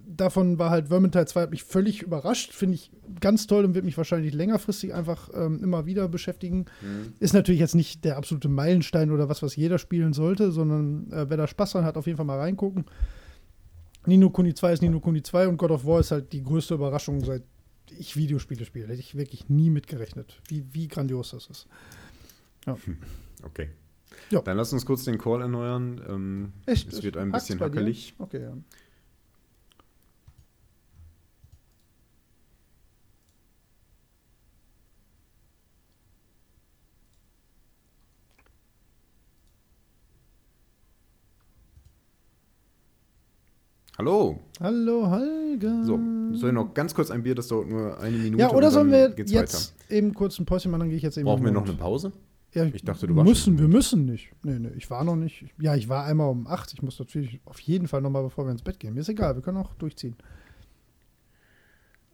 davon 0.08 0.58
war 0.58 0.70
halt 0.70 0.88
Vermintide 0.88 1.26
2 1.26 1.42
hat 1.42 1.50
mich 1.50 1.62
völlig 1.62 2.02
überrascht. 2.02 2.52
Finde 2.52 2.74
ich 2.74 2.90
ganz 3.20 3.46
toll 3.46 3.64
und 3.64 3.74
wird 3.74 3.84
mich 3.84 3.96
wahrscheinlich 3.96 4.34
längerfristig 4.34 4.92
einfach 4.92 5.30
ähm, 5.34 5.62
immer 5.62 5.86
wieder 5.86 6.08
beschäftigen. 6.08 6.66
Mhm. 6.82 7.12
Ist 7.20 7.34
natürlich 7.34 7.60
jetzt 7.60 7.74
nicht 7.74 8.04
der 8.04 8.16
absolute 8.16 8.48
Meilenstein 8.48 9.10
oder 9.12 9.28
was, 9.28 9.42
was 9.42 9.54
jeder 9.54 9.78
spielen 9.78 10.12
sollte, 10.12 10.50
sondern 10.50 11.12
äh, 11.12 11.30
wer 11.30 11.36
da 11.36 11.46
Spaß 11.46 11.72
dran 11.72 11.84
hat, 11.84 11.96
auf 11.96 12.06
jeden 12.06 12.16
Fall 12.16 12.26
mal 12.26 12.38
reingucken. 12.38 12.86
Nino 14.06 14.30
Kuni 14.30 14.54
2 14.54 14.72
ist 14.72 14.82
Nino 14.82 15.00
Kuni 15.00 15.22
2 15.22 15.48
und 15.48 15.58
God 15.58 15.70
of 15.70 15.86
War 15.86 16.00
ist 16.00 16.10
halt 16.10 16.32
die 16.32 16.42
größte 16.42 16.74
Überraschung, 16.74 17.24
seit 17.24 17.42
ich 17.92 18.16
Videospiele 18.16 18.64
spiele. 18.64 18.86
Hätte 18.88 19.00
ich 19.00 19.16
wirklich 19.16 19.48
nie 19.48 19.70
mitgerechnet, 19.70 20.40
wie, 20.48 20.64
wie 20.72 20.88
grandios 20.88 21.30
das 21.30 21.46
ist. 21.48 21.66
Ja. 22.66 22.76
Okay. 23.42 23.70
Ja. 24.30 24.40
Dann 24.42 24.56
lass 24.56 24.72
uns 24.72 24.84
kurz 24.84 25.04
den 25.04 25.18
Call 25.18 25.42
erneuern. 25.42 26.00
Ähm? 26.08 26.52
Es 26.66 27.02
wird 27.02 27.16
ein 27.16 27.32
bisschen 27.32 27.60
hackelig. 27.60 28.14
Okay, 28.18 28.42
ja. 28.42 28.56
Hallo. 43.98 44.38
Hallo, 44.60 45.10
Holger. 45.10 45.82
So, 45.82 45.98
soll 46.30 46.50
ich 46.50 46.54
noch 46.54 46.72
ganz 46.72 46.94
kurz 46.94 47.10
ein 47.10 47.24
Bier, 47.24 47.34
das 47.34 47.48
dauert 47.48 47.68
nur 47.68 47.98
eine 47.98 48.16
Minute. 48.16 48.40
Ja, 48.40 48.52
oder 48.52 48.70
sollen 48.70 48.92
wir 48.92 49.12
jetzt 49.16 49.34
weiter. 49.34 49.92
eben 49.92 50.14
kurz 50.14 50.38
ein 50.38 50.46
Päuschen 50.46 50.70
machen, 50.70 50.82
dann 50.82 50.88
gehe 50.88 50.98
ich 50.98 51.02
jetzt 51.02 51.16
eben. 51.16 51.24
Brauchen 51.24 51.44
wir 51.44 51.50
noch 51.50 51.64
eine 51.64 51.72
Pause? 51.72 52.12
Ja, 52.54 52.64
ich 52.64 52.84
dachte, 52.84 53.08
du 53.08 53.16
warst. 53.16 53.28
Müssen, 53.28 53.58
wir 53.58 53.66
müssen 53.66 54.04
nicht. 54.04 54.30
Nee, 54.44 54.60
nee, 54.60 54.70
ich 54.76 54.88
war 54.88 55.02
noch 55.02 55.16
nicht. 55.16 55.46
Ja, 55.60 55.74
ich 55.74 55.88
war 55.88 56.04
einmal 56.04 56.30
um 56.30 56.46
8. 56.46 56.74
Ich 56.74 56.82
muss 56.82 56.96
natürlich 57.00 57.40
auf 57.44 57.58
jeden 57.58 57.88
Fall 57.88 58.00
nochmal, 58.00 58.22
bevor 58.22 58.46
wir 58.46 58.52
ins 58.52 58.62
Bett 58.62 58.78
gehen. 58.78 58.94
Mir 58.94 59.00
ist 59.00 59.08
egal, 59.08 59.34
wir 59.34 59.42
können 59.42 59.58
auch 59.58 59.74
durchziehen. 59.74 60.14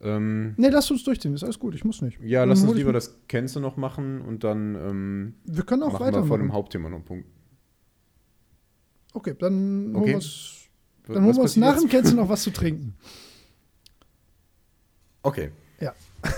Ähm, 0.00 0.54
nee, 0.56 0.68
lass 0.68 0.90
uns 0.90 1.04
durchziehen, 1.04 1.34
ist 1.34 1.44
alles 1.44 1.58
gut, 1.58 1.74
ich 1.74 1.84
muss 1.84 2.00
nicht. 2.00 2.18
Ja, 2.22 2.44
lass 2.44 2.62
uns 2.62 2.74
lieber 2.74 2.94
das 2.94 3.18
Kennst 3.28 3.56
noch 3.56 3.76
machen 3.76 4.22
und 4.22 4.42
dann. 4.42 4.74
Ähm, 4.74 5.34
wir 5.44 5.64
können 5.64 5.82
auch 5.82 5.92
machen 5.92 6.06
weiter. 6.06 6.22
Wir 6.22 6.28
vor 6.28 6.38
dem 6.38 6.52
Hauptthema 6.54 6.88
noch 6.88 6.96
einen 6.96 7.04
Punkt. 7.04 7.26
Okay, 9.12 9.34
dann 9.38 9.94
okay. 9.94 10.18
Dann 11.06 11.24
holen 11.24 11.36
wir 11.36 11.42
uns 11.42 11.56
nach 11.56 11.78
dem 11.78 11.88
Kennst 11.88 12.14
noch 12.14 12.28
was 12.28 12.42
zu 12.42 12.50
trinken. 12.50 12.94
Okay. 15.26 15.50
Ja. 15.80 15.94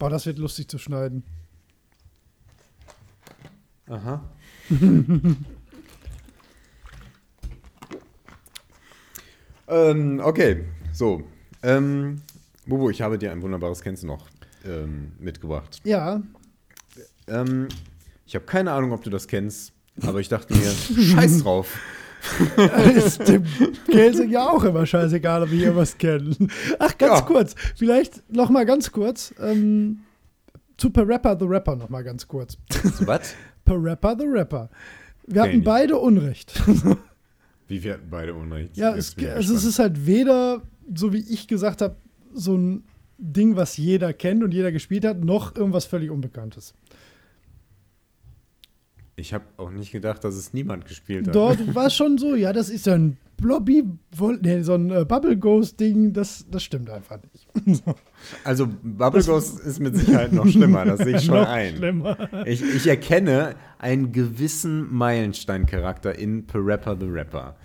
Boah, 0.00 0.10
das 0.10 0.26
wird 0.26 0.38
lustig 0.38 0.66
zu 0.68 0.78
schneiden. 0.78 1.22
Aha. 3.86 4.20
ähm, 9.68 10.20
okay, 10.24 10.64
so. 10.92 11.22
Ähm, 11.62 12.20
Bubu, 12.66 12.90
ich 12.90 13.00
habe 13.00 13.16
dir 13.16 13.30
ein 13.30 13.42
wunderbares 13.42 13.80
Kennst 13.80 14.02
noch 14.02 14.26
ähm, 14.64 15.12
mitgebracht. 15.20 15.80
Ja. 15.84 16.20
Ähm, 17.28 17.68
ich 18.26 18.34
habe 18.34 18.44
keine 18.44 18.72
Ahnung, 18.72 18.90
ob 18.92 19.04
du 19.04 19.10
das 19.10 19.28
kennst, 19.28 19.72
aber 20.02 20.18
ich 20.18 20.28
dachte 20.28 20.52
mir, 20.54 20.70
scheiß 20.70 21.44
drauf. 21.44 21.78
ist 22.96 23.26
dem 23.26 23.44
Gelsing 23.86 24.30
ja 24.30 24.48
auch 24.48 24.64
immer 24.64 24.86
scheißegal, 24.86 25.44
ob 25.44 25.50
wir 25.50 25.74
was 25.74 25.96
kennen. 25.96 26.50
Ach, 26.78 26.96
ganz 26.96 27.20
ja. 27.20 27.24
kurz. 27.26 27.54
Vielleicht 27.76 28.22
noch 28.32 28.50
mal 28.50 28.66
ganz 28.66 28.92
kurz. 28.92 29.34
Ähm, 29.40 30.00
zu 30.76 30.90
Per 30.90 31.06
Rapper 31.06 31.36
the 31.38 31.46
Rapper 31.46 31.76
noch 31.76 31.88
mal 31.88 32.02
ganz 32.02 32.26
kurz. 32.26 32.56
Zu 32.68 33.06
was? 33.06 33.34
Per 33.64 33.82
Rapper 33.82 34.16
the 34.18 34.26
Rapper. 34.26 34.70
Wir 35.26 35.42
hatten 35.42 35.62
beide 35.62 35.96
Unrecht. 35.96 36.60
Wie 37.68 37.82
wir 37.82 37.94
hatten 37.94 38.10
beide 38.10 38.34
Unrecht? 38.34 38.76
Ja, 38.76 38.96
es, 38.96 39.14
also 39.16 39.54
es 39.54 39.64
ist 39.64 39.78
halt 39.78 40.06
weder, 40.06 40.62
so 40.92 41.12
wie 41.12 41.20
ich 41.20 41.46
gesagt 41.46 41.82
habe, 41.82 41.96
so 42.32 42.56
ein 42.56 42.84
Ding, 43.18 43.54
was 43.54 43.76
jeder 43.76 44.12
kennt 44.12 44.42
und 44.42 44.52
jeder 44.52 44.72
gespielt 44.72 45.04
hat, 45.04 45.22
noch 45.22 45.54
irgendwas 45.54 45.84
völlig 45.84 46.10
Unbekanntes. 46.10 46.74
Ich 49.20 49.34
habe 49.34 49.44
auch 49.56 49.70
nicht 49.70 49.92
gedacht, 49.92 50.24
dass 50.24 50.34
es 50.34 50.52
niemand 50.52 50.86
gespielt 50.86 51.28
hat. 51.28 51.34
Dort 51.34 51.74
war 51.74 51.86
es 51.86 51.94
schon 51.94 52.18
so, 52.18 52.34
ja, 52.34 52.52
das 52.52 52.70
ist 52.70 52.84
so 52.84 52.92
ein 52.92 53.18
Blobby, 53.36 53.84
nee, 54.42 54.62
so 54.62 54.74
ein 54.74 54.90
äh, 54.90 55.04
Bubble 55.04 55.36
Ghost-Ding, 55.36 56.12
das, 56.12 56.46
das 56.50 56.62
stimmt 56.62 56.90
einfach 56.90 57.18
nicht. 57.32 57.84
Also 58.44 58.68
Bubble 58.82 59.22
Ghost 59.24 59.60
ist 59.60 59.80
mit 59.80 59.96
Sicherheit 59.96 60.32
noch 60.32 60.46
schlimmer, 60.46 60.84
das 60.84 61.00
sehe 61.00 61.16
ich 61.16 61.24
schon 61.24 61.38
ein. 61.38 61.76
schlimmer. 61.76 62.28
Ich, 62.46 62.62
ich 62.62 62.86
erkenne 62.86 63.56
einen 63.78 64.12
gewissen 64.12 64.92
Meilenstein-Charakter 64.92 66.18
in 66.18 66.46
Parappa 66.46 66.96
the 67.00 67.06
Rapper 67.06 67.56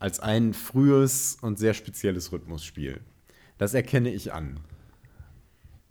als 0.00 0.20
ein 0.20 0.52
frühes 0.52 1.38
und 1.40 1.58
sehr 1.58 1.74
spezielles 1.74 2.32
Rhythmusspiel. 2.32 3.00
Das 3.56 3.72
erkenne 3.72 4.12
ich 4.12 4.32
an. 4.32 4.58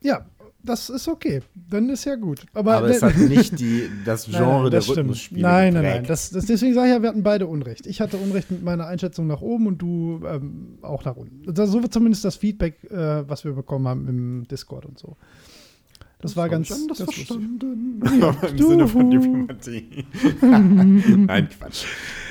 Ja, 0.02 0.26
das 0.64 0.90
ist 0.90 1.08
okay. 1.08 1.42
Dann 1.56 1.90
ist 1.90 2.06
ja 2.06 2.16
gut. 2.16 2.46
Aber, 2.54 2.76
Aber 2.76 2.90
es 2.90 3.02
hat 3.02 3.18
nicht 3.18 3.60
die, 3.60 3.90
das 4.06 4.26
Genre 4.26 4.44
nein, 4.46 4.62
der 4.64 4.70
das 4.72 4.86
stimmt. 4.86 4.98
Rhythmusspiele 5.00 5.42
Nein, 5.42 5.74
nein, 5.74 5.84
nein. 5.84 6.04
Das, 6.06 6.30
das, 6.30 6.46
deswegen 6.46 6.74
sage 6.74 6.88
ich 6.88 6.94
ja, 6.94 7.02
wir 7.02 7.10
hatten 7.10 7.24
beide 7.24 7.48
Unrecht. 7.48 7.86
Ich 7.86 8.00
hatte 8.02 8.18
Unrecht 8.18 8.50
mit 8.50 8.64
meiner 8.64 8.88
Einschätzung 8.88 9.28
nach 9.28 9.42
oben 9.42 9.68
und 9.68 9.82
du 9.82 10.22
ähm, 10.26 10.78
auch 10.82 11.04
nach 11.04 11.18
unten. 11.18 11.54
Das, 11.54 11.70
so 11.70 11.82
wird 11.82 11.94
zumindest 11.94 12.24
das 12.24 12.38
Feedback, 12.38 12.84
äh, 12.86 13.28
was 13.28 13.44
wir 13.44 13.52
bekommen 13.52 13.88
haben 13.88 14.08
im 14.08 14.48
Discord 14.48 14.86
und 14.86 14.98
so. 14.98 15.18
Das, 16.22 16.38
war 16.38 16.46
hab 16.46 16.52
ganz, 16.52 16.70
ich 16.70 16.76
anders 16.76 17.00
ganz 17.00 17.14
verstanden. 17.14 18.02
Ja, 18.22 18.30
Im 18.48 18.56
du. 18.58 18.70
Sinne 18.70 18.88
von 18.88 19.12
Diplomatie. 19.12 20.06
Nein, 20.42 21.50
Quatsch. 21.50 21.84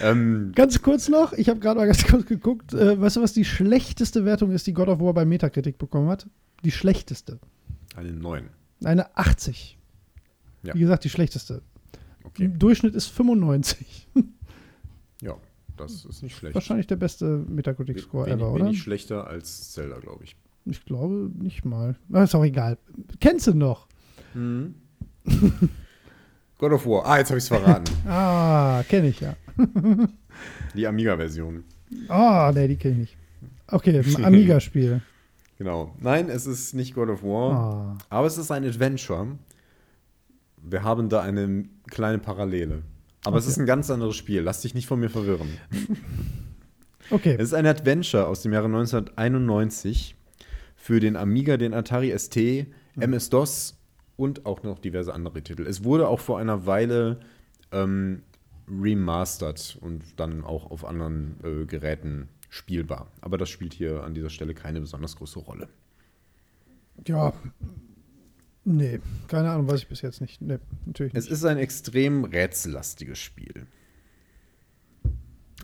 Ähm, 0.03 0.53
Ganz 0.55 0.81
kurz 0.81 1.11
noch, 1.11 1.35
ich 1.35 1.51
habe 1.51 1.61
gerade 1.61 1.79
mal 1.79 1.87
ganz 1.87 2.07
kurz 2.07 2.25
geguckt. 2.25 2.73
Äh, 2.73 2.99
weißt 2.99 3.17
du, 3.17 3.21
was 3.21 3.35
die 3.35 3.45
schlechteste 3.45 4.25
Wertung 4.25 4.51
ist, 4.53 4.67
die 4.67 4.73
God 4.73 4.89
of 4.89 5.01
War 5.01 5.13
bei 5.13 5.27
Metacritic 5.27 5.77
bekommen 5.77 6.09
hat? 6.09 6.27
Die 6.65 6.71
schlechteste. 6.71 7.39
Eine 7.97 8.13
9. 8.13 8.49
Eine 8.85 9.17
80. 9.17 9.79
Ja. 10.63 10.75
Wie 10.75 10.81
gesagt, 10.81 11.05
die 11.05 11.11
schlechteste. 11.11 11.63
Okay. 12.25 12.45
Im 12.45 12.59
Durchschnitt 12.59 12.95
ist 12.95 13.07
95. 13.09 14.09
Ja, 15.23 15.37
das 15.77 16.05
ist 16.05 16.25
nicht 16.25 16.37
schlecht. 16.37 16.57
Wahrscheinlich 16.57 16.89
der 16.89 16.97
beste 16.97 17.45
Metacritic-Score 17.49 18.27
wenig, 18.27 18.41
ever, 18.41 18.53
oder? 18.53 18.65
wenig 18.65 18.83
schlechter 18.83 19.29
als 19.29 19.71
Zelda, 19.71 20.01
glaube 20.01 20.25
ich. 20.25 20.35
Ich 20.65 20.85
glaube 20.85 21.31
nicht 21.39 21.65
mal. 21.65 21.95
Na, 22.09 22.25
ist 22.25 22.35
auch 22.35 22.45
egal. 22.45 22.77
Kennst 23.21 23.47
du 23.47 23.55
noch? 23.55 23.87
God 26.59 26.73
of 26.73 26.85
War. 26.87 27.07
Ah, 27.07 27.19
jetzt 27.19 27.31
habe 27.31 27.39
ich 27.39 27.45
es 27.45 27.49
verraten. 27.49 27.95
Ah, 28.09 28.83
kenne 28.89 29.11
ich 29.11 29.21
ja. 29.21 29.37
Die 30.75 30.87
Amiga-Version. 30.89 31.63
Ah, 32.09 32.51
nee, 32.53 32.67
die 32.67 32.77
kenne 32.77 32.95
ich 32.95 33.01
nicht. 33.01 33.17
Okay, 33.69 34.01
ein 34.01 34.25
Amiga-Spiel. 34.25 35.03
Genau. 35.63 35.95
Nein, 36.01 36.29
es 36.29 36.47
ist 36.47 36.75
nicht 36.75 36.93
God 36.93 37.09
of 37.09 37.23
War, 37.23 37.53
Ah. 37.53 37.99
aber 38.11 38.27
es 38.27 38.37
ist 38.37 38.51
ein 38.51 38.65
Adventure. 38.65 39.39
Wir 40.61 40.83
haben 40.83 41.09
da 41.09 41.21
eine 41.23 41.67
kleine 41.89 42.19
Parallele. 42.19 42.83
Aber 43.25 43.37
es 43.39 43.45
Okay. 43.45 43.53
ist 43.53 43.59
ein 43.59 43.67
ganz 43.67 43.89
anderes 43.89 44.17
Spiel. 44.17 44.41
Lass 44.43 44.63
dich 44.63 44.75
nicht 44.75 44.89
von 44.89 44.99
mir 44.99 45.09
verwirren. 45.09 45.49
Okay. 47.11 47.35
Es 47.39 47.49
ist 47.49 47.55
ein 47.55 47.67
Adventure 47.67 48.27
aus 48.27 48.43
dem 48.43 48.53
Jahre 48.55 48.67
1991 48.67 50.15
für 50.77 50.99
den 50.99 51.17
Amiga, 51.17 51.57
den 51.59 51.75
Atari 51.75 52.11
ST, 52.17 52.67
MS-DOS 52.97 53.77
und 54.17 54.47
auch 54.47 54.63
noch 54.63 54.79
diverse 54.79 55.13
andere 55.13 55.43
Titel. 55.43 55.67
Es 55.67 55.85
wurde 55.85 56.09
auch 56.09 56.21
vor 56.21 56.39
einer 56.39 56.65
Weile 56.65 57.19
ähm, 57.71 58.23
remastered 58.71 59.77
und 59.81 60.03
dann 60.17 60.43
auch 60.43 60.71
auf 60.71 60.85
anderen 60.87 61.37
äh, 61.45 61.67
Geräten 61.67 62.29
spielbar. 62.53 63.11
Aber 63.23 63.39
das 63.39 63.49
spielt 63.49 63.73
hier 63.73 64.05
an 64.05 64.13
dieser 64.13 64.29
Stelle 64.29 64.53
keine 64.53 64.79
besonders 64.81 65.17
große 65.17 65.39
Rolle. 65.39 65.71
Ja. 67.07 67.33
Nee, 68.65 69.01
keine 69.27 69.51
Ahnung, 69.51 69.67
weiß 69.69 69.81
ich 69.81 69.89
bis 69.89 70.03
jetzt 70.03 70.21
nicht. 70.21 70.43
Nee, 70.43 70.59
natürlich 70.85 71.15
Es 71.15 71.25
nicht. 71.25 71.33
ist 71.33 71.45
ein 71.47 71.57
extrem 71.57 72.25
rätsellastiges 72.25 73.19
Spiel. 73.19 73.67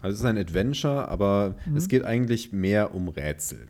Also 0.01 0.15
es 0.15 0.21
ist 0.21 0.25
ein 0.25 0.39
Adventure, 0.39 1.09
aber 1.09 1.57
es 1.77 1.89
geht 1.89 2.05
eigentlich 2.05 2.53
mehr 2.53 2.95
um 2.95 3.09
Rätsel. 3.09 3.69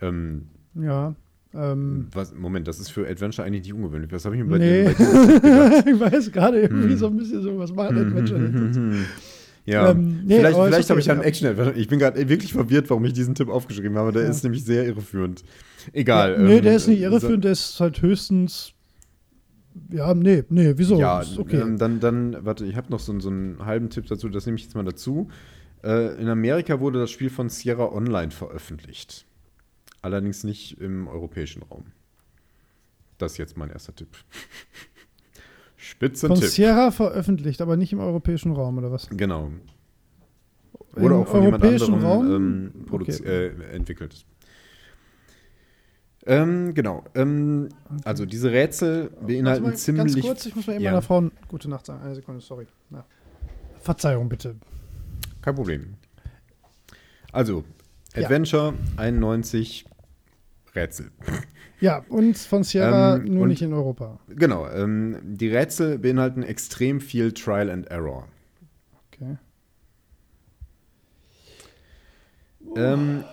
Ähm, 0.00 0.48
Ja. 0.74 1.14
Ähm, 1.56 2.08
was, 2.12 2.34
Moment, 2.34 2.68
das 2.68 2.78
ist 2.78 2.90
für 2.90 3.08
Adventure 3.08 3.46
eigentlich 3.46 3.62
nicht 3.62 3.72
ungewöhnlich. 3.74 4.12
Was 4.12 4.24
habe 4.24 4.36
ich 4.36 4.42
mir 4.42 4.48
bei 4.50 4.58
nee. 4.58 4.84
dir 4.84 4.94
bei 4.98 5.82
dir 5.82 5.92
ich 5.94 6.00
weiß 6.00 6.32
gerade 6.32 6.60
irgendwie 6.60 6.90
Hm. 6.90 6.96
so 6.98 7.06
ein 7.06 7.16
bisschen 7.16 7.42
so, 7.42 7.58
was 7.58 7.72
macht 7.72 7.90
Adventure 7.90 8.38
denn 8.40 8.66
jetzt? 8.66 9.08
Ja, 9.64 9.90
Ähm, 9.90 10.20
nee, 10.24 10.36
vielleicht, 10.36 10.56
vielleicht 10.56 10.90
habe 10.90 10.98
okay, 10.98 11.00
ich 11.00 11.06
ja 11.06 11.12
einen. 11.14 11.22
Action-Adventure. 11.22 11.76
Ich 11.76 11.88
bin 11.88 11.98
gerade 11.98 12.28
wirklich 12.28 12.52
verwirrt, 12.52 12.88
warum 12.88 13.04
ich 13.04 13.14
diesen 13.14 13.34
Tipp 13.34 13.48
aufgeschrieben 13.48 13.96
habe. 13.98 14.12
Der 14.12 14.22
Ja. 14.24 14.28
ist 14.30 14.44
nämlich 14.44 14.64
sehr 14.64 14.86
irreführend. 14.86 15.42
Egal. 15.92 16.32
Ja, 16.32 16.38
nee, 16.38 16.56
ähm, 16.58 16.62
der 16.62 16.76
ist 16.76 16.86
nicht 16.86 17.00
irreführend, 17.00 17.44
der 17.44 17.52
ist 17.52 17.80
halt 17.80 18.00
höchstens. 18.00 18.72
Ja, 19.90 20.14
nee, 20.14 20.44
nee, 20.48 20.72
wieso? 20.76 20.98
Ja, 20.98 21.22
okay. 21.36 21.60
ähm, 21.60 21.78
dann, 21.78 22.00
dann, 22.00 22.36
warte, 22.44 22.64
ich 22.64 22.76
habe 22.76 22.90
noch 22.90 23.00
so, 23.00 23.18
so 23.20 23.28
einen 23.28 23.64
halben 23.64 23.90
Tipp 23.90 24.06
dazu, 24.06 24.28
das 24.28 24.46
nehme 24.46 24.56
ich 24.56 24.64
jetzt 24.64 24.74
mal 24.74 24.84
dazu. 24.84 25.28
Äh, 25.84 26.14
in 26.20 26.28
Amerika 26.28 26.80
wurde 26.80 27.00
das 27.00 27.10
Spiel 27.10 27.28
von 27.30 27.48
Sierra 27.48 27.92
Online 27.92 28.30
veröffentlicht. 28.30 29.26
Allerdings 30.06 30.44
nicht 30.44 30.80
im 30.80 31.08
europäischen 31.08 31.62
Raum. 31.64 31.86
Das 33.18 33.32
ist 33.32 33.38
jetzt 33.38 33.56
mein 33.56 33.70
erster 33.70 33.92
Tipp. 33.92 34.06
Spitze 35.76 36.28
Von 36.28 36.38
Tipp. 36.38 36.48
Sierra 36.48 36.92
veröffentlicht, 36.92 37.60
aber 37.60 37.76
nicht 37.76 37.92
im 37.92 37.98
europäischen 37.98 38.52
Raum, 38.52 38.78
oder 38.78 38.92
was? 38.92 39.08
Genau. 39.08 39.50
Im 40.94 41.02
Oder 41.02 41.16
auch 41.16 41.26
von 41.26 41.42
jemand 41.42 41.64
europäischen 41.64 41.94
anderem 41.94 42.12
Raum? 42.12 42.36
ähm, 42.36 42.86
Okay. 42.88 43.10
äh, 43.24 43.74
entwickelt. 43.74 44.24
Ähm, 46.24 46.72
genau. 46.72 47.02
Ähm, 47.16 47.68
also 48.04 48.26
diese 48.26 48.52
Rätsel 48.52 49.10
beinhalten 49.26 49.64
mal, 49.64 49.74
ziemlich. 49.74 50.14
Ganz 50.14 50.24
kurz, 50.24 50.46
ich 50.46 50.54
muss 50.54 50.68
mal 50.68 50.74
eben 50.74 50.84
Ja. 50.84 50.92
meiner 50.92 51.02
Frau 51.02 51.28
gute 51.48 51.68
Nacht 51.68 51.84
sagen. 51.84 52.00
Eine 52.04 52.14
Sekunde, 52.14 52.40
sorry. 52.42 52.68
Ja. 52.92 53.04
Verzeihung 53.80 54.28
bitte. 54.28 54.54
Kein 55.42 55.56
Problem. 55.56 55.94
Also, 57.32 57.64
Ja. 58.14 58.22
Adventure 58.22 58.72
91 58.96 59.84
Rätsel. 60.76 61.10
Ja, 61.78 62.02
und 62.08 62.38
von 62.38 62.64
Sierra 62.64 63.16
Ähm, 63.16 63.24
nur 63.26 63.42
und- 63.42 63.48
nicht 63.50 63.60
in 63.60 63.74
Europa. 63.74 64.18
Genau, 64.28 64.66
ähm, 64.70 65.18
die 65.22 65.48
Rätsel 65.48 65.98
beinhalten 65.98 66.42
extrem 66.42 67.00
viel 67.02 67.32
Trial 67.32 67.68
and 67.68 67.86
Error. 67.90 68.28
Okay. 69.12 69.36
Ähm, 72.76 73.24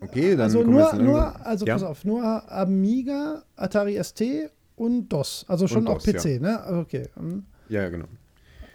okay, 0.00 0.30
dann 0.36 0.40
Also 0.42 0.60
wir 0.60 0.66
nur, 0.66 0.92
nur, 0.94 1.46
also 1.46 1.66
ja? 1.66 1.74
pass 1.74 1.82
auf, 1.82 2.04
nur 2.04 2.22
Amiga, 2.50 3.42
Atari 3.56 3.96
ST 4.02 4.22
und 4.76 5.08
DOS. 5.08 5.44
Also 5.48 5.66
schon 5.66 5.78
Und 5.86 5.88
auch 5.88 6.02
DOS, 6.02 6.22
PC, 6.22 6.40
ne? 6.40 6.60
Also 6.60 6.80
Okay. 6.80 7.08
hm. 7.14 7.44
Ja, 7.68 7.88
genau. 7.88 8.06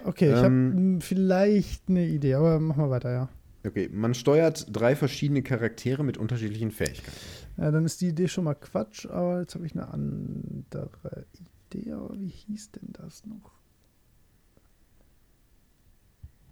Okay, 0.04 0.28
ich 0.30 0.36
habe 0.36 0.48
Ähm, 0.48 1.00
vielleicht 1.02 1.90
eine 1.90 2.06
Idee, 2.06 2.36
aber 2.36 2.60
mach 2.60 2.76
mal 2.76 2.90
weiter, 2.90 3.12
ja. 3.12 3.30
Okay, 3.66 3.90
man 3.92 4.14
steuert 4.14 4.68
drei 4.72 4.96
verschiedene 4.96 5.42
Charaktere 5.42 6.04
mit 6.04 6.18
unterschiedlichen 6.18 6.72
Fähigkeiten. 6.72 7.18
Ja, 7.58 7.72
dann 7.72 7.86
ist 7.86 8.02
die 8.02 8.10
Idee 8.10 8.28
schon 8.28 8.44
mal 8.44 8.54
Quatsch, 8.54 9.08
aber 9.08 9.42
jetzt 9.42 9.56
habe 9.56 9.66
ich 9.66 9.74
eine 9.74 9.88
andere 9.88 11.26
Idee. 11.72 11.92
Aber 11.92 12.14
wie 12.20 12.28
hieß 12.28 12.72
denn 12.72 12.94
das 12.94 13.26
noch? 13.26 13.52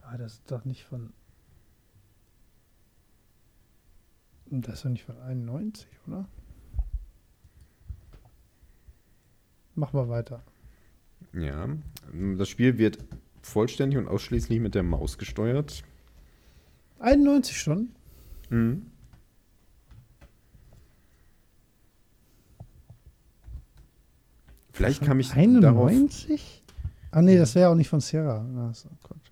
Ah, 0.01 0.17
das 0.17 0.33
ist 0.33 0.51
doch 0.51 0.65
nicht 0.65 0.83
von. 0.83 1.13
Das 4.47 4.75
ist 4.75 4.85
doch 4.85 4.89
nicht 4.89 5.03
von 5.03 5.19
91, 5.19 5.87
oder? 6.07 6.27
Mach 9.75 9.93
mal 9.93 10.09
weiter. 10.09 10.43
Ja, 11.33 11.67
das 12.37 12.49
Spiel 12.49 12.77
wird 12.77 13.03
vollständig 13.41 13.99
und 13.99 14.07
ausschließlich 14.07 14.59
mit 14.59 14.73
der 14.73 14.83
Maus 14.83 15.17
gesteuert. 15.17 15.83
91 16.99 17.59
schon? 17.59 17.89
Mhm. 18.49 18.91
Vielleicht 24.75 25.03
kam 25.03 25.21
ich 25.21 25.29
darauf. 25.29 25.89
91? 25.89 26.61
Ah, 27.11 27.21
nee, 27.21 27.37
das 27.37 27.55
wäre 27.55 27.69
auch 27.69 27.75
nicht 27.75 27.87
von 27.87 28.01
Sierra. 28.01 28.45
Ah, 28.57 28.73
so, 28.73 28.89
Quatsch. 29.03 29.31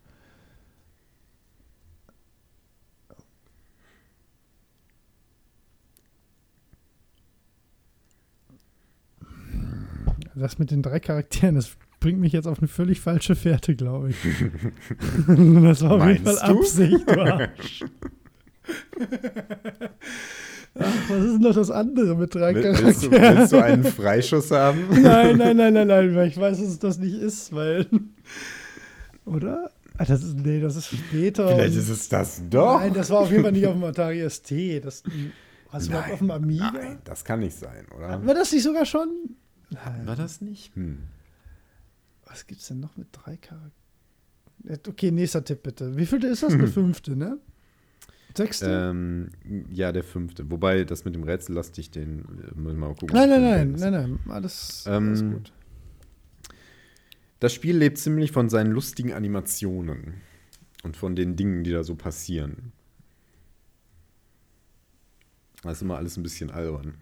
Das 10.33 10.57
mit 10.59 10.71
den 10.71 10.81
drei 10.81 11.01
Charakteren, 11.01 11.55
das 11.55 11.75
bringt 11.99 12.19
mich 12.19 12.31
jetzt 12.31 12.47
auf 12.47 12.59
eine 12.59 12.69
völlig 12.69 13.01
falsche 13.01 13.35
Fährte, 13.35 13.75
glaube 13.75 14.11
ich. 14.11 14.15
das 15.27 15.81
war 15.81 15.91
auf 15.91 16.07
jeden 16.07 16.23
Meinst 16.23 16.39
Fall 16.39 16.53
du? 16.53 16.59
Absicht, 16.59 17.09
du 17.09 17.21
Arsch. 17.21 17.83
Ach, 20.75 21.09
was 21.09 21.23
ist 21.23 21.33
denn 21.33 21.41
noch 21.41 21.53
das 21.53 21.69
andere 21.69 22.15
mit 22.15 22.33
drei 22.33 22.55
Will- 22.55 22.63
Charakteren? 22.63 22.85
Willst 22.87 23.03
du, 23.03 23.11
willst 23.11 23.53
du 23.53 23.63
einen 23.63 23.83
Freischuss 23.83 24.49
haben? 24.51 24.87
Nein, 25.01 25.37
nein, 25.37 25.55
nein, 25.57 25.73
nein, 25.73 25.87
nein, 25.87 26.15
weil 26.15 26.27
ich 26.29 26.37
weiß, 26.37 26.57
dass 26.59 26.67
es 26.67 26.79
das 26.79 26.97
nicht 26.97 27.13
ist, 27.15 27.53
weil. 27.53 27.85
Oder? 29.25 29.69
Ah, 29.97 30.05
das 30.05 30.23
ist, 30.23 30.35
nee, 30.37 30.59
das 30.59 30.75
ist 30.75 30.87
später. 30.87 31.47
Vielleicht 31.49 31.75
ist 31.75 31.89
es 31.89 32.09
das 32.09 32.41
doch. 32.49 32.79
Nein, 32.79 32.93
das 32.93 33.09
war 33.11 33.19
auf 33.19 33.29
jeden 33.31 33.43
Fall 33.43 33.51
nicht 33.51 33.67
auf 33.67 33.73
dem 33.73 33.83
Atari 33.83 34.27
ST. 34.27 34.51
Das, 34.83 35.03
hast 35.69 35.85
du 35.87 35.91
überhaupt 35.91 36.11
auf 36.13 36.19
dem 36.19 36.31
Amiga? 36.31 36.71
Nein, 36.71 36.97
das 37.03 37.23
kann 37.23 37.39
nicht 37.41 37.55
sein, 37.55 37.85
oder? 37.95 38.25
War 38.25 38.33
das 38.33 38.51
nicht 38.51 38.63
sogar 38.63 38.85
schon? 38.85 39.07
Nein. 39.69 40.05
War 40.07 40.15
das 40.15 40.41
nicht? 40.41 40.75
Hm. 40.75 40.97
Was 42.25 42.47
gibt's 42.47 42.67
denn 42.67 42.79
noch 42.79 42.97
mit 42.97 43.07
drei 43.11 43.37
Charakteren? 43.37 43.71
Okay, 44.87 45.11
nächster 45.11 45.43
Tipp 45.43 45.61
bitte. 45.61 45.95
Wie 45.95 46.05
vielte 46.07 46.27
ist 46.27 46.41
das? 46.41 46.57
Der 46.57 46.67
fünfte, 46.67 47.15
ne? 47.15 47.37
Sechste? 48.35 48.89
Ähm, 48.91 49.29
ja, 49.69 49.91
der 49.91 50.03
fünfte. 50.03 50.49
Wobei, 50.49 50.83
das 50.85 51.05
mit 51.05 51.13
dem 51.15 51.23
Rätsel 51.23 51.55
lasse 51.55 51.79
ich 51.79 51.91
den. 51.91 52.25
äh, 52.55 52.73
mal 52.73 52.89
gucken. 52.95 53.09
nein, 53.15 53.29
nein, 53.29 53.41
nein, 53.41 53.71
nein, 53.73 53.91
nein. 53.93 54.19
Alles, 54.33 54.85
Ähm, 54.87 55.07
alles 55.07 55.21
gut. 55.23 55.53
Das 57.39 57.53
Spiel 57.53 57.77
lebt 57.77 57.97
ziemlich 57.97 58.31
von 58.31 58.49
seinen 58.49 58.71
lustigen 58.71 59.11
Animationen 59.13 60.15
und 60.83 60.95
von 60.97 61.15
den 61.15 61.35
Dingen, 61.35 61.63
die 61.63 61.71
da 61.71 61.83
so 61.83 61.95
passieren. 61.95 62.71
Das 65.61 65.73
ist 65.73 65.81
immer 65.81 65.97
alles 65.97 66.17
ein 66.17 66.23
bisschen 66.23 66.51
albern. 66.51 66.95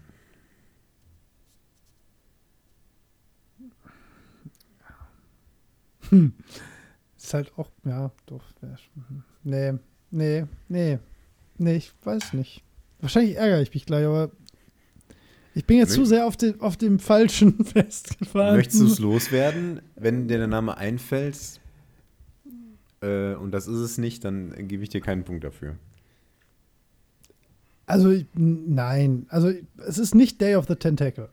Ist 7.16 7.34
halt 7.34 7.52
auch, 7.56 7.70
ja, 7.84 8.10
doch. 8.26 8.44
wär 8.60 8.76
schon- 8.76 9.24
Nee, 9.44 9.72
nee, 10.10 10.46
nee. 10.68 10.98
Nee, 11.62 11.76
ich 11.76 11.92
weiß 12.02 12.32
nicht. 12.34 12.62
Wahrscheinlich 13.00 13.36
ärgere 13.36 13.62
ich 13.62 13.72
mich 13.72 13.86
gleich, 13.86 14.04
aber 14.04 14.30
ich 15.54 15.64
bin 15.66 15.78
jetzt 15.78 15.92
zu 15.94 16.04
sehr 16.04 16.26
auf, 16.26 16.36
dem 16.36 16.60
auf 16.60 16.76
dem 16.76 16.98
Falschen 16.98 17.64
festgefahren. 17.64 18.56
Möchtest 18.56 18.80
du 18.80 18.86
es 18.86 18.98
loswerden? 18.98 19.80
Wenn 19.96 20.28
dir 20.28 20.38
der 20.38 20.46
Name 20.46 20.76
einfällt 20.76 21.60
äh, 23.00 23.34
und 23.34 23.50
das 23.52 23.66
ist 23.66 23.78
es 23.78 23.98
nicht, 23.98 24.24
dann 24.24 24.66
gebe 24.68 24.82
ich 24.82 24.88
dir 24.88 25.00
keinen 25.00 25.24
Punkt 25.24 25.44
dafür. 25.44 25.76
Also, 27.86 28.10
ich- 28.10 28.26
nein. 28.34 29.26
Also, 29.28 29.52
es 29.86 29.98
ist 29.98 30.14
nicht 30.14 30.40
Day 30.40 30.54
of 30.56 30.66
the 30.68 30.76
Tentacle. 30.76 31.28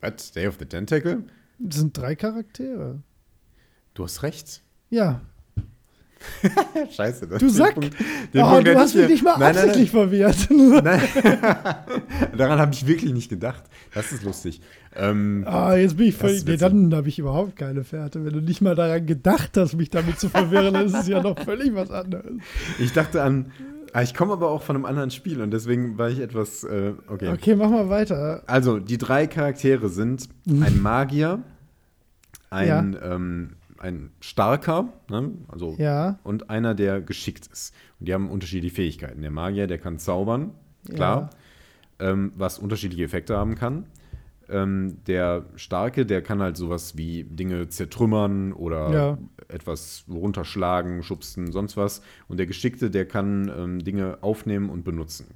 Was? 0.00 0.32
Day 0.32 0.46
of 0.46 0.56
the 0.58 0.66
Tentacle? 0.66 1.24
Es 1.68 1.76
sind 1.76 1.96
drei 1.96 2.14
Charaktere. 2.14 3.02
Du 3.94 4.04
hast 4.04 4.22
recht. 4.22 4.62
Ja. 4.90 5.22
Scheiße. 6.90 7.26
Das 7.28 7.38
Du 7.40 7.46
den 7.46 7.54
Sack! 7.54 7.74
Punkt- 7.74 7.94
den 8.34 8.42
oh, 8.42 8.50
Punkt 8.50 8.66
du 8.66 8.74
hast 8.76 8.94
ich 8.94 9.00
mich 9.02 9.08
nicht 9.10 9.24
mal 9.24 9.32
Nein, 9.38 9.54
nein, 9.54 9.56
absichtlich 9.56 9.90
verwirrt. 9.90 10.48
Nein. 10.50 11.00
Daran 12.36 12.58
habe 12.58 12.72
ich 12.72 12.86
wirklich 12.86 13.12
nicht 13.12 13.28
gedacht. 13.28 13.62
Das 13.94 14.12
ist 14.12 14.22
lustig. 14.24 14.60
Ähm, 14.94 15.44
Ah, 15.46 15.74
jetzt 15.76 15.96
bin 15.96 16.08
ich 16.08 16.14
völlig. 16.16 16.38
ist 16.38 16.48
Nee, 16.48 16.56
dann 16.56 16.94
habe 16.94 17.08
ich 17.08 17.18
überhaupt 17.18 17.56
keine 17.56 17.84
Fährte. 17.84 18.24
Wenn 18.24 18.32
du 18.32 18.40
nicht 18.40 18.60
mal 18.62 18.74
daran 18.74 19.06
gedacht 19.06 19.56
hast, 19.56 19.74
mich 19.74 19.90
damit 19.90 20.18
zu 20.18 20.28
verwirren, 20.28 20.74
dann 20.74 20.86
ist 20.86 20.94
es 20.94 21.08
ja 21.08 21.22
noch 21.22 21.38
völlig 21.38 21.74
was 21.74 21.90
anderes. 21.90 22.32
ich 22.78 22.92
dachte 22.92 23.22
an. 23.22 23.52
Ah, 23.92 24.02
ich 24.02 24.14
komme 24.14 24.32
aber 24.34 24.50
auch 24.50 24.62
von 24.62 24.76
einem 24.76 24.84
anderen 24.84 25.10
Spiel 25.10 25.40
und 25.40 25.50
deswegen 25.52 25.96
war 25.96 26.10
ich 26.10 26.20
etwas. 26.20 26.64
Äh, 26.64 26.92
okay. 27.08 27.28
Okay, 27.32 27.54
mach 27.56 27.70
mal 27.70 27.88
weiter. 27.88 28.42
Also, 28.46 28.78
die 28.78 28.98
drei 28.98 29.26
Charaktere 29.26 29.88
sind 29.88 30.28
ein 30.46 30.82
Magier, 30.82 31.38
ein, 32.50 32.68
Ja. 32.68 33.14
ähm, 33.14 33.50
ein 33.80 34.10
Starker, 34.20 34.92
ne? 35.10 35.32
also, 35.48 35.74
Ja. 35.78 36.18
und 36.24 36.50
einer, 36.50 36.74
der 36.74 37.00
geschickt 37.00 37.46
ist. 37.52 37.74
Und 38.00 38.08
die 38.08 38.14
haben 38.14 38.30
unterschiedliche 38.30 38.74
Fähigkeiten. 38.74 39.22
Der 39.22 39.30
Magier, 39.30 39.66
der 39.66 39.78
kann 39.78 39.98
zaubern, 39.98 40.52
klar, 40.92 41.30
ähm, 41.98 42.32
was 42.36 42.58
unterschiedliche 42.58 43.04
Effekte 43.04 43.36
haben 43.36 43.54
kann. 43.54 43.86
Ähm, 44.48 44.98
der 45.08 45.46
Starke, 45.56 46.06
der 46.06 46.22
kann 46.22 46.40
halt 46.40 46.56
sowas 46.56 46.96
wie 46.96 47.24
Dinge 47.24 47.68
zertrümmern 47.68 48.52
oder 48.52 48.92
Ja. 48.92 49.18
etwas 49.48 50.04
runterschlagen, 50.08 51.02
schubsen, 51.02 51.50
sonst 51.50 51.76
was. 51.76 52.00
Und 52.28 52.36
der 52.38 52.46
Geschickte, 52.46 52.88
der 52.90 53.06
kann 53.08 53.50
ähm, 53.56 53.78
Dinge 53.84 54.18
aufnehmen 54.20 54.70
und 54.70 54.84
benutzen. 54.84 55.26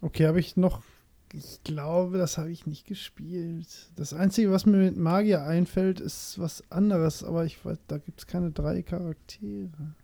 Okay, 0.00 0.26
habe 0.26 0.40
ich 0.40 0.56
noch. 0.56 0.82
Ich 1.34 1.64
glaube, 1.64 2.18
das 2.18 2.36
habe 2.36 2.50
ich 2.50 2.66
nicht 2.66 2.86
gespielt. 2.86 3.90
Das 3.96 4.12
Einzige, 4.12 4.50
was 4.50 4.66
mir 4.66 4.76
mit 4.76 4.96
Magier 4.96 5.44
einfällt, 5.44 5.98
ist 5.98 6.38
was 6.38 6.70
anderes, 6.70 7.24
aber 7.24 7.46
ich 7.46 7.64
weiß, 7.64 7.78
da 7.86 7.98
gibt 7.98 8.20
es 8.20 8.26
keine 8.26 8.50
drei 8.50 8.82
Charaktere. 8.82 9.94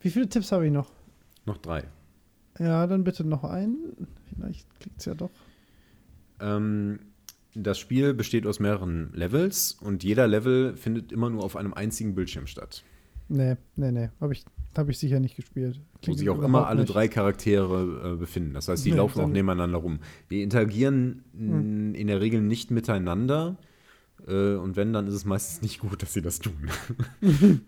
Wie 0.00 0.10
viele 0.10 0.28
Tipps 0.28 0.50
habe 0.50 0.66
ich 0.66 0.72
noch? 0.72 0.90
Noch 1.44 1.58
drei. 1.58 1.84
Ja, 2.58 2.86
dann 2.86 3.04
bitte 3.04 3.24
noch 3.24 3.44
einen. 3.44 4.06
Vielleicht 4.34 4.68
klickt 4.80 5.00
es 5.00 5.04
ja 5.04 5.14
doch. 5.14 5.30
Ähm, 6.40 7.00
das 7.54 7.78
Spiel 7.78 8.14
besteht 8.14 8.46
aus 8.46 8.60
mehreren 8.60 9.12
Levels 9.12 9.72
und 9.72 10.04
jeder 10.04 10.26
Level 10.26 10.76
findet 10.76 11.12
immer 11.12 11.30
nur 11.30 11.44
auf 11.44 11.56
einem 11.56 11.74
einzigen 11.74 12.14
Bildschirm 12.14 12.46
statt. 12.46 12.82
Nee, 13.28 13.56
nee, 13.76 13.92
nee. 13.92 14.10
Habe 14.20 14.32
ich, 14.32 14.44
hab 14.78 14.88
ich 14.88 14.98
sicher 14.98 15.20
nicht 15.20 15.36
gespielt. 15.36 15.80
Wo 15.94 15.98
Klingt 16.02 16.18
sich 16.18 16.30
auch 16.30 16.42
immer 16.42 16.66
alle 16.66 16.82
nicht. 16.82 16.94
drei 16.94 17.08
Charaktere 17.08 18.12
äh, 18.14 18.16
befinden. 18.16 18.54
Das 18.54 18.68
heißt, 18.68 18.84
die 18.84 18.90
Nee, 18.92 18.96
laufen 18.98 19.20
auch 19.20 19.28
nebeneinander 19.28 19.78
rum. 19.78 20.00
Die 20.30 20.42
interagieren 20.42 21.24
n- 21.38 21.94
in 21.94 22.06
der 22.06 22.20
Regel 22.20 22.40
nicht 22.40 22.70
miteinander. 22.70 23.56
Äh, 24.26 24.54
und 24.54 24.76
wenn, 24.76 24.92
dann 24.92 25.06
ist 25.06 25.14
es 25.14 25.24
meistens 25.24 25.62
nicht 25.62 25.80
gut, 25.80 26.02
dass 26.02 26.12
sie 26.14 26.22
das 26.22 26.38
tun. 26.38 26.70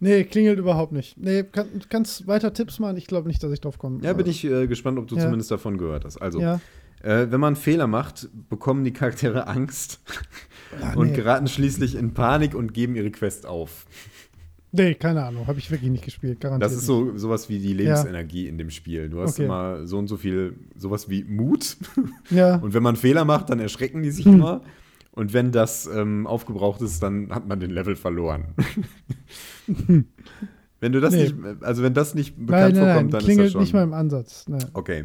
Nee, 0.00 0.22
klingelt 0.24 0.60
überhaupt 0.60 0.92
nicht. 0.92 1.18
Nee, 1.18 1.42
kann, 1.42 1.66
kannst 1.88 2.28
weiter 2.28 2.52
Tipps 2.52 2.78
machen? 2.78 2.96
Ich 2.96 3.08
glaube 3.08 3.26
nicht, 3.26 3.42
dass 3.42 3.50
ich 3.52 3.60
drauf 3.60 3.78
komme. 3.78 3.98
ja, 4.04 4.12
bin 4.12 4.26
ich 4.28 4.44
äh, 4.44 4.68
gespannt, 4.68 4.96
ob 4.96 5.08
du 5.08 5.16
Ja. 5.16 5.22
zumindest 5.22 5.50
davon 5.50 5.76
gehört 5.76 6.04
hast. 6.04 6.18
Also, 6.18 6.40
Ja. 6.40 6.60
äh, 7.02 7.26
wenn 7.32 7.40
man 7.40 7.56
Fehler 7.56 7.88
macht, 7.88 8.28
bekommen 8.48 8.84
die 8.84 8.92
Charaktere 8.92 9.48
Angst 9.48 10.00
Ah, 10.80 10.92
und 10.96 11.08
nee. 11.10 11.16
geraten 11.16 11.48
schließlich 11.48 11.96
in 11.96 12.14
Panik 12.14 12.54
und 12.54 12.74
geben 12.74 12.94
ihre 12.94 13.10
Quest 13.10 13.44
auf. 13.46 13.86
Nee, 14.72 14.94
keine 14.94 15.24
Ahnung. 15.24 15.46
Habe 15.46 15.58
ich 15.58 15.70
wirklich 15.70 15.90
nicht 15.90 16.04
gespielt. 16.04 16.40
Garantiert. 16.40 16.70
Das 16.70 16.76
ist 16.78 16.86
so 16.86 17.16
sowas 17.16 17.48
wie 17.48 17.58
die 17.58 17.72
Lebensenergie 17.72 18.46
in 18.48 18.58
dem 18.58 18.70
Spiel. 18.70 19.08
Du 19.08 19.20
hast 19.20 19.34
Okay. 19.34 19.44
immer 19.44 19.86
so 19.86 19.98
und 19.98 20.08
so 20.08 20.16
viel, 20.16 20.56
sowas 20.76 21.08
wie 21.08 21.24
Mut. 21.24 21.76
Ja. 22.30 22.56
Und 22.56 22.74
wenn 22.74 22.82
man 22.82 22.96
Fehler 22.96 23.24
macht, 23.24 23.50
dann 23.50 23.58
erschrecken 23.60 24.02
die 24.02 24.10
sich 24.10 24.24
Hm. 24.26 24.34
immer. 24.34 24.62
Und 25.12 25.32
wenn 25.32 25.50
das 25.50 25.86
ähm, 25.92 26.26
aufgebraucht 26.26 26.80
ist, 26.82 27.02
dann 27.02 27.30
hat 27.30 27.48
man 27.48 27.58
den 27.58 27.70
Level 27.70 27.96
verloren. 27.96 28.54
wenn 30.80 30.92
du 30.92 31.00
das 31.00 31.12
Nee. 31.14 31.24
nicht, 31.24 31.34
also 31.62 31.82
wenn 31.82 31.94
das 31.94 32.14
nicht 32.14 32.36
nein, 32.38 32.46
bekannt 32.46 32.74
nein, 32.74 32.82
nein. 32.84 32.92
vorkommt, 32.94 33.14
dann 33.14 33.20
Klingelt 33.22 33.46
ist 33.46 33.46
das 33.46 33.52
schon. 33.54 33.60
nicht 33.62 33.72
mal 33.74 33.82
im 33.82 33.92
Ansatz. 33.94 34.44
Nee. 34.48 34.58
Okay. 34.74 35.04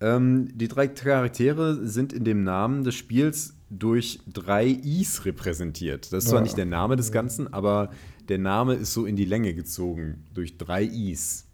Ähm, 0.00 0.48
die 0.54 0.68
drei 0.68 0.88
Charaktere 0.88 1.86
sind 1.86 2.12
in 2.12 2.24
dem 2.24 2.42
Namen 2.44 2.84
des 2.84 2.94
Spiels 2.94 3.54
durch 3.70 4.20
drei 4.32 4.66
Is 4.66 5.24
repräsentiert. 5.24 6.12
Das 6.12 6.24
ist 6.24 6.30
zwar 6.30 6.40
Ja. 6.40 6.44
nicht 6.44 6.56
der 6.56 6.66
Name 6.66 6.96
des 6.96 7.12
Ganzen, 7.12 7.52
aber 7.52 7.90
der 8.28 8.38
Name 8.38 8.74
ist 8.74 8.92
so 8.92 9.06
in 9.06 9.16
die 9.16 9.24
Länge 9.24 9.54
gezogen 9.54 10.24
durch 10.34 10.56
drei 10.58 10.84
Is. 10.84 11.46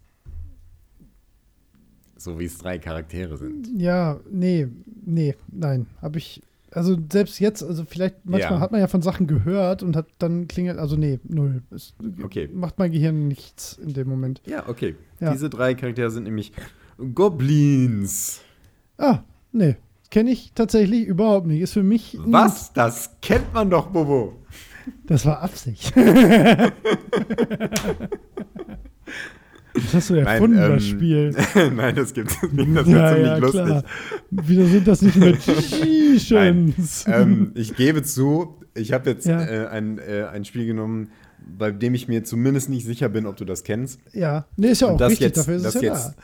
So 2.17 2.37
wie 2.39 2.45
es 2.45 2.57
drei 2.57 2.77
Charaktere 2.79 3.37
sind. 3.37 3.69
Ja, 3.77 4.19
nee, 4.29 4.67
nee, 5.05 5.35
nein. 5.51 5.87
Habe 6.01 6.17
ich. 6.17 6.41
Also 6.71 6.95
selbst 7.11 7.39
jetzt, 7.39 7.63
also 7.63 7.83
vielleicht, 7.83 8.17
manchmal 8.25 8.53
Ja. 8.53 8.59
hat 8.59 8.71
man 8.71 8.79
ja 8.79 8.87
von 8.87 9.01
Sachen 9.01 9.25
gehört 9.25 9.81
und 9.81 9.95
hat 9.95 10.05
dann 10.19 10.47
klingelt, 10.47 10.77
also 10.77 10.95
nee, 10.97 11.19
null. 11.23 11.63
Es 11.71 11.95
Okay. 12.21 12.47
macht 12.53 12.77
mein 12.77 12.91
Gehirn 12.91 13.27
nichts 13.27 13.79
in 13.83 13.93
dem 13.93 14.07
Moment. 14.07 14.41
Ja, 14.45 14.67
okay. 14.69 14.95
Ja. 15.19 15.31
Diese 15.31 15.49
drei 15.49 15.73
Charaktere 15.73 16.11
sind 16.11 16.23
nämlich 16.25 16.51
Goblins. 17.15 18.41
Ah, 18.97 19.19
nee. 19.51 19.77
Kenne 20.11 20.29
ich 20.31 20.51
tatsächlich 20.53 21.05
überhaupt 21.05 21.47
nicht. 21.47 21.61
Ist 21.61 21.73
für 21.73 21.83
mich. 21.83 22.17
Was? 22.21 22.73
Das 22.73 23.11
kennt 23.21 23.51
man 23.53 23.69
doch, 23.69 23.87
Bobo. 23.87 24.35
Das 25.05 25.25
war 25.25 25.41
Absicht. 25.41 25.93
Das 29.73 29.93
hast 29.93 30.09
du 30.09 30.15
erfunden, 30.15 30.57
ähm, 30.57 30.69
das 30.71 30.85
Spiel. 30.87 31.33
Nein, 31.75 31.95
das 31.95 32.13
gibt 32.13 32.31
es 32.31 32.41
nicht. 32.51 32.75
Das 32.75 32.85
wird 32.85 32.97
ja, 32.97 33.09
ziemlich 33.13 33.27
ja, 33.27 33.37
lustig. 33.37 33.65
klar. 33.65 33.83
Wieso 34.31 34.65
sind 34.65 34.87
das 34.87 35.01
nicht 35.01 35.15
Magicians? 35.15 37.05
ähm, 37.07 37.51
ich 37.55 37.75
gebe 37.75 38.03
zu, 38.03 38.55
ich 38.73 38.91
habe 38.91 39.11
jetzt 39.11 39.25
Ja. 39.27 39.41
äh, 39.41 39.67
ein, 39.67 39.99
äh, 39.99 40.23
ein 40.33 40.43
Spiel 40.43 40.65
genommen, 40.65 41.11
bei 41.57 41.71
dem 41.71 41.93
ich 41.93 42.07
mir 42.07 42.23
zumindest 42.23 42.69
nicht 42.69 42.85
sicher 42.85 43.09
bin, 43.09 43.25
ob 43.25 43.37
du 43.37 43.45
das 43.45 43.63
kennst. 43.63 43.99
ja, 44.11 44.45
nee, 44.57 44.69
ist 44.71 44.81
ja 44.81 44.87
Und 44.87 44.95
auch 44.95 44.97
das 44.97 45.11
richtig, 45.11 45.27
jetzt, 45.27 45.37
dafür 45.37 45.55
ist 45.55 45.65
das 45.65 45.75
es 45.75 45.81
ja 45.81 45.93
jetzt, 45.93 46.07
da. 46.07 46.23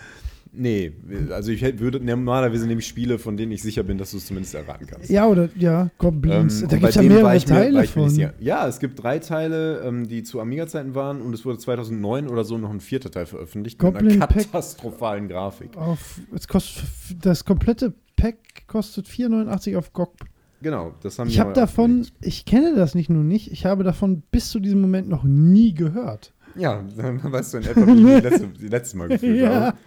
Nee, 0.57 0.93
also 1.31 1.51
ich 1.51 1.61
hätte- 1.61 1.79
würde 1.79 1.99
normalerweise 1.99 2.65
nehme 2.67 2.79
ich 2.79 2.87
Spiele, 2.87 3.19
von 3.19 3.35
denen 3.37 3.51
ich 3.51 3.61
sicher 3.61 3.83
bin, 3.83 3.97
dass 3.97 4.11
du 4.11 4.17
es 4.17 4.25
zumindest 4.27 4.55
erraten 4.55 4.87
kannst. 4.87 5.09
Ja, 5.09 5.27
oder, 5.27 5.49
ja, 5.57 5.89
Goblins. 5.97 6.61
Ähm, 6.61 6.67
da 6.69 6.77
gibt 6.77 6.89
es 6.89 6.95
ja 6.95 7.01
mehrere 7.01 7.35
ich 7.35 7.47
mir- 7.47 7.53
Teile 7.55 7.83
ich 7.83 7.95
mir 7.95 8.01
von. 8.03 8.09
sicher. 8.09 8.33
Ja, 8.39 8.67
es 8.67 8.79
gibt 8.79 9.01
drei 9.03 9.19
Teile, 9.19 9.81
ähm, 9.85 10.07
die 10.07 10.23
zu 10.23 10.39
Amiga-Zeiten 10.39 10.95
waren 10.95 11.21
und 11.21 11.33
es 11.33 11.43
wurde 11.45 11.57
2009 11.57 12.27
oder 12.29 12.43
so 12.45 12.57
noch 12.57 12.69
ein 12.71 12.79
vierter 12.79 13.11
Teil 13.11 13.25
veröffentlicht 13.25 13.79
Goblin 13.79 14.05
mit 14.05 14.13
einer 14.15 14.27
Pack- 14.27 14.43
katastrophalen 14.51 15.27
Grafik. 15.27 15.75
Auf, 15.77 16.21
es 16.33 16.47
kostet, 16.47 16.85
das 17.21 17.43
komplette 17.43 17.93
Pack 18.15 18.37
kostet 18.67 19.07
4,89 19.07 19.75
auf 19.77 19.91
GOG. 19.93 20.13
Genau, 20.61 20.93
das 21.03 21.19
haben 21.19 21.27
Ich 21.27 21.33
die 21.35 21.39
habe 21.41 21.51
davon, 21.53 22.01
aufgelegt. 22.01 22.13
ich 22.21 22.45
kenne 22.45 22.75
das 22.75 22.95
nicht 22.95 23.09
nur 23.09 23.23
nicht, 23.23 23.51
ich 23.51 23.65
habe 23.65 23.83
davon 23.83 24.23
bis 24.31 24.49
zu 24.49 24.59
diesem 24.59 24.79
Moment 24.81 25.09
noch 25.09 25.23
nie 25.25 25.73
gehört. 25.73 26.31
Ja, 26.57 26.81
dann 26.97 27.21
weißt 27.21 27.53
du 27.53 27.57
in 27.57 27.63
etwa, 27.65 27.85
wie 27.87 28.13
ich 28.13 28.23
letzte, 28.23 28.47
die 28.47 28.67
letzte 28.69 28.97
Mal 28.97 29.09
gefühlt 29.09 29.37
Ja. 29.41 29.53
habe. 29.53 29.77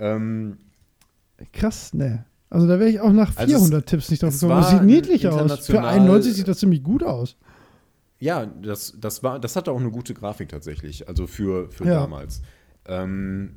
Ähm, 0.00 0.56
Krass, 1.52 1.94
ne. 1.94 2.24
Also 2.50 2.66
da 2.66 2.78
wäre 2.80 2.90
ich 2.90 3.00
auch 3.00 3.12
nach 3.12 3.36
Also 3.36 3.54
es- 3.54 3.60
400 3.60 3.86
Tipps 3.86 4.10
nicht 4.10 4.22
drauf 4.22 4.32
gekommen. 4.38 4.60
Das 4.60 4.70
sieht 4.70 4.82
niedlich 4.82 5.26
aus. 5.28 5.34
Für 5.36 5.40
international- 5.42 5.86
91 5.94 6.34
sieht 6.34 6.48
das 6.48 6.58
ziemlich 6.58 6.82
gut 6.82 7.02
aus. 7.04 7.36
ja, 8.18 8.44
das, 8.46 8.94
das, 9.00 9.22
war, 9.22 9.38
das 9.38 9.56
hatte 9.56 9.70
auch 9.72 9.80
eine 9.80 9.90
gute 9.90 10.12
Grafik 10.14 10.48
tatsächlich, 10.50 11.08
also 11.08 11.26
für, 11.26 11.70
für 11.70 11.84
Ja. 11.86 11.94
damals. 12.00 12.42
Ähm, 12.86 13.54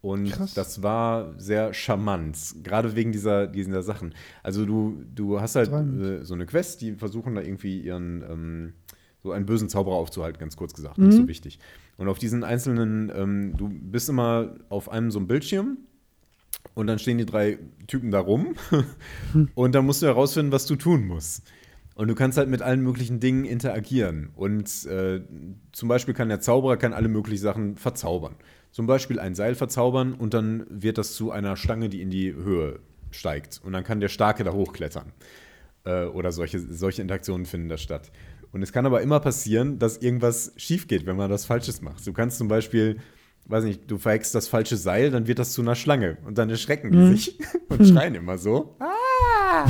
Und 0.00 0.30
Krass. 0.32 0.54
das 0.54 0.82
war 0.82 1.34
sehr 1.38 1.72
charmant, 1.74 2.36
gerade 2.64 2.96
wegen 2.96 3.12
dieser, 3.12 3.46
dieser 3.46 3.82
Sachen. 3.84 4.14
Also 4.42 4.66
du, 4.66 5.04
du 5.14 5.40
hast 5.40 5.54
halt 5.54 5.70
äh, 5.72 6.24
so 6.24 6.34
eine 6.34 6.46
Quest, 6.46 6.80
die 6.80 6.94
versuchen 6.94 7.36
da 7.36 7.42
irgendwie 7.42 7.80
ihren, 7.80 8.24
ähm, 8.28 8.72
so 9.22 9.32
einen 9.32 9.46
bösen 9.46 9.68
Zauberer 9.68 9.94
aufzuhalten, 9.94 10.40
ganz 10.40 10.56
kurz 10.56 10.74
gesagt, 10.74 10.98
nicht 10.98 11.16
so 11.16 11.28
wichtig. 11.28 11.58
Und 11.96 12.08
auf 12.08 12.18
diesen 12.18 12.42
einzelnen, 12.42 13.12
ähm, 13.14 13.56
du 13.56 13.68
bist 13.68 14.08
immer 14.08 14.56
auf 14.68 14.90
einem 14.90 15.10
so 15.10 15.18
einem 15.18 15.28
Bildschirm 15.28 15.78
und 16.74 16.86
dann 16.86 16.98
stehen 16.98 17.18
die 17.18 17.26
drei 17.26 17.58
Typen 17.86 18.10
da 18.10 18.20
rum 18.20 18.54
und 19.54 19.74
dann 19.74 19.86
musst 19.86 20.02
du 20.02 20.06
herausfinden, 20.06 20.52
was 20.52 20.66
du 20.66 20.76
tun 20.76 21.06
musst. 21.06 21.42
Und 21.94 22.08
du 22.08 22.14
kannst 22.14 22.38
halt 22.38 22.48
mit 22.48 22.62
allen 22.62 22.80
möglichen 22.80 23.20
Dingen 23.20 23.44
interagieren. 23.44 24.30
Und 24.34 24.86
äh, 24.86 25.20
zum 25.72 25.88
Beispiel 25.88 26.14
kann 26.14 26.30
der 26.30 26.40
Zauberer 26.40 26.78
kann 26.78 26.94
alle 26.94 27.08
möglichen 27.08 27.42
Sachen 27.42 27.76
verzaubern. 27.76 28.34
Zum 28.70 28.86
Beispiel 28.86 29.20
ein 29.20 29.34
Seil 29.34 29.54
verzaubern 29.54 30.14
und 30.14 30.32
dann 30.32 30.64
wird 30.70 30.96
das 30.96 31.14
zu 31.14 31.30
einer 31.30 31.56
Stange, 31.56 31.90
die 31.90 32.00
in 32.00 32.08
die 32.08 32.32
Höhe 32.32 32.80
steigt. 33.10 33.60
Und 33.62 33.74
dann 33.74 33.84
kann 33.84 34.00
der 34.00 34.08
Starke 34.08 34.42
da 34.42 34.52
hochklettern. 34.52 35.12
Äh, 35.84 36.04
oder 36.06 36.32
solche, 36.32 36.60
solche 36.60 37.02
Interaktionen 37.02 37.44
finden 37.44 37.68
da 37.68 37.76
statt. 37.76 38.10
Und 38.52 38.62
es 38.62 38.72
kann 38.72 38.84
aber 38.86 39.00
immer 39.02 39.18
passieren, 39.20 39.78
dass 39.78 39.96
irgendwas 39.98 40.52
schief 40.56 40.86
geht, 40.86 41.06
wenn 41.06 41.16
man 41.16 41.30
was 41.30 41.46
Falsches 41.46 41.80
macht. 41.80 42.06
Du 42.06 42.12
kannst 42.12 42.38
zum 42.38 42.48
Beispiel, 42.48 42.98
weiß 43.46 43.64
nicht, 43.64 43.90
du 43.90 43.98
verhext 43.98 44.34
das 44.34 44.46
falsche 44.48 44.76
Seil, 44.76 45.10
dann 45.10 45.26
wird 45.26 45.38
das 45.38 45.52
zu 45.52 45.62
einer 45.62 45.74
Schlange. 45.74 46.18
Und 46.26 46.38
dann 46.38 46.50
erschrecken 46.50 46.92
die 46.92 47.16
sich 47.16 47.38
und 47.68 47.86
schreien 47.86 48.14
immer 48.14 48.36
so. 48.38 48.76
Ah! 48.78 49.66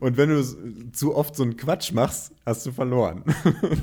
Und 0.00 0.16
wenn 0.16 0.28
du 0.28 0.90
zu 0.92 1.14
oft 1.14 1.34
so 1.34 1.42
einen 1.42 1.56
Quatsch 1.56 1.92
machst, 1.92 2.32
hast 2.44 2.66
du 2.66 2.72
verloren. 2.72 3.24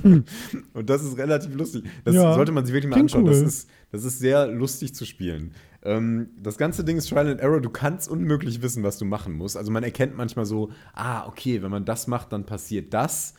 Und 0.74 0.90
das 0.90 1.04
ist 1.04 1.18
relativ 1.18 1.56
lustig. 1.56 1.86
Das 2.04 2.14
Ja, 2.14 2.34
sollte 2.36 2.52
man 2.52 2.66
sich 2.66 2.74
wirklich 2.74 2.92
mal 2.92 3.00
anschauen. 3.00 3.26
Das, 3.26 3.40
cool. 3.40 3.48
ist, 3.48 3.70
das 3.92 4.04
ist 4.04 4.20
sehr 4.20 4.48
lustig 4.48 4.94
zu 4.94 5.06
spielen. 5.06 5.54
Ähm, 5.84 6.30
das 6.42 6.58
ganze 6.58 6.84
Ding 6.84 6.98
ist 6.98 7.10
Trial 7.10 7.28
and 7.30 7.42
Error. 7.42 7.62
Du 7.62 7.70
kannst 7.70 8.10
unmöglich 8.10 8.62
wissen, 8.62 8.84
was 8.84 8.98
du 8.98 9.06
machen 9.06 9.34
musst. 9.34 9.58
Also 9.58 9.72
man 9.72 9.84
erkennt 9.84 10.16
manchmal 10.18 10.46
so, 10.46 10.72
ah, 10.94 11.28
okay, 11.28 11.62
wenn 11.62 11.72
man 11.72 11.86
das 11.86 12.08
macht, 12.08 12.32
dann 12.34 12.46
passiert 12.46 12.94
das. 12.94 13.34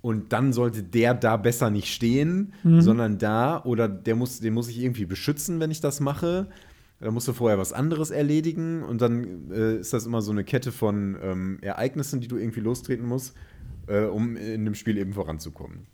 Und 0.00 0.32
dann 0.32 0.52
sollte 0.52 0.82
der 0.82 1.14
da 1.14 1.36
besser 1.38 1.70
nicht 1.70 1.92
stehen, 1.92 2.52
Mhm. 2.62 2.80
sondern 2.82 3.18
da. 3.18 3.62
Oder 3.64 3.88
der 3.88 4.14
muss, 4.16 4.40
den 4.40 4.54
muss 4.54 4.68
ich 4.68 4.78
irgendwie 4.80 5.06
beschützen, 5.06 5.60
wenn 5.60 5.70
ich 5.70 5.80
das 5.80 6.00
mache. 6.00 6.46
Da 7.00 7.10
musst 7.10 7.26
du 7.26 7.32
vorher 7.32 7.58
was 7.58 7.72
anderes 7.72 8.10
erledigen 8.10 8.82
und 8.82 9.02
dann 9.02 9.50
äh, 9.50 9.76
ist 9.78 9.92
das 9.92 10.06
immer 10.06 10.22
so 10.22 10.30
eine 10.30 10.44
Kette 10.44 10.72
von 10.72 11.16
ähm, 11.22 11.58
Ereignissen, 11.60 12.20
die 12.20 12.28
du 12.28 12.36
irgendwie 12.36 12.60
lostreten 12.60 13.04
musst, 13.06 13.34
äh, 13.88 14.04
um 14.04 14.36
in 14.36 14.64
dem 14.64 14.74
Spiel 14.74 14.96
eben 14.96 15.12
voranzukommen. 15.12 15.86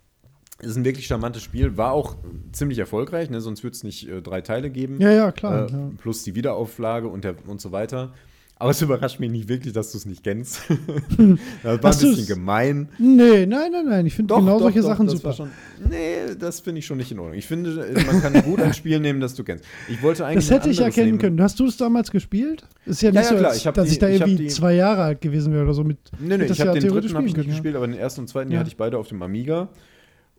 Ist 0.61 0.75
ein 0.75 0.85
wirklich 0.85 1.07
charmantes 1.07 1.41
Spiel, 1.41 1.75
war 1.77 1.91
auch 1.91 2.15
ziemlich 2.51 2.77
erfolgreich, 2.79 3.29
ne? 3.29 3.41
sonst 3.41 3.63
würde 3.63 3.75
es 3.75 3.83
nicht 3.83 4.07
äh, 4.09 4.21
drei 4.21 4.41
Teile 4.41 4.69
geben. 4.69 4.99
Ja, 5.01 5.11
ja, 5.11 5.31
klar. 5.31 5.67
Äh, 5.67 5.71
ja. 5.71 5.91
Plus 5.97 6.23
die 6.23 6.35
Wiederauflage 6.35 7.07
und, 7.07 7.23
der, 7.23 7.35
und 7.47 7.59
so 7.61 7.71
weiter. 7.71 8.13
Aber 8.57 8.69
es 8.69 8.79
überrascht 8.79 9.19
mich 9.19 9.31
nicht 9.31 9.49
wirklich, 9.49 9.73
dass 9.73 9.91
du 9.91 9.97
es 9.97 10.05
nicht 10.05 10.23
kennst. 10.23 10.61
das 11.63 11.81
war 11.81 11.89
Hast 11.89 12.03
ein 12.03 12.09
du's- 12.09 12.17
bisschen 12.19 12.27
gemein. 12.27 12.89
Nee, 12.99 13.47
nein, 13.47 13.71
nein, 13.71 13.85
nein. 13.87 14.05
Ich 14.05 14.13
finde 14.13 14.35
genau 14.35 14.59
solche 14.59 14.83
Sachen 14.83 15.07
das 15.07 15.15
super. 15.15 15.33
Schon, 15.33 15.49
nee, 15.89 16.35
das 16.37 16.59
finde 16.59 16.77
ich 16.77 16.85
schon 16.85 16.97
nicht 16.97 17.11
in 17.11 17.17
Ordnung. 17.17 17.35
Ich 17.39 17.47
finde, 17.47 17.87
man 18.05 18.21
kann 18.21 18.39
gut 18.43 18.59
ein 18.61 18.75
Spiel 18.75 18.99
nehmen, 18.99 19.19
das 19.19 19.33
du 19.33 19.43
kennst. 19.43 19.65
Ich 19.89 20.03
wollte 20.03 20.27
eigentlich 20.27 20.47
Das 20.47 20.55
hätte 20.55 20.69
ich 20.69 20.79
erkennen 20.79 21.07
nehmen. 21.07 21.17
können. 21.17 21.41
Hast 21.41 21.59
du 21.59 21.65
es 21.65 21.75
damals 21.77 22.11
gespielt? 22.11 22.63
Ist 22.85 23.01
ja 23.01 23.09
Ja, 23.09 23.21
nicht 23.21 23.31
ja, 23.31 23.35
so, 23.35 23.41
klar. 23.41 23.55
Ich 23.55 23.65
hab 23.65 23.73
dass 23.73 23.87
die- 23.87 23.93
ich 23.93 23.99
da 23.99 24.09
ich 24.09 24.21
hab 24.21 24.27
irgendwie 24.27 24.43
die- 24.43 24.49
zwei 24.51 24.75
Jahre 24.75 25.01
alt 25.05 25.21
gewesen 25.21 25.53
wäre 25.53 25.63
oder 25.63 25.73
so. 25.73 25.83
Mit, 25.83 25.97
Nee, 26.19 26.37
nee, 26.37 26.45
ich 26.45 26.61
habe 26.61 26.69
ja 26.75 26.79
den 26.79 26.91
dritten 26.91 27.15
habe 27.15 27.25
ich 27.25 27.33
nicht 27.35 27.35
können, 27.37 27.49
gespielt, 27.49 27.75
aber 27.75 27.87
den 27.87 27.97
ersten 27.97 28.21
und 28.21 28.27
zweiten, 28.27 28.51
die 28.51 28.53
Ja. 28.53 28.59
hatte 28.59 28.69
ich 28.69 28.77
beide 28.77 28.99
auf 28.99 29.07
dem 29.07 29.23
Amiga 29.23 29.69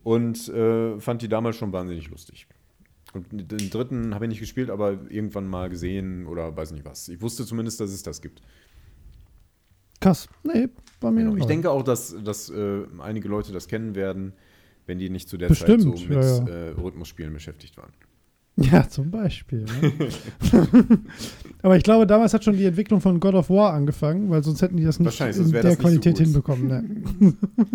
und 0.03 0.47
äh, 0.49 0.99
fand 0.99 1.21
die 1.21 1.29
damals 1.29 1.55
schon 1.55 1.71
wahnsinnig 1.71 2.09
lustig. 2.09 2.47
Und 3.13 3.27
den 3.31 3.69
dritten 3.69 4.15
habe 4.15 4.25
ich 4.25 4.29
nicht 4.29 4.39
gespielt, 4.39 4.69
aber 4.69 4.97
irgendwann 5.09 5.47
mal 5.47 5.69
gesehen 5.69 6.25
oder 6.25 6.55
weiß 6.55 6.71
nicht 6.71 6.85
was. 6.85 7.09
Ich 7.09 7.21
wusste 7.21 7.45
zumindest, 7.45 7.79
dass 7.79 7.91
es 7.91 8.03
das 8.03 8.21
gibt. 8.21 8.41
Krass. 9.99 10.27
Nee, 10.43 10.67
war 10.99 11.11
mir 11.11 11.23
Genau. 11.23 11.37
Ich 11.37 11.45
denke 11.45 11.69
auch, 11.69 11.83
dass, 11.83 12.15
dass 12.23 12.49
äh, 12.49 12.83
einige 12.99 13.29
Leute 13.29 13.53
das 13.53 13.67
kennen 13.67 13.95
werden, 13.95 14.33
wenn 14.85 14.99
die 14.99 15.09
nicht 15.09 15.29
zu 15.29 15.37
der 15.37 15.47
Bestimmt, 15.47 15.83
Zeit 15.83 15.97
so 15.99 16.07
mit 16.07 16.23
ja, 16.23 16.37
ja. 16.37 16.47
Äh, 16.47 16.69
Rhythmusspielen 16.71 17.31
beschäftigt 17.31 17.77
waren. 17.77 17.93
Ja, 18.71 18.87
zum 18.87 19.09
Beispiel. 19.09 19.65
Ne? 19.65 20.09
Aber 21.63 21.75
ich 21.75 21.83
glaube, 21.83 22.05
damals 22.05 22.33
hat 22.33 22.43
schon 22.43 22.55
die 22.55 22.65
Entwicklung 22.65 23.01
von 23.01 23.19
God 23.19 23.33
of 23.33 23.49
War 23.49 23.73
angefangen, 23.73 24.29
weil 24.29 24.43
sonst 24.43 24.61
hätten 24.61 24.77
die 24.77 24.83
das 24.83 24.99
nicht 24.99 25.19
in 25.19 25.51
der 25.51 25.63
nicht 25.63 25.77
so 25.77 25.81
Qualität 25.81 26.17
gut. 26.17 26.23
hinbekommen. 26.23 26.67
Ne? 26.67 27.33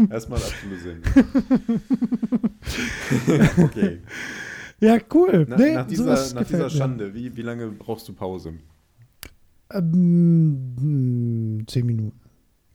Erstmal 0.11 0.39
Sinn. 0.39 1.03
okay. 3.65 3.99
Ja, 4.81 4.99
cool. 5.13 5.47
Na, 5.49 5.57
nee, 5.57 5.75
nach 5.75 5.87
dieser, 5.87 6.35
nach 6.35 6.45
dieser. 6.45 6.71
Schande, 6.71 7.13
wie, 7.13 7.37
wie 7.37 7.43
lange 7.43 7.69
brauchst 7.69 8.09
du 8.09 8.13
Pause? 8.13 8.55
Ähm, 9.73 10.77
hm, 10.79 11.65
zehn 11.67 11.87
Minuten. 11.87 12.21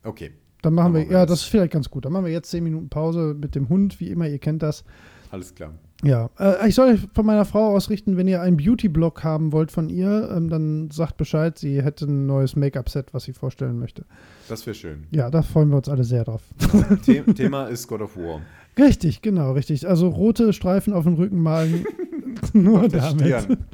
Okay. 0.04 0.32
Dann 0.62 0.74
machen 0.74 0.94
Dann 0.94 0.94
wir, 0.94 1.00
machen 1.02 1.10
wir 1.10 1.18
ja, 1.20 1.26
das. 1.26 1.40
das 1.40 1.42
ist 1.44 1.52
vielleicht 1.52 1.72
ganz 1.72 1.90
gut. 1.90 2.04
Dann 2.04 2.12
machen 2.12 2.26
wir 2.26 2.32
jetzt 2.34 2.50
zehn 2.50 2.64
Minuten 2.64 2.90
Pause 2.90 3.36
mit 3.40 3.56
dem 3.56 3.70
Hund, 3.70 4.00
wie 4.02 4.10
immer, 4.10 4.28
ihr 4.28 4.40
kennt 4.40 4.62
das. 4.62 4.84
Alles 5.32 5.56
klar. 5.56 5.74
Ja, 6.04 6.30
äh, 6.38 6.68
ich 6.68 6.76
soll 6.76 7.00
von 7.14 7.26
meiner 7.26 7.46
Frau 7.46 7.74
ausrichten, 7.76 8.18
wenn 8.18 8.28
ihr 8.28 8.42
einen 8.42 8.58
Beauty-Blog 8.58 9.24
haben 9.24 9.52
wollt 9.52 9.72
von 9.72 9.90
ihr, 9.90 10.30
ähm, 10.36 10.50
dann 10.50 10.92
sagt 10.92 11.18
Bescheid, 11.18 11.58
sie 11.58 11.82
hätte 11.82 12.06
ein 12.06 12.26
neues 12.26 12.56
Make-up-Set, 12.56 13.14
was 13.14 13.24
sie 13.24 13.34
vorstellen 13.34 13.80
möchte. 13.80 14.06
Das 14.50 14.66
wäre 14.66 14.76
schön. 14.76 15.06
Ja, 15.12 15.30
da 15.32 15.42
freuen 15.42 15.70
wir 15.70 15.78
uns 15.78 15.88
alle 15.90 16.04
sehr 16.04 16.26
drauf. 16.26 16.42
The 17.04 17.22
Thema 17.34 17.66
ist 17.68 17.88
God 17.88 18.02
of 18.02 18.18
War. 18.18 18.42
Richtig, 18.78 19.22
genau, 19.22 19.54
richtig. 19.54 19.88
Also 19.88 20.10
rote 20.10 20.52
Streifen 20.52 20.94
auf 20.94 21.06
dem 21.06 21.14
Rücken 21.14 21.40
malen, 21.40 21.86
nur 22.54 22.88
damit. 22.90 23.44
Stirn. 23.44 23.66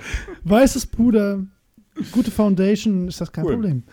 Weißes 0.43 0.88
Puder, 0.88 1.43
gute 2.11 2.31
Foundation, 2.31 3.07
ist 3.07 3.22
das 3.22 3.31
kein 3.31 3.45
Cool. 3.45 3.53
Problem. 3.53 3.84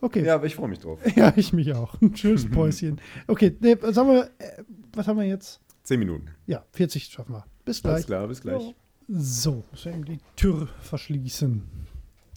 Okay. 0.00 0.24
Ja, 0.24 0.34
aber 0.34 0.46
ich 0.46 0.54
freue 0.54 0.68
mich 0.68 0.80
drauf. 0.80 0.98
Ja, 1.16 1.32
ich 1.36 1.52
mich 1.52 1.72
auch. 1.74 2.00
Ein 2.02 2.14
schönes 2.16 2.50
Päuschen. 2.50 3.00
Okay, 3.26 3.56
nee, 3.60 3.76
sagen 3.90 4.08
wir, 4.08 4.24
äh, 4.38 4.62
was 4.94 5.06
haben 5.06 5.18
wir 5.18 5.24
jetzt? 5.24 5.60
Zehn 5.82 5.98
Minuten. 5.98 6.26
Ja, 6.46 6.64
40 6.72 7.04
schaffen 7.04 7.32
wir. 7.32 7.44
Bis 7.64 7.84
Alles 7.84 7.96
gleich. 7.96 8.06
klar, 8.06 8.28
bis 8.28 8.40
gleich. 8.40 8.62
Ja. 8.62 8.72
So, 9.08 9.64
muss 9.70 9.86
eben 9.86 10.04
die 10.04 10.18
Tür 10.36 10.68
verschließen. 10.80 11.62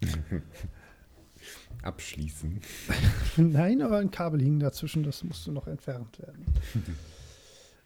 Abschließen. 1.84 2.60
Nein, 3.38 3.82
aber 3.82 4.00
ein 4.00 4.12
Kabel 4.12 4.42
hing 4.42 4.60
dazwischen, 4.60 5.04
das 5.04 5.24
musste 5.24 5.52
noch 5.52 5.68
entfernt 5.68 6.20
werden. 6.20 6.46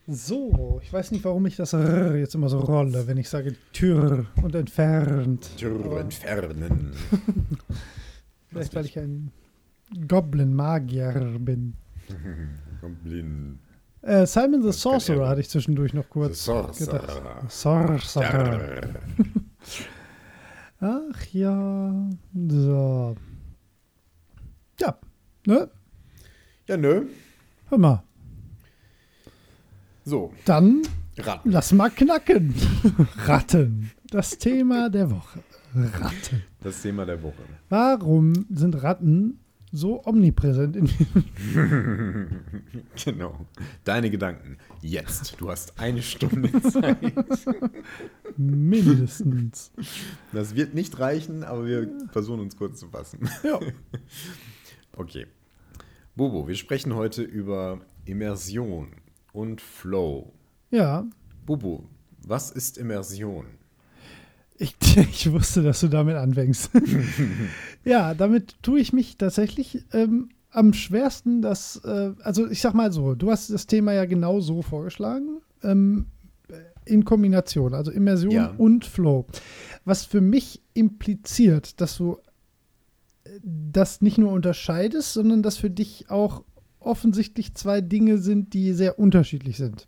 So, 0.08 0.82
ich 0.84 0.92
weiß 0.92 1.12
nicht, 1.12 1.24
warum 1.24 1.46
ich 1.46 1.56
das 1.56 1.74
R 1.74 2.16
jetzt 2.18 2.34
immer 2.34 2.50
so 2.50 2.60
rolle, 2.60 3.06
wenn 3.06 3.18
ich 3.18 3.30
sage 3.30 3.56
Tür 3.72 4.26
und 4.42 4.56
entfernt. 4.56 5.52
Tür 5.58 5.80
Aber 5.86 6.00
entfernen. 6.02 6.92
Vielleicht, 8.50 8.74
weil 8.74 8.86
ich 8.86 8.98
ein 8.98 9.32
Goblin-Magier 10.08 11.38
bin. 11.40 11.76
Goblin. 12.82 13.60
Äh, 14.02 14.26
Simon 14.26 14.64
the 14.64 14.72
Sorcerer 14.72 15.23
er. 15.23 15.30
hatte 15.30 15.41
ich 15.41 15.49
zwischendurch 15.49 15.94
noch 15.94 16.10
kurz 16.10 16.45
gedacht. 16.45 16.76
Sorcerer. 17.49 18.90
Ach 20.80 21.26
ja. 21.32 22.10
So. 22.48 23.15
Ja, 24.80 24.98
ne? 25.45 25.69
Ja, 26.68 26.78
nö. 26.78 27.06
Hör 27.69 27.78
mal. 27.78 28.03
So, 30.03 30.34
Dann 30.45 30.82
Ratten. 31.19 31.52
lass 31.52 31.72
mal 31.72 31.90
knacken. 31.91 32.56
Ratten. 33.26 33.91
Das 34.10 34.38
Thema 34.40 34.90
der 34.90 35.11
Woche. 35.11 35.40
Ratten. 35.76 36.44
Das 36.61 36.82
Thema 36.82 37.06
der 37.06 37.22
Woche. 37.22 37.44
Warum 37.69 38.48
sind 38.49 38.82
Ratten 38.82 39.40
so 39.72 40.03
omnipräsent 40.06 40.76
in 40.76 40.89
genau. 43.06 43.45
Deine 43.84 44.10
Gedanken. 44.10 44.57
Jetzt. 44.81 45.39
Du 45.39 45.49
hast 45.49 45.80
eine 45.80 46.02
Stunde 46.02 46.61
Zeit. 46.72 46.98
mindestens? 48.38 49.72
Das 50.31 50.56
wird 50.56 50.73
nicht 50.73 50.99
reichen, 50.99 51.43
aber 51.43 51.65
wir 51.65 51.89
versuchen 52.11 52.41
uns 52.41 52.57
kurz 52.57 52.80
zu 52.80 52.89
fassen. 52.89 53.30
Ja. 53.43 53.60
Okay. 54.98 55.26
Bobo, 56.18 56.49
wir 56.49 56.56
sprechen 56.56 56.93
heute 56.95 57.23
über 57.23 57.80
Immersion 58.03 58.89
und 59.31 59.61
Flow. 59.61 60.34
Ja. 60.69 61.06
Bobo, 61.45 61.88
was 62.27 62.52
ist 62.52 62.77
Immersion? 62.77 63.45
Ich, 64.62 64.76
ich 64.96 65.32
wusste, 65.32 65.64
dass 65.64 65.80
du 65.80 65.88
damit 65.88 66.16
anfängst. 66.16 66.70
ja, 67.84 68.14
damit 68.14 68.62
tue 68.62 68.80
ich 68.80 68.94
mich 68.94 69.18
tatsächlich 69.18 69.84
ähm, 69.92 70.30
am 70.52 70.74
schwersten, 70.74 71.42
dass, 71.42 71.78
äh, 71.84 72.12
also 72.24 72.48
ich 72.50 72.62
sag 72.62 72.74
mal 72.74 72.92
so, 72.92 73.16
du 73.16 73.32
hast 73.32 73.50
das 73.50 73.66
Thema 73.66 73.94
ja 73.94 74.06
genau 74.06 74.40
so 74.40 74.62
vorgeschlagen, 74.62 75.42
ähm, 75.64 76.06
in 76.86 77.06
Kombination, 77.06 77.74
also 77.74 77.92
Immersion 77.92 78.34
Ja. 78.34 78.54
und 78.58 78.86
Flow. 78.86 79.26
Was 79.86 80.06
für 80.06 80.22
mich 80.22 80.62
impliziert, 80.74 81.80
dass 81.82 81.98
du 81.98 82.18
äh, 83.24 83.30
das 83.44 84.02
nicht 84.02 84.18
nur 84.18 84.32
unterscheidest, 84.32 85.14
sondern 85.14 85.42
dass 85.42 85.58
für 85.58 85.70
dich 85.70 86.10
auch 86.10 86.44
offensichtlich 86.80 87.56
zwei 87.56 87.82
Dinge 87.82 88.18
sind, 88.18 88.54
die 88.54 88.74
sehr 88.74 89.00
unterschiedlich 89.00 89.58
sind. 89.58 89.88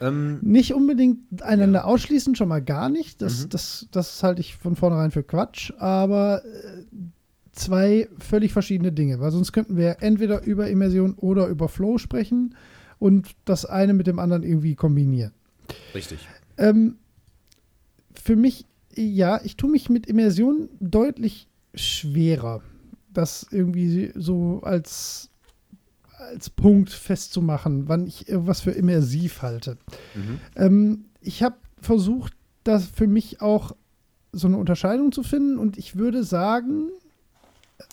Ähm, 0.00 0.38
nicht 0.42 0.74
unbedingt 0.74 1.42
einander 1.42 1.80
ja. 1.80 1.84
ausschließen, 1.84 2.34
schon 2.34 2.48
mal 2.48 2.62
gar 2.62 2.88
nicht. 2.88 3.20
Das, 3.20 3.44
mhm. 3.44 3.48
das, 3.50 3.86
das 3.90 4.22
halte 4.22 4.40
ich 4.40 4.56
von 4.56 4.76
vornherein 4.76 5.10
für 5.10 5.22
Quatsch. 5.22 5.72
Aber 5.78 6.42
äh, 6.44 6.84
zwei 7.52 8.08
völlig 8.18 8.52
verschiedene 8.52 8.92
Dinge, 8.92 9.20
weil 9.20 9.30
sonst 9.30 9.52
könnten 9.52 9.76
wir 9.76 9.98
entweder 10.00 10.42
über 10.44 10.68
Immersion 10.68 11.14
oder 11.14 11.48
über 11.48 11.68
Flow 11.68 11.98
sprechen 11.98 12.54
und 12.98 13.34
das 13.44 13.66
eine 13.66 13.94
mit 13.94 14.06
dem 14.06 14.18
anderen 14.18 14.42
irgendwie 14.42 14.74
kombinieren. 14.74 15.32
Richtig. 15.94 16.26
Ähm, 16.56 16.96
für 18.14 18.36
mich, 18.36 18.66
ja, 18.94 19.40
ich 19.44 19.56
tue 19.56 19.70
mich 19.70 19.88
mit 19.88 20.06
Immersion 20.06 20.68
deutlich 20.80 21.48
schwerer, 21.74 22.62
das 23.12 23.46
irgendwie 23.50 24.12
so 24.14 24.60
als, 24.62 25.30
als 26.20 26.50
Punkt 26.50 26.90
festzumachen, 26.90 27.88
wann 27.88 28.06
ich 28.06 28.28
irgendwas 28.28 28.60
für 28.60 28.70
immersiv 28.70 29.42
halte. 29.42 29.78
Mhm. 30.14 30.40
Ähm, 30.56 31.04
ich 31.20 31.42
habe 31.42 31.56
versucht, 31.80 32.34
das 32.64 32.86
für 32.86 33.06
mich 33.06 33.40
auch 33.40 33.74
so 34.32 34.46
eine 34.46 34.58
Unterscheidung 34.58 35.12
zu 35.12 35.22
finden 35.22 35.58
und 35.58 35.76
ich 35.78 35.96
würde 35.96 36.24
sagen, 36.24 36.90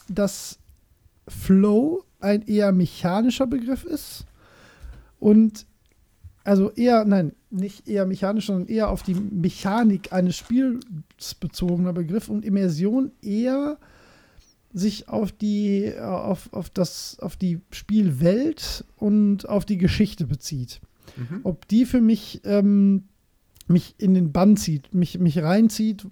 dass 0.07 0.59
Flow 1.27 2.03
ein 2.19 2.43
eher 2.43 2.71
mechanischer 2.71 3.47
Begriff 3.47 3.83
ist 3.83 4.25
und 5.19 5.65
also 6.43 6.71
eher, 6.71 7.03
nein, 7.03 7.33
nicht 7.49 7.89
eher 7.89 8.05
mechanisch, 8.05 8.47
sondern 8.47 8.67
eher 8.67 8.89
auf 8.89 9.03
die 9.03 9.15
Mechanik 9.15 10.13
eines 10.13 10.37
Spiels 10.37 11.35
bezogener 11.39 11.91
Begriff 11.91 12.29
und 12.29 12.45
Immersion 12.45 13.11
eher 13.21 13.77
sich 14.77 15.09
auf 15.09 15.31
die, 15.31 15.93
auf, 15.99 16.51
auf, 16.53 16.69
das, 16.69 17.19
auf 17.19 17.35
die 17.35 17.59
Spielwelt 17.71 18.85
und 18.95 19.47
auf 19.49 19.65
die 19.65 19.77
Geschichte 19.77 20.25
bezieht. 20.25 20.81
Mhm. 21.15 21.41
Ob 21.43 21.67
die 21.67 21.85
für 21.85 22.01
mich 22.01 22.41
ähm, 22.45 23.03
mich 23.67 23.95
in 23.97 24.13
den 24.13 24.31
Bann 24.31 24.57
zieht, 24.57 24.93
mich, 24.93 25.19
mich 25.19 25.41
reinzieht 25.41 26.07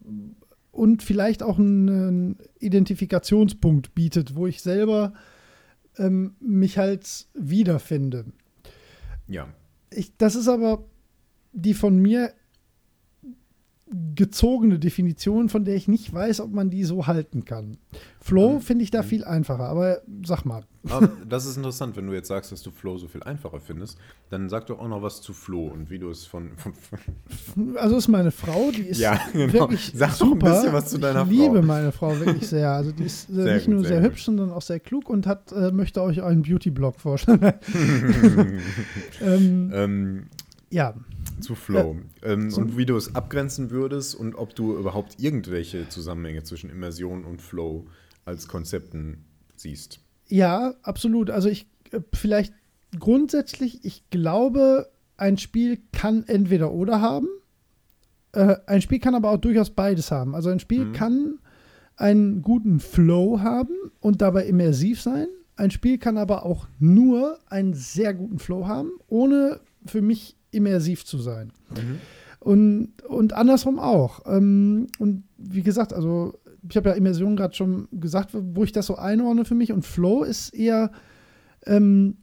und 0.71 1.03
vielleicht 1.03 1.41
auch 1.41 1.57
einen 1.57 2.37
Identifikationspunkt 2.59 3.95
bietet, 3.95 4.35
wo 4.35 4.45
ich 4.47 4.61
selber 4.61 5.13
ähm, 5.97 6.35
mich 6.39 6.77
halt 6.77 7.27
wiederfinde. 7.33 8.25
Ja. 9.27 9.47
Ich, 9.91 10.15
das 10.17 10.35
ist 10.35 10.49
aber 10.49 10.83
die 11.53 11.73
von 11.73 11.97
mir 11.97 12.33
gezogene 14.15 14.79
Definition, 14.79 15.49
von 15.49 15.65
der 15.65 15.75
ich 15.75 15.87
nicht 15.87 16.13
weiß, 16.13 16.39
ob 16.41 16.51
man 16.51 16.69
die 16.69 16.83
so 16.83 17.07
halten 17.07 17.45
kann. 17.45 17.77
Flow 18.19 18.59
finde 18.59 18.83
ich 18.83 18.91
da 18.91 19.03
viel 19.03 19.23
einfacher, 19.23 19.65
aber 19.65 20.01
sag 20.25 20.45
mal. 20.45 20.63
Aber 20.89 21.09
das 21.27 21.45
ist 21.45 21.57
interessant, 21.57 21.95
wenn 21.95 22.07
du 22.07 22.13
jetzt 22.13 22.27
sagst, 22.27 22.51
dass 22.51 22.61
du 22.61 22.71
Flow 22.71 22.97
so 22.97 23.07
viel 23.07 23.23
einfacher 23.23 23.59
findest, 23.59 23.97
dann 24.29 24.49
sag 24.49 24.67
doch 24.67 24.79
auch 24.79 24.87
noch 24.87 25.01
was 25.01 25.21
zu 25.21 25.33
Flow 25.33 25.67
und 25.67 25.89
wie 25.89 25.99
du 25.99 26.09
es 26.09 26.25
von. 26.25 26.51
von 26.57 26.73
also 27.77 27.97
ist 27.97 28.07
meine 28.07 28.31
Frau, 28.31 28.71
die 28.71 28.83
ist 28.83 28.99
ja, 28.99 29.19
genau. 29.33 29.53
wirklich 29.53 29.91
sag 29.95 30.11
super. 30.11 30.39
Doch 30.39 30.45
ein 30.47 30.53
bisschen 30.55 30.73
was 30.73 30.89
zu 30.89 30.97
deiner 30.97 31.21
ich 31.21 31.27
Frau. 31.27 31.33
Ich 31.33 31.39
liebe 31.39 31.61
meine 31.61 31.91
Frau 31.91 32.19
wirklich 32.19 32.47
sehr. 32.47 32.71
Also 32.71 32.91
die 32.91 33.03
ist 33.03 33.29
äh, 33.29 33.53
nicht 33.53 33.65
gut, 33.65 33.75
nur 33.75 33.83
sehr, 33.83 34.01
sehr 34.01 34.01
hübsch, 34.01 34.23
sondern 34.23 34.51
auch 34.51 34.61
sehr 34.61 34.79
klug 34.79 35.09
und 35.09 35.27
hat 35.27 35.51
äh, 35.51 35.71
möchte 35.71 36.01
euch 36.01 36.23
einen 36.23 36.41
Beauty-Blog 36.41 36.99
vorstellen. 36.99 37.41
ähm, 39.21 39.71
ähm, 39.73 40.25
ja 40.69 40.95
zu 41.41 41.55
Flow. 41.55 41.97
Ja. 42.21 42.31
Ähm, 42.31 42.53
und 42.53 42.77
wie 42.77 42.85
du 42.85 42.95
es 42.95 43.15
abgrenzen 43.15 43.71
würdest 43.71 44.15
und 44.15 44.35
ob 44.35 44.55
du 44.55 44.77
überhaupt 44.77 45.19
irgendwelche 45.19 45.89
Zusammenhänge 45.89 46.43
zwischen 46.43 46.69
Immersion 46.69 47.25
und 47.25 47.41
Flow 47.41 47.87
als 48.25 48.47
Konzepten 48.47 49.25
siehst. 49.55 49.99
Ja, 50.27 50.73
absolut. 50.81 51.29
Also 51.29 51.49
ich 51.49 51.67
äh, 51.91 52.01
vielleicht 52.13 52.53
grundsätzlich, 52.99 53.83
ich 53.83 54.09
glaube, 54.09 54.89
ein 55.17 55.37
Spiel 55.37 55.79
kann 55.91 56.23
entweder 56.27 56.71
oder 56.71 57.01
haben. 57.01 57.27
Äh, 58.33 58.57
ein 58.65 58.81
Spiel 58.81 58.99
kann 58.99 59.15
aber 59.15 59.31
auch 59.31 59.37
durchaus 59.37 59.69
beides 59.69 60.11
haben. 60.11 60.35
Also 60.35 60.49
ein 60.49 60.59
Spiel 60.59 60.85
mhm. 60.85 60.93
kann 60.93 61.39
einen 61.97 62.41
guten 62.41 62.79
Flow 62.79 63.39
haben 63.39 63.75
und 64.01 64.21
dabei 64.21 64.45
immersiv 64.45 65.01
sein. 65.01 65.27
Ein 65.55 65.71
Spiel 65.71 65.97
kann 65.97 66.17
aber 66.17 66.45
auch 66.45 66.67
nur 66.79 67.39
einen 67.47 67.73
sehr 67.73 68.13
guten 68.13 68.39
Flow 68.39 68.67
haben, 68.67 68.91
ohne 69.07 69.61
für 69.85 70.01
mich 70.01 70.35
immersiv 70.55 71.05
zu 71.05 71.17
sein. 71.17 71.51
Mhm. 71.69 71.99
Und, 72.39 73.01
und 73.07 73.33
andersrum 73.33 73.79
auch. 73.79 74.21
Ähm, 74.25 74.87
und 74.99 75.23
wie 75.37 75.63
gesagt, 75.63 75.93
also 75.93 76.39
ich 76.69 76.77
habe 76.77 76.89
ja 76.89 76.95
Immersion 76.95 77.35
gerade 77.35 77.55
schon 77.55 77.87
gesagt, 77.91 78.31
wo 78.33 78.63
ich 78.63 78.71
das 78.71 78.87
so 78.87 78.95
einordne 78.95 79.45
für 79.45 79.55
mich. 79.55 79.71
Und 79.71 79.85
Flow 79.85 80.23
ist 80.23 80.53
eher 80.53 80.91
ähm, 81.65 82.17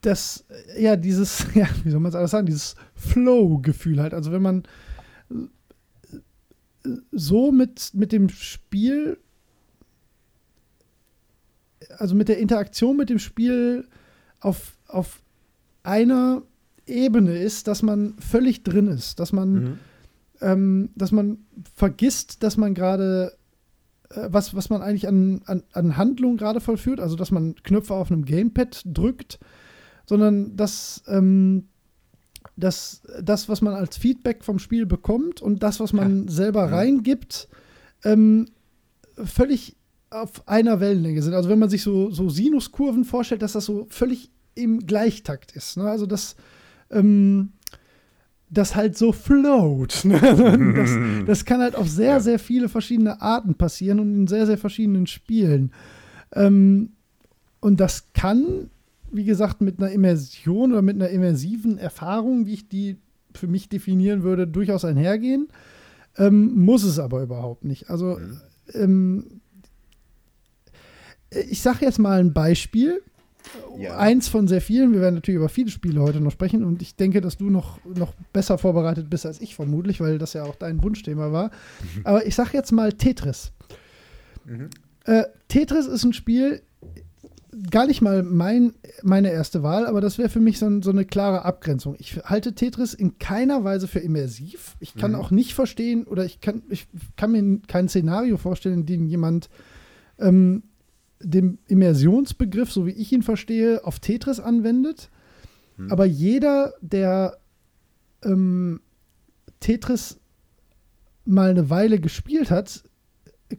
das, 0.00 0.44
ja, 0.78 0.96
dieses, 0.96 1.46
ja, 1.54 1.68
wie 1.82 1.90
soll 1.90 2.00
man 2.00 2.10
es 2.10 2.16
alles 2.16 2.30
sagen, 2.30 2.46
dieses 2.46 2.76
Flow-Gefühl 2.94 4.00
halt. 4.00 4.14
Also 4.14 4.32
wenn 4.32 4.42
man 4.42 4.64
so 7.12 7.52
mit, 7.52 7.92
mit 7.94 8.12
dem 8.12 8.28
Spiel, 8.28 9.18
also 11.98 12.14
mit 12.14 12.28
der 12.28 12.38
Interaktion 12.38 12.96
mit 12.96 13.10
dem 13.10 13.18
Spiel 13.18 13.88
auf, 14.40 14.76
auf 14.86 15.22
einer 15.82 16.42
Ebene 16.86 17.38
ist, 17.38 17.68
dass 17.68 17.82
man 17.82 18.14
völlig 18.18 18.62
drin 18.62 18.88
ist, 18.88 19.20
dass 19.20 19.32
man, 19.32 19.52
mhm. 19.52 19.78
ähm, 20.40 20.90
dass 20.94 21.12
man 21.12 21.38
vergisst, 21.74 22.42
dass 22.42 22.56
man 22.56 22.74
gerade 22.74 23.32
äh, 24.10 24.28
was, 24.30 24.54
was 24.54 24.70
man 24.70 24.82
eigentlich 24.82 25.08
an, 25.08 25.42
an, 25.46 25.62
an 25.72 25.96
Handlung 25.96 26.36
gerade 26.36 26.60
vollführt, 26.60 27.00
also 27.00 27.16
dass 27.16 27.30
man 27.30 27.54
Knöpfe 27.62 27.94
auf 27.94 28.10
einem 28.10 28.24
Gamepad 28.24 28.82
drückt, 28.84 29.38
sondern 30.06 30.56
dass 30.56 31.02
ähm, 31.06 31.68
das, 32.56 33.02
das, 33.22 33.48
was 33.48 33.62
man 33.62 33.74
als 33.74 33.96
Feedback 33.96 34.44
vom 34.44 34.58
Spiel 34.58 34.86
bekommt 34.86 35.42
und 35.42 35.62
das, 35.62 35.80
was 35.80 35.92
man 35.92 36.26
ja. 36.26 36.30
selber 36.30 36.66
ja. 36.66 36.76
reingibt, 36.76 37.48
ähm, 38.04 38.46
völlig 39.16 39.76
auf 40.10 40.46
einer 40.46 40.78
Wellenlänge 40.78 41.22
sind. 41.22 41.34
Also 41.34 41.48
wenn 41.48 41.58
man 41.58 41.70
sich 41.70 41.82
so, 41.82 42.10
so 42.10 42.28
Sinuskurven 42.28 43.04
vorstellt, 43.04 43.42
dass 43.42 43.52
das 43.52 43.64
so 43.64 43.86
völlig 43.90 44.30
im 44.54 44.86
Gleichtakt 44.86 45.52
ist. 45.52 45.76
Ne? 45.76 45.84
Also 45.90 46.06
das, 46.06 46.36
ähm, 46.90 47.50
das 48.50 48.76
halt 48.76 48.96
so 48.96 49.12
float. 49.12 50.04
Ne? 50.04 50.74
das, 50.74 51.26
das, 51.26 51.44
kann 51.44 51.60
halt 51.60 51.74
auf 51.76 51.88
sehr, 51.88 52.20
sehr 52.20 52.38
viele 52.38 52.68
verschiedene 52.68 53.20
Arten 53.20 53.54
passieren 53.54 54.00
und 54.00 54.14
in 54.14 54.26
sehr, 54.26 54.46
sehr 54.46 54.58
verschiedenen 54.58 55.06
Spielen. 55.06 55.72
Ähm, 56.32 56.90
und 57.60 57.80
das 57.80 58.12
kann, 58.12 58.70
wie 59.10 59.24
gesagt, 59.24 59.60
mit 59.60 59.78
einer 59.78 59.90
Immersion 59.90 60.72
oder 60.72 60.82
mit 60.82 60.96
einer 60.96 61.08
immersiven 61.08 61.78
Erfahrung, 61.78 62.46
wie 62.46 62.54
ich 62.54 62.68
die 62.68 62.98
für 63.34 63.46
mich 63.48 63.68
definieren 63.68 64.22
würde, 64.22 64.46
durchaus 64.46 64.84
einhergehen. 64.84 65.48
Ähm, 66.16 66.54
muss 66.64 66.84
es 66.84 66.98
aber 66.98 67.22
überhaupt 67.22 67.64
nicht. 67.64 67.90
Also, 67.90 68.18
ähm, 68.72 69.40
ich 71.30 71.62
sage 71.62 71.84
jetzt 71.84 71.98
mal 71.98 72.20
ein 72.20 72.32
Beispiel 72.32 73.02
ja. 73.78 73.96
eins 73.96 74.28
von 74.28 74.48
sehr 74.48 74.60
vielen. 74.60 74.92
Wir 74.92 75.00
werden 75.00 75.16
natürlich 75.16 75.38
über 75.38 75.48
viele 75.48 75.70
Spiele 75.70 76.00
heute 76.00 76.20
noch 76.20 76.32
sprechen 76.32 76.64
und 76.64 76.82
ich 76.82 76.96
denke, 76.96 77.20
dass 77.20 77.36
du 77.36 77.50
noch, 77.50 77.78
noch 77.84 78.14
besser 78.32 78.58
vorbereitet 78.58 79.10
bist 79.10 79.26
als 79.26 79.40
ich 79.40 79.54
vermutlich, 79.54 80.00
weil 80.00 80.18
das 80.18 80.32
ja 80.32 80.44
auch 80.44 80.56
dein 80.56 80.82
Wunschthema 80.82 81.32
war. 81.32 81.46
Mhm. 81.96 82.02
Aber 82.04 82.26
ich 82.26 82.34
sage 82.34 82.50
jetzt 82.52 82.72
mal 82.72 82.92
Tetris. 82.92 83.52
Mhm. 84.44 84.70
Äh, 85.04 85.24
Tetris 85.48 85.86
ist 85.86 86.04
ein 86.04 86.12
Spiel, 86.12 86.62
gar 87.70 87.86
nicht 87.86 88.02
mal 88.02 88.22
mein, 88.22 88.74
meine 89.02 89.30
erste 89.30 89.62
Wahl, 89.62 89.86
aber 89.86 90.00
das 90.00 90.18
wäre 90.18 90.28
für 90.28 90.40
mich 90.40 90.58
so, 90.58 90.80
so, 90.80 90.90
eine 90.90 91.04
klare 91.04 91.44
Abgrenzung. 91.44 91.96
Ich 91.98 92.16
halte 92.24 92.54
Tetris 92.54 92.94
in 92.94 93.18
keiner 93.18 93.64
Weise 93.64 93.88
für 93.88 94.00
immersiv. 94.00 94.76
Ich 94.80 94.94
kann 94.94 95.12
mhm. 95.12 95.18
auch 95.18 95.30
nicht 95.30 95.54
verstehen 95.54 96.04
oder 96.04 96.24
ich 96.24 96.40
kann, 96.40 96.62
ich 96.68 96.86
kann 97.16 97.32
mir 97.32 97.60
kein 97.66 97.88
Szenario 97.88 98.36
vorstellen, 98.36 98.80
in 98.80 98.86
dem 98.86 99.06
jemand 99.06 99.48
ähm, 100.18 100.62
den 101.20 101.58
Immersionsbegriff, 101.68 102.72
so 102.72 102.86
wie 102.86 102.92
ich 102.92 103.12
ihn 103.12 103.22
verstehe, 103.22 103.84
auf 103.84 104.00
Tetris 104.00 104.40
anwendet. 104.40 105.10
Hm. 105.76 105.90
Aber 105.90 106.04
jeder, 106.04 106.74
der 106.80 107.38
ähm, 108.22 108.80
Tetris 109.60 110.20
mal 111.24 111.50
eine 111.50 111.70
Weile 111.70 112.00
gespielt 112.00 112.50
hat, 112.50 112.84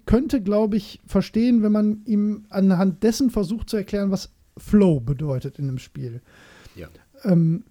könnte, 0.06 0.42
glaube 0.42 0.78
ich, 0.78 1.00
verstehen, 1.06 1.64
wenn 1.64 1.72
man 1.72 2.02
ihm 2.06 2.46
anhand 2.50 3.04
dessen 3.04 3.30
versucht 3.30 3.70
zu 3.70 3.78
erklären, 3.78 4.12
was 4.12 4.32
Flow 4.58 5.00
bedeutet 5.00 5.60
in 5.60 5.68
einem 5.68 5.78
Spiel. 5.78 6.22
Ja. 6.76 6.88
Ähm, 7.24 7.64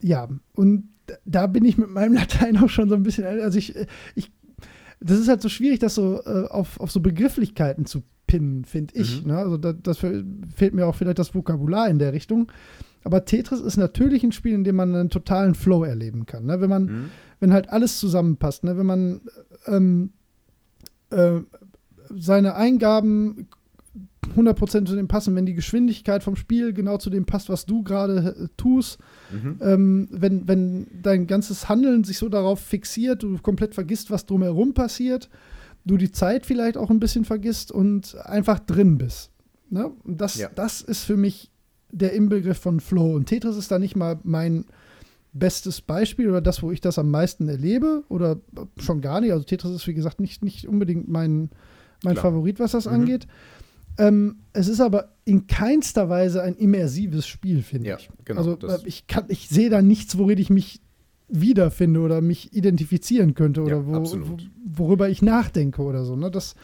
ja, 0.00 0.28
und 0.54 0.88
da 1.24 1.46
bin 1.46 1.64
ich 1.64 1.78
mit 1.78 1.90
meinem 1.90 2.14
Latein 2.14 2.56
auch 2.58 2.68
schon 2.68 2.88
so 2.88 2.94
ein 2.94 3.02
bisschen, 3.02 3.24
also 3.24 3.58
ich, 3.58 3.74
ich 4.14 4.30
das 5.00 5.18
ist 5.18 5.28
halt 5.28 5.42
so 5.42 5.48
schwierig, 5.48 5.78
das 5.78 5.94
so 5.94 6.22
äh, 6.24 6.46
auf, 6.48 6.80
auf 6.80 6.90
so 6.90 7.00
Begrifflichkeiten 7.00 7.86
zu 7.86 8.02
pinnen, 8.26 8.64
finde 8.64 8.94
ich. 8.94 9.22
Mhm. 9.22 9.28
Ne? 9.32 9.38
Also 9.38 9.56
da, 9.56 9.72
das 9.72 9.98
fehlt 9.98 10.74
mir 10.74 10.86
auch 10.86 10.94
vielleicht 10.94 11.18
das 11.18 11.34
Vokabular 11.34 11.88
in 11.88 11.98
der 11.98 12.12
Richtung. 12.12 12.50
Aber 13.04 13.24
Tetris 13.24 13.60
ist 13.60 13.76
natürlich 13.76 14.24
ein 14.24 14.32
Spiel, 14.32 14.54
in 14.54 14.64
dem 14.64 14.76
man 14.76 14.94
einen 14.94 15.10
totalen 15.10 15.54
Flow 15.54 15.84
erleben 15.84 16.26
kann. 16.26 16.46
Ne? 16.46 16.60
Wenn 16.60 16.70
man, 16.70 16.84
mhm. 16.84 17.10
wenn 17.38 17.52
halt 17.52 17.68
alles 17.70 17.98
zusammenpasst, 18.00 18.64
ne? 18.64 18.76
wenn 18.76 18.86
man 18.86 19.20
ähm, 19.66 20.10
äh, 21.10 21.40
seine 22.16 22.56
Eingaben 22.56 23.48
100% 24.34 24.86
zu 24.86 24.96
dem 24.96 25.08
passen, 25.08 25.34
wenn 25.36 25.46
die 25.46 25.54
Geschwindigkeit 25.54 26.22
vom 26.22 26.36
Spiel 26.36 26.72
genau 26.72 26.98
zu 26.98 27.10
dem 27.10 27.26
passt, 27.26 27.48
was 27.48 27.64
du 27.64 27.82
gerade 27.82 28.34
äh, 28.36 28.48
tust, 28.56 28.98
mhm. 29.30 29.58
ähm, 29.60 30.08
wenn, 30.10 30.48
wenn 30.48 30.86
dein 31.02 31.26
ganzes 31.26 31.68
Handeln 31.68 32.04
sich 32.04 32.18
so 32.18 32.28
darauf 32.28 32.60
fixiert, 32.60 33.22
du 33.22 33.38
komplett 33.38 33.74
vergisst, 33.74 34.10
was 34.10 34.26
drumherum 34.26 34.74
passiert, 34.74 35.28
du 35.86 35.96
die 35.96 36.10
Zeit 36.10 36.44
vielleicht 36.44 36.76
auch 36.76 36.90
ein 36.90 37.00
bisschen 37.00 37.24
vergisst 37.24 37.72
und 37.72 38.16
einfach 38.26 38.58
drin 38.58 38.98
bist. 38.98 39.30
Ne? 39.70 39.92
Das, 40.04 40.36
ja. 40.36 40.50
das 40.54 40.82
ist 40.82 41.04
für 41.04 41.16
mich 41.16 41.50
der 41.90 42.12
Inbegriff 42.12 42.58
von 42.58 42.80
Flow. 42.80 43.14
Und 43.14 43.26
Tetris 43.26 43.56
ist 43.56 43.70
da 43.70 43.78
nicht 43.78 43.96
mal 43.96 44.18
mein 44.24 44.66
bestes 45.32 45.80
Beispiel 45.80 46.28
oder 46.28 46.40
das, 46.40 46.62
wo 46.62 46.72
ich 46.72 46.80
das 46.80 46.98
am 46.98 47.10
meisten 47.10 47.48
erlebe 47.48 48.02
oder 48.08 48.40
schon 48.78 49.00
gar 49.00 49.20
nicht. 49.20 49.32
Also 49.32 49.44
Tetris 49.44 49.72
ist, 49.72 49.86
wie 49.86 49.94
gesagt, 49.94 50.20
nicht, 50.20 50.42
nicht 50.42 50.66
unbedingt 50.66 51.08
mein, 51.08 51.50
mein 52.02 52.16
Favorit, 52.16 52.58
was 52.58 52.72
das 52.72 52.86
mhm. 52.86 52.92
angeht. 52.92 53.26
Ähm, 53.98 54.40
es 54.52 54.68
ist 54.68 54.80
aber 54.80 55.14
in 55.24 55.46
keinster 55.46 56.08
Weise 56.08 56.42
ein 56.42 56.54
immersives 56.56 57.26
Spiel, 57.26 57.62
finde 57.62 57.88
ja, 57.88 57.96
ich. 57.96 58.10
Genau, 58.24 58.40
also 58.40 58.58
ich, 58.84 59.04
ich 59.28 59.48
sehe 59.48 59.70
da 59.70 59.80
nichts, 59.80 60.18
worin 60.18 60.38
ich 60.38 60.50
mich 60.50 60.80
wiederfinde 61.28 62.00
oder 62.00 62.20
mich 62.20 62.52
identifizieren 62.52 63.34
könnte 63.34 63.62
oder 63.62 63.78
ja, 63.78 63.86
wo, 63.86 63.92
wo, 63.92 64.36
worüber 64.64 65.08
ich 65.08 65.22
nachdenke 65.22 65.82
oder 65.82 66.04
so. 66.04 66.16
Ne? 66.16 66.30
Das, 66.30 66.54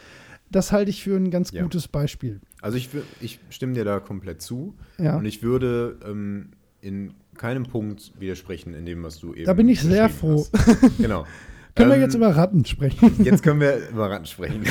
das 0.51 0.73
halte 0.73 0.91
ich 0.91 1.03
für 1.03 1.17
ein 1.17 1.31
ganz 1.31 1.51
ja. 1.51 1.63
gutes 1.63 1.89
Beispiel. 1.89 2.41
Also 2.61 2.77
ich, 2.77 2.91
ich 3.21 3.41
stimme 3.51 3.75
dir 3.75 3.85
da 3.85 4.01
komplett 4.01 4.43
zu. 4.43 4.75
Ja. 4.99 5.17
Und 5.17 5.25
ich 5.25 5.43
würde 5.43 5.99
ähm, 6.07 6.51
in 6.81 7.15
keinem 7.37 7.65
Punkt 7.65 8.13
widersprechen 8.19 8.75
in 8.75 8.87
dem, 8.87 9.03
was 9.03 9.19
du 9.19 9.35
eben 9.35 9.47
Da 9.47 9.55
bin 9.55 9.69
ich 9.69 9.81
sehr 9.81 10.09
froh. 10.09 10.47
Hast. 10.53 10.99
Genau. 10.99 11.27
können 11.75 11.91
ähm, 11.91 11.97
wir 11.97 12.03
jetzt 12.03 12.15
über 12.15 12.37
Ratten 12.37 12.65
sprechen? 12.65 13.13
Jetzt 13.25 13.43
können 13.43 13.61
wir 13.61 13.89
über 13.89 14.11
Ratten 14.11 14.27
sprechen. 14.27 14.63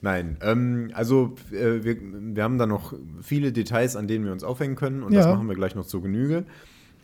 Nein, 0.00 0.38
ähm, 0.40 0.90
also 0.94 1.34
äh, 1.52 1.84
wir, 1.84 1.96
wir 2.00 2.42
haben 2.42 2.56
da 2.58 2.66
noch 2.66 2.94
viele 3.20 3.52
Details, 3.52 3.94
an 3.94 4.08
denen 4.08 4.24
wir 4.24 4.32
uns 4.32 4.42
aufhängen 4.42 4.76
können 4.76 5.02
und 5.02 5.12
ja. 5.12 5.20
das 5.20 5.28
machen 5.28 5.46
wir 5.46 5.54
gleich 5.54 5.74
noch 5.74 5.84
zur 5.84 6.02
Genüge. 6.02 6.44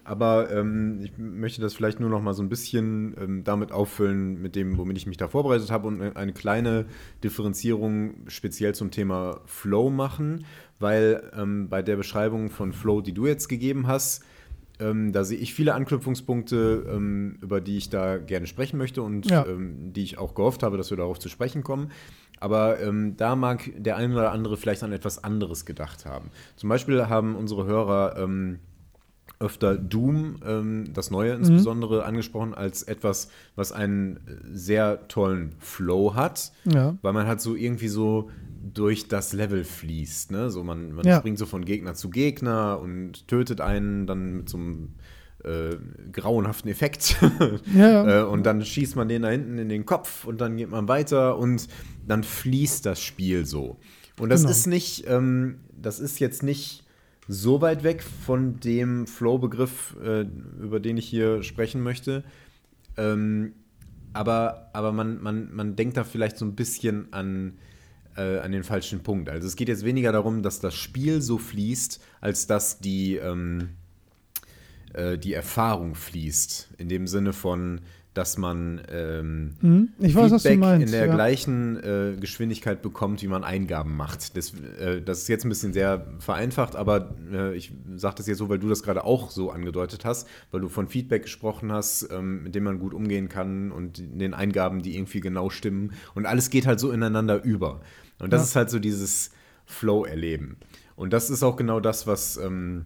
Aber 0.09 0.51
ähm, 0.51 1.01
ich 1.03 1.13
möchte 1.19 1.61
das 1.61 1.75
vielleicht 1.75 2.01
nur 2.01 2.09
noch 2.09 2.23
mal 2.23 2.33
so 2.33 2.43
ein 2.43 2.49
bisschen 2.49 3.15
ähm, 3.21 3.45
damit 3.45 3.73
auffüllen, 3.73 4.41
mit 4.41 4.57
dem, 4.57 4.79
womit 4.79 4.97
ich 4.97 5.07
mich 5.07 5.19
da 5.19 5.29
vorbereitet 5.29 5.71
habe 5.71 5.87
und 5.87 6.01
eine 6.01 6.33
kleine 6.33 6.87
Differenzierung 7.23 8.15
speziell 8.27 8.75
zum 8.75 8.91
Thema 8.91 9.43
Flow 9.45 9.91
machen, 9.91 10.47
weil 10.79 11.31
ähm, 11.37 11.69
bei 11.69 11.83
der 11.83 11.97
Beschreibung 11.97 12.49
von 12.49 12.73
Flow, 12.73 13.03
die 13.03 13.13
du 13.13 13.27
jetzt 13.27 13.49
gegeben 13.49 13.87
hast, 13.87 14.25
ähm, 14.81 15.13
da 15.13 15.25
sehe 15.25 15.37
ich 15.37 15.53
viele 15.53 15.75
Anknüpfungspunkte, 15.75 16.87
ähm, 16.89 17.37
über 17.43 17.61
die 17.61 17.77
ich 17.77 17.91
da 17.91 18.17
gerne 18.17 18.47
sprechen 18.47 18.79
möchte 18.79 19.03
und 19.03 19.29
ja. 19.31 19.45
Ähm, 19.45 19.93
die 19.93 20.05
ich 20.05 20.17
auch 20.17 20.35
gehofft 20.35 20.63
habe, 20.63 20.79
dass 20.79 20.89
wir 20.89 20.97
darauf 20.97 21.19
zu 21.19 21.29
sprechen 21.29 21.63
kommen. 21.63 21.91
Aber 22.41 22.81
ähm, 22.81 23.15
da 23.19 23.37
mag 23.37 23.71
der 23.77 23.97
eine 23.97 24.15
oder 24.15 24.33
andere 24.33 24.57
vielleicht 24.57 24.85
an 24.85 24.93
etwas 24.93 25.23
anderes 25.23 25.67
gedacht 25.67 26.07
haben. 26.07 26.31
Zum 26.57 26.71
Beispiel 26.71 27.09
haben 27.09 27.37
unsere 27.37 27.67
Hörer 27.67 28.17
ähm, 28.17 28.61
öfter 29.41 29.77
Doom, 29.77 30.37
ähm, 30.45 30.91
das 30.93 31.11
Neue 31.11 31.35
mhm. 31.35 31.41
insbesondere, 31.41 31.99
mhm. 31.99 32.07
angesprochen 32.07 32.55
als 32.55 32.83
etwas, 32.83 33.31
was 33.55 33.73
einen 33.73 34.21
sehr 34.53 35.07
tollen 35.09 35.55
Flow 35.59 36.15
hat, 36.15 36.53
ja. 36.65 36.97
weil 37.03 37.13
man 37.13 37.27
halt 37.27 37.41
so 37.41 37.55
irgendwie 37.55 37.89
so 37.89 38.31
durch 38.75 39.09
das 39.09 39.33
Level 39.33 39.65
fließt. 39.65 40.33
Ne? 40.33 40.51
So 40.51 40.65
man, 40.65 40.93
man 40.93 41.07
ja. 41.07 41.19
springt 41.19 41.39
so 41.39 41.47
von 41.47 41.65
Gegner 41.65 41.95
zu 41.95 42.11
Gegner 42.11 42.81
und 42.81 43.29
tötet 43.29 43.61
einen 43.61 44.07
dann 44.07 44.39
mit 44.39 44.49
so 44.49 44.59
einem 44.59 44.95
äh, 45.45 45.77
grauenhaften 46.13 46.71
Effekt. 46.71 47.17
ja, 47.75 48.23
äh, 48.23 48.25
und 48.25 48.45
dann 48.45 48.65
schießt 48.65 48.97
man 48.97 49.09
den 49.09 49.23
da 49.23 49.29
hinten 49.29 49.59
in 49.59 49.69
den 49.69 49.87
Kopf 49.87 50.25
und 50.25 50.41
dann 50.41 50.57
geht 50.57 50.71
man 50.71 50.89
weiter 50.89 51.39
und 51.39 51.69
dann 52.07 52.25
fließt 52.25 52.85
das 52.85 53.01
Spiel 53.01 53.47
so. 53.47 53.79
Und 54.19 54.31
das 54.31 54.41
genau. 54.41 54.51
ist 54.51 54.67
nicht, 54.67 55.05
ähm, 55.07 55.61
das 55.81 56.01
ist 56.01 56.19
jetzt 56.19 56.43
nicht 56.43 56.85
so 57.29 57.61
weit 57.61 57.85
weg 57.85 58.03
von 58.03 58.59
dem 58.59 59.07
Flow-Begriff, 59.07 59.97
äh, 60.03 60.23
über 60.61 60.81
den 60.81 60.97
ich 60.97 61.07
hier 61.07 61.43
sprechen 61.43 61.83
möchte. 61.83 62.25
Ähm, 62.97 63.53
aber 64.15 64.71
aber 64.73 64.93
man, 64.93 65.23
man, 65.23 65.55
man 65.55 65.77
denkt 65.77 65.99
da 65.99 66.05
vielleicht 66.05 66.39
so 66.39 66.47
ein 66.47 66.57
bisschen 66.57 67.13
an, 67.13 67.59
äh, 68.17 68.39
an 68.39 68.53
den 68.53 68.65
falschen 68.65 69.03
Punkt. 69.03 69.29
Also 69.29 69.47
es 69.47 69.57
geht 69.57 69.69
jetzt 69.69 69.85
weniger 69.85 70.11
darum, 70.11 70.43
dass 70.43 70.61
das 70.61 70.75
Spiel 70.75 71.21
so 71.21 71.39
fließt, 71.39 72.01
als 72.21 72.47
dass 72.47 72.81
die, 72.81 73.17
ähm, 73.17 73.71
äh, 74.95 75.19
die 75.19 75.35
Erfahrung 75.35 75.95
fließt. 75.95 76.71
In 76.79 76.89
dem 76.89 77.07
Sinne 77.07 77.35
von, 77.35 77.83
dass 78.19 78.37
man 78.37 78.83
ähm, 78.91 79.55
hm, 79.61 79.91
weiß, 79.97 80.43
du 80.43 80.57
meinst, 80.57 80.87
in 80.87 80.91
der 80.91 81.07
ja. 81.07 81.15
gleichen 81.15 81.77
äh, 81.77 82.17
Geschwindigkeit 82.19 82.83
bekommt, 82.83 83.23
wie 83.23 83.29
man 83.29 83.45
Eingaben 83.45 83.97
macht. 83.97 84.37
Das, 84.37 84.53
äh, 84.81 85.01
das, 85.01 85.19
ist 85.19 85.29
jetzt 85.29 85.45
ein 85.45 85.51
bisschen 85.51 85.73
sehr 85.73 86.05
vereinfacht, 86.19 86.75
aber 86.75 87.15
äh, 87.33 87.55
ich 87.55 87.73
sage 87.95 88.17
das 88.17 88.27
jetzt 88.27 88.39
so, 88.39 88.49
weil 88.49 88.59
du 88.59 88.69
das 88.69 88.83
gerade 88.83 89.05
auch 89.05 89.31
so 89.31 89.53
angedeutet 89.53 90.05
hast, 90.05 90.27
weil 90.51 90.61
du 90.61 90.69
von 90.69 90.89
Feedback 90.89 91.23
gesprochen 91.23 91.71
hast, 91.71 92.09
ähm, 92.11 92.43
mit 92.43 92.57
dem 92.57 92.65
man 92.65 92.81
gut 92.81 92.93
umgehen 92.93 93.29
kann 93.29 93.71
und 93.71 93.99
den 93.99 94.35
Eingaben, 94.35 94.83
die 94.83 94.97
irgendwie 94.97 95.21
genau 95.21 95.49
stimmen. 95.49 95.93
Und 96.17 96.27
alles 96.27 96.51
geht 96.51 96.67
halt 96.67 96.81
so 96.81 96.91
ineinander 96.91 97.45
über. 97.45 97.83
Und 98.19 98.33
das 98.33 98.41
ja. 98.41 98.45
ist 98.47 98.57
halt 98.57 98.71
so 98.71 98.81
dieses 98.81 99.31
Flow-Erleben. 99.65 100.57
Und 100.97 101.13
das 101.13 101.31
ist 101.31 101.45
auch 101.45 101.55
genau 101.55 101.79
das, 101.79 102.09
was 102.09 102.37
ähm, 102.37 102.85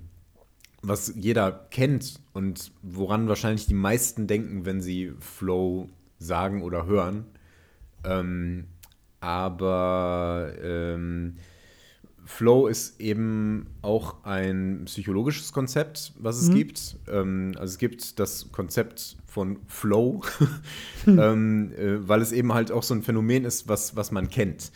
was 0.83 1.15
jeder 1.17 1.67
kennt 1.71 2.21
und 2.33 2.73
woran 2.83 3.29
wahrscheinlich 3.29 3.67
die 3.67 3.75
meisten 3.75 4.27
denken, 4.27 4.65
wenn 4.65 4.81
sie 4.81 5.13
Flow 5.21 5.89
sagen 6.19 6.63
oder 6.63 6.87
hören. 6.87 7.25
Ähm, 8.05 8.65
aber 9.21 10.53
ähm, 10.61 11.37
Flow 12.25 12.67
ist 12.67 13.01
eben 13.01 13.67
auch 13.83 14.25
ein 14.25 14.83
psychologisches 14.87 15.53
Konzept, 15.53 16.13
was 16.19 16.39
es 16.39 16.49
mhm. 16.49 16.55
gibt. 16.55 16.97
Ähm, 17.09 17.53
also 17.57 17.73
es 17.73 17.79
gibt 17.79 18.19
das 18.19 18.51
Konzept 18.51 19.17
von 19.27 19.59
Flow, 19.67 20.23
hm. 21.05 21.73
äh, 21.73 22.09
weil 22.09 22.21
es 22.21 22.33
eben 22.33 22.53
halt 22.53 22.71
auch 22.71 22.83
so 22.83 22.95
ein 22.95 23.03
Phänomen 23.03 23.45
ist, 23.45 23.69
was, 23.69 23.97
was 23.97 24.13
man 24.13 24.29
kennt. 24.29 24.73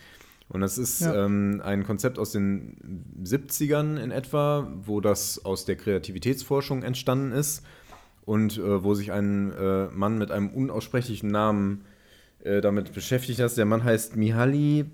Und 0.49 0.61
das 0.61 0.79
ist 0.79 1.01
ja. 1.01 1.25
ähm, 1.25 1.61
ein 1.65 1.85
Konzept 1.85 2.19
aus 2.19 2.31
den 2.31 3.13
70ern 3.23 3.97
in 3.97 4.11
etwa, 4.11 4.73
wo 4.85 5.01
das 5.01 5.45
aus 5.45 5.65
der 5.65 5.77
Kreativitätsforschung 5.77 6.83
entstanden 6.83 7.33
ist 7.33 7.65
und 8.25 8.59
äh, 8.59 8.85
wo 8.85 8.95
sich 8.95 9.11
ein 9.11 9.53
äh, 9.53 9.87
Mann 9.89 10.19
mit 10.19 10.31
einem 10.31 10.51
unaussprechlichen 10.51 11.31
Namen 11.31 11.85
äh, 12.45 12.61
damit 12.61 12.93
beschäftigt 12.93 13.41
hat. 13.41 13.57
Der 13.57 13.65
Mann 13.65 13.83
heißt 13.83 14.15
Mihaly 14.17 14.85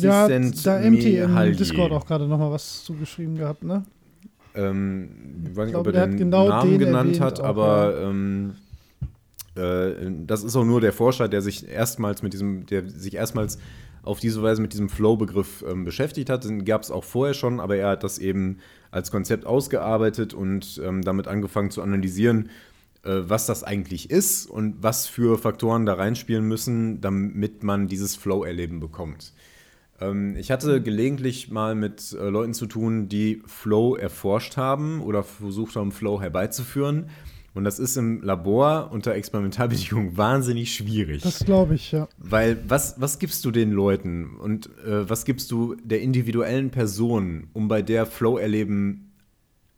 Ja, 0.00 0.28
da 0.28 0.80
MT 0.80 1.04
im 1.04 1.56
Discord 1.56 1.92
auch 1.92 2.06
gerade 2.06 2.26
nochmal 2.26 2.50
was 2.50 2.84
zugeschrieben 2.84 3.36
gehabt, 3.36 3.64
ne? 3.64 3.84
Ähm, 4.54 5.46
ich 5.48 5.56
weiß 5.56 5.66
nicht, 5.66 5.76
ob 5.76 5.86
er 5.86 6.08
den 6.08 6.16
genau 6.16 6.48
Namen 6.48 6.70
den 6.70 6.78
genannt 6.78 7.20
hat, 7.20 7.40
aber 7.40 7.94
ja. 7.94 8.10
ähm, 8.10 8.52
äh, 9.54 10.24
das 10.26 10.42
ist 10.42 10.56
auch 10.56 10.64
nur 10.64 10.80
der 10.80 10.92
Forscher, 10.92 11.28
der 11.28 11.40
sich 11.40 11.68
erstmals 11.68 12.22
mit 12.22 12.32
diesem, 12.32 12.66
der 12.66 12.88
sich 12.88 13.14
erstmals 13.14 13.58
auf 14.02 14.20
diese 14.20 14.42
Weise 14.42 14.62
mit 14.62 14.72
diesem 14.72 14.88
Flow-Begriff 14.88 15.64
ähm, 15.68 15.84
beschäftigt 15.84 16.30
hat. 16.30 16.44
Den 16.44 16.64
gab 16.64 16.82
es 16.82 16.90
auch 16.90 17.04
vorher 17.04 17.34
schon, 17.34 17.60
aber 17.60 17.76
er 17.76 17.90
hat 17.90 18.04
das 18.04 18.18
eben 18.18 18.58
als 18.90 19.10
Konzept 19.10 19.46
ausgearbeitet 19.46 20.34
und 20.34 20.80
ähm, 20.84 21.02
damit 21.02 21.28
angefangen 21.28 21.70
zu 21.70 21.82
analysieren, 21.82 22.50
äh, 23.04 23.22
was 23.22 23.46
das 23.46 23.62
eigentlich 23.62 24.10
ist 24.10 24.46
und 24.46 24.82
was 24.82 25.06
für 25.06 25.38
Faktoren 25.38 25.86
da 25.86 25.94
reinspielen 25.94 26.46
müssen, 26.46 27.00
damit 27.00 27.62
man 27.62 27.88
dieses 27.88 28.16
Flow-Erleben 28.16 28.80
bekommt. 28.80 29.32
Ähm, 30.00 30.36
ich 30.36 30.50
hatte 30.50 30.82
gelegentlich 30.82 31.50
mal 31.50 31.74
mit 31.74 32.12
äh, 32.12 32.28
Leuten 32.28 32.54
zu 32.54 32.66
tun, 32.66 33.08
die 33.08 33.42
Flow 33.46 33.96
erforscht 33.96 34.56
haben 34.56 35.00
oder 35.02 35.22
versucht 35.22 35.76
haben, 35.76 35.92
Flow 35.92 36.20
herbeizuführen. 36.20 37.10
Und 37.52 37.64
das 37.64 37.78
ist 37.78 37.96
im 37.96 38.22
Labor 38.22 38.90
unter 38.92 39.14
Experimentalbedingungen 39.14 40.16
wahnsinnig 40.16 40.72
schwierig. 40.72 41.22
Das 41.22 41.44
glaube 41.44 41.74
ich, 41.74 41.92
ja. 41.92 42.08
Weil 42.18 42.62
was, 42.68 43.00
was 43.00 43.18
gibst 43.18 43.44
du 43.44 43.50
den 43.50 43.72
Leuten 43.72 44.36
und 44.36 44.70
äh, 44.84 45.08
was 45.08 45.24
gibst 45.24 45.50
du 45.50 45.74
der 45.82 46.00
individuellen 46.00 46.70
Person, 46.70 47.48
um 47.52 47.66
bei 47.68 47.82
der 47.82 48.06
Flow-Erleben 48.06 49.12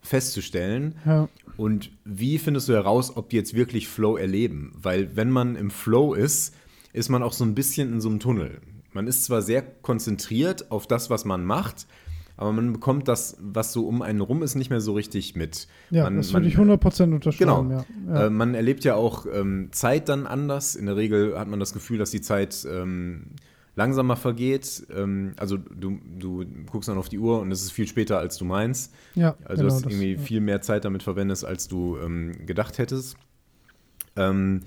festzustellen? 0.02 0.96
Ja. 1.06 1.28
Und 1.56 1.90
wie 2.04 2.38
findest 2.38 2.68
du 2.68 2.74
heraus, 2.74 3.16
ob 3.16 3.30
die 3.30 3.36
jetzt 3.36 3.54
wirklich 3.54 3.88
Flow 3.88 4.16
erleben? 4.16 4.72
Weil 4.74 5.16
wenn 5.16 5.30
man 5.30 5.56
im 5.56 5.70
Flow 5.70 6.14
ist, 6.14 6.54
ist 6.92 7.08
man 7.08 7.22
auch 7.22 7.32
so 7.32 7.44
ein 7.44 7.54
bisschen 7.54 7.92
in 7.92 8.00
so 8.00 8.10
einem 8.10 8.20
Tunnel. 8.20 8.60
Man 8.92 9.06
ist 9.06 9.24
zwar 9.24 9.40
sehr 9.40 9.62
konzentriert 9.62 10.70
auf 10.70 10.86
das, 10.86 11.08
was 11.08 11.24
man 11.24 11.44
macht, 11.44 11.86
aber 12.42 12.52
man 12.52 12.72
bekommt 12.72 13.06
das, 13.06 13.36
was 13.40 13.72
so 13.72 13.86
um 13.86 14.02
einen 14.02 14.20
rum 14.20 14.42
ist, 14.42 14.56
nicht 14.56 14.68
mehr 14.68 14.80
so 14.80 14.94
richtig 14.94 15.36
mit. 15.36 15.68
Ja, 15.90 16.04
man, 16.04 16.16
das 16.16 16.32
würde 16.32 16.48
ich 16.48 16.56
100% 16.56 17.14
unterschreiben. 17.14 17.68
Genau. 17.68 17.70
Ja. 17.70 17.84
Ja. 18.08 18.26
Äh, 18.26 18.30
man 18.30 18.54
erlebt 18.54 18.82
ja 18.82 18.96
auch 18.96 19.26
ähm, 19.32 19.68
Zeit 19.70 20.08
dann 20.08 20.26
anders. 20.26 20.74
In 20.74 20.86
der 20.86 20.96
Regel 20.96 21.38
hat 21.38 21.46
man 21.46 21.60
das 21.60 21.72
Gefühl, 21.72 21.98
dass 21.98 22.10
die 22.10 22.20
Zeit 22.20 22.66
ähm, 22.68 23.26
langsamer 23.76 24.16
vergeht. 24.16 24.86
Ähm, 24.92 25.34
also 25.36 25.56
du, 25.56 26.00
du 26.18 26.44
guckst 26.68 26.88
dann 26.88 26.98
auf 26.98 27.08
die 27.08 27.20
Uhr 27.20 27.40
und 27.40 27.52
es 27.52 27.62
ist 27.62 27.70
viel 27.70 27.86
später, 27.86 28.18
als 28.18 28.38
du 28.38 28.44
meinst. 28.44 28.92
Ja, 29.14 29.36
also 29.44 29.62
genau, 29.62 29.68
du 29.68 29.74
hast 29.74 29.86
irgendwie 29.86 30.16
das, 30.16 30.24
viel 30.24 30.40
mehr 30.40 30.60
Zeit 30.62 30.84
damit 30.84 31.04
verwendest, 31.04 31.44
als 31.44 31.68
du 31.68 31.96
ähm, 31.98 32.44
gedacht 32.44 32.78
hättest. 32.78 33.16
Ähm, 34.16 34.62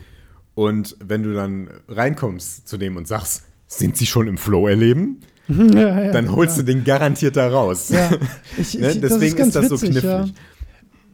und 0.54 0.96
wenn 1.04 1.24
du 1.24 1.34
dann 1.34 1.70
reinkommst 1.90 2.70
zu 2.70 2.78
dem 2.78 2.96
und 2.96 3.06
sagst, 3.06 3.44
sind 3.68 3.98
sie 3.98 4.06
schon 4.06 4.28
im 4.28 4.38
Flow 4.38 4.68
erleben? 4.68 5.20
Ja, 5.48 6.04
ja, 6.06 6.12
dann 6.12 6.36
holst 6.36 6.58
du 6.58 6.64
den 6.64 6.84
garantiert 6.84 7.36
da 7.36 7.48
raus. 7.48 7.90
Ja. 7.90 8.10
Ich, 8.58 8.78
ne? 8.78 8.96
Deswegen 8.96 9.38
ist, 9.38 9.48
ist, 9.48 9.56
das 9.56 9.64
witzig, 9.66 9.80
so 9.80 9.88
knifflig. 9.88 10.34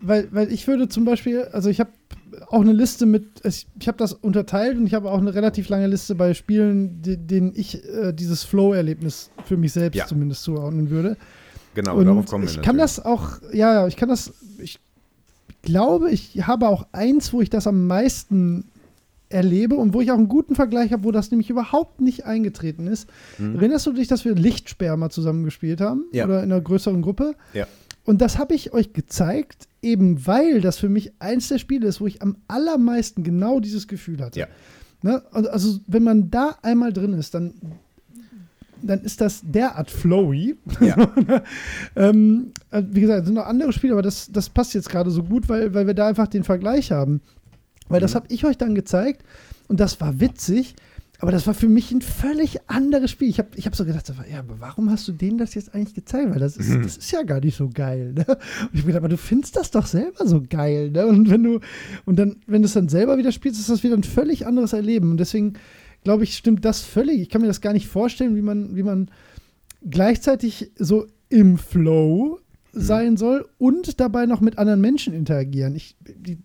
Weil, 0.02 0.28
weil 0.32 0.52
ich 0.52 0.68
würde 0.68 0.90
zum 0.90 1.06
Beispiel, 1.06 1.44
also 1.52 1.70
ich 1.70 1.80
habe 1.80 1.92
auch 2.48 2.62
eine 2.62 2.74
Liste 2.74 3.06
mit, 3.06 3.42
ich, 3.44 3.68
ich 3.80 3.88
habe 3.88 3.98
das 3.98 4.14
unterteilt 4.14 4.78
und 4.78 4.88
ich 4.88 4.94
habe 4.94 5.12
auch 5.12 5.20
eine 5.20 5.34
relativ 5.34 5.70
lange 5.70 5.88
Liste 5.88 6.16
bei 6.16 6.34
Spielen, 6.34 7.02
die, 7.02 7.18
denen 7.18 7.54
ich 7.56 7.84
äh, 7.86 8.14
dieses 8.14 8.44
Flow-Erlebnis 8.44 9.30
für 9.46 9.58
mich 9.58 9.74
selbst 9.74 10.08
zumindest 10.08 10.44
zuordnen 10.44 10.90
würde. 10.90 11.18
Genau, 11.74 11.98
und 11.98 12.06
darauf 12.06 12.26
kommen 12.26 12.46
wir. 12.46 12.52
Ich 12.52 12.62
kann 12.62 12.78
das 12.78 13.04
auch, 13.04 13.40
ja, 13.54 13.88
ich 13.88 13.96
kann 13.96 14.10
das, 14.10 14.34
ich 14.60 14.80
glaube, 15.62 16.12
ich 16.12 16.46
habe 16.48 16.68
auch 16.68 16.88
eins, 16.92 17.32
wo 17.34 17.42
ich 17.42 17.50
das 17.50 17.68
am 17.68 17.88
meisten 17.88 18.71
erlebe 19.32 19.76
und 19.76 19.94
wo 19.94 20.02
ich 20.02 20.12
auch 20.12 20.18
einen 20.18 20.28
guten 20.28 20.56
Vergleich 20.56 20.92
habe, 20.92 21.04
wo 21.04 21.12
das 21.12 21.32
nämlich 21.32 21.50
überhaupt 21.50 22.02
nicht 22.02 22.26
eingetreten 22.26 22.88
ist. 22.88 23.10
Mhm. 23.38 23.56
Erinnerst 23.56 23.86
du 23.88 23.94
dich, 23.94 24.08
dass 24.08 24.26
wir 24.26 24.36
Lichtsperr 24.36 24.98
mal 24.98 25.10
zusammen 25.10 25.44
gespielt 25.44 25.82
haben? 25.82 26.06
Ja. 26.12 26.26
Oder 26.26 26.44
in 26.44 26.52
einer 26.52 26.62
größeren 26.62 27.02
Gruppe? 27.02 27.36
Ja. 27.54 27.68
Und 28.04 28.22
das 28.22 28.38
habe 28.38 28.54
ich 28.56 28.74
euch 28.74 28.94
gezeigt, 28.94 29.68
eben 29.82 30.26
weil 30.26 30.62
das 30.62 30.78
für 30.78 30.90
mich 30.90 31.14
eins 31.20 31.50
der 31.50 31.60
Spiele 31.60 31.88
ist, 31.88 32.02
wo 32.02 32.08
ich 32.08 32.22
am 32.22 32.38
allermeisten 32.48 33.24
genau 33.24 33.60
dieses 33.60 33.88
Gefühl 33.88 34.22
hatte. 34.22 34.40
Ja. 34.40 34.48
Ne? 35.04 35.22
Also, 35.32 35.80
wenn 35.88 36.04
man 36.04 36.30
da 36.32 36.58
einmal 36.62 36.94
drin 36.94 37.14
ist, 37.14 37.34
dann 37.34 37.54
dann 38.84 39.02
ist 39.02 39.22
das 39.22 39.42
derart 39.44 39.92
flowy. 39.92 40.58
Ja. 40.80 40.96
ähm, 41.96 42.52
äh, 42.72 42.82
wie 42.90 43.02
gesagt, 43.02 43.22
es 43.22 43.26
sind 43.28 43.36
noch 43.36 43.46
andere 43.46 43.74
Spiele, 43.74 43.94
aber 43.94 44.02
das, 44.02 44.32
das 44.32 44.50
passt 44.50 44.74
jetzt 44.74 44.90
gerade 44.90 45.12
so 45.12 45.24
gut, 45.24 45.50
weil, 45.50 45.74
weil 45.74 45.88
wir 45.88 45.94
da 45.94 46.08
einfach 46.08 46.28
den 46.28 46.44
Vergleich 46.44 46.92
haben. 46.92 47.22
Weil 47.92 48.00
mhm. 48.00 48.04
das 48.04 48.16
habe 48.16 48.28
ich 48.30 48.46
euch 48.46 48.58
dann 48.58 48.76
gezeigt 48.76 49.24
und 49.68 49.80
das 49.80 50.00
war 50.02 50.20
witzig, 50.20 50.76
aber 51.22 51.32
das 51.32 51.46
war 51.46 51.54
für 51.54 51.70
mich 51.70 51.92
ein 51.92 52.02
völlig 52.02 52.68
anderes 52.68 53.12
Spiel. 53.12 53.30
Ich 53.30 53.38
habe 53.38 53.50
ich 53.56 53.68
hab 53.68 53.76
so 53.76 53.86
gedacht, 53.86 54.12
ja, 54.30 54.40
aber 54.40 54.60
warum 54.60 54.90
hast 54.90 55.08
du 55.08 55.12
denen 55.12 55.38
das 55.38 55.54
jetzt 55.54 55.76
eigentlich 55.76 55.94
gezeigt? 55.94 56.32
Weil 56.32 56.40
das 56.40 56.58
ist, 56.58 56.70
mhm. 56.70 56.82
das 56.82 56.98
ist 56.98 57.12
ja 57.12 57.22
gar 57.22 57.40
nicht 57.40 57.56
so 57.56 57.70
geil. 57.72 58.14
Ne? 58.14 58.26
Und 58.28 58.74
ich 58.74 58.80
habe 58.80 58.88
gedacht, 58.88 58.98
aber 58.98 59.10
du 59.10 59.18
findest 59.18 59.56
das 59.56 59.70
doch 59.70 59.86
selber 59.86 60.26
so 60.26 60.42
geil. 60.42 60.90
Ne? 60.90 61.06
Und 61.06 61.30
wenn 61.30 61.44
du, 61.44 61.60
und 62.06 62.18
dann, 62.18 62.38
wenn 62.48 62.64
du 62.64 62.66
es 62.66 62.74
dann 62.74 62.90
selber 62.90 63.20
wieder 63.20 63.32
spielst, 63.32 63.60
ist 63.60 63.70
das 63.70 63.84
wieder 63.84 63.96
ein 63.96 64.04
völlig 64.04 64.48
anderes 64.48 64.74
Erleben. 64.74 65.12
Und 65.12 65.18
deswegen 65.18 65.54
glaube 66.04 66.24
ich, 66.24 66.36
stimmt 66.36 66.66
das 66.66 66.82
völlig. 66.82 67.22
Ich 67.22 67.30
kann 67.30 67.42
mir 67.42 67.48
das 67.48 67.62
gar 67.62 67.74
nicht 67.74 67.88
vorstellen, 67.88 68.36
wie 68.36 68.42
man, 68.42 68.76
wie 68.76 68.84
man 68.84 69.12
gleichzeitig 69.88 70.72
so 70.76 71.06
im 71.30 71.60
Flow 71.60 72.40
mhm. 72.74 72.82
sein 72.82 73.18
soll 73.18 73.48
und 73.60 74.00
dabei 74.00 74.26
noch 74.26 74.42
mit 74.42 74.58
anderen 74.58 74.82
Menschen 74.82 75.14
interagieren. 75.14 75.76
Ich 75.76 75.96
die, 76.02 76.40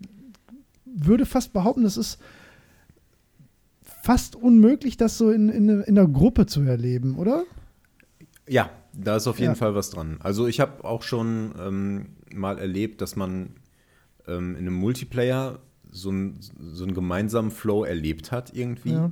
würde 0.97 1.27
fast 1.27 1.53
behaupten, 1.53 1.85
das 1.85 1.97
ist 1.97 2.19
fast 4.03 4.37
unmöglich, 4.37 4.97
das 4.97 5.19
so 5.19 5.31
in, 5.31 5.49
in, 5.49 5.69
in 5.69 5.99
einer 5.99 6.09
Gruppe 6.09 6.47
zu 6.47 6.63
erleben, 6.63 7.17
oder? 7.17 7.45
Ja, 8.49 8.71
da 8.93 9.17
ist 9.17 9.27
auf 9.27 9.39
jeden 9.39 9.53
ja. 9.53 9.57
Fall 9.57 9.75
was 9.75 9.91
dran. 9.91 10.19
Also 10.21 10.47
ich 10.47 10.61
habe 10.61 10.85
auch 10.85 11.03
schon 11.03 11.53
ähm, 11.61 12.07
mal 12.35 12.59
erlebt, 12.59 13.01
dass 13.01 13.17
man 13.17 13.57
ähm, 14.27 14.53
in 14.53 14.61
einem 14.61 14.75
Multiplayer 14.75 15.59
so, 15.91 16.11
ein, 16.11 16.39
so 16.41 16.85
einen 16.85 16.95
gemeinsamen 16.95 17.51
Flow 17.51 17.85
erlebt 17.85 18.33
hat 18.33 18.53
irgendwie. 18.55 18.93
Ja. 18.93 19.11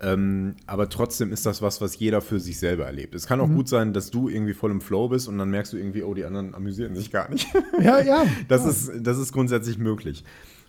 Ähm, 0.00 0.56
aber 0.66 0.88
trotzdem 0.88 1.32
ist 1.32 1.46
das 1.46 1.62
was, 1.62 1.80
was 1.80 1.98
jeder 1.98 2.20
für 2.20 2.40
sich 2.40 2.58
selber 2.58 2.86
erlebt. 2.86 3.14
Es 3.14 3.26
kann 3.26 3.40
auch 3.40 3.46
mhm. 3.46 3.54
gut 3.54 3.68
sein, 3.68 3.92
dass 3.92 4.10
du 4.10 4.28
irgendwie 4.28 4.52
voll 4.52 4.72
im 4.72 4.80
Flow 4.80 5.08
bist 5.08 5.28
und 5.28 5.38
dann 5.38 5.50
merkst 5.50 5.72
du 5.72 5.76
irgendwie, 5.76 6.02
oh, 6.02 6.12
die 6.12 6.24
anderen 6.24 6.54
amüsieren 6.54 6.96
sich 6.96 7.10
gar 7.12 7.30
nicht. 7.30 7.46
Ja, 7.80 8.00
ja. 8.00 8.24
Das, 8.48 8.64
ja. 8.64 8.70
Ist, 8.70 9.06
das 9.06 9.18
ist 9.18 9.32
grundsätzlich 9.32 9.78
möglich. 9.78 10.24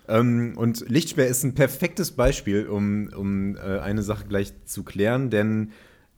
Ähm, 0.08 0.54
und 0.58 0.88
Lichtsperr 0.90 1.28
ist 1.28 1.44
ein 1.44 1.56
perfektes 1.56 2.12
Beispiel, 2.12 2.68
um, 2.68 3.10
um 3.16 3.56
äh, 3.56 3.80
eine 3.80 4.04
Sache 4.04 4.26
gleich 4.28 4.54
zu 4.66 4.84
klären, 4.84 5.30
denn 5.30 5.72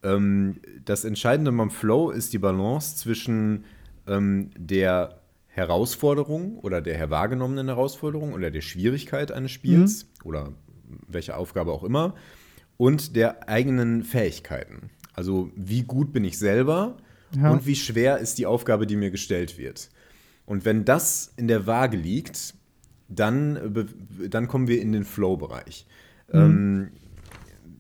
ähm, 0.04 0.58
das 0.84 1.04
Entscheidende 1.04 1.52
beim 1.52 1.72
Flow 1.72 2.12
ist 2.12 2.34
die 2.34 2.40
Balance 2.40 2.98
zwischen 2.98 3.66
ähm, 4.08 4.52
der 4.58 5.22
Herausforderung 5.48 6.60
oder 6.60 6.82
der 6.82 7.10
wahrgenommenen 7.10 7.68
Herausforderung 7.68 8.34
oder 8.34 8.52
der 8.52 8.62
Schwierigkeit 8.62 9.32
eines 9.32 9.52
Spiels 9.52 10.06
mhm. 10.06 10.28
oder 10.28 10.52
welche 11.08 11.36
Aufgabe 11.36 11.72
auch 11.72 11.84
immer 11.84 12.16
und 12.78 13.16
der 13.16 13.48
eigenen 13.48 14.04
Fähigkeiten. 14.04 14.90
Also 15.14 15.50
wie 15.56 15.84
gut 15.84 16.12
bin 16.12 16.26
ich 16.26 16.38
selber 16.38 16.98
ja. 17.36 17.52
und 17.52 17.66
wie 17.66 17.76
schwer 17.76 18.18
ist 18.18 18.38
die 18.38 18.46
Aufgabe, 18.46 18.86
die 18.86 18.98
mir 18.98 19.12
gestellt 19.12 19.58
wird. 19.58 19.90
Und 20.46 20.66
wenn 20.66 20.86
das 20.86 21.34
in 21.38 21.48
der 21.48 21.66
Waage 21.66 21.98
liegt, 21.98 22.54
dann, 23.08 23.88
dann 24.30 24.48
kommen 24.48 24.68
wir 24.68 24.82
in 24.82 24.92
den 24.92 25.04
Flow-Bereich. 25.04 25.86
Mhm. 26.32 26.40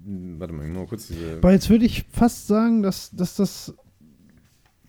Ähm, 0.05 0.39
warte 0.39 0.53
mal, 0.53 0.67
mal 0.67 0.85
kurz 0.85 1.07
diese. 1.07 1.37
Aber 1.37 1.51
jetzt 1.51 1.69
würde 1.69 1.85
ich 1.85 2.05
fast 2.11 2.47
sagen, 2.47 2.83
dass, 2.83 3.11
dass 3.11 3.35
das. 3.35 3.73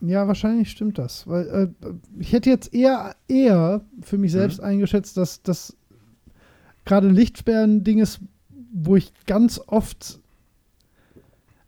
Ja, 0.03 0.29
wahrscheinlich 0.29 0.71
stimmt 0.71 0.99
das. 0.99 1.27
Weil 1.27 1.73
äh, 1.83 1.89
ich 2.19 2.33
hätte 2.33 2.51
jetzt 2.51 2.75
eher, 2.75 3.17
eher 3.29 3.83
für 4.03 4.19
mich 4.19 4.33
selbst 4.33 4.59
mhm. 4.59 4.67
eingeschätzt, 4.67 5.17
dass 5.17 5.43
das 5.43 5.75
gerade 6.85 7.09
Lichtsperren 7.09 7.83
Ding 7.83 7.99
ist, 7.99 8.21
wo 8.73 8.97
ich 8.97 9.13
ganz 9.27 9.59
oft 9.67 10.21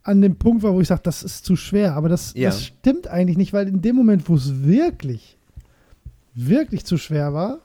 an 0.03 0.21
dem 0.21 0.37
Punkt 0.37 0.63
war, 0.63 0.75
wo 0.75 0.81
ich 0.81 0.89
sage, 0.89 1.03
das 1.05 1.23
ist 1.23 1.45
zu 1.45 1.57
schwer. 1.57 1.95
Aber 1.95 2.09
das, 2.09 2.35
ja. 2.35 2.51
das 2.51 2.65
stimmt 2.65 3.09
eigentlich 3.09 3.39
nicht, 3.39 3.53
weil 3.53 3.67
in 3.69 3.83
dem 3.83 3.97
Moment, 3.97 4.29
wo 4.29 4.35
es 4.35 4.63
wirklich, 4.63 5.39
wirklich 6.35 6.85
zu 6.85 6.99
schwer 6.99 7.33
war, 7.33 7.61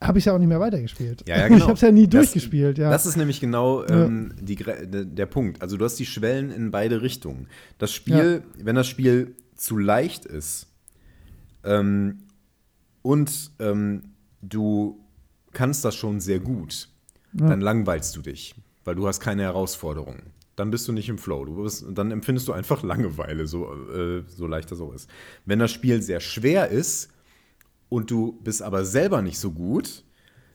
habe 0.00 0.18
ich 0.18 0.26
ja 0.26 0.34
auch 0.34 0.38
nicht 0.38 0.48
mehr 0.48 0.60
weitergespielt. 0.60 1.24
Ja, 1.26 1.38
ja, 1.38 1.48
genau. 1.48 1.58
Ich 1.58 1.62
habe 1.64 1.74
es 1.74 1.80
ja 1.80 1.90
nie 1.90 2.06
das, 2.06 2.32
durchgespielt. 2.32 2.78
Ja. 2.78 2.90
Das 2.90 3.06
ist 3.06 3.16
nämlich 3.16 3.40
genau 3.40 3.84
ähm, 3.86 4.32
die, 4.40 4.56
der 4.56 5.26
Punkt. 5.26 5.60
Also 5.60 5.76
du 5.76 5.84
hast 5.84 5.96
die 5.96 6.06
Schwellen 6.06 6.50
in 6.50 6.70
beide 6.70 7.02
Richtungen. 7.02 7.48
Das 7.78 7.92
Spiel, 7.92 8.42
ja. 8.58 8.64
wenn 8.64 8.76
das 8.76 8.86
Spiel 8.86 9.34
zu 9.56 9.76
leicht 9.76 10.24
ist 10.24 10.68
ähm, 11.64 12.18
und 13.02 13.50
ähm, 13.58 14.02
du 14.40 15.04
kannst 15.52 15.84
das 15.84 15.96
schon 15.96 16.20
sehr 16.20 16.38
gut, 16.38 16.88
ja. 17.32 17.48
dann 17.48 17.60
langweilst 17.60 18.14
du 18.14 18.22
dich, 18.22 18.54
weil 18.84 18.94
du 18.94 19.08
hast 19.08 19.20
keine 19.20 19.42
Herausforderungen. 19.42 20.30
Dann 20.54 20.70
bist 20.70 20.86
du 20.88 20.92
nicht 20.92 21.08
im 21.08 21.18
Flow. 21.18 21.44
Du 21.44 21.62
bist, 21.62 21.84
dann 21.90 22.10
empfindest 22.10 22.48
du 22.48 22.52
einfach 22.52 22.82
Langeweile, 22.82 23.46
so, 23.46 23.72
äh, 23.92 24.22
so 24.28 24.46
leicht 24.46 24.70
das 24.70 24.80
auch 24.80 24.92
ist. 24.92 25.08
Wenn 25.44 25.58
das 25.58 25.70
Spiel 25.70 26.02
sehr 26.02 26.20
schwer 26.20 26.68
ist 26.68 27.10
und 27.88 28.10
du 28.10 28.32
bist 28.42 28.62
aber 28.62 28.84
selber 28.84 29.22
nicht 29.22 29.38
so 29.38 29.50
gut, 29.50 30.04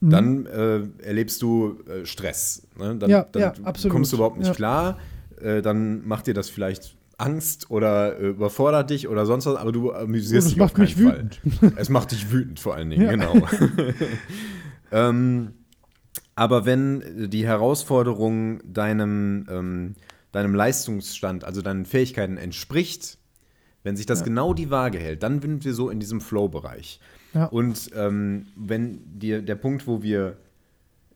mhm. 0.01 0.10
dann 0.10 0.45
äh, 0.45 0.81
erlebst 1.03 1.41
du 1.41 1.77
äh, 1.88 2.05
Stress. 2.05 2.68
Ne? 2.77 2.95
Dann, 2.97 3.10
ja, 3.10 3.23
dann 3.31 3.41
ja, 3.41 3.53
kommst 3.89 4.11
du 4.11 4.18
überhaupt 4.18 4.38
nicht 4.38 4.47
ja. 4.47 4.53
klar. 4.53 4.99
Äh, 5.41 5.61
dann 5.61 6.07
macht 6.07 6.27
dir 6.27 6.34
das 6.34 6.49
vielleicht 6.49 6.95
Angst 7.18 7.69
oder 7.69 8.19
äh, 8.19 8.30
überfordert 8.30 8.89
dich 8.89 9.07
oder 9.07 9.26
sonst 9.26 9.45
was, 9.45 9.55
aber 9.55 9.72
du 9.72 9.93
amüsierst 9.93 10.51
dich 10.51 10.61
auf 10.61 10.73
keinen 10.73 10.88
Fall. 10.88 11.30
Es 11.76 11.89
macht 11.89 12.11
dich 12.11 12.31
wütend 12.31 12.60
vor 12.60 12.76
allen 12.76 12.89
Dingen, 12.89 13.10
genau. 13.10 13.35
ähm, 14.91 15.53
aber 16.35 16.65
wenn 16.65 17.30
die 17.30 17.45
Herausforderung 17.45 18.61
deinem, 18.65 19.45
ähm, 19.49 19.95
deinem 20.31 20.55
Leistungsstand, 20.55 21.43
also 21.43 21.61
deinen 21.61 21.85
Fähigkeiten 21.85 22.38
entspricht, 22.38 23.19
wenn 23.84 23.95
sich 23.95 24.05
das 24.05 24.19
ja. 24.19 24.26
genau 24.26 24.53
die 24.53 24.72
Waage 24.72 24.97
hält, 24.97 25.23
dann 25.23 25.41
sind 25.41 25.65
wir 25.65 25.73
so 25.73 25.89
in 25.89 25.99
diesem 25.99 26.22
Flow-Bereich. 26.22 26.99
Ja. 27.34 27.45
Und 27.45 27.89
ähm, 27.95 28.47
wenn 28.55 28.99
dir 29.19 29.41
der 29.41 29.55
Punkt, 29.55 29.88
wo 29.88 30.03
wir 30.03 30.38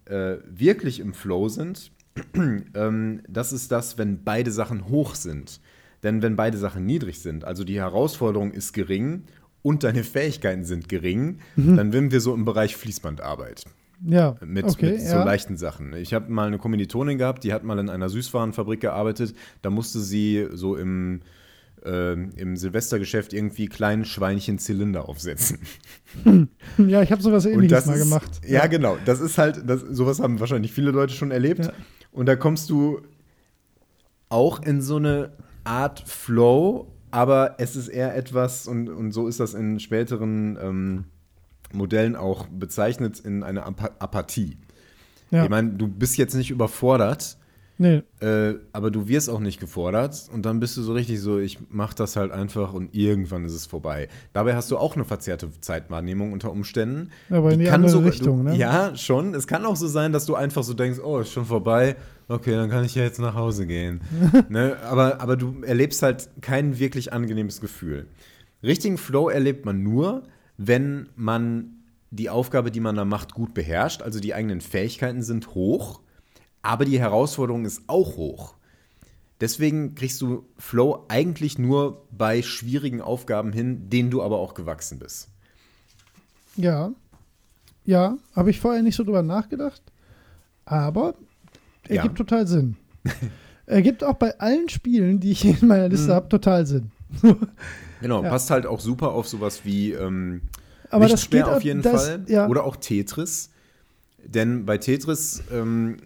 äh, 0.05 0.37
wirklich 0.49 0.99
im 0.99 1.13
Flow 1.13 1.49
sind, 1.49 1.91
ähm, 2.35 3.21
das 3.27 3.53
ist 3.53 3.71
das, 3.71 3.97
wenn 3.97 4.23
beide 4.23 4.51
Sachen 4.51 4.89
hoch 4.89 5.15
sind. 5.15 5.59
Denn 6.03 6.21
wenn 6.21 6.35
beide 6.35 6.57
Sachen 6.57 6.85
niedrig 6.85 7.19
sind, 7.19 7.43
also 7.43 7.63
die 7.63 7.79
Herausforderung 7.79 8.51
ist 8.51 8.73
gering 8.73 9.23
und 9.61 9.83
deine 9.83 10.03
Fähigkeiten 10.03 10.63
sind 10.63 10.89
gering, 10.89 11.39
mhm. 11.55 11.75
dann 11.75 11.91
sind 11.91 12.11
wir 12.11 12.21
so 12.21 12.33
im 12.33 12.45
Bereich 12.45 12.75
Fließbandarbeit. 12.75 13.65
Ja. 14.05 14.35
Mit, 14.45 14.65
okay, 14.65 14.91
mit 14.91 15.01
so 15.01 15.15
ja. 15.15 15.23
leichten 15.23 15.57
Sachen. 15.57 15.93
Ich 15.93 16.13
habe 16.13 16.31
mal 16.31 16.47
eine 16.47 16.59
Kommilitonin 16.59 17.17
gehabt, 17.17 17.43
die 17.43 17.51
hat 17.51 17.63
mal 17.63 17.79
in 17.79 17.89
einer 17.89 18.09
Süßwarenfabrik 18.09 18.79
gearbeitet. 18.79 19.35
Da 19.63 19.69
musste 19.69 19.99
sie 19.99 20.47
so 20.53 20.75
im, 20.75 21.21
äh, 21.85 22.13
im 22.13 22.57
Silvestergeschäft 22.57 23.33
irgendwie 23.33 23.67
kleinen 23.67 24.05
Schweinchen 24.05 24.59
Zylinder 24.59 25.07
aufsetzen. 25.07 25.59
Ja, 26.77 27.01
ich 27.01 27.11
habe 27.11 27.21
sowas 27.21 27.45
ähnliches 27.45 27.85
mal 27.85 27.93
ist, 27.93 28.03
gemacht. 28.03 28.41
Ja, 28.43 28.59
ja, 28.59 28.67
genau. 28.67 28.97
Das 29.05 29.19
ist 29.19 29.37
halt, 29.37 29.69
das, 29.69 29.81
sowas 29.81 30.19
haben 30.19 30.39
wahrscheinlich 30.39 30.73
viele 30.73 30.91
Leute 30.91 31.13
schon 31.13 31.31
erlebt. 31.31 31.65
Ja. 31.65 31.73
Und 32.11 32.25
da 32.27 32.35
kommst 32.35 32.69
du 32.69 33.01
auch 34.29 34.61
in 34.63 34.81
so 34.81 34.97
eine 34.97 35.31
Art 35.63 36.03
Flow, 36.05 36.87
aber 37.11 37.55
es 37.59 37.75
ist 37.75 37.87
eher 37.87 38.15
etwas, 38.15 38.67
und, 38.67 38.89
und 38.89 39.11
so 39.11 39.27
ist 39.27 39.39
das 39.39 39.53
in 39.53 39.79
späteren 39.79 40.57
ähm, 40.61 41.03
Modellen 41.73 42.15
auch 42.15 42.47
bezeichnet 42.47 43.19
in 43.19 43.43
eine 43.43 43.65
Ap 43.65 43.95
Apathie. 43.99 44.57
Ja. 45.31 45.43
Ich 45.43 45.49
meine, 45.49 45.71
du 45.71 45.87
bist 45.87 46.17
jetzt 46.17 46.35
nicht 46.35 46.51
überfordert, 46.51 47.37
Nee. 47.77 48.01
Äh, 48.21 48.55
aber 48.73 48.89
du 48.89 49.07
wirst 49.07 49.29
auch 49.29 49.39
nicht 49.39 49.59
gefordert 49.59 50.29
und 50.33 50.45
dann 50.45 50.59
bist 50.59 50.75
du 50.77 50.81
so 50.81 50.93
richtig 50.93 51.21
so, 51.21 51.37
ich 51.37 51.59
mach 51.69 51.93
das 51.93 52.15
halt 52.15 52.31
einfach 52.31 52.73
und 52.73 52.95
irgendwann 52.95 53.45
ist 53.45 53.53
es 53.53 53.65
vorbei. 53.65 54.07
Dabei 54.33 54.55
hast 54.55 54.71
du 54.71 54.77
auch 54.77 54.95
eine 54.95 55.05
verzerrte 55.05 55.49
Zeitwahrnehmung 55.61 56.33
unter 56.33 56.51
Umständen. 56.51 57.11
Aber 57.29 57.51
in 57.53 57.59
die 57.59 57.65
kann 57.65 57.75
andere 57.75 57.91
sogar- 57.91 58.11
Richtung, 58.11 58.37
du, 58.45 58.51
ne? 58.51 58.55
Ja, 58.57 58.95
schon. 58.95 59.35
Es 59.35 59.45
kann 59.45 59.65
auch 59.65 59.75
so 59.75 59.87
sein, 59.87 60.11
dass 60.11 60.25
du 60.25 60.35
einfach 60.35 60.63
so 60.63 60.73
denkst, 60.73 60.99
oh, 61.03 61.19
ist 61.19 61.31
schon 61.31 61.45
vorbei. 61.45 61.95
Okay, 62.27 62.51
dann 62.51 62.69
kann 62.69 62.83
ich 62.83 62.95
ja 62.95 63.03
jetzt 63.03 63.19
nach 63.19 63.35
Hause 63.35 63.67
gehen. 63.67 64.01
ne? 64.49 64.77
aber, 64.83 65.21
aber 65.21 65.37
du 65.37 65.61
erlebst 65.61 66.01
halt 66.01 66.29
kein 66.41 66.79
wirklich 66.79 67.13
angenehmes 67.13 67.61
Gefühl. 67.61 68.07
Richtigen 68.63 68.97
Flow 68.97 69.29
erlebt 69.29 69.65
man 69.65 69.83
nur, 69.83 70.23
wenn 70.57 71.09
man 71.15 71.73
die 72.09 72.29
Aufgabe, 72.29 72.71
die 72.71 72.79
man 72.79 72.95
da 72.95 73.05
macht, 73.05 73.33
gut 73.33 73.53
beherrscht. 73.53 74.01
Also 74.01 74.19
die 74.19 74.33
eigenen 74.33 74.61
Fähigkeiten 74.61 75.21
sind 75.21 75.53
hoch, 75.53 76.01
aber 76.61 76.85
die 76.85 76.99
Herausforderung 76.99 77.65
ist 77.65 77.81
auch 77.87 78.17
hoch. 78.17 78.55
Deswegen 79.39 79.93
kriegst 79.95 80.19
du 80.21 80.45
Flow 80.57 81.05
eigentlich 81.09 81.59
nur 81.59 82.01
bei 82.11 82.41
schwierigen 82.41 83.01
Aufgaben 83.01 83.53
hin, 83.53 83.89
denen 83.89 84.09
du 84.09 84.23
aber 84.23 84.37
auch 84.39 84.53
gewachsen 84.55 84.97
bist. 84.99 85.29
Ja. 86.55 86.91
Ja, 87.85 88.17
habe 88.35 88.49
ich 88.49 88.59
vorher 88.59 88.81
nicht 88.81 88.95
so 88.95 89.03
drüber 89.03 89.21
nachgedacht. 89.23 89.81
Aber 90.65 91.13
Ja. 91.87 91.97
ergibt 91.97 92.17
total 92.17 92.47
Sinn. 92.47 92.75
ergibt 93.67 94.03
auch 94.03 94.15
bei 94.15 94.37
allen 94.39 94.67
Spielen, 94.69 95.19
die 95.19 95.31
ich 95.31 95.45
in 95.45 95.67
meiner. 95.67 95.87
Liste 95.87 96.13
habe, 96.13 96.29
total 96.29 96.65
Sinn. 96.65 96.91
Genau, 97.99 98.21
Ja. 98.23 98.29
passt 98.29 98.51
halt 98.51 98.67
auch 98.67 98.79
super 98.79 99.13
auf 99.13 99.27
sowas 99.27 99.61
wie 99.65 99.91
ähm, 99.93 100.41
Aber 100.91 101.07
das 101.07 101.27
geht 101.31 101.45
auf 101.45 101.63
jeden 101.63 101.81
das- 101.81 102.05
Fall. 102.05 102.25
ja. 102.27 102.47
Oder 102.47 102.63
auch 102.63 102.75
Tetris. 102.75 103.49
Denn 104.23 104.65
bei 104.67 104.77
Tetris, 104.77 105.41
ähm, 105.51 105.97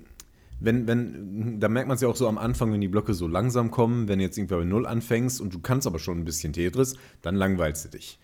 wenn, 0.61 0.87
wenn, 0.87 1.59
da 1.59 1.67
merkt 1.67 1.87
man 1.87 1.95
es 1.95 2.01
ja 2.01 2.07
auch 2.07 2.15
so 2.15 2.27
am 2.27 2.37
Anfang, 2.37 2.71
wenn 2.71 2.81
die 2.81 2.87
Blöcke 2.87 3.13
so 3.13 3.27
langsam 3.27 3.71
kommen, 3.71 4.07
wenn 4.07 4.19
du 4.19 4.25
jetzt 4.25 4.37
irgendwie 4.37 4.55
bei 4.55 4.63
Null 4.63 4.85
anfängst 4.85 5.41
und 5.41 5.53
du 5.53 5.59
kannst 5.59 5.87
aber 5.87 5.99
schon 5.99 6.19
ein 6.19 6.25
bisschen 6.25 6.53
Tetris, 6.53 6.95
dann 7.21 7.35
langweilst 7.35 7.85
du 7.85 7.89
dich. 7.89 8.19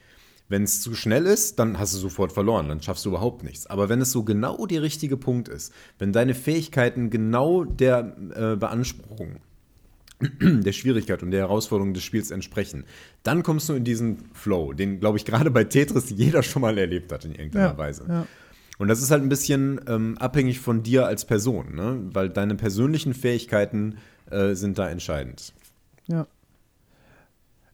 Wenn 0.49 0.63
es 0.63 0.81
zu 0.81 0.95
schnell 0.95 1.25
ist, 1.25 1.59
dann 1.59 1.77
hast 1.77 1.93
du 1.93 1.97
sofort 1.97 2.31
verloren, 2.31 2.69
dann 2.69 2.81
schaffst 2.81 3.03
du 3.05 3.09
überhaupt 3.09 3.43
nichts. 3.43 3.67
Aber 3.67 3.89
wenn 3.89 3.99
es 3.99 4.11
so 4.13 4.23
genau 4.23 4.65
der 4.65 4.81
richtige 4.81 5.17
Punkt 5.17 5.49
ist, 5.49 5.73
wenn 5.99 6.13
deine 6.13 6.33
Fähigkeiten 6.33 7.09
genau 7.09 7.65
der 7.65 8.15
äh, 8.33 8.55
Beanspruchung 8.55 9.41
der 10.41 10.71
Schwierigkeit 10.71 11.21
und 11.21 11.31
der 11.31 11.41
Herausforderung 11.41 11.93
des 11.93 12.03
Spiels 12.03 12.31
entsprechen, 12.31 12.85
dann 13.23 13.43
kommst 13.43 13.67
du 13.69 13.73
in 13.73 13.83
diesen 13.83 14.29
Flow, 14.33 14.73
den, 14.73 14.99
glaube 14.99 15.17
ich, 15.17 15.25
gerade 15.25 15.51
bei 15.51 15.63
Tetris 15.65 16.09
jeder 16.11 16.41
schon 16.43 16.61
mal 16.61 16.77
erlebt 16.77 17.11
hat 17.11 17.25
in 17.25 17.35
irgendeiner 17.35 17.71
Ja, 17.71 17.77
Weise. 17.77 18.05
ja. 18.07 18.25
Und 18.77 18.87
das 18.89 19.01
ist 19.01 19.09
halt 19.11 19.23
ein 19.23 19.29
bisschen 19.29 19.81
ähm, 19.87 20.17
abhängig 20.19 20.59
von 20.59 20.83
dir 20.83 21.07
als 21.07 21.25
Person, 21.25 21.73
ne? 21.75 21.99
weil 22.13 22.29
deine 22.29 22.55
persönlichen 22.55 23.13
Fähigkeiten 23.13 23.97
äh, 24.29 24.53
sind 24.53 24.77
da 24.77 24.87
entscheidend. 24.89 25.53
Ja. 26.07 26.27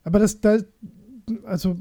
Aber 0.05 0.19
das, 0.19 0.39
da, 0.39 0.57
also, 1.45 1.77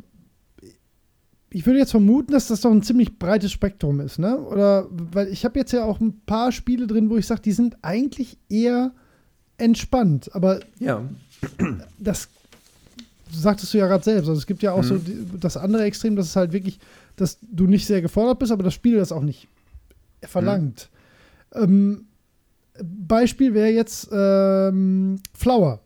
ich 1.51 1.67
würde 1.67 1.79
jetzt 1.79 1.91
vermuten, 1.91 2.33
dass 2.33 2.49
das 2.49 2.63
doch 2.63 2.71
ein 2.71 2.83
ziemlich 2.83 3.19
breites 3.19 3.53
Spektrum 3.53 4.01
ist, 4.01 4.19
ne? 4.19 4.39
Oder, 4.39 4.87
weil 4.91 5.29
ich 5.29 5.45
habe 5.45 5.59
jetzt 5.59 5.73
ja 5.73 5.85
auch 5.85 6.01
ein 6.01 6.21
paar 6.25 6.51
Spiele 6.53 6.87
drin, 6.87 7.11
wo 7.11 7.17
ich 7.17 7.27
sage, 7.27 7.43
die 7.43 7.53
sind 7.53 7.77
eigentlich 7.83 8.39
eher 8.49 8.93
entspannt. 9.59 10.31
Aber 10.35 10.61
Ja. 10.79 11.05
das 11.99 12.29
sagtest 13.31 13.75
du 13.75 13.79
ja 13.79 13.87
gerade 13.87 14.05
selbst. 14.05 14.29
Also 14.29 14.39
es 14.39 14.47
gibt 14.47 14.63
ja 14.63 14.73
auch 14.73 14.85
so 14.85 14.95
Mhm. 14.95 15.05
die, 15.05 15.27
das 15.41 15.57
andere 15.57 15.85
Extrem, 15.85 16.17
dass 16.17 16.27
es 16.27 16.37
halt 16.37 16.53
wirklich, 16.53 16.79
dass 17.17 17.39
du 17.43 17.67
nicht 17.67 17.87
sehr 17.87 18.03
gefordert 18.03 18.39
bist, 18.39 18.53
aber 18.53 18.63
das 18.63 18.75
Spiel 18.75 18.97
das 18.97 19.13
auch 19.13 19.23
nicht 19.23 19.49
verlangt. 20.23 20.91
Ähm, 21.55 22.07
Beispiel 22.83 23.53
wäre 23.55 23.69
jetzt 23.69 24.09
ähm, 24.13 25.21
Flower. 25.35 25.81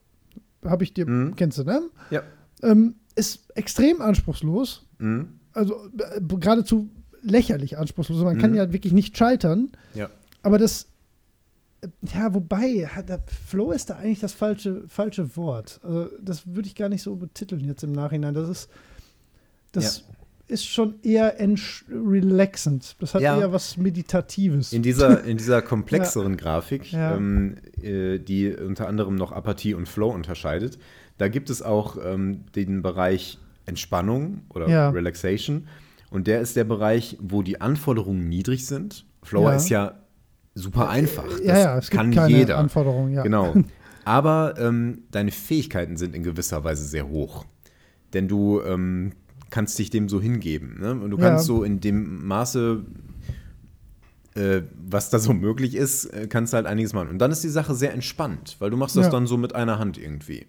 Habe 0.65 0.85
ich 0.85 0.93
dir, 0.95 1.07
Mhm. 1.09 1.35
kennst 1.37 1.59
du, 1.59 1.65
ne? 1.65 1.83
Ja. 2.11 2.23
Ähm, 2.63 2.95
ist 3.17 3.47
extrem 3.55 4.01
anspruchslos. 4.01 4.87
Mhm. 4.99 5.29
Also 5.53 5.89
äh, 5.99 6.21
geradezu 6.21 6.89
lächerlich 7.23 7.79
anspruchslos. 7.79 8.23
Man 8.23 8.39
kann 8.39 8.51
Mhm. 8.51 8.57
ja 8.57 8.73
wirklich 8.73 8.93
nicht 8.93 9.17
scheitern. 9.17 9.71
Ja. 9.95 10.11
Aber 10.43 10.59
das, 10.59 10.87
äh, 11.81 11.89
ja, 12.15 12.33
wobei, 12.35 12.89
Flow 13.49 13.73
ist 13.73 13.91
da 13.91 13.97
eigentlich 13.97 14.21
das 14.21 14.33
falsche, 14.33 14.85
falsche 14.89 15.37
Wort. 15.37 15.81
Also, 15.83 16.09
das 16.21 16.47
würde 16.47 16.69
ich 16.69 16.75
gar 16.77 16.89
nicht 16.89 17.03
so 17.03 17.17
betiteln 17.17 17.65
jetzt 17.65 17.83
im 17.83 17.93
Nachhinein. 17.93 18.35
Das 18.35 18.49
ist, 18.49 18.69
das 19.73 20.05
ist 20.49 20.67
schon 20.67 20.95
eher 21.03 21.35
relaxend. 21.91 22.97
Das 23.01 23.15
hat 23.15 23.23
Ja. 23.23 23.39
eher 23.39 23.53
was 23.53 23.77
Meditatives. 23.77 24.73
In 24.73 24.83
dieser, 24.83 25.25
in 25.25 25.37
dieser 25.37 25.63
komplexeren 25.63 26.37
Grafik, 26.37 26.93
Ja. 26.93 27.17
ähm, 27.17 27.57
äh, 27.83 28.19
die 28.19 28.55
unter 28.55 28.89
anderem 28.89 29.15
noch 29.17 29.33
Apathie 29.33 29.75
und 29.75 29.89
Flow 29.89 30.11
unterscheidet, 30.11 30.79
da 31.19 31.29
gibt 31.29 31.51
es 31.51 31.63
auch 31.63 31.97
ähm, 32.05 32.45
den 32.55 32.83
Bereich 32.83 33.39
Entspannung 33.65 34.43
oder 34.55 34.69
Ja. 34.69 34.91
Relaxation. 34.91 35.67
Und 36.11 36.27
der 36.29 36.41
ist 36.41 36.55
der 36.57 36.65
Bereich, 36.65 37.17
wo 37.21 37.43
die 37.43 37.61
Anforderungen 37.61 38.29
niedrig 38.29 38.67
sind. 38.67 39.05
Flower 39.23 39.51
Ja. 39.51 39.57
ist 39.57 39.69
ja 39.69 39.95
super 40.55 40.89
einfach. 40.89 41.27
Das 41.29 41.41
ja, 41.43 41.59
ja, 41.59 41.79
es 41.79 41.91
gibt 41.91 42.01
kann 42.01 42.11
keine 42.15 42.37
jeder. 42.39 42.59
Anforderungen. 42.59 43.13
Ja. 43.13 43.23
Genau. 43.23 43.55
Aber 44.05 44.55
ähm, 44.59 45.03
deine 45.11 45.33
Fähigkeiten 45.33 45.97
sind 45.97 46.15
in 46.15 46.23
gewisser 46.23 46.63
Weise 46.63 46.85
sehr 46.85 47.09
hoch. 47.09 47.45
Denn 48.13 48.29
du 48.29 48.61
ähm, 48.63 49.13
kannst 49.51 49.79
dich 49.79 49.91
dem 49.91 50.09
so 50.09 50.21
hingeben. 50.21 50.81
Ne? 50.81 50.93
Und 50.93 51.11
du 51.11 51.17
Ja. 51.19 51.29
kannst 51.29 51.47
so 51.47 51.63
in 51.63 51.81
dem 51.81 52.27
Maße, 52.27 52.85
äh, 54.35 54.63
was 54.89 55.11
da 55.11 55.19
so 55.19 55.33
möglich 55.33 55.75
ist, 55.75 56.07
äh, 56.07 56.27
kannst 56.27 56.53
halt 56.53 56.67
einiges 56.67 56.93
machen. 56.93 57.09
Und 57.09 57.19
dann 57.19 57.31
ist 57.31 57.43
die 57.43 57.49
Sache 57.49 57.75
sehr 57.75 57.93
entspannt, 57.95 58.57
weil 58.59 58.71
du 58.71 58.77
machst 58.77 58.97
das 58.97 59.07
Ja. 59.07 59.11
dann 59.11 59.27
so 59.27 59.37
mit 59.37 59.55
einer 59.55 59.79
Hand 59.79 59.99
irgendwie. 59.99 60.47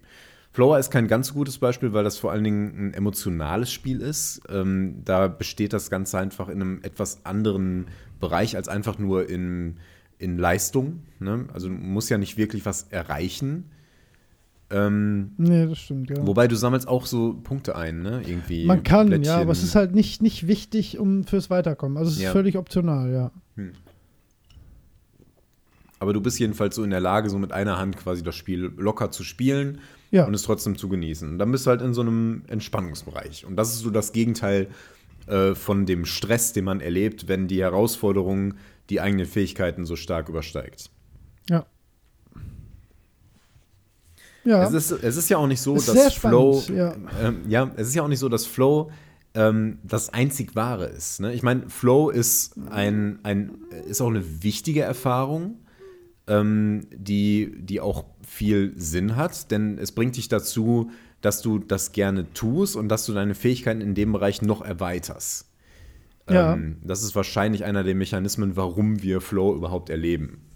Flower 0.51 0.79
ist 0.79 0.89
kein 0.89 1.07
ganz 1.07 1.33
gutes 1.33 1.59
Beispiel, 1.59 1.93
weil 1.93 2.03
das 2.03 2.17
vor 2.17 2.31
allen 2.31 2.43
Dingen 2.43 2.87
ein 2.89 2.93
emotionales 2.93 3.71
Spiel 3.71 4.01
ist. 4.01 4.41
Ähm, 4.49 5.01
da 5.05 5.27
besteht 5.27 5.71
das 5.71 5.89
Ganze 5.89 6.17
einfach 6.17 6.49
in 6.49 6.61
einem 6.61 6.79
etwas 6.81 7.25
anderen 7.25 7.85
Bereich 8.19 8.55
als 8.55 8.67
einfach 8.67 8.97
nur 8.97 9.29
in, 9.29 9.77
in 10.17 10.37
Leistung. 10.39 11.03
Ne? 11.19 11.45
Also 11.53 11.67
du 11.67 11.75
musst 11.75 12.09
ja 12.09 12.17
nicht 12.17 12.37
wirklich 12.37 12.65
was 12.65 12.87
erreichen. 12.89 13.65
Ähm, 14.69 15.31
Nee, 15.37 15.65
das 15.67 15.77
stimmt, 15.79 16.09
ja. 16.09 16.27
Wobei 16.27 16.47
du 16.47 16.55
sammelst 16.55 16.87
auch 16.87 17.05
so 17.05 17.33
Punkte 17.41 17.75
ein, 17.75 18.01
ne? 18.01 18.21
Irgendwie. 18.25 18.65
Man 18.65 18.83
kann, 18.83 19.07
Plättchen. 19.07 19.23
ja, 19.25 19.37
aber 19.39 19.51
es 19.53 19.63
ist 19.63 19.75
halt 19.75 19.95
nicht, 19.95 20.21
nicht 20.21 20.47
wichtig 20.47 20.97
um 20.99 21.23
fürs 21.23 21.49
Weiterkommen. 21.49 21.97
Also 21.97 22.09
es 22.11 22.17
ist 22.17 22.23
Ja. 22.23 22.31
völlig 22.33 22.57
optional, 22.57 23.11
ja. 23.11 23.31
Aber 25.99 26.13
du 26.13 26.21
bist 26.21 26.37
jedenfalls 26.39 26.75
so 26.75 26.83
in 26.83 26.89
der 26.91 26.99
Lage, 26.99 27.29
so 27.29 27.39
mit 27.39 27.51
einer 27.51 27.77
Hand 27.79 27.97
quasi 27.97 28.21
das 28.23 28.35
Spiel 28.35 28.71
locker 28.77 29.09
zu 29.09 29.23
spielen 29.23 29.79
Ja. 30.11 30.25
und 30.25 30.33
es 30.33 30.43
trotzdem 30.43 30.77
zu 30.77 30.89
genießen. 30.89 31.27
Und 31.29 31.39
dann 31.39 31.51
bist 31.51 31.65
du 31.65 31.71
halt 31.71 31.81
in 31.81 31.93
so 31.93 32.01
einem 32.01 32.43
Entspannungsbereich. 32.47 33.45
Und 33.45 33.55
das 33.55 33.69
ist 33.73 33.79
so 33.79 33.89
das 33.89 34.11
Gegenteil 34.11 34.67
äh, 35.27 35.55
von 35.55 35.85
dem 35.85 36.05
Stress, 36.05 36.53
den 36.53 36.65
man 36.65 36.79
erlebt, 36.81 37.27
wenn 37.27 37.47
die 37.47 37.61
Herausforderung 37.61 38.53
die 38.89 39.01
eigenen 39.01 39.25
Fähigkeiten 39.25 39.85
so 39.85 39.95
stark 39.95 40.29
übersteigt. 40.29 40.89
Ja. 41.49 41.65
Ja. 44.47 44.63
Es, 44.63 44.71
ist, 44.71 44.91
es 44.91 45.17
ist 45.17 45.29
ja 45.29 45.37
auch 45.37 45.47
nicht 45.47 45.59
so, 45.59 45.75
Ist 45.75 45.89
dass 45.89 46.13
Flow. 46.13 46.61
spannend, 46.61 46.79
ja. 46.79 46.95
Ähm, 47.21 47.41
ja, 47.49 47.69
es 47.75 47.89
ist 47.89 47.95
ja 47.95 48.03
auch 48.03 48.07
nicht 48.07 48.19
so, 48.19 48.29
dass 48.29 48.45
Flow 48.45 48.89
ähm, 49.33 49.79
das 49.83 50.13
einzig 50.13 50.55
Wahre 50.55 50.85
ist. 50.85 51.19
Ne? 51.19 51.33
Ich 51.33 51.43
meine, 51.43 51.69
Flow 51.69 52.09
ist 52.09 52.55
ein, 52.69 53.19
ein 53.23 53.57
ist 53.89 53.99
auch 53.99 54.07
eine 54.07 54.43
wichtige 54.43 54.83
Erfahrung, 54.83 55.59
ähm, 56.27 56.87
die, 56.93 57.55
die 57.59 57.81
auch 57.81 58.05
viel 58.25 58.71
Sinn 58.77 59.17
hat, 59.17 59.51
denn 59.51 59.77
es 59.77 59.91
bringt 59.91 60.15
dich 60.15 60.29
dazu, 60.29 60.91
dass 61.19 61.41
du 61.41 61.59
das 61.59 61.91
gerne 61.91 62.31
tust 62.33 62.77
und 62.77 62.87
dass 62.87 63.05
du 63.05 63.13
deine 63.13 63.35
Fähigkeiten 63.35 63.81
in 63.81 63.95
dem 63.95 64.13
Bereich 64.13 64.41
noch 64.41 64.61
erweiterst. 64.61 65.51
Ja. 66.29 66.53
Ähm, 66.53 66.77
das 66.83 67.03
ist 67.03 67.17
wahrscheinlich 67.17 67.65
einer 67.65 67.83
der 67.83 67.95
Mechanismen, 67.95 68.55
warum 68.55 69.03
wir 69.03 69.19
Flow 69.19 69.53
überhaupt 69.53 69.89
erleben. 69.89 70.46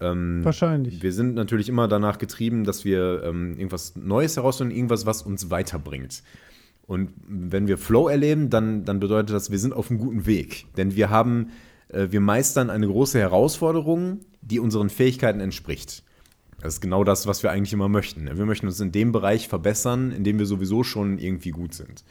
Ähm, 0.00 0.44
Wahrscheinlich. 0.44 1.02
wir 1.02 1.12
sind 1.12 1.34
natürlich 1.34 1.68
immer 1.68 1.88
danach 1.88 2.18
getrieben, 2.18 2.64
dass 2.64 2.84
wir 2.84 3.22
ähm, 3.24 3.54
irgendwas 3.56 3.96
Neues 3.96 4.36
herausfinden, 4.36 4.74
irgendwas, 4.74 5.06
was 5.06 5.22
uns 5.22 5.50
weiterbringt. 5.50 6.22
Und 6.86 7.10
wenn 7.26 7.66
wir 7.66 7.78
Flow 7.78 8.08
erleben, 8.08 8.50
dann, 8.50 8.84
dann 8.84 9.00
bedeutet 9.00 9.34
das, 9.34 9.50
wir 9.50 9.58
sind 9.58 9.72
auf 9.72 9.90
einem 9.90 9.98
guten 9.98 10.26
Weg. 10.26 10.66
Denn 10.76 10.94
wir 10.94 11.10
haben, 11.10 11.50
äh, 11.88 12.08
wir 12.10 12.20
meistern 12.20 12.70
eine 12.70 12.86
große 12.86 13.18
Herausforderung, 13.18 14.20
die 14.40 14.60
unseren 14.60 14.90
Fähigkeiten 14.90 15.40
entspricht. 15.40 16.04
Das 16.60 16.74
ist 16.74 16.80
genau 16.80 17.04
das, 17.04 17.26
was 17.26 17.42
wir 17.42 17.50
eigentlich 17.50 17.72
immer 17.72 17.88
möchten. 17.88 18.26
Wir 18.26 18.46
möchten 18.46 18.66
uns 18.66 18.80
in 18.80 18.92
dem 18.92 19.12
Bereich 19.12 19.48
verbessern, 19.48 20.12
in 20.12 20.24
dem 20.24 20.38
wir 20.38 20.46
sowieso 20.46 20.84
schon 20.84 21.18
irgendwie 21.18 21.50
gut 21.50 21.74
sind. 21.74 22.04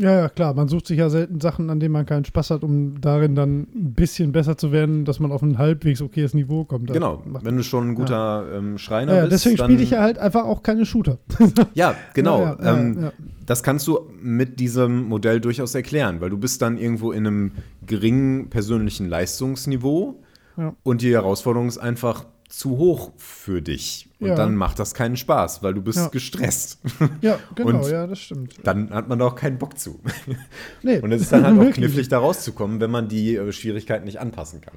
Ja, 0.00 0.12
ja, 0.12 0.28
klar. 0.28 0.54
Man 0.54 0.68
sucht 0.68 0.86
sich 0.86 0.98
ja 0.98 1.10
selten 1.10 1.40
Sachen, 1.40 1.70
an 1.70 1.80
denen 1.80 1.92
man 1.92 2.06
keinen 2.06 2.24
Spaß 2.24 2.50
hat, 2.50 2.62
um 2.62 3.00
darin 3.00 3.34
dann 3.34 3.62
ein 3.74 3.94
bisschen 3.94 4.30
besser 4.30 4.56
zu 4.56 4.70
werden, 4.70 5.04
dass 5.04 5.18
man 5.18 5.32
auf 5.32 5.42
ein 5.42 5.58
halbwegs 5.58 6.00
okayes 6.00 6.34
Niveau 6.34 6.64
kommt. 6.64 6.88
Das 6.88 6.94
Genau, 6.94 7.22
wenn 7.42 7.56
du 7.56 7.64
schon 7.64 7.88
ein 7.90 7.94
guter 7.96 8.46
ähm, 8.54 8.78
Schreiner 8.78 9.12
ja, 9.12 9.18
ja, 9.18 9.24
bist. 9.26 9.44
deswegen 9.44 9.58
spiele 9.64 9.82
ich 9.82 9.90
ja 9.90 10.00
halt 10.00 10.18
einfach 10.18 10.44
auch 10.44 10.62
keine 10.62 10.86
Shooter. 10.86 11.18
Ja, 11.74 11.94
genau. 12.14 12.42
Ja, 12.42 12.58
ja, 12.62 12.76
ähm, 12.78 12.94
ja, 12.94 13.02
ja. 13.06 13.12
Das 13.44 13.62
kannst 13.62 13.86
du 13.88 13.98
mit 14.22 14.60
diesem 14.60 15.08
Modell 15.08 15.40
durchaus 15.40 15.74
erklären, 15.74 16.20
weil 16.20 16.30
du 16.30 16.38
bist 16.38 16.62
dann 16.62 16.78
irgendwo 16.78 17.10
in 17.12 17.26
einem 17.26 17.52
geringen 17.86 18.50
persönlichen 18.50 19.08
Leistungsniveau 19.08 20.20
Ja. 20.56 20.74
und 20.82 21.02
die 21.02 21.12
Herausforderung 21.12 21.66
ist 21.68 21.78
einfach, 21.78 22.26
zu 22.48 22.78
hoch 22.78 23.12
für 23.18 23.60
dich. 23.62 24.08
Und 24.20 24.28
Ja. 24.28 24.34
dann 24.34 24.54
macht 24.56 24.78
das 24.78 24.94
keinen 24.94 25.16
Spaß, 25.16 25.62
weil 25.62 25.74
du 25.74 25.82
bist 25.82 25.98
Ja. 25.98 26.08
gestresst. 26.08 26.78
Ja, 27.20 27.38
genau, 27.54 27.78
Und 27.84 27.90
ja, 27.90 28.06
das 28.06 28.18
stimmt. 28.20 28.54
Dann 28.64 28.90
hat 28.90 29.06
man 29.08 29.18
da 29.18 29.26
auch 29.26 29.34
keinen 29.36 29.58
Bock 29.58 29.78
zu. 29.78 30.00
Nee, 30.82 30.98
Und 31.00 31.12
es 31.12 31.22
ist 31.22 31.32
dann 31.32 31.44
halt 31.44 31.58
auch 31.60 31.72
knifflig, 31.74 32.08
da 32.08 32.18
rauszukommen, 32.18 32.80
wenn 32.80 32.90
man 32.90 33.08
die 33.08 33.36
äh, 33.36 33.52
Schwierigkeiten 33.52 34.04
nicht 34.06 34.18
anpassen 34.18 34.60
kann. 34.60 34.74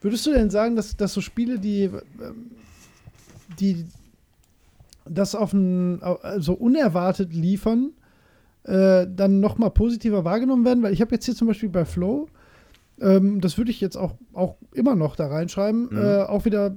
Würdest 0.00 0.26
du 0.26 0.32
denn 0.32 0.50
sagen, 0.50 0.76
dass, 0.76 0.96
dass 0.96 1.12
so 1.14 1.20
Spiele, 1.20 1.58
die, 1.58 1.84
ähm, 1.84 2.50
die 3.58 3.86
das 5.04 5.34
auf 5.34 5.52
ein, 5.52 6.02
au- 6.02 6.16
also 6.22 6.54
unerwartet 6.54 7.32
liefern, 7.32 7.90
äh, 8.64 9.06
dann 9.08 9.40
nochmal 9.40 9.70
positiver 9.70 10.24
wahrgenommen 10.24 10.64
werden? 10.64 10.82
Weil 10.82 10.92
ich 10.92 11.00
habe 11.00 11.12
jetzt 11.14 11.24
hier 11.24 11.34
zum 11.34 11.48
Beispiel 11.48 11.68
bei 11.68 11.84
Flow, 11.84 12.28
ähm, 13.00 13.40
das 13.40 13.58
würde 13.58 13.70
ich 13.70 13.80
jetzt 13.80 13.96
auch, 13.96 14.14
auch 14.32 14.56
immer 14.74 14.94
noch 14.94 15.16
da 15.16 15.26
reinschreiben, 15.28 15.88
Mhm. 15.90 15.98
äh, 15.98 16.22
auch 16.22 16.44
wieder 16.44 16.76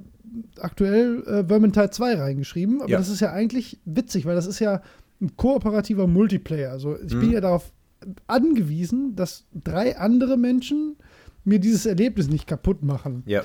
aktuell 0.60 1.22
äh, 1.26 1.44
Vermintide 1.46 1.90
2 1.90 2.14
reingeschrieben. 2.14 2.80
Aber 2.82 2.90
Ja. 2.90 2.98
das 2.98 3.08
ist 3.08 3.20
ja 3.20 3.32
eigentlich 3.32 3.78
witzig, 3.84 4.26
weil 4.26 4.34
das 4.34 4.46
ist 4.46 4.58
ja 4.58 4.82
ein 5.20 5.36
kooperativer 5.36 6.06
Multiplayer. 6.06 6.70
Also 6.72 6.96
ich 7.00 7.08
bin 7.08 7.28
Mhm. 7.28 7.32
ja 7.32 7.40
darauf 7.40 7.72
angewiesen, 8.26 9.16
dass 9.16 9.44
drei 9.54 9.96
andere 9.98 10.36
Menschen 10.36 10.96
mir 11.44 11.58
dieses 11.58 11.86
Erlebnis 11.86 12.28
nicht 12.28 12.46
kaputt 12.46 12.82
machen. 12.82 13.22
Ja. 13.26 13.42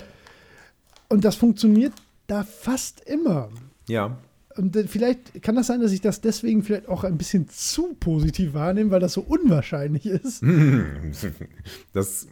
Und 1.07 1.23
das 1.23 1.35
funktioniert 1.35 1.93
da 2.27 2.43
fast 2.43 3.01
immer. 3.01 3.49
Ja. 3.87 4.17
Und 4.57 4.75
äh, 4.75 4.83
vielleicht 4.85 5.41
kann 5.43 5.55
das 5.55 5.67
sein, 5.67 5.79
dass 5.81 5.91
ich 5.93 6.01
das 6.01 6.19
deswegen 6.19 6.63
vielleicht 6.63 6.89
auch 6.89 7.03
ein 7.05 7.17
bisschen 7.17 7.47
zu 7.47 7.95
positiv 7.99 8.53
wahrnehme, 8.53 8.91
weil 8.91 8.99
das 8.99 9.13
so 9.13 9.21
unwahrscheinlich 9.21 10.05
ist. 10.05 10.43
Das, 11.93 12.27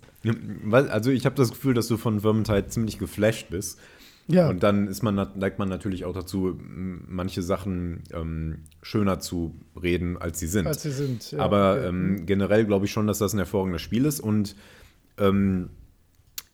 also 0.72 1.12
ich 1.12 1.26
habe 1.26 1.36
das 1.36 1.50
Gefühl, 1.52 1.74
dass 1.74 1.88
du 1.88 1.98
von 1.98 2.20
Vermintide 2.22 2.68
ziemlich 2.68 2.98
geflasht 3.00 3.50
bist. 3.50 3.80
Ja, 4.28 4.50
Und 4.50 4.62
dann 4.62 4.88
ist 4.88 5.02
man, 5.02 5.16
neigt 5.16 5.58
man 5.58 5.70
natürlich 5.70 6.06
auch 6.06 6.14
dazu, 6.14 6.56
manche 7.08 7.42
Sachen 7.42 8.04
ähm, 8.14 8.60
schöner 8.84 9.20
zu 9.20 9.56
reden, 9.82 10.18
als 10.18 10.40
sie 10.40 10.46
sind. 10.46 10.68
als 10.68 10.84
sie 10.84 10.92
sind. 10.92 11.32
Ja, 11.32 11.40
Aber 11.40 11.84
ähm, 11.84 12.26
generell 12.28 12.66
glaube 12.66 12.86
ich 12.86 12.92
schon, 12.92 13.08
dass 13.08 13.18
das 13.18 13.34
ein 13.34 13.40
hervorragendes 13.40 13.82
Spiel 13.82 14.06
ist. 14.06 14.20
Und 14.20 14.56
ähm, 15.18 15.70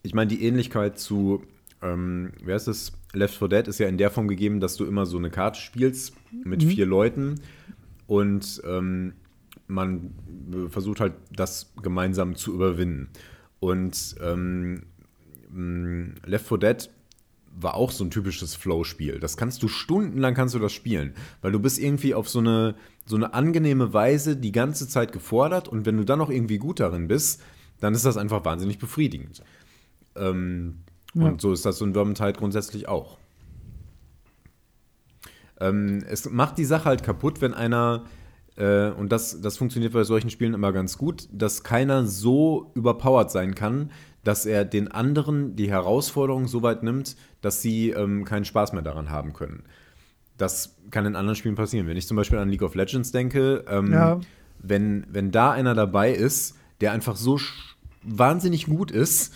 ich 0.04 0.14
meine, 0.14 0.30
die 0.30 0.46
Ähnlichkeit 0.46 0.98
zu, 1.00 1.44
ähm, 1.82 2.32
wer 2.44 2.56
ist 2.56 2.68
es? 2.68 2.94
Left 3.12 3.36
4 3.38 3.48
Dead 3.50 3.68
ist 3.68 3.80
ja 3.80 3.88
in 3.90 3.98
der 3.98 4.10
Form 4.10 4.30
gegeben, 4.30 4.62
dass 4.62 4.78
du 4.78 4.86
immer 4.86 5.06
so 5.06 5.18
eine 5.18 5.30
Karte 5.30 5.60
spielst 5.60 6.14
mit 6.32 6.64
Mhm. 6.64 6.70
vier 6.70 6.86
Leuten 6.86 7.42
und 8.08 8.62
ähm, 8.66 9.14
man 9.68 10.12
äh, 10.54 10.70
versucht 10.70 11.00
halt, 11.02 11.14
das 11.36 11.74
gemeinsam 11.82 12.36
zu 12.36 12.54
überwinden. 12.54 13.10
Und 13.66 14.16
ähm, 14.22 14.84
mh, 15.50 16.16
Left 16.26 16.48
4 16.48 16.58
Dead 16.60 16.90
war 17.58 17.76
auch 17.76 17.92
so 17.92 18.04
ein 18.04 18.12
typisches 18.12 18.54
Flow-Spiel. 18.54 19.20
Das 19.20 19.38
kannst 19.38 19.64
du 19.64 19.68
stundenlang 19.68 20.34
kannst 20.34 20.54
du 20.54 20.60
das 20.60 20.74
spielen, 20.74 21.14
weil 21.42 21.52
du 21.52 21.60
bist 21.60 21.80
irgendwie 21.80 22.14
auf 22.14 22.28
so 22.30 22.40
eine, 22.40 22.76
so 23.06 23.16
eine 23.16 23.34
angenehme 23.34 23.94
Weise 23.94 24.36
die 24.36 24.52
ganze 24.52 24.88
Zeit 24.88 25.12
gefordert 25.14 25.68
und 25.68 25.86
wenn 25.86 25.98
du 25.98 26.04
dann 26.04 26.20
noch 26.20 26.30
irgendwie 26.30 26.58
gut 26.58 26.80
darin 26.80 27.08
bist, 27.08 27.42
dann 27.80 27.94
ist 27.94 28.06
das 28.06 28.18
einfach 28.18 28.44
wahnsinnig 28.46 28.78
befriedigend. 28.78 29.42
Ähm, 30.16 30.80
Ja. 31.14 31.28
Und 31.28 31.40
so 31.42 31.54
ist 31.54 31.66
das 31.66 31.78
so 31.78 31.86
ein 31.86 31.94
Vermintide 31.94 32.34
grundsätzlich 32.34 32.88
auch. 32.90 33.18
Ähm, 35.62 36.04
es 36.10 36.30
macht 36.30 36.58
die 36.58 36.66
Sache 36.66 36.86
halt 36.86 37.04
kaputt, 37.04 37.40
wenn 37.40 37.54
einer, 37.54 38.04
äh, 38.58 38.90
und 38.92 39.12
das, 39.12 39.42
das 39.42 39.58
funktioniert 39.58 39.94
bei 39.94 40.04
solchen 40.04 40.30
Spielen 40.30 40.54
immer 40.54 40.72
ganz 40.72 40.98
gut, 40.98 41.28
dass 41.32 41.64
keiner 41.64 42.06
so 42.06 42.72
überpowered 42.76 43.32
sein 43.32 43.56
kann, 43.56 43.92
dass 44.24 44.46
er 44.46 44.66
den 44.66 44.90
anderen 44.92 45.56
die 45.56 45.70
Herausforderung 45.70 46.48
so 46.48 46.64
weit 46.64 46.82
nimmt, 46.84 47.16
dass 47.42 47.62
sie 47.62 47.92
ähm, 47.92 48.26
keinen 48.26 48.46
Spaß 48.46 48.74
mehr 48.74 48.82
daran 48.82 49.10
haben 49.10 49.34
können. 49.34 49.64
Das 50.38 50.76
kann 50.92 51.06
in 51.06 51.16
anderen 51.16 51.36
Spielen 51.36 51.56
passieren. 51.56 51.88
Wenn 51.88 51.98
ich 51.98 52.08
zum 52.08 52.18
Beispiel 52.18 52.40
an 52.40 52.50
League 52.50 52.64
of 52.64 52.76
Legends 52.76 53.12
denke, 53.12 53.64
ähm, 53.70 53.92
Ja. 53.94 54.20
wenn, 54.60 55.06
wenn 55.10 55.32
da 55.32 55.52
einer 55.52 55.76
dabei 55.76 56.12
ist, 56.12 56.56
der 56.82 56.92
einfach 56.92 57.16
so 57.16 57.40
wahnsinnig 58.04 58.66
gut 58.66 58.92
ist, 58.92 59.34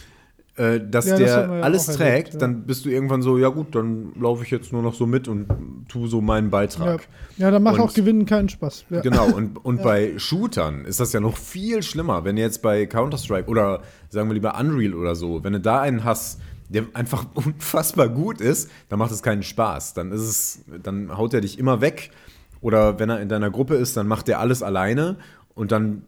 äh, 0.60 0.82
dass 0.82 1.06
Ja, 1.06 1.12
das 1.12 1.20
der 1.20 1.28
ja 1.28 1.62
alles 1.62 1.86
trägt, 1.86 2.00
erlebt, 2.00 2.34
ja. 2.34 2.40
dann 2.40 2.66
bist 2.66 2.84
du 2.84 2.90
irgendwann 2.90 3.22
so, 3.22 3.38
ja 3.38 3.48
gut, 3.48 3.76
dann 3.76 4.12
laufe 4.20 4.44
ich 4.44 4.52
jetzt 4.52 4.74
nur 4.74 4.82
noch 4.82 4.94
so 4.94 5.06
mit 5.06 5.30
und 5.30 5.48
tu 5.88 6.08
so 6.08 6.20
meinen 6.20 6.48
ja. 6.48 6.52
Beitrag. 6.52 7.08
ja, 7.38 7.50
dann 7.50 7.64
macht 7.64 7.80
auch 7.80 7.94
Gewinnen 7.94 8.26
keinen 8.26 8.50
Spaß. 8.50 8.86
Ja. 8.90 9.00
Genau, 9.00 9.28
und, 9.28 9.58
und 9.64 9.82
bei 9.82 10.18
Shootern 10.18 10.84
ist 10.84 11.00
das 11.00 11.14
ja 11.14 11.22
noch 11.22 11.38
viel 11.38 11.82
schlimmer. 11.82 12.26
Wenn 12.26 12.36
du 12.36 12.42
jetzt 12.42 12.62
bei 12.62 12.86
Counter-Strike 12.86 13.50
oder 13.50 13.84
sagen 14.10 14.30
wir 14.30 14.34
lieber 14.34 14.60
Unreal 14.60 14.96
oder 14.96 15.16
so, 15.16 15.46
wenn 15.46 15.54
du 15.54 15.62
da 15.62 15.80
einen 15.80 16.04
hast, 16.04 16.42
der 16.68 16.84
einfach 16.94 17.26
unfassbar 17.36 18.10
gut 18.10 18.42
ist, 18.42 18.70
dann 18.90 19.00
macht 19.00 19.12
es 19.12 19.24
keinen 19.24 19.44
Spaß. 19.44 19.94
Dann 19.94 20.12
ist 20.12 20.22
es, 20.22 20.66
dann 20.84 21.18
haut 21.18 21.34
er 21.34 21.40
dich 21.40 21.58
immer 21.58 21.80
weg. 21.80 22.12
Oder 22.60 23.00
wenn 23.00 23.10
er 23.10 23.22
in 23.22 23.30
deiner 23.30 23.50
Gruppe 23.50 23.76
ist, 23.76 23.96
dann 23.96 24.08
macht 24.08 24.28
er 24.28 24.42
alles 24.42 24.62
alleine 24.62 25.16
und 25.56 25.72
dann, 25.74 26.04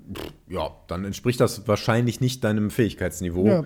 ja, 0.47 0.71
dann 0.87 1.03
entspricht 1.03 1.39
das 1.39 1.67
wahrscheinlich 1.67 2.21
nicht 2.21 2.43
deinem 2.43 2.69
Fähigkeitsniveau. 2.69 3.45
Ja. 3.45 3.63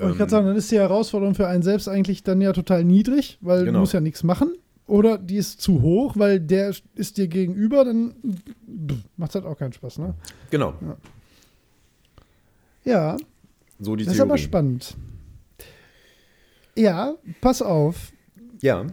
Und 0.00 0.12
ich 0.12 0.18
kann 0.18 0.28
sagen, 0.28 0.46
dann 0.46 0.56
ist 0.56 0.70
die 0.70 0.78
Herausforderung 0.78 1.34
für 1.34 1.46
einen 1.46 1.62
selbst 1.62 1.88
eigentlich 1.88 2.22
dann 2.22 2.40
ja 2.40 2.52
total 2.52 2.84
niedrig, 2.84 3.38
weil 3.40 3.60
Genau. 3.60 3.72
du 3.74 3.78
musst 3.80 3.92
ja 3.94 4.00
nichts 4.00 4.22
machen. 4.22 4.54
Oder 4.86 5.18
die 5.18 5.36
ist 5.36 5.60
zu 5.60 5.82
hoch, 5.82 6.14
weil 6.16 6.40
der 6.40 6.72
ist 6.96 7.16
dir 7.16 7.28
gegenüber, 7.28 7.84
dann 7.84 8.14
macht 9.16 9.34
halt 9.34 9.44
auch 9.44 9.56
keinen 9.56 9.72
Spaß, 9.72 9.98
ne? 9.98 10.14
Genau, 10.50 10.74
Ja, 12.84 13.16
so 13.78 13.94
die 13.96 14.04
das 14.04 14.12
ist 14.12 14.16
Theorie. 14.18 14.30
aber 14.30 14.38
spannend. 14.38 14.96
Ja, 16.76 17.14
pass 17.40 17.62
auf. 17.62 18.12
Ja, 18.62 18.86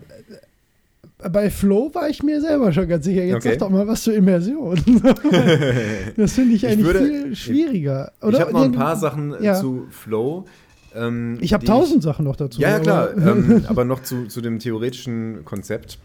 Bei 1.31 1.49
Flow 1.49 1.89
war 1.95 2.09
ich 2.09 2.21
mir 2.21 2.41
selber 2.41 2.71
schon 2.71 2.87
ganz 2.87 3.05
sicher. 3.05 3.23
Jetzt 3.23 3.37
Okay. 3.37 3.49
sag 3.51 3.59
doch 3.59 3.69
mal 3.71 3.87
was 3.87 4.03
zur 4.03 4.13
Immersion. 4.13 4.75
das 6.15 6.33
finde 6.33 6.53
ich 6.55 6.63
Ich 6.63 6.67
eigentlich 6.67 6.85
würde- 6.85 6.99
viel 7.07 7.35
schwieriger. 7.35 8.11
ich 8.19 8.27
Oder? 8.27 8.39
habe 8.41 8.53
noch 8.53 8.61
ein 8.63 8.71
paar 8.73 8.95
Sachen 8.95 9.33
äh, 9.33 9.43
ja. 9.43 9.55
zu 9.55 9.87
Flow. 9.89 10.45
Ähm, 10.95 11.37
Ich 11.41 11.53
habe 11.53 11.65
tausend 11.65 12.03
Sachen 12.03 12.25
noch 12.25 12.35
dazu. 12.35 12.59
Ja, 12.61 12.69
ja, 12.71 12.79
klar. 12.79 13.09
aber- 13.11 13.31
ähm, 13.31 13.65
aber 13.67 13.85
noch 13.85 14.03
zu, 14.03 14.27
zu 14.27 14.41
dem 14.41 14.59
theoretischen 14.59 15.43
Konzept. 15.45 15.99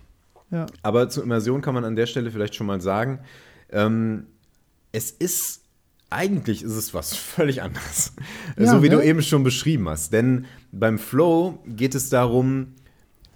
ja. 0.50 0.66
Aber 0.82 1.09
zur 1.09 1.22
Immersion 1.24 1.60
kann 1.60 1.74
man 1.74 1.84
an 1.84 1.96
der 1.96 2.06
Stelle 2.06 2.30
vielleicht 2.30 2.54
schon 2.54 2.66
mal 2.66 2.80
sagen, 2.80 3.20
ähm, 3.70 4.26
es 4.92 5.10
ist, 5.10 5.62
eigentlich 6.10 6.62
ist 6.62 6.76
es 6.76 6.92
was 6.94 7.14
völlig 7.16 7.62
anderes. 7.62 8.12
Ja, 8.59 8.66
so 8.72 8.82
wie 8.82 8.88
ne? 8.88 8.96
du 8.96 9.02
eben 9.02 9.22
schon 9.22 9.42
beschrieben 9.44 9.88
hast. 9.88 10.12
Denn 10.12 10.44
beim 10.70 10.98
Flow 10.98 11.59
geht 11.66 11.94
es 11.94 12.10
darum, 12.10 12.74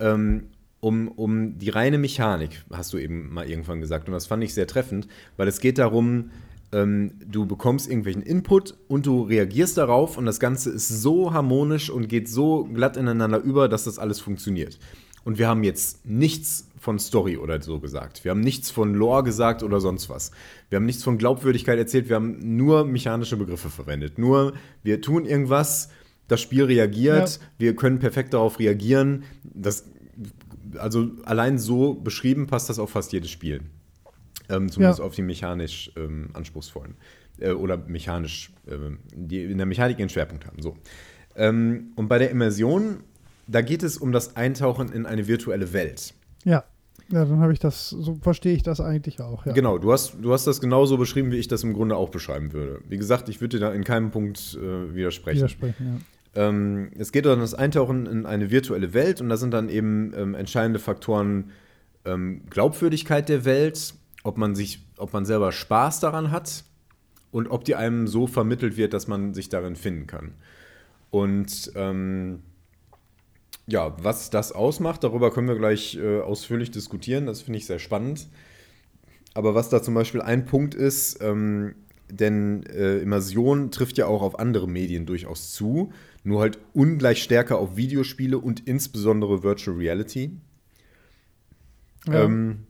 ähm, 0.00 0.48
um, 0.80 1.08
um 1.08 1.58
die 1.58 1.70
reine 1.70 1.96
Mechanik, 1.98 2.62
hast 2.70 2.92
du 2.92 2.98
eben 2.98 3.32
mal 3.32 3.48
irgendwann 3.48 3.80
gesagt. 3.80 4.08
Und 4.08 4.12
das 4.12 4.26
fand 4.26 4.44
ich 4.44 4.52
sehr 4.54 4.66
treffend, 4.66 5.08
weil 5.36 5.48
es 5.48 5.58
geht 5.60 5.78
darum, 5.78 6.30
ähm, 6.76 7.12
du 7.26 7.46
bekommst 7.46 7.88
irgendwelchen 7.88 8.22
Input 8.22 8.74
und 8.88 9.06
du 9.06 9.22
reagierst 9.22 9.78
darauf 9.78 10.18
und 10.18 10.26
das 10.26 10.38
Ganze 10.40 10.70
ist 10.70 10.88
so 10.88 11.32
harmonisch 11.32 11.88
und 11.88 12.08
geht 12.08 12.28
so 12.28 12.64
glatt 12.64 12.96
ineinander 12.98 13.38
über, 13.38 13.68
dass 13.68 13.84
das 13.84 13.98
alles 13.98 14.20
funktioniert. 14.20 14.78
Und 15.24 15.38
wir 15.38 15.48
haben 15.48 15.64
jetzt 15.64 16.04
nichts 16.06 16.68
von 16.78 16.98
Story 16.98 17.36
oder 17.38 17.60
so 17.62 17.80
gesagt. 17.80 18.22
Wir 18.24 18.30
haben 18.30 18.40
nichts 18.40 18.70
von 18.70 18.94
Lore 18.94 19.24
gesagt 19.24 19.62
oder 19.62 19.80
sonst 19.80 20.08
was. 20.08 20.30
Wir 20.68 20.76
haben 20.76 20.84
nichts 20.86 21.02
von 21.02 21.18
Glaubwürdigkeit 21.18 21.78
erzählt. 21.78 22.08
Wir 22.08 22.16
haben 22.16 22.56
nur 22.56 22.84
mechanische 22.84 23.36
Begriffe 23.36 23.70
verwendet. 23.70 24.18
Nur 24.18 24.52
wir 24.84 25.00
tun 25.00 25.24
irgendwas, 25.24 25.88
das 26.28 26.40
Spiel 26.40 26.64
reagiert, 26.64 27.40
Ja. 27.40 27.46
wir 27.58 27.74
können 27.74 27.98
perfekt 27.98 28.34
darauf 28.34 28.58
reagieren. 28.60 29.24
Das, 29.42 29.84
also 30.76 31.10
allein 31.24 31.58
so 31.58 31.94
beschrieben 31.94 32.46
passt 32.46 32.68
das 32.68 32.78
auf 32.78 32.90
fast 32.90 33.12
jedes 33.12 33.30
Spiel. 33.30 33.62
Ähm, 34.48 34.70
zumindest 34.70 35.00
Ja. 35.00 35.04
auf 35.04 35.14
die 35.14 35.22
mechanisch 35.22 35.90
ähm, 35.96 36.30
anspruchsvollen. 36.32 36.94
Äh, 37.38 37.50
oder 37.52 37.76
mechanisch, 37.76 38.52
ähm, 38.70 38.98
die 39.14 39.42
in 39.44 39.58
der 39.58 39.66
Mechanik 39.66 39.98
ihren 39.98 40.08
Schwerpunkt 40.08 40.46
haben. 40.46 40.62
So. 40.62 40.76
Ähm, 41.36 41.92
und 41.96 42.08
bei 42.08 42.18
der 42.18 42.30
Immersion, 42.30 42.98
da 43.46 43.60
geht 43.60 43.82
es 43.82 43.98
um 43.98 44.12
das 44.12 44.36
Eintauchen 44.36 44.90
in 44.92 45.06
eine 45.06 45.26
virtuelle 45.26 45.72
Welt. 45.72 46.14
ja. 46.44 46.64
Ja, 47.08 47.24
dann 47.24 47.38
habe 47.38 47.52
ich 47.52 47.60
das, 47.60 47.90
so 47.90 48.16
verstehe 48.20 48.52
ich 48.56 48.64
das 48.64 48.80
eigentlich 48.80 49.20
auch. 49.20 49.46
Ja. 49.46 49.52
Genau, 49.52 49.78
du 49.78 49.92
hast, 49.92 50.16
du 50.20 50.32
hast 50.32 50.44
das 50.48 50.60
genauso 50.60 50.96
beschrieben, 50.96 51.30
wie 51.30 51.36
ich 51.36 51.46
das 51.46 51.62
im 51.62 51.72
Grunde 51.72 51.94
auch 51.96 52.08
beschreiben 52.08 52.52
würde. 52.52 52.80
Wie 52.88 52.96
gesagt, 52.96 53.28
ich 53.28 53.40
würde 53.40 53.58
dir 53.60 53.66
da 53.66 53.72
in 53.72 53.84
keinem 53.84 54.10
Punkt 54.10 54.58
äh, 54.60 54.92
widersprechen. 54.92 55.36
Widersprechen, 55.36 56.02
ja. 56.34 56.48
Ähm, 56.48 56.90
es 56.98 57.12
geht 57.12 57.24
um 57.28 57.38
das 57.38 57.54
Eintauchen 57.54 58.06
in 58.06 58.26
eine 58.26 58.50
virtuelle 58.50 58.92
Welt 58.92 59.20
und 59.20 59.28
da 59.28 59.36
sind 59.36 59.52
dann 59.54 59.68
eben 59.68 60.14
ähm, 60.16 60.34
entscheidende 60.34 60.80
Faktoren 60.80 61.52
ähm, 62.04 62.42
Glaubwürdigkeit 62.50 63.28
der 63.28 63.44
Welt, 63.44 63.94
ob 64.26 64.38
man 64.38 64.56
sich, 64.56 64.84
ob 64.96 65.12
man 65.12 65.24
selber 65.24 65.52
Spaß 65.52 66.00
daran 66.00 66.32
hat 66.32 66.64
und 67.30 67.48
ob 67.48 67.64
die 67.64 67.76
einem 67.76 68.08
so 68.08 68.26
vermittelt 68.26 68.76
wird, 68.76 68.92
dass 68.92 69.06
man 69.06 69.34
sich 69.34 69.48
darin 69.48 69.76
finden 69.76 70.06
kann. 70.06 70.34
Und 71.10 71.70
ähm, 71.76 72.42
ja, 73.66 73.96
was 74.02 74.30
das 74.30 74.52
ausmacht, 74.52 75.04
darüber 75.04 75.30
können 75.32 75.48
wir 75.48 75.56
gleich 75.56 75.96
äh, 75.96 76.20
ausführlich 76.20 76.72
diskutieren. 76.72 77.26
Das 77.26 77.42
finde 77.42 77.58
ich 77.58 77.66
sehr 77.66 77.78
spannend. 77.78 78.28
Aber 79.34 79.54
was 79.54 79.68
da 79.68 79.82
zum 79.82 79.94
Beispiel 79.94 80.22
ein 80.22 80.44
Punkt 80.44 80.74
ist, 80.74 81.22
ähm, 81.22 81.74
denn 82.10 82.64
äh, 82.66 82.98
Immersion 82.98 83.70
trifft 83.70 83.98
ja 83.98 84.06
auch 84.06 84.22
auf 84.22 84.38
andere 84.38 84.68
Medien 84.68 85.06
durchaus 85.06 85.52
zu, 85.52 85.92
nur 86.24 86.40
halt 86.40 86.58
ungleich 86.72 87.22
stärker 87.22 87.58
auf 87.58 87.76
Videospiele 87.76 88.38
und 88.38 88.66
insbesondere 88.66 89.42
Virtual 89.42 89.76
Reality. 89.76 90.32
Ja. 92.06 92.24
Ähm, 92.24 92.65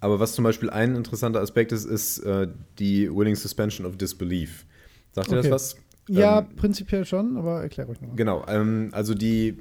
aber 0.00 0.20
was 0.20 0.32
zum 0.34 0.44
Beispiel 0.44 0.70
ein 0.70 0.94
interessanter 0.96 1.40
Aspekt 1.40 1.72
ist, 1.72 1.84
ist 1.84 2.18
äh, 2.20 2.48
die 2.78 3.14
Willing 3.14 3.34
Suspension 3.36 3.86
of 3.86 3.96
Disbelief. 3.96 4.64
Sagt 5.12 5.28
ihr 5.28 5.38
Okay. 5.38 5.48
das 5.50 5.74
was? 5.74 5.76
ja, 6.08 6.38
Ähm, 6.40 6.46
prinzipiell 6.56 7.04
schon, 7.04 7.36
aber 7.36 7.62
erklär 7.62 7.86
ruhig 7.86 8.00
nochmal. 8.00 8.16
Genau, 8.16 8.44
ähm, 8.48 8.88
also 8.92 9.14
die, 9.14 9.58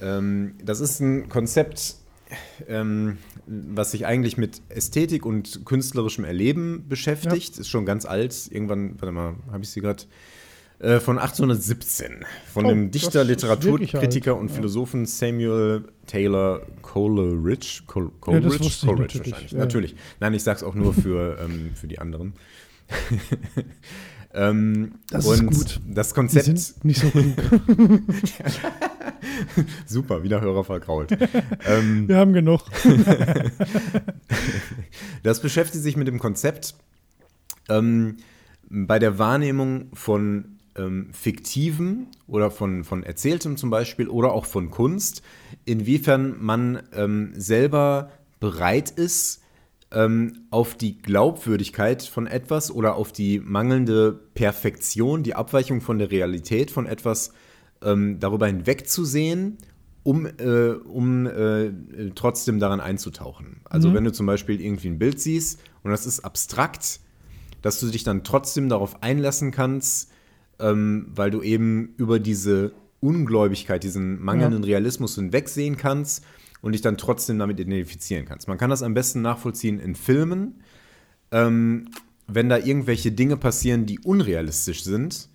ähm, 0.00 0.54
das 0.64 0.80
ist 0.80 1.00
ein 1.00 1.28
Konzept, 1.28 1.96
ähm, 2.66 3.18
was 3.46 3.90
sich 3.92 4.06
eigentlich 4.06 4.36
mit 4.38 4.62
Ästhetik 4.68 5.24
und 5.26 5.64
künstlerischem 5.64 6.24
Erleben 6.24 6.86
beschäftigt. 6.88 7.58
Ist 7.58 7.68
schon 7.68 7.84
ganz 7.86 8.04
alt. 8.06 8.48
Irgendwann, 8.50 9.00
warte 9.00 9.12
mal, 9.12 9.34
habe 9.50 9.62
ich 9.64 9.70
sie 9.70 9.80
gerade. 9.80 10.04
Äh, 10.82 10.98
von 10.98 11.16
1817. 11.18 12.24
Von 12.52 12.64
Oh, 12.66 12.68
dem 12.68 12.90
Dichter, 12.90 13.22
ist 13.22 13.28
Literaturkritiker 13.28 14.36
und 14.36 14.48
ja. 14.50 14.56
Philosophen 14.56 15.06
Samuel 15.06 15.84
Taylor 16.08 16.62
Coleridge. 16.82 17.82
Col 17.86 18.04
Ja, 18.04 18.10
das 18.10 18.20
Coleridge? 18.20 18.66
ich 18.66 18.80
Coleridge 18.80 19.00
natürlich, 19.18 19.32
wahrscheinlich. 19.32 19.52
ja. 19.52 19.58
Natürlich. 19.58 19.94
Nein, 20.18 20.34
ich 20.34 20.42
sag's 20.42 20.64
auch 20.64 20.74
nur 20.74 20.92
für, 20.92 21.38
ähm, 21.44 21.70
für 21.76 21.86
die 21.86 22.00
anderen. 22.00 22.32
ähm, 24.34 24.94
Das 25.08 25.24
ist 25.24 25.40
und 25.40 25.46
gut. 25.54 25.80
Das 25.88 26.08
Die 26.08 26.14
Konzept 26.16 26.46
sind 26.46 26.84
nicht 26.84 27.00
so 27.00 27.10
klug. 27.10 27.36
Super, 29.86 30.24
wieder 30.24 30.40
Hörer 30.40 30.64
verkrault. 30.64 31.16
ähm, 31.64 32.08
Wir 32.08 32.16
haben 32.16 32.32
genug. 32.32 32.62
das 35.22 35.40
beschäftigt 35.40 35.82
sich 35.84 35.96
mit 35.96 36.08
dem 36.08 36.18
Konzept 36.18 36.74
ähm, 37.68 38.16
bei 38.68 38.98
der 38.98 39.18
Wahrnehmung 39.18 39.90
von 39.94 40.51
ähm, 40.76 41.08
Fiktivem 41.12 42.06
oder 42.26 42.50
von, 42.50 42.84
von 42.84 43.02
Erzähltem 43.02 43.56
zum 43.56 43.70
Beispiel 43.70 44.08
oder 44.08 44.32
auch 44.32 44.46
von 44.46 44.70
Kunst, 44.70 45.22
inwiefern 45.64 46.36
man 46.40 46.82
ähm, 46.94 47.32
selber 47.34 48.10
bereit 48.40 48.90
ist, 48.90 49.42
ähm, 49.92 50.46
auf 50.50 50.74
die 50.74 50.98
Glaubwürdigkeit 50.98 52.02
von 52.02 52.26
etwas 52.26 52.70
oder 52.70 52.96
auf 52.96 53.12
die 53.12 53.40
mangelnde 53.40 54.18
Perfektion, 54.34 55.22
die 55.22 55.34
Abweichung 55.34 55.80
von 55.80 55.98
der 55.98 56.10
Realität 56.10 56.70
von 56.70 56.86
etwas 56.86 57.32
ähm, 57.82 58.18
darüber 58.18 58.46
hinwegzusehen, 58.46 59.58
um, 60.02 60.26
äh, 60.26 60.70
um 60.70 61.26
äh, 61.26 61.70
trotzdem 62.14 62.58
daran 62.58 62.80
einzutauchen. 62.80 63.60
Also 63.64 63.94
wenn 63.94 64.04
du 64.04 64.12
zum 64.12 64.26
Beispiel 64.26 64.60
irgendwie 64.60 64.88
ein 64.88 64.98
Bild 64.98 65.20
siehst 65.20 65.60
und 65.82 65.90
das 65.90 66.06
ist 66.06 66.20
abstrakt, 66.20 67.00
dass 67.60 67.78
du 67.78 67.88
dich 67.88 68.02
dann 68.02 68.24
trotzdem 68.24 68.68
darauf 68.68 69.02
einlassen 69.02 69.52
kannst, 69.52 70.11
ähm, 70.62 71.06
weil 71.14 71.30
du 71.30 71.42
eben 71.42 71.94
über 71.98 72.18
diese 72.20 72.72
Ungläubigkeit, 73.00 73.82
diesen 73.82 74.22
mangelnden 74.22 74.62
Realismus 74.64 75.16
hinwegsehen 75.16 75.76
kannst 75.76 76.24
und 76.62 76.72
dich 76.72 76.80
dann 76.80 76.96
trotzdem 76.96 77.38
damit 77.38 77.58
identifizieren 77.58 78.24
kannst. 78.24 78.46
Man 78.48 78.58
kann 78.58 78.70
das 78.70 78.82
am 78.82 78.94
besten 78.94 79.20
nachvollziehen 79.22 79.80
in 79.80 79.96
Filmen, 79.96 80.62
ähm, 81.32 81.88
wenn 82.28 82.48
da 82.48 82.58
irgendwelche 82.58 83.10
Dinge 83.10 83.36
passieren, 83.36 83.84
die 83.86 83.98
unrealistisch 83.98 84.84
sind 84.84 85.28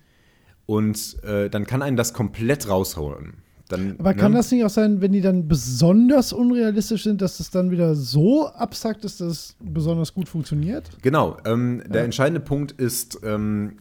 und 0.66 1.22
äh, 1.22 1.50
dann 1.50 1.66
kann 1.66 1.82
einen 1.82 1.96
das 1.96 2.14
komplett 2.14 2.68
rausholen. 2.68 3.34
Dann, 3.68 3.96
Aber 3.98 4.14
kann 4.14 4.32
ne? 4.32 4.38
das 4.38 4.50
nicht 4.50 4.64
auch 4.64 4.70
sein, 4.70 5.02
wenn 5.02 5.12
die 5.12 5.20
dann 5.20 5.46
besonders 5.46 6.32
unrealistisch 6.32 7.04
sind, 7.04 7.20
dass 7.20 7.38
es 7.38 7.50
dann 7.50 7.70
wieder 7.70 7.94
so 7.94 8.48
abstrakt 8.48 9.04
ist, 9.04 9.20
dass 9.20 9.28
es 9.28 9.56
besonders 9.60 10.14
gut 10.14 10.26
funktioniert? 10.26 10.88
Genau, 11.02 11.36
ähm, 11.44 11.82
der 11.86 12.00
Ja. 12.00 12.04
entscheidende 12.06 12.40
Punkt 12.40 12.72
ist 12.72 13.20
ähm, 13.22 13.76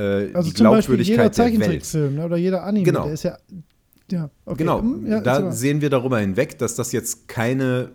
äh, 0.00 0.30
Also 0.34 0.48
die 0.50 0.54
zum 0.54 0.66
Beispiel 0.68 1.00
jeder 1.00 1.14
Glaubwürdigkeit 1.14 1.18
der 1.18 1.18
Welt. 1.26 1.34
Zeichentrickfilm 1.34 2.14
ne, 2.16 2.24
oder 2.24 2.36
jeder 2.36 2.62
Anime, 2.64 2.84
Genau. 2.84 3.04
der 3.04 3.12
ist 3.14 3.22
ja. 3.24 3.36
Ja, 4.10 4.28
okay. 4.44 4.58
Genau, 4.58 4.80
hm, 4.80 5.06
ja, 5.06 5.20
da 5.20 5.52
sehen 5.52 5.80
wir 5.80 5.88
darüber 5.90 6.18
hinweg, 6.18 6.58
dass 6.58 6.74
das 6.74 6.90
jetzt 6.90 7.28
keine, 7.28 7.92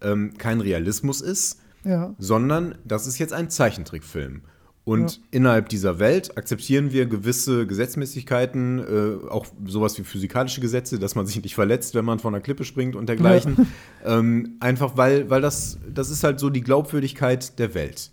ähm, 0.00 0.34
kein 0.38 0.60
Realismus 0.60 1.20
ist, 1.20 1.58
ja. 1.84 2.14
sondern 2.18 2.76
das 2.84 3.06
ist 3.08 3.18
jetzt 3.18 3.32
ein 3.32 3.50
Zeichentrickfilm. 3.50 4.42
Und 4.84 5.16
Ja. 5.16 5.22
innerhalb 5.32 5.68
dieser 5.68 5.98
Welt 5.98 6.38
akzeptieren 6.38 6.92
wir 6.92 7.06
gewisse 7.06 7.66
Gesetzmäßigkeiten, 7.66 8.78
äh, 8.78 9.28
auch 9.28 9.46
sowas 9.66 9.98
wie 9.98 10.04
physikalische 10.04 10.60
Gesetze, 10.60 10.98
dass 10.98 11.14
man 11.14 11.26
sich 11.26 11.42
nicht 11.42 11.54
verletzt, 11.54 11.94
wenn 11.94 12.04
man 12.04 12.18
von 12.18 12.34
einer 12.34 12.42
Klippe 12.42 12.64
springt 12.64 12.96
und 12.96 13.08
dergleichen. 13.08 13.66
Ähm, 14.04 14.56
einfach 14.60 14.96
weil, 14.96 15.28
weil 15.30 15.42
das, 15.42 15.78
das 15.92 16.10
ist 16.10 16.24
halt 16.24 16.40
so 16.40 16.48
die 16.48 16.62
Glaubwürdigkeit 16.62 17.58
der 17.58 17.74
Welt. 17.74 18.10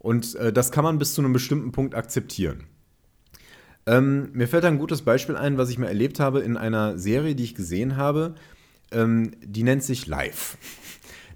Und 0.00 0.34
äh, 0.36 0.52
das 0.52 0.72
kann 0.72 0.82
man 0.82 0.98
bis 0.98 1.14
zu 1.14 1.20
einem 1.20 1.32
bestimmten 1.32 1.72
Punkt 1.72 1.94
akzeptieren. 1.94 2.64
Ähm, 3.86 4.30
mir 4.32 4.48
fällt 4.48 4.64
ein 4.64 4.78
gutes 4.78 5.02
Beispiel 5.02 5.36
ein, 5.36 5.58
was 5.58 5.70
ich 5.70 5.78
mal 5.78 5.86
erlebt 5.86 6.20
habe 6.20 6.40
in 6.40 6.56
einer 6.56 6.98
Serie, 6.98 7.34
die 7.34 7.44
ich 7.44 7.54
gesehen 7.54 7.96
habe. 7.96 8.34
Ähm, 8.92 9.32
die 9.44 9.62
nennt 9.62 9.84
sich 9.84 10.06
Live. 10.06 10.56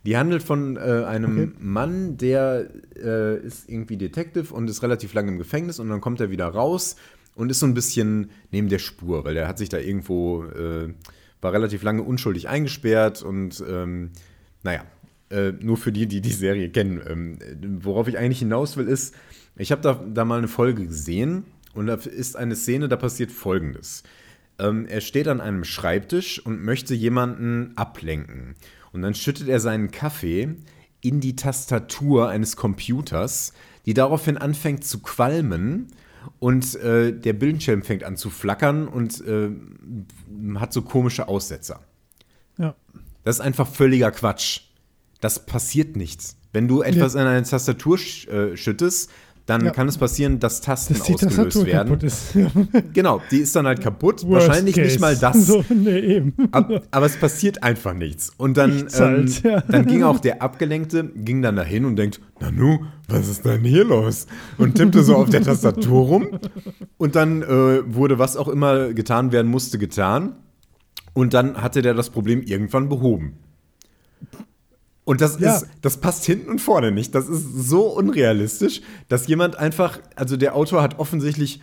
Die 0.07 0.16
handelt 0.16 0.43
von 0.43 0.77
äh, 0.77 1.05
einem 1.07 1.39
Okay. 1.39 1.51
Mann, 1.59 2.16
der 2.16 2.69
äh, 2.97 3.39
ist 3.39 3.69
irgendwie 3.69 3.97
Detective 3.97 4.53
und 4.53 4.69
ist 4.69 4.82
relativ 4.82 5.15
lange 5.15 5.32
im 5.32 5.39
Gefängnis 5.39 5.78
und 5.78 5.89
dann 5.89 6.01
kommt 6.01 6.20
er 6.20 6.31
wieder 6.31 6.47
raus 6.47 6.97
und 7.35 7.51
ist 7.51 7.61
so 7.61 7.66
ein 7.66 7.74
bisschen 7.74 8.31
neben 8.51 8.69
der 8.69 8.78
Spur, 8.78 9.24
weil 9.24 9.35
der 9.35 9.49
hat 9.49 9.59
sich 9.59 9.69
da 9.69 9.78
irgendwo, 9.78 10.45
äh, 10.45 10.93
war 11.41 11.53
relativ 11.53 11.82
lange 11.82 12.03
unschuldig 12.03 12.49
eingesperrt 12.49 13.23
und 13.23 13.65
ähm, 13.66 14.11
naja, 14.62 14.85
äh, 15.35 15.52
nur 15.61 15.77
für 15.77 15.93
die, 15.93 16.06
die 16.06 16.20
die 16.20 16.32
Serie 16.32 16.70
kennen. 16.70 17.02
Ähm, 17.06 17.39
worauf 17.82 18.09
ich 18.09 18.19
eigentlich 18.19 18.39
hinaus 18.39 18.77
will, 18.77 18.86
ist, 18.86 19.15
ich 19.56 19.73
habe 19.73 19.82
da, 19.82 19.94
da 19.94 20.24
mal 20.24 20.39
eine 20.39 20.48
Folge 20.48 20.86
gesehen 20.86 21.44
und 21.74 21.86
da 21.86 21.94
ist 21.94 22.36
eine 22.36 22.56
Szene, 22.56 22.89
da 22.89 22.97
passiert 22.97 23.32
Folgendes. 23.32 24.05
Ähm, 24.59 24.86
er 24.86 25.01
steht 25.01 25.28
an 25.28 25.40
einem 25.40 25.65
Schreibtisch 25.65 26.44
und 26.44 26.62
möchte 26.62 26.94
jemanden 26.94 27.73
ablenken. 27.77 28.55
Und 28.93 29.02
dann 29.02 29.15
schüttet 29.15 29.48
er 29.48 29.59
seinen 29.59 29.90
Kaffee 29.90 30.55
in 31.01 31.20
die 31.20 31.35
Tastatur 31.35 32.28
eines 32.28 32.56
Computers, 32.56 33.52
die 33.86 33.94
daraufhin 33.94 34.39
anfängt 34.39 34.85
zu 34.85 35.01
qualmen 35.01 35.89
und 36.39 36.77
äh, 36.77 37.12
der 37.12 37.32
Bildschirm 37.32 37.82
fängt 37.82 38.05
an 38.05 38.16
zu 38.16 38.31
flackern 38.31 38.89
und 38.89 39.20
äh, 39.27 39.51
hat 40.55 40.73
so 40.73 40.82
komische 40.82 41.28
Aussetzer. 41.28 41.81
ja. 42.59 42.74
Das 43.24 43.36
ist 43.36 43.40
einfach 43.40 43.66
völliger 43.66 44.11
Quatsch. 44.11 44.61
Das 45.24 45.46
passiert 45.46 45.96
nichts. 45.96 46.36
Wenn 46.52 46.68
du 46.68 46.82
etwas 46.82 47.14
in 47.14 47.22
eine 47.22 47.42
Tastatur 47.42 47.96
sch 47.96 48.28
äh, 48.28 48.59
schüttest, 48.59 49.10
dann 49.46 49.64
Ja. 49.64 49.70
kann 49.70 49.88
es 49.88 49.96
passieren, 49.96 50.38
dass 50.38 50.60
Tasten 50.60 50.92
Dass 50.92 51.05
die 51.05 51.14
ausgelöst 51.14 51.36
Tastatur 51.38 51.66
werden. 51.66 51.88
kaputt 51.88 52.02
ist. 52.02 52.34
Genau, 52.92 53.22
die 53.30 53.38
ist 53.38 53.56
dann 53.56 53.66
halt 53.66 53.80
kaputt. 53.80 54.22
Worst 54.26 54.48
Wahrscheinlich 54.48 54.74
case. 54.74 54.86
nicht 54.86 55.01
mal 55.01 55.16
das. 55.16 55.46
So, 55.46 55.64
nee. 55.74 56.30
Ab, 56.51 56.70
aber 56.90 57.06
es 57.06 57.16
passiert 57.16 57.62
einfach 57.62 57.94
nichts. 57.94 58.32
Und 58.36 58.59
dann, 58.59 58.80
ähm, 58.80 58.88
halt, 58.92 59.42
ja. 59.44 59.62
dann 59.62 59.86
ging 59.86 60.02
auch 60.02 60.20
der 60.20 60.42
Abgelenkte, 60.42 61.05
ging 61.16 61.40
dann 61.40 61.56
dahin 61.56 61.86
und 61.86 61.96
denkt, 61.96 62.20
Nanu, 62.40 62.80
was 63.09 63.26
ist 63.26 63.46
denn 63.46 63.64
hier 63.64 63.84
los? 63.86 64.26
Und 64.59 64.74
tippte 64.74 65.02
so 65.02 65.16
auf 65.16 65.30
der 65.30 65.42
Tastatur 65.42 66.05
rum. 66.05 66.38
Und 66.98 67.16
dann 67.16 67.40
äh, 67.40 67.46
wurde 67.94 68.18
was 68.18 68.36
auch 68.36 68.48
immer 68.48 68.92
getan 68.92 69.32
werden 69.32 69.51
musste, 69.51 69.78
getan. 69.78 70.36
Und 71.14 71.32
dann 71.32 71.62
hatte 71.62 71.80
der 71.80 71.94
das 71.94 72.10
Problem 72.10 72.42
irgendwann 72.42 72.90
behoben. 72.90 73.38
Und 75.05 75.20
das, 75.20 75.39
Ja. 75.39 75.56
ist, 75.56 75.66
das 75.82 75.98
passt 75.98 76.24
hinten 76.24 76.48
und 76.51 76.60
vorne 76.60 76.90
nicht. 76.90 77.14
Das 77.14 77.28
ist 77.28 77.44
so 77.68 77.82
unrealistisch, 77.89 78.81
dass 79.09 79.26
jemand 79.26 79.56
einfach, 79.56 79.98
also 80.16 80.36
der 80.36 80.55
Autor 80.56 80.82
hat 80.82 80.98
offensichtlich 80.98 81.60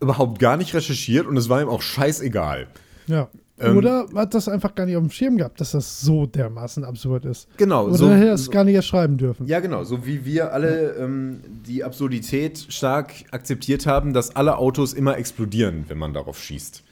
überhaupt 0.00 0.38
gar 0.38 0.56
nicht 0.56 0.74
recherchiert 0.74 1.26
und 1.26 1.36
es 1.36 1.48
war 1.48 1.60
ihm 1.62 1.68
auch 1.68 1.82
scheißegal. 1.82 2.66
Ja. 3.06 3.28
Ähm, 3.58 3.76
Oder 3.76 4.06
hat 4.14 4.34
das 4.34 4.48
einfach 4.48 4.74
gar 4.74 4.86
nicht 4.86 4.96
auf 4.96 5.02
dem 5.02 5.10
Schirm 5.10 5.36
gehabt, 5.36 5.60
dass 5.60 5.72
das 5.72 6.00
so 6.00 6.26
dermaßen 6.26 6.84
absurd 6.84 7.24
ist. 7.26 7.46
Genau, 7.58 7.84
Oder 7.86 7.94
so- 7.94 8.10
hätte 8.10 8.26
er 8.28 8.34
es 8.34 8.46
so- 8.46 8.50
gar 8.50 8.64
nicht 8.64 8.74
erst 8.74 8.88
schreiben 8.88 9.18
dürfen. 9.18 9.46
Ja, 9.46 9.60
genau. 9.60 9.84
So 9.84 10.04
wie 10.06 10.24
wir 10.24 10.52
alle 10.52 10.94
ähm, 10.94 11.40
die 11.66 11.84
Absurdität 11.84 12.66
stark 12.70 13.12
akzeptiert 13.30 13.86
haben, 13.86 14.12
dass 14.14 14.34
alle 14.34 14.56
Autos 14.56 14.92
immer 14.94 15.16
explodieren, 15.18 15.84
wenn 15.88 15.98
man 15.98 16.12
darauf 16.14 16.40
schießt. 16.40 16.82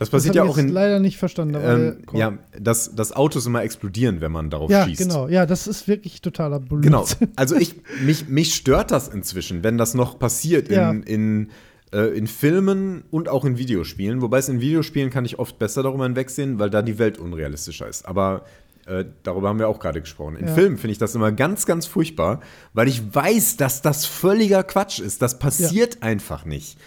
Das 0.00 0.08
Das 0.08 0.10
passiert 0.22 0.36
habe 0.38 0.46
ja 0.48 0.52
auch 0.52 0.56
in. 0.58 0.68
leider 0.70 0.98
nicht 0.98 1.18
verstanden. 1.18 1.56
Ähm, 1.62 1.98
ja, 2.14 2.38
dass, 2.58 2.94
dass 2.94 3.12
Autos 3.12 3.44
immer 3.46 3.62
explodieren, 3.62 4.20
wenn 4.22 4.32
man 4.32 4.48
darauf 4.50 4.70
ja, 4.70 4.86
schießt. 4.86 4.98
genau. 5.02 5.28
Ja, 5.28 5.44
das 5.46 5.66
ist 5.66 5.86
wirklich 5.88 6.22
totaler 6.22 6.58
Blödsinn. 6.58 6.80
Genau. 6.82 7.04
Also 7.36 7.54
ich, 7.54 7.74
mich, 8.02 8.26
mich 8.28 8.54
stört 8.54 8.90
das 8.90 9.08
inzwischen, 9.08 9.62
wenn 9.62 9.76
das 9.78 9.92
noch 9.94 10.18
passiert 10.18 10.68
in, 10.68 10.74
Ja. 10.74 10.90
in, 10.90 11.50
äh, 11.92 12.16
in 12.16 12.26
Filmen 12.26 13.04
und 13.10 13.28
auch 13.28 13.44
in 13.44 13.58
Videospielen. 13.58 14.22
Wobei 14.22 14.38
es 14.38 14.48
in 14.48 14.60
Videospielen 14.62 15.10
kann 15.10 15.24
ich 15.26 15.38
oft 15.38 15.58
besser 15.58 15.82
darüber 15.82 16.04
hinwegsehen, 16.04 16.58
weil 16.58 16.70
da 16.70 16.80
die 16.80 16.98
Welt 16.98 17.18
unrealistischer 17.18 17.86
ist. 17.86 18.08
Aber 18.08 18.46
äh, 18.86 19.04
darüber 19.22 19.50
haben 19.50 19.58
wir 19.58 19.68
auch 19.68 19.80
gerade 19.80 20.00
gesprochen. 20.00 20.36
In 20.36 20.48
Ja. 20.48 20.54
Filmen 20.54 20.78
finde 20.78 20.92
ich 20.92 20.98
das 20.98 21.14
immer 21.14 21.30
ganz, 21.30 21.66
ganz 21.66 21.84
furchtbar, 21.84 22.40
weil 22.72 22.88
ich 22.88 23.14
weiß, 23.14 23.58
dass 23.58 23.82
das 23.82 24.06
völliger 24.06 24.62
Quatsch 24.64 24.98
ist. 24.98 25.20
Das 25.20 25.38
passiert 25.38 26.02
einfach 26.02 26.46
nicht. 26.46 26.78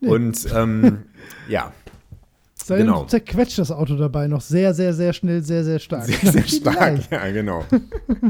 Und 0.00 0.46
ähm, 0.56 1.02
ja, 1.50 1.72
Sei 2.66 2.78
genau. 2.78 3.04
zerquetscht 3.04 3.58
das 3.58 3.70
Auto 3.70 3.96
dabei 3.96 4.28
noch 4.28 4.40
sehr, 4.40 4.74
sehr, 4.74 4.94
sehr 4.94 5.12
schnell, 5.12 5.42
sehr, 5.42 5.64
sehr 5.64 5.78
stark. 5.78 6.04
sehr, 6.04 6.32
sehr 6.32 6.42
stark. 6.46 7.10
Ja, 7.10 7.30
genau. 7.30 7.64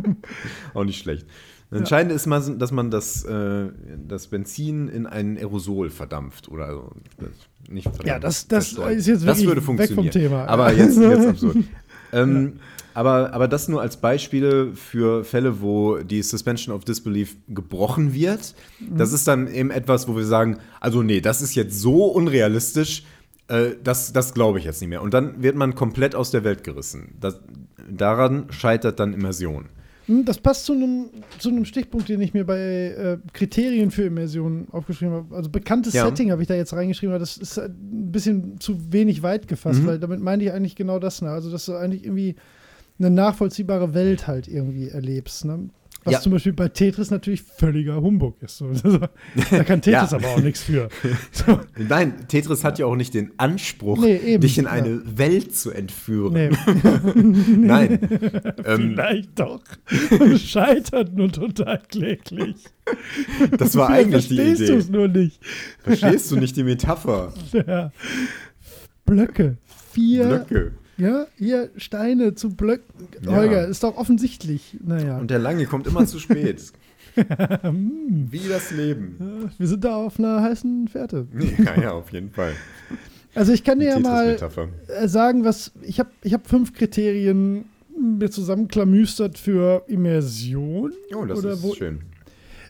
auch 0.74 0.84
nicht 0.84 0.98
schlecht. 0.98 1.26
Das 1.70 1.78
Entscheidende 1.80 2.14
ist 2.14 2.26
mal, 2.26 2.40
dass 2.58 2.70
man 2.70 2.90
das, 2.90 3.24
äh, 3.24 3.68
das 4.06 4.26
Benzin 4.26 4.88
in 4.88 5.06
ein 5.06 5.38
Aerosol 5.38 5.88
verdampft 5.88 6.48
oder 6.48 6.66
also, 6.66 6.90
nicht 7.70 7.84
verdampft. 7.84 8.06
Ja, 8.06 8.18
das, 8.18 8.46
das 8.46 8.68
verstreut. 8.68 8.98
ist 8.98 9.06
jetzt 9.06 9.26
das 9.26 9.42
wirklich 9.42 9.66
würde 9.66 9.78
weg 9.78 9.92
vom 9.92 10.10
Thema. 10.10 10.44
Aber 10.48 10.70
jetzt, 10.70 10.98
jetzt 11.00 11.26
absurd. 11.26 11.56
ähm, 12.12 12.58
aber, 12.92 13.32
aber 13.32 13.48
das 13.48 13.68
nur 13.68 13.80
als 13.80 13.96
Beispiele 13.96 14.74
für 14.74 15.24
Fälle, 15.24 15.62
wo 15.62 15.96
die 15.98 16.22
Suspension 16.22 16.74
of 16.74 16.84
Disbelief 16.84 17.36
gebrochen 17.48 18.12
wird. 18.12 18.54
Mhm. 18.78 18.98
Das 18.98 19.14
ist 19.14 19.26
dann 19.26 19.48
eben 19.48 19.70
etwas, 19.70 20.08
wo 20.08 20.14
wir 20.14 20.26
sagen, 20.26 20.58
also 20.78 21.02
nee, 21.02 21.22
das 21.22 21.40
ist 21.40 21.54
jetzt 21.54 21.80
so 21.80 22.04
unrealistisch, 22.04 23.04
äh, 23.48 23.70
das, 23.82 24.12
das 24.12 24.34
glaube 24.34 24.58
ich 24.58 24.64
jetzt 24.64 24.80
nicht 24.80 24.90
mehr. 24.90 25.02
Und 25.02 25.14
dann 25.14 25.42
wird 25.42 25.56
man 25.56 25.74
komplett 25.74 26.14
aus 26.14 26.30
der 26.30 26.44
Welt 26.44 26.64
gerissen. 26.64 27.14
Das, 27.20 27.40
daran 27.90 28.46
scheitert 28.50 29.00
dann 29.00 29.12
Immersion. 29.12 29.66
Hm, 30.06 30.24
Das 30.24 30.38
passt 30.38 30.64
zu 30.66 30.72
einem, 30.72 31.06
zu 31.38 31.48
einem 31.50 31.64
Stichpunkt, 31.64 32.08
den 32.08 32.20
ich 32.20 32.34
mir 32.34 32.44
bei 32.44 32.58
äh, 32.58 33.18
Kriterien 33.32 33.90
für 33.90 34.02
Immersion 34.04 34.66
aufgeschrieben 34.72 35.14
habe. 35.14 35.36
Also 35.36 35.48
bekanntes 35.50 35.94
Ja. 35.94 36.04
Setting 36.06 36.30
habe 36.32 36.42
ich 36.42 36.48
da 36.48 36.54
jetzt 36.54 36.72
reingeschrieben, 36.72 37.12
aber 37.14 37.20
das 37.20 37.36
ist 37.36 37.56
halt 37.56 37.70
ein 37.72 38.10
bisschen 38.10 38.58
zu 38.60 38.92
wenig 38.92 39.22
weit 39.22 39.46
gefasst, 39.48 39.82
Mhm. 39.82 39.86
weil 39.86 39.98
damit 39.98 40.20
meine 40.20 40.42
ich 40.42 40.52
eigentlich 40.52 40.74
genau 40.76 40.98
das. 40.98 41.22
Ne? 41.22 41.30
Also, 41.30 41.50
dass 41.50 41.66
du 41.66 41.74
eigentlich 41.74 42.04
irgendwie 42.04 42.34
eine 42.98 43.10
nachvollziehbare 43.10 43.94
Welt 43.94 44.26
halt 44.26 44.48
irgendwie 44.48 44.88
erlebst. 44.88 45.44
Ne? 45.44 45.68
Was 46.04 46.14
Ja. 46.14 46.20
zum 46.20 46.32
Beispiel 46.32 46.52
bei 46.52 46.68
Tetris 46.68 47.10
natürlich 47.10 47.42
völliger 47.42 48.00
Humbug 48.02 48.42
ist. 48.42 48.58
So. 48.58 48.72
da 49.50 49.64
kann 49.64 49.80
Tetris 49.82 50.10
Ja. 50.10 50.16
aber 50.18 50.28
auch 50.28 50.40
nichts 50.40 50.62
für. 50.62 50.88
So. 51.32 51.60
Nein, 51.76 52.26
Tetris 52.28 52.64
hat 52.64 52.78
ja 52.78 52.86
auch 52.86 52.96
nicht 52.96 53.14
den 53.14 53.30
Anspruch, 53.38 53.98
Nee, 54.00 54.38
dich 54.38 54.58
in 54.58 54.66
eine 54.66 55.00
Welt 55.18 55.54
zu 55.54 55.70
entführen. 55.70 56.32
Nee, 56.32 56.50
Nein. 57.56 57.98
ähm, 58.64 58.92
vielleicht 58.94 59.38
doch. 59.38 59.62
Scheitert 60.38 61.14
nur 61.14 61.30
total 61.30 61.80
kläglich. 61.88 62.56
das 63.56 63.76
war 63.76 63.90
eigentlich 63.90 64.28
die 64.28 64.36
verstehst 64.36 64.60
du 64.60 64.64
Idee. 64.64 64.74
es 64.76 64.88
nur 64.90 65.08
nicht. 65.08 65.40
Verstehst 65.82 66.30
du 66.30 66.36
nicht 66.36 66.56
die 66.56 66.64
Metapher? 66.64 67.32
Ja. 67.52 67.92
Blöcke. 69.04 69.56
Vier. 69.92 70.26
Blöcke. 70.26 70.72
Ja, 71.02 71.26
hier 71.36 71.70
Steine 71.76 72.34
zu 72.34 72.50
Blöcken. 72.54 73.08
Ja. 73.24 73.32
Holger, 73.32 73.66
ist 73.66 73.82
doch 73.82 73.96
offensichtlich. 73.96 74.76
Naja, 74.84 75.18
Und 75.18 75.30
der 75.30 75.38
Lange 75.38 75.66
kommt 75.66 75.86
immer 75.86 76.06
zu 76.06 76.18
spät. 76.18 76.62
Wie 77.16 78.48
das 78.48 78.70
Leben. 78.70 79.50
wir 79.58 79.66
sind 79.66 79.84
da 79.84 79.96
auf 79.96 80.18
einer 80.18 80.42
heißen 80.42 80.88
Fährte. 80.88 81.26
Ja, 81.64 81.80
ja, 81.80 81.92
auf 81.92 82.10
jeden 82.12 82.30
Fall. 82.30 82.52
Also 83.34 83.52
ich 83.52 83.64
kann 83.64 83.80
dir 83.80 83.88
ja 83.90 83.98
mal 83.98 84.36
äh, 84.88 85.08
sagen, 85.08 85.44
was 85.44 85.72
ich 85.82 85.98
habe. 85.98 86.10
Ich 86.22 86.32
habe 86.34 86.48
fünf 86.48 86.72
Kriterien 86.74 87.64
mir 87.98 88.30
zusammenklamüstert 88.30 89.38
für 89.38 89.84
Immersion. 89.88 90.92
Oh, 91.14 91.24
das 91.24 91.38
Oder 91.38 91.52
ist 91.52 91.62
wo- 91.62 91.74
schön. 91.74 92.00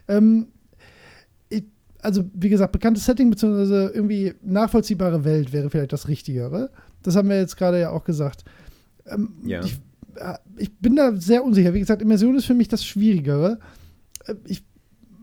Ähm, 0.07 0.47
ich, 1.49 1.63
also, 2.01 2.23
wie 2.33 2.49
gesagt, 2.49 2.71
bekanntes 2.71 3.05
Setting 3.05 3.29
beziehungsweise 3.29 3.91
irgendwie 3.93 4.33
nachvollziehbare 4.43 5.23
Welt 5.25 5.53
wäre 5.53 5.69
vielleicht 5.69 5.93
das 5.93 6.07
Richtigere. 6.07 6.69
Das 7.03 7.15
haben 7.15 7.29
wir 7.29 7.37
jetzt 7.37 7.57
gerade 7.57 7.79
ja 7.79 7.89
auch 7.91 8.03
gesagt. 8.03 8.43
Ähm, 9.05 9.33
Ja. 9.45 9.63
ich, 9.63 9.79
äh, 10.15 10.37
ich 10.57 10.75
bin 10.77 10.95
da 10.95 11.15
sehr 11.15 11.43
unsicher. 11.43 11.73
Wie 11.73 11.79
gesagt, 11.79 12.01
Immersion 12.01 12.35
ist 12.35 12.45
für 12.45 12.53
mich 12.53 12.67
das 12.67 12.85
Schwierigere. 12.85 13.59
Äh, 14.25 14.35
Ich 14.45 14.63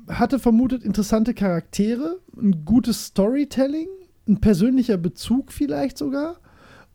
hatte 0.08 0.38
vermutet 0.38 0.82
interessante 0.82 1.34
Charaktere, 1.34 2.18
ein 2.36 2.64
gutes 2.64 3.06
Storytelling, 3.06 3.86
ein 4.28 4.40
persönlicher 4.40 4.96
Bezug 4.96 5.52
vielleicht 5.52 5.96
sogar 5.98 6.40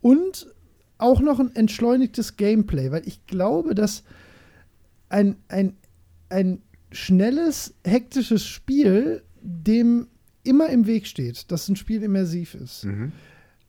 und 0.02 0.52
auch 0.98 1.20
noch 1.20 1.40
ein 1.40 1.54
entschleunigtes 1.56 2.36
Gameplay, 2.36 2.90
weil 2.90 3.06
ich 3.06 3.24
glaube, 3.26 3.74
dass 3.74 4.02
ein, 5.08 5.36
ein, 5.48 5.76
ein 6.28 6.60
schnelles, 6.92 7.74
hektisches 7.84 8.44
Spiel 8.46 9.22
dem 9.42 10.08
immer 10.42 10.68
im 10.68 10.86
Weg 10.86 11.06
steht, 11.06 11.50
dass 11.50 11.68
ein 11.68 11.76
Spiel 11.76 12.02
immersiv 12.02 12.54
ist. 12.54 12.84
Mhm. 12.84 13.12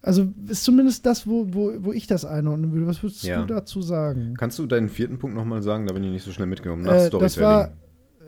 Also 0.08 0.34
ist 0.48 0.64
zumindest 0.64 1.06
das, 1.06 1.28
wo, 1.28 1.54
wo, 1.54 1.74
wo 1.80 1.92
ich 1.92 2.08
das 2.08 2.24
einordnen 2.24 2.72
würde. 2.72 2.88
Was 2.88 3.04
würdest 3.04 3.24
Ja. 3.26 3.42
du 3.42 3.54
dazu 3.54 3.82
sagen? 3.82 4.36
Kannst 4.38 4.58
du 4.58 4.66
deinen 4.66 4.88
vierten 4.88 5.20
Punkt 5.20 5.36
nochmal 5.36 5.62
sagen? 5.62 5.86
Da 5.86 5.94
bin 5.94 6.02
ich 6.06 6.12
nicht 6.12 6.24
so 6.24 6.32
schnell 6.32 6.48
mitgenommen. 6.48 6.84
Nach 6.84 6.94
Äh, 6.94 7.10
das 7.10 7.38
war, 7.38 7.74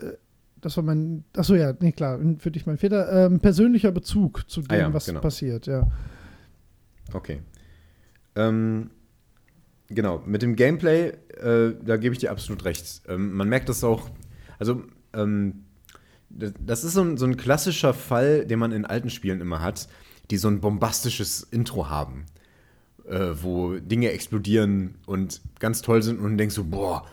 äh, 0.02 0.12
das 0.60 0.76
war 0.76 0.84
mein, 0.84 1.24
achso 1.38 1.56
ja, 1.56 1.74
nee, 1.80 1.94
klar, 1.94 2.20
für 2.40 2.52
dich 2.52 2.66
mein 2.66 2.78
vierter, 2.78 3.28
ähm, 3.28 3.40
persönlicher 3.40 3.94
Bezug 3.94 4.50
zu 4.50 4.60
dem, 4.62 4.72
Ah 4.72 4.76
ja, 4.76 4.94
was 4.94 5.06
genau. 5.06 5.22
passiert, 5.22 5.68
ja. 5.68 5.88
Okay. 7.14 7.44
Ähm, 8.36 8.90
genau, 9.88 10.22
mit 10.26 10.42
dem 10.42 10.58
Gameplay, 10.58 11.14
äh, 11.42 11.76
da 11.82 11.96
gebe 11.96 12.12
ich 12.12 12.20
dir 12.20 12.32
absolut 12.32 12.66
recht. 12.66 13.04
Ähm, 13.08 13.32
man 13.32 13.48
merkt 13.48 13.70
das 13.70 13.86
auch, 13.86 14.10
also 14.60 14.84
ähm, 15.14 15.64
das, 16.30 16.52
das 16.60 16.84
ist 16.84 16.94
so 16.94 17.04
ein, 17.04 17.16
so 17.16 17.26
ein 17.26 17.38
klassischer 17.38 17.94
Fall, 17.94 18.46
den 18.46 18.60
man 18.60 18.74
in 18.74 18.86
alten 18.86 19.10
Spielen 19.10 19.40
immer 19.40 19.62
hat, 19.62 19.88
die 20.30 20.38
so 20.38 20.48
ein 20.48 20.60
bombastisches 20.60 21.48
Intro 21.52 21.90
haben, 21.90 22.26
äh, 23.08 23.30
wo 23.42 23.76
Dinge 23.76 24.12
explodieren 24.12 24.96
und 25.06 25.42
ganz 25.60 25.82
toll 25.82 26.04
sind 26.04 26.20
und 26.20 26.38
denkst 26.38 26.56
so, 26.56 26.64
boah, 26.64 27.06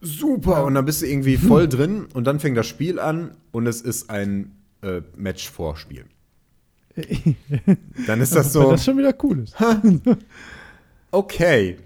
super, 0.00 0.64
und 0.64 0.74
dann 0.74 0.84
bist 0.84 1.02
du 1.02 1.06
irgendwie 1.06 1.36
voll 1.38 1.68
drin 1.68 2.06
und 2.14 2.24
dann 2.24 2.40
fängt 2.40 2.56
das 2.56 2.66
Spiel 2.66 2.98
an 2.98 3.32
und 3.52 3.66
es 3.66 3.80
ist 3.80 4.10
ein 4.10 4.52
äh, 4.82 5.00
Match-Vorspiel. 5.16 6.04
Dann 8.06 8.20
ist 8.20 8.36
das 8.36 8.52
so. 8.52 8.70
das 8.70 8.84
schon 8.84 8.98
wieder 8.98 9.14
cool 9.22 9.40
ist. 9.40 9.56
okay, 11.10 11.76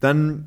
dann 0.00 0.44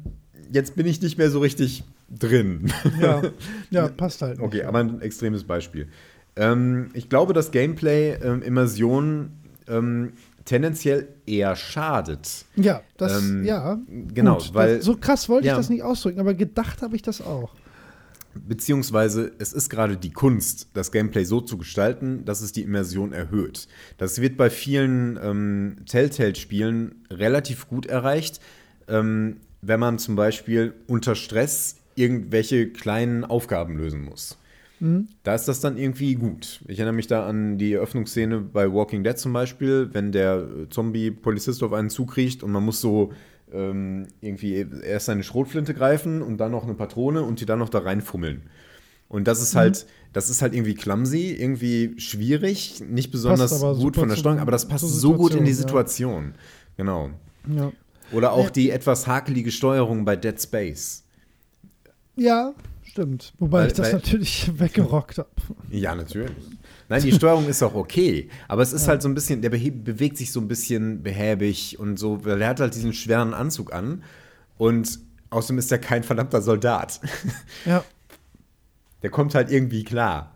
jetzt 0.52 0.76
bin 0.76 0.86
ich 0.86 1.02
nicht 1.02 1.18
mehr 1.18 1.30
so 1.30 1.40
richtig 1.40 1.84
drin. 2.10 2.72
ja, 3.02 3.22
ja, 3.70 3.88
passt 3.90 4.22
halt. 4.22 4.38
nicht. 4.38 4.46
Okay, 4.46 4.64
aber 4.64 4.80
ein 4.80 5.02
extremes 5.02 5.44
Beispiel. 5.44 5.88
Ähm, 6.36 6.90
ich 6.94 7.10
glaube, 7.10 7.34
dass 7.34 7.52
Gameplay 7.52 8.14
ähm, 8.24 8.42
Immersion 8.42 9.32
ähm, 9.68 10.14
tendenziell 10.46 11.08
eher 11.26 11.56
schadet. 11.56 12.46
Ja, 12.56 12.82
das, 12.98 13.22
Ähm, 13.22 13.44
ja. 13.44 13.80
genau, 14.14 14.38
gut, 14.38 14.54
weil- 14.54 14.78
Das, 14.78 14.86
so 14.86 14.96
krass 14.98 15.30
wollte 15.30 15.48
ja. 15.48 15.54
ich 15.54 15.58
das 15.58 15.70
nicht 15.70 15.84
ausdrücken, 15.84 16.20
aber 16.20 16.34
gedacht 16.34 16.82
habe 16.82 16.96
ich 16.96 17.02
das 17.02 17.22
auch. 17.22 17.54
Beziehungsweise 18.34 19.32
es 19.40 19.52
ist 19.52 19.70
gerade 19.70 19.98
die 19.98 20.12
Kunst, 20.14 20.70
das 20.74 20.92
Gameplay 20.94 21.26
so 21.26 21.42
zu 21.42 21.58
gestalten, 21.58 22.24
dass 22.24 22.40
es 22.42 22.54
die 22.54 22.62
Immersion 22.62 23.12
erhöht. 23.12 23.68
Das 23.98 24.22
wird 24.22 24.38
bei 24.38 24.50
vielen 24.50 25.20
ähm, 25.22 25.76
Telltale-Spielen 25.86 26.96
relativ 27.12 27.68
gut 27.68 27.86
erreicht, 27.88 28.40
ähm, 28.88 29.38
wenn 29.62 29.82
man 29.82 30.00
zum 30.00 30.16
Beispiel 30.16 30.74
unter 30.88 31.16
Stress 31.16 31.76
irgendwelche 31.96 32.70
kleinen 32.70 33.26
Aufgaben 33.26 33.78
lösen 33.78 34.02
muss. 34.02 34.38
Da 35.24 35.36
ist 35.36 35.48
das 35.48 35.60
dann 35.60 35.78
irgendwie 35.78 36.16
gut. 36.16 36.62
Ich 36.68 36.80
erinnere 36.80 36.96
mich 36.96 37.06
da 37.08 37.28
an 37.28 37.58
die 37.60 37.74
Eröffnungsszene 37.74 38.40
bei 38.40 38.72
Walking 38.74 39.04
Dead 39.04 39.18
zum 39.18 39.32
Beispiel, 39.32 39.90
wenn 39.94 40.12
der 40.12 40.38
äh, 40.38 40.70
Zombie-Polizist 40.70 41.62
auf 41.62 41.74
einen 41.74 41.90
zukriecht 41.92 42.42
und 42.42 42.52
man 42.52 42.66
muss 42.66 42.82
so 42.82 43.12
ähm, 43.54 44.08
irgendwie 44.22 44.66
erst 44.84 45.06
seine 45.06 45.24
Schrotflinte 45.24 45.74
greifen 45.76 46.22
und 46.24 46.38
dann 46.38 46.52
noch 46.52 46.64
eine 46.64 46.74
Patrone 46.74 47.22
und 47.22 47.40
die 47.42 47.46
dann 47.46 47.60
noch 47.60 47.70
da 47.70 47.80
reinfummeln. 47.80 48.44
Und 49.08 49.28
das 49.28 49.42
ist 49.42 49.56
halt, 49.56 49.86
das 50.14 50.30
ist 50.30 50.42
halt 50.42 50.56
irgendwie 50.56 50.74
clumsy, 50.74 51.32
irgendwie 51.38 51.94
schwierig, 52.00 52.82
nicht 52.90 53.12
besonders 53.12 53.60
gut 53.60 53.98
von 53.98 54.08
der 54.10 54.16
Steuerung, 54.16 54.40
aber 54.40 54.52
das 54.52 54.68
passt 54.68 54.88
so 54.88 55.14
gut 55.16 55.36
in 55.36 55.44
die 55.46 55.54
Situation, 55.54 56.34
Situation. 56.34 56.36
Genau. 56.78 57.10
Ja. 57.56 57.72
Oder 58.14 58.32
auch 58.32 58.46
Ja. 58.46 58.50
die 58.52 58.70
etwas 58.72 59.06
hakelige 59.08 59.52
Steuerung 59.52 60.06
bei 60.06 60.16
Dead 60.16 60.42
Space. 60.42 61.04
Ja, 62.16 62.54
stimmt. 62.92 63.34
Wobei 63.40 63.60
Weil- 63.62 63.68
ich 63.68 63.74
das 63.74 63.88
weil- 63.88 63.94
natürlich 63.94 64.52
weggerockt 64.60 65.18
habe. 65.18 65.30
Ja, 65.70 65.96
natürlich. 65.96 66.32
Nein, 66.90 67.02
die 67.04 67.12
Steuerung 67.14 67.48
ist 67.48 67.64
auch 67.64 67.74
okay, 67.74 68.30
aber 68.50 68.62
es 68.62 68.74
ist 68.74 68.88
halt 68.90 69.02
so 69.02 69.08
ein 69.08 69.14
bisschen, 69.16 69.42
der 69.42 69.50
bewegt 69.50 70.18
sich 70.18 70.32
so 70.32 70.42
ein 70.42 70.48
bisschen 70.50 71.02
behäbig 71.04 71.80
und 71.80 71.98
so, 71.98 72.26
weil 72.26 72.42
er 72.42 72.50
hat 72.50 72.60
halt 72.60 72.76
diesen 72.76 72.92
schweren 72.94 73.34
Anzug 73.34 73.74
an 73.74 74.04
und 74.58 75.00
außerdem 75.30 75.58
ist 75.60 75.72
er 75.72 75.80
kein 75.80 76.04
verdammter 76.04 76.42
Soldat. 76.42 77.00
Ja. 77.66 77.84
Der 79.04 79.10
kommt 79.10 79.34
halt 79.36 79.50
irgendwie 79.50 79.84
klar. 79.86 80.31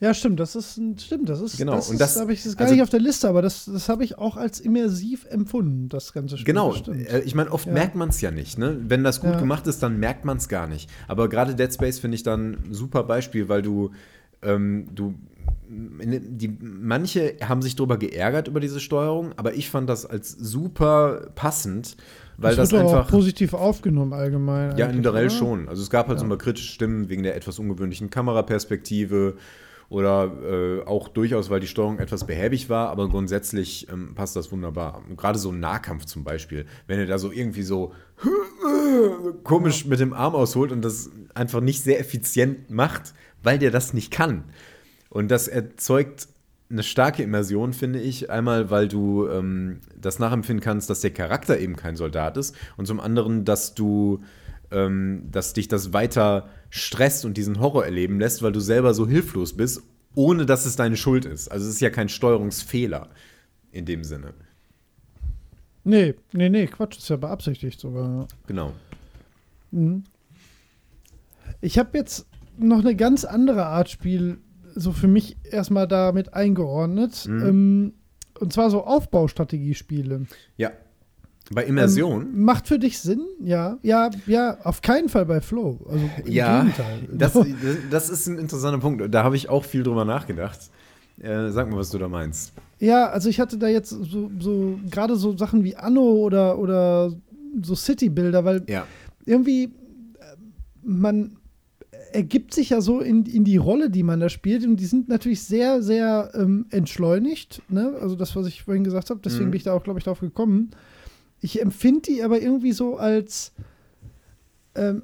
Ja, 0.00 0.14
stimmt, 0.14 0.40
das 0.40 0.56
ist 0.56 0.78
ein, 0.78 0.98
stimmt, 0.98 1.28
das 1.28 1.42
ist, 1.42 1.58
Genau, 1.58 1.74
das 1.76 1.90
und 1.90 2.00
das- 2.00 2.18
habe 2.18 2.32
ich 2.32 2.42
das 2.42 2.56
gar 2.56 2.62
also- 2.64 2.74
nicht 2.74 2.82
auf 2.82 2.88
der 2.88 3.00
Liste, 3.00 3.28
aber 3.28 3.42
das, 3.42 3.66
das 3.66 3.88
habe 3.90 4.02
ich 4.02 4.16
auch 4.16 4.38
als 4.38 4.58
immersiv 4.58 5.26
empfunden, 5.28 5.90
das 5.90 6.14
ganze 6.14 6.38
Spiel. 6.38 6.46
Genau, 6.54 6.70
das 6.70 6.78
stimmt. 6.78 7.06
äh, 7.06 7.20
ich 7.20 7.34
meine, 7.34 7.52
oft 7.52 7.66
Ja. 7.66 7.72
merkt 7.74 7.96
man 7.96 8.08
es 8.08 8.20
ja 8.22 8.30
nicht. 8.30 8.56
Ne? 8.58 8.78
Wenn 8.88 9.04
das 9.04 9.20
gut 9.20 9.32
Ja. 9.32 9.38
gemacht 9.38 9.66
ist, 9.66 9.82
dann 9.82 9.98
merkt 10.00 10.24
man 10.24 10.38
es 10.38 10.48
gar 10.48 10.66
nicht. 10.66 10.88
Aber 11.06 11.28
gerade 11.28 11.54
Dead 11.54 11.72
Space 11.72 11.98
finde 11.98 12.14
ich 12.14 12.22
dann 12.22 12.52
ein 12.54 12.72
super 12.72 13.02
Beispiel, 13.04 13.48
weil 13.50 13.60
du, 13.60 13.90
ähm, 14.42 14.86
du 14.94 15.14
die, 15.72 16.48
manche 16.60 17.34
haben 17.46 17.62
sich 17.62 17.76
darüber 17.76 17.96
geärgert 17.96 18.48
über 18.48 18.58
diese 18.58 18.80
Steuerung, 18.80 19.32
aber 19.36 19.54
ich 19.54 19.70
fand 19.70 19.88
das 19.88 20.04
als 20.04 20.32
super 20.32 21.28
passend, 21.36 21.96
weil 22.38 22.56
das, 22.56 22.70
doch 22.70 22.80
einfach 22.80 23.04
auch 23.06 23.08
positiv 23.10 23.54
aufgenommen 23.54 24.12
allgemein. 24.12 24.76
Ja, 24.76 24.88
oder? 24.88 25.30
schon. 25.30 25.68
Also 25.68 25.82
es 25.82 25.90
gab 25.90 26.08
halt 26.08 26.18
so 26.18 26.24
Ja. 26.24 26.28
mal 26.30 26.38
kritische 26.38 26.72
Stimmen 26.72 27.08
wegen 27.08 27.22
der 27.22 27.36
etwas 27.36 27.58
ungewöhnlichen 27.60 28.10
Kameraperspektive 28.10 29.36
oder 29.90 30.32
äh, 30.44 30.86
auch 30.86 31.08
durchaus, 31.08 31.50
weil 31.50 31.58
die 31.58 31.66
Steuerung 31.66 31.98
etwas 31.98 32.24
behäbig 32.24 32.70
war, 32.70 32.88
aber 32.88 33.08
grundsätzlich 33.08 33.88
ähm, 33.92 34.14
passt 34.14 34.36
das 34.36 34.52
wunderbar. 34.52 35.02
Und 35.08 35.18
gerade 35.18 35.38
so 35.38 35.50
ein 35.50 35.58
Nahkampf 35.58 36.04
zum 36.06 36.22
Beispiel, 36.22 36.64
wenn 36.86 37.00
er 37.00 37.06
da 37.06 37.18
so 37.18 37.32
irgendwie 37.32 37.64
so 37.64 37.92
komisch 39.44 39.86
mit 39.86 39.98
dem 39.98 40.12
Arm 40.12 40.36
ausholt 40.36 40.70
und 40.70 40.82
das 40.82 41.10
einfach 41.34 41.60
nicht 41.60 41.82
sehr 41.82 41.98
effizient 41.98 42.70
macht, 42.70 43.14
weil 43.42 43.58
der 43.58 43.72
das 43.72 43.92
nicht 43.92 44.12
kann. 44.12 44.44
Und 45.08 45.28
das 45.28 45.48
erzeugt 45.48 46.28
eine 46.70 46.84
starke 46.84 47.24
Immersion, 47.24 47.72
finde 47.72 47.98
ich. 47.98 48.30
Einmal, 48.30 48.70
weil 48.70 48.86
du 48.86 49.26
ähm, 49.26 49.80
das 50.00 50.20
nachempfinden 50.20 50.62
kannst, 50.62 50.88
dass 50.88 51.00
der 51.00 51.10
Charakter 51.10 51.58
eben 51.58 51.74
kein 51.74 51.96
Soldat 51.96 52.36
ist. 52.36 52.54
Und 52.76 52.86
zum 52.86 53.00
anderen, 53.00 53.44
dass 53.44 53.74
du, 53.74 54.22
ähm, 54.70 55.26
dass 55.32 55.52
dich 55.52 55.66
das 55.66 55.92
weiter 55.92 56.48
stresst 56.70 57.24
und 57.24 57.36
diesen 57.36 57.60
Horror 57.60 57.84
erleben 57.84 58.18
lässt, 58.18 58.42
weil 58.42 58.52
du 58.52 58.60
selber 58.60 58.94
so 58.94 59.06
hilflos 59.06 59.56
bist, 59.56 59.82
ohne 60.14 60.46
dass 60.46 60.66
es 60.66 60.76
deine 60.76 60.96
Schuld 60.96 61.24
ist. 61.24 61.48
Also 61.48 61.66
es 61.68 61.74
ist 61.74 61.80
ja 61.80 61.90
kein 61.90 62.08
Steuerungsfehler 62.08 63.08
in 63.72 63.84
dem 63.84 64.04
Sinne. 64.04 64.34
Nee, 65.84 66.14
nee, 66.32 66.48
nee, 66.48 66.66
Quatsch, 66.66 66.98
ist 66.98 67.08
ja 67.08 67.16
beabsichtigt 67.16 67.80
sogar. 67.80 68.28
Genau. 68.46 68.72
Mhm. 69.70 70.04
Ich 71.60 71.78
habe 71.78 71.98
jetzt 71.98 72.26
noch 72.58 72.80
eine 72.80 72.94
ganz 72.94 73.24
andere 73.24 73.66
Art 73.66 73.88
Spiel 73.88 74.38
so 74.74 74.92
für 74.92 75.08
mich 75.08 75.36
erstmal 75.44 75.88
damit 75.88 76.34
eingeordnet. 76.34 77.26
Mhm. 77.26 77.46
Ähm, 77.46 77.92
und 78.38 78.52
zwar 78.52 78.70
so 78.70 78.84
Aufbaustrategiespiele. 78.84 80.26
Ja. 80.56 80.70
Bei 81.52 81.64
Immersion. 81.64 82.22
Ähm, 82.32 82.44
macht 82.44 82.68
für 82.68 82.78
dich 82.78 82.98
Sinn? 83.00 83.22
Ja, 83.42 83.78
ja, 83.82 84.10
ja, 84.26 84.58
auf 84.62 84.82
keinen 84.82 85.08
Fall 85.08 85.26
bei 85.26 85.40
Flow. 85.40 85.80
Also 85.88 86.08
im 86.24 86.32
ja, 86.32 86.60
Gegenteil. 86.62 87.08
das, 87.12 87.38
das 87.90 88.10
ist 88.10 88.26
ein 88.28 88.38
interessanter 88.38 88.78
Punkt. 88.78 89.12
Da 89.12 89.24
habe 89.24 89.34
ich 89.36 89.48
auch 89.48 89.64
viel 89.64 89.82
drüber 89.82 90.04
nachgedacht. 90.04 90.58
Äh, 91.20 91.50
sag 91.50 91.68
mal, 91.70 91.76
was 91.78 91.90
du 91.90 91.98
da 91.98 92.08
meinst. 92.08 92.52
Ja, 92.78 93.08
also 93.10 93.28
ich 93.28 93.40
hatte 93.40 93.58
da 93.58 93.66
jetzt 93.68 93.90
so, 93.90 94.30
so 94.38 94.78
gerade 94.90 95.16
so 95.16 95.36
Sachen 95.36 95.64
wie 95.64 95.76
Anno 95.76 96.02
oder, 96.02 96.58
oder 96.58 97.12
so 97.62 97.74
City-Bilder, 97.74 98.44
weil 98.44 98.62
Ja. 98.68 98.86
irgendwie 99.26 99.64
äh, 99.64 99.68
man 100.82 101.36
ergibt 102.12 102.54
sich 102.54 102.70
ja 102.70 102.80
so 102.80 103.00
in, 103.00 103.26
in 103.26 103.44
die 103.44 103.56
Rolle, 103.56 103.90
die 103.90 104.02
man 104.02 104.18
da 104.20 104.28
spielt. 104.28 104.64
Und 104.64 104.76
die 104.76 104.86
sind 104.86 105.08
natürlich 105.08 105.42
sehr, 105.42 105.82
sehr 105.82 106.30
ähm, 106.34 106.66
entschleunigt. 106.70 107.60
Ne? 107.68 107.94
Also 108.00 108.14
das, 108.16 108.34
was 108.36 108.46
ich 108.46 108.62
vorhin 108.62 108.84
gesagt 108.84 109.10
habe, 109.10 109.20
deswegen 109.24 109.46
Mhm. 109.46 109.50
bin 109.50 109.58
ich 109.58 109.64
da 109.64 109.72
auch, 109.74 109.82
glaube 109.82 109.98
ich, 109.98 110.04
drauf 110.04 110.20
gekommen. 110.20 110.70
Ich 111.40 111.60
empfinde 111.60 112.02
die 112.02 112.22
aber 112.22 112.40
irgendwie 112.40 112.72
so 112.72 112.96
als 112.96 113.52
ähm, 114.74 115.02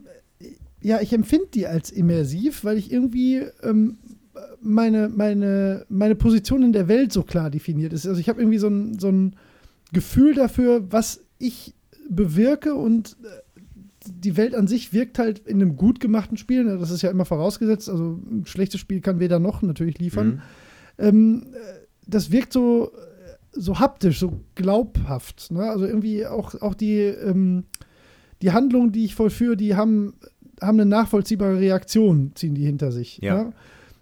ja, 0.81 1.01
ich 1.01 1.13
empfinde 1.13 1.49
die 1.53 1.67
als 1.67 1.91
immersiv, 1.91 2.63
weil 2.63 2.77
ich 2.77 2.93
irgendwie 2.93 3.43
ähm, 3.63 3.99
meine, 4.61 5.09
meine, 5.09 5.85
meine 5.89 6.15
Position 6.15 6.63
in 6.63 6.73
der 6.73 6.89
Welt 6.89 7.13
so 7.13 7.23
klar 7.23 7.51
definiert 7.51 7.93
ist. 7.93 8.07
Also 8.07 8.21
ich 8.21 8.29
habe 8.29 8.41
irgendwie 8.41 8.59
so 8.59 8.69
ein, 8.69 8.99
so 8.99 9.09
ein 9.09 9.37
Gefühl 9.93 10.35
dafür, 10.35 10.85
was 10.91 11.25
ich 11.39 11.75
bewirke 12.09 12.75
und 12.75 13.17
äh, 13.25 13.61
die 14.09 14.37
Welt 14.37 14.55
an 14.55 14.69
sich 14.69 14.93
wirkt 14.93 15.19
halt 15.19 15.41
in 15.41 15.61
einem 15.61 15.77
gut 15.77 15.99
gemachten 15.99 16.37
Spiel, 16.37 16.65
das 16.65 16.91
ist 16.91 17.03
ja 17.03 17.11
immer 17.11 17.25
vorausgesetzt, 17.25 17.89
also 17.89 18.21
ein 18.31 18.45
schlechtes 18.47 18.81
Spiel 18.81 19.01
kann 19.01 19.19
weder 19.19 19.41
noch 19.41 19.63
natürlich 19.63 19.99
liefern. 19.99 20.27
Mhm. 20.29 20.41
Ähm, 20.99 21.47
äh, 21.53 21.87
das 22.07 22.31
wirkt 22.31 22.53
so, 22.53 22.93
so 23.57 23.79
haptisch, 23.79 24.19
so 24.19 24.41
glaubhaft. 24.55 25.51
Ne? 25.51 25.69
Also 25.69 25.87
irgendwie 25.87 26.27
auch, 26.27 26.55
auch 26.61 26.75
die, 26.75 26.99
ähm, 27.01 27.65
die 28.43 28.53
Handlungen, 28.53 28.93
die 28.93 29.05
ich 29.05 29.15
vollführe, 29.15 29.57
die 29.57 29.75
haben, 29.75 30.15
haben 30.61 30.81
eine 30.81 30.87
nachvollziehbare 30.87 31.59
Reaktion, 31.59 32.33
ziehen 32.35 32.55
die 32.55 32.65
hinter 32.65 32.93
sich. 32.93 33.19
Ja. 33.19 33.45
Ne? 33.45 33.53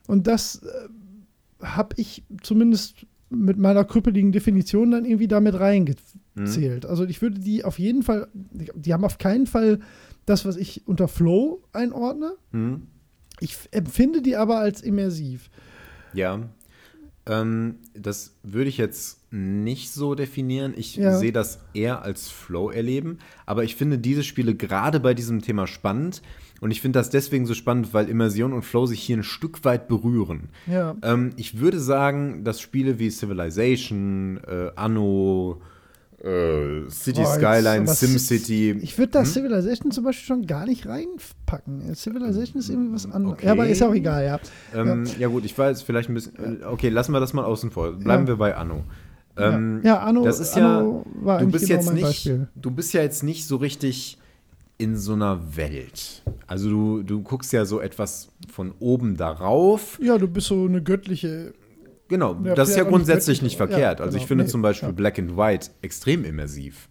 Und 0.06 0.26
das 0.26 0.62
äh, 0.62 1.66
habe 1.66 1.94
ich 1.98 2.24
zumindest 2.42 3.06
mit 3.30 3.58
meiner 3.58 3.84
krüppeligen 3.84 4.32
Definition 4.32 4.90
dann 4.90 5.04
irgendwie 5.04 5.28
damit 5.28 5.58
reingezählt. 5.58 6.86
Also 6.86 7.04
ich 7.04 7.20
würde 7.22 7.40
die 7.40 7.64
auf 7.64 7.78
jeden 7.78 8.02
Fall, 8.02 8.28
die 8.32 8.92
haben 8.92 9.04
auf 9.04 9.18
keinen 9.18 9.46
Fall 9.46 9.80
das, 10.26 10.44
was 10.44 10.56
ich 10.56 10.86
unter 10.86 11.08
Flow 11.08 11.62
einordne. 11.72 12.34
Mhm. 12.52 12.86
Ich 13.40 13.56
empfinde 13.72 14.22
die 14.22 14.36
aber 14.36 14.58
als 14.58 14.80
immersiv. 14.80 15.50
Ja. 16.12 16.48
Ähm, 17.26 17.76
das 17.94 18.36
würde 18.42 18.68
ich 18.68 18.78
jetzt 18.78 19.23
nicht 19.34 19.90
so 19.92 20.14
definieren. 20.14 20.74
Ich 20.76 20.94
Ja. 20.96 21.18
sehe 21.18 21.32
das 21.32 21.58
eher 21.74 22.02
als 22.02 22.28
Flow 22.28 22.70
erleben. 22.70 23.18
Aber 23.46 23.64
ich 23.64 23.74
finde 23.74 23.98
diese 23.98 24.22
Spiele 24.22 24.54
gerade 24.54 25.00
bei 25.00 25.12
diesem 25.12 25.42
Thema 25.42 25.66
spannend. 25.66 26.22
Und 26.60 26.70
ich 26.70 26.80
finde 26.80 27.00
das 27.00 27.10
deswegen 27.10 27.44
so 27.44 27.52
spannend, 27.52 27.92
weil 27.92 28.08
Immersion 28.08 28.52
und 28.52 28.62
Flow 28.62 28.86
sich 28.86 29.00
hier 29.00 29.16
ein 29.16 29.22
Stück 29.24 29.64
weit 29.64 29.88
berühren. 29.88 30.48
Ja. 30.66 30.94
Ähm, 31.02 31.30
ich 31.36 31.58
würde 31.58 31.80
sagen, 31.80 32.44
dass 32.44 32.60
Spiele 32.60 32.98
wie 33.00 33.10
Civilization, 33.10 34.38
äh, 34.46 34.70
Anno, 34.76 35.60
äh, 36.22 36.88
City 36.88 37.20
Boah, 37.22 37.34
Skyline, 37.34 37.86
SimCity. 37.86 38.78
Ich 38.82 38.96
würde 38.96 39.12
da 39.12 39.18
Hm? 39.20 39.26
Civilization 39.26 39.90
zum 39.90 40.04
Beispiel 40.04 40.26
schon 40.26 40.46
gar 40.46 40.64
nicht 40.64 40.86
reinpacken. 40.86 41.94
Civilization 41.94 42.60
ist 42.60 42.70
irgendwie 42.70 42.94
was 42.94 43.10
anderes. 43.10 43.34
Okay. 43.34 43.46
Ja, 43.46 43.52
aber 43.52 43.68
ist 43.68 43.82
auch 43.82 43.94
egal, 43.94 44.24
ja. 44.24 44.40
Ähm, 44.74 45.04
ja. 45.18 45.28
gut, 45.28 45.44
ich 45.44 45.56
weiß 45.58 45.82
vielleicht 45.82 46.08
ein 46.08 46.14
bisschen. 46.14 46.62
äh, 46.62 46.64
Okay, 46.64 46.88
lassen 46.88 47.12
wir 47.12 47.20
das 47.20 47.32
mal 47.34 47.44
außen 47.44 47.70
vor. 47.72 47.92
Bleiben 47.92 48.22
Ja. 48.24 48.28
wir 48.28 48.36
bei 48.36 48.56
Anno. 48.56 48.84
Ähm, 49.36 49.80
ja, 49.82 49.98
Anno, 50.00 50.24
das 50.24 50.38
ist 50.40 50.56
Anno 50.56 51.04
war 51.22 51.40
du 51.40 51.46
bist 51.50 51.66
genau 51.66 51.80
jetzt 51.80 51.92
nicht, 51.92 52.02
Beispiel. 52.04 52.48
du 52.54 52.70
bist 52.70 52.92
ja 52.94 53.02
jetzt 53.02 53.22
nicht 53.22 53.46
so 53.46 53.56
richtig 53.56 54.18
in 54.78 54.96
so 54.96 55.12
einer 55.14 55.56
Welt. 55.56 56.22
Also 56.46 56.68
du, 56.68 57.02
du 57.02 57.22
guckst 57.22 57.52
ja 57.52 57.64
so 57.64 57.80
etwas 57.80 58.28
von 58.52 58.72
oben 58.80 59.16
darauf. 59.16 59.98
Ja, 60.02 60.18
du 60.18 60.28
bist 60.28 60.48
so 60.48 60.64
eine 60.66 60.82
göttliche. 60.82 61.52
Genau, 62.08 62.36
Ja, 62.44 62.54
das 62.54 62.68
ist 62.70 62.76
ja 62.76 62.82
nicht 62.82 62.90
grundsätzlich 62.90 63.40
nicht 63.42 63.60
aber- 63.60 63.70
verkehrt. 63.70 63.98
ja, 64.00 64.04
also 64.04 64.16
ich 64.16 64.22
genau. 64.24 64.28
finde 64.28 64.44
Nee, 64.44 64.50
zum 64.50 64.62
Beispiel 64.62 64.88
ja. 64.90 64.94
Black 64.94 65.18
and 65.18 65.36
White 65.36 65.70
extrem 65.82 66.24
immersiv. 66.24 66.88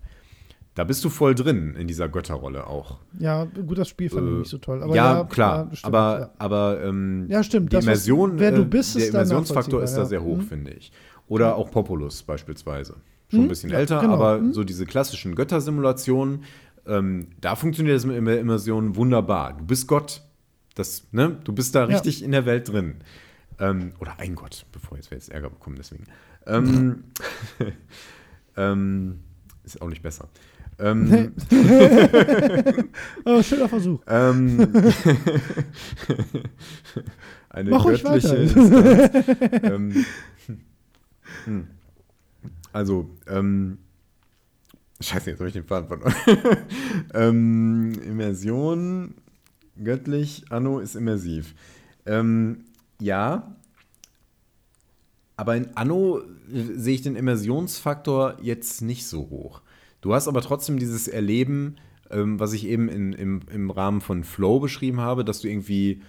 Da 0.76 0.84
bist 0.86 1.06
du 1.06 1.10
voll 1.10 1.36
drin 1.36 1.76
in 1.78 1.88
dieser 1.88 2.10
Götterrolle 2.10 2.66
auch. 2.66 2.98
Ja, 3.20 3.44
gut, 3.46 3.78
das 3.78 3.90
Spiel 3.90 4.10
fand 4.10 4.28
ich 4.28 4.34
Äh, 4.34 4.38
nicht 4.40 4.50
so 4.50 4.58
toll. 4.58 4.82
Aber 4.82 4.96
ja, 4.96 5.18
ja, 5.20 5.24
klar. 5.26 5.68
ja, 5.70 5.76
stimmt, 5.76 5.86
aber 5.94 6.20
ja. 6.20 6.30
aber 6.40 6.84
ähm, 6.84 7.28
Ja, 7.30 7.44
stimmt. 7.44 7.72
die 7.72 7.76
Immersion, 7.78 8.40
wer 8.40 8.52
du 8.54 8.64
äh, 8.64 8.66
bist, 8.66 8.96
der 8.96 9.04
ist 9.04 9.10
Immersionsfaktor 9.10 9.84
ist 9.84 9.94
da 9.94 10.06
sehr 10.06 10.20
ja. 10.20 10.26
hoch, 10.26 10.38
Mhm. 10.38 10.42
finde 10.42 10.72
ich. 10.72 10.92
Oder 11.34 11.56
auch 11.56 11.72
Populus 11.72 12.24
beispielsweise. 12.24 12.96
Schon 13.30 13.40
ein 13.42 13.44
Mhm, 13.46 13.48
bisschen 13.50 13.70
ja, 13.72 13.80
älter, 13.80 14.00
genau. 14.02 14.14
aber 14.14 14.40
Mhm. 14.40 14.54
so 14.54 14.64
diese 14.64 14.86
klassischen 14.86 15.36
Göttersimulationen, 15.36 16.44
ähm, 16.86 17.28
da 17.42 17.56
funktioniert 17.56 17.96
das 17.96 18.06
mit 18.06 18.16
Immer- 18.18 18.38
Immersion 18.38 18.96
wunderbar. 18.96 19.54
Du 19.58 19.66
bist 19.66 19.88
Gott. 19.88 20.22
Das, 20.76 21.08
ne? 21.12 21.38
Du 21.44 21.54
bist 21.54 21.74
da 21.76 21.82
Ja. 21.82 21.86
richtig 21.88 22.24
in 22.24 22.32
der 22.32 22.46
Welt 22.46 22.68
drin. 22.72 22.96
Ähm, 23.60 23.94
oder 24.00 24.20
ein 24.20 24.36
Gott, 24.36 24.66
bevor 24.72 24.98
jetzt 24.98 25.12
wir 25.12 25.18
jetzt 25.18 25.30
Ärger 25.30 25.50
bekommen, 25.50 25.76
deswegen. 25.78 26.06
Ähm, 26.48 27.04
ähm, 28.58 29.20
ist 29.64 29.82
auch 29.82 29.88
nicht 29.90 30.02
besser. 30.02 30.28
Ähm, 30.80 31.34
Oh, 33.26 33.42
schöner 33.44 33.70
Versuch. 33.70 34.00
ähm, 34.08 34.58
eine 37.50 37.70
Mach 37.70 37.86
göttliche. 37.86 38.36
Instanz. 38.36 38.72
ähm, 39.64 40.06
hm. 41.46 41.68
Also, 42.72 43.10
ähm, 43.28 43.78
Scheiße, 45.00 45.32
jetzt 45.32 45.40
habe 45.40 45.50
ich 45.50 45.54
den 45.54 45.66
Faden 45.66 45.88
verloren. 45.88 46.16
ähm, 47.14 47.94
Immersion, 48.06 49.16
göttlich, 49.82 50.46
Anno 50.50 50.80
ist 50.80 50.96
immersiv. 50.96 51.54
Ähm, 52.06 52.66
ja, 53.00 53.56
aber 55.36 55.56
in 55.56 55.76
Anno 55.76 56.20
äh, 56.20 56.24
sehe 56.76 56.96
ich 56.96 57.02
den 57.02 57.16
Immersionsfaktor 57.16 58.38
jetzt 58.42 58.82
nicht 58.82 59.06
so 59.08 59.30
hoch. 59.30 59.62
Du 60.02 60.14
hast 60.14 60.28
aber 60.28 60.42
trotzdem 60.42 60.80
dieses 60.80 61.08
Erleben, 61.08 61.76
ähm, 62.10 62.40
was 62.40 62.54
ich 62.54 62.66
eben 62.66 62.90
in, 62.90 63.14
im, 63.14 63.42
im 63.52 63.72
Rahmen 63.72 64.02
von 64.02 64.24
Flow 64.24 64.60
beschrieben 64.60 65.00
habe, 65.00 65.26
dass 65.26 65.42
du 65.42 65.50
irgendwie 65.50 66.02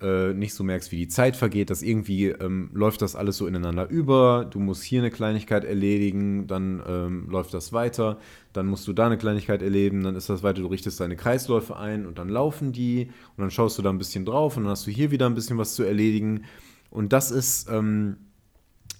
äh, 0.00 0.34
nicht 0.34 0.52
so 0.52 0.62
merkst, 0.62 0.92
wie 0.92 0.96
die 0.96 1.08
Zeit 1.08 1.36
vergeht, 1.36 1.70
dass 1.70 1.82
irgendwie 1.82 2.26
ähm, 2.26 2.70
läuft 2.74 3.00
das 3.00 3.16
alles 3.16 3.38
so 3.38 3.46
ineinander 3.46 3.88
über. 3.88 4.44
Du 4.44 4.58
musst 4.58 4.82
hier 4.82 5.00
eine 5.00 5.10
Kleinigkeit 5.10 5.64
erledigen, 5.64 6.46
dann 6.46 6.82
ähm, 6.86 7.28
läuft 7.30 7.54
das 7.54 7.72
weiter, 7.72 8.18
dann 8.52 8.66
musst 8.66 8.86
du 8.86 8.92
da 8.92 9.06
eine 9.06 9.16
Kleinigkeit 9.16 9.62
erleben, 9.62 10.02
dann 10.02 10.14
ist 10.14 10.28
das 10.28 10.42
weiter, 10.42 10.60
du 10.60 10.66
richtest 10.66 11.00
deine 11.00 11.16
Kreisläufe 11.16 11.76
ein 11.76 12.04
und 12.04 12.18
dann 12.18 12.28
laufen 12.28 12.72
die 12.72 13.10
und 13.36 13.42
dann 13.42 13.50
schaust 13.50 13.78
du 13.78 13.82
da 13.82 13.88
ein 13.88 13.98
bisschen 13.98 14.26
drauf 14.26 14.56
und 14.56 14.64
dann 14.64 14.72
hast 14.72 14.86
du 14.86 14.90
hier 14.90 15.10
wieder 15.10 15.26
ein 15.26 15.34
bisschen 15.34 15.56
was 15.56 15.74
zu 15.74 15.82
erledigen. 15.82 16.44
Und 16.90 17.14
das 17.14 17.30
ist, 17.30 17.68
ähm, 17.70 18.16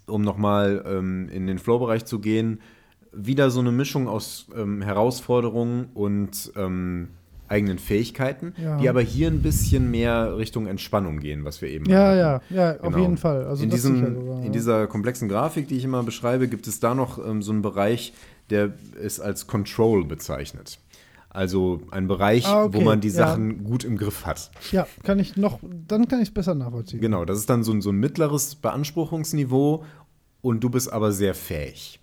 um 0.06 0.23
nochmal 0.23 0.82
ähm, 0.86 1.28
in 1.28 1.47
den 1.47 1.59
Flow-Bereich 1.59 2.06
zu 2.06 2.20
gehen, 2.20 2.60
wieder 3.12 3.51
so 3.51 3.60
eine 3.60 3.73
Mischung 3.73 4.09
aus 4.09 4.48
ähm, 4.56 4.82
Herausforderungen 4.82 5.89
und 5.94 6.52
ähm, 6.56 7.09
eigenen 7.48 7.78
Fähigkeiten, 7.78 8.55
Ja. 8.60 8.77
die 8.78 8.89
aber 8.89 9.01
hier 9.01 9.28
ein 9.28 9.40
bisschen 9.43 9.90
mehr 9.90 10.36
Richtung 10.36 10.66
Entspannung 10.66 11.20
gehen, 11.20 11.44
was 11.44 11.62
wir 11.62 11.68
eben 11.68 11.86
Ja, 11.89 12.09
hatten. 12.09 12.55
ja, 12.55 12.73
ja, 12.73 12.77
auf 12.81 12.82
Genau. 12.82 12.98
jeden 12.98 13.16
Fall. 13.16 13.44
Also 13.47 13.62
in, 13.62 13.70
diesem, 13.70 13.97
sogar, 14.16 14.39
ja. 14.40 14.44
in 14.47 14.52
dieser 14.52 14.86
komplexen 14.86 15.28
Grafik, 15.28 15.68
die 15.68 15.77
ich 15.77 15.85
immer 15.85 16.02
beschreibe, 16.02 16.48
gibt 16.48 16.66
es 16.66 16.81
da 16.81 16.94
noch 16.94 17.24
ähm, 17.24 17.43
so 17.43 17.52
einen 17.52 17.62
Bereich, 17.62 18.12
der 18.51 18.73
ist 19.01 19.20
als 19.20 19.47
Control 19.47 20.05
bezeichnet. 20.05 20.78
Also 21.31 21.82
ein 21.90 22.09
Bereich, 22.09 22.47
Ah, 22.47 22.64
okay, 22.64 22.74
wo 22.78 22.81
man 22.81 23.01
die 23.02 23.09
ja. 23.09 23.14
Sachen 23.14 23.62
gut 23.64 23.85
im 23.85 23.98
Griff 23.98 24.24
hat. 24.24 24.51
Ja, 24.73 24.86
kann 25.02 25.18
ich 25.18 25.36
noch, 25.36 25.60
dann 25.86 26.09
kann 26.09 26.20
ich 26.23 26.28
es 26.28 26.35
besser 26.35 26.55
nachvollziehen. 26.55 27.01
Genau, 27.01 27.24
das 27.27 27.39
ist 27.39 27.51
dann 27.51 27.62
so 27.62 27.73
ein, 27.73 27.82
so 27.82 27.90
ein 27.90 27.97
mittleres 27.97 28.55
Beanspruchungsniveau 28.55 29.85
und 30.40 30.64
du 30.64 30.70
bist 30.70 30.90
aber 30.93 31.12
sehr 31.12 31.35
fähig. 31.35 32.01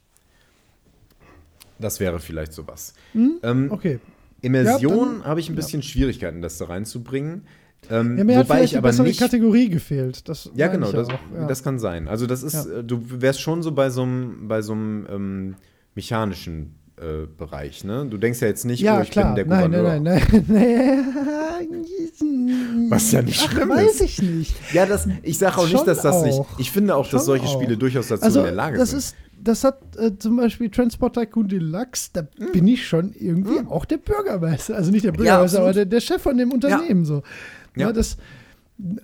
Das 1.80 2.00
wäre 2.00 2.20
vielleicht 2.20 2.54
sowas. 2.54 2.94
Ähm, 3.16 3.68
Okay. 3.72 4.00
Immersion 4.44 5.20
Ja, 5.22 5.26
habe 5.26 5.40
ich 5.40 5.50
ein 5.50 5.56
bisschen 5.56 5.82
Schwierigkeiten, 5.82 6.42
das 6.42 6.58
da 6.60 6.66
reinzubringen. 6.66 7.44
Ähm, 7.90 8.18
Ja, 8.18 8.24
mir 8.24 8.38
hat 8.38 8.46
wobei 8.46 8.56
vielleicht 8.56 8.66
ich 8.66 8.70
die 8.72 8.78
aber 8.78 8.90
bessere 8.90 9.08
nicht. 9.08 9.20
Kategorie 9.20 9.70
gefehlt. 9.70 10.30
Das 10.30 10.50
Ja, 10.56 10.68
genau, 10.68 10.92
das, 10.92 11.08
ja. 11.10 11.48
das 11.48 11.64
kann 11.64 11.80
sein. 11.80 12.08
Also 12.08 12.28
das 12.28 12.44
ist, 12.44 12.54
Ja. 12.54 12.80
äh, 12.80 12.84
du 12.84 13.02
wärst 13.22 13.42
schon 13.42 13.62
so 13.64 13.72
bei 13.72 13.90
so 13.90 14.04
einem 14.04 14.48
bei 14.48 14.62
so 14.62 14.74
einem 14.74 15.08
ähm, 15.10 15.56
mechanischen 15.96 16.76
äh, 16.98 17.26
Bereich, 17.38 17.84
ne? 17.84 18.06
Du 18.10 18.18
denkst 18.18 18.40
ja 18.42 18.48
jetzt 18.48 18.66
nicht, 18.66 18.82
ja, 18.82 19.00
oh, 19.00 19.02
ich 19.02 19.12
klar. 19.12 19.34
bin 19.34 19.36
der 19.36 19.46
nein, 19.48 19.72
Gouverneur. 19.72 20.00
nein, 20.00 20.24
nein, 20.48 20.48
nein. 20.48 21.06
Was 22.90 23.12
ja 23.12 23.22
nicht 23.22 23.42
Ach, 23.46 23.52
schlimm 23.52 23.70
weiß 23.70 23.96
ist. 23.96 24.02
ich 24.02 24.22
nicht. 24.22 24.56
Ja, 24.74 24.86
das, 24.86 25.08
ich 25.24 25.38
sage 25.38 25.58
auch 25.58 25.64
nicht, 25.68 25.78
Schon 25.78 25.86
dass 25.86 26.02
das 26.02 26.24
nicht. 26.24 26.34
auch. 26.40 26.60
Ich 26.60 26.72
finde 26.72 26.96
auch, 26.96 27.10
dass 27.10 27.26
solche 27.26 27.46
auch. 27.46 27.54
Spiele 27.62 27.78
durchaus 27.78 28.08
dazu 28.10 28.24
Also, 28.24 28.40
in 28.40 28.46
der 28.46 28.54
Lage 28.54 28.78
das 28.78 28.90
sind. 28.92 29.00
ist, 29.00 29.16
das 29.44 29.64
hat 29.64 29.80
äh, 29.98 30.18
zum 30.18 30.38
Beispiel 30.38 30.70
Transport 30.70 31.16
Tycoon 31.16 31.48
Deluxe, 31.48 32.10
da 32.14 32.28
Hm. 32.38 32.52
bin 32.52 32.68
ich 32.68 32.88
schon 32.88 33.14
irgendwie 33.14 33.60
auch 33.70 33.86
der 33.86 33.98
Bürgermeister. 33.98 34.76
Also 34.76 34.92
nicht 34.92 35.06
der 35.06 35.12
Bürgermeister, 35.12 35.60
absolut. 35.60 35.66
aber 35.66 35.74
der, 35.74 35.86
der 35.86 36.00
Chef 36.02 36.22
von 36.22 36.38
dem 36.38 36.52
Unternehmen. 36.52 37.06
So. 37.06 37.24
Ja. 37.76 37.88
Ja. 37.88 37.92
das, 37.94 38.18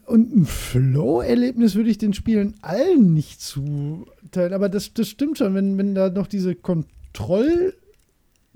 und 0.06 0.36
ein 0.36 0.46
Flow-Erlebnis 0.46 1.76
würde 1.76 1.90
ich 1.90 1.98
den 1.98 2.14
Spielen 2.14 2.56
allen 2.62 3.14
nicht 3.14 3.42
zuteilen. 3.42 4.54
Aber 4.54 4.68
das, 4.70 4.94
das 4.94 5.08
stimmt 5.08 5.38
schon, 5.38 5.54
wenn, 5.56 5.78
wenn 5.78 5.94
da 5.96 6.10
noch 6.10 6.28
diese 6.28 6.56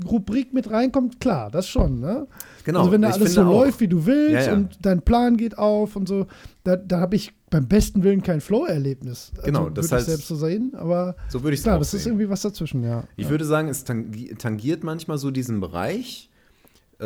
Kontrollrubrik 0.01 0.53
mit 0.53 0.69
reinkommt, 0.71 1.19
klar, 1.19 1.51
das 1.51 1.67
schon. 1.67 1.99
Ne? 1.99 2.27
genau. 2.63 2.79
Also 2.79 2.91
wenn 2.91 3.01
da 3.03 3.09
alles 3.11 3.33
so 3.33 3.41
auch. 3.41 3.45
läuft, 3.45 3.79
wie 3.79 3.87
du 3.87 4.05
willst 4.05 4.33
Ja, 4.33 4.41
ja. 4.41 4.53
und 4.53 4.77
dein 4.81 5.01
Plan 5.01 5.37
geht 5.37 5.57
auf 5.57 5.95
und 5.95 6.07
so, 6.07 6.27
da, 6.63 6.75
da 6.75 6.99
habe 6.99 7.15
ich 7.15 7.31
beim 7.49 7.67
besten 7.67 8.03
Willen 8.03 8.23
kein 8.23 8.41
Flow-Erlebnis. 8.41 9.31
Also 9.35 9.45
Genau, 9.45 9.69
das 9.69 9.85
würde 9.91 9.95
heißt- 9.97 9.99
ich 9.99 10.05
selbst 10.07 10.27
so 10.27 10.35
sehen, 10.35 10.73
aber 10.75 11.15
So 11.29 11.43
würde 11.43 11.55
ich 11.55 11.61
klar, 11.61 11.75
auch 11.75 11.79
das 11.79 11.93
ist 11.93 12.03
sehen. 12.03 12.13
irgendwie 12.13 12.29
was 12.29 12.41
dazwischen, 12.41 12.83
ja. 12.83 13.03
Ich 13.15 13.25
ja. 13.25 13.29
würde 13.31 13.45
sagen, 13.45 13.67
es 13.67 13.85
tangi- 13.85 14.35
tangiert 14.37 14.83
manchmal 14.83 15.17
so 15.19 15.29
diesen 15.29 15.59
Bereich 15.59 16.29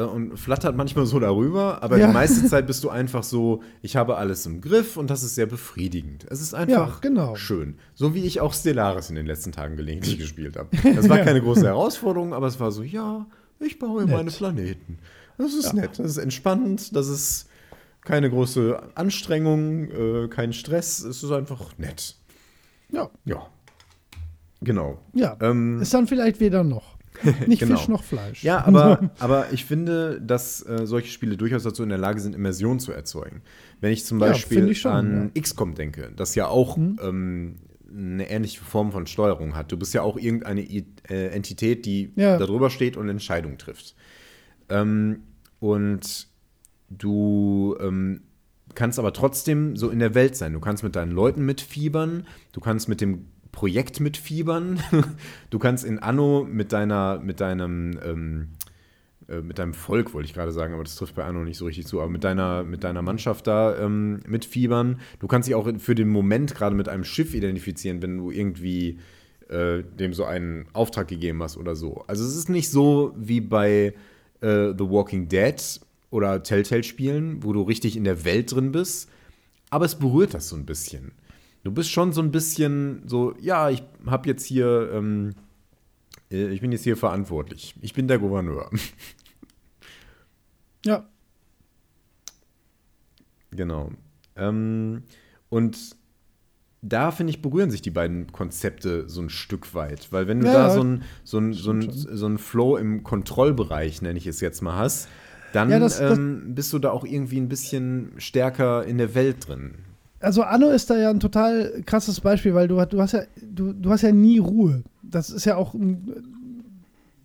und 0.04 0.38
flattert 0.38 0.76
manchmal 0.76 1.06
so 1.06 1.20
darüber, 1.20 1.82
aber 1.84 1.98
Ja. 1.98 2.08
die 2.08 2.14
meiste 2.14 2.46
Zeit 2.48 2.68
bist 2.68 2.84
du 2.84 2.90
einfach 2.90 3.24
so, 3.24 3.62
ich 3.82 3.96
habe 3.96 4.18
alles 4.18 4.46
im 4.46 4.62
Griff 4.62 4.98
und 4.98 5.10
das 5.10 5.24
ist 5.24 5.36
sehr 5.36 5.46
befriedigend. 5.46 6.26
Es 6.30 6.42
ist 6.42 6.54
einfach 6.54 7.02
genau. 7.02 7.36
schön. 7.36 7.78
So 7.96 8.14
wie 8.14 8.24
ich 8.26 8.40
auch 8.42 8.54
Stellaris 8.54 9.10
in 9.10 9.16
den 9.16 9.26
letzten 9.26 9.52
Tagen 9.52 9.76
gelegentlich 9.78 10.18
gespielt 10.20 10.58
habe. 10.58 10.70
Das 10.96 11.08
war 11.10 11.20
keine 11.20 11.42
große 11.42 11.66
Herausforderung, 11.66 12.34
aber 12.34 12.48
es 12.48 12.60
war 12.60 12.72
so, 12.72 12.84
ja, 12.84 13.26
ich 13.60 13.80
baue 13.80 14.06
Nett. 14.06 14.16
meine 14.16 14.32
Planeten. 14.32 15.00
Das 15.38 15.54
ist 15.54 15.74
nett, 15.74 16.00
das 16.00 16.08
ist 16.12 16.18
entspannend, 16.18 16.96
das 16.96 17.08
ist 17.08 17.48
keine 18.02 18.30
große 18.30 18.82
Anstrengung, 18.96 19.90
äh, 19.92 20.28
kein 20.30 20.52
Stress, 20.54 21.00
es 21.04 21.22
ist 21.24 21.32
einfach 21.32 21.78
nett. 21.78 22.16
Ja, 22.90 23.10
Ja. 23.26 23.48
Genau. 24.62 24.98
ja. 25.14 25.38
Ähm, 25.40 25.80
ist 25.82 25.94
dann 25.94 26.08
vielleicht 26.08 26.40
weder 26.40 26.64
noch. 26.64 26.97
Nicht 27.48 27.60
Genau. 27.62 27.78
Fisch 27.78 27.88
noch 27.88 28.04
Fleisch. 28.04 28.44
Ja, 28.44 28.64
aber, 28.66 29.12
aber 29.20 29.52
ich 29.52 29.66
finde, 29.66 30.22
dass 30.22 30.66
äh, 30.66 30.86
solche 30.86 31.10
Spiele 31.12 31.38
durchaus 31.38 31.64
dazu 31.64 31.84
in 31.84 31.90
der 31.90 31.98
Lage 31.98 32.20
sind, 32.20 32.36
Immersion 32.36 32.80
zu 32.80 32.92
erzeugen. 32.92 33.42
Wenn 33.82 33.92
ich 33.92 34.06
zum 34.06 34.20
Ja, 34.20 34.28
Beispiel 34.28 34.58
finde 34.58 34.72
ich 34.72 34.82
schon, 34.82 34.92
an 34.92 35.32
XCOM 35.40 35.76
denke, 35.76 36.12
das 36.16 36.36
ja 36.36 36.48
auch 36.48 36.78
ähm, 36.78 37.56
eine 37.90 38.30
ähnliche 38.30 38.64
Form 38.64 38.92
von 38.92 39.08
Steuerung 39.08 39.56
hat. 39.56 39.72
Du 39.72 39.78
bist 39.78 39.94
ja 39.94 40.02
auch 40.02 40.18
irgendeine 40.18 40.62
I 40.62 40.86
äh, 41.10 41.28
Entität, 41.28 41.86
die 41.86 42.12
Ja. 42.16 42.38
darüber 42.38 42.70
steht 42.70 42.98
und 42.98 43.10
Entscheidungen 43.10 43.58
trifft. 43.58 43.96
Ähm, 44.70 45.24
und 45.60 46.28
du 46.90 47.76
ähm, 47.80 48.22
kannst 48.76 49.00
aber 49.00 49.14
trotzdem 49.14 49.76
so 49.76 49.90
in 49.90 50.00
der 50.00 50.14
Welt 50.16 50.36
sein. 50.36 50.54
Du 50.54 50.60
kannst 50.60 50.84
mit 50.84 50.96
deinen 50.96 51.12
Leuten 51.12 51.46
mitfiebern, 51.46 52.28
du 52.52 52.60
kannst 52.60 52.88
mit 52.90 53.02
dem 53.02 53.26
Projekt 53.58 54.00
mitfiebern, 54.00 54.80
du 55.50 55.58
kannst 55.58 55.84
in 55.84 55.98
Anno 55.98 56.48
mit 56.48 56.72
deiner, 56.74 57.18
mit 57.18 57.40
deinem, 57.40 58.00
ähm, 58.06 58.50
äh, 59.28 59.42
mit 59.42 59.58
deinem 59.58 59.74
Volk, 59.74 60.14
wollte 60.14 60.28
ich 60.28 60.36
gerade 60.36 60.52
sagen, 60.52 60.76
aber 60.76 60.84
das 60.84 60.96
trifft 60.96 61.16
bei 61.16 61.24
Anno 61.24 61.44
nicht 61.44 61.58
so 61.58 61.66
richtig 61.66 61.88
zu, 61.88 62.00
aber 62.00 62.12
mit 62.12 62.24
deiner, 62.24 62.64
mit 62.64 62.84
deiner 62.84 63.02
Mannschaft 63.02 63.48
da 63.48 63.76
ähm, 63.80 64.20
mitfiebern. 64.28 65.00
Du 65.20 65.26
kannst 65.26 65.48
dich 65.48 65.56
auch 65.56 65.68
für 65.80 65.96
den 65.96 66.08
Moment 66.08 66.54
gerade 66.54 66.76
mit 66.76 66.88
einem 66.88 67.04
Schiff 67.04 67.34
identifizieren, 67.34 68.00
wenn 68.04 68.20
du 68.20 68.30
irgendwie 68.30 69.00
äh, 69.50 69.82
dem 69.82 70.14
so 70.14 70.26
einen 70.26 70.68
Auftrag 70.74 71.08
gegeben 71.08 71.42
hast 71.42 71.58
oder 71.58 71.76
so. 71.76 72.04
Also 72.06 72.24
es 72.26 72.36
ist 72.36 72.50
nicht 72.50 72.70
so 72.70 73.16
wie 73.18 73.42
bei 73.42 73.96
äh, 74.42 74.68
The 74.78 74.88
Walking 74.88 75.30
Dead 75.30 75.82
oder 76.12 76.44
Telltale-Spielen, 76.44 77.44
wo 77.44 77.54
du 77.54 77.64
richtig 77.64 77.98
in 77.98 78.04
der 78.04 78.24
Welt 78.24 78.54
drin 78.54 78.72
bist, 78.72 79.10
aber 79.72 79.86
es 79.86 79.96
berührt 79.96 80.36
das 80.36 80.48
so 80.48 80.56
ein 80.56 80.68
bisschen. 80.68 81.12
Du 81.68 81.74
bist 81.74 81.92
schon 81.92 82.14
so 82.14 82.22
ein 82.22 82.32
bisschen 82.32 83.02
so, 83.08 83.36
ja, 83.42 83.70
ich 83.70 83.84
habe 84.06 84.26
jetzt 84.30 84.46
hier, 84.46 84.90
ähm, 84.94 85.34
äh, 86.32 86.48
ich 86.48 86.62
bin 86.62 86.72
jetzt 86.72 86.86
hier 86.86 86.96
verantwortlich. 86.96 87.76
Ich 87.82 87.94
bin 87.94 88.08
der 88.08 88.20
Gouverneur. 88.20 88.70
ja. 90.86 91.06
Genau. 93.52 93.90
Ähm, 94.38 95.04
und 95.50 95.78
da, 96.82 97.12
finde 97.12 97.32
ich, 97.32 97.42
berühren 97.42 97.70
sich 97.70 97.82
die 97.82 97.92
beiden 97.92 98.32
Konzepte 98.32 99.10
so 99.10 99.20
ein 99.20 99.30
Stück 99.30 99.74
weit. 99.76 100.08
Weil 100.14 100.30
wenn 100.30 100.40
du 100.40 100.46
Ja, 100.48 100.54
da 100.54 100.70
so 100.70 100.82
ein, 100.86 101.04
so 101.26 101.38
ein, 101.38 101.52
so 101.52 101.72
ein, 101.72 101.92
so 101.92 102.28
ein 102.28 102.38
Flow 102.38 102.78
im 102.78 103.04
Kontrollbereich, 103.04 104.02
nenne 104.02 104.18
ich 104.18 104.26
es 104.28 104.40
jetzt 104.40 104.62
mal, 104.62 104.78
hast, 104.78 105.10
dann 105.52 105.70
Ja, 105.70 105.80
das- 105.80 106.00
das- 106.00 106.18
ähm, 106.18 106.56
bist 106.56 106.72
du 106.72 106.80
da 106.80 106.92
auch 106.92 107.04
irgendwie 107.04 107.42
ein 107.42 107.50
bisschen 107.50 108.14
stärker 108.20 108.86
in 108.86 108.98
der 108.98 109.16
Welt 109.16 109.50
drin. 109.50 109.74
Also 110.20 110.42
Anno 110.44 110.70
ist 110.70 110.90
da 110.90 110.98
ja 110.98 111.10
ein 111.12 111.20
total 111.20 111.84
krasses 111.86 112.20
Beispiel, 112.22 112.54
weil 112.56 112.68
du, 112.68 112.84
du 112.86 113.00
hast 113.02 113.12
ja, 113.14 113.22
du, 113.42 113.72
du 113.74 113.90
hast 113.92 114.02
ja 114.02 114.12
nie 114.12 114.40
Ruhe. 114.40 114.84
Das 115.04 115.30
ist 115.30 115.46
ja 115.46 115.56
auch 115.58 115.76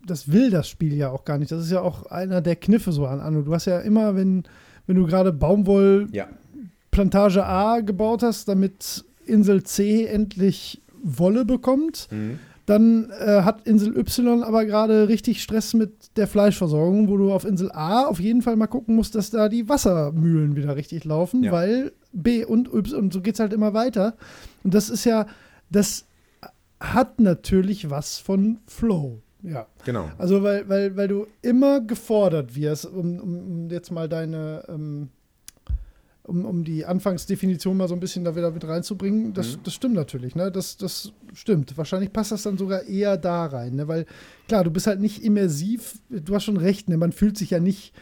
das 0.06 0.32
will 0.32 0.50
das 0.50 0.68
Spiel 0.68 0.94
ja 0.94 1.10
auch 1.10 1.24
gar 1.24 1.38
nicht. 1.38 1.52
Das 1.52 1.62
ist 1.64 1.70
ja 1.70 1.80
auch 1.80 2.06
einer 2.06 2.40
der 2.40 2.56
Kniffe 2.56 2.92
so 2.92 3.06
an 3.06 3.20
Anno. 3.20 3.42
Du 3.42 3.54
hast 3.54 3.66
ja 3.66 3.78
immer, 3.80 4.16
wenn, 4.16 4.44
wenn 4.86 4.96
du 4.96 5.06
gerade 5.06 5.32
Baumwollplantage 5.32 7.38
Ja. 7.40 7.46
A 7.76 7.80
gebaut 7.80 8.22
hast, 8.22 8.48
damit 8.48 9.04
Insel 9.24 9.62
C 9.62 10.04
endlich 10.06 10.80
Wolle 11.04 11.44
bekommt, 11.44 12.08
dann 12.66 13.10
äh, 13.20 13.42
hat 13.42 13.66
Insel 13.66 13.96
Y 13.96 14.42
aber 14.42 14.64
gerade 14.64 15.08
richtig 15.08 15.42
Stress 15.42 15.74
mit 15.74 15.92
der 16.16 16.26
Fleischversorgung, 16.26 17.08
wo 17.08 17.16
du 17.16 17.32
auf 17.32 17.44
Insel 17.44 17.70
A 17.72 18.06
auf 18.06 18.20
jeden 18.20 18.42
Fall 18.42 18.56
mal 18.56 18.66
gucken 18.68 18.96
musst, 18.96 19.14
dass 19.14 19.30
da 19.30 19.48
die 19.48 19.68
Wassermühlen 19.68 20.56
wieder 20.56 20.76
richtig 20.76 21.04
laufen, 21.04 21.42
Ja. 21.44 21.52
weil 21.52 21.92
B 22.12 22.44
und 22.44 22.72
Y 22.72 22.98
und 22.98 23.12
so 23.12 23.20
geht 23.20 23.34
es 23.34 23.40
halt 23.40 23.52
immer 23.52 23.74
weiter. 23.74 24.16
Und 24.64 24.74
das 24.74 24.90
ist 24.90 25.04
ja, 25.04 25.26
das 25.70 26.06
hat 26.80 27.20
natürlich 27.20 27.90
was 27.90 28.18
von 28.18 28.58
Flow. 28.66 29.20
Ja. 29.42 29.66
Genau. 29.84 30.10
Also 30.18 30.42
weil, 30.42 30.68
weil, 30.68 30.96
weil 30.96 31.08
du 31.08 31.26
immer 31.42 31.80
gefordert 31.80 32.54
wirst, 32.54 32.86
um, 32.86 33.18
um, 33.18 33.70
jetzt 33.70 33.90
mal 33.90 34.08
deine, 34.08 34.64
ähm, 34.68 35.08
um, 36.24 36.44
um 36.44 36.62
die 36.62 36.84
Anfangsdefinition 36.84 37.76
mal 37.76 37.88
so 37.88 37.94
ein 37.94 38.00
bisschen 38.00 38.24
da 38.24 38.36
wieder 38.36 38.52
mit 38.52 38.66
reinzubringen, 38.66 39.32
das, 39.34 39.58
das 39.64 39.74
stimmt 39.74 39.94
natürlich, 39.94 40.36
ne? 40.36 40.52
Das, 40.52 40.76
das 40.76 41.12
stimmt. 41.34 41.76
Wahrscheinlich 41.76 42.12
passt 42.12 42.30
das 42.30 42.44
dann 42.44 42.56
sogar 42.56 42.84
eher 42.84 43.16
da 43.16 43.46
rein, 43.46 43.74
ne? 43.74 43.88
Weil, 43.88 44.06
klar, 44.46 44.62
du 44.62 44.70
bist 44.70 44.86
halt 44.86 45.00
nicht 45.00 45.24
immersiv, 45.24 45.98
du 46.08 46.34
hast 46.34 46.44
schon 46.44 46.56
recht, 46.56 46.88
ne? 46.88 46.96
Man 46.96 47.10
fühlt 47.10 47.36
sich 47.36 47.50
ja 47.50 47.58
nicht. 47.58 47.92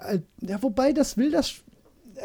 äh, 0.00 0.18
Ja, 0.40 0.60
wobei, 0.62 0.92
das 0.92 1.16
will 1.16 1.30
das. 1.30 1.62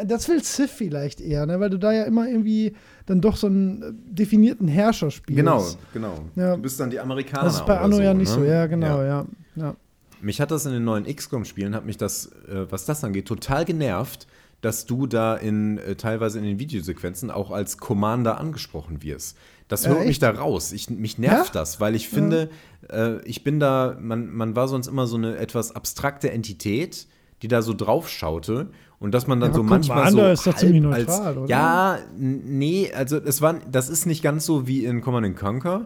Das 0.06 0.28
will 0.30 0.44
Civ 0.44 0.72
vielleicht 0.72 1.22
eher, 1.22 1.46
ne? 1.46 1.60
Weil 1.60 1.70
du 1.70 1.78
da 1.78 1.92
ja 1.92 2.04
immer 2.04 2.28
irgendwie 2.28 2.76
dann 3.06 3.22
doch 3.22 3.38
so 3.38 3.48
einen 3.48 3.82
äh, 3.82 4.14
definierten 4.14 4.68
Herrscher 4.68 5.12
spielst. 5.12 5.38
Genau, 5.38 5.66
genau. 5.94 6.20
Ja. 6.36 6.56
Du 6.56 6.62
bist 6.62 6.80
dann 6.80 6.90
die 6.90 7.00
Amerikaner. 7.00 7.46
Das 7.46 7.56
ist 7.56 7.66
bei 7.66 7.80
Anno 7.80 7.98
so, 7.98 8.02
ja 8.02 8.14
nicht 8.14 8.30
ne? 8.30 8.36
so, 8.36 8.44
ja, 8.44 8.68
genau, 8.68 9.02
ja. 9.02 9.26
ja. 9.56 9.76
Mich 10.22 10.42
hat 10.42 10.52
das 10.52 10.66
in 10.66 10.74
den 10.74 10.84
neuen 10.84 11.06
XCOM-Spielen, 11.06 11.76
hat 11.76 11.86
mich 11.86 11.98
das, 11.98 12.28
äh, 12.48 12.70
was 12.70 12.86
das 12.86 13.04
angeht, 13.04 13.28
total 13.28 13.66
genervt, 13.66 14.28
dass 14.62 14.86
du 14.86 15.06
da 15.06 15.36
in 15.36 15.78
äh, 15.78 15.96
teilweise 15.96 16.40
in 16.40 16.46
den 16.46 16.60
Videosequenzen 16.60 17.30
auch 17.30 17.52
als 17.52 17.78
Commander 17.78 18.40
angesprochen 18.40 19.04
wirst. 19.04 19.38
Das 19.68 19.86
Ja, 19.86 19.92
holt 19.92 20.08
mich 20.08 20.20
da 20.20 20.32
raus. 20.32 20.72
Ich, 20.72 20.90
mich 20.90 21.18
nervt 21.18 21.54
Ja? 21.54 21.62
das, 21.62 21.80
weil 21.80 21.96
ich 21.96 22.10
finde, 22.10 22.50
äh, 22.90 23.22
ich 23.24 23.44
bin 23.44 23.60
da, 23.60 23.98
man, 24.00 24.32
man 24.32 24.56
war 24.56 24.68
sonst 24.68 24.88
immer 24.88 25.08
so 25.08 25.18
eine 25.18 25.38
etwas 25.38 25.76
abstrakte 25.76 26.32
Entität, 26.32 27.08
die 27.42 27.48
da 27.48 27.62
so 27.62 27.74
drauf 27.74 28.10
schaute 28.10 28.72
und 29.00 29.14
dass 29.14 29.28
man 29.28 29.40
dann 29.40 29.52
Ja, 29.52 29.56
so 29.58 29.64
manchmal 29.64 30.06
so 30.06 30.18
Commander 30.18 30.34
ist 30.34 30.48
doch 30.48 30.54
halb 30.56 30.60
ziemlich 30.60 30.86
als, 30.86 31.08
neutral, 31.08 31.38
oder? 31.38 31.50
Ja, 31.50 32.00
nee, 32.18 32.92
also 32.94 33.18
es 33.18 33.42
war, 33.42 33.56
das 33.72 33.90
ist 33.90 34.06
nicht 34.06 34.24
ganz 34.24 34.46
so 34.46 34.68
wie 34.68 34.86
in 34.86 35.02
Command 35.02 35.36
Conquer, 35.38 35.86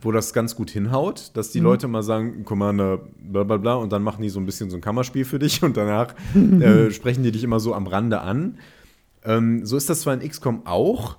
wo 0.00 0.12
das 0.12 0.32
ganz 0.32 0.54
gut 0.54 0.70
hinhaut, 0.70 1.32
dass 1.34 1.48
Mhm. 1.48 1.52
die 1.52 1.60
Leute 1.60 1.88
mal 1.88 2.02
sagen, 2.04 2.44
Commander, 2.44 3.00
bla 3.20 3.42
bla 3.42 3.56
bla, 3.56 3.74
und 3.74 3.92
dann 3.92 4.02
machen 4.02 4.22
die 4.22 4.28
so 4.28 4.38
ein 4.38 4.46
bisschen 4.46 4.70
so 4.70 4.76
ein 4.76 4.80
Kammerspiel 4.80 5.24
für 5.24 5.38
dich 5.40 5.62
und 5.64 5.76
danach 5.76 6.14
äh, 6.60 6.90
sprechen 6.92 7.24
die 7.24 7.32
dich 7.32 7.42
immer 7.42 7.58
so 7.60 7.74
am 7.74 7.86
Rande 7.88 8.20
an. 8.20 8.58
Ähm, 9.24 9.66
so 9.66 9.76
ist 9.76 9.90
das 9.90 10.02
zwar 10.02 10.14
in 10.14 10.20
XCOM 10.28 10.64
auch, 10.66 11.16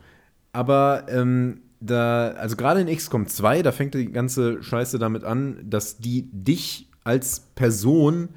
aber 0.53 1.05
ähm, 1.09 1.61
da, 1.81 2.29
also 2.29 2.55
gerade 2.55 2.79
in 2.81 2.87
XCOM 2.95 3.27
2, 3.27 3.61
da 3.61 3.71
fängt 3.73 3.93
die 3.93 4.11
ganze 4.11 4.63
Scheiße 4.63 4.99
damit 4.99 5.23
an, 5.25 5.57
dass 5.69 5.97
die 5.97 6.29
dich 6.31 6.89
als 7.03 7.41
Person 7.55 8.29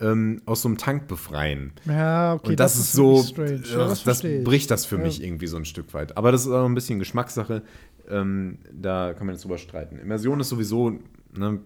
ähm, 0.00 0.42
aus 0.46 0.62
so 0.62 0.68
einem 0.68 0.78
Tank 0.78 1.08
befreien. 1.08 1.72
Ja, 1.86 2.34
okay. 2.34 2.50
und 2.50 2.60
das, 2.60 2.76
ist 2.76 2.92
so, 2.92 3.22
strange. 3.22 3.62
Ja, 3.64 3.86
ugh, 3.86 3.98
das, 4.04 4.24
ich. 4.24 4.44
bricht 4.44 4.70
das 4.70 4.84
für 4.84 4.96
Ja. 4.96 5.02
mich 5.02 5.22
irgendwie 5.22 5.46
so 5.46 5.56
ein 5.56 5.64
Stück 5.64 5.94
weit. 5.94 6.16
Aber 6.16 6.32
das 6.32 6.42
ist 6.42 6.52
auch 6.52 6.66
ein 6.66 6.74
bisschen 6.74 6.98
Geschmackssache. 6.98 7.62
Ähm, 8.08 8.58
da 8.72 9.14
kann 9.14 9.26
man 9.26 9.34
jetzt 9.34 9.44
drüber 9.44 9.58
streiten. 9.58 9.98
Immersion 9.98 10.38
ist 10.40 10.50
sowieso, 10.50 10.98
ne, 11.32 11.60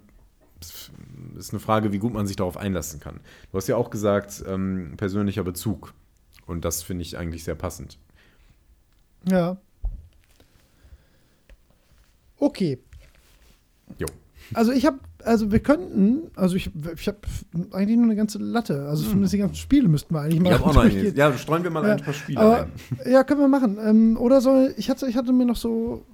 ist 1.36 1.50
eine 1.50 1.60
Frage, 1.60 1.92
wie 1.92 1.98
gut 1.98 2.12
man 2.12 2.26
sich 2.26 2.36
darauf 2.36 2.56
einlassen 2.56 3.00
kann. 3.00 3.20
Du 3.50 3.56
hast 3.56 3.66
ja 3.66 3.76
auch 3.76 3.90
gesagt, 3.90 4.44
ähm, 4.46 4.94
persönlicher 4.96 5.42
Bezug. 5.42 5.94
Und 6.46 6.64
das 6.64 6.82
finde 6.82 7.02
ich 7.02 7.16
eigentlich 7.16 7.44
sehr 7.44 7.54
passend. 7.54 7.98
Ja. 9.28 9.58
Okay. 12.38 12.78
Jo. 13.98 14.06
Also 14.54 14.72
ich 14.72 14.86
habe, 14.86 14.98
also 15.24 15.52
wir 15.52 15.60
könnten, 15.60 16.30
also 16.36 16.56
ich, 16.56 16.70
ich 16.96 17.08
habe 17.08 17.18
eigentlich 17.72 17.96
nur 17.96 18.06
eine 18.06 18.16
ganze 18.16 18.38
Latte. 18.38 18.86
Also 18.88 19.04
zumindest 19.04 19.34
die 19.34 19.38
ganzen 19.38 19.56
Spiele 19.56 19.88
müssten 19.88 20.14
wir 20.14 20.20
eigentlich 20.20 20.40
mal. 20.40 20.52
Ich 20.52 20.58
habe 20.58 20.70
auch 20.70 20.74
noch. 20.74 21.14
Ja, 21.16 21.36
streuen 21.36 21.62
wir 21.62 21.70
mal 21.70 21.86
ja, 21.86 21.94
ein 21.94 22.02
paar 22.02 22.14
Spiele 22.14 22.40
aber, 22.40 22.62
ein. 22.62 23.10
Ja, 23.10 23.24
können 23.24 23.40
wir 23.40 23.48
machen. 23.48 23.78
Ähm, 23.82 24.16
oder 24.16 24.40
soll, 24.40 24.74
ich 24.76 24.90
hatte, 24.90 25.06
ich 25.08 25.16
hatte 25.16 25.32
mir 25.32 25.46
noch 25.46 25.56
so 25.56 26.04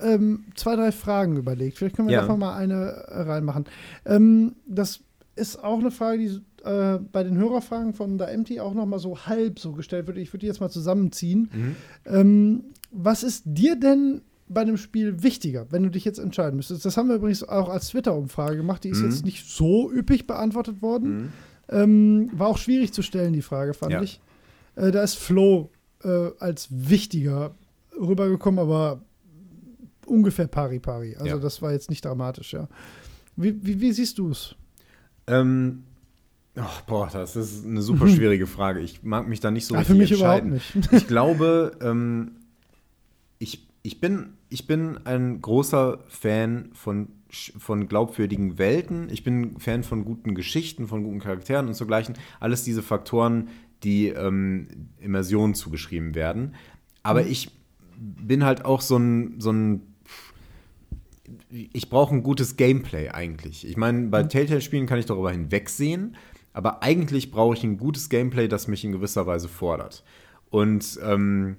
ähm, 0.00 0.44
zwei, 0.54 0.76
drei 0.76 0.92
Fragen 0.92 1.36
überlegt. 1.36 1.78
Vielleicht 1.78 1.96
können 1.96 2.08
wir 2.08 2.14
ja. 2.14 2.20
davon 2.22 2.38
mal 2.38 2.56
eine 2.56 3.04
reinmachen. 3.08 3.66
Ähm, 4.04 4.56
das 4.66 5.00
ist 5.34 5.62
auch 5.62 5.78
eine 5.78 5.90
Frage, 5.90 6.18
die 6.18 6.40
äh, 6.66 6.98
bei 7.12 7.22
den 7.22 7.36
Hörerfragen 7.36 7.94
von 7.94 8.18
der 8.18 8.36
MT 8.36 8.58
auch 8.60 8.74
noch 8.74 8.86
mal 8.86 8.98
so 8.98 9.26
halb 9.26 9.58
so 9.58 9.72
gestellt 9.72 10.06
wird. 10.06 10.18
Ich 10.18 10.32
würde 10.32 10.40
die 10.40 10.46
jetzt 10.46 10.60
mal 10.60 10.70
zusammenziehen. 10.70 11.50
Mhm. 11.52 11.76
Ähm, 12.06 12.64
was 12.90 13.22
ist 13.22 13.42
dir 13.46 13.76
denn 13.76 14.22
bei 14.48 14.60
einem 14.60 14.76
Spiel 14.76 15.22
wichtiger, 15.22 15.66
wenn 15.70 15.82
du 15.82 15.90
dich 15.90 16.04
jetzt 16.04 16.18
entscheiden 16.18 16.56
müsstest? 16.56 16.84
Das 16.84 16.96
haben 16.96 17.08
wir 17.08 17.16
übrigens 17.16 17.42
auch 17.42 17.68
als 17.68 17.88
Twitter-Umfrage 17.88 18.56
gemacht. 18.56 18.84
Die 18.84 18.90
ist 18.90 19.00
mhm. 19.00 19.10
jetzt 19.10 19.24
nicht 19.24 19.48
so 19.48 19.90
üppig 19.90 20.26
beantwortet 20.26 20.82
worden. 20.82 21.16
Mhm. 21.16 21.32
Ähm, 21.68 22.30
war 22.32 22.48
auch 22.48 22.58
schwierig 22.58 22.92
zu 22.92 23.02
stellen, 23.02 23.32
die 23.32 23.42
Frage, 23.42 23.74
fand 23.74 23.92
ja. 23.92 24.02
ich. 24.02 24.20
Äh, 24.76 24.92
da 24.92 25.02
ist 25.02 25.16
Flo 25.16 25.70
äh, 26.04 26.30
als 26.38 26.68
wichtiger 26.70 27.54
rübergekommen, 27.98 28.60
aber 28.60 29.00
ungefähr 30.06 30.46
pari 30.46 30.78
pari. 30.78 31.16
Also 31.16 31.26
ja. 31.26 31.38
das 31.38 31.60
war 31.62 31.72
jetzt 31.72 31.90
nicht 31.90 32.04
dramatisch, 32.04 32.52
ja. 32.52 32.68
Wie, 33.36 33.54
wie, 33.66 33.80
wie 33.80 33.92
siehst 33.92 34.18
du 34.18 34.30
es? 34.30 34.54
Ähm, 35.26 35.82
oh, 36.56 36.62
boah, 36.86 37.08
das 37.12 37.36
ist 37.36 37.66
eine 37.66 37.82
super 37.82 38.08
schwierige 38.08 38.46
Frage. 38.46 38.80
Ich 38.80 39.02
mag 39.02 39.28
mich 39.28 39.40
da 39.40 39.50
nicht 39.50 39.66
so 39.66 39.74
ja, 39.74 39.80
richtig 39.80 40.12
entscheiden. 40.12 40.60
Für 40.60 40.76
mich 40.76 40.76
überhaupt 40.76 40.92
nicht. 40.92 41.02
ich 41.02 41.08
glaube, 41.08 41.72
ähm, 41.80 42.32
ich, 43.38 43.66
ich, 43.82 44.00
bin, 44.00 44.34
ich 44.48 44.66
bin 44.66 44.98
ein 45.04 45.40
großer 45.40 45.98
Fan 46.08 46.70
von, 46.72 47.08
von 47.30 47.88
glaubwürdigen 47.88 48.58
Welten. 48.58 49.08
Ich 49.10 49.24
bin 49.24 49.58
Fan 49.58 49.82
von 49.82 50.04
guten 50.04 50.34
Geschichten, 50.34 50.86
von 50.86 51.02
guten 51.02 51.20
Charakteren 51.20 51.66
und 51.66 51.74
zugleichen. 51.74 52.14
Alles 52.40 52.64
diese 52.64 52.82
Faktoren, 52.82 53.48
die 53.82 54.08
ähm, 54.08 54.68
Immersion 54.98 55.54
zugeschrieben 55.54 56.14
werden. 56.14 56.54
Aber 57.02 57.22
mhm. 57.22 57.30
ich 57.30 57.50
bin 57.98 58.44
halt 58.44 58.64
auch 58.64 58.80
so 58.80 58.98
ein, 58.98 59.40
so 59.40 59.52
ein 59.52 59.82
ich 61.50 61.90
brauche 61.90 62.14
ein 62.14 62.22
gutes 62.22 62.56
Gameplay 62.56 63.08
eigentlich. 63.08 63.66
Ich 63.66 63.76
meine, 63.76 64.08
bei 64.08 64.22
mhm. 64.22 64.28
Telltale-Spielen 64.28 64.86
kann 64.86 64.98
ich 64.98 65.06
darüber 65.06 65.32
hinwegsehen, 65.32 66.16
aber 66.52 66.82
eigentlich 66.82 67.30
brauche 67.30 67.54
ich 67.54 67.64
ein 67.64 67.78
gutes 67.78 68.08
Gameplay, 68.08 68.48
das 68.48 68.68
mich 68.68 68.84
in 68.84 68.92
gewisser 68.92 69.26
Weise 69.26 69.48
fordert. 69.48 70.04
Und 70.50 70.98
ähm, 71.02 71.56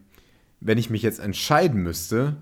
wenn 0.60 0.78
ich 0.78 0.90
mich 0.90 1.02
jetzt 1.02 1.20
entscheiden 1.20 1.84
müsste, 1.84 2.38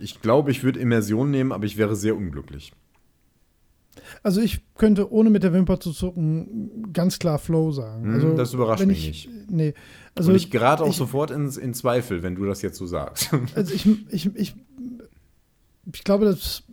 ich 0.00 0.20
glaube, 0.20 0.50
ich 0.50 0.64
würde 0.64 0.80
Immersion 0.80 1.30
nehmen, 1.30 1.52
aber 1.52 1.64
ich 1.64 1.76
wäre 1.76 1.96
sehr 1.96 2.16
unglücklich. 2.16 2.72
Also 4.22 4.40
ich 4.40 4.60
könnte, 4.76 5.10
ohne 5.10 5.30
mit 5.30 5.42
der 5.42 5.52
Wimper 5.52 5.80
zu 5.80 5.92
zucken, 5.92 6.92
ganz 6.92 7.18
klar 7.18 7.38
Flow 7.38 7.72
sagen. 7.72 8.04
Hm, 8.04 8.14
also, 8.14 8.36
das 8.36 8.52
überrascht 8.52 8.86
mich 8.86 9.08
ich, 9.08 9.28
nicht. 9.28 9.50
Nee. 9.50 9.74
Also 10.14 10.30
Und 10.30 10.36
ich 10.36 10.50
gerate 10.50 10.84
auch 10.84 10.90
ich, 10.90 10.96
sofort 10.96 11.30
in, 11.30 11.48
in 11.50 11.74
Zweifel, 11.74 12.22
wenn 12.22 12.34
du 12.34 12.44
das 12.44 12.62
jetzt 12.62 12.78
so 12.78 12.86
sagst. 12.86 13.30
Also 13.54 13.74
ich, 13.74 13.86
ich, 14.10 14.34
ich 14.34 14.54
ich 15.92 16.04
glaube, 16.04 16.24
das 16.24 16.64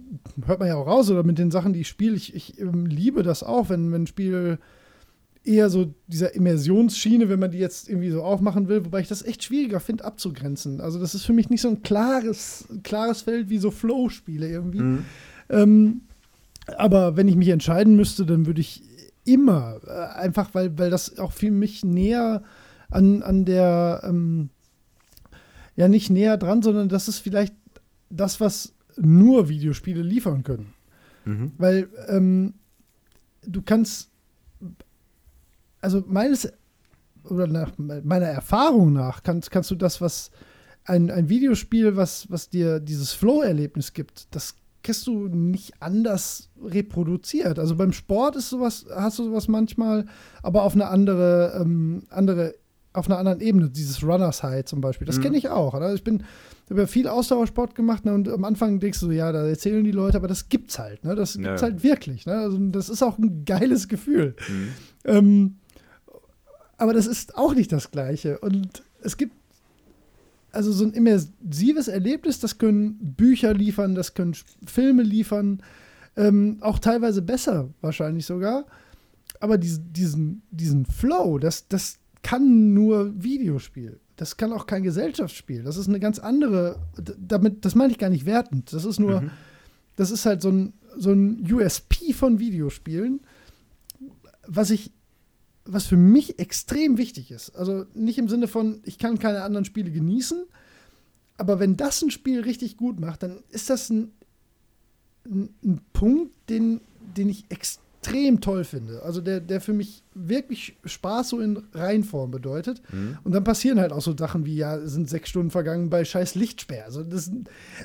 hört 0.46 0.60
man 0.60 0.68
ja 0.68 0.76
auch 0.76 0.88
raus, 0.88 1.10
oder 1.10 1.24
mit 1.24 1.38
den 1.38 1.52
Sachen, 1.52 1.74
die 1.74 1.82
ich 1.82 1.88
spiele. 1.88 2.16
Ich, 2.16 2.34
ich 2.36 2.60
ähm, 2.60 2.86
liebe 2.86 3.24
das 3.24 3.44
auch, 3.44 3.70
wenn, 3.70 3.92
wenn 3.92 4.04
ein 4.04 4.08
Spiel 4.08 4.60
eher 5.44 5.70
so 5.70 5.94
dieser 6.08 6.34
Immersionsschiene, 6.36 7.28
wenn 7.30 7.40
man 7.40 7.52
die 7.52 7.58
jetzt 7.58 7.90
irgendwie 7.90 8.10
so 8.10 8.24
aufmachen 8.24 8.68
will, 8.68 8.86
wobei 8.86 9.02
ich 9.02 9.08
das 9.08 9.24
echt 9.24 9.44
schwieriger 9.44 9.80
finde 9.80 10.06
abzugrenzen. 10.06 10.80
Also 10.80 11.00
das 11.00 11.16
ist 11.16 11.26
für 11.26 11.34
mich 11.34 11.50
nicht 11.50 11.62
so 11.62 11.68
ein 11.68 11.82
klares, 11.82 12.68
klares 12.84 13.24
Feld 13.24 13.50
wie 13.50 13.58
so 13.58 13.70
Flow-Spiele 13.70 14.48
irgendwie. 14.48 14.82
Mhm. 14.82 15.06
Ähm, 15.50 16.02
aber 16.78 17.18
wenn 17.18 17.28
ich 17.28 17.36
mich 17.36 17.50
entscheiden 17.50 17.96
müsste, 17.96 18.26
dann 18.26 18.46
würde 18.46 18.62
ich 18.62 18.84
immer, 19.26 19.80
äh, 19.86 20.20
einfach 20.20 20.54
weil, 20.54 20.78
weil 20.78 20.90
das 20.90 21.20
auch 21.20 21.34
für 21.34 21.52
mich 21.52 21.84
näher 21.84 22.44
an, 22.90 23.22
an 23.22 23.44
der, 23.44 24.02
ähm, 24.06 24.50
ja 25.76 25.88
nicht 25.88 26.10
näher 26.10 26.38
dran, 26.38 26.62
sondern 26.62 26.88
das 26.88 27.08
ist 27.08 27.20
vielleicht 27.20 27.56
das, 28.10 28.40
was 28.40 28.74
nur 28.98 29.50
Videospiele 29.50 30.04
liefern 30.04 30.44
können. 30.44 30.74
Mhm. 31.26 31.52
Weil 31.58 31.90
ähm, 32.08 32.54
du 33.46 33.62
kannst, 33.62 34.13
also 35.84 36.04
meines, 36.08 36.52
oder 37.26 37.48
nach 37.48 37.72
meiner 37.78 38.28
Erfahrung 38.28 38.94
nach, 38.94 39.24
kannst, 39.24 39.52
kannst 39.52 39.70
du 39.72 39.76
das, 39.76 40.02
was 40.02 40.32
ein, 40.86 41.12
ein 41.12 41.30
Videospiel, 41.30 41.96
was, 41.96 42.30
was 42.30 42.50
dir 42.50 42.80
dieses 42.80 43.14
Flow-Erlebnis 43.14 43.94
gibt, 43.94 44.34
das 44.36 44.56
kriegst 44.82 45.08
du 45.08 45.28
nicht 45.28 45.74
anders 45.80 46.50
reproduziert. 46.62 47.58
Also 47.58 47.76
beim 47.76 47.94
Sport 47.94 48.36
ist 48.36 48.50
sowas, 48.50 48.86
hast 48.94 49.20
du 49.20 49.26
sowas 49.26 49.48
manchmal, 49.48 50.06
aber 50.42 50.64
auf 50.64 50.74
eine 50.74 50.88
andere, 50.88 51.58
ähm, 51.62 52.04
andere 52.10 52.56
auf 52.92 53.08
einer 53.08 53.18
anderen 53.18 53.40
Ebene, 53.40 53.70
dieses 53.70 54.04
Runners 54.04 54.44
High 54.44 54.66
zum 54.66 54.80
Beispiel. 54.80 55.08
Das 55.08 55.18
mhm. 55.18 55.24
kenne 55.24 55.38
ich 55.38 55.50
auch. 55.50 55.74
Oder? 55.74 55.96
Ich 55.96 56.04
bin 56.04 56.24
habe 56.74 56.82
ja 56.82 56.88
viel 56.88 57.08
Ausdauersport 57.08 57.76
gemacht 57.76 58.06
ne, 58.06 58.14
und 58.14 58.28
am 58.28 58.44
Anfang 58.44 58.80
denkst 58.80 59.00
du 59.00 59.08
so, 59.08 59.12
ja, 59.12 59.32
da 59.32 59.48
erzählen 59.48 59.84
die 59.84 59.92
Leute, 59.92 60.18
aber 60.18 60.28
das 60.28 60.50
gibt's 60.50 60.80
halt. 60.80 61.04
Ne? 61.04 61.16
Das 61.16 61.34
gibt's 61.34 61.62
ja. 61.62 61.68
halt 61.68 61.84
wirklich. 61.84 62.26
Ne? 62.26 62.34
Also 62.34 62.58
das 62.58 62.90
ist 62.90 63.04
auch 63.04 63.18
ein 63.18 63.46
geiles 63.46 63.88
Gefühl. 63.88 64.36
Mhm. 64.48 64.70
Ähm, 65.06 65.56
aber 66.84 66.94
das 66.94 67.08
ist 67.08 67.38
auch 67.38 67.56
nicht 67.56 67.72
das 67.72 67.92
Gleiche. 67.92 68.40
Und 68.40 68.84
es 69.02 69.18
gibt 69.18 69.34
also 70.52 70.72
so 70.72 70.84
ein 70.84 70.94
immersives 70.94 71.88
Erlebnis, 71.88 72.40
das 72.40 72.58
können 72.58 72.98
Bücher 73.00 73.54
liefern, 73.54 73.96
das 73.96 74.14
können 74.14 74.36
Filme 74.66 75.02
liefern, 75.02 75.64
ähm, 76.16 76.58
auch 76.62 76.80
teilweise 76.80 77.22
besser 77.22 77.70
wahrscheinlich 77.82 78.26
sogar. 78.26 78.66
Aber 79.40 79.58
diesen, 79.58 79.94
diesen, 79.94 80.42
diesen 80.52 80.86
Flow, 80.86 81.40
das, 81.40 81.68
das, 81.68 82.00
kann 82.24 82.74
nur 82.74 83.14
Videospiel. 83.22 84.00
Das 84.16 84.38
kann 84.38 84.54
auch 84.54 84.66
kein 84.66 84.84
Gesellschaftsspiel. 84.84 85.64
Das 85.64 85.78
ist 85.78 85.88
eine 85.90 86.00
ganz 86.00 86.20
andere, 86.20 86.80
damit, 87.18 87.66
das 87.66 87.76
meine 87.76 87.92
ich 87.92 88.00
gar 88.00 88.10
nicht 88.10 88.26
wertend. 88.26 88.74
Das 88.74 88.86
ist 88.86 89.00
nur, 89.00 89.22
mhm. 89.22 89.32
das 89.98 90.10
ist 90.10 90.26
halt 90.26 90.42
so 90.42 90.50
ein, 90.50 90.74
so 90.98 91.12
ein 91.12 91.46
USP 91.52 92.14
von 92.14 92.40
Videospielen, 92.40 93.20
was 94.48 94.70
ich, 94.70 94.92
was 95.66 95.86
für 95.86 95.98
mich 95.98 96.40
extrem 96.40 96.98
wichtig 96.98 97.32
ist. 97.32 97.56
Also 97.56 97.86
nicht 97.94 98.18
im 98.18 98.28
Sinne 98.28 98.48
von, 98.48 98.82
ich 98.84 98.98
kann 98.98 99.20
keine 99.20 99.44
anderen 99.44 99.66
Spiele 99.66 99.92
genießen, 99.92 100.44
aber 101.38 101.60
wenn 101.60 101.78
das 101.78 102.02
ein 102.02 102.12
Spiel 102.12 102.42
richtig 102.42 102.78
gut 102.78 103.00
macht, 103.00 103.24
dann 103.24 103.40
ist 103.50 103.70
das 103.70 103.90
ein, 103.90 104.12
ein, 105.26 105.50
ein 105.64 105.82
Punkt, 105.94 106.32
den, 106.50 106.82
den 107.18 107.30
ich 107.30 107.46
extrem 107.50 108.42
toll 108.42 108.66
finde. 108.66 109.02
Also 109.04 109.22
der, 109.22 109.40
der 109.40 109.62
für 109.62 109.74
mich 109.74 110.04
wirklich 110.14 110.76
Spaß 110.84 111.30
so 111.30 111.40
in 111.40 111.64
Reihenform 111.74 112.30
bedeutet. 112.30 112.82
Mhm. 112.92 113.18
Und 113.24 113.32
dann 113.32 113.44
passieren 113.44 113.80
halt 113.80 113.94
auch 113.94 114.02
so 114.02 114.16
Sachen 114.16 114.46
wie, 114.46 114.58
ja, 114.58 114.86
sind 114.86 115.10
sechs 115.10 115.30
Stunden 115.30 115.50
vergangen 115.50 115.90
bei 115.90 116.04
scheiß 116.04 116.36
Lichtsperr. 116.36 116.86
Also 116.86 117.04
das, 117.04 117.32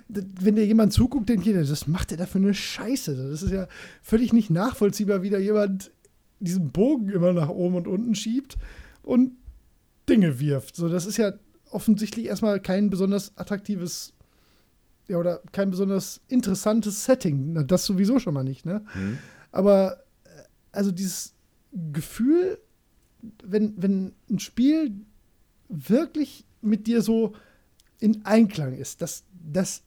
das, 0.09 0.25
wenn 0.41 0.57
dir 0.57 0.67
jemand 0.67 0.93
zuguckt, 0.93 1.29
denkt 1.29 1.47
jeder, 1.47 1.63
das 1.63 1.87
macht 1.87 2.11
der 2.11 2.19
da 2.19 2.27
für 2.27 2.39
eine 2.39 2.55
Scheiße. 2.55 3.31
Das 3.31 3.43
ist 3.43 3.53
ja 3.53 3.69
völlig 4.03 4.33
nicht 4.33 4.51
nachvollziehbar, 4.51 5.23
wie 5.23 5.31
da 5.31 5.39
jemand 5.39 5.93
diesen 6.41 6.70
Bogen 6.70 7.10
immer 7.10 7.33
nach 7.33 7.49
oben 7.49 7.76
und 7.76 7.89
unten 7.89 8.15
schiebt 8.15 8.57
und 9.02 9.33
Dinge 10.08 10.41
wirft. 10.41 10.76
So, 10.76 10.89
das 10.89 11.07
ist 11.07 11.17
ja 11.17 11.33
offensichtlich 11.70 12.26
erstmal 12.26 12.60
kein 12.60 12.91
besonders 12.91 13.36
attraktives 13.36 14.15
ja, 15.08 15.18
oder 15.18 15.41
kein 15.52 15.70
besonders 15.70 16.20
interessantes 16.28 17.05
Setting. 17.05 17.67
Das 17.67 17.86
sowieso 17.86 18.18
schon 18.18 18.34
mal 18.34 18.44
nicht, 18.44 18.67
ne? 18.67 18.84
Mhm. 18.94 19.18
Aber 19.50 20.05
also 20.73 20.92
dieses 20.92 21.34
Gefühl, 21.92 22.58
wenn, 23.42 23.75
wenn 23.83 24.12
ein 24.31 24.39
Spiel 24.39 24.92
wirklich 25.68 26.47
mit 26.60 26.86
dir 26.86 27.02
so 27.02 27.34
in 28.00 28.25
Einklang 28.25 28.75
ist, 28.75 29.02
das, 29.02 29.25
das 29.33 29.83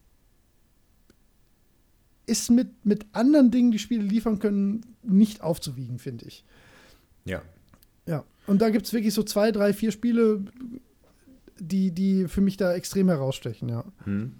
ist 2.31 2.49
mit, 2.49 2.85
mit 2.85 3.05
anderen 3.11 3.51
Dingen, 3.51 3.71
die 3.71 3.79
Spiele 3.79 4.03
liefern 4.03 4.39
können, 4.39 4.85
nicht 5.03 5.41
aufzuwiegen, 5.41 5.99
finde 5.99 6.25
ich. 6.25 6.45
Ja. 7.25 7.41
Ja. 8.07 8.23
Und 8.47 8.61
da 8.61 8.69
gibt 8.69 8.85
es 8.85 8.93
wirklich 8.93 9.13
so 9.13 9.23
zwei, 9.23 9.51
drei, 9.51 9.73
vier 9.73 9.91
Spiele, 9.91 10.43
die, 11.59 11.91
die 11.91 12.27
für 12.27 12.41
mich 12.41 12.57
da 12.57 12.73
extrem 12.73 13.09
herausstechen, 13.09 13.69
ja. 13.69 13.83
Hm. 14.05 14.33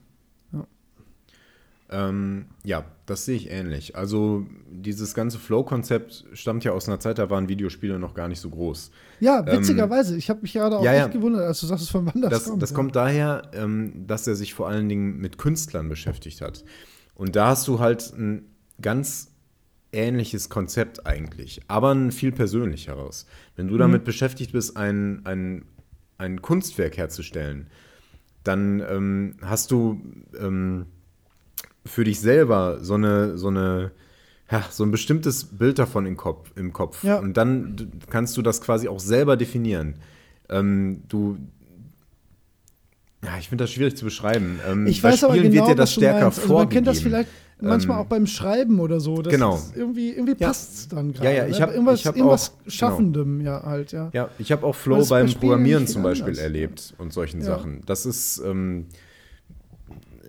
Ähm, 1.93 2.45
ja, 2.63 2.85
das 3.05 3.25
sehe 3.25 3.35
ich 3.35 3.51
ähnlich. 3.51 3.97
Also 3.97 4.45
dieses 4.71 5.13
ganze 5.13 5.37
Flow-Konzept 5.37 6.23
stammt 6.31 6.63
ja 6.63 6.71
aus 6.71 6.87
einer 6.87 7.01
Zeit, 7.01 7.17
da 7.17 7.29
waren 7.29 7.49
Videospiele 7.49 7.99
noch 7.99 8.13
gar 8.13 8.29
nicht 8.29 8.39
so 8.39 8.49
groß. 8.49 8.91
Ja, 9.19 9.45
ähm, 9.45 9.59
witzigerweise. 9.59 10.13
Ähm, 10.13 10.19
ich 10.19 10.29
habe 10.29 10.41
mich 10.41 10.53
gerade 10.53 10.77
auch 10.77 10.83
ja, 10.85 10.93
echt 10.93 11.07
ja. 11.07 11.07
gewundert, 11.07 11.41
als 11.41 11.59
du 11.59 11.67
sagst, 11.67 11.91
von 11.91 12.05
wann 12.05 12.21
das, 12.21 12.31
das 12.31 12.45
kommt. 12.45 12.61
Das 12.61 12.69
ja. 12.69 12.75
kommt 12.77 12.95
daher, 12.95 13.51
ähm, 13.53 14.07
dass 14.07 14.25
er 14.25 14.35
sich 14.35 14.53
vor 14.53 14.69
allen 14.69 14.87
Dingen 14.87 15.17
mit 15.17 15.37
Künstlern 15.37 15.89
beschäftigt 15.89 16.39
hat. 16.39 16.63
Und 17.15 17.35
da 17.35 17.47
hast 17.47 17.67
du 17.67 17.79
halt 17.79 18.13
ein 18.17 18.45
ganz 18.81 19.31
ähnliches 19.91 20.49
Konzept 20.49 21.05
eigentlich, 21.05 21.61
aber 21.67 21.93
ein 21.93 22.11
viel 22.11 22.31
persönlicheres. 22.31 23.25
Wenn 23.55 23.67
du 23.67 23.77
damit 23.77 24.03
beschäftigt 24.03 24.53
bist, 24.53 24.77
ein, 24.77 25.25
ein, 25.25 25.65
ein 26.17 26.41
Kunstwerk 26.41 26.97
herzustellen, 26.97 27.67
dann 28.43 28.81
ähm, 28.89 29.35
hast 29.41 29.71
du 29.71 30.01
ähm, 30.39 30.85
für 31.85 32.03
dich 32.03 32.19
selber 32.19 32.79
so 32.81 32.95
eine, 32.95 33.37
so 33.37 33.49
eine, 33.49 33.91
ja, 34.49 34.65
so 34.69 34.83
ein 34.83 34.91
bestimmtes 34.91 35.45
Bild 35.45 35.79
davon 35.79 36.05
im 36.05 36.17
Kopf. 36.17 36.51
Im 36.55 36.73
Kopf. 36.73 37.03
Ja. 37.03 37.19
Und 37.19 37.37
dann 37.37 37.91
kannst 38.09 38.37
du 38.37 38.41
das 38.41 38.61
quasi 38.61 38.87
auch 38.87 38.99
selber 38.99 39.37
definieren. 39.37 39.95
Ähm, 40.49 41.03
du, 41.07 41.37
ja, 43.23 43.37
ich 43.39 43.49
finde 43.49 43.63
das 43.63 43.71
schwierig 43.71 43.95
zu 43.97 44.05
beschreiben. 44.05 44.59
Ähm, 44.67 44.87
Ich 44.87 45.01
bei 45.01 45.09
weiß 45.09 45.23
aber 45.25 45.35
genau, 45.37 45.53
wird 45.53 45.67
dir 45.69 45.75
das 45.75 45.93
stärker. 45.93 46.25
Also 46.25 46.53
man 46.53 46.69
kennt 46.69 46.87
das 46.87 46.99
vielleicht 47.01 47.29
manchmal 47.59 47.97
Ähm, 47.99 48.03
auch 48.05 48.07
beim 48.09 48.25
Schreiben 48.25 48.79
oder 48.79 48.99
so. 48.99 49.15
Genau. 49.15 49.61
irgendwie 49.75 50.09
irgendwie 50.09 50.35
Ja. 50.39 50.47
passt 50.47 50.73
es 50.75 50.87
dann 50.87 51.13
gerade. 51.13 51.25
Ja, 51.27 51.31
ja, 51.31 51.47
ich 51.47 51.57
ne? 51.59 51.61
hab- 51.61 51.71
irgendwas, 51.73 52.05
hab 52.05 52.15
irgendwas 52.15 52.49
auch- 52.49 52.57
genau. 52.59 52.69
Schaffendem, 52.71 53.41
ja, 53.41 53.61
halt, 53.63 53.91
ja. 53.91 54.09
Ja, 54.13 54.29
ich 54.39 54.51
habe 54.51 54.65
auch 54.65 54.73
Flow 54.75 54.97
bei 55.03 55.19
beim 55.19 55.27
Spielen 55.27 55.39
Programmieren 55.41 55.85
zum 55.87 56.01
Beispiel 56.01 56.29
anders, 56.29 56.43
erlebt 56.43 56.93
und 56.97 57.13
solchen 57.13 57.39
Ja. 57.41 57.45
Sachen. 57.45 57.81
Das 57.85 58.05
ist, 58.07 58.41
ähm, 58.43 58.87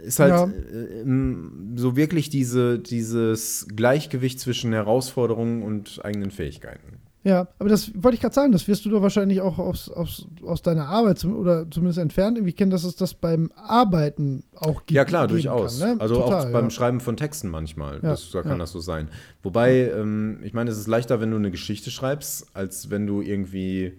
ist 0.05 0.19
halt 0.19 0.31
Ja. 0.33 0.45
äh, 0.47 1.01
ähm, 1.03 1.73
so 1.77 1.97
wirklich 1.97 2.29
diese, 2.29 2.79
dieses 2.79 3.67
Gleichgewicht 3.75 4.39
zwischen 4.41 4.73
Herausforderungen 4.73 5.63
und 5.63 6.01
eigenen 6.05 6.31
Fähigkeiten. 6.31 6.99
Ja, 7.25 7.47
aber 7.61 7.69
das 7.69 7.93
wollte 8.03 8.17
ich 8.17 8.21
gerade 8.21 8.35
sagen, 8.35 8.51
das 8.51 8.67
wirst 8.67 8.85
du 8.85 8.91
doch 8.91 9.01
wahrscheinlich 9.01 9.41
auch 9.41 9.59
aus, 9.59 9.89
aus, 9.89 10.27
aus 10.45 10.61
deiner 10.63 10.89
Arbeit 10.89 11.19
zum, 11.21 11.37
oder 11.37 11.71
zumindest 11.71 11.99
entfernt 12.01 12.37
irgendwie 12.37 12.53
kennen, 12.53 12.73
dass 12.73 12.83
es 12.83 12.97
das 12.97 13.15
beim 13.15 13.53
Arbeiten 13.55 14.43
auch 14.57 14.81
gibt. 14.81 14.91
Ja, 14.91 15.05
klar, 15.05 15.29
durchaus. 15.29 15.79
Kann, 15.79 15.97
ne? 15.97 16.01
Also 16.01 16.17
Total, 16.17 16.47
auch 16.49 16.53
beim 16.53 16.65
ja. 16.65 16.71
Schreiben 16.71 16.99
von 17.01 17.17
Texten 17.17 17.49
manchmal. 17.49 17.95
Ja, 18.03 18.11
Das, 18.11 18.31
da 18.33 18.43
kann 18.43 18.53
ja. 18.53 18.59
das 18.59 18.73
so 18.73 18.81
sein. 18.81 19.09
Wobei, 19.45 19.91
ähm, 19.97 20.41
ich 20.43 20.53
meine, 20.53 20.71
es 20.71 20.79
ist 20.79 20.89
leichter, 20.89 21.21
wenn 21.21 21.31
du 21.31 21.37
eine 21.37 21.53
Geschichte 21.53 21.93
schreibst, 21.93 22.49
als 22.55 22.91
wenn 22.91 23.07
du 23.07 23.21
irgendwie. 23.23 23.93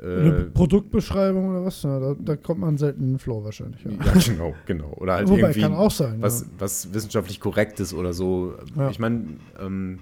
Eine 0.00 0.36
Äh, 0.38 0.44
Produktbeschreibung 0.44 1.50
oder 1.50 1.64
was? 1.64 1.82
Da, 1.82 2.14
da 2.18 2.36
kommt 2.36 2.60
man 2.60 2.78
selten 2.78 3.02
in 3.02 3.08
den 3.14 3.18
Flow 3.18 3.42
wahrscheinlich. 3.44 3.80
Ja. 3.84 4.12
genau, 4.24 4.54
genau. 4.64 4.92
Oder 4.96 5.14
halt 5.14 5.28
Wobei, 5.28 5.40
irgendwie. 5.40 5.60
kann 5.60 5.74
auch 5.74 5.90
sein. 5.90 6.22
was, 6.22 6.46
was 6.58 6.94
wissenschaftlich 6.94 7.40
korrekt 7.40 7.80
ist 7.80 7.92
oder 7.92 8.12
so. 8.12 8.54
Ich 8.90 8.98
meine, 9.00 9.24
ähm, 9.60 9.98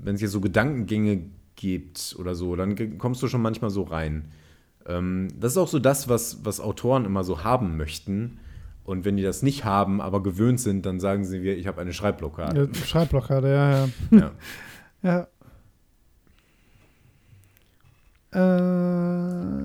wenn 0.00 0.14
es 0.14 0.20
hier 0.20 0.28
so 0.28 0.40
Gedankengänge 0.40 1.22
gibt 1.60 2.16
oder 2.18 2.34
so, 2.34 2.56
dann 2.56 2.98
kommst 2.98 3.22
du 3.22 3.28
schon 3.28 3.42
manchmal 3.42 3.70
so 3.70 3.82
rein. 3.82 4.32
Ähm, 4.86 5.28
das 5.38 5.52
ist 5.52 5.58
auch 5.58 5.68
so 5.68 5.78
das, 5.78 6.08
was, 6.08 6.44
was 6.44 6.58
Autoren 6.58 7.04
immer 7.04 7.22
so 7.22 7.44
haben 7.44 7.76
möchten. 7.76 8.38
Und 8.84 9.04
wenn 9.04 9.16
die 9.16 9.22
das 9.22 9.42
nicht 9.42 9.64
haben, 9.64 10.00
aber 10.00 10.22
gewöhnt 10.22 10.58
sind, 10.58 10.86
dann 10.86 11.00
sagen 11.00 11.24
sie 11.24 11.40
mir, 11.40 11.54
ich 11.54 11.66
habe 11.66 11.80
eine 11.80 11.92
Schreibblockade. 11.92 12.70
Ja, 12.72 12.74
Schreibblockade, 12.74 13.48
ja, 13.48 13.70
ja. 13.70 13.88
Ja. 14.10 14.30
Ja. 15.02 15.26
Äh, 18.32 19.64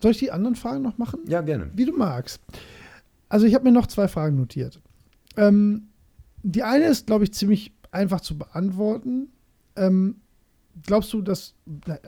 soll 0.00 0.12
ich 0.12 0.18
die 0.18 0.30
anderen 0.30 0.54
Fragen 0.54 0.82
noch 0.82 0.98
machen? 0.98 1.20
ja, 1.26 1.40
gerne. 1.40 1.68
Wie 1.74 1.84
du 1.84 1.96
magst. 1.96 2.40
Also 3.28 3.44
ich 3.46 3.54
habe 3.54 3.64
mir 3.64 3.72
noch 3.72 3.88
zwei 3.88 4.06
Fragen 4.06 4.36
notiert. 4.36 4.80
Ähm, 5.36 5.88
die 6.44 6.62
eine 6.62 6.84
ist, 6.84 7.08
glaube 7.08 7.24
ich, 7.24 7.34
ziemlich 7.34 7.72
einfach 7.90 8.20
zu 8.20 8.38
beantworten. 8.38 9.32
Ähm, 9.74 10.20
glaubst 10.86 11.12
du, 11.12 11.22
dass 11.22 11.54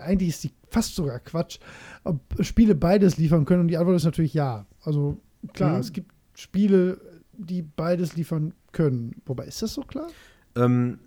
eigentlich 0.01 0.31
ist 0.31 0.45
die 0.45 0.53
fast 0.69 0.95
sogar 0.95 1.19
Quatsch, 1.21 1.59
ob 2.05 2.21
Spiele 2.41 2.75
beides 2.75 3.17
liefern 3.19 3.45
können? 3.45 3.63
Und 3.63 3.69
die 3.69 3.77
Antwort 3.77 3.97
ist 3.97 4.05
natürlich 4.05 4.35
ja. 4.35 4.67
Also 4.85 5.19
klar, 5.53 5.75
Mhm. 5.75 5.81
es 5.81 5.93
gibt 5.93 6.11
Spiele, 6.35 7.01
die 7.33 7.63
beides 7.63 8.17
liefern 8.17 8.55
können. 8.73 9.15
Wobei 9.27 9.45
ist 9.45 9.63
das 9.63 9.75
so 9.75 9.83
klar? 9.83 10.09
Ähm, 10.57 10.99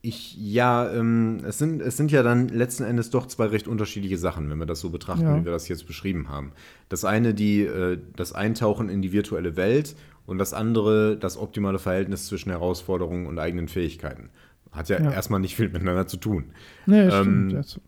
ich, 0.00 0.36
ja, 0.36 0.90
ähm, 0.92 1.38
es, 1.46 1.58
sind, 1.58 1.80
es 1.80 1.96
sind 1.96 2.10
ja 2.10 2.24
dann 2.24 2.48
letzten 2.48 2.82
Endes 2.82 3.10
doch 3.10 3.26
zwei 3.26 3.46
recht 3.46 3.68
unterschiedliche 3.68 4.18
Sachen, 4.18 4.50
wenn 4.50 4.58
wir 4.58 4.66
das 4.66 4.80
so 4.80 4.90
betrachten, 4.90 5.22
Ja. 5.22 5.40
wie 5.40 5.44
wir 5.44 5.52
das 5.52 5.68
jetzt 5.68 5.86
beschrieben 5.86 6.28
haben. 6.28 6.52
Das 6.88 7.04
eine, 7.04 7.34
die, 7.34 7.60
äh, 7.62 7.98
das 8.16 8.32
Eintauchen 8.32 8.88
in 8.88 9.00
die 9.02 9.12
virtuelle 9.12 9.54
Welt 9.56 9.94
und 10.26 10.38
das 10.38 10.54
andere, 10.54 11.16
das 11.16 11.36
optimale 11.36 11.78
Verhältnis 11.78 12.26
zwischen 12.26 12.50
Herausforderungen 12.50 13.26
und 13.26 13.38
eigenen 13.38 13.68
Fähigkeiten. 13.68 14.30
Hat 14.72 14.88
ja, 14.88 15.00
Ja. 15.00 15.12
erstmal 15.12 15.40
nicht 15.40 15.54
viel 15.54 15.68
miteinander 15.68 16.06
zu 16.06 16.16
tun. 16.16 16.46
Nee, 16.86 17.02
Ähm, 17.02 17.48
stimmt. 17.62 17.80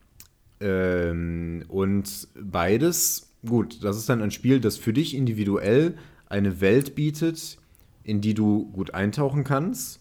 Ähm, 0.61 1.65
und 1.69 2.29
beides, 2.41 3.33
gut, 3.47 3.83
das 3.83 3.97
ist 3.97 4.09
dann 4.09 4.23
ein 4.23 4.31
Spiel, 4.31 4.61
das 4.61 4.77
für 4.77 4.93
dich 4.93 5.15
individuell 5.17 5.95
eine 6.29 6.61
Welt 6.61 6.95
bietet, 6.95 7.59
in 8.03 8.21
die 8.21 8.35
du 8.35 8.71
gut 8.73 8.95
eintauchen 8.95 9.45
kannst. 9.45 10.01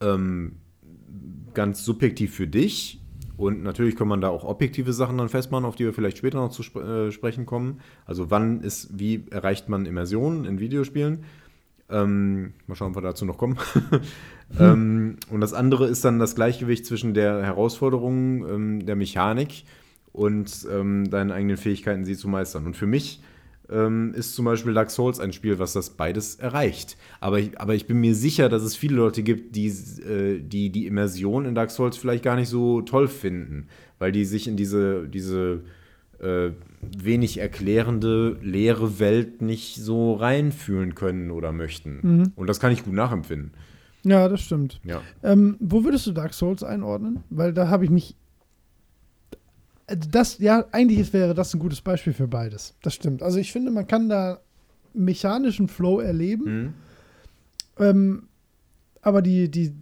Ähm, 0.00 0.56
ganz 1.54 1.84
subjektiv 1.84 2.34
für 2.34 2.46
dich. 2.46 3.00
Und 3.36 3.62
natürlich 3.62 3.96
kann 3.96 4.08
man 4.08 4.22
da 4.22 4.28
auch 4.28 4.44
objektive 4.44 4.92
Sachen 4.94 5.18
dann 5.18 5.28
festmachen, 5.28 5.66
auf 5.66 5.76
die 5.76 5.84
wir 5.84 5.92
vielleicht 5.92 6.16
später 6.18 6.38
noch 6.38 6.50
zu 6.50 6.62
sp 6.64 6.80
äh, 6.80 7.12
sprechen 7.12 7.44
kommen. 7.44 7.80
Also 8.06 8.30
wann 8.30 8.62
ist, 8.62 8.98
wie 8.98 9.24
erreicht 9.30 9.68
man 9.68 9.84
Immersion 9.84 10.46
in 10.46 10.58
Videospielen? 10.58 11.24
Ähm, 11.90 12.54
mal 12.66 12.74
schauen, 12.74 12.90
ob 12.90 12.96
wir 12.96 13.02
dazu 13.02 13.24
noch 13.26 13.38
kommen. 13.38 13.58
ähm, 14.58 15.16
und 15.30 15.40
das 15.40 15.52
andere 15.52 15.86
ist 15.86 16.04
dann 16.04 16.18
das 16.18 16.34
Gleichgewicht 16.34 16.86
zwischen 16.86 17.14
der 17.14 17.42
Herausforderung 17.42 18.48
ähm, 18.48 18.86
der 18.86 18.96
Mechanik 18.96 19.64
und 20.12 20.66
ähm, 20.70 21.10
deinen 21.10 21.32
eigenen 21.32 21.56
Fähigkeiten, 21.56 22.04
sie 22.04 22.16
zu 22.16 22.28
meistern. 22.28 22.66
Und 22.66 22.76
für 22.76 22.86
mich 22.86 23.20
ähm, 23.70 24.14
ist 24.14 24.34
zum 24.34 24.44
Beispiel 24.44 24.72
Dark 24.74 24.90
Souls 24.90 25.20
ein 25.20 25.32
Spiel, 25.32 25.58
was 25.58 25.72
das 25.72 25.90
beides 25.90 26.36
erreicht. 26.36 26.96
Aber 27.20 27.38
ich, 27.40 27.60
aber 27.60 27.74
ich 27.74 27.86
bin 27.86 28.00
mir 28.00 28.14
sicher, 28.14 28.48
dass 28.48 28.62
es 28.62 28.76
viele 28.76 28.96
Leute 28.96 29.22
gibt, 29.22 29.56
die, 29.56 29.66
äh, 29.66 30.40
die 30.40 30.70
die 30.70 30.86
Immersion 30.86 31.44
in 31.44 31.54
Dark 31.54 31.70
Souls 31.70 31.96
vielleicht 31.96 32.22
gar 32.22 32.36
nicht 32.36 32.48
so 32.48 32.82
toll 32.82 33.08
finden, 33.08 33.66
weil 33.98 34.12
die 34.12 34.24
sich 34.24 34.46
in 34.46 34.56
diese, 34.56 35.08
diese 35.08 35.64
äh, 36.20 36.50
wenig 36.80 37.38
erklärende, 37.38 38.38
leere 38.40 38.98
Welt 39.00 39.42
nicht 39.42 39.76
so 39.76 40.14
reinfühlen 40.14 40.94
können 40.94 41.30
oder 41.30 41.52
möchten. 41.52 41.98
Mhm. 42.02 42.32
Und 42.36 42.46
das 42.46 42.60
kann 42.60 42.72
ich 42.72 42.84
gut 42.84 42.94
nachempfinden. 42.94 43.50
Ja, 44.06 44.28
das 44.28 44.40
stimmt. 44.40 44.80
Ja. 44.84 45.02
Ähm, 45.22 45.56
wo 45.60 45.84
würdest 45.84 46.06
du 46.06 46.12
Dark 46.12 46.32
Souls 46.32 46.62
einordnen? 46.62 47.24
Weil 47.30 47.52
da 47.52 47.68
habe 47.68 47.84
ich 47.84 47.90
mich. 47.90 48.14
Also 49.88 50.08
das, 50.10 50.38
ja, 50.38 50.64
eigentlich 50.72 51.12
wäre 51.12 51.34
das 51.34 51.54
ein 51.54 51.60
gutes 51.60 51.80
Beispiel 51.80 52.12
für 52.12 52.26
beides. 52.26 52.74
Das 52.82 52.94
stimmt. 52.94 53.22
Also 53.22 53.38
ich 53.38 53.52
finde, 53.52 53.70
man 53.70 53.86
kann 53.86 54.08
da 54.08 54.38
mechanischen 54.94 55.68
Flow 55.68 56.00
erleben. 56.00 56.44
Mhm. 56.44 56.74
Ähm, 57.78 58.28
aber 59.02 59.22
die, 59.22 59.48
die, 59.50 59.74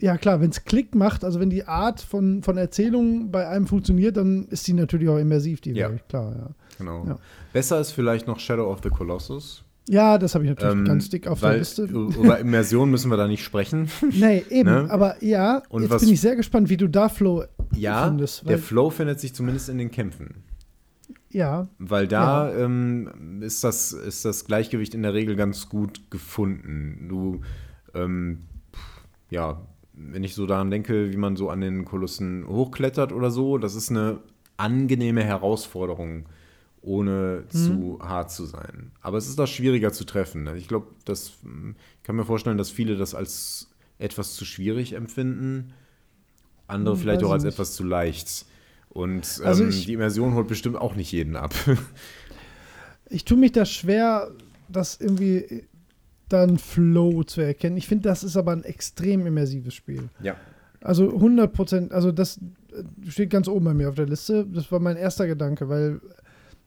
ja 0.00 0.16
klar, 0.16 0.40
wenn 0.40 0.50
es 0.50 0.64
Klick 0.64 0.94
macht, 0.94 1.24
also 1.24 1.38
wenn 1.40 1.50
die 1.50 1.66
Art 1.66 2.00
von, 2.00 2.42
von 2.42 2.56
Erzählung 2.56 3.30
bei 3.30 3.46
einem 3.48 3.66
funktioniert, 3.66 4.16
dann 4.16 4.46
ist 4.46 4.66
die 4.66 4.72
natürlich 4.72 5.08
auch 5.08 5.18
immersiv, 5.18 5.60
die 5.60 5.70
Ja. 5.72 5.88
wäre 5.90 6.00
klar, 6.08 6.34
ja. 6.36 6.50
Genau. 6.78 7.06
Ja. 7.06 7.18
Besser 7.52 7.80
ist 7.80 7.92
vielleicht 7.92 8.26
noch 8.26 8.38
Shadow 8.40 8.70
of 8.70 8.80
the 8.82 8.88
Colossus. 8.90 9.63
Ja, 9.86 10.16
das 10.16 10.34
habe 10.34 10.44
ich 10.44 10.50
natürlich 10.50 10.72
Ähm, 10.74 10.84
ganz 10.86 11.10
dick 11.10 11.26
auf 11.26 11.42
weil 11.42 11.50
der 11.52 11.58
Liste. 11.58 11.82
Über 11.84 12.38
Immersion 12.38 12.90
müssen 12.90 13.10
wir 13.10 13.16
da 13.18 13.28
nicht 13.28 13.44
sprechen. 13.44 13.88
Nee, 14.12 14.42
eben, 14.50 14.70
Ne? 14.70 14.86
aber 14.90 15.22
ja, 15.22 15.62
Und 15.68 15.82
jetzt 15.82 15.90
was- 15.90 16.02
bin 16.02 16.10
ich 16.12 16.20
sehr 16.20 16.36
gespannt, 16.36 16.70
wie 16.70 16.76
du 16.78 16.88
da 16.88 17.08
Flow 17.10 17.44
Ja, 17.74 18.06
findest. 18.06 18.48
der 18.48 18.58
Flow 18.58 18.88
findet 18.90 19.20
sich 19.20 19.34
zumindest 19.34 19.68
in 19.68 19.76
den 19.78 19.90
Kämpfen. 19.90 20.42
ja, 21.30 21.68
Weil 21.78 22.06
da 22.08 22.50
ähm, 22.54 23.40
ist, 23.42 23.62
das, 23.64 23.92
ist 23.92 24.24
das 24.24 24.46
Gleichgewicht 24.46 24.94
in 24.94 25.02
der 25.02 25.12
Regel 25.12 25.36
ganz 25.36 25.68
gut 25.68 26.10
gefunden. 26.10 27.06
Du, 27.08 27.40
ähm, 27.94 28.38
ja, 29.30 29.60
wenn 29.92 30.24
ich 30.24 30.34
so 30.34 30.46
daran 30.46 30.70
denke, 30.70 31.12
wie 31.12 31.16
man 31.16 31.36
so 31.36 31.50
an 31.50 31.60
den 31.60 31.84
Kolossen 31.84 32.46
hochklettert 32.48 33.12
oder 33.12 33.30
so, 33.30 33.58
das 33.58 33.74
ist 33.74 33.90
eine 33.90 34.18
angenehme 34.56 35.22
Herausforderung, 35.24 36.24
ohne 36.84 37.44
zu 37.48 37.98
hart 38.02 38.30
zu 38.30 38.44
sein. 38.44 38.92
Aber 39.00 39.16
es 39.18 39.28
ist 39.28 39.38
da 39.38 39.46
schwieriger 39.46 39.92
zu 39.92 40.04
treffen. 40.04 40.48
Ich 40.56 40.68
glaube, 40.68 40.88
das 41.04 41.32
hm, 41.42 41.76
ich 41.98 42.02
kann 42.02 42.16
mir 42.16 42.24
vorstellen, 42.24 42.58
dass 42.58 42.70
viele 42.70 42.96
das 42.96 43.14
als 43.14 43.70
etwas 43.98 44.34
zu 44.34 44.44
schwierig 44.44 44.92
empfinden, 44.92 45.72
andere 46.66 46.94
Hm, 46.94 47.00
vielleicht 47.00 47.22
auch 47.24 47.32
als 47.32 47.44
nicht. 47.44 47.54
etwas 47.54 47.74
zu 47.74 47.84
leicht. 47.84 48.46
Und 48.90 49.38
ähm, 49.40 49.46
Also 49.46 49.64
ich- 49.66 49.86
die 49.86 49.92
Immersion 49.94 50.34
holt 50.34 50.46
bestimmt 50.48 50.76
auch 50.76 50.94
nicht 50.94 51.10
jeden 51.12 51.36
ab. 51.36 51.54
ich 53.08 53.24
tue 53.24 53.36
mich 53.38 53.52
da 53.52 53.64
schwer, 53.64 54.30
das 54.68 55.00
irgendwie 55.00 55.64
dann 56.28 56.58
Flow 56.58 57.22
zu 57.22 57.40
erkennen. 57.40 57.76
Ich 57.76 57.86
finde, 57.86 58.08
das 58.08 58.24
ist 58.24 58.36
aber 58.36 58.52
ein 58.52 58.64
extrem 58.64 59.26
immersives 59.26 59.74
Spiel. 59.74 60.08
ja. 60.20 60.36
Also 60.80 61.14
100 61.14 61.50
Prozent, 61.54 61.92
also 61.92 62.12
das 62.12 62.36
äh, 62.36 63.10
steht 63.10 63.30
ganz 63.30 63.48
oben 63.48 63.64
bei 63.64 63.72
mir 63.72 63.88
auf 63.88 63.94
der 63.94 64.04
Liste. 64.04 64.44
Das 64.46 64.70
war 64.70 64.80
mein 64.80 64.98
erster 64.98 65.26
Gedanke, 65.26 65.70
weil 65.70 65.98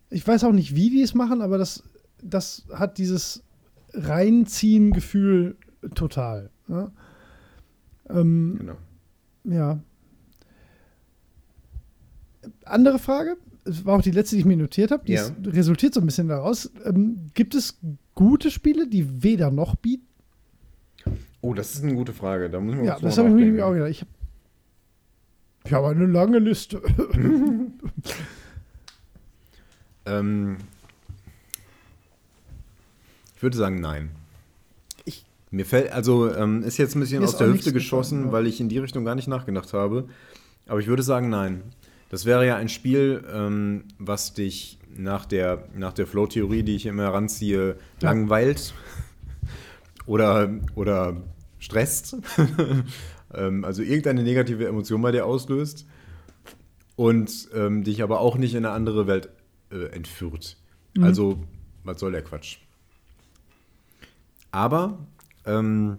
ich 0.09 0.25
weiß 0.27 0.43
auch 0.45 0.51
nicht, 0.53 0.75
wie 0.75 0.89
die 0.89 1.01
es 1.01 1.13
machen, 1.13 1.41
aber 1.41 1.57
das, 1.57 1.83
das 2.23 2.65
hat 2.73 2.97
dieses 2.97 3.43
Reinziehen-Gefühl 3.93 5.57
total. 5.95 6.49
Ne? 6.67 6.91
Ähm, 8.09 8.55
Genau. 8.59 8.77
ja. 9.45 9.79
Andere 12.63 12.99
Frage, 12.99 13.37
es 13.65 13.85
war 13.85 13.97
auch 13.97 14.01
die 14.01 14.11
letzte, 14.11 14.35
die 14.35 14.41
ich 14.41 14.45
mir 14.45 14.57
notiert 14.57 14.91
habe, 14.91 15.03
die 15.05 15.13
Ja. 15.13 15.23
ist, 15.23 15.33
resultiert 15.45 15.93
so 15.93 15.99
ein 16.01 16.05
bisschen 16.05 16.27
daraus. 16.27 16.71
Ähm, 16.85 17.31
gibt 17.33 17.55
es 17.55 17.77
gute 18.15 18.51
Spiele, 18.51 18.87
die 18.87 19.23
weder 19.23 19.51
noch 19.51 19.75
bieten? 19.75 20.05
Oh, 21.41 21.53
das 21.53 21.75
ist 21.75 21.83
eine 21.83 21.93
gute 21.95 22.13
Frage. 22.13 22.49
Da 22.49 22.59
muss 22.59 22.75
man 22.75 22.85
Ja, 22.85 22.99
das 22.99 23.17
habe 23.17 23.29
ich 23.29 23.35
mir 23.35 23.65
auch 23.65 23.73
gedacht. 23.73 23.89
Ich 23.91 24.01
habe 24.01 24.11
ich 25.65 25.73
hab 25.73 25.83
eine 25.85 26.05
lange 26.05 26.39
Liste. 26.39 26.81
ähm, 30.07 30.57
ich 33.35 33.43
würde 33.43 33.57
sagen, 33.57 33.79
nein. 33.79 34.09
Ich- 35.05 35.25
Mir 35.51 35.65
fällt, 35.65 35.91
also 35.91 36.33
ähm, 36.33 36.63
ist 36.63 36.77
jetzt 36.77 36.95
ein 36.95 36.99
bisschen 36.99 37.23
aus 37.23 37.37
der 37.37 37.47
Hüfte 37.47 37.71
geschossen, 37.73 38.17
gefallen, 38.23 38.33
weil 38.33 38.47
ich 38.47 38.59
in 38.59 38.69
die 38.69 38.79
Richtung 38.79 39.05
gar 39.05 39.15
nicht 39.15 39.27
nachgedacht 39.27 39.73
habe. 39.73 40.05
Aber 40.67 40.79
ich 40.79 40.87
würde 40.87 41.03
sagen, 41.03 41.29
nein. 41.29 41.61
Das 42.09 42.25
wäre 42.25 42.45
ja 42.47 42.55
ein 42.55 42.69
Spiel, 42.69 43.23
ähm, 43.33 43.83
was 43.99 44.33
dich 44.33 44.79
nach 44.95 45.25
der, 45.25 45.65
nach 45.75 45.93
der 45.93 46.07
Flow-Theorie, 46.07 46.63
die 46.63 46.75
ich 46.75 46.85
immer 46.85 47.03
heranziehe, 47.03 47.75
Ja. 48.01 48.09
langweilt 48.11 48.73
oder, 50.05 50.49
oder 50.75 51.17
stresst. 51.59 52.15
ähm, 53.33 53.65
also 53.65 53.81
irgendeine 53.83 54.23
negative 54.23 54.65
Emotion 54.67 55.01
bei 55.01 55.11
dir 55.11 55.25
auslöst 55.25 55.85
und 56.95 57.49
ähm, 57.53 57.83
dich 57.83 58.01
aber 58.01 58.21
auch 58.21 58.37
nicht 58.37 58.53
in 58.55 58.65
eine 58.65 58.73
andere 58.73 59.05
Welt 59.05 59.29
äh, 59.71 59.87
entführt. 59.87 60.57
Mhm. 60.95 61.03
Also, 61.03 61.43
was 61.83 61.99
soll 61.99 62.11
der 62.11 62.23
Quatsch? 62.23 62.57
Aber 64.51 64.99
ähm, 65.45 65.97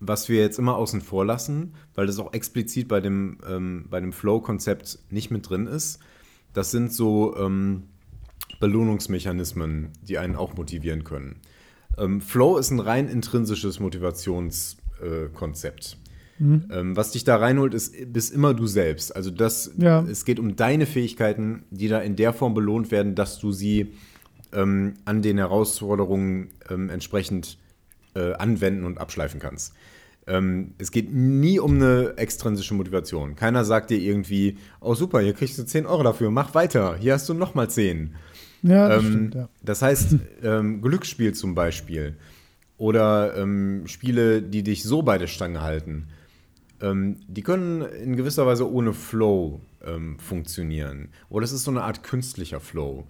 was 0.00 0.28
wir 0.28 0.40
jetzt 0.40 0.58
immer 0.58 0.76
außen 0.76 1.00
vor 1.00 1.24
lassen, 1.24 1.74
weil 1.94 2.06
das 2.06 2.18
auch 2.18 2.32
explizit 2.32 2.88
bei 2.88 3.00
dem, 3.00 3.38
ähm, 3.48 3.86
bei 3.88 4.00
dem 4.00 4.12
Flow-Konzept 4.12 4.98
nicht 5.10 5.30
mit 5.30 5.48
drin 5.48 5.66
ist, 5.66 6.00
das 6.52 6.70
sind 6.70 6.92
so 6.92 7.34
ähm, 7.36 7.84
Belohnungsmechanismen, 8.60 9.92
die 10.02 10.18
einen 10.18 10.36
auch 10.36 10.54
motivieren 10.54 11.04
können. 11.04 11.40
Ähm, 11.98 12.20
Flow 12.20 12.58
ist 12.58 12.70
ein 12.70 12.80
rein 12.80 13.08
intrinsisches 13.08 13.80
Motivationskonzept. 13.80 15.96
Ähm, 16.38 16.96
was 16.96 17.12
dich 17.12 17.24
da 17.24 17.36
reinholt, 17.36 17.72
ist, 17.74 17.94
bist 18.12 18.32
immer 18.34 18.52
du 18.54 18.66
selbst. 18.66 19.14
Also 19.16 19.30
das, 19.30 19.72
Ja. 19.78 20.02
es 20.02 20.24
geht 20.24 20.38
um 20.38 20.54
deine 20.56 20.84
Fähigkeiten, 20.86 21.64
die 21.70 21.88
da 21.88 22.00
in 22.00 22.14
der 22.16 22.32
Form 22.32 22.52
belohnt 22.54 22.90
werden, 22.90 23.14
dass 23.14 23.38
du 23.38 23.52
sie 23.52 23.92
ähm, 24.52 24.94
an 25.06 25.22
den 25.22 25.38
Herausforderungen 25.38 26.48
ähm, 26.70 26.90
entsprechend 26.90 27.58
äh, 28.14 28.32
anwenden 28.34 28.84
und 28.84 28.98
abschleifen 28.98 29.40
kannst. 29.40 29.72
Ähm, 30.26 30.72
es 30.78 30.90
geht 30.90 31.12
nie 31.12 31.58
um 31.58 31.76
eine 31.76 32.14
extrinsische 32.16 32.74
Motivation. 32.74 33.36
Keiner 33.36 33.64
sagt 33.64 33.90
dir 33.90 33.98
irgendwie, 33.98 34.58
oh 34.80 34.94
super, 34.94 35.20
hier 35.20 35.34
kriegst 35.34 35.58
du 35.58 35.64
10 35.64 35.86
Euro 35.86 36.02
dafür, 36.02 36.30
mach 36.30 36.54
weiter, 36.54 36.96
hier 36.98 37.14
hast 37.14 37.28
du 37.28 37.34
nochmal 37.34 37.70
10. 37.70 38.14
Ja, 38.62 38.88
das 38.88 39.04
Ähm, 39.04 39.10
stimmt, 39.10 39.34
ja. 39.36 39.48
Das 39.62 39.82
heißt, 39.82 40.16
Glücksspiel 40.82 41.32
zum 41.34 41.54
Beispiel 41.54 42.16
oder 42.78 43.36
ähm, 43.36 43.82
Spiele, 43.86 44.42
die 44.42 44.62
dich 44.62 44.82
so 44.82 45.02
bei 45.02 45.16
der 45.18 45.28
Stange 45.28 45.62
halten, 45.62 46.08
ähm, 46.80 47.16
die 47.26 47.42
können 47.42 47.82
in 47.82 48.16
gewisser 48.16 48.46
Weise 48.46 48.70
ohne 48.70 48.92
Flow 48.92 49.60
ähm, 49.84 50.18
funktionieren. 50.18 51.08
Oder 51.28 51.44
es 51.44 51.52
ist 51.52 51.64
so 51.64 51.70
eine 51.70 51.82
Art 51.82 52.02
künstlicher 52.02 52.60
Flow, 52.60 53.04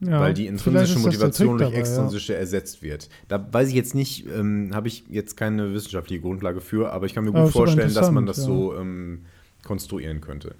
ja. 0.00 0.20
weil 0.20 0.34
die 0.34 0.46
intrinsische 0.46 0.98
Motivation 0.98 1.58
durch 1.58 1.74
extrinsische 1.74 2.34
ersetzt 2.34 2.82
wird. 2.82 3.08
Da 3.28 3.52
weiß 3.52 3.68
ich 3.68 3.74
jetzt 3.74 3.94
nicht, 3.94 4.26
ähm, 4.26 4.70
habe 4.74 4.88
ich 4.88 5.04
jetzt 5.08 5.36
keine 5.36 5.72
wissenschaftliche 5.72 6.20
Grundlage 6.20 6.60
für, 6.60 6.92
aber 6.92 7.06
ich 7.06 7.14
kann 7.14 7.24
mir 7.24 7.32
gut 7.32 7.50
vorstellen, 7.50 7.94
dass 7.94 8.10
man 8.10 8.26
das 8.26 8.38
interessant, 8.38 8.74
so 8.74 8.76
ähm, 8.76 9.24
konstruieren 9.64 10.20
könnte. 10.20 10.54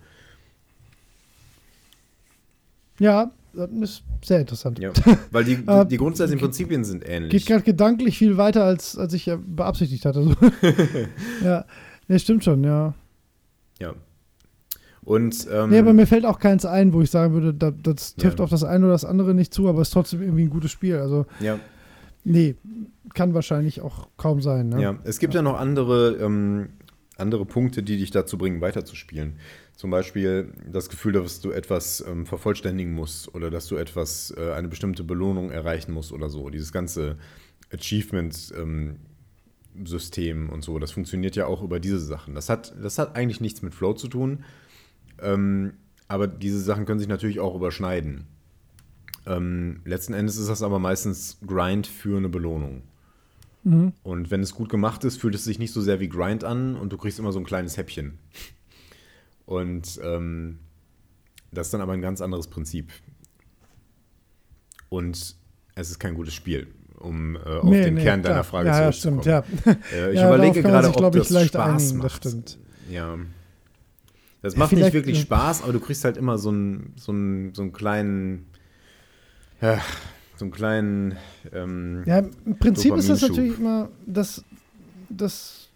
Ja. 2.98 3.30
ja, 3.54 3.66
das 3.66 3.90
ist 3.90 4.02
sehr 4.24 4.40
interessant. 4.40 4.78
Ja, 4.78 4.90
weil 5.30 5.44
die, 5.44 5.58
Äh, 5.66 5.84
die 5.84 5.98
grundsätzlichen 5.98 6.40
Prinzipien 6.40 6.84
sind 6.84 7.06
ähnlich. 7.06 7.30
Geht 7.30 7.46
gerade 7.46 7.62
gedanklich 7.62 8.16
viel 8.16 8.38
weiter, 8.38 8.64
als, 8.64 8.96
als 8.96 9.12
ich 9.12 9.26
ja 9.26 9.38
beabsichtigt 9.44 10.06
hatte. 10.06 10.22
So. 10.22 10.34
ja, 12.08 12.18
stimmt 12.18 12.44
schon, 12.44 12.64
ja. 12.64 12.94
Ja. 13.80 13.94
Und 15.02 15.46
ähm, 15.52 15.70
Nee, 15.70 15.78
aber 15.78 15.92
mir 15.92 16.06
fällt 16.06 16.24
auch 16.24 16.38
keins 16.40 16.64
ein, 16.64 16.92
wo 16.92 17.00
ich 17.00 17.10
sagen 17.10 17.32
würde, 17.32 17.54
da, 17.54 17.70
das 17.70 18.16
trifft 18.16 18.38
Ja. 18.38 18.44
auf 18.44 18.50
das 18.50 18.64
eine 18.64 18.84
oder 18.86 18.92
das 18.94 19.04
andere 19.04 19.34
nicht 19.34 19.54
zu, 19.54 19.68
aber 19.68 19.80
es 19.80 19.88
ist 19.88 19.94
trotzdem 19.94 20.20
irgendwie 20.20 20.42
ein 20.44 20.50
gutes 20.50 20.72
Spiel. 20.72 20.96
Also, 20.96 21.26
ja, 21.38 21.60
nee, 22.24 22.56
kann 23.14 23.32
wahrscheinlich 23.34 23.80
auch 23.80 24.08
kaum 24.16 24.40
sein. 24.42 24.68
Ne? 24.70 24.82
ja, 24.82 24.98
es 25.04 25.20
gibt 25.20 25.34
ja, 25.34 25.42
noch 25.42 25.58
andere, 25.58 26.16
ähm, 26.16 26.70
andere 27.16 27.46
Punkte, 27.46 27.82
die 27.84 27.98
dich 27.98 28.10
dazu 28.10 28.36
bringen, 28.36 28.60
weiterzuspielen. 28.60 29.36
Zum 29.76 29.90
Beispiel 29.90 30.52
das 30.72 30.88
Gefühl, 30.88 31.12
dass 31.12 31.40
du 31.40 31.50
etwas 31.50 32.04
ähm, 32.08 32.26
vervollständigen 32.26 32.92
musst 32.92 33.32
oder 33.34 33.50
dass 33.50 33.66
du 33.68 33.76
etwas, 33.76 34.34
äh, 34.36 34.52
eine 34.54 34.68
bestimmte 34.68 35.04
Belohnung 35.04 35.50
erreichen 35.50 35.92
musst 35.92 36.12
oder 36.12 36.30
so. 36.30 36.50
Dieses 36.50 36.72
ganze 36.72 37.16
Achievement-System 39.76 40.48
und 40.50 40.62
so, 40.62 40.78
das 40.78 40.92
funktioniert 40.92 41.36
ja 41.36 41.46
auch 41.46 41.62
über 41.62 41.80
diese 41.80 41.98
Sachen. 41.98 42.34
Das 42.34 42.48
hat, 42.48 42.74
das 42.82 42.98
hat 42.98 43.16
eigentlich 43.16 43.40
nichts 43.40 43.62
mit 43.62 43.74
Flow 43.74 43.92
zu 43.92 44.08
tun, 44.08 44.44
ähm, 45.20 45.74
aber 46.08 46.26
diese 46.26 46.60
Sachen 46.60 46.86
können 46.86 46.98
sich 46.98 47.08
natürlich 47.08 47.40
auch 47.40 47.54
überschneiden. 47.54 48.26
Ähm, 49.26 49.80
letzten 49.84 50.14
Endes 50.14 50.36
ist 50.36 50.48
das 50.48 50.62
aber 50.62 50.78
meistens 50.78 51.38
Grind 51.46 51.86
für 51.86 52.16
eine 52.16 52.28
Belohnung. 52.28 52.82
Mhm. 53.64 53.92
Und 54.02 54.30
wenn 54.30 54.40
es 54.40 54.54
gut 54.54 54.68
gemacht 54.68 55.04
ist, 55.04 55.20
fühlt 55.20 55.34
es 55.34 55.44
sich 55.44 55.58
nicht 55.58 55.72
so 55.72 55.80
sehr 55.80 55.98
wie 56.00 56.08
Grind 56.08 56.44
an 56.44 56.76
und 56.76 56.92
du 56.92 56.96
kriegst 56.96 57.18
immer 57.18 57.32
so 57.32 57.40
ein 57.40 57.44
kleines 57.44 57.76
Häppchen. 57.76 58.18
Und 59.44 60.00
ähm, 60.02 60.60
das 61.50 61.68
ist 61.68 61.74
dann 61.74 61.80
aber 61.80 61.92
ein 61.92 62.02
ganz 62.02 62.20
anderes 62.20 62.48
Prinzip. 62.48 62.92
Und 64.88 65.36
es 65.74 65.90
ist 65.90 65.98
kein 65.98 66.14
gutes 66.14 66.34
Spiel, 66.34 66.68
um 67.06 67.36
äh, 67.36 67.38
auf 67.38 67.64
Nee, 67.64 67.84
den 67.84 67.94
nee, 67.94 68.02
Kern 68.02 68.20
klar. 68.22 68.32
deiner 68.34 68.44
Frage 68.44 68.68
ja, 68.68 68.80
ja, 68.84 68.92
zurückzukommen. 68.92 69.44
stimmt, 69.44 69.66
ja. 69.66 69.72
Äh, 69.96 70.12
ich 70.12 70.16
Ja, 70.20 70.28
überlege 70.34 70.62
gerade, 70.62 70.86
sich, 70.88 70.96
ob 70.96 71.14
ich, 71.14 71.22
das 71.22 71.30
leicht 71.30 71.54
Spaß 71.54 71.82
einigen, 71.82 71.98
macht. 71.98 72.24
das 72.24 72.30
stimmt. 72.32 72.58
Ja. 72.90 73.16
Das 74.42 74.56
macht 74.56 74.72
nicht 74.72 74.78
Vielleicht, 74.80 74.94
wirklich 74.94 75.18
äh, 75.18 75.22
Spaß, 75.22 75.62
aber 75.62 75.72
du 75.72 75.80
kriegst 75.80 76.04
halt 76.04 76.16
immer 76.16 76.38
so 76.38 76.50
einen, 76.50 76.92
so 76.96 77.10
einen, 77.12 77.54
so 77.54 77.62
einen 77.62 77.72
kleinen, 77.72 78.46
ja, 79.60 79.78
so 80.36 80.44
einen 80.44 80.52
kleinen, 80.52 81.16
ähm, 81.52 82.02
Ja, 82.06 82.18
im 82.44 82.58
Prinzip 82.58 82.94
ist 82.96 83.08
das 83.08 83.22
natürlich 83.22 83.58
immer, 83.58 83.88
das, 84.06 84.44
das, 85.08 85.68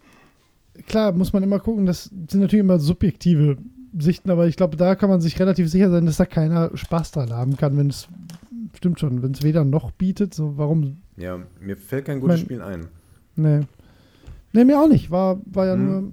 klar, 0.87 1.11
muss 1.11 1.33
man 1.33 1.43
immer 1.43 1.59
gucken, 1.59 1.85
das 1.85 2.05
sind 2.05 2.35
natürlich 2.41 2.63
immer 2.63 2.79
subjektive 2.79 3.57
Sichten, 3.97 4.29
aber 4.31 4.47
ich 4.47 4.55
glaube, 4.55 4.77
da 4.77 4.95
kann 4.95 5.09
man 5.09 5.19
sich 5.19 5.37
relativ 5.39 5.69
sicher 5.69 5.89
sein, 5.89 6.05
dass 6.05 6.17
da 6.17 6.25
keiner 6.25 6.71
Spaß 6.73 7.11
dran 7.11 7.31
haben 7.33 7.57
kann, 7.57 7.75
wenn 7.75 7.89
es, 7.89 8.07
stimmt 8.77 8.99
schon, 9.01 9.21
wenn 9.21 9.31
es 9.33 9.43
weder 9.43 9.65
noch 9.65 9.91
bietet, 9.91 10.33
so 10.33 10.57
warum, 10.57 11.00
ja, 11.17 11.39
mir 11.59 11.77
fällt 11.77 12.05
kein 12.05 12.19
gutes 12.19 12.37
Mein- 12.37 12.45
Spiel 12.45 12.61
ein. 12.61 12.87
ne. 13.35 13.67
Ne, 14.53 14.65
mir 14.65 14.79
auch 14.81 14.89
nicht, 14.89 15.09
war, 15.11 15.39
war 15.45 15.65
ja 15.67 15.73
Hm. 15.75 15.85
nur 15.85 16.11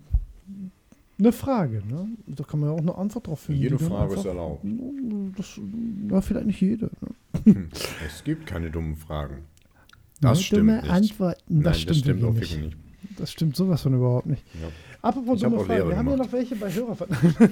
eine 1.18 1.32
Frage, 1.32 1.82
ne? 1.88 2.06
Da 2.28 2.44
kann 2.44 2.60
man 2.60 2.68
ja 2.68 2.74
auch 2.76 2.80
eine 2.80 2.94
Antwort 2.96 3.26
drauf 3.26 3.40
finden. 3.40 3.60
Jede 3.62 3.78
Frage 3.78 4.12
ist 4.12 4.18
einfach- 4.18 4.30
erlaubt. 4.30 4.64
Das, 5.36 5.60
ja, 6.10 6.20
vielleicht 6.20 6.46
nicht 6.46 6.60
jede. 6.60 6.90
Ne? 7.00 7.52
Hm, 7.54 7.68
Es 8.06 8.22
gibt 8.22 8.46
keine 8.46 8.70
dummen 8.70 8.94
Fragen. 8.96 9.38
Das 10.20 10.40
stimmt 10.42 10.60
dumme 10.62 10.76
nicht. 10.82 10.90
Antworten, 10.90 11.42
Nein, 11.48 11.62
das 11.64 11.80
stimmt, 11.80 11.98
stimmt 11.98 12.22
auch 12.24 12.34
wirklich 12.34 12.50
wirklich 12.52 12.74
nicht. 12.76 12.78
nicht. 13.10 13.20
Das 13.20 13.32
stimmt 13.32 13.56
sowas 13.56 13.82
von 13.82 13.94
überhaupt 13.94 14.26
nicht. 14.26 14.44
Ja. 14.62 14.68
Apropos 15.02 15.36
Ich 15.38 15.42
dumme 15.42 15.64
Fragen, 15.64 15.88
wir 15.88 15.96
haben 15.96 16.08
ja 16.10 16.16
noch 16.16 16.32
welche 16.32 16.54
bei 16.54 16.72
Hörer. 16.72 16.96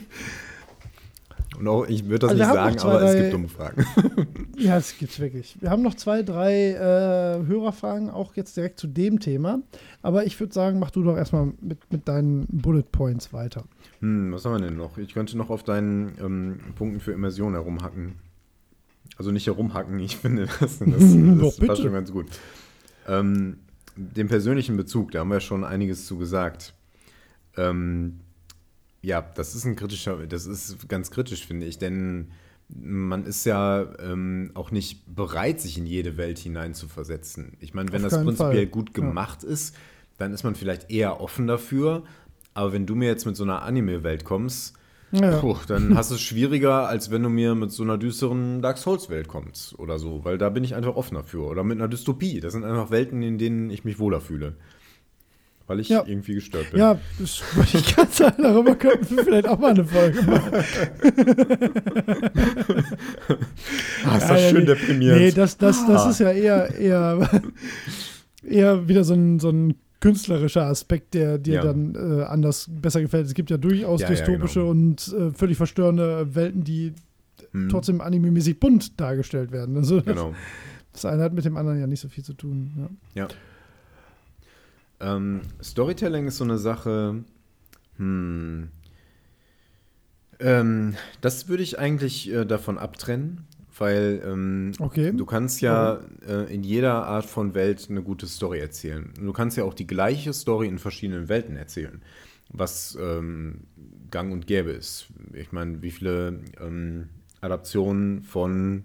Und 1.59 1.69
auch, 1.69 1.87
ich 1.89 2.05
würde 2.05 2.21
das 2.27 2.31
Also 2.31 2.43
nicht 2.45 2.53
sagen, 2.55 2.79
zwei, 2.79 2.89
aber 2.89 3.03
es 3.03 3.13
drei- 3.13 3.21
gibt 3.23 3.35
dumme 3.35 3.49
Fragen. 3.49 3.85
Ja, 4.59 4.79
es 4.79 4.97
gibt's 4.99 5.21
wirklich. 5.21 5.57
Wir 5.61 5.69
haben 5.71 5.83
noch 5.83 5.95
zwei, 5.95 6.23
drei 6.23 6.71
äh, 6.71 7.47
Hörerfragen, 7.47 8.09
auch 8.09 8.35
jetzt 8.37 8.57
direkt 8.57 8.81
zu 8.81 8.87
dem 8.87 9.21
Thema. 9.21 9.61
Aber 10.03 10.25
ich 10.25 10.41
würde 10.41 10.55
sagen, 10.55 10.79
mach 10.79 10.91
du 10.91 11.03
doch 11.03 11.15
erstmal 11.17 11.53
mit, 11.61 11.79
mit 11.93 12.09
deinen 12.09 12.47
Bullet 12.51 12.85
Points 12.91 13.35
weiter. 13.35 13.65
Hm, 14.01 14.33
was 14.33 14.45
haben 14.47 14.53
wir 14.53 14.61
denn 14.69 14.77
noch? 14.79 14.97
Ich 14.97 15.13
könnte 15.13 15.37
noch 15.37 15.51
auf 15.51 15.63
deinen 15.63 16.13
ähm, 16.23 16.59
Punkten 16.75 17.01
für 17.01 17.13
Immersion 17.13 17.53
herumhacken. 17.53 18.15
Also 19.19 19.31
nicht 19.31 19.47
herumhacken, 19.47 19.99
ich 19.99 20.17
finde, 20.17 20.47
das, 20.61 20.79
das, 20.79 20.79
das 20.79 21.57
passt 21.67 21.83
schon 21.83 21.93
ganz 21.93 22.11
gut. 22.13 22.27
Ähm, 23.07 23.59
den 23.97 24.29
persönlichen 24.29 24.77
Bezug, 24.77 25.11
da 25.13 25.21
haben 25.21 25.31
wir 25.31 25.41
schon 25.41 25.65
einiges 25.65 26.07
zu 26.07 26.17
gesagt. 26.19 26.75
Ähm, 27.59 28.21
ja, 29.07 29.21
das 29.23 29.55
ist 29.55 29.65
ein 29.65 29.77
kritischer, 29.77 30.27
das 30.27 30.47
ist 30.47 30.89
ganz 30.89 31.11
kritisch, 31.13 31.47
finde 31.47 31.67
ich, 31.67 31.79
denn 31.79 32.33
man 32.69 33.25
ist 33.25 33.47
ja 33.47 33.87
ähm, 34.01 34.51
auch 34.55 34.73
nicht 34.73 35.15
bereit, 35.15 35.61
sich 35.61 35.79
in 35.79 35.87
jede 35.87 36.17
Welt 36.17 36.39
hinein 36.41 36.75
zu 36.75 36.89
versetzen. 36.89 37.57
Ich 37.61 37.73
meine, 37.75 37.93
wenn 37.93 38.05
Auf 38.05 38.11
das 38.11 38.25
prinzipiell 38.25 38.65
Fall. 38.65 38.67
gut 38.67 38.89
Ja. 38.89 38.95
gemacht 39.05 39.45
ist, 39.45 39.77
dann 40.19 40.33
ist 40.33 40.43
man 40.43 40.57
vielleicht 40.57 40.91
eher 40.91 41.21
offen 41.21 41.47
dafür. 41.47 42.03
Aber 42.55 42.73
wenn 42.73 42.85
du 42.87 42.97
mir 42.97 43.07
jetzt 43.07 43.25
mit 43.27 43.37
so 43.37 43.45
einer 43.45 43.63
Anime-Welt 43.63 44.25
kommst, 44.25 44.75
Ja. 45.13 45.39
puh, 45.39 45.57
dann 45.69 45.95
hast 45.97 46.11
du 46.11 46.17
es 46.17 46.21
schwieriger, 46.23 46.89
als 46.89 47.13
wenn 47.13 47.23
du 47.23 47.29
mir 47.29 47.55
mit 47.55 47.71
so 47.71 47.85
einer 47.85 47.99
düsteren 47.99 48.61
Dark 48.63 48.79
Souls-Welt 48.79 49.29
kommst 49.29 49.79
oder 49.79 50.01
so, 50.01 50.25
weil 50.25 50.37
da 50.37 50.49
bin 50.49 50.65
ich 50.65 50.75
einfach 50.75 50.97
offener 50.97 51.23
für. 51.23 51.45
Oder 51.47 51.63
mit 51.63 51.79
einer 51.79 51.87
Dystopie. 51.87 52.41
Das 52.41 52.53
sind 52.55 52.65
einfach 52.65 52.91
Welten, 52.91 53.23
in 53.23 53.39
denen 53.39 53.71
ich 53.71 53.85
mich 53.85 54.01
wohler 54.01 54.21
fühle. 54.21 54.57
Weil 55.69 55.81
ich 55.81 55.89
Ja. 55.89 56.05
irgendwie 56.07 56.35
gestört 56.35 56.71
bin. 56.71 56.79
Ja, 56.81 56.99
das 57.19 57.43
wollte 57.57 57.79
ich 57.79 57.95
gerade 57.95 58.13
sagen, 58.13 58.43
darüber 58.43 58.77
könnten 58.77 59.17
wir 59.17 59.25
vielleicht 59.25 59.49
auch 59.49 59.59
mal 59.59 59.71
eine 59.73 59.85
Folge 59.85 60.23
machen. 60.23 60.53
Ah, 64.05 64.17
ist 64.17 64.29
das 64.29 64.43
ja, 64.43 64.49
schön 64.51 64.61
nee. 64.61 64.65
deprimierend. 64.67 65.21
Nee, 65.21 65.31
das, 65.33 65.57
das, 65.59 65.87
das 65.87 66.03
Ah. 66.07 66.11
ist 66.11 66.21
ja 66.21 66.31
eher, 66.33 66.75
eher, 66.77 67.43
eher 68.49 68.89
wieder 68.89 69.05
so 69.05 69.15
ein, 69.15 69.41
so 69.41 69.51
ein 69.51 69.75
künstlerischer 70.01 70.67
Aspekt, 70.67 71.15
der 71.15 71.39
dir 71.39 71.55
Ja. 71.55 71.65
dann 71.65 71.95
äh, 71.95 72.23
anders 72.25 72.69
besser 72.71 73.01
gefällt. 73.01 73.27
Es 73.27 73.35
gibt 73.35 73.51
ja 73.51 73.57
durchaus 73.57 74.03
Ja, 74.03 74.09
dystopische 74.09 74.61
genau. 74.61 74.71
und 74.71 75.15
äh, 75.19 75.31
völlig 75.33 75.57
verstörende 75.57 76.35
Welten, 76.35 76.63
die 76.65 76.93
Hm, 77.53 77.69
trotzdem 77.69 78.01
anime-mäßig 78.01 78.59
bunt 78.61 79.01
dargestellt 79.01 79.53
werden. 79.53 79.77
Also 79.77 80.01
Genau. 80.03 80.35
das 80.93 81.05
eine 81.05 81.23
hat 81.23 81.33
mit 81.33 81.45
dem 81.45 81.57
anderen 81.57 81.81
ja 81.81 81.87
nicht 81.87 82.01
so 82.01 82.09
viel 82.09 82.25
zu 82.25 82.35
tun. 82.35 82.99
Ja. 83.15 83.29
Ähm, 85.01 85.43
Storytelling 85.63 86.27
ist 86.27 86.39
so 86.39 86.45
eine 86.45 86.59
Sache. 86.59 87.25
Hm. 87.99 88.69
Ähm, 90.39 90.95
das 91.21 91.49
würde 91.49 91.63
ich 91.63 91.79
eigentlich 91.79 92.31
äh, 92.31 92.45
davon 92.45 92.79
abtrennen, 92.79 93.47
weil 93.79 94.23
ähm, 94.25 94.73
Okay. 94.79 95.13
du 95.13 95.25
kannst 95.25 95.61
ja 95.63 96.01
äh, 96.27 96.53
in 96.53 96.63
jeder 96.63 97.07
Art 97.07 97.27
von 97.27 97.55
Welt 97.55 97.87
eine 97.89 98.03
gute 98.03 98.27
Story 98.27 98.59
erzählen. 98.59 99.13
Du 99.19 99.33
kannst 99.33 99.57
ja 99.57 99.65
auch 99.65 99.75
die 99.75 99.87
gleiche 99.87 100.33
Story 100.33 100.69
in 100.69 100.79
verschiedenen 100.79 101.29
Welten 101.29 101.57
erzählen, 101.57 102.03
was 102.51 102.99
ähm, 103.01 103.65
gang 104.11 104.33
und 104.33 104.47
gäbe 104.47 104.71
ist. 104.71 105.07
Ich 105.33 105.53
meine, 105.53 105.81
wie 105.83 105.91
viele 105.91 106.41
ähm, 106.61 107.09
Adaptionen 107.41 108.23
von 108.23 108.85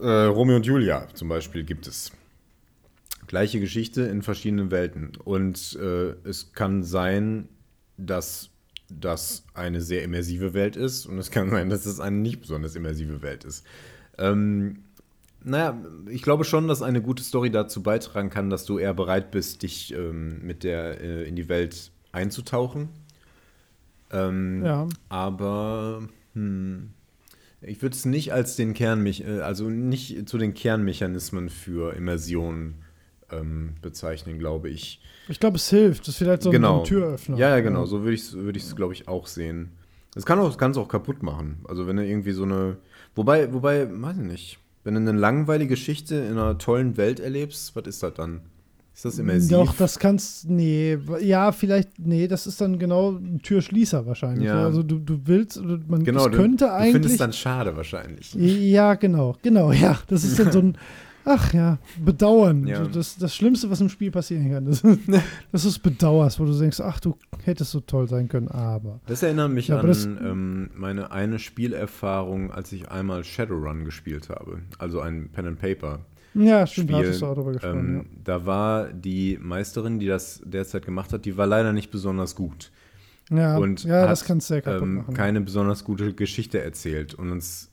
äh, 0.00 0.06
Romeo 0.06 0.56
und 0.56 0.66
Julia 0.66 1.08
zum 1.14 1.28
Beispiel 1.28 1.64
gibt 1.64 1.86
es? 1.86 2.12
Gleiche 3.32 3.60
Geschichte 3.60 4.02
in 4.02 4.20
verschiedenen 4.20 4.70
Welten. 4.70 5.12
Und 5.24 5.78
äh, 5.80 6.10
es 6.28 6.52
kann 6.52 6.82
sein, 6.82 7.48
dass 7.96 8.50
das 8.90 9.46
eine 9.54 9.80
sehr 9.80 10.02
immersive 10.02 10.52
Welt 10.52 10.76
ist 10.76 11.06
und 11.06 11.16
es 11.16 11.30
kann 11.30 11.48
sein, 11.48 11.70
dass 11.70 11.86
es 11.86 11.98
eine 11.98 12.18
nicht 12.18 12.42
besonders 12.42 12.76
immersive 12.76 13.22
Welt 13.22 13.44
ist. 13.44 13.64
Ähm, 14.18 14.80
naja, 15.42 15.82
ich 16.10 16.20
glaube 16.20 16.44
schon, 16.44 16.68
dass 16.68 16.82
eine 16.82 17.00
gute 17.00 17.22
Story 17.22 17.50
dazu 17.50 17.82
beitragen 17.82 18.28
kann, 18.28 18.50
dass 18.50 18.66
du 18.66 18.76
eher 18.76 18.92
bereit 18.92 19.30
bist, 19.30 19.62
dich 19.62 19.94
ähm, 19.94 20.44
mit 20.44 20.62
der 20.62 21.00
äh, 21.00 21.22
in 21.26 21.34
die 21.34 21.48
Welt 21.48 21.90
einzutauchen. 22.12 22.90
Ähm, 24.10 24.62
Ja. 24.62 24.86
Aber 25.08 26.06
hm, 26.34 26.90
ich 27.62 27.80
würde 27.80 27.96
es 27.96 28.04
nicht 28.04 28.34
als 28.34 28.56
den 28.56 28.74
Kernmech 28.74 29.22
äh, 29.22 29.40
also 29.40 29.70
nicht 29.70 30.28
zu 30.28 30.36
den 30.36 30.52
Kernmechanismen 30.52 31.48
für 31.48 31.94
Immersion 31.94 32.74
ähm, 33.32 33.74
bezeichnen, 33.82 34.38
glaube 34.38 34.68
ich. 34.68 35.00
Ich 35.28 35.40
glaube, 35.40 35.56
es 35.56 35.68
hilft. 35.70 36.02
Das 36.02 36.08
ist 36.08 36.16
vielleicht 36.18 36.42
so 36.42 36.50
ein- 36.50 36.52
genau. 36.52 36.76
so 36.76 36.80
ein 36.82 36.86
Türöffner. 36.86 37.36
Ja, 37.36 37.50
ja, 37.50 37.60
genau. 37.60 37.86
So 37.86 38.02
würde 38.02 38.14
ich 38.14 38.20
es, 38.22 38.32
würde 38.34 38.58
ich's, 38.58 38.74
glaube 38.76 38.92
ich, 38.92 39.08
auch 39.08 39.26
sehen. 39.26 39.70
Das 40.14 40.26
kann 40.26 40.38
auch, 40.38 40.56
kann's 40.58 40.76
auch 40.76 40.88
kaputt 40.88 41.22
machen. 41.22 41.60
Also 41.68 41.86
wenn 41.86 41.96
du 41.96 42.04
irgendwie 42.06 42.32
so 42.32 42.42
eine. 42.44 42.76
Wobei, 43.14 43.52
wobei, 43.52 43.88
weiß 43.90 44.16
ich 44.18 44.22
nicht. 44.24 44.58
Wenn 44.84 44.94
du 44.94 45.00
eine 45.00 45.12
langweilige 45.12 45.70
Geschichte 45.70 46.16
in 46.16 46.32
einer 46.32 46.58
tollen 46.58 46.96
Welt 46.96 47.20
erlebst, 47.20 47.74
was 47.76 47.86
ist 47.86 48.02
das 48.02 48.14
dann? 48.14 48.40
Ist 48.94 49.06
das 49.06 49.18
immersiv? 49.18 49.50
Doch, 49.50 49.74
das 49.76 49.98
kannst, 49.98 50.50
nee, 50.50 50.98
ja, 51.20 51.50
vielleicht, 51.52 51.98
nee, 51.98 52.28
das 52.28 52.46
ist 52.46 52.60
dann 52.60 52.78
genau 52.78 53.12
ein 53.12 53.40
Türschließer 53.42 54.04
wahrscheinlich. 54.04 54.48
Ja. 54.48 54.64
Also 54.64 54.82
du, 54.82 54.98
du 54.98 55.18
willst, 55.24 55.62
man 55.64 56.04
genau, 56.04 56.26
es 56.26 56.32
könnte 56.36 56.64
du, 56.64 56.70
du 56.70 56.74
eigentlich. 56.74 56.92
findest 56.92 57.20
dann 57.20 57.32
schade 57.32 57.74
wahrscheinlich. 57.74 58.34
ja, 58.34 58.92
genau, 58.94 59.36
genau, 59.42 59.72
ja. 59.72 59.98
Das 60.08 60.24
ist 60.24 60.38
dann 60.38 60.52
so 60.52 60.58
ein, 60.58 60.76
ach 61.24 61.52
ja, 61.54 61.78
Bedauern. 62.04 62.66
Ja. 62.66 62.84
Das, 62.86 63.16
das 63.16 63.34
Schlimmste, 63.34 63.70
was 63.70 63.80
im 63.80 63.88
Spiel 63.88 64.10
passieren 64.10 64.50
kann. 64.50 64.64
Das, 64.66 64.82
das 65.52 65.64
ist 65.64 65.78
Bedauers, 65.80 66.38
wo 66.40 66.44
du 66.44 66.58
denkst, 66.58 66.80
ach, 66.80 67.00
du 67.00 67.16
hättest 67.44 67.70
so 67.72 67.80
toll 67.80 68.08
sein 68.08 68.28
können, 68.28 68.48
aber. 68.48 69.00
Das 69.06 69.22
erinnert 69.22 69.50
mich 69.52 69.68
Ja, 69.68 69.80
an 69.80 69.86
das- 69.86 70.04
ähm, 70.04 70.70
meine 70.74 71.10
eine 71.12 71.38
Spielerfahrung, 71.38 72.50
als 72.52 72.72
ich 72.72 72.90
einmal 72.90 73.24
Shadowrun 73.24 73.84
gespielt 73.84 74.28
habe. 74.28 74.60
Also 74.78 75.00
ein 75.00 75.28
Pen 75.30 75.46
and 75.46 75.58
Paper. 75.60 76.00
Ja, 76.34 76.66
stimmt, 76.66 76.90
da 76.90 76.94
Spiel. 76.94 77.06
hattest 77.06 77.22
du 77.22 77.26
auch 77.26 77.34
drüber 77.34 77.52
gesprochen. 77.52 77.96
Ähm, 78.00 78.06
Da 78.24 78.46
war 78.46 78.88
die 78.92 79.38
Meisterin, 79.40 79.98
die 79.98 80.06
das 80.06 80.40
derzeit 80.44 80.84
gemacht 80.86 81.12
hat, 81.12 81.24
die 81.26 81.36
war 81.36 81.46
leider 81.46 81.72
nicht 81.74 81.90
besonders 81.90 82.34
gut. 82.34 82.70
ja, 83.30 83.36
ja, 83.36 83.56
und 83.58 83.84
ja 83.84 84.02
hat, 84.02 84.10
das 84.10 84.24
kannst 84.24 84.48
du 84.48 84.54
sehr 84.54 84.62
kaputt 84.62 84.82
ähm, 84.82 84.94
machen. 84.96 85.14
keine 85.14 85.40
besonders 85.42 85.84
gute 85.84 86.14
Geschichte 86.14 86.60
erzählt 86.62 87.12
und 87.14 87.30
uns 87.30 87.68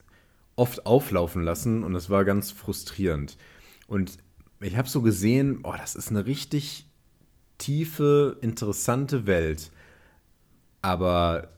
oft 0.60 0.84
auflaufen 0.84 1.42
lassen 1.42 1.82
und 1.82 1.94
das 1.94 2.10
war 2.10 2.26
ganz 2.26 2.50
frustrierend. 2.50 3.38
Und 3.86 4.18
ich 4.60 4.76
habe 4.76 4.88
so 4.88 5.00
gesehen, 5.00 5.60
oh, 5.62 5.72
das 5.76 5.94
ist 5.94 6.10
eine 6.10 6.26
richtig 6.26 6.86
tiefe, 7.56 8.36
interessante 8.42 9.26
Welt. 9.26 9.70
Aber 10.82 11.48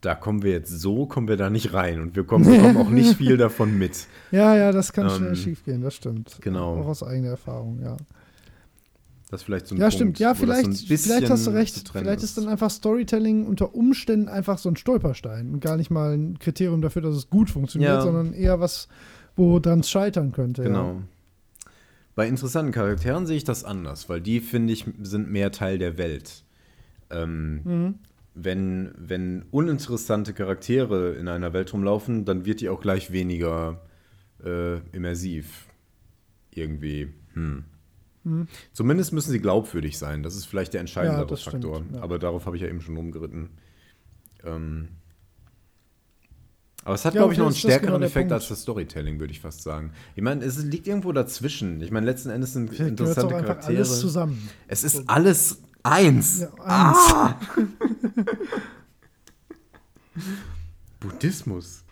da 0.00 0.16
kommen 0.16 0.42
wir 0.42 0.50
jetzt 0.50 0.70
so, 0.70 1.06
kommen 1.06 1.28
wir 1.28 1.36
da 1.36 1.50
nicht 1.50 1.72
rein 1.72 2.00
und 2.00 2.16
wir 2.16 2.24
kommen, 2.24 2.44
bekommen 2.44 2.76
auch 2.76 2.90
nicht 2.90 3.16
viel 3.18 3.36
davon 3.36 3.78
mit. 3.78 4.08
ja, 4.32 4.56
ja, 4.56 4.72
das 4.72 4.92
kann 4.92 5.08
ähm, 5.08 5.16
schnell 5.16 5.36
schief 5.36 5.64
gehen, 5.64 5.80
das 5.80 5.94
stimmt. 5.94 6.38
genau. 6.40 6.80
Auch 6.80 6.88
aus 6.88 7.04
eigener 7.04 7.30
Erfahrung, 7.30 7.80
ja. 7.80 7.96
Das 9.30 9.40
ist 9.42 9.44
vielleicht 9.44 9.66
so 9.66 9.74
ein 9.74 9.78
Ja, 9.78 9.84
Punkt, 9.88 9.94
stimmt. 9.94 10.18
Ja, 10.18 10.30
das 10.30 10.38
so 10.38 10.44
vielleicht, 10.46 11.00
vielleicht 11.00 11.30
hast 11.30 11.46
du 11.46 11.50
recht. 11.50 11.90
Vielleicht 11.92 12.22
ist 12.22 12.38
dann 12.38 12.48
einfach 12.48 12.70
Storytelling 12.70 13.46
unter 13.46 13.74
Umständen 13.74 14.28
einfach 14.28 14.56
so 14.58 14.70
ein 14.70 14.76
Stolperstein 14.76 15.50
und 15.52 15.60
gar 15.60 15.76
nicht 15.76 15.90
mal 15.90 16.16
ein 16.16 16.38
Kriterium 16.38 16.80
dafür, 16.80 17.02
dass 17.02 17.14
es 17.14 17.28
gut 17.28 17.50
funktioniert, 17.50 17.90
Ja. 17.90 18.00
sondern 18.00 18.32
eher 18.32 18.58
was, 18.60 18.88
wo 19.36 19.58
dran 19.58 19.80
es 19.80 19.90
scheitern 19.90 20.32
könnte. 20.32 20.62
Genau. 20.62 21.02
Bei 22.14 22.26
interessanten 22.26 22.72
Charakteren 22.72 23.26
sehe 23.26 23.36
ich 23.36 23.44
das 23.44 23.64
anders, 23.64 24.08
weil 24.08 24.20
die, 24.20 24.40
finde 24.40 24.72
ich, 24.72 24.86
sind 25.02 25.30
mehr 25.30 25.52
Teil 25.52 25.78
der 25.78 25.98
Welt. 25.98 26.44
Ähm, 27.10 27.60
Ja. 27.64 27.70
Mhm. 27.70 27.94
wenn, 28.34 28.92
wenn 28.96 29.42
uninteressante 29.50 30.32
Charaktere 30.32 31.14
in 31.14 31.28
einer 31.28 31.52
Welt 31.52 31.72
rumlaufen, 31.72 32.24
dann 32.24 32.44
wird 32.46 32.60
die 32.60 32.68
auch 32.70 32.80
gleich 32.80 33.12
weniger 33.12 33.82
äh, 34.44 34.78
immersiv. 34.92 35.66
Irgendwie. 36.54 37.08
Hm. 37.34 37.64
Mhm. 38.28 38.48
Zumindest 38.72 39.12
müssen 39.12 39.30
sie 39.30 39.40
glaubwürdig 39.40 39.96
sein. 39.98 40.22
Das 40.22 40.36
ist 40.36 40.44
vielleicht 40.46 40.72
der 40.74 40.80
entscheidendere 40.80 41.26
das 41.26 41.40
stimmt, 41.42 41.64
Faktor. 41.64 41.82
ja. 41.94 42.00
Aber 42.02 42.18
darauf 42.18 42.46
habe 42.46 42.56
ich 42.56 42.62
ja 42.62 42.68
eben 42.68 42.80
schon 42.80 42.96
rumgeritten. 42.96 43.50
Ähm, 44.44 44.88
aber 46.84 46.94
es 46.94 47.04
hat, 47.04 47.14
Ja, 47.14 47.20
glaube 47.20 47.32
ich, 47.34 47.38
noch 47.38 47.46
einen 47.46 47.54
stärkeren 47.54 47.86
genau 47.86 47.98
der 47.98 48.06
Effekt 48.08 48.28
Punkt. 48.28 48.32
als 48.40 48.48
das 48.48 48.62
Storytelling, 48.62 49.18
würde 49.20 49.32
ich 49.32 49.40
fast 49.40 49.62
sagen. 49.62 49.92
Ich 50.14 50.22
meine, 50.22 50.44
es 50.44 50.56
liegt 50.62 50.86
irgendwo 50.86 51.12
dazwischen. 51.12 51.80
Ich 51.82 51.90
meine, 51.90 52.06
letzten 52.06 52.30
Endes 52.30 52.52
sind 52.54 52.68
Vielleicht 52.68 52.82
auch 52.82 52.88
interessante 52.88 53.34
einfach 53.36 53.46
Charaktere. 53.48 53.76
alles 53.78 54.00
zusammen. 54.00 54.48
Es 54.68 54.84
ist 54.84 55.08
alles 55.08 55.58
eins. 55.82 56.40
Ja, 56.40 56.48
Ah! 56.60 57.34
Buddhismus. 61.00 61.84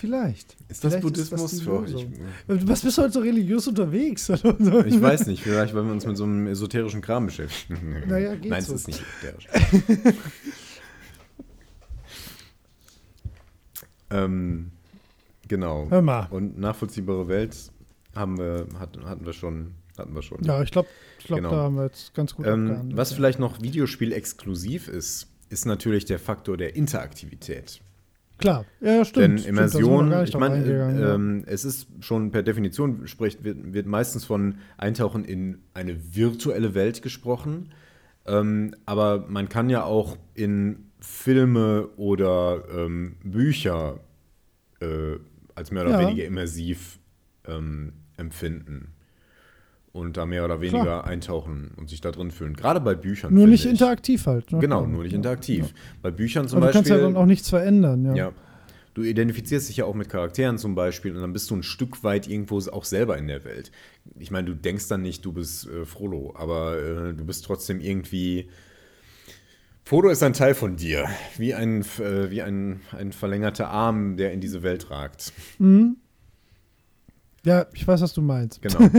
Vielleicht. 0.00 0.56
Ist 0.68 0.82
das 0.82 0.94
Vielleicht 0.94 1.02
Buddhismus 1.02 1.50
die 1.58 1.62
für 1.62 1.80
euch? 1.80 2.06
Was 2.46 2.80
bist 2.80 2.96
du 2.96 3.02
heute 3.02 3.12
so 3.12 3.20
religiös 3.20 3.68
unterwegs? 3.68 4.30
Ich 4.86 5.02
weiß 5.02 5.26
nicht, 5.26 5.42
vielleicht, 5.42 5.74
weil 5.74 5.84
wir 5.84 5.92
uns 5.92 6.06
mit 6.06 6.16
so 6.16 6.24
einem 6.24 6.46
esoterischen 6.46 7.02
Kram 7.02 7.26
beschäftigen. 7.26 8.02
Naja, 8.08 8.34
geht 8.34 8.50
Nein, 8.50 8.62
so. 8.62 8.74
es 8.74 8.80
ist 8.80 8.86
nicht 8.86 9.02
esoterisch. 9.22 9.46
ähm, 14.10 14.70
genau. 15.46 15.86
Hör 15.90 16.00
mal. 16.00 16.28
Und 16.30 16.58
nachvollziehbare 16.58 17.28
Welt 17.28 17.54
haben 18.14 18.38
wir, 18.38 18.68
hatten, 18.78 19.26
wir 19.26 19.34
schon. 19.34 19.74
Hatten 19.98 20.14
wir 20.14 20.22
schon. 20.22 20.42
Ja, 20.44 20.62
ich 20.62 20.70
glaube, 20.70 20.88
ich 21.18 21.26
glaub, 21.26 21.40
Genau. 21.40 21.50
da 21.50 21.56
haben 21.56 21.76
wir 21.76 21.84
jetzt 21.84 22.14
ganz 22.14 22.34
gut 22.34 22.46
Ähm, 22.46 22.88
was 22.94 23.12
vielleicht 23.12 23.38
noch 23.38 23.60
Videospiel-exklusiv 23.60 24.88
ist, 24.88 25.26
ist 25.50 25.66
natürlich 25.66 26.06
der 26.06 26.18
Faktor 26.18 26.56
der 26.56 26.74
Interaktivität. 26.74 27.82
Klar, 28.40 28.64
ja, 28.80 29.04
stimmt. 29.04 29.24
Denn 29.24 29.38
stimmt, 29.38 29.48
Immersion, 29.58 30.08
nicht 30.08 30.28
ich 30.30 30.36
meine, 30.38 30.64
äh, 30.64 31.14
ähm, 31.14 31.44
es 31.46 31.64
ist 31.64 31.88
schon 32.00 32.30
per 32.30 32.42
Definition, 32.42 33.06
spricht, 33.06 33.44
wird, 33.44 33.72
wird 33.72 33.86
meistens 33.86 34.24
von 34.24 34.56
Eintauchen 34.78 35.24
in 35.24 35.58
eine 35.74 35.96
virtuelle 36.14 36.74
Welt 36.74 37.02
gesprochen. 37.02 37.72
Ähm, 38.26 38.74
aber 38.86 39.26
man 39.28 39.48
kann 39.48 39.70
ja 39.70 39.84
auch 39.84 40.16
in 40.34 40.90
Filme 41.00 41.88
oder 41.96 42.64
ähm, 42.74 43.16
Bücher 43.24 44.00
äh, 44.80 45.16
als 45.54 45.70
mehr 45.70 45.82
oder 45.86 46.00
Ja. 46.00 46.08
weniger 46.08 46.24
immersiv 46.24 46.98
ähm, 47.46 47.92
empfinden. 48.16 48.94
Und 49.92 50.16
da 50.16 50.24
mehr 50.24 50.44
oder 50.44 50.60
weniger 50.60 50.82
Klar. 50.82 51.04
eintauchen 51.04 51.72
und 51.76 51.90
sich 51.90 52.00
da 52.00 52.12
drin 52.12 52.30
fühlen. 52.30 52.54
Gerade 52.54 52.80
bei 52.80 52.94
Büchern. 52.94 53.34
Nur 53.34 53.48
nicht 53.48 53.64
ich. 53.64 53.70
interaktiv 53.72 54.24
halt. 54.26 54.52
Ne? 54.52 54.60
Genau, 54.60 54.86
nur 54.86 55.02
nicht 55.02 55.12
interaktiv. 55.12 55.66
Ja. 55.66 55.72
Bei 56.00 56.10
Büchern 56.12 56.46
zum 56.46 56.58
Aber 56.58 56.68
du 56.68 56.72
kannst 56.74 56.90
Beispiel. 56.90 57.02
ja 57.02 57.08
dann 57.12 57.20
auch 57.20 57.26
nichts 57.26 57.48
verändern. 57.48 58.04
Ja. 58.04 58.14
Ja. 58.14 58.32
Du 58.94 59.02
identifizierst 59.02 59.68
dich 59.68 59.78
ja 59.78 59.84
auch 59.84 59.94
mit 59.94 60.08
Charakteren 60.08 60.58
zum 60.58 60.74
Beispiel 60.74 61.14
und 61.14 61.20
dann 61.20 61.32
bist 61.32 61.50
du 61.50 61.56
ein 61.56 61.62
Stück 61.62 62.02
weit 62.02 62.28
irgendwo 62.28 62.58
auch 62.70 62.84
selber 62.84 63.18
in 63.18 63.28
der 63.28 63.44
Welt. 63.44 63.70
Ich 64.18 64.30
meine, 64.30 64.46
du 64.46 64.54
denkst 64.54 64.88
dann 64.88 65.02
nicht, 65.02 65.24
du 65.24 65.32
bist 65.32 65.66
äh, 65.68 65.84
Frollo, 65.84 66.34
aber 66.36 66.76
äh, 66.76 67.14
du 67.14 67.24
bist 67.24 67.44
trotzdem 67.44 67.80
irgendwie. 67.80 68.48
Frodo 69.84 70.08
ist 70.08 70.22
ein 70.22 70.34
Teil 70.34 70.54
von 70.54 70.76
dir, 70.76 71.08
wie 71.36 71.54
ein, 71.54 71.82
äh, 71.98 72.30
wie 72.30 72.42
ein, 72.42 72.80
ein 72.92 73.12
verlängerter 73.12 73.68
Arm, 73.68 74.16
der 74.16 74.32
in 74.32 74.40
diese 74.40 74.62
Welt 74.62 74.90
ragt. 74.90 75.32
Mhm. 75.58 75.96
Ja, 77.42 77.64
ich 77.72 77.88
weiß, 77.88 78.02
was 78.02 78.12
du 78.12 78.20
meinst. 78.20 78.60
Genau. 78.60 78.78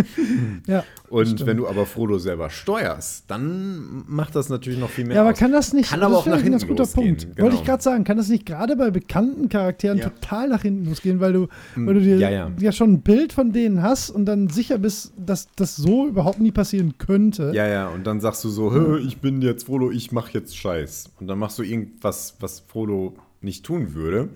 Ja, 0.67 0.83
Und 1.09 1.25
stimmt. 1.27 1.45
wenn 1.45 1.57
du 1.57 1.67
aber 1.67 1.85
Frodo 1.85 2.17
selber 2.17 2.49
steuerst, 2.49 3.25
dann 3.27 4.03
macht 4.07 4.35
das 4.35 4.49
natürlich 4.49 4.79
noch 4.79 4.89
viel 4.89 5.05
mehr 5.05 5.15
Ja, 5.15 5.21
aber 5.21 5.31
aus. 5.31 5.37
kann 5.39 5.51
das 5.51 5.73
nicht. 5.73 5.89
Kann 5.89 5.99
das 5.99 6.07
aber 6.07 6.17
auch 6.17 6.25
nach 6.25 6.33
vielleicht 6.39 6.45
ein 6.45 6.51
ganz 6.51 6.61
hinten 6.63 6.75
guter 6.77 6.83
losgehen, 6.83 7.07
Punkt. 7.17 7.35
genau. 7.35 7.43
Wollte 7.43 7.55
ich 7.57 7.63
gerade 7.63 7.83
sagen, 7.83 8.03
kann 8.03 8.17
das 8.17 8.29
nicht 8.29 8.45
gerade 8.45 8.75
bei 8.75 8.89
bekannten 8.91 9.49
Charakteren 9.49 9.97
Ja. 9.99 10.09
total 10.09 10.49
nach 10.49 10.61
hinten 10.63 10.85
losgehen, 10.85 11.19
weil 11.19 11.33
du, 11.33 11.47
weil 11.75 11.93
du 11.95 11.99
dir 12.01 12.17
ja, 12.17 12.29
ja. 12.29 12.51
ja 12.59 12.71
schon 12.71 12.93
ein 12.93 13.01
Bild 13.01 13.33
von 13.33 13.51
denen 13.51 13.81
hast 13.83 14.09
und 14.09 14.25
dann 14.25 14.49
sicher 14.49 14.77
bist, 14.77 15.13
dass 15.17 15.49
das 15.55 15.75
so 15.75 16.07
überhaupt 16.07 16.39
nie 16.39 16.51
passieren 16.51 16.97
könnte. 16.97 17.51
Ja, 17.53 17.67
ja, 17.67 17.87
und 17.89 18.05
dann 18.07 18.21
sagst 18.21 18.43
du 18.43 18.49
so, 18.49 18.71
"Hö, 18.71 18.99
ich 18.99 19.17
bin 19.17 19.41
jetzt 19.41 19.65
Frodo, 19.65 19.91
ich 19.91 20.11
mache 20.11 20.31
jetzt 20.33 20.55
Scheiß. 20.57 21.11
Und 21.19 21.27
dann 21.27 21.37
machst 21.39 21.59
du 21.59 21.63
irgendwas, 21.63 22.35
was 22.39 22.61
Frodo 22.61 23.15
nicht 23.41 23.65
tun 23.65 23.93
würde. 23.93 24.29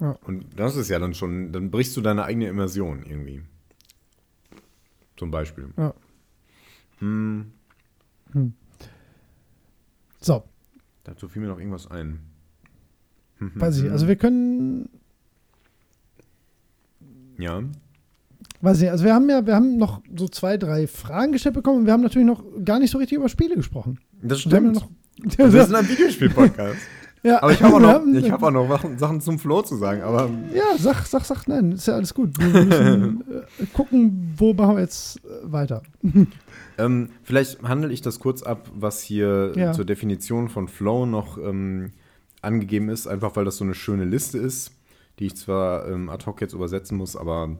Ja. 0.00 0.18
Und 0.26 0.46
das 0.58 0.76
ist 0.76 0.88
ja 0.88 0.98
dann 0.98 1.14
schon, 1.14 1.52
dann 1.52 1.70
brichst 1.70 1.96
du 1.96 2.00
deine 2.00 2.24
eigene 2.24 2.48
Immersion 2.48 3.04
irgendwie. 3.04 3.42
Zum 5.16 5.30
Beispiel. 5.30 5.68
Ja. 5.76 5.94
Hm, 7.00 7.52
So, 10.20 10.44
dazu 11.04 11.28
fiel 11.28 11.42
mir 11.42 11.48
noch 11.48 11.58
irgendwas 11.58 11.90
ein. 11.90 12.20
weiß 13.38 13.78
ich. 13.82 13.90
Also 13.90 14.06
wir 14.08 14.16
können, 14.16 14.88
Ja. 17.38 17.62
weiß 18.60 18.82
ich, 18.82 18.90
also 18.90 19.04
wir 19.04 19.14
haben 19.14 19.28
ja, 19.30 19.46
wir 19.46 19.54
haben 19.54 19.78
noch 19.78 20.02
so 20.14 20.28
zwei, 20.28 20.56
drei 20.58 20.86
Fragen 20.86 21.32
gestellt 21.32 21.54
bekommen 21.54 21.80
und 21.80 21.86
wir 21.86 21.92
haben 21.94 22.02
natürlich 22.02 22.26
noch 22.26 22.44
gar 22.64 22.78
nicht 22.78 22.90
so 22.90 22.98
richtig 22.98 23.16
über 23.16 23.28
Spiele 23.30 23.56
gesprochen. 23.56 23.98
Das 24.22 24.44
Wir 24.44 24.50
stimmt. 24.50 24.76
ja 24.76 24.82
noch, 24.82 25.50
Wir 25.52 25.64
sind 25.66 25.74
ein 25.74 25.88
Videospiel-Podcast. 25.88 26.78
ja, 27.22 27.42
Aber 27.42 27.52
ich 27.52 27.62
habe 27.62 27.74
auch, 27.76 27.80
noch, 27.80 28.06
ich 28.14 28.30
hab 28.30 28.42
auch 28.42 28.50
noch 28.50 28.80
Sachen- 28.98 29.20
zum 29.20 29.38
Flow 29.38 29.62
zu 29.62 29.76
sagen. 29.76 30.02
Aber 30.02 30.30
Ja, 30.54 30.76
sag, 30.78 31.06
sag, 31.06 31.24
sag, 31.24 31.46
nein, 31.48 31.72
ist 31.72 31.86
ja 31.86 31.94
alles 31.94 32.14
gut. 32.14 32.38
Wir 32.38 32.64
müssen 32.64 33.24
äh, 33.58 33.66
gucken, 33.74 34.32
wo 34.36 34.52
machen 34.54 34.76
wir 34.76 34.82
jetzt 34.82 35.18
äh, 35.24 35.52
weiter. 35.52 35.82
Ähm, 36.78 37.10
vielleicht 37.24 37.62
handle 37.62 37.92
ich 37.92 38.00
das 38.00 38.20
kurz 38.20 38.42
ab, 38.42 38.70
was 38.74 39.02
hier 39.02 39.52
Ja. 39.54 39.72
zur 39.72 39.84
Definition 39.84 40.48
von 40.48 40.66
Flow 40.66 41.04
noch 41.04 41.36
ähm, 41.36 41.92
angegeben 42.40 42.88
ist, 42.88 43.06
einfach 43.06 43.36
weil 43.36 43.44
das 43.44 43.58
so 43.58 43.64
eine 43.64 43.74
schöne 43.74 44.04
Liste 44.06 44.38
ist, 44.38 44.72
die 45.18 45.26
ich 45.26 45.36
zwar 45.36 45.86
ähm, 45.88 46.08
ad 46.08 46.24
hoc 46.24 46.40
jetzt 46.40 46.54
übersetzen 46.54 46.96
muss, 46.96 47.16
aber 47.16 47.50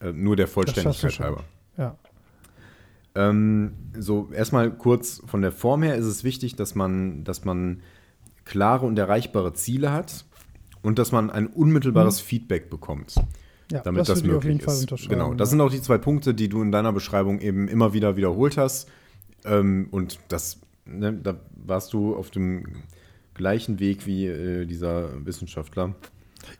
äh, 0.00 0.12
nur 0.12 0.34
der 0.34 0.48
Vollständigkeit 0.48 1.20
halber. 1.20 1.44
Ja. 1.76 1.96
Ähm, 3.14 3.72
so, 3.98 4.30
erstmal 4.32 4.70
kurz 4.70 5.20
von 5.26 5.42
der 5.42 5.52
Form 5.52 5.82
her 5.82 5.96
ist 5.96 6.06
es 6.06 6.24
wichtig, 6.24 6.56
dass 6.56 6.74
man, 6.74 7.24
dass 7.24 7.44
man 7.44 7.80
klare 8.50 8.84
und 8.84 8.98
erreichbare 8.98 9.54
Ziele 9.54 9.92
hat 9.92 10.24
und 10.82 10.98
dass 10.98 11.12
man 11.12 11.30
ein 11.30 11.46
unmittelbares 11.46 12.20
Feedback 12.20 12.68
bekommt. 12.68 13.14
ja 13.70 13.80
damit 13.80 14.08
das, 14.08 14.18
auf 14.18 14.24
möglich 14.24 14.44
jeden 14.44 14.60
Fall 14.60 14.74
ist. 14.74 15.08
Genau, 15.08 15.34
das 15.34 15.48
ja. 15.48 15.50
sind 15.50 15.60
auch 15.60 15.70
die 15.70 15.80
zwei 15.80 15.98
Punkte, 15.98 16.34
die 16.34 16.48
du 16.48 16.60
in 16.60 16.72
deiner 16.72 16.92
Beschreibung 16.92 17.40
eben 17.40 17.68
immer 17.68 17.92
wieder 17.92 18.16
wiederholt 18.16 18.56
hast. 18.56 18.88
Ähm, 19.44 19.86
und 19.92 20.18
das, 20.28 20.58
ne, 20.84 21.12
da 21.12 21.40
warst 21.54 21.92
du 21.92 22.16
auf 22.16 22.30
dem 22.30 22.64
gleichen 23.34 23.78
Weg 23.78 24.04
wie 24.06 24.26
äh, 24.26 24.66
dieser 24.66 25.24
Wissenschaftler. 25.24 25.94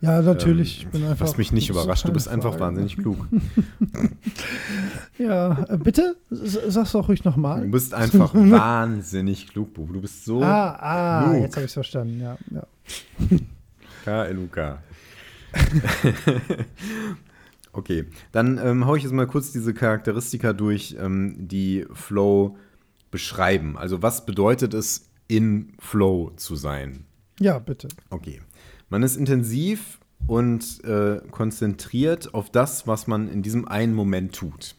Ja, 0.00 0.22
natürlich. 0.22 0.82
Ähm, 0.82 0.86
ich 0.86 0.92
bin 0.92 1.04
einfach, 1.04 1.26
was 1.26 1.36
mich 1.36 1.52
nicht 1.52 1.68
überrascht, 1.70 2.04
du 2.08 2.12
bist 2.12 2.28
einfach 2.28 2.50
Frage. 2.52 2.64
wahnsinnig 2.64 2.96
klug. 2.96 3.26
Ja, 5.18 5.66
äh, 5.68 5.76
bitte? 5.78 6.16
Sag's 6.30 6.92
doch 6.92 7.08
ruhig 7.08 7.22
Du 7.22 7.28
nochmal. 7.28 7.66
bist 7.68 7.94
einfach 7.94 8.34
wahnsinnig 8.34 9.48
klug, 9.48 9.74
Bube. 9.74 9.92
Du 9.94 10.00
bist 10.00 10.24
so 10.24 10.42
Ah, 10.42 10.76
ah, 10.80 11.24
klug. 11.30 11.42
jetzt 11.42 11.56
habe 11.56 11.64
ich 11.64 11.70
es 11.70 11.74
verstanden, 11.74 12.20
ja. 12.20 12.36
ja. 12.50 12.66
K-L-U-K. 14.04 14.78
okay, 17.72 18.06
dann 18.32 18.58
ähm, 18.58 18.86
hau 18.86 18.96
ich 18.96 19.02
jetzt 19.02 19.12
mal 19.12 19.26
kurz 19.26 19.52
diese 19.52 19.74
Charakteristika 19.74 20.52
durch, 20.52 20.96
ähm, 20.98 21.36
die 21.38 21.86
Flow 21.92 22.56
beschreiben. 23.10 23.76
Also 23.76 24.02
was 24.02 24.26
bedeutet 24.26 24.74
es, 24.74 25.06
in 25.28 25.72
Flow 25.78 26.32
zu 26.36 26.56
sein? 26.56 27.04
Ja, 27.38 27.58
bitte. 27.58 27.88
Okay. 28.10 28.40
Man 28.90 29.02
ist 29.02 29.16
intensiv 29.16 29.98
und 30.26 30.84
äh, 30.84 31.20
konzentriert 31.30 32.34
auf 32.34 32.50
das, 32.50 32.86
was 32.86 33.06
man 33.06 33.28
in 33.28 33.42
diesem 33.42 33.66
einen 33.66 33.94
Moment 33.94 34.34
tut. 34.34 34.74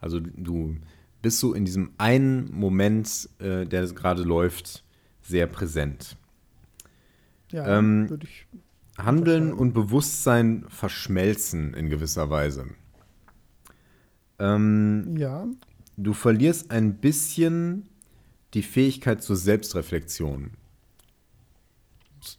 Also 0.00 0.20
du 0.20 0.76
bist 1.22 1.40
so 1.40 1.54
in 1.54 1.64
diesem 1.64 1.92
einen 1.96 2.52
Moment, 2.52 3.28
äh, 3.38 3.64
der 3.64 3.86
gerade 3.88 4.22
läuft, 4.22 4.84
sehr 5.22 5.46
präsent. 5.46 6.16
Ja, 7.50 7.78
Ähm, 7.78 8.10
würde 8.10 8.26
ich. 8.26 8.46
Handeln 8.98 9.52
und 9.52 9.72
Bewusstsein 9.72 10.66
verschmelzen 10.68 11.74
in 11.74 11.88
gewisser 11.90 12.30
Weise. 12.30 12.66
Ähm, 14.38 15.16
Ja, 15.16 15.46
du 15.96 16.12
verlierst 16.12 16.70
ein 16.70 16.96
bisschen 16.98 17.88
die 18.52 18.62
Fähigkeit 18.62 19.22
zur 19.22 19.36
Selbstreflexion. 19.36 20.52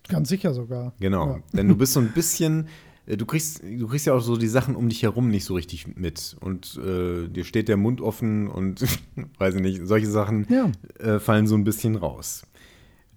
Ganz 0.08 0.30
sicher 0.30 0.54
sogar. 0.54 0.94
Genau. 1.00 1.28
Ja. 1.28 1.40
Denn 1.54 1.68
du 1.68 1.76
bist 1.76 1.94
so 1.94 2.00
ein 2.00 2.10
bisschen, 2.14 2.68
äh, 3.06 3.18
du 3.18 3.26
kriegst, 3.26 3.62
du 3.64 3.88
kriegst 3.88 4.06
ja 4.06 4.14
auch 4.14 4.22
so 4.22 4.38
die 4.38 4.48
Sachen 4.48 4.76
um 4.76 4.90
dich 4.90 5.04
herum 5.04 5.30
nicht 5.30 5.46
so 5.46 5.54
richtig 5.56 5.96
mit. 5.98 6.36
Und 6.42 6.78
äh, 6.86 7.28
dir 7.28 7.44
steht 7.46 7.68
der 7.68 7.78
Mund 7.78 8.02
offen 8.02 8.48
und 8.48 8.82
weiß 9.40 9.56
ich 9.56 9.62
nicht, 9.62 9.82
solche 9.86 10.08
Sachen 10.08 10.46
Ja. 10.50 10.72
äh, 11.00 11.20
fallen 11.20 11.48
so 11.48 11.56
ein 11.56 11.64
bisschen 11.64 11.96
raus. 11.96 12.44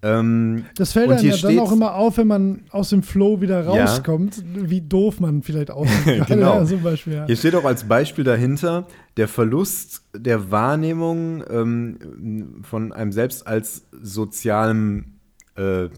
Ähm, 0.01 0.65
Das 0.77 0.93
fällt 0.93 1.11
einem 1.11 1.27
ja 1.29 1.37
dann 1.37 1.59
auch 1.59 1.73
immer 1.73 1.97
auf, 1.97 2.19
wenn 2.19 2.29
man 2.29 2.63
aus 2.71 2.91
dem 2.91 3.03
Flow 3.03 3.41
wieder 3.41 3.65
Ja. 3.65 3.85
rauskommt, 3.85 4.45
wie 4.55 4.81
doof 4.81 5.19
man 5.19 5.43
vielleicht 5.43 5.73
aussieht. 5.73 6.25
Genau. 6.29 6.61
Ja, 6.61 6.65
zum 6.65 6.85
Beispiel, 6.85 7.15
ja. 7.15 7.27
Hier 7.27 7.35
steht 7.35 7.57
auch 7.57 7.65
als 7.65 7.83
Beispiel 7.83 8.23
dahinter 8.23 8.87
der 9.17 9.27
Verlust 9.27 10.03
der 10.15 10.53
Wahrnehmung 10.53 11.43
ähm, 11.51 12.61
von 12.63 12.93
einem 12.93 13.11
selbst 13.11 13.45
als 13.49 13.87
sozialem 14.01 15.15
äh, 15.57 15.89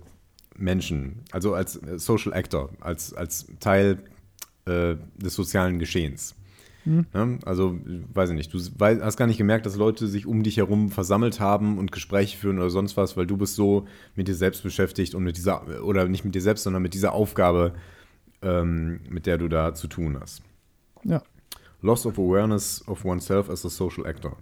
Menschen, 0.61 1.23
also 1.33 1.55
als 1.55 1.77
äh, 1.77 1.99
Social 1.99 2.33
Actor, 2.33 2.71
als, 2.81 3.13
als 3.15 3.47
Teil 3.59 3.99
äh, 4.67 4.97
des 5.17 5.35
sozialen 5.35 5.79
Geschehens. 5.79 6.35
Ne? 6.85 7.39
Also, 7.45 7.79
weiß 8.15 8.31
ich 8.31 8.37
nicht, 8.37 8.53
du 8.55 8.59
hast 8.81 9.17
gar 9.17 9.27
nicht 9.27 9.37
gemerkt, 9.37 9.67
dass 9.67 9.77
Leute 9.77 10.07
sich 10.07 10.27
um 10.27 10.43
dich 10.43 10.57
herum 10.57 10.91
versammelt 10.91 11.39
haben 11.39 11.79
und 11.79 11.93
Gespräche 11.93 12.39
führen 12.39 12.59
oder 12.59 12.71
sonst 12.71 12.97
was, 12.97 13.17
weil 13.17 13.27
du 13.27 13.37
bist 13.37 13.55
so 13.55 13.87
mit 14.17 14.29
dir 14.29 14.35
selbst 14.35 14.63
beschäftigt 14.63 15.15
und 15.15 15.23
mit 15.23 15.37
dieser, 15.37 15.85
oder 15.85 16.09
nicht 16.09 16.25
mit 16.25 16.35
dir 16.35 16.41
selbst, 16.41 16.65
sondern 16.65 16.83
mit 16.83 16.95
dieser 16.95 17.13
Aufgabe, 17.13 17.75
ähm, 18.43 19.01
mit 19.09 19.27
der 19.27 19.37
du 19.37 19.49
da 19.49 19.75
zu 19.75 19.89
tun 19.89 20.19
hast. 20.21 20.43
ja. 21.05 21.23
Loss 21.83 22.05
of 22.05 22.19
Awareness 22.19 22.87
of 22.89 23.05
Oneself 23.07 23.49
as 23.49 23.65
a 23.65 23.71
Social 23.71 24.05
Actor. 24.05 24.37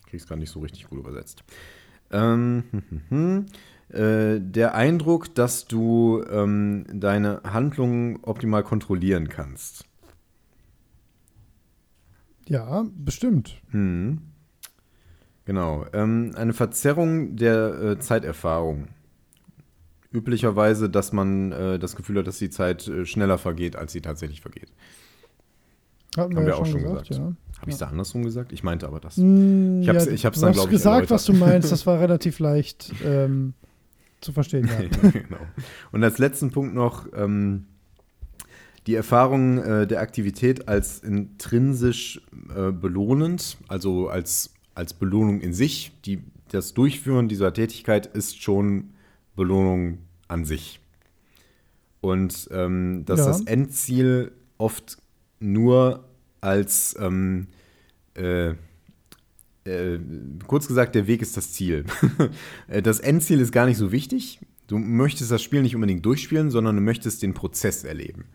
Ich 0.00 0.06
krieg's 0.10 0.26
gar 0.26 0.36
nicht 0.36 0.50
so 0.50 0.60
richtig 0.60 0.86
gut 0.88 0.98
übersetzt. 0.98 1.42
Ähm, 2.10 2.64
hm, 2.70 2.82
hm, 2.90 3.02
hm. 3.08 3.46
Äh, 3.90 4.40
der 4.40 4.74
Eindruck, 4.74 5.34
dass 5.34 5.66
du 5.66 6.22
ähm, 6.30 6.84
deine 6.92 7.40
Handlungen 7.44 8.18
optimal 8.22 8.62
kontrollieren 8.62 9.28
kannst. 9.28 9.84
Ja, 12.46 12.86
bestimmt. 12.96 13.60
Hm. 13.70 14.18
Genau. 15.44 15.86
Ähm, 15.92 16.32
eine 16.36 16.52
Verzerrung 16.52 17.36
der 17.36 17.80
äh, 17.80 17.98
Zeiterfahrung. 17.98 18.88
Üblicherweise, 20.12 20.88
dass 20.88 21.12
man 21.12 21.52
äh, 21.52 21.78
das 21.78 21.94
Gefühl 21.96 22.18
hat, 22.18 22.26
dass 22.26 22.38
die 22.38 22.50
Zeit 22.50 22.86
äh, 22.88 23.04
schneller 23.04 23.36
vergeht, 23.38 23.76
als 23.76 23.92
sie 23.92 24.00
tatsächlich 24.00 24.40
vergeht. 24.40 24.70
Hatten 26.16 26.36
Haben 26.36 26.46
wir, 26.46 26.52
ja 26.54 26.58
auch 26.58 26.66
schon 26.66 26.82
gesagt, 26.82 27.08
gesagt. 27.08 27.20
ja. 27.30 27.36
Habe 27.60 27.70
ich 27.70 27.74
es 27.74 27.78
da 27.78 27.86
andersrum 27.88 28.22
gesagt? 28.22 28.52
Ich 28.52 28.62
meinte 28.62 28.86
aber 28.86 29.00
das. 29.00 29.16
Mm, 29.18 29.82
Ich 29.82 29.88
hab's- 29.88 30.06
ja, 30.06 30.12
ich 30.12 30.24
hab's 30.24 30.36
du 30.36 30.40
dann, 30.42 30.50
hast 30.50 30.56
glaub 30.56 30.66
ich, 30.66 30.72
gesagt, 30.72 30.94
erläutert. 30.94 31.10
was 31.10 31.24
du 31.26 31.32
meinst. 31.34 31.70
Das 31.72 31.86
war 31.86 32.00
relativ 32.00 32.38
leicht 32.38 32.92
ähm, 33.04 33.52
zu 34.20 34.32
verstehen. 34.32 34.68
Ja. 34.68 35.10
genau. 35.10 35.40
Und 35.92 36.02
als 36.04 36.18
letzten 36.18 36.50
Punkt 36.50 36.74
noch 36.74 37.06
ähm, 37.14 37.66
die 38.86 38.94
Erfahrung 38.94 39.58
äh, 39.58 39.86
der 39.86 40.00
Aktivität 40.00 40.68
als 40.68 41.00
intrinsisch 41.00 42.20
äh, 42.56 42.72
belohnend, 42.72 43.58
also 43.68 44.08
als, 44.08 44.54
als 44.74 44.94
Belohnung 44.94 45.40
in 45.40 45.52
sich. 45.52 45.92
Die, 46.04 46.22
das 46.50 46.74
Durchführen 46.74 47.28
dieser 47.28 47.52
Tätigkeit 47.52 48.06
ist 48.06 48.42
schon 48.42 48.90
Belohnung 49.36 49.98
an 50.26 50.44
sich. 50.44 50.80
Und 52.00 52.48
ähm, 52.52 53.04
dass 53.04 53.20
Ja. 53.20 53.26
das 53.26 53.42
Endziel 53.42 54.32
oft 54.56 54.98
nur 55.40 56.04
als 56.40 56.96
ähm, 56.98 57.48
äh, 58.14 58.54
äh, 59.64 59.98
kurz 60.46 60.66
gesagt, 60.68 60.94
der 60.94 61.06
Weg 61.06 61.22
ist 61.22 61.36
das 61.36 61.52
Ziel. 61.52 61.84
Äh, 62.68 62.82
das 62.82 63.00
Endziel 63.00 63.40
ist 63.40 63.52
gar 63.52 63.66
nicht 63.66 63.76
so 63.78 63.92
wichtig. 63.92 64.40
Du 64.66 64.78
möchtest 64.78 65.30
das 65.30 65.42
Spiel 65.42 65.62
nicht 65.62 65.74
unbedingt 65.74 66.04
durchspielen, 66.04 66.50
sondern 66.50 66.76
du 66.76 66.82
möchtest 66.82 67.22
den 67.22 67.32
Prozess 67.34 67.84
erleben. 67.84 68.26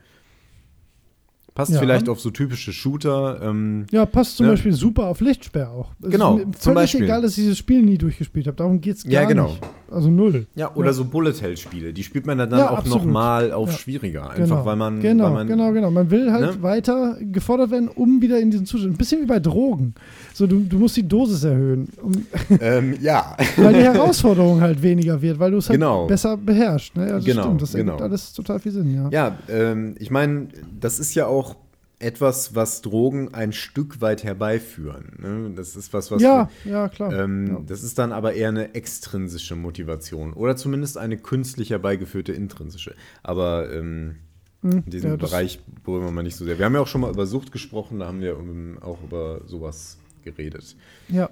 Passt 1.53 1.72
Ja. 1.72 1.80
vielleicht 1.80 2.10
auf 2.10 2.19
so 2.19 2.32
typische 2.32 2.74
Shooter. 2.74 3.40
Ähm, 3.43 3.85
Ja, 3.92 4.08
passt 4.08 4.38
zum 4.38 4.48
Ne? 4.48 4.53
Beispiel 4.53 4.74
super 4.74 5.06
auf 5.06 5.22
Lichtsperr 5.22 5.69
auch. 5.69 5.92
Es 6.02 6.10
Genau, 6.10 6.38
ist 6.40 6.45
mir 6.48 6.52
zum 6.53 6.61
völlig 6.74 6.76
Beispiel. 6.76 7.03
egal, 7.03 7.22
dass 7.22 7.32
ich 7.32 7.43
dieses 7.43 7.58
Spiel 7.60 7.84
nie 7.84 8.00
durchgespielt 8.00 8.48
habe. 8.48 8.58
Darum 8.58 8.82
geht 8.82 8.95
es 8.98 9.03
gar 9.03 9.14
Ja, 9.14 9.26
genau. 9.26 9.50
nicht. 9.50 9.61
Also 9.93 10.09
null. 10.09 10.47
Ja, 10.55 10.73
oder 10.75 10.93
so 10.93 11.05
Bullet-Hell-Spiele. 11.05 11.93
Die 11.93 12.03
spielt 12.03 12.25
man 12.25 12.38
dann 12.38 12.51
ja, 12.51 12.69
auch 12.69 12.80
absolut. 12.80 13.05
noch 13.05 13.11
mal 13.11 13.51
auf 13.51 13.72
ja. 13.72 13.77
schwieriger. 13.77 14.30
Einfach 14.30 14.43
genau. 14.43 14.65
weil 14.65 14.75
man. 14.75 14.99
Genau, 14.99 15.23
weil 15.25 15.31
man, 15.31 15.47
genau, 15.47 15.72
genau. 15.72 15.91
Man 15.91 16.09
will 16.11 16.31
halt 16.31 16.55
ne? 16.55 16.63
weiter 16.63 17.17
gefordert 17.22 17.72
werden, 17.72 17.88
um 17.88 18.22
wieder 18.22 18.39
in 18.39 18.51
diesen 18.51 18.65
Zustand. 18.65 18.93
Ein 18.93 18.97
bisschen 18.97 19.22
wie 19.22 19.25
bei 19.25 19.39
Drogen. 19.39 19.93
So, 20.33 20.47
du, 20.47 20.61
du 20.61 20.77
musst 20.77 20.97
die 20.97 21.07
Dosis 21.07 21.43
erhöhen. 21.43 21.88
Um 22.01 22.11
ähm, 22.61 22.95
ja. 23.01 23.38
weil 23.57 23.73
die 23.73 23.81
Herausforderung 23.81 24.61
halt 24.61 24.81
weniger 24.81 25.22
wird, 25.22 25.39
weil 25.39 25.51
du 25.51 25.57
es 25.57 25.69
halt 25.69 25.80
genau. 25.80 26.07
besser 26.07 26.38
beherrschst. 26.38 26.97
Ne? 26.97 27.13
Also 27.13 27.25
genau, 27.25 27.43
stimmt, 27.43 27.61
das 27.61 27.73
genau. 27.73 27.91
ergibt 27.93 28.03
alles 28.03 28.33
total 28.33 28.59
viel 28.59 28.72
Sinn, 28.72 28.93
ja. 28.93 29.09
Ja, 29.11 29.38
ähm, 29.47 29.95
ich 29.99 30.09
meine, 30.09 30.47
das 30.80 30.99
ist 30.99 31.13
ja 31.13 31.27
auch 31.27 31.55
etwas, 32.03 32.56
was 32.56 32.82
Drogen 32.82 33.33
ein 33.33 33.53
Stück 33.53 34.01
weit 34.01 34.23
herbeiführen. 34.23 35.17
Ne? 35.19 35.51
Das 35.56 35.75
ist 35.75 35.93
was, 35.93 36.11
was. 36.11 36.22
Ja, 36.22 36.49
wir, 36.64 36.72
ja, 36.72 36.90
klar. 36.90 37.14
Ähm, 37.14 37.48
ja. 37.48 37.61
Das 37.65 37.83
ist 37.83 37.98
dann 37.98 38.11
aber 38.11 38.33
eher 38.33 38.49
eine 38.49 38.75
extrinsische 38.75 39.56
Motivation 39.56 40.33
oder 40.33 40.56
zumindest 40.56 40.98
eine 40.98 41.17
künstlich 41.17 41.69
herbeigeführte 41.69 42.33
intrinsische. 42.33 42.95
Aber 43.23 43.72
ähm, 43.73 44.17
hm, 44.61 44.83
in 44.85 44.91
diesem 44.91 45.11
ja, 45.11 45.15
Bereich 45.15 45.59
wollen 45.83 46.03
wir 46.03 46.11
mal 46.11 46.23
nicht 46.23 46.35
so 46.35 46.45
sehr. 46.45 46.57
Wir 46.57 46.65
haben 46.65 46.75
ja 46.75 46.82
auch 46.82 46.88
schon 46.88 47.01
mal 47.01 47.11
über 47.11 47.25
Sucht 47.25 47.51
gesprochen, 47.51 47.99
da 47.99 48.07
haben 48.07 48.22
wir 48.22 48.38
auch 48.82 49.03
über 49.03 49.41
sowas 49.45 49.98
geredet. 50.23 50.75
Ja. 51.09 51.30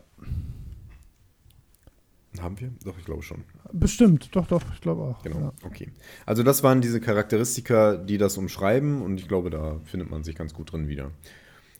Haben 2.40 2.60
wir? 2.60 2.72
Doch, 2.86 2.98
ich 2.98 3.06
glaube 3.06 3.24
schon. 3.24 3.44
Bestimmt, 3.74 4.30
doch, 4.36 4.48
doch, 4.48 4.62
ich 4.74 4.82
glaube 4.82 5.02
auch. 5.02 5.22
Genau, 5.22 5.40
ja. 5.40 5.54
okay. 5.64 5.92
Also 6.26 6.44
das 6.44 6.64
waren 6.64 6.80
diese 6.80 7.02
Charakteristika, 7.02 7.98
die 7.98 8.18
das 8.18 8.38
umschreiben 8.38 9.02
und 9.02 9.20
ich 9.20 9.28
glaube, 9.28 9.50
da 9.50 9.80
findet 9.84 10.10
man 10.10 10.24
sich 10.24 10.36
ganz 10.36 10.54
gut 10.54 10.72
drin 10.72 10.88
wieder. 10.88 11.12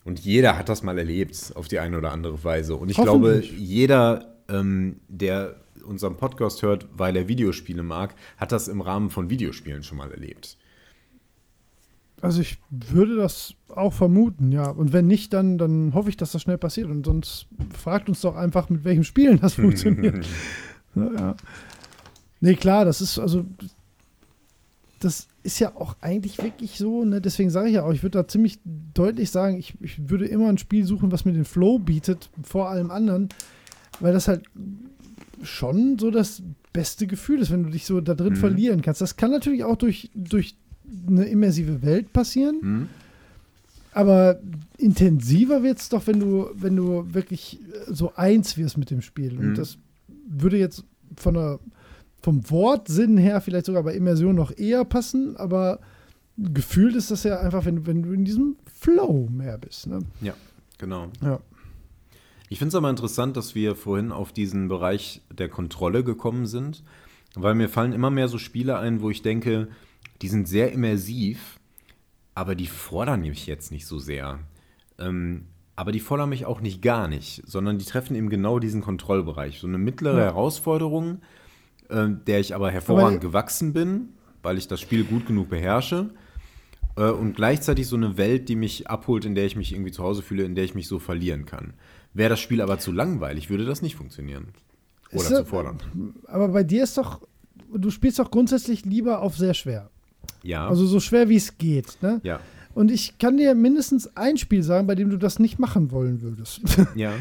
Und 0.04 0.20
jeder 0.20 0.58
hat 0.58 0.68
das 0.68 0.82
mal 0.82 0.98
erlebt, 0.98 1.52
auf 1.54 1.68
die 1.68 1.78
eine 1.78 1.96
oder 1.96 2.12
andere 2.12 2.42
Weise. 2.44 2.74
Und 2.76 2.90
ich 2.90 2.96
glaube, 2.96 3.42
jeder, 3.56 4.36
ähm, 4.48 5.00
der 5.08 5.56
unseren 5.84 6.16
Podcast 6.16 6.62
hört, 6.62 6.88
weil 6.92 7.16
er 7.16 7.28
Videospiele 7.28 7.82
mag, 7.82 8.14
hat 8.36 8.52
das 8.52 8.68
im 8.68 8.80
Rahmen 8.80 9.10
von 9.10 9.30
Videospielen 9.30 9.82
schon 9.82 9.98
mal 9.98 10.10
erlebt. 10.10 10.56
Also 12.22 12.40
ich 12.40 12.58
würde 12.70 13.16
das 13.16 13.54
auch 13.68 13.92
vermuten, 13.92 14.52
ja. 14.52 14.70
Und 14.70 14.92
wenn 14.92 15.06
nicht, 15.06 15.32
dann, 15.32 15.58
dann 15.58 15.92
hoffe 15.92 16.08
ich, 16.08 16.16
dass 16.16 16.32
das 16.32 16.42
schnell 16.42 16.56
passiert. 16.56 16.88
Und 16.88 17.04
sonst 17.04 17.46
fragt 17.76 18.08
uns 18.08 18.20
doch 18.20 18.36
einfach, 18.36 18.70
mit 18.70 18.84
welchem 18.84 19.04
Spielen 19.04 19.40
das 19.40 19.54
funktioniert. 19.56 20.24
ja. 20.94 21.34
Nee, 22.40 22.54
klar, 22.54 22.84
das 22.84 23.00
ist 23.00 23.18
also 23.18 23.44
das 25.04 25.26
ist 25.42 25.58
ja 25.58 25.74
auch 25.74 25.96
eigentlich 26.00 26.38
wirklich 26.38 26.78
so, 26.78 27.04
ne? 27.04 27.20
deswegen 27.20 27.50
sage 27.50 27.68
ich 27.68 27.74
ja 27.74 27.84
auch, 27.84 27.92
ich 27.92 28.02
würde 28.02 28.18
da 28.18 28.28
ziemlich 28.28 28.60
deutlich 28.64 29.30
sagen, 29.30 29.58
ich, 29.58 29.74
ich 29.80 30.08
würde 30.08 30.26
immer 30.26 30.48
ein 30.48 30.58
Spiel 30.58 30.84
suchen, 30.84 31.10
was 31.10 31.24
mir 31.24 31.32
den 31.32 31.44
Flow 31.44 31.78
bietet, 31.78 32.30
vor 32.42 32.70
allem 32.70 32.90
anderen, 32.90 33.28
weil 34.00 34.12
das 34.12 34.28
halt 34.28 34.44
schon 35.42 35.98
so 35.98 36.10
das 36.10 36.42
beste 36.72 37.06
Gefühl 37.06 37.40
ist, 37.40 37.50
wenn 37.50 37.64
du 37.64 37.70
dich 37.70 37.84
so 37.84 38.00
da 38.00 38.14
drin 38.14 38.34
mhm. 38.34 38.38
verlieren 38.38 38.82
kannst. 38.82 39.00
Das 39.00 39.16
kann 39.16 39.30
natürlich 39.30 39.64
auch 39.64 39.76
durch, 39.76 40.10
durch 40.14 40.56
eine 41.06 41.24
immersive 41.24 41.82
Welt 41.82 42.12
passieren. 42.12 42.58
Mhm. 42.62 42.88
Aber 43.92 44.40
intensiver 44.78 45.62
wird 45.62 45.78
es 45.78 45.88
doch, 45.88 46.06
wenn 46.06 46.18
du, 46.18 46.48
wenn 46.54 46.76
du 46.76 47.12
wirklich 47.12 47.60
so 47.88 48.12
eins 48.16 48.56
wirst 48.56 48.78
mit 48.78 48.90
dem 48.90 49.02
Spiel. 49.02 49.38
Und 49.38 49.50
mhm. 49.50 49.54
das 49.54 49.78
würde 50.26 50.56
jetzt 50.56 50.84
von 51.16 51.34
der, 51.34 51.58
vom 52.22 52.48
Wortsinn 52.50 53.18
her 53.18 53.40
vielleicht 53.40 53.66
sogar 53.66 53.82
bei 53.82 53.94
Immersion 53.94 54.34
noch 54.34 54.56
eher 54.56 54.84
passen, 54.84 55.36
aber 55.36 55.80
gefühlt 56.38 56.96
ist 56.96 57.10
das 57.10 57.24
ja 57.24 57.40
einfach, 57.40 57.64
wenn, 57.66 57.86
wenn 57.86 58.02
du 58.02 58.12
in 58.12 58.24
diesem 58.24 58.56
Flow 58.72 59.28
mehr 59.30 59.58
bist. 59.58 59.86
Ne? 59.86 60.00
Ja, 60.22 60.34
genau. 60.78 61.08
Ja. 61.22 61.40
Ich 62.48 62.58
finde 62.58 62.68
es 62.68 62.74
aber 62.74 62.90
interessant, 62.90 63.36
dass 63.36 63.54
wir 63.54 63.74
vorhin 63.76 64.12
auf 64.12 64.32
diesen 64.32 64.68
Bereich 64.68 65.22
der 65.30 65.48
Kontrolle 65.48 66.04
gekommen 66.04 66.46
sind, 66.46 66.82
weil 67.34 67.54
mir 67.54 67.68
fallen 67.68 67.92
immer 67.92 68.10
mehr 68.10 68.28
so 68.28 68.38
Spiele 68.38 68.78
ein, 68.78 69.00
wo 69.00 69.10
ich 69.10 69.22
denke, 69.22 69.68
die 70.22 70.28
sind 70.28 70.48
sehr 70.48 70.72
immersiv, 70.72 71.58
aber 72.34 72.54
die 72.54 72.66
fordern 72.66 73.20
mich 73.20 73.46
jetzt 73.46 73.72
nicht 73.72 73.86
so 73.86 73.98
sehr. 73.98 74.38
Ähm, 74.98 75.46
aber 75.74 75.92
die 75.92 76.00
fordern 76.00 76.28
mich 76.28 76.46
auch 76.46 76.60
nicht 76.60 76.80
gar 76.82 77.08
nicht, 77.08 77.42
sondern 77.46 77.78
die 77.78 77.84
treffen 77.84 78.14
eben 78.14 78.30
genau 78.30 78.58
diesen 78.58 78.82
Kontrollbereich. 78.82 79.58
So 79.58 79.66
eine 79.66 79.78
mittlere 79.78 80.18
ja. 80.18 80.24
Herausforderung, 80.24 81.22
äh, 81.88 82.08
der 82.26 82.40
ich 82.40 82.54
aber 82.54 82.70
hervorragend 82.70 83.20
aber 83.20 83.28
gewachsen 83.28 83.72
bin, 83.72 84.10
weil 84.42 84.58
ich 84.58 84.68
das 84.68 84.80
Spiel 84.80 85.04
gut 85.04 85.26
genug 85.26 85.48
beherrsche. 85.48 86.10
Äh, 86.96 87.10
und 87.10 87.34
gleichzeitig 87.34 87.86
so 87.88 87.96
eine 87.96 88.16
Welt, 88.16 88.48
die 88.48 88.56
mich 88.56 88.88
abholt, 88.88 89.24
in 89.24 89.34
der 89.34 89.46
ich 89.46 89.56
mich 89.56 89.72
irgendwie 89.72 89.92
zu 89.92 90.02
Hause 90.02 90.22
fühle, 90.22 90.44
in 90.44 90.54
der 90.54 90.64
ich 90.64 90.74
mich 90.74 90.88
so 90.88 90.98
verlieren 90.98 91.46
kann. 91.46 91.74
Wäre 92.14 92.30
das 92.30 92.40
Spiel 92.40 92.60
aber 92.60 92.78
zu 92.78 92.92
langweilig, 92.92 93.50
würde 93.50 93.64
das 93.64 93.82
nicht 93.82 93.96
funktionieren. 93.96 94.48
Oder 95.10 95.22
ist 95.22 95.28
zu 95.28 95.44
fordern. 95.46 95.78
Aber 96.26 96.48
bei 96.48 96.62
dir 96.62 96.84
ist 96.84 96.96
doch, 96.98 97.22
du 97.74 97.90
spielst 97.90 98.18
doch 98.18 98.30
grundsätzlich 98.30 98.84
lieber 98.84 99.20
auf 99.20 99.36
sehr 99.36 99.54
schwer. 99.54 99.90
Ja. 100.42 100.68
Also 100.68 100.86
so 100.86 101.00
schwer 101.00 101.28
wie 101.28 101.36
es 101.36 101.58
geht. 101.58 101.98
Ne? 102.02 102.20
Ja. 102.22 102.40
Und 102.74 102.90
ich 102.90 103.18
kann 103.18 103.36
dir 103.36 103.54
mindestens 103.54 104.16
ein 104.16 104.38
Spiel 104.38 104.62
sagen, 104.62 104.86
bei 104.86 104.94
dem 104.94 105.10
du 105.10 105.16
das 105.16 105.38
nicht 105.38 105.58
machen 105.58 105.90
wollen 105.90 106.22
würdest. 106.22 106.60
Ja. 106.94 107.12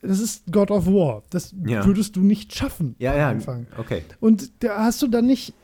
Das 0.00 0.20
ist 0.20 0.44
God 0.52 0.70
of 0.70 0.86
War. 0.86 1.24
Das 1.30 1.52
ja. 1.66 1.84
würdest 1.84 2.14
du 2.14 2.20
nicht 2.20 2.54
schaffen 2.54 2.94
ja, 3.00 3.16
ja. 3.16 3.28
Anfang. 3.28 3.66
Okay. 3.76 4.02
Und 4.20 4.52
da 4.60 4.84
hast 4.84 5.02
du 5.02 5.08
dann 5.08 5.26
nicht, 5.26 5.54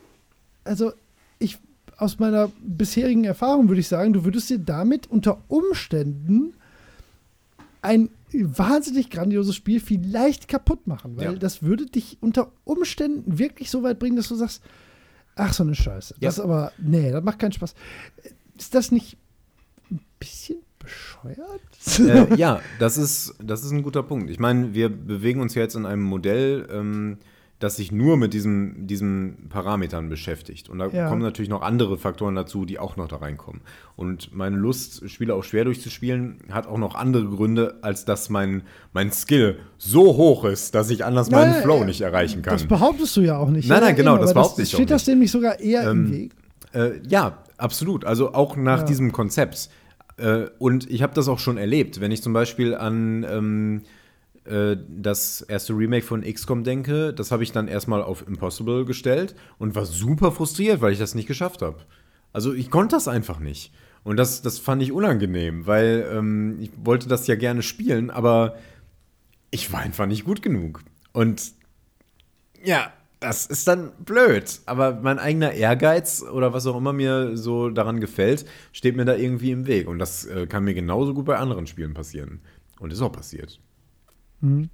also 0.65 0.91
ich 1.39 1.59
aus 1.99 2.18
meiner 2.18 2.51
bisherigen 2.60 3.23
Erfahrung 3.23 3.68
würde 3.68 3.81
ich 3.81 3.86
sagen, 3.86 4.12
du 4.12 4.25
würdest 4.25 4.51
dir 4.51 4.59
damit 4.59 5.09
unter 5.09 5.39
Umständen 5.47 6.55
ein 7.81 8.10
wahnsinnig 8.33 9.10
grandioses 9.10 9.55
Spiel 9.55 9.81
vielleicht 9.81 10.49
kaputt 10.49 10.86
machen, 10.86 11.17
weil 11.17 11.25
ja. 11.25 11.33
das 11.35 11.62
würde 11.62 11.86
dich 11.86 12.18
unter 12.20 12.51
Umständen 12.65 13.39
wirklich 13.39 13.70
so 13.70 13.83
weit 13.83 13.99
bringen, 13.99 14.17
dass 14.17 14.28
du 14.28 14.35
sagst, 14.35 14.62
Ach, 15.39 15.52
so 15.52 15.62
eine 15.62 15.75
Scheiße. 15.75 16.15
Ja. 16.18 16.28
Das 16.28 16.39
ist 16.39 16.44
aber, 16.44 16.73
nee, 16.78 17.10
das 17.12 17.23
macht 17.23 17.39
keinen 17.39 17.52
Spaß. 17.52 17.75
Ist 18.58 18.75
das 18.75 18.91
nicht 18.91 19.17
ein 19.91 20.00
bisschen 20.18 20.58
bescheuert? 20.78 21.60
Äh, 21.99 22.34
ja, 22.36 22.60
das 22.81 22.99
ist, 22.99 23.34
das 23.41 23.62
ist 23.62 23.70
ein 23.70 23.83
guter 23.83 24.02
Punkt. 24.02 24.31
Ich 24.31 24.41
meine, 24.41 24.75
wir 24.75 24.89
bewegen 24.89 25.41
uns 25.41 25.55
ja 25.55 25.62
jetzt 25.62 25.76
in 25.76 25.86
einem 25.86 26.02
Modell, 26.02 26.68
ähm, 26.70 27.18
das 27.59 27.77
sich 27.77 27.91
nur 27.91 28.17
mit 28.17 28.35
diesem, 28.35 28.87
diesen 28.87 29.49
Parametern 29.49 30.09
beschäftigt. 30.09 30.69
Und 30.69 30.78
da 30.78 30.87
ja. 30.89 31.09
kommen 31.09 31.23
natürlich 31.23 31.49
noch 31.49 31.62
andere 31.62 31.99
Faktoren 31.99 32.37
dazu, 32.37 32.65
die 32.65 32.78
auch 32.78 32.97
noch 32.97 33.09
da 33.09 33.17
reinkommen. 33.17 33.62
Und 33.97 34.33
meine 34.33 34.57
Lust, 34.57 35.11
Spiele 35.11 35.35
auch 35.35 35.43
schwer 35.43 35.65
durchzuspielen, 35.65 36.39
hat 36.51 36.69
auch 36.69 36.78
noch 36.78 36.95
andere 36.95 37.25
Gründe, 37.25 37.78
als 37.83 38.05
dass 38.05 38.31
mein, 38.31 38.62
mein 38.93 39.11
Skill 39.11 39.59
so 39.77 40.17
hoch 40.17 40.45
ist, 40.45 40.77
dass 40.77 40.89
ich 40.91 41.05
anders 41.05 41.31
meinen 41.31 41.55
ja, 41.55 41.61
Flow 41.62 41.85
nicht 41.85 42.01
erreichen 42.01 42.43
kann. 42.43 42.55
Das 42.55 42.65
behauptest 42.65 43.17
du 43.17 43.23
ja 43.23 43.37
auch 43.37 43.51
nicht. 43.51 43.69
Nein, 43.69 43.81
nein, 43.81 43.97
genau, 43.97 44.19
das 44.19 44.35
behaupte 44.35 44.62
ich 44.62 44.69
auch 44.69 44.78
nicht. 44.78 44.89
Steht 44.89 44.91
das 44.91 45.07
nämlich 45.09 45.31
sogar 45.33 45.59
eher 45.59 45.83
ähm, 45.83 45.91
im 45.91 46.12
Weg? 46.12 46.33
Äh, 46.73 47.01
ja, 47.09 47.39
absolut. 47.57 48.05
Also 48.05 48.35
auch 48.35 48.57
nach 48.57 48.85
diesem 48.85 49.11
Konzept. 49.11 49.69
Äh, 50.17 50.47
und 50.59 50.89
ich 50.89 51.03
habe 51.03 51.12
das 51.15 51.27
auch 51.27 51.41
schon 51.41 51.59
erlebt. 51.59 52.01
Wenn 52.01 52.12
ich 52.12 52.23
zum 52.23 52.33
Beispiel 52.33 52.77
an 52.77 53.27
ähm, 53.28 53.83
äh, 54.49 54.77
das 54.89 55.43
erste 55.43 55.75
Remake 55.75 56.05
von 56.05 56.23
XCOM 56.23 56.65
denke, 56.65 57.12
das 57.12 57.31
habe 57.31 57.43
ich 57.43 57.52
dann 57.52 57.68
erstmal 57.68 58.02
auf 58.02 58.27
Impossible 58.27 58.85
gestellt 58.85 59.35
und 59.59 59.75
war 59.75 59.86
super 59.86 60.33
frustriert, 60.33 60.81
weil 60.81 60.93
ich 60.93 60.99
das 60.99 61.15
nicht 61.15 61.28
geschafft 61.28 61.62
habe. 61.62 61.78
Also 62.33 62.52
ich 62.52 62.70
konnte 62.70 62.97
das 62.97 63.09
einfach 63.09 63.41
nicht. 63.41 63.73
Und 64.05 64.17
das, 64.17 64.43
das 64.43 64.59
fand 64.59 64.83
ich 64.83 64.93
unangenehm, 64.93 65.67
weil 65.67 66.09
ähm, 66.12 66.59
ich 66.60 66.70
wollte 66.83 67.09
das 67.09 67.27
ja 67.27 67.35
gerne 67.35 67.62
spielen, 67.62 68.10
aber 68.10 68.57
ich 69.51 69.73
war 69.73 69.81
einfach 69.81 70.07
nicht 70.07 70.25
gut 70.25 70.43
genug. 70.43 70.83
Und 71.12 71.52
ja, 72.65 72.93
das 73.20 73.47
ist 73.47 73.67
dann 73.67 73.93
blöd. 73.99 74.60
Aber 74.67 75.01
mein 75.02 75.18
eigener 75.18 75.52
Ehrgeiz 75.52 76.23
oder 76.23 76.52
was 76.52 76.67
auch 76.67 76.77
immer 76.77 76.93
mir 76.93 77.36
so 77.36 77.70
daran 77.70 78.01
gefällt, 78.01 78.47
steht 78.73 78.97
mir 78.97 79.05
da 79.05 79.15
irgendwie 79.15 79.51
im 79.51 79.67
Weg. 79.67 79.89
Und 79.89 79.99
das 79.99 80.25
äh, 80.27 80.47
kann 80.47 80.65
mir 80.65 80.75
genauso 80.75 81.15
gut 81.15 81.27
bei 81.27 81.36
anderen 81.36 81.67
Spielen 81.67 81.94
passieren. 81.94 82.41
Und 82.78 82.93
ist 82.93 83.02
auch 83.02 83.12
passiert. 83.12 83.60
Mhm. 84.41 84.70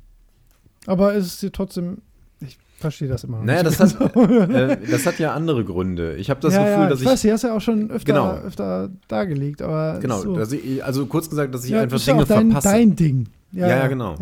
Aber 0.86 1.14
ist 1.14 1.26
es 1.26 1.40
dir 1.40 1.52
trotzdem. 1.52 1.98
Ich 2.40 2.58
verstehe 2.78 3.08
das 3.08 3.24
immer 3.24 3.38
noch 3.38 3.44
naja, 3.44 3.62
nicht. 3.62 3.80
Das 3.80 3.98
hat, 3.98 4.16
äh, 4.16 4.78
das 4.90 5.06
hat 5.06 5.18
ja 5.18 5.34
andere 5.34 5.64
Gründe. 5.64 6.16
Ich 6.16 6.30
habe 6.30 6.40
das 6.40 6.54
ja, 6.54 6.64
Gefühl, 6.64 6.82
ja, 6.82 6.88
dass 6.88 7.00
ich. 7.00 7.06
Ich 7.06 7.12
weiß, 7.12 7.20
die 7.22 7.32
hast 7.32 7.42
ja 7.42 7.56
auch 7.56 7.60
schon 7.60 7.90
öfter, 7.90 8.12
genau. 8.12 8.32
öfter 8.34 8.90
dargelegt, 9.08 9.62
aber. 9.62 9.98
Genau, 10.00 10.20
so. 10.20 10.38
ich, 10.40 10.84
also 10.84 11.06
kurz 11.06 11.30
gesagt, 11.30 11.54
dass 11.54 11.64
ich 11.64 11.70
ja, 11.70 11.80
einfach 11.80 11.96
ist 11.96 12.06
Dinge 12.06 12.24
dein, 12.24 12.50
verpasse. 12.50 12.68
dein 12.68 12.96
Ding. 12.96 13.28
Ja, 13.52 13.68
ja, 13.68 13.86
genau. 13.86 14.16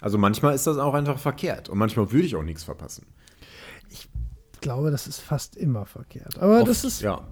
Also 0.00 0.18
manchmal 0.18 0.54
ist 0.54 0.66
das 0.66 0.78
auch 0.78 0.94
einfach 0.94 1.18
verkehrt 1.18 1.68
und 1.68 1.78
manchmal 1.78 2.10
würde 2.12 2.26
ich 2.26 2.36
auch 2.36 2.42
nichts 2.42 2.62
verpassen. 2.62 3.06
Ich 3.90 4.08
glaube, 4.60 4.90
das 4.90 5.06
ist 5.06 5.20
fast 5.20 5.56
immer 5.56 5.86
verkehrt. 5.86 6.38
Aber 6.38 6.60
Oft, 6.60 6.68
das 6.68 6.84
ist. 6.84 7.02
Ja 7.02 7.22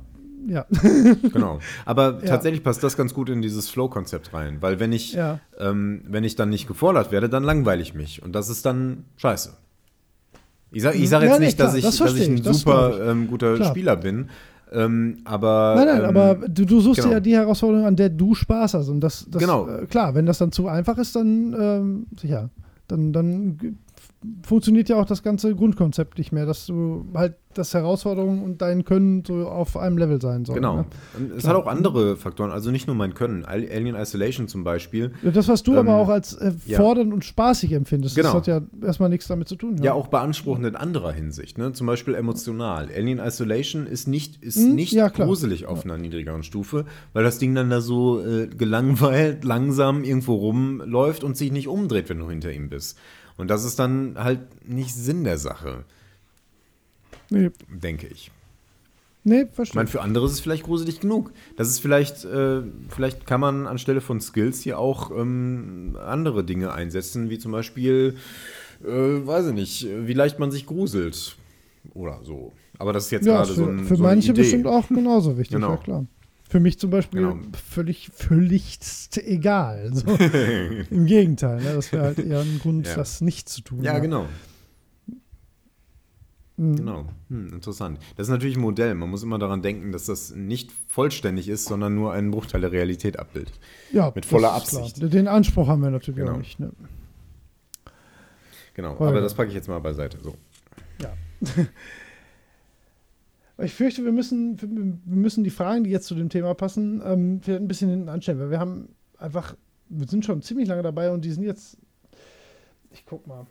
ja. 0.47 0.66
genau. 1.32 1.58
Aber 1.84 2.20
ja. 2.20 2.28
tatsächlich 2.28 2.62
passt 2.62 2.82
das 2.82 2.97
ganz 2.97 3.15
gut 3.15 3.28
in 3.28 3.42
dieses 3.42 3.68
Flow-Konzept 3.68 4.32
rein, 4.32 4.58
weil 4.60 4.81
wenn 4.81 4.92
ich, 4.92 5.12
ja. 5.12 5.40
ähm, 5.58 6.02
wenn 6.06 6.24
ich 6.24 6.36
dann 6.36 6.50
nicht 6.50 6.66
gefordert 6.68 7.12
werde, 7.12 7.28
dann 7.28 7.44
langweile 7.44 7.82
ich 7.82 7.94
mich 7.94 8.23
und 8.23 8.32
das 8.32 8.48
ist 8.48 8.66
dann 8.66 9.05
scheiße. 9.16 9.52
Ich 10.73 10.82
sage 10.82 11.06
sag 11.06 11.23
jetzt 11.23 11.40
nicht, 11.40 11.56
klar, 11.56 11.68
dass, 11.68 11.76
ich, 11.76 11.84
das 11.84 11.97
dass 11.97 12.15
ich 12.15 12.28
ein 12.28 12.42
super 12.42 13.10
ähm, 13.10 13.28
guter 13.28 13.55
klar. 13.55 13.70
Spieler 13.70 13.97
bin, 13.97 14.28
ähm, 14.73 15.18
aber. 15.24 15.74
Nein, 15.76 15.86
nein, 15.86 16.00
ähm, 16.00 16.16
aber 16.16 16.48
du, 16.48 16.65
du 16.65 16.81
suchst 16.81 17.02
genau. 17.02 17.15
ja 17.15 17.20
die 17.20 17.34
Herausforderung, 17.34 17.86
an 17.86 17.97
der 17.97 18.08
du 18.08 18.34
Spaß 18.34 18.74
hast. 18.74 18.89
Und 18.89 19.00
das, 19.00 19.26
das 19.31 19.40
genau. 19.40 19.68
Äh, 19.68 19.86
klar, 19.86 20.15
wenn 20.15 20.26
das 20.26 20.39
dann 20.39 20.52
zu 20.52 20.66
einfach 20.68 20.98
ist, 20.98 21.15
dann 21.15 21.55
ähm, 21.58 22.06
sicher. 22.20 22.50
Dann, 22.89 23.12
dann 23.12 23.78
funktioniert 24.42 24.88
ja 24.88 24.96
auch 24.96 25.06
das 25.06 25.22
ganze 25.22 25.55
Grundkonzept 25.55 26.18
nicht 26.18 26.32
mehr, 26.32 26.46
dass 26.46 26.66
du 26.66 27.06
halt 27.14 27.34
das 27.56 27.74
Herausforderung 27.74 28.42
und 28.42 28.60
dein 28.60 28.84
Können 28.84 29.24
so 29.26 29.48
auf 29.48 29.76
einem 29.76 29.98
Level 29.98 30.20
sein 30.20 30.44
sollen. 30.44 30.56
Genau. 30.56 30.76
Ne? 30.76 30.86
Es 31.36 31.42
Klar. 31.42 31.55
hat 31.55 31.62
auch 31.62 31.66
andere 31.66 32.16
Faktoren, 32.16 32.50
also 32.50 32.70
nicht 32.70 32.86
nur 32.86 32.96
mein 32.96 33.14
Können. 33.14 33.44
Alien 33.44 33.96
Isolation 33.96 34.48
zum 34.48 34.64
Beispiel. 34.64 35.12
Ja, 35.22 35.30
das, 35.30 35.48
was 35.48 35.62
du 35.62 35.72
ähm, 35.72 35.78
aber 35.78 35.96
auch 35.96 36.08
als 36.08 36.34
äh, 36.34 36.52
fordernd 36.52 37.08
ja. 37.08 37.14
und 37.14 37.24
spaßig 37.24 37.72
empfindest, 37.72 38.16
genau. 38.16 38.28
das 38.28 38.36
hat 38.36 38.46
ja 38.46 38.60
erstmal 38.82 39.08
nichts 39.08 39.26
damit 39.26 39.48
zu 39.48 39.56
tun. 39.56 39.76
Ja, 39.78 39.84
ja 39.84 39.92
auch 39.94 40.08
beanspruchend 40.08 40.66
in 40.66 40.76
anderer 40.76 41.12
Hinsicht, 41.12 41.58
ne? 41.58 41.72
zum 41.72 41.86
Beispiel 41.86 42.14
emotional. 42.14 42.88
Alien 42.94 43.18
Isolation 43.18 43.86
ist 43.86 44.06
nicht, 44.06 44.42
ist 44.42 44.56
hm? 44.56 44.74
nicht 44.74 44.96
gruselig 45.14 45.66
auf 45.66 45.84
einer 45.84 45.98
niedrigeren 45.98 46.42
Stufe, 46.42 46.84
weil 47.12 47.24
das 47.24 47.38
Ding 47.38 47.55
dann 47.55 47.70
da 47.70 47.80
so 47.80 48.20
äh, 48.24 48.48
gelangweilt 48.48 49.44
langsam 49.44 50.05
irgendwo 50.05 50.34
rumläuft 50.34 51.24
und 51.24 51.36
sich 51.36 51.52
nicht 51.52 51.68
umdreht, 51.68 52.08
wenn 52.08 52.18
du 52.18 52.28
hinter 52.28 52.52
ihm 52.52 52.68
bist. 52.68 52.98
Und 53.36 53.48
das 53.48 53.65
ist 53.65 53.78
dann 53.78 54.15
halt 54.16 54.40
nicht 54.68 54.94
Sinn 54.94 55.24
der 55.24 55.39
Sache. 55.39 55.84
Nee. 57.31 57.50
Denke 57.68 58.06
ich. 58.06 58.31
Nee, 59.24 59.47
verstehe. 59.47 59.73
Ich 59.73 59.74
meine, 59.74 59.89
für 59.89 60.02
andere 60.02 60.24
ist 60.26 60.32
es 60.32 60.40
vielleicht 60.40 60.62
gruselig 60.62 61.00
genug. 61.00 61.32
Das 61.56 61.66
ist 61.68 61.81
vielleicht, 61.81 62.24
äh, 62.24 62.62
vielleicht 62.89 63.26
kann 63.26 63.40
man 63.40 63.66
anstelle 63.66 64.00
von 64.00 64.20
Skills 64.20 64.60
hier 64.60 64.78
auch 64.78 65.10
ähm, 65.10 65.98
andere 66.00 66.44
Dinge 66.44 66.73
einsetzen, 66.73 67.28
wie 67.28 67.39
zum 67.39 67.50
Beispiel, 67.50 68.16
äh, 68.84 68.86
weiß 68.86 69.48
ich 69.48 69.55
nicht, 69.55 69.89
wie 70.06 70.12
leicht 70.12 70.39
man 70.39 70.52
sich 70.52 70.65
gruselt. 70.65 71.36
Oder 71.94 72.20
so. 72.23 72.52
Aber 72.78 72.92
das 72.92 73.06
ist 73.06 73.10
jetzt 73.10 73.26
ja, 73.26 73.39
gerade 73.39 73.52
so 73.52 73.66
ein. 73.66 73.84
Für 73.84 73.97
so 73.97 74.02
manche 74.02 74.32
bestimmt 74.32 74.66
auch 74.66 74.86
genauso 74.86 75.36
wichtig, 75.36 75.56
genau. 75.56 75.70
ja 75.70 75.76
klar. 75.78 76.06
Für 76.49 76.60
mich 76.60 76.78
zum 76.78 76.91
Beispiel 76.91 77.23
genau. 77.23 77.39
völlig, 77.52 78.10
völlig 78.15 78.78
egal. 79.16 79.91
So. 79.92 80.07
Im 80.91 81.07
Gegenteil, 81.07 81.60
ne? 81.60 81.75
das 81.75 81.92
wäre 81.92 82.05
halt 82.05 82.18
eher 82.20 82.41
ein 82.41 82.60
Grund, 82.60 82.86
ja. 82.86 82.94
das 82.94 83.20
nicht 83.20 83.49
zu 83.49 83.62
tun. 83.62 83.83
Ja, 83.83 83.94
ja. 83.94 83.99
genau. 83.99 84.26
Mhm. 86.57 86.76
Genau, 86.76 87.05
hm, 87.28 87.52
interessant. 87.52 87.99
Das 88.16 88.28
ist 88.28 88.31
natürlich 88.31 88.57
ein 88.57 88.62
Modell. 88.62 88.94
Man 88.94 89.10
muss 89.10 89.23
immer 89.23 89.39
daran 89.39 89.60
denken, 89.60 89.92
dass 89.92 90.07
das 90.07 90.34
nicht 90.34 90.70
vollständig 90.86 91.49
ist, 91.49 91.66
sondern 91.66 91.94
nur 91.94 92.12
einen 92.12 92.31
Bruchteil 92.31 92.62
der 92.62 92.73
Realität 92.73 93.18
abbildet. 93.18 93.58
Ja, 93.92 94.12
mit 94.15 94.25
voller 94.25 94.52
Absicht. 94.52 94.97
Klar. 94.97 95.10
Den 95.10 95.28
Anspruch 95.28 95.68
haben 95.68 95.83
wir 95.83 95.91
natürlich 95.91 96.20
genau. 96.20 96.34
auch 96.34 96.39
nicht. 96.39 96.58
Ne? 96.58 96.73
Genau, 98.75 98.92
aber 98.92 99.20
das 99.20 99.34
packe 99.34 99.49
ich 99.49 99.55
jetzt 99.55 99.68
mal 99.68 99.81
beiseite. 99.81 100.18
So. 100.23 100.36
Ja. 101.02 101.12
Ich 103.58 103.72
fürchte, 103.72 104.04
wir 104.04 104.12
müssen, 104.12 104.60
wir 104.60 105.16
müssen 105.16 105.42
die 105.42 105.50
Fragen, 105.50 105.84
die 105.84 105.90
jetzt 105.90 106.06
zu 106.06 106.14
dem 106.14 106.28
Thema 106.28 106.52
passen, 106.54 107.02
ähm, 107.04 107.40
vielleicht 107.42 107.62
ein 107.62 107.68
bisschen 107.68 107.88
hinten 107.88 108.08
anstellen, 108.08 108.38
weil 108.38 108.50
wir 108.50 108.60
haben 108.60 108.90
einfach, 109.16 109.56
wir 109.88 110.06
sind 110.06 110.24
schon 110.26 110.42
ziemlich 110.42 110.68
lange 110.68 110.82
dabei 110.82 111.10
und 111.10 111.24
die 111.24 111.32
sind 111.32 111.44
jetzt, 111.44 111.78
ich 112.90 113.04
guck 113.06 113.26
mal. 113.26 113.46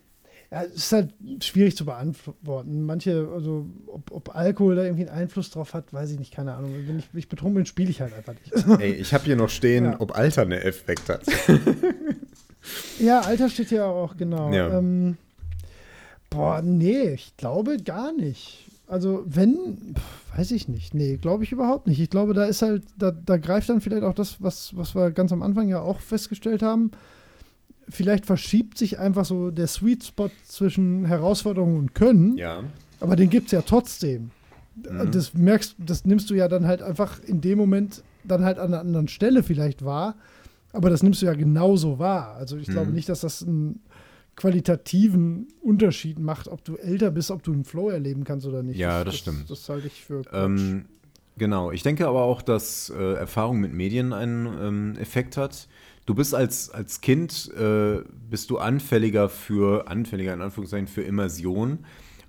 Ja, 0.51 0.63
es 0.63 0.75
ist 0.75 0.91
halt 0.91 1.13
schwierig 1.41 1.75
zu 1.75 1.85
beantworten. 1.85 2.83
Manche, 2.83 3.27
also 3.33 3.65
ob, 3.87 4.11
ob, 4.11 4.35
Alkohol 4.35 4.75
da 4.75 4.83
irgendwie 4.83 5.09
einen 5.09 5.21
Einfluss 5.21 5.49
drauf 5.49 5.73
hat, 5.73 5.91
weiß 5.91 6.11
ich 6.11 6.19
nicht, 6.19 6.31
keine 6.31 6.53
Ahnung. 6.53 6.71
Wenn 6.85 6.99
ich, 6.99 7.09
ich 7.13 7.27
betrunken 7.27 7.55
bin, 7.55 7.65
spiele 7.65 7.89
ich 7.89 7.99
halt 7.99 8.13
einfach 8.13 8.33
nicht. 8.33 8.79
Ey, 8.79 8.93
ich 8.93 9.11
habe 9.13 9.25
hier 9.25 9.35
noch 9.35 9.49
stehen, 9.49 9.85
ja. 9.85 9.99
ob 9.99 10.15
Alter 10.15 10.43
eine 10.43 10.63
Effekt 10.63 11.09
hat. 11.09 11.23
ja, 12.99 13.21
Alter 13.21 13.49
steht 13.49 13.69
hier 13.69 13.87
auch, 13.87 14.15
genau. 14.17 14.53
Ja. 14.53 14.77
Ähm, 14.77 15.17
boah, 16.29 16.61
nee, 16.61 17.09
ich 17.09 17.35
glaube 17.37 17.77
gar 17.77 18.13
nicht. 18.13 18.64
Also, 18.87 19.23
wenn, 19.25 19.95
weiß 20.35 20.51
ich 20.51 20.67
nicht. 20.67 20.93
Nee, 20.93 21.17
glaube 21.17 21.43
ich 21.43 21.51
überhaupt 21.51 21.87
nicht. 21.87 21.99
Ich 21.99 22.09
glaube, 22.09 22.33
da 22.33 22.45
ist 22.45 22.61
halt, 22.61 22.83
da, 22.97 23.11
da 23.11 23.37
greift 23.37 23.69
dann 23.69 23.81
vielleicht 23.81 24.03
auch 24.03 24.13
das, 24.13 24.41
was, 24.41 24.75
was 24.77 24.95
wir 24.95 25.11
ganz 25.11 25.31
am 25.31 25.41
Anfang 25.41 25.69
ja 25.69 25.81
auch 25.81 25.99
festgestellt 25.99 26.61
haben. 26.61 26.91
Vielleicht 27.89 28.25
verschiebt 28.25 28.77
sich 28.77 28.99
einfach 28.99 29.25
so 29.25 29.51
der 29.51 29.67
Sweet 29.67 30.03
Spot 30.03 30.29
zwischen 30.47 31.05
Herausforderung 31.05 31.77
und 31.77 31.95
Können. 31.95 32.37
Ja. 32.37 32.63
Aber 32.99 33.15
den 33.15 33.29
gibt 33.29 33.47
es 33.47 33.51
ja 33.51 33.61
trotzdem. 33.61 34.31
Mhm. 34.75 35.11
Das 35.11 35.33
merkst, 35.33 35.75
das 35.79 36.05
nimmst 36.05 36.29
du 36.29 36.35
ja 36.35 36.47
dann 36.47 36.67
halt 36.67 36.81
einfach 36.81 37.19
in 37.23 37.41
dem 37.41 37.57
Moment 37.57 38.03
dann 38.23 38.43
halt 38.43 38.59
an 38.59 38.73
einer 38.73 38.79
anderen 38.79 39.07
Stelle 39.07 39.43
vielleicht 39.43 39.85
wahr. 39.85 40.15
Aber 40.73 40.89
das 40.89 41.03
nimmst 41.03 41.21
du 41.21 41.25
ja 41.25 41.33
genauso 41.33 41.99
wahr. 41.99 42.35
Also 42.35 42.57
ich 42.57 42.67
mhm. 42.67 42.73
glaube 42.73 42.91
nicht, 42.91 43.09
dass 43.09 43.21
das 43.21 43.41
ein 43.41 43.79
qualitativen 44.35 45.47
Unterschied 45.61 46.19
macht, 46.19 46.47
ob 46.47 46.63
du 46.63 46.75
älter 46.75 47.11
bist, 47.11 47.31
ob 47.31 47.43
du 47.43 47.53
einen 47.53 47.63
Flow 47.63 47.89
erleben 47.89 48.23
kannst 48.23 48.45
oder 48.45 48.63
nicht. 48.63 48.77
Ja, 48.77 49.03
das, 49.03 49.13
das 49.13 49.15
stimmt. 49.21 49.49
Das, 49.49 49.69
halte 49.69 49.87
ich 49.87 50.03
für 50.03 50.23
ähm, 50.33 50.85
Genau, 51.37 51.71
ich 51.71 51.83
denke 51.83 52.07
aber 52.07 52.23
auch, 52.23 52.41
dass 52.41 52.89
äh, 52.89 53.13
Erfahrung 53.13 53.59
mit 53.59 53.73
Medien 53.73 54.13
einen 54.13 54.45
ähm, 54.45 54.93
Effekt 54.99 55.35
hat. 55.35 55.67
Du 56.05 56.13
bist 56.15 56.33
als, 56.33 56.69
als 56.69 57.01
Kind, 57.01 57.51
äh, 57.57 58.01
bist 58.29 58.49
du 58.49 58.57
anfälliger 58.57 59.27
für, 59.27 59.87
anfälliger 59.87 60.33
in 60.33 60.41
Anführungszeichen, 60.41 60.87
für 60.87 61.01
Immersion. 61.01 61.79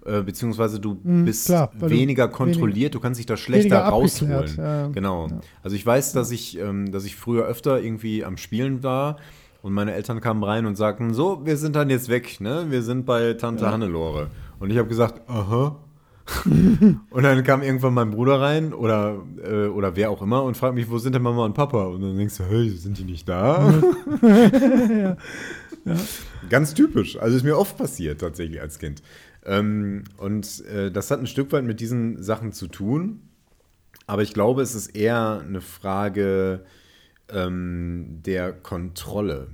Äh, 0.04 0.22
beziehungsweise 0.22 0.80
du 0.80 0.98
mhm, 1.02 1.24
bist 1.24 1.46
klar, 1.46 1.70
weniger 1.74 2.28
du 2.28 2.32
kontrolliert, 2.32 2.74
weniger, 2.74 2.90
du 2.90 3.00
kannst 3.00 3.18
dich 3.18 3.26
da 3.26 3.36
schlechter 3.36 3.78
rausholen. 3.80 4.54
Ja, 4.56 4.88
genau. 4.88 5.28
Ja. 5.28 5.40
Also 5.62 5.76
ich 5.76 5.84
weiß, 5.84 6.12
dass 6.12 6.30
ich, 6.30 6.58
ähm, 6.58 6.90
dass 6.90 7.04
ich 7.04 7.16
früher 7.16 7.44
öfter 7.44 7.80
irgendwie 7.80 8.24
am 8.24 8.36
Spielen 8.36 8.82
war 8.82 9.18
und 9.66 9.72
meine 9.72 9.94
Eltern 9.94 10.20
kamen 10.20 10.44
rein 10.44 10.64
und 10.64 10.76
sagten, 10.76 11.12
so, 11.12 11.44
wir 11.44 11.56
sind 11.56 11.74
dann 11.74 11.90
jetzt 11.90 12.08
weg, 12.08 12.40
ne? 12.40 12.66
Wir 12.68 12.82
sind 12.82 13.04
bei 13.04 13.32
Tante 13.32 13.64
ja. 13.64 13.72
Hannelore. 13.72 14.30
Und 14.60 14.70
ich 14.70 14.78
habe 14.78 14.86
gesagt, 14.86 15.28
aha. 15.28 15.80
und 16.44 17.22
dann 17.24 17.42
kam 17.42 17.62
irgendwann 17.62 17.94
mein 17.94 18.12
Bruder 18.12 18.40
rein 18.40 18.72
oder, 18.72 19.24
äh, 19.42 19.66
oder 19.66 19.96
wer 19.96 20.10
auch 20.10 20.22
immer 20.22 20.44
und 20.44 20.56
fragt 20.56 20.76
mich, 20.76 20.88
wo 20.88 20.98
sind 20.98 21.16
denn 21.16 21.22
Mama 21.22 21.44
und 21.44 21.54
Papa? 21.54 21.82
Und 21.82 22.00
dann 22.00 22.16
denkst 22.16 22.36
du, 22.36 22.44
hey, 22.44 22.70
sind 22.70 22.96
die 22.96 23.02
nicht 23.02 23.28
da? 23.28 23.74
ja. 24.22 25.16
Ja. 25.84 25.96
Ganz 26.48 26.72
typisch. 26.74 27.18
Also 27.18 27.36
ist 27.36 27.42
mir 27.42 27.58
oft 27.58 27.76
passiert 27.76 28.20
tatsächlich 28.20 28.60
als 28.60 28.78
Kind. 28.78 29.02
Ähm, 29.44 30.04
und 30.16 30.64
äh, 30.66 30.92
das 30.92 31.10
hat 31.10 31.18
ein 31.18 31.26
Stück 31.26 31.50
weit 31.50 31.64
mit 31.64 31.80
diesen 31.80 32.22
Sachen 32.22 32.52
zu 32.52 32.68
tun. 32.68 33.20
Aber 34.06 34.22
ich 34.22 34.32
glaube, 34.32 34.62
es 34.62 34.76
ist 34.76 34.94
eher 34.94 35.42
eine 35.44 35.60
Frage 35.60 36.64
ähm, 37.30 38.20
der 38.24 38.52
Kontrolle. 38.52 39.48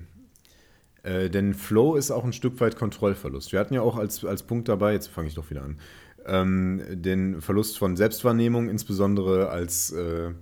Äh, 1.02 1.30
denn 1.30 1.54
Flow 1.54 1.96
ist 1.96 2.10
auch 2.10 2.24
ein 2.24 2.32
Stück 2.32 2.60
weit 2.60 2.76
Kontrollverlust. 2.76 3.52
Wir 3.52 3.60
hatten 3.60 3.74
ja 3.74 3.82
auch 3.82 3.96
als, 3.96 4.24
als 4.24 4.42
Punkt 4.42 4.68
dabei, 4.68 4.92
jetzt 4.92 5.08
fange 5.08 5.28
ich 5.28 5.34
doch 5.34 5.50
wieder 5.50 5.62
an, 5.62 5.78
ähm, 6.26 6.82
den 6.90 7.40
Verlust 7.40 7.78
von 7.78 7.96
Selbstwahrnehmung, 7.96 8.68
insbesondere 8.68 9.48
als 9.48 9.90
äh, 9.92 10.32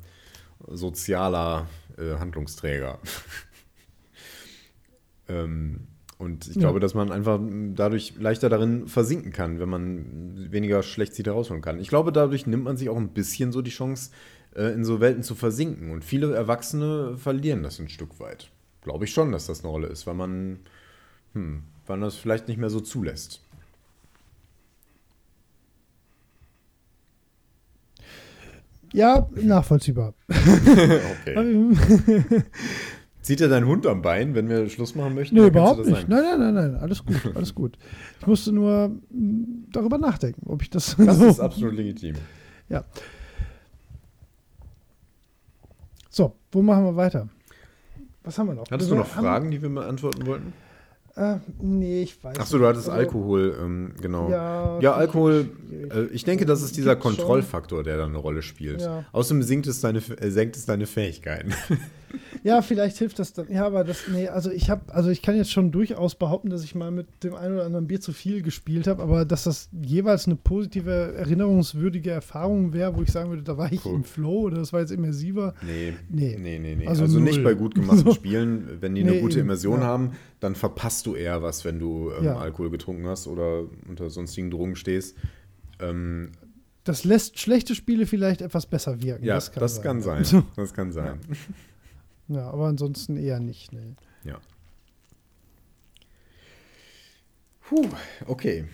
sozialer 0.69 1.67
äh, 1.97 2.19
Handlungsträger. 2.19 2.99
ähm, 5.29 5.87
und 6.19 6.49
ich 6.49 6.57
ja. 6.57 6.61
glaube, 6.61 6.81
dass 6.81 6.93
man 6.93 7.11
einfach 7.11 7.41
dadurch 7.75 8.15
leichter 8.19 8.51
darin 8.51 8.87
versinken 8.89 9.33
kann, 9.33 9.59
wenn 9.59 9.71
man 9.71 10.53
weniger 10.53 10.83
schlecht 10.83 11.15
sich 11.15 11.25
herausholen 11.25 11.63
kann. 11.63 11.81
Ich 11.81 11.89
glaube, 11.89 12.13
dadurch 12.13 12.47
nimmt 12.47 12.65
man 12.65 12.77
sich 12.77 12.91
auch 12.91 12.99
ein 12.99 13.15
bisschen 13.15 13.53
so 13.53 13.63
die 13.63 13.71
Chance, 13.71 14.11
äh, 14.55 14.73
in 14.73 14.85
so 14.85 15.01
Welten 15.01 15.23
zu 15.23 15.35
versinken. 15.35 15.91
Und 15.91 16.05
viele 16.05 16.35
Erwachsene 16.35 17.17
verlieren 17.17 17.63
das 17.63 17.79
ein 17.79 17.89
Stück 17.89 18.21
weit. 18.21 18.51
Glaube 18.83 19.05
ich 19.05 19.13
schon, 19.13 19.33
dass 19.33 19.47
das 19.47 19.61
eine 19.61 19.71
Rolle 19.71 19.89
ist, 19.89 20.07
weil 20.07 20.15
man, 20.15 20.61
hm, 21.35 21.63
weil 21.87 21.97
man 21.99 22.07
das 22.07 22.17
vielleicht 22.17 22.49
nicht 22.49 22.59
mehr 22.59 22.71
so 22.71 22.81
zulässt. 22.81 23.41
Ja, 28.93 29.29
nachvollziehbar. 29.37 30.15
okay. 30.29 31.75
Zieht 33.23 33.41
er 33.43 33.49
deinen 33.49 33.67
Hund 33.67 33.87
am 33.87 34.01
Bein, 34.03 34.35
wenn 34.35 34.49
wir 34.49 34.69
Schluss 34.71 34.95
machen 34.95 35.15
möchten? 35.15 35.37
Nee, 35.37 35.49
überhaupt 35.49 35.85
nicht. 35.87 36.09
Nein, 36.09 36.23
nein, 36.23 36.41
nein, 36.41 36.55
nein. 36.55 36.75
Alles 36.77 37.05
gut, 37.05 37.21
alles 37.35 37.55
gut. 37.55 37.77
Ich 38.21 38.27
musste 38.27 38.51
nur 38.51 38.99
hm, 39.11 39.67
darüber 39.71 39.99
nachdenken, 39.99 40.43
ob 40.47 40.63
ich 40.63 40.71
das. 40.71 40.97
Das 40.97 41.19
so 41.19 41.27
ist 41.27 41.39
absolut 41.39 41.75
legitim. 41.75 42.17
Ja. 42.69 42.85
So, 46.21 46.35
wo 46.53 46.61
machen 46.61 46.85
wir 46.85 46.97
weiter? 46.97 47.31
Was 48.25 48.37
haben 48.37 48.49
wir 48.49 48.55
noch? 48.55 48.71
Hattest 48.71 48.91
wir 48.91 48.97
du 48.97 49.03
noch 49.03 49.09
Fragen, 49.09 49.51
die 49.51 49.63
wir 49.63 49.71
beantworten 49.71 50.27
wollten? 50.27 50.53
Äh, 51.17 51.37
nee, 51.63 52.03
ich 52.03 52.23
weiß 52.23 52.39
Achso, 52.39 52.59
du 52.59 52.67
hattest 52.67 52.91
also, 52.91 52.99
Alkohol, 52.99 53.57
ähm, 53.59 53.95
genau. 54.03 54.29
Ja, 54.29 54.79
ja 54.81 54.93
Alkohol, 54.93 55.49
äh, 55.91 56.03
ich 56.13 56.25
denke, 56.25 56.45
das 56.45 56.61
ist 56.61 56.77
dieser 56.77 56.95
Kontrollfaktor, 56.95 57.85
der 57.85 57.97
da 57.97 58.05
eine 58.05 58.19
Rolle 58.19 58.43
spielt. 58.43 58.83
Ja. 58.83 59.07
Außerdem 59.13 59.43
sinkt 59.43 59.67
es 59.67 59.81
deine, 59.81 60.01
äh, 60.01 60.31
senkt 60.31 60.57
es 60.57 60.67
deine 60.67 60.85
Fähigkeiten. 60.87 61.55
Ja, 62.43 62.63
vielleicht 62.63 62.97
hilft 62.99 63.19
das 63.19 63.33
dann. 63.33 63.51
Ja, 63.51 63.67
aber 63.67 63.85
das, 63.85 64.09
nee, 64.11 64.29
also 64.29 64.51
ich 64.51 64.71
habe, 64.71 64.93
also 64.95 65.11
ich 65.11 65.23
kann 65.23 65.37
jetzt 65.37 65.51
schon 65.51 65.71
durchaus 65.71 66.15
behaupten, 66.15 66.51
dass 66.51 66.65
ich 66.65 66.75
mal 66.75 66.91
mit 66.91 67.07
dem 67.23 67.35
einen 67.35 67.55
oder 67.55 67.65
anderen 67.65 67.87
Bier 67.87 68.01
zu 68.01 68.13
viel 68.13 68.43
gespielt 68.43 68.87
habe, 68.87 69.03
aber 69.03 69.25
dass 69.25 69.45
das 69.45 69.69
jeweils 69.83 70.27
eine 70.27 70.37
positive, 70.37 71.15
erinnerungswürdige 71.17 72.11
Erfahrung 72.11 72.73
wäre, 72.73 72.97
wo 72.97 73.03
ich 73.03 73.13
sagen 73.13 73.31
würde, 73.31 73.43
da 73.43 73.59
war 73.59 73.73
ich 73.73 73.85
cool. 73.85 73.95
im 73.95 74.05
Flow 74.05 74.41
oder 74.41 74.59
das 74.59 74.73
war 74.73 74.81
jetzt 74.81 74.93
immersiver. 74.93 75.55
Nee. 75.67 75.95
Nee, 76.09 76.39
nee, 76.41 76.59
nee. 76.59 76.77
nee. 76.77 76.87
Also, 76.87 77.03
also 77.03 77.21
nicht 77.21 77.43
bei 77.45 77.55
gut 77.55 77.75
gemachten 77.75 78.13
Spielen. 78.15 78.79
Wenn 78.81 78.95
die 78.95 79.03
eine 79.03 79.13
nee, 79.13 79.21
gute 79.21 79.41
Immersion 79.41 79.81
ja. 79.81 79.87
haben, 79.87 80.13
dann 80.41 80.55
verpasst 80.55 81.07
du 81.07 81.15
eher 81.15 81.43
was, 81.43 81.65
wenn 81.65 81.79
du 81.79 82.11
ähm, 82.19 82.25
ja. 82.25 82.37
Alkohol 82.37 82.71
getrunken 82.71 83.07
hast 83.07 83.27
oder 83.27 83.65
unter 83.89 84.11
sonstigen 84.11 84.51
Drogen 84.51 84.77
stehst. 84.77 85.17
Ähm, 85.79 86.31
das 86.85 87.05
lässt 87.05 87.39
schlechte 87.39 87.75
Spiele 87.75 88.07
vielleicht 88.07 88.41
etwas 88.41 88.67
besser 88.67 89.03
wirken. 89.03 89.25
Ja, 89.25 89.35
das 89.35 89.53
kann 89.53 89.61
das 89.61 89.75
sein. 89.77 89.83
Kann 89.85 90.03
sein. 90.03 90.43
Das 90.57 90.75
kann 90.75 90.93
sein. 90.93 91.19
Ja. 91.29 91.37
Ja, 92.31 92.49
aber 92.51 92.67
ansonsten 92.69 93.17
eher 93.17 93.41
nicht. 93.41 93.73
Ne. 93.73 93.97
Ja. 94.25 94.39
Puh, 97.63 97.87
okay. 98.27 98.65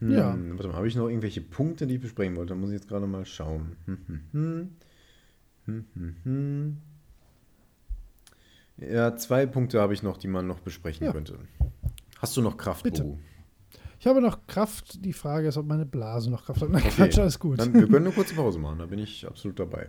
Hm, 0.00 0.10
Ja. 0.12 0.36
Warte 0.50 0.68
mal, 0.68 0.74
habe 0.76 0.88
ich 0.88 0.96
noch 0.96 1.08
irgendwelche 1.08 1.40
Punkte, 1.40 1.86
die 1.86 1.94
ich 1.96 2.00
besprechen 2.00 2.36
wollte? 2.36 2.50
Da 2.54 2.54
muss 2.60 2.70
ich 2.70 2.74
jetzt 2.74 2.88
gerade 2.88 3.06
mal 3.06 3.24
schauen. 3.24 3.76
Hm, 3.86 4.70
hm, 5.66 6.16
hm. 6.24 6.76
Ja, 8.76 9.16
zwei 9.16 9.46
Punkte 9.46 9.80
habe 9.80 9.94
ich 9.94 10.02
noch, 10.02 10.16
die 10.16 10.28
man 10.28 10.46
noch 10.46 10.60
besprechen 10.60 11.06
Ja. 11.06 11.12
könnte. 11.12 11.38
Hast 12.18 12.36
du 12.36 12.42
noch 12.42 12.56
Kraft, 12.56 12.82
Bitte. 12.84 13.02
Boru? 13.02 13.18
Ich 14.00 14.06
habe 14.06 14.20
noch 14.20 14.46
Kraft. 14.46 15.04
Die 15.04 15.12
Frage 15.12 15.48
ist, 15.48 15.56
ob 15.56 15.66
meine 15.66 15.86
Blase 15.86 16.30
noch 16.30 16.44
Kraft 16.44 16.60
hat. 16.62 16.68
Okay. 16.70 16.88
Quatsch, 16.90 17.18
alles 17.18 17.38
gut. 17.38 17.58
Dann, 17.60 17.72
wir 17.72 17.82
können 17.88 18.06
eine 18.06 18.14
kurze 18.14 18.34
Pause 18.34 18.58
machen, 18.58 18.78
da 18.78 18.86
bin 18.86 18.98
ich 18.98 19.26
absolut 19.26 19.58
dabei. 19.58 19.88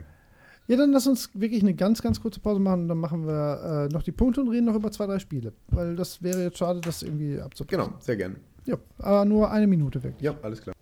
Ja, 0.67 0.77
dann 0.77 0.91
lass 0.91 1.05
uns 1.05 1.29
wirklich 1.33 1.61
eine 1.61 1.75
ganz, 1.75 2.01
ganz 2.01 2.19
kurze 2.19 2.39
Pause 2.39 2.59
machen 2.59 2.83
und 2.83 2.87
dann 2.87 2.97
machen 2.97 3.27
wir 3.27 3.87
äh, 3.89 3.93
noch 3.93 4.01
die 4.01 4.11
Punkte 4.11 4.41
und 4.41 4.49
reden 4.49 4.65
noch 4.65 4.75
über 4.75 4.91
zwei, 4.91 5.05
drei 5.05 5.19
Spiele. 5.19 5.53
Weil 5.67 5.95
das 5.95 6.23
wäre 6.23 6.43
jetzt 6.43 6.57
schade, 6.57 6.81
das 6.81 7.03
irgendwie 7.03 7.39
abzubrechen. 7.39 7.85
Genau, 7.85 7.97
sehr 7.99 8.15
gern. 8.15 8.37
Ja, 8.65 8.77
aber 8.97 9.25
nur 9.25 9.51
eine 9.51 9.67
Minute 9.67 10.01
weg. 10.03 10.15
Ja, 10.19 10.35
alles 10.41 10.61
klar. 10.61 10.75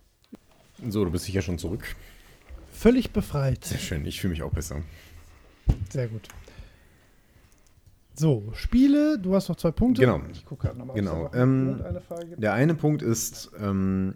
So, 0.88 1.04
du 1.04 1.10
bist 1.10 1.26
sicher 1.26 1.42
schon 1.42 1.58
zurück. 1.58 1.84
Völlig 2.72 3.10
befreit. 3.12 3.64
Sehr 3.64 3.78
schön, 3.78 4.06
ich 4.06 4.20
fühle 4.20 4.32
mich 4.32 4.42
auch 4.42 4.52
besser. 4.52 4.82
Sehr 5.90 6.08
gut. 6.08 6.28
So, 8.16 8.50
Spiele, 8.54 9.18
du 9.18 9.34
hast 9.34 9.48
noch 9.48 9.56
zwei 9.56 9.70
Punkte. 9.70 10.00
Genau. 10.00 10.20
Ich 10.32 10.44
gucke 10.46 10.68
gerade 10.68 10.78
nochmal. 10.78 10.96
Genau, 10.96 11.30
ähm, 11.34 11.82
gibt. 12.28 12.42
Der 12.42 12.54
eine 12.54 12.74
Punkt 12.74 13.02
ist, 13.02 13.50
ähm, 13.60 14.14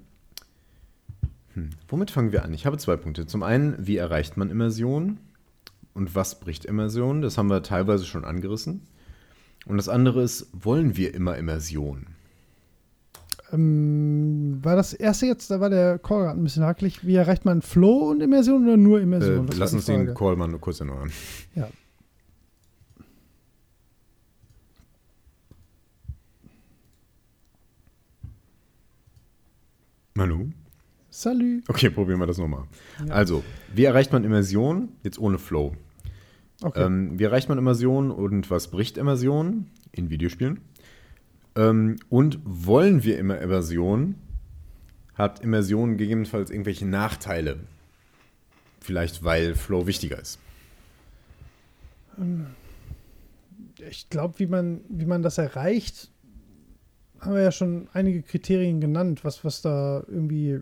hm, 1.54 1.70
womit 1.88 2.10
fangen 2.10 2.32
wir 2.32 2.44
an? 2.44 2.54
Ich 2.54 2.64
habe 2.64 2.78
zwei 2.78 2.96
Punkte. 2.96 3.26
Zum 3.26 3.42
einen, 3.42 3.74
wie 3.86 3.96
erreicht 3.96 4.36
man 4.36 4.50
Immersion 4.50 5.18
und 5.94 6.14
was 6.14 6.40
bricht 6.40 6.64
Immersion? 6.64 7.22
Das 7.22 7.38
haben 7.38 7.50
wir 7.50 7.62
teilweise 7.62 8.04
schon 8.04 8.24
angerissen. 8.24 8.86
Und 9.66 9.76
das 9.76 9.88
andere 9.88 10.22
ist, 10.22 10.48
wollen 10.52 10.96
wir 10.96 11.14
immer 11.14 11.36
Immersion? 11.36 12.06
Ähm, 13.52 14.58
war 14.62 14.76
das 14.76 14.92
erste 14.92 15.26
jetzt, 15.26 15.50
da 15.50 15.60
war 15.60 15.70
der 15.70 15.98
Call 15.98 16.24
gerade 16.24 16.38
ein 16.38 16.44
bisschen 16.44 16.64
hakelig. 16.64 17.06
Wie 17.06 17.14
erreicht 17.14 17.44
man 17.44 17.62
Flow 17.62 18.10
und 18.10 18.22
Immersion 18.22 18.64
oder 18.64 18.76
nur 18.76 18.98
Äh, 18.98 19.02
Immersion? 19.02 19.48
War 19.48 19.56
lass 19.56 19.72
uns 19.72 19.86
den. 19.86 20.14
Call 20.14 20.36
mal 20.36 20.48
nur 20.48 20.60
kurz 20.60 20.80
erneuern. 20.80 21.10
Ja. 21.54 21.68
Manu? 30.14 30.50
Salü. 31.18 31.62
Okay, 31.66 31.90
probieren 31.90 32.20
wir 32.20 32.26
das 32.26 32.38
nochmal. 32.38 32.64
Ja. 33.04 33.12
Also, 33.12 33.42
wie 33.74 33.84
erreicht 33.84 34.12
man 34.12 34.22
Immersion? 34.22 34.90
Jetzt 35.02 35.18
ohne 35.18 35.38
Flow. 35.38 35.74
Okay. 36.62 36.84
Ähm, 36.84 37.18
wie 37.18 37.24
erreicht 37.24 37.48
man 37.48 37.58
Immersion 37.58 38.12
und 38.12 38.50
was 38.50 38.68
bricht 38.68 38.96
Immersion 38.96 39.66
in 39.90 40.10
Videospielen? 40.10 40.60
Ähm, 41.56 41.96
und 42.08 42.38
wollen 42.44 43.02
wir 43.02 43.18
immer 43.18 43.40
Immersion? 43.40 44.14
Hat 45.14 45.40
Immersion 45.40 45.96
gegebenenfalls 45.96 46.52
irgendwelche 46.52 46.86
Nachteile? 46.86 47.58
Vielleicht, 48.80 49.24
weil 49.24 49.56
Flow 49.56 49.88
wichtiger 49.88 50.20
ist. 50.20 50.38
ich 53.90 54.08
glaube, 54.08 54.38
wie 54.38 54.46
man, 54.46 54.82
wie 54.88 55.06
man 55.06 55.22
das 55.22 55.38
erreicht, 55.38 56.12
haben 57.18 57.34
wir 57.34 57.42
ja 57.42 57.52
schon 57.52 57.88
einige 57.92 58.22
Kriterien 58.22 58.80
genannt, 58.80 59.24
was, 59.24 59.44
was 59.44 59.62
da 59.62 60.04
irgendwie 60.06 60.60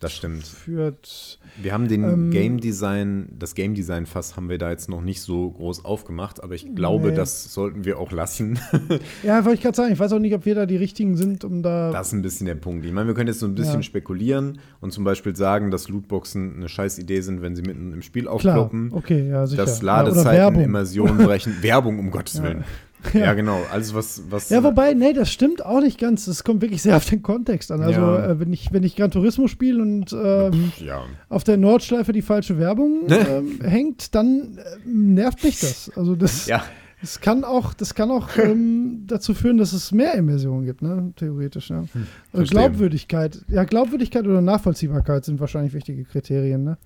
Das 0.00 0.12
stimmt. 0.12 0.44
führt. 0.46 1.40
Wir 1.60 1.72
haben 1.72 1.88
den 1.88 2.04
Ähm, 2.04 2.30
Game 2.30 2.60
Design, 2.60 3.30
das 3.36 3.56
Game 3.56 3.74
Design 3.74 4.06
Fass 4.06 4.36
haben 4.36 4.48
wir 4.48 4.56
da 4.56 4.70
jetzt 4.70 4.88
noch 4.88 5.00
nicht 5.00 5.20
so 5.20 5.50
groß 5.50 5.84
aufgemacht, 5.84 6.40
aber 6.42 6.54
ich 6.54 6.72
glaube, 6.76 7.08
Nee. 7.08 7.16
das 7.16 7.52
sollten 7.52 7.84
wir 7.84 7.98
auch 7.98 8.12
lassen. 8.12 8.60
Ja, 9.24 9.44
wollte 9.44 9.56
ich 9.56 9.62
gerade 9.62 9.76
sagen, 9.76 9.92
ich 9.92 9.98
weiß 9.98 10.12
auch 10.12 10.20
nicht, 10.20 10.34
ob 10.34 10.44
wir 10.46 10.54
da 10.54 10.66
die 10.66 10.76
richtigen 10.76 11.16
sind, 11.16 11.44
um 11.44 11.62
da. 11.64 11.90
Das 11.90 12.08
ist 12.08 12.12
ein 12.12 12.22
bisschen 12.22 12.46
der 12.46 12.54
Punkt. 12.54 12.84
Ich 12.86 12.92
meine, 12.92 13.08
wir 13.08 13.14
können 13.14 13.26
jetzt 13.28 13.40
so 13.40 13.46
ein 13.46 13.56
bisschen 13.56 13.76
Ja. 13.76 13.82
spekulieren 13.82 14.58
und 14.80 14.92
zum 14.92 15.02
Beispiel 15.02 15.34
sagen, 15.34 15.72
dass 15.72 15.88
Lootboxen 15.88 16.56
eine 16.56 16.68
scheiß 16.68 16.98
Idee 17.00 17.20
sind, 17.20 17.42
wenn 17.42 17.56
sie 17.56 17.62
mitten 17.62 17.92
im 17.92 18.02
Spiel 18.02 18.22
Klar, 18.22 18.34
aufploppen. 18.34 18.92
okay, 18.92 19.28
ja, 19.28 19.46
sicher. 19.48 19.64
dass 19.64 19.80
ja, 19.80 19.84
Ladezeiten, 19.86 20.30
Werbung. 20.32 20.62
Immersion 20.62 21.16
brechen. 21.18 21.56
Werbung, 21.62 21.98
um 21.98 22.10
Gottes 22.12 22.34
Ja. 22.38 22.44
Willen. 22.44 22.64
Ja. 23.14 23.20
Ja. 23.20 23.34
genau. 23.34 23.60
Alles, 23.72 23.94
was. 23.94 24.22
was 24.28 24.50
Ja, 24.50 24.62
wobei, 24.64 24.92
nee, 24.92 25.12
das 25.12 25.30
stimmt 25.30 25.64
auch 25.64 25.80
nicht 25.80 25.98
ganz. 25.98 26.26
Es 26.26 26.42
kommt 26.44 26.62
wirklich 26.62 26.82
sehr 26.82 26.96
auf 26.96 27.08
den 27.08 27.22
Kontext 27.22 27.70
an. 27.70 27.80
Also, 27.80 28.00
Ja. 28.00 28.26
äh, 28.32 28.40
wenn, 28.40 28.52
ich, 28.52 28.72
wenn 28.72 28.82
ich 28.82 28.96
Gran 28.96 29.10
Turismo 29.10 29.46
spiele 29.46 29.80
und 29.80 30.12
ähm, 30.12 30.72
ja. 30.84 31.04
auf 31.28 31.44
der 31.44 31.56
Nordschleife 31.56 32.12
die 32.12 32.22
falsche 32.22 32.58
Werbung 32.58 33.02
ähm, 33.08 33.60
hängt, 33.62 34.14
dann 34.14 34.58
äh, 34.58 34.88
nervt 34.88 35.42
mich 35.44 35.60
das. 35.60 35.90
Also, 35.96 36.16
das, 36.16 36.46
ja, 36.46 36.64
das 37.00 37.20
kann 37.20 37.44
auch, 37.44 37.72
das 37.72 37.94
kann 37.94 38.10
auch 38.10 38.36
ähm, 38.36 39.04
dazu 39.06 39.32
führen, 39.32 39.56
dass 39.58 39.72
es 39.72 39.92
mehr 39.92 40.14
Immersion 40.14 40.64
gibt, 40.64 40.82
ne? 40.82 41.12
theoretisch. 41.16 41.70
Ja. 41.70 41.78
Also 41.78 41.94
Hm, 41.94 42.06
verstehe. 42.32 42.58
Glaubwürdigkeit. 42.58 43.44
Ja, 43.48 43.62
Glaubwürdigkeit 43.64 44.26
oder 44.26 44.40
Nachvollziehbarkeit 44.40 45.24
sind 45.24 45.38
wahrscheinlich 45.38 45.72
wichtige 45.72 46.04
Kriterien. 46.04 46.64
Ne? 46.64 46.76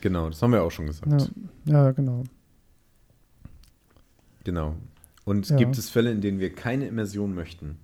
genau. 0.00 0.28
Das 0.28 0.42
haben 0.42 0.52
wir 0.52 0.62
auch 0.64 0.70
schon 0.72 0.86
gesagt. 0.86 1.30
Ja, 1.66 1.92
genau. 1.92 2.24
Genau. 4.44 4.74
Und 5.30 5.48
Ja. 5.48 5.56
gibt 5.56 5.78
es 5.78 5.88
Fälle, 5.88 6.10
in 6.10 6.20
denen 6.20 6.40
wir 6.40 6.52
keine 6.52 6.88
Immersion 6.88 7.34
möchten? 7.36 7.76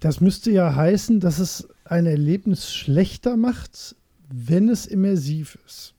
Das 0.00 0.20
müsste 0.20 0.50
ja 0.50 0.74
heißen, 0.74 1.20
dass 1.20 1.38
es 1.38 1.68
ein 1.84 2.06
Erlebnis 2.06 2.72
schlechter 2.72 3.36
macht, 3.36 3.94
wenn 4.28 4.68
es 4.68 4.86
immersiv 4.86 5.56
ist. 5.66 5.94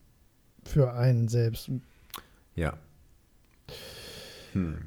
Für 0.66 0.94
einen 0.96 1.30
selbst. 1.30 1.72
Ja. 2.56 2.74
Hm. 4.52 4.80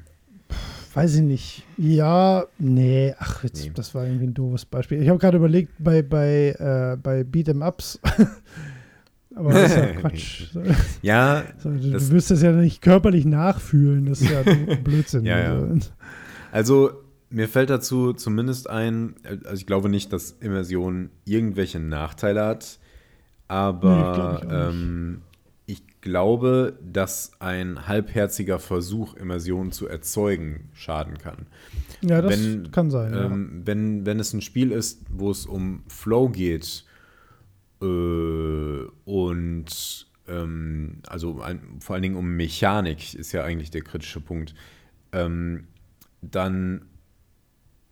Weiß 0.93 1.15
ich 1.15 1.21
nicht. 1.21 1.63
Ja, 1.77 2.45
nee, 2.59 3.15
ach, 3.17 3.43
jetzt, 3.43 3.63
Nee. 3.65 3.71
das 3.73 3.95
war 3.95 4.05
irgendwie 4.05 4.27
ein 4.27 4.33
doofes 4.35 4.65
Beispiel. 4.65 5.01
Ich 5.01 5.09
habe 5.09 5.17
gerade 5.19 5.37
überlegt, 5.37 5.71
bei, 5.79 6.01
bei, 6.03 6.51
äh, 6.59 6.97
bei 7.01 7.21
Beat'em-Ups. 7.21 7.99
Aber 9.35 9.53
das 9.53 9.71
ist 9.71 9.77
ja 9.77 9.85
Quatsch. 9.99 10.43
Ja, 11.01 11.43
so, 11.57 11.69
du, 11.69 11.91
Das- 11.91 12.09
wirst 12.11 12.31
das 12.31 12.41
ja 12.41 12.51
nicht 12.53 12.81
körperlich 12.81 13.25
nachfühlen. 13.25 14.05
Das 14.05 14.21
ist 14.21 14.29
ja 14.31 14.41
Blödsinn. 14.83 15.25
Ja, 15.25 15.39
ja. 15.39 15.53
Also, 15.59 15.89
also 16.51 16.91
mir 17.29 17.47
fällt 17.49 17.69
dazu 17.69 18.13
zumindest 18.13 18.69
ein, 18.69 19.15
also 19.43 19.55
ich 19.55 19.65
glaube 19.65 19.89
nicht, 19.89 20.13
dass 20.13 20.31
Immersion 20.39 21.09
irgendwelche 21.25 21.79
Nachteile 21.79 22.45
hat, 22.45 22.79
Nee, 22.79 23.53
aber 23.53 24.41
glaub 24.41 24.43
ich 24.43 24.57
ähm, 24.75 25.21
ich 25.67 25.83
glaube, 26.01 26.77
dass 26.91 27.31
ein 27.39 27.87
halbherziger 27.87 28.59
Versuch, 28.59 29.15
Immersion 29.15 29.71
zu 29.71 29.87
erzeugen, 29.87 30.69
schaden 30.73 31.17
kann. 31.17 31.47
ja, 32.01 32.21
das 32.21 32.31
Wenn, 32.31 32.71
kann 32.71 32.89
sein. 32.91 33.13
Ähm, 33.13 33.61
wenn, 33.65 34.05
wenn 34.05 34.19
es 34.19 34.31
ein 34.33 34.41
Spiel 34.41 34.71
ist, 34.71 35.01
wo 35.09 35.29
es 35.31 35.45
um 35.47 35.81
Flow 35.87 36.29
geht 36.29 36.84
und 37.79 39.65
ähm, 40.27 41.01
also 41.07 41.41
ein, 41.41 41.79
vor 41.79 41.93
allen 41.93 42.03
Dingen 42.03 42.15
um 42.15 42.35
Mechanik 42.35 43.13
ist 43.13 43.31
ja 43.31 43.43
eigentlich 43.43 43.71
der 43.71 43.81
kritische 43.81 44.21
Punkt, 44.21 44.55
ähm, 45.11 45.67
dann 46.21 46.85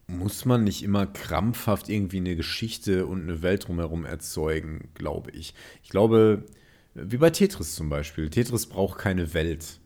muss 0.07 0.45
man 0.45 0.63
nicht 0.63 0.83
immer 0.83 1.07
krampfhaft 1.07 1.89
irgendwie 1.89 2.17
eine 2.17 2.35
Geschichte 2.35 3.05
und 3.05 3.23
eine 3.23 3.41
Welt 3.41 3.67
drumherum 3.67 4.05
erzeugen, 4.05 4.89
glaube 4.93 5.31
ich. 5.31 5.53
Ich 5.81 5.89
glaube, 5.89 6.45
wie 6.93 7.17
bei 7.17 7.29
Tetris 7.29 7.75
zum 7.75 7.89
Beispiel. 7.89 8.29
Tetris 8.29 8.65
braucht 8.67 8.99
keine 8.99 9.33
Welt. 9.33 9.79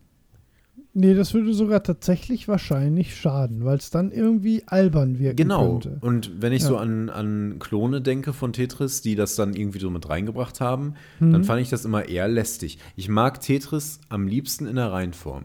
Nee, 0.99 1.13
das 1.13 1.35
würde 1.35 1.53
sogar 1.53 1.83
tatsächlich 1.83 2.47
wahrscheinlich 2.47 3.15
schaden, 3.15 3.63
weil 3.63 3.77
es 3.77 3.91
dann 3.91 4.11
irgendwie 4.11 4.63
albern 4.65 5.19
wirken 5.19 5.35
Genau. 5.35 5.73
könnte. 5.73 5.97
Und 6.01 6.41
wenn 6.41 6.51
ich 6.53 6.63
Ja. 6.63 6.69
so 6.69 6.77
an, 6.77 7.09
an 7.11 7.57
Klone 7.59 8.01
denke 8.01 8.33
von 8.33 8.51
Tetris, 8.51 9.03
die 9.03 9.13
das 9.13 9.35
dann 9.35 9.53
irgendwie 9.53 9.77
so 9.77 9.91
mit 9.91 10.09
reingebracht 10.09 10.59
haben, 10.59 10.95
Mhm. 11.19 11.33
dann 11.33 11.43
fand 11.43 11.61
ich 11.61 11.69
das 11.69 11.85
immer 11.85 12.07
eher 12.09 12.27
lästig. 12.27 12.79
Ich 12.95 13.09
mag 13.09 13.41
Tetris 13.41 13.99
am 14.09 14.27
liebsten 14.27 14.65
in 14.65 14.75
der 14.75 14.91
Reihenform. 14.91 15.43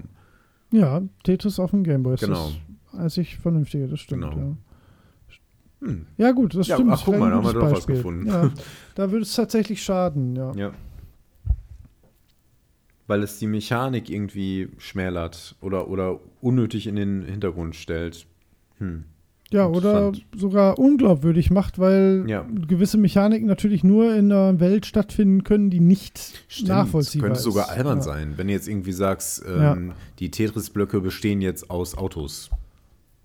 Ja, 0.70 1.02
Tetris 1.22 1.58
auf 1.58 1.72
dem 1.72 1.84
Gameboy 1.84 2.14
ist 2.14 2.20
Genau. 2.20 2.50
das 2.92 2.98
einzig 3.00 3.36
Vernünftige, 3.36 3.88
das 3.88 4.00
stimmt. 4.00 4.22
Genau. 4.30 4.56
Ja. 5.82 5.86
Hm. 5.86 6.06
ja, 6.16 6.30
gut, 6.32 6.54
das 6.54 6.68
Ja, 6.68 6.76
stimmt. 6.76 6.92
ach, 6.92 7.02
guck 7.04 7.18
mal, 7.18 7.28
da 7.30 7.36
haben 7.36 7.44
wir 7.44 7.52
doch 7.52 7.72
was 7.72 7.86
gefunden. 7.86 8.26
Ja, 8.26 8.50
da 8.94 9.10
würde 9.10 9.22
es 9.24 9.34
tatsächlich 9.34 9.82
schaden, 9.82 10.34
ja. 10.34 10.52
Ja. 10.54 10.70
Weil 13.06 13.22
es 13.22 13.38
die 13.38 13.46
Mechanik 13.46 14.08
irgendwie 14.08 14.68
schmälert 14.78 15.56
oder, 15.60 15.88
oder 15.88 16.20
unnötig 16.40 16.86
in 16.86 16.96
den 16.96 17.22
Hintergrund 17.22 17.74
stellt. 17.74 18.26
Hm. 18.78 19.04
Ja, 19.52 19.66
oder 19.66 20.12
sogar 20.34 20.78
unglaubwürdig 20.78 21.50
macht, 21.50 21.78
weil 21.78 22.24
Ja. 22.26 22.46
gewisse 22.66 22.96
Mechaniken 22.96 23.46
natürlich 23.46 23.84
nur 23.84 24.14
in 24.14 24.32
einer 24.32 24.58
Welt 24.60 24.86
stattfinden 24.86 25.44
können, 25.44 25.68
die 25.68 25.80
nicht 25.80 26.46
nachvollziehbar 26.66 27.28
Könnte 27.28 27.38
ist. 27.38 27.44
sogar 27.44 27.68
albern 27.68 27.98
ja. 27.98 28.02
sein, 28.02 28.32
wenn 28.36 28.46
du 28.46 28.54
jetzt 28.54 28.66
irgendwie 28.66 28.92
sagst, 28.92 29.44
ähm, 29.46 29.92
die 30.20 30.30
Tetris-Blöcke 30.30 31.00
bestehen 31.02 31.42
jetzt 31.42 31.70
aus 31.70 31.96
Autos. 31.98 32.50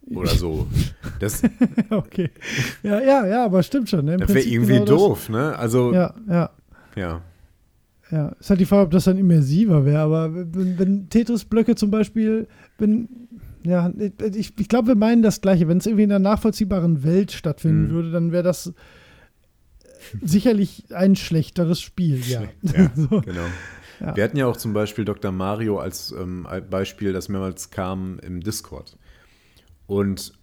Oder 0.09 0.27
so. 0.29 0.67
Das, 1.19 1.41
okay. 1.89 2.29
Ja, 2.83 3.01
ja, 3.01 3.25
ja, 3.25 3.45
aber 3.45 3.63
stimmt 3.63 3.89
schon. 3.89 4.05
Ne? 4.05 4.17
Das 4.17 4.29
wäre 4.29 4.41
irgendwie 4.41 4.73
genau 4.73 4.85
doof, 4.85 5.29
ne? 5.29 5.57
Also, 5.57 5.91
ja. 5.93 6.13
Ja, 6.27 6.49
ja. 6.95 7.21
Ja, 8.11 8.29
ist 8.39 8.49
halt 8.49 8.59
die 8.61 8.65
Frage, 8.65 8.83
ob 8.83 8.91
das 8.91 9.03
dann 9.03 9.17
immersiver 9.17 9.83
wäre, 9.85 9.99
aber 9.99 10.33
wenn, 10.33 10.79
wenn 10.79 11.09
Tetris-Blöcke 11.09 11.75
zum 11.75 11.91
Beispiel, 11.91 12.47
wenn, 12.77 13.09
ja, 13.63 13.91
ich, 14.33 14.53
ich 14.57 14.69
glaube, 14.69 14.87
wir 14.89 14.95
meinen 14.95 15.21
das 15.23 15.41
Gleiche. 15.41 15.67
Wenn 15.67 15.79
es 15.79 15.85
irgendwie 15.85 16.03
in 16.03 16.11
einer 16.11 16.19
nachvollziehbaren 16.19 17.03
Welt 17.03 17.33
stattfinden 17.33 17.87
Mhm. 17.87 17.91
würde, 17.91 18.11
dann 18.11 18.31
wäre 18.31 18.43
das 18.43 18.73
sicherlich 20.23 20.85
ein 20.93 21.15
schlechteres 21.15 21.81
Spiel, 21.81 22.21
ja. 22.27 22.43
Ja, 22.61 22.91
so. 22.95 23.21
genau. 23.21 23.45
Ja. 23.99 24.15
Wir 24.15 24.23
hatten 24.23 24.37
ja 24.37 24.45
auch 24.45 24.57
zum 24.57 24.73
Beispiel 24.73 25.05
Dr. 25.05 25.31
Mario 25.31 25.79
als 25.79 26.11
ähm, 26.17 26.47
Beispiel, 26.69 27.13
das 27.13 27.29
mehrmals 27.29 27.71
kam 27.71 28.19
im 28.19 28.41
Discord. 28.41 28.95
Und 29.87 30.33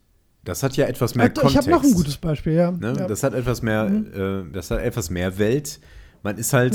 das 0.44 0.62
hat 0.62 0.76
ja 0.76 0.86
etwas 0.86 1.14
mehr 1.14 1.26
ich 1.28 1.34
Kontext. 1.34 1.56
habe 1.58 1.70
noch 1.70 1.84
ein 1.84 1.94
gutes 1.94 2.16
Beispiel, 2.16 2.54
ja. 2.54 2.72
Ne? 2.72 2.94
ja. 2.98 3.06
Das 3.06 3.22
hat 3.22 3.32
etwas 3.32 3.62
mehr, 3.62 3.86
äh, 3.86 4.52
das 4.52 4.70
hat 4.70 4.80
etwas 4.80 5.08
mehr 5.08 5.38
Welt. 5.38 5.80
Man 6.22 6.36
ist 6.36 6.52
halt. 6.52 6.74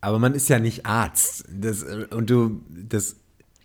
Aber 0.00 0.18
man 0.18 0.34
ist 0.34 0.48
ja 0.48 0.58
nicht 0.58 0.86
Arzt. 0.86 1.44
Das, 1.52 1.82
äh, 1.82 2.06
und 2.10 2.30
du, 2.30 2.62
das 2.68 3.16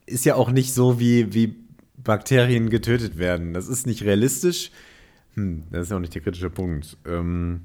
ist 0.05 0.25
ja 0.25 0.35
auch 0.35 0.51
nicht 0.51 0.73
so, 0.73 0.99
wie, 0.99 1.33
wie 1.33 1.55
Bakterien 1.97 2.69
getötet 2.69 3.17
werden. 3.17 3.53
Das 3.53 3.67
ist 3.67 3.87
nicht 3.87 4.03
realistisch. 4.03 4.71
Hm, 5.35 5.63
das 5.71 5.87
ist 5.87 5.91
auch 5.91 5.99
nicht 5.99 6.13
der 6.13 6.21
kritische 6.21 6.49
Punkt. 6.49 6.97
Ähm, 7.05 7.61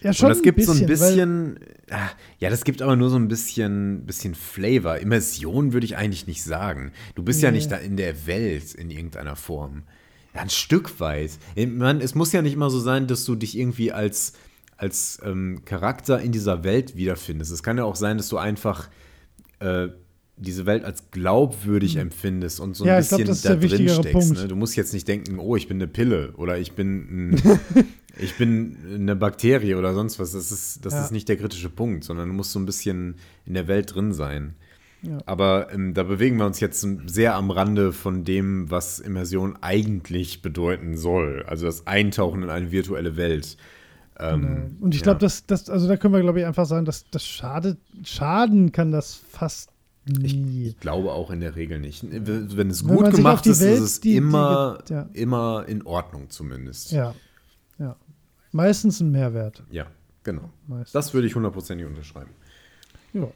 ja, 0.00 0.12
schon 0.12 0.26
und 0.26 0.36
das 0.36 0.42
gibt 0.42 0.56
bisschen, 0.56 0.74
so 0.74 0.80
ein 0.82 0.86
bisschen, 0.86 1.58
ah, 1.90 2.10
ja, 2.38 2.50
das 2.50 2.64
gibt 2.64 2.82
aber 2.82 2.94
nur 2.94 3.08
so 3.10 3.16
ein 3.16 3.28
bisschen, 3.28 4.04
bisschen 4.06 4.34
Flavor. 4.34 4.98
Immersion 4.98 5.72
würde 5.72 5.86
ich 5.86 5.96
eigentlich 5.96 6.26
nicht 6.26 6.42
sagen. 6.42 6.92
Du 7.14 7.22
bist 7.22 7.42
ja 7.42 7.50
Nee. 7.50 7.56
nicht 7.58 7.72
da 7.72 7.76
in 7.76 7.96
der 7.96 8.26
Welt 8.26 8.74
in 8.74 8.90
irgendeiner 8.90 9.34
Form. 9.36 9.84
Ja, 10.34 10.42
ein 10.42 10.50
Stück 10.50 11.00
weit. 11.00 11.30
Man, 11.56 12.00
es 12.00 12.14
muss 12.14 12.32
ja 12.32 12.42
nicht 12.42 12.52
immer 12.54 12.68
so 12.68 12.80
sein, 12.80 13.06
dass 13.06 13.24
du 13.24 13.34
dich 13.34 13.56
irgendwie 13.56 13.92
als, 13.92 14.34
als 14.76 15.20
ähm, 15.24 15.62
Charakter 15.64 16.20
in 16.20 16.32
dieser 16.32 16.64
Welt 16.64 16.96
wiederfindest. 16.96 17.52
Es 17.52 17.62
kann 17.62 17.78
ja 17.78 17.84
auch 17.84 17.96
sein, 17.96 18.16
dass 18.16 18.28
du 18.28 18.38
einfach 18.38 18.88
äh, 19.60 19.88
diese 20.36 20.66
Welt 20.66 20.84
als 20.84 21.10
glaubwürdig 21.10 21.96
empfindest 21.96 22.58
und 22.60 22.74
so 22.74 22.84
ein 22.84 22.88
Hm. 22.88 22.94
Ja, 22.94 23.00
glaub, 23.00 23.20
bisschen 23.20 23.32
ist 23.32 23.44
da 23.44 23.54
drin 23.54 23.88
steckst. 23.88 24.32
Ne? 24.34 24.48
Du 24.48 24.56
musst 24.56 24.76
jetzt 24.76 24.92
nicht 24.92 25.06
denken, 25.06 25.38
oh, 25.38 25.54
ich 25.56 25.68
bin 25.68 25.76
eine 25.76 25.86
Pille 25.86 26.32
oder 26.36 26.58
ich 26.58 26.72
bin 26.72 27.30
ein, 27.34 27.60
ich 28.18 28.36
bin 28.36 28.76
eine 28.94 29.14
Bakterie 29.14 29.74
oder 29.76 29.94
sonst 29.94 30.18
was. 30.18 30.32
Das 30.32 30.50
ist, 30.50 30.84
das 30.84 30.92
Ja. 30.94 31.04
ist 31.04 31.12
nicht 31.12 31.28
der 31.28 31.36
kritische 31.36 31.70
Punkt, 31.70 32.02
sondern 32.04 32.28
du 32.28 32.34
musst 32.34 32.50
so 32.52 32.58
ein 32.58 32.66
bisschen 32.66 33.14
in 33.46 33.54
der 33.54 33.68
Welt 33.68 33.94
drin 33.94 34.12
sein. 34.12 34.54
Ja. 35.02 35.18
Aber 35.26 35.72
ähm, 35.72 35.94
da 35.94 36.02
bewegen 36.02 36.38
wir 36.38 36.46
uns 36.46 36.60
jetzt 36.60 36.84
sehr 37.06 37.36
am 37.36 37.50
Rande 37.50 37.92
von 37.92 38.24
dem, 38.24 38.70
was 38.70 38.98
Immersion 38.98 39.56
eigentlich 39.60 40.40
bedeuten 40.42 40.96
soll. 40.96 41.44
Also 41.46 41.66
das 41.66 41.86
Eintauchen 41.86 42.42
in 42.42 42.50
eine 42.50 42.72
virtuelle 42.72 43.16
Welt. 43.16 43.56
Ähm, 44.18 44.40
Genau. 44.42 44.84
Und 44.84 44.94
ich 44.94 45.00
ja. 45.00 45.04
glaube, 45.04 45.20
das, 45.20 45.44
das, 45.46 45.68
also 45.68 45.88
da 45.88 45.96
können 45.96 46.14
wir, 46.14 46.20
glaube 46.20 46.40
ich, 46.40 46.46
einfach 46.46 46.66
sagen, 46.66 46.84
dass 46.84 47.04
das 47.10 47.26
schadet, 47.26 47.78
schaden 48.04 48.70
kann 48.72 48.92
das 48.92 49.14
fast 49.14 49.70
nie. 50.06 50.68
Ich 50.68 50.80
glaube 50.80 51.12
auch 51.12 51.30
in 51.30 51.40
der 51.40 51.56
Regel 51.56 51.80
nicht. 51.80 52.04
Wenn 52.10 52.70
es 52.70 52.86
Wenn 52.86 52.96
gut 52.96 53.06
auf 53.08 53.14
gemacht 53.14 53.44
die 53.44 53.50
ist, 53.50 53.60
Welt, 53.60 53.74
ist 53.78 53.80
es 53.80 54.00
die- 54.00 54.10
die 54.10 54.16
immer, 54.16 54.78
ge- 54.86 54.96
ja. 54.98 55.08
immer 55.14 55.64
in 55.66 55.82
Ordnung 55.86 56.30
zumindest. 56.30 56.92
Ja. 56.92 57.14
Ja. 57.78 57.96
Meistens 58.52 59.00
ein 59.00 59.10
Mehrwert. 59.10 59.62
Ja, 59.70 59.86
genau. 60.22 60.50
Meistens. 60.68 60.92
Das 60.92 61.12
würde 61.14 61.26
ich 61.26 61.34
hundertprozentig 61.34 61.86
unterschreiben. 61.86 62.30
Ja. 63.14 63.26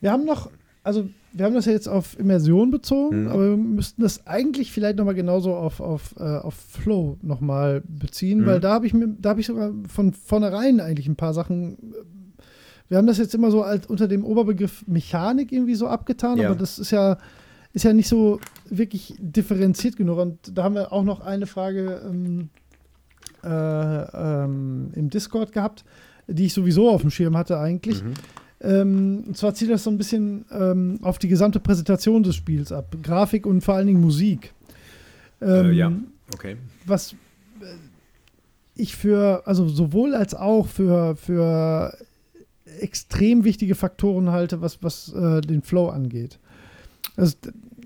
Wir 0.00 0.12
haben 0.12 0.24
noch, 0.24 0.50
also 0.82 1.08
wir 1.32 1.44
haben 1.44 1.54
das 1.54 1.66
ja 1.66 1.72
jetzt 1.72 1.88
auf 1.88 2.18
Immersion 2.18 2.70
bezogen, 2.70 3.22
Mhm. 3.24 3.28
aber 3.28 3.50
wir 3.50 3.56
müssten 3.56 4.02
das 4.02 4.26
eigentlich 4.26 4.72
vielleicht 4.72 4.96
nochmal 4.98 5.14
genauso 5.14 5.54
auf, 5.54 5.80
auf, 5.80 6.14
äh, 6.18 6.22
auf 6.22 6.54
Flow 6.54 7.18
nochmal 7.22 7.82
beziehen, 7.86 8.40
Mhm. 8.40 8.46
weil 8.46 8.60
da 8.60 8.72
habe 8.72 8.86
ich 8.86 8.94
mir, 8.94 9.08
da 9.08 9.30
habe 9.30 9.40
ich 9.40 9.46
sogar 9.46 9.72
von 9.88 10.12
vornherein 10.12 10.80
eigentlich 10.80 11.06
ein 11.08 11.16
paar 11.16 11.34
Sachen. 11.34 11.74
äh, 11.74 11.78
Wir 12.90 12.96
haben 12.96 13.06
das 13.06 13.18
jetzt 13.18 13.34
immer 13.34 13.50
so 13.50 13.62
als 13.62 13.86
unter 13.86 14.08
dem 14.08 14.24
Oberbegriff 14.24 14.82
Mechanik 14.86 15.52
irgendwie 15.52 15.74
so 15.74 15.88
abgetan, 15.88 16.38
Ja. 16.38 16.48
aber 16.48 16.56
das 16.58 16.78
ist 16.78 16.90
ja, 16.90 17.18
ist 17.74 17.84
ja 17.84 17.92
nicht 17.92 18.08
so 18.08 18.40
wirklich 18.70 19.14
differenziert 19.18 19.96
genug. 19.96 20.18
Und 20.18 20.56
da 20.56 20.62
haben 20.64 20.74
wir 20.74 20.90
auch 20.90 21.04
noch 21.04 21.20
eine 21.20 21.44
Frage 21.46 22.00
ähm, 22.08 22.48
äh, 23.44 23.48
ähm, 23.48 24.90
im 24.94 25.10
Discord 25.10 25.52
gehabt, 25.52 25.84
die 26.26 26.46
ich 26.46 26.54
sowieso 26.54 26.88
auf 26.90 27.02
dem 27.02 27.10
Schirm 27.10 27.36
hatte 27.36 27.58
eigentlich. 27.58 28.02
Mhm. 28.02 28.14
Ähm, 28.60 29.24
und 29.28 29.36
zwar 29.36 29.54
zielt 29.54 29.70
das 29.70 29.84
so 29.84 29.90
ein 29.90 29.98
bisschen 29.98 30.44
ähm, 30.50 30.98
auf 31.02 31.18
die 31.18 31.28
gesamte 31.28 31.60
Präsentation 31.60 32.22
des 32.22 32.34
Spiels 32.34 32.72
ab. 32.72 32.96
Grafik 33.02 33.46
und 33.46 33.62
vor 33.62 33.74
allen 33.74 33.86
Dingen 33.86 34.00
Musik. 34.00 34.52
Ähm, 35.40 35.66
Äh, 35.66 35.72
ja. 35.72 35.92
Okay. 36.34 36.56
Was 36.84 37.12
äh, 37.12 37.66
ich 38.74 38.96
für, 38.96 39.42
also 39.46 39.68
sowohl 39.68 40.14
als 40.14 40.34
auch 40.34 40.66
für, 40.66 41.16
für 41.16 41.96
extrem 42.80 43.44
wichtige 43.44 43.74
Faktoren 43.74 44.30
halte, 44.30 44.60
was, 44.60 44.82
was 44.82 45.12
äh, 45.12 45.40
den 45.40 45.62
Flow 45.62 45.88
angeht. 45.88 46.38
Also 47.16 47.36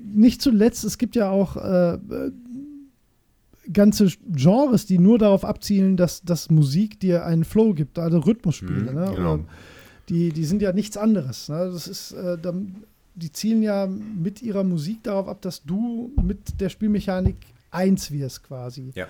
nicht 0.02 0.42
zuletzt, 0.42 0.84
es 0.84 0.98
gibt 0.98 1.16
ja 1.16 1.30
auch 1.30 1.56
äh, 1.56 1.94
äh, 1.94 2.32
ganze 3.72 4.08
Genres, 4.28 4.86
die 4.86 4.98
nur 4.98 5.18
darauf 5.18 5.44
abzielen, 5.44 5.96
dass, 5.96 6.22
dass 6.22 6.50
Musik 6.50 7.00
dir 7.00 7.24
einen 7.24 7.44
Flow 7.44 7.72
gibt, 7.74 7.98
also 7.98 8.18
Rhythmusspiele. 8.18 8.90
Mhm, 8.90 8.94
ne? 8.94 9.12
genau. 9.14 9.34
Oder 9.34 9.44
Die, 10.08 10.30
die 10.32 10.44
sind 10.44 10.62
ja 10.62 10.72
nichts 10.72 10.96
anderes. 10.96 11.48
Ne? 11.48 11.70
Das 11.72 11.86
ist, 11.86 12.12
äh, 12.12 12.36
die 13.14 13.32
zielen 13.32 13.62
ja 13.62 13.86
mit 13.86 14.42
ihrer 14.42 14.64
Musik 14.64 15.02
darauf 15.04 15.28
ab, 15.28 15.42
dass 15.42 15.62
du 15.64 16.12
mit 16.22 16.60
der 16.60 16.68
Spielmechanik 16.70 17.36
eins 17.70 18.10
wirst 18.10 18.42
quasi. 18.44 18.90
Ja. 18.94 19.06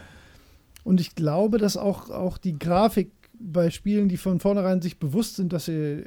Und 0.85 1.01
ich 1.01 1.15
glaube, 1.15 1.59
dass 1.59 1.77
auch, 1.77 2.11
auch 2.11 2.39
die 2.39 2.59
Grafik 2.59 3.11
bei 3.39 3.71
Spielen, 3.71 4.09
die 4.09 4.17
von 4.17 4.41
vornherein 4.41 4.83
sich 4.83 4.99
bewusst 4.99 5.37
sind, 5.37 5.53
dass 5.53 5.65
sie 5.67 6.05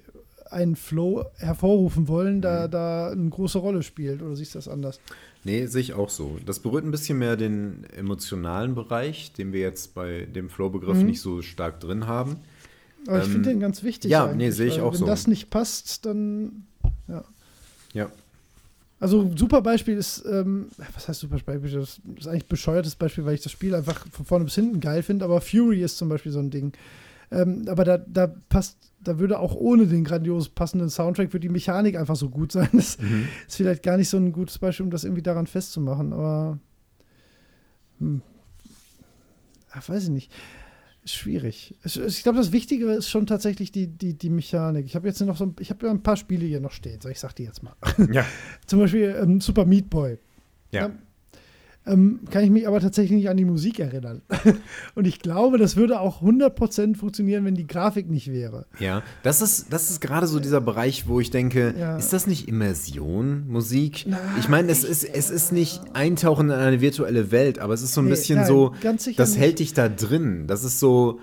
einen 0.51 0.75
Flow 0.75 1.25
hervorrufen 1.37 2.07
wollen, 2.07 2.39
da, 2.41 2.67
Mhm. 2.67 2.71
da 2.71 3.09
eine 3.09 3.29
große 3.29 3.57
Rolle 3.57 3.81
spielt. 3.83 4.21
Oder 4.21 4.35
siehst 4.35 4.53
du 4.53 4.59
das 4.59 4.67
anders? 4.67 4.99
Nee, 5.43 5.65
sehe 5.65 5.81
ich 5.81 5.93
auch 5.93 6.09
so. 6.09 6.37
Das 6.45 6.59
berührt 6.59 6.85
ein 6.85 6.91
bisschen 6.91 7.17
mehr 7.17 7.35
den 7.35 7.83
emotionalen 7.95 8.75
Bereich, 8.75 9.33
den 9.33 9.53
wir 9.53 9.61
jetzt 9.61 9.95
bei 9.95 10.25
dem 10.25 10.49
Flow-Begriff 10.49 10.97
Mhm. 10.99 11.05
nicht 11.07 11.21
so 11.21 11.41
stark 11.41 11.79
drin 11.79 12.07
haben. 12.07 12.37
Aber 13.07 13.19
ich 13.19 13.25
Ähm, 13.25 13.31
finde 13.31 13.49
den 13.49 13.59
ganz 13.59 13.83
wichtig. 13.83 14.11
ja, 14.11 14.25
eigentlich, 14.25 14.37
nee, 14.37 14.51
sehe 14.51 14.67
ich 14.67 14.81
auch 14.81 14.91
wenn 14.93 14.99
so. 14.99 15.05
Wenn 15.05 15.11
das 15.11 15.27
nicht 15.27 15.49
passt, 15.49 16.05
dann. 16.05 16.65
Ja. 17.93 18.09
Also 18.99 19.21
ein 19.21 19.37
super 19.37 19.61
Beispiel 19.61 19.97
ist, 19.97 20.23
ähm, 20.29 20.67
was 20.93 21.07
heißt 21.07 21.19
super 21.19 21.37
Beispiel? 21.45 21.69
Das 21.79 21.99
ist 22.17 22.27
eigentlich 22.27 22.45
ein 22.45 22.49
bescheuertes 22.49 22.95
Beispiel, 22.95 23.25
weil 23.25 23.35
ich 23.35 23.41
das 23.41 23.51
Spiel 23.51 23.75
einfach 23.75 24.05
von 24.09 24.25
vorne 24.25 24.45
bis 24.45 24.55
hinten 24.55 24.79
geil 24.79 25.03
finde, 25.03 25.25
aber 25.25 25.41
Fury 25.41 25.81
ist 25.83 25.97
zum 25.97 26.09
Beispiel 26.09 26.31
so 26.31 26.39
ein 26.39 26.49
Ding. 26.49 26.73
Ähm, 27.31 27.65
aber 27.67 27.83
da, 27.83 27.97
da 27.97 28.27
passt, 28.49 28.77
da 29.01 29.19
würde 29.19 29.39
auch 29.39 29.53
ohne 29.55 29.85
den 29.87 30.03
grandios 30.05 30.47
passenden 30.49 30.89
Soundtrack 30.89 31.33
würde 31.33 31.41
die 31.41 31.49
Mechanik 31.49 31.97
einfach 31.97 32.15
so 32.15 32.29
gut 32.29 32.51
sein. 32.51 32.69
Das 32.73 32.97
Mhm. 32.99 33.27
ist 33.47 33.55
vielleicht 33.57 33.83
gar 33.83 33.97
nicht 33.97 34.09
so 34.09 34.17
ein 34.17 34.31
gutes 34.31 34.57
Beispiel, 34.59 34.85
um 34.85 34.91
das 34.91 35.03
irgendwie 35.03 35.21
daran 35.23 35.45
festzumachen, 35.47 36.13
aber 36.13 36.57
hm. 37.99 38.21
Ach, 39.71 39.89
weiß 39.89 40.03
ich 40.03 40.09
nicht. 40.09 40.31
Schwierig. 41.07 41.75
Ich 41.83 42.23
glaube, 42.23 42.39
das 42.39 42.51
Wichtige 42.51 42.91
ist 42.91 43.09
schon 43.09 43.27
tatsächlich 43.27 43.71
die, 43.71 43.87
die, 43.87 44.17
die 44.17 44.29
Mechanik. 44.31 44.87
Ich 44.87 44.95
habe 44.95 45.07
jetzt 45.07 45.21
noch 45.21 45.37
so 45.37 45.45
ein, 45.45 45.55
ich 45.59 45.69
habe 45.69 45.85
ja 45.85 45.91
ein 45.91 46.01
paar 46.01 46.17
Spiele 46.17 46.45
hier 46.45 46.59
noch 46.59 46.71
stehen, 46.71 46.99
so 46.99 47.09
ich 47.09 47.19
sag 47.19 47.33
die 47.33 47.43
jetzt 47.43 47.61
mal. 47.61 47.75
Ja. 48.11 48.25
Zum 48.65 48.79
Beispiel 48.79 49.15
ähm, 49.21 49.39
Super 49.39 49.65
Meat 49.65 49.87
Boy. 49.87 50.17
Ja. 50.71 50.85
Ähm, 50.85 50.97
kann 51.85 52.43
ich 52.43 52.49
mich 52.49 52.67
aber 52.67 52.79
tatsächlich 52.79 53.15
nicht 53.17 53.29
an 53.29 53.37
die 53.37 53.45
Musik 53.45 53.79
erinnern. 53.79 54.23
Und 54.95 55.05
ich 55.05 55.19
glaube, 55.19 55.57
das 55.59 55.75
würde 55.75 55.99
auch 55.99 56.21
100% 56.23 56.95
funktionieren, 56.95 57.45
wenn 57.45 57.53
die 57.53 57.67
Grafik 57.67 58.09
nicht 58.09 58.31
wäre. 58.31 58.65
Ja, 58.79 59.03
das 59.21 59.41
ist, 59.41 59.71
das 59.71 59.91
ist 59.91 60.01
gerade 60.01 60.25
so 60.25 60.39
dieser 60.39 60.61
Bereich, 60.61 61.07
wo 61.07 61.19
ich 61.19 61.29
denke, 61.29 61.75
Ja. 61.77 61.95
ist 61.97 62.11
das 62.11 62.25
nicht 62.25 62.47
Immersion, 62.47 63.47
Musik? 63.47 64.05
Na, 64.07 64.17
ich 64.39 64.49
meine, 64.49 64.71
es 64.71 64.83
ist, 64.83 65.03
es 65.03 65.29
ist 65.29 65.51
nicht 65.51 65.79
Eintauchen 65.93 66.47
in 66.47 66.55
eine 66.55 66.81
virtuelle 66.81 67.29
Welt, 67.31 67.59
aber 67.59 67.73
es 67.75 67.83
ist 67.83 67.93
so 67.93 68.01
ein 68.01 68.05
Nee, 68.05 68.11
bisschen 68.11 68.39
nein, 68.39 68.47
so, 68.47 68.73
das 68.81 69.05
nicht. 69.07 69.37
hält 69.39 69.59
dich 69.59 69.73
da 69.73 69.87
drin. 69.87 70.47
Das 70.47 70.63
ist 70.63 70.79
so, 70.79 71.19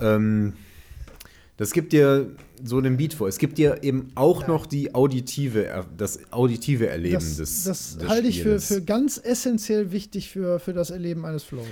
ähm, 0.00 0.54
das 1.58 1.72
gibt 1.72 1.92
dir 1.92 2.30
so 2.64 2.80
den 2.80 2.96
Beat 2.96 3.14
vor. 3.14 3.28
Es 3.28 3.38
gibt 3.38 3.58
dir 3.58 3.82
eben 3.82 4.10
auch 4.14 4.46
noch 4.46 4.66
die 4.66 4.94
auditive, 4.94 5.84
das 5.96 6.20
auditive 6.32 6.88
Erleben 6.88 7.14
Das, 7.14 7.36
des 7.36 7.64
das 7.64 7.98
des 7.98 8.08
halte 8.08 8.28
ich 8.28 8.42
für, 8.42 8.60
für 8.60 8.82
ganz 8.82 9.20
essentiell 9.22 9.92
wichtig 9.92 10.30
für, 10.30 10.58
für 10.58 10.72
das 10.72 10.90
Erleben 10.90 11.24
eines 11.24 11.44
Flows. 11.44 11.66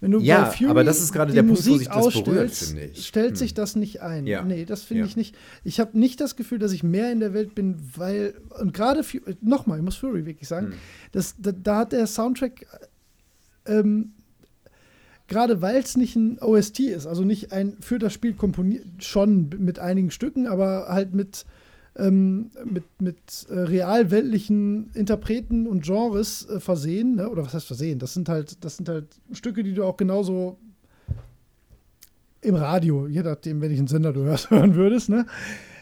Wenn 0.00 0.10
du 0.10 0.18
Ja, 0.20 0.44
bei 0.44 0.50
Fury 0.50 0.70
aber 0.70 0.82
das 0.84 1.00
ist 1.00 1.12
gerade 1.12 1.32
der 1.32 1.42
Punkt, 1.44 1.64
wo 1.66 1.76
sich 1.76 1.86
das 1.88 2.22
berührt, 2.22 2.50
finde 2.52 2.84
ich. 2.86 3.06
stellt 3.06 3.30
Hm. 3.30 3.36
sich 3.36 3.54
das 3.54 3.76
nicht 3.76 4.02
ein. 4.02 4.26
Ja. 4.26 4.42
Nee, 4.42 4.64
das 4.64 4.82
finde 4.82 5.02
Ja. 5.02 5.06
ich 5.06 5.16
nicht. 5.16 5.36
Ich 5.62 5.78
habe 5.78 5.96
nicht 5.98 6.20
das 6.20 6.34
Gefühl, 6.36 6.58
dass 6.58 6.72
ich 6.72 6.82
mehr 6.82 7.12
in 7.12 7.20
der 7.20 7.32
Welt 7.32 7.54
bin, 7.54 7.76
weil, 7.94 8.34
und 8.60 8.72
gerade, 8.74 9.04
Fu- 9.04 9.18
nochmal, 9.40 9.78
ich 9.78 9.84
muss 9.84 9.96
Fury 9.96 10.26
wirklich 10.26 10.48
sagen, 10.48 10.68
Hm. 10.68 10.72
das, 11.12 11.34
da, 11.38 11.52
da 11.52 11.76
hat 11.78 11.92
der 11.92 12.06
Soundtrack, 12.08 12.66
ähm, 13.66 14.13
gerade 15.28 15.62
weil 15.62 15.76
es 15.76 15.96
nicht 15.96 16.16
ein 16.16 16.38
OST 16.40 16.80
ist, 16.80 17.06
also 17.06 17.24
nicht 17.24 17.52
ein 17.52 17.76
für 17.80 17.98
das 17.98 18.12
Spiel 18.12 18.34
komponiert, 18.34 18.84
schon 18.98 19.50
mit 19.58 19.78
einigen 19.78 20.10
Stücken, 20.10 20.46
aber 20.46 20.86
halt 20.88 21.14
mit, 21.14 21.46
ähm, 21.96 22.50
mit, 22.64 22.84
mit 23.00 23.46
äh, 23.48 23.60
realweltlichen 23.60 24.90
Interpreten 24.94 25.66
und 25.66 25.84
Genres 25.84 26.48
äh, 26.48 26.60
versehen, 26.60 27.16
ne? 27.16 27.30
oder 27.30 27.44
was 27.44 27.54
heißt 27.54 27.66
versehen? 27.66 27.98
Das 27.98 28.14
sind 28.14 28.28
halt, 28.28 28.64
das 28.64 28.76
sind 28.76 28.88
halt 28.88 29.06
Stücke, 29.32 29.62
die 29.62 29.74
du 29.74 29.84
auch 29.84 29.96
genauso 29.96 30.58
im 32.40 32.56
Radio, 32.56 33.06
je 33.06 33.22
nachdem, 33.22 33.62
welchen 33.62 33.86
Sender 33.86 34.12
du 34.12 34.20
hörst, 34.24 34.50
hören 34.50 34.74
würdest, 34.74 35.08
ne? 35.08 35.26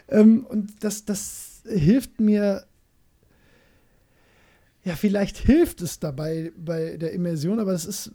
Ähm, 0.07 0.45
und 0.45 0.83
das, 0.83 1.05
das 1.05 1.63
hilft 1.65 2.19
mir 2.19 2.65
ja, 4.85 4.95
vielleicht 4.95 5.37
hilft 5.37 5.81
es 5.81 5.99
dabei 5.99 6.51
bei 6.57 6.97
der 6.97 7.13
Immersion, 7.13 7.59
aber 7.59 7.71
es 7.71 7.85
ist 7.85 8.11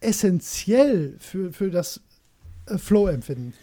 essentiell 0.00 1.16
für, 1.18 1.52
für 1.52 1.70
das 1.70 2.00
äh, 2.66 2.78
Flow-Empfinden. 2.78 3.54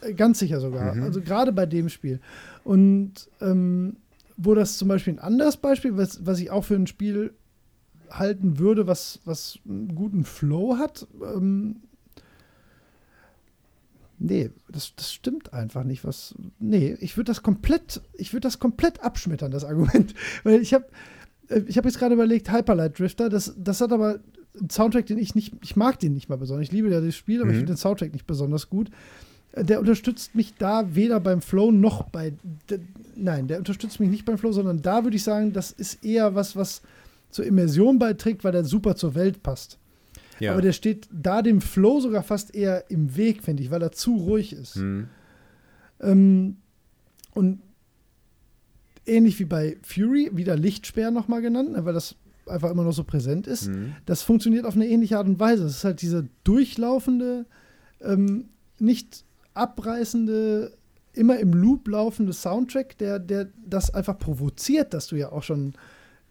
Äh, 0.00 0.14
ganz 0.14 0.38
sicher 0.38 0.60
sogar. 0.60 0.94
Mhm. 0.94 1.02
Also 1.02 1.20
gerade 1.20 1.52
bei 1.52 1.66
dem 1.66 1.88
Spiel. 1.88 2.20
Und 2.64 3.28
ähm, 3.40 3.96
wo 4.36 4.54
das 4.54 4.78
zum 4.78 4.88
Beispiel 4.88 5.14
ein 5.14 5.18
anderes 5.18 5.56
Beispiel, 5.56 5.96
was, 5.96 6.24
was 6.24 6.40
ich 6.40 6.50
auch 6.50 6.64
für 6.64 6.74
ein 6.74 6.86
Spiel 6.86 7.32
halten 8.10 8.58
würde, 8.58 8.86
was, 8.86 9.20
was 9.24 9.58
einen 9.66 9.94
guten 9.94 10.24
Flow 10.24 10.76
hat, 10.78 11.06
ähm, 11.22 11.76
nee, 14.18 14.50
das, 14.68 14.94
das 14.96 15.12
stimmt 15.12 15.52
einfach 15.52 15.84
nicht. 15.84 16.04
Was, 16.04 16.34
nee, 16.58 16.96
ich 17.00 17.16
würde 17.16 17.30
das 17.30 17.42
komplett, 17.42 18.00
ich 18.14 18.32
würde 18.32 18.46
das 18.46 18.58
komplett 18.58 19.02
abschmettern, 19.02 19.50
das 19.50 19.64
Argument. 19.64 20.14
Weil 20.42 20.60
ich 20.60 20.74
habe 20.74 20.86
äh, 21.48 21.62
ich 21.66 21.76
habe 21.76 21.88
jetzt 21.88 21.98
gerade 21.98 22.14
überlegt, 22.14 22.50
Hyperlight 22.50 22.98
Drifter, 22.98 23.28
das, 23.28 23.54
das 23.56 23.80
hat 23.80 23.92
aber 23.92 24.20
einen 24.58 24.70
Soundtrack, 24.70 25.06
den 25.06 25.18
ich 25.18 25.34
nicht, 25.34 25.54
ich 25.62 25.76
mag 25.76 25.98
den 25.98 26.12
nicht 26.12 26.28
mal 26.28 26.36
besonders. 26.36 26.66
Ich 26.66 26.72
liebe 26.72 26.90
ja 26.90 27.00
das 27.00 27.16
Spiel, 27.16 27.40
aber 27.40 27.46
mhm. 27.46 27.52
ich 27.52 27.56
finde 27.58 27.72
den 27.72 27.78
Soundtrack 27.78 28.12
nicht 28.12 28.26
besonders 28.26 28.68
gut. 28.68 28.90
Der 29.54 29.80
unterstützt 29.80 30.34
mich 30.34 30.54
da 30.58 30.94
weder 30.94 31.20
beim 31.20 31.42
Flow 31.42 31.70
noch 31.70 32.04
bei. 32.04 32.32
De, 32.70 32.80
nein, 33.16 33.48
der 33.48 33.58
unterstützt 33.58 34.00
mich 34.00 34.08
nicht 34.08 34.24
beim 34.24 34.38
Flow, 34.38 34.52
sondern 34.52 34.80
da 34.80 35.04
würde 35.04 35.16
ich 35.16 35.22
sagen, 35.22 35.52
das 35.52 35.72
ist 35.72 36.04
eher 36.04 36.34
was, 36.34 36.56
was 36.56 36.82
zur 37.30 37.44
Immersion 37.44 37.98
beiträgt, 37.98 38.44
weil 38.44 38.52
der 38.52 38.64
super 38.64 38.96
zur 38.96 39.14
Welt 39.14 39.42
passt. 39.42 39.78
Ja. 40.40 40.52
Aber 40.52 40.62
der 40.62 40.72
steht 40.72 41.08
da 41.12 41.42
dem 41.42 41.60
Flow 41.60 42.00
sogar 42.00 42.22
fast 42.22 42.54
eher 42.54 42.90
im 42.90 43.16
Weg, 43.16 43.42
finde 43.42 43.62
ich, 43.62 43.70
weil 43.70 43.82
er 43.82 43.92
zu 43.92 44.16
ruhig 44.16 44.52
ist. 44.52 44.76
Mhm. 44.76 45.08
Ähm, 46.00 46.56
und 47.34 47.60
ähnlich 49.06 49.38
wie 49.38 49.44
bei 49.44 49.76
Fury, 49.82 50.30
wieder 50.32 50.56
Lichtsperr 50.56 51.10
nochmal 51.10 51.42
genannt, 51.42 51.72
ne, 51.72 51.84
weil 51.84 51.94
das 51.94 52.16
einfach 52.46 52.70
immer 52.70 52.84
noch 52.84 52.92
so 52.92 53.04
präsent 53.04 53.46
ist. 53.46 53.68
Mhm. 53.68 53.94
Das 54.06 54.22
funktioniert 54.22 54.64
auf 54.64 54.74
eine 54.74 54.86
ähnliche 54.86 55.18
Art 55.18 55.26
und 55.26 55.38
Weise. 55.40 55.64
Es 55.64 55.78
ist 55.78 55.84
halt 55.84 56.02
diese 56.02 56.28
durchlaufende, 56.44 57.46
ähm, 58.00 58.48
nicht 58.78 59.24
abreißende, 59.54 60.72
immer 61.12 61.38
im 61.38 61.52
Loop 61.52 61.88
laufende 61.88 62.32
Soundtrack, 62.32 62.98
der, 62.98 63.18
der 63.18 63.48
das 63.64 63.92
einfach 63.94 64.18
provoziert, 64.18 64.94
dass 64.94 65.06
du 65.08 65.16
ja 65.16 65.30
auch 65.30 65.42
schon 65.42 65.74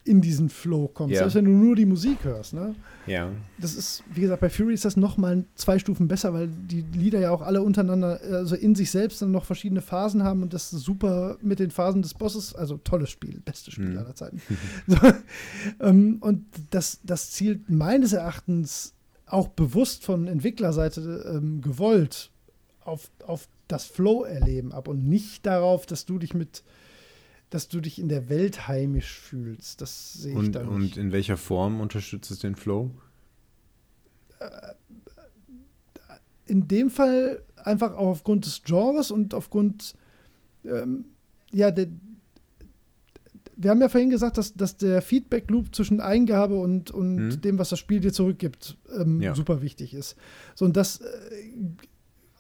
in 0.03 0.19
diesen 0.19 0.49
Flow 0.49 0.87
kommst, 0.87 1.13
ja. 1.13 1.19
selbst 1.19 1.35
wenn 1.35 1.45
du 1.45 1.51
nur 1.51 1.75
die 1.75 1.85
Musik 1.85 2.23
hörst. 2.23 2.53
Ne? 2.53 2.73
Ja. 3.05 3.31
Das 3.59 3.75
ist, 3.75 4.03
wie 4.11 4.21
gesagt, 4.21 4.41
bei 4.41 4.49
Fury 4.49 4.73
ist 4.73 4.83
das 4.83 4.97
noch 4.97 5.17
mal 5.17 5.45
zwei 5.55 5.77
Stufen 5.77 6.07
besser, 6.07 6.33
weil 6.33 6.47
die 6.47 6.81
Lieder 6.81 7.19
ja 7.19 7.29
auch 7.29 7.41
alle 7.41 7.61
untereinander, 7.61 8.19
also 8.21 8.55
in 8.55 8.73
sich 8.73 8.89
selbst 8.89 9.21
dann 9.21 9.31
noch 9.31 9.45
verschiedene 9.45 9.81
Phasen 9.81 10.23
haben 10.23 10.41
und 10.41 10.53
das 10.53 10.71
super 10.71 11.37
mit 11.41 11.59
den 11.59 11.69
Phasen 11.69 12.01
des 12.01 12.15
Bosses, 12.15 12.55
also 12.55 12.77
tolles 12.77 13.11
Spiel, 13.11 13.41
bestes 13.41 13.75
Spiel 13.75 13.91
mhm. 13.91 13.97
aller 13.99 14.15
Zeiten. 14.15 14.41
so, 14.87 14.97
ähm, 15.79 16.17
und 16.21 16.45
das, 16.71 16.99
das 17.03 17.29
zielt 17.31 17.69
meines 17.69 18.13
Erachtens 18.13 18.95
auch 19.27 19.49
bewusst 19.49 20.03
von 20.03 20.27
Entwicklerseite 20.27 21.31
ähm, 21.35 21.61
gewollt 21.61 22.31
auf, 22.83 23.11
auf 23.25 23.47
das 23.67 23.85
Flow-Erleben 23.85 24.71
ab 24.73 24.87
und 24.87 25.07
nicht 25.07 25.45
darauf, 25.45 25.85
dass 25.85 26.05
du 26.05 26.17
dich 26.17 26.33
mit 26.33 26.63
dass 27.51 27.67
du 27.67 27.81
dich 27.81 27.99
in 27.99 28.07
der 28.07 28.29
Welt 28.29 28.67
heimisch 28.67 29.19
fühlst. 29.19 29.81
Das 29.81 30.13
sehe 30.13 30.31
ich 30.31 30.37
und, 30.37 30.53
da 30.53 30.63
nicht. 30.63 30.71
Und 30.71 30.97
in 30.97 31.11
welcher 31.11 31.37
Form 31.37 31.81
unterstützt 31.81 32.31
es 32.31 32.39
den 32.39 32.55
Flow? 32.55 32.91
Äh, 34.39 34.73
in 36.47 36.67
dem 36.67 36.89
Fall 36.89 37.43
einfach 37.57 37.93
auch 37.93 38.07
aufgrund 38.07 38.45
des 38.45 38.63
Genres 38.63 39.11
und 39.11 39.33
aufgrund, 39.33 39.95
ähm, 40.63 41.05
ja, 41.51 41.71
der, 41.71 41.87
wir 43.57 43.69
haben 43.69 43.81
ja 43.81 43.89
vorhin 43.89 44.09
gesagt, 44.09 44.37
dass, 44.37 44.53
dass 44.53 44.77
der 44.77 45.01
Feedback-Loop 45.01 45.75
zwischen 45.75 45.99
Eingabe 45.99 46.55
und, 46.55 46.89
und 46.89 47.17
hm. 47.17 47.41
dem, 47.41 47.59
was 47.59 47.69
das 47.69 47.79
Spiel 47.79 47.99
dir 47.99 48.13
zurückgibt, 48.13 48.77
ähm, 48.97 49.21
ja. 49.21 49.35
super 49.35 49.61
wichtig 49.61 49.93
ist. 49.93 50.15
So, 50.55 50.63
und 50.63 50.77
das 50.77 51.01
äh, 51.01 51.05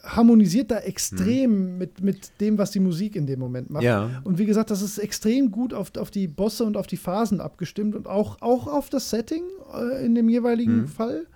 harmonisiert 0.03 0.71
da 0.71 0.79
extrem 0.79 1.73
mhm. 1.73 1.77
mit, 1.77 2.01
mit 2.01 2.31
dem, 2.39 2.57
was 2.57 2.71
die 2.71 2.79
Musik 2.79 3.15
in 3.15 3.27
dem 3.27 3.39
Moment 3.39 3.69
macht. 3.69 3.83
Ja. 3.83 4.21
Und 4.23 4.37
wie 4.37 4.45
gesagt, 4.45 4.71
das 4.71 4.81
ist 4.81 4.97
extrem 4.97 5.51
gut 5.51 5.73
auf, 5.73 5.95
auf 5.95 6.11
die 6.11 6.27
Bosse 6.27 6.63
und 6.63 6.77
auf 6.77 6.87
die 6.87 6.97
Phasen 6.97 7.39
abgestimmt 7.39 7.95
und 7.95 8.07
auch, 8.07 8.41
auch 8.41 8.67
auf 8.67 8.89
das 8.89 9.09
Setting 9.09 9.43
äh, 9.73 10.05
in 10.05 10.15
dem 10.15 10.29
jeweiligen 10.29 10.81
mhm. 10.81 10.87
Fall. 10.87 11.27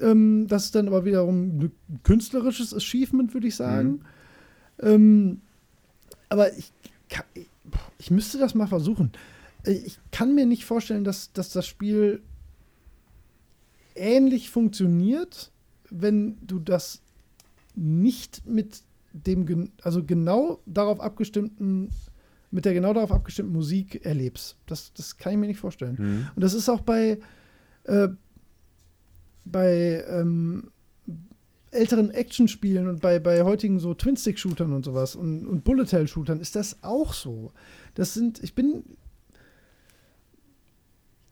Ähm, 0.00 0.46
das 0.48 0.66
ist 0.66 0.74
dann 0.74 0.86
aber 0.86 1.04
wiederum 1.04 1.58
ein 1.58 1.72
künstlerisches 2.04 2.72
Achievement, 2.74 3.34
würde 3.34 3.48
ich 3.48 3.56
sagen. 3.56 4.02
Mhm. 4.80 4.88
Ähm, 4.88 5.40
aber 6.28 6.56
ich, 6.56 6.72
kann, 7.08 7.24
ich 7.98 8.10
müsste 8.10 8.38
das 8.38 8.54
mal 8.54 8.68
versuchen. 8.68 9.12
Äh, 9.64 9.72
ich 9.72 9.98
kann 10.12 10.34
mir 10.34 10.46
nicht 10.46 10.64
vorstellen, 10.64 11.04
dass, 11.04 11.32
dass 11.32 11.50
das 11.50 11.66
Spiel 11.66 12.22
ähnlich 13.96 14.50
funktioniert, 14.50 15.50
wenn 15.90 16.38
du 16.46 16.60
das 16.60 17.02
nicht 17.78 18.46
mit 18.46 18.82
dem, 19.12 19.70
also 19.82 20.04
genau 20.04 20.60
darauf 20.66 21.00
abgestimmten, 21.00 21.90
mit 22.50 22.64
der 22.64 22.74
genau 22.74 22.92
darauf 22.92 23.12
abgestimmten 23.12 23.52
Musik 23.52 24.04
erlebst. 24.04 24.56
Das, 24.66 24.92
das 24.92 25.16
kann 25.16 25.32
ich 25.32 25.38
mir 25.38 25.46
nicht 25.46 25.60
vorstellen. 25.60 25.96
Mhm. 25.98 26.28
Und 26.34 26.42
das 26.42 26.54
ist 26.54 26.68
auch 26.68 26.80
bei, 26.80 27.18
äh, 27.84 28.08
bei 29.44 30.04
ähm, 30.08 30.70
älteren 31.70 32.10
Actionspielen 32.10 32.88
und 32.88 33.00
bei, 33.00 33.18
bei 33.18 33.42
heutigen 33.42 33.78
so 33.78 33.94
Twin-Stick-Shootern 33.94 34.72
und 34.72 34.84
sowas 34.84 35.14
und, 35.14 35.46
und 35.46 35.64
Bullet-Hell-Shootern 35.64 36.40
ist 36.40 36.56
das 36.56 36.82
auch 36.82 37.12
so. 37.12 37.52
Das 37.94 38.14
sind, 38.14 38.42
ich 38.42 38.54
bin, 38.54 38.84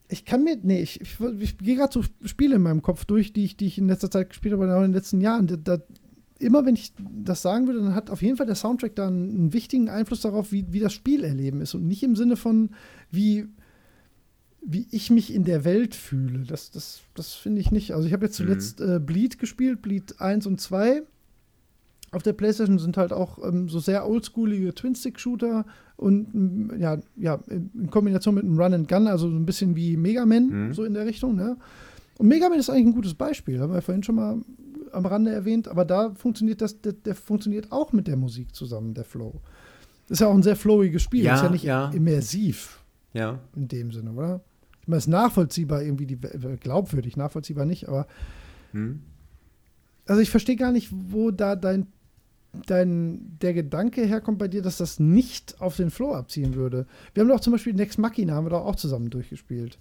ich 0.09 0.25
kann 0.25 0.43
mir, 0.43 0.57
nee, 0.61 0.81
ich, 0.81 1.01
ich, 1.01 1.19
ich 1.39 1.57
gehe 1.57 1.75
gerade 1.75 1.93
so 1.93 2.03
Spiele 2.25 2.55
in 2.55 2.61
meinem 2.61 2.81
Kopf 2.81 3.05
durch, 3.05 3.33
die 3.33 3.45
ich, 3.45 3.57
die 3.57 3.65
ich 3.65 3.77
in 3.77 3.87
letzter 3.87 4.11
Zeit 4.11 4.29
gespielt 4.29 4.53
habe, 4.53 4.71
auch 4.73 4.77
in 4.77 4.91
den 4.91 4.93
letzten 4.93 5.21
Jahren. 5.21 5.47
Da, 5.47 5.55
da 5.57 5.79
immer 6.39 6.65
wenn 6.65 6.75
ich 6.75 6.93
das 6.97 7.41
sagen 7.41 7.67
würde, 7.67 7.79
dann 7.79 7.95
hat 7.95 8.09
auf 8.09 8.21
jeden 8.21 8.37
Fall 8.37 8.45
der 8.45 8.55
Soundtrack 8.55 8.95
da 8.95 9.07
einen, 9.07 9.53
wichtigen 9.53 9.89
Einfluss 9.89 10.21
darauf, 10.21 10.51
wie, 10.51 10.65
wie 10.71 10.79
das 10.79 10.93
Spielerleben 10.93 11.61
ist 11.61 11.73
und 11.73 11.87
nicht 11.87 12.03
im 12.03 12.15
Sinne 12.15 12.35
von, 12.35 12.71
wie, 13.11 13.47
wie 14.61 14.87
ich 14.91 15.09
mich 15.09 15.33
in 15.33 15.43
der 15.43 15.65
Welt 15.65 15.95
fühle. 15.95 16.43
Das, 16.45 16.71
das, 16.71 17.01
das 17.15 17.33
finde 17.33 17.61
ich 17.61 17.71
nicht. 17.71 17.93
Also 17.93 18.07
ich 18.07 18.13
habe 18.13 18.25
jetzt 18.25 18.39
mhm. 18.39 18.45
zuletzt 18.45 18.79
mhm. 18.79 18.91
äh, 18.91 18.99
Bleed 18.99 19.39
gespielt, 19.39 19.81
Bleed 19.81 20.19
1 20.19 20.45
und 20.45 20.61
2. 20.61 21.03
Auf 22.11 22.23
der 22.23 22.33
Playstation 22.33 22.79
sind 22.79 22.97
halt 22.97 23.11
auch 23.11 23.43
ähm, 23.43 23.67
so 23.67 23.79
sehr 23.79 24.07
oldschoolige 24.07 24.73
Twin-Stick-Shooter 24.73 25.65
und 25.97 26.71
ja, 26.79 26.99
ja, 27.17 27.39
in 27.47 27.89
Kombination 27.89 28.35
mit 28.35 28.45
einem 28.45 28.59
Run 28.59 28.73
and 28.73 28.87
Gun, 28.87 29.07
also 29.07 29.29
so 29.29 29.35
ein 29.35 29.45
bisschen 29.45 29.75
wie 29.75 29.97
Mega 29.97 30.25
Man, 30.25 30.67
mhm. 30.67 30.73
so 30.73 30.85
in 30.85 30.93
der 30.93 31.05
Richtung. 31.05 31.35
Ne? 31.35 31.57
Und 32.17 32.27
Mega 32.27 32.47
Man 32.49 32.59
ist 32.59 32.69
eigentlich 32.69 32.87
ein 32.87 32.93
gutes 32.93 33.13
Beispiel, 33.13 33.59
haben 33.59 33.73
wir 33.73 33.81
vorhin 33.81 34.03
schon 34.03 34.15
mal 34.15 34.41
am 34.97 35.05
Rande 35.05 35.31
erwähnt, 35.31 35.67
aber 35.67 35.85
da 35.85 36.13
funktioniert 36.15 36.61
das, 36.61 36.81
der, 36.81 36.93
der, 36.93 37.15
funktioniert 37.15 37.71
auch 37.71 37.93
mit 37.93 38.07
der 38.07 38.17
Musik 38.17 38.53
zusammen, 38.53 38.93
der 38.93 39.05
Flow. 39.05 39.41
Das 40.07 40.17
ist 40.17 40.19
ja 40.21 40.27
auch 40.27 40.33
ein 40.33 40.43
sehr 40.43 40.55
flowiges 40.55 41.01
Spiel, 41.01 41.23
ja, 41.23 41.35
ist 41.35 41.43
ja 41.43 41.49
nicht 41.49 41.63
ja. 41.63 41.89
immersiv. 41.91 42.83
Ja. 43.13 43.39
In 43.55 43.67
dem 43.67 43.91
Sinne, 43.91 44.11
oder? 44.11 44.41
Ich 44.81 44.87
meine, 44.87 44.97
es 44.97 45.05
ist 45.05 45.11
nachvollziehbar, 45.11 45.81
irgendwie 45.81 46.05
die, 46.05 46.17
glaubwürdig, 46.59 47.17
nachvollziehbar 47.17 47.65
nicht, 47.65 47.87
aber 47.87 48.07
hm. 48.71 49.01
also 50.05 50.21
ich 50.21 50.29
verstehe 50.29 50.55
gar 50.55 50.71
nicht, 50.71 50.89
wo 50.91 51.31
da 51.31 51.55
dein, 51.55 51.87
dein, 52.65 53.37
der 53.41 53.53
Gedanke 53.53 54.05
herkommt 54.05 54.37
bei 54.39 54.47
dir, 54.47 54.61
dass 54.61 54.77
das 54.77 54.99
nicht 54.99 55.59
auf 55.61 55.77
den 55.77 55.89
Flow 55.89 56.13
abziehen 56.13 56.55
würde. 56.55 56.85
Wir 57.13 57.21
haben 57.21 57.29
doch 57.29 57.39
zum 57.39 57.53
Beispiel 57.53 57.73
Next 57.73 57.99
Machina, 57.99 58.33
haben 58.33 58.45
wir 58.45 58.51
doch 58.51 58.65
auch 58.65 58.75
zusammen 58.75 59.09
durchgespielt. 59.09 59.77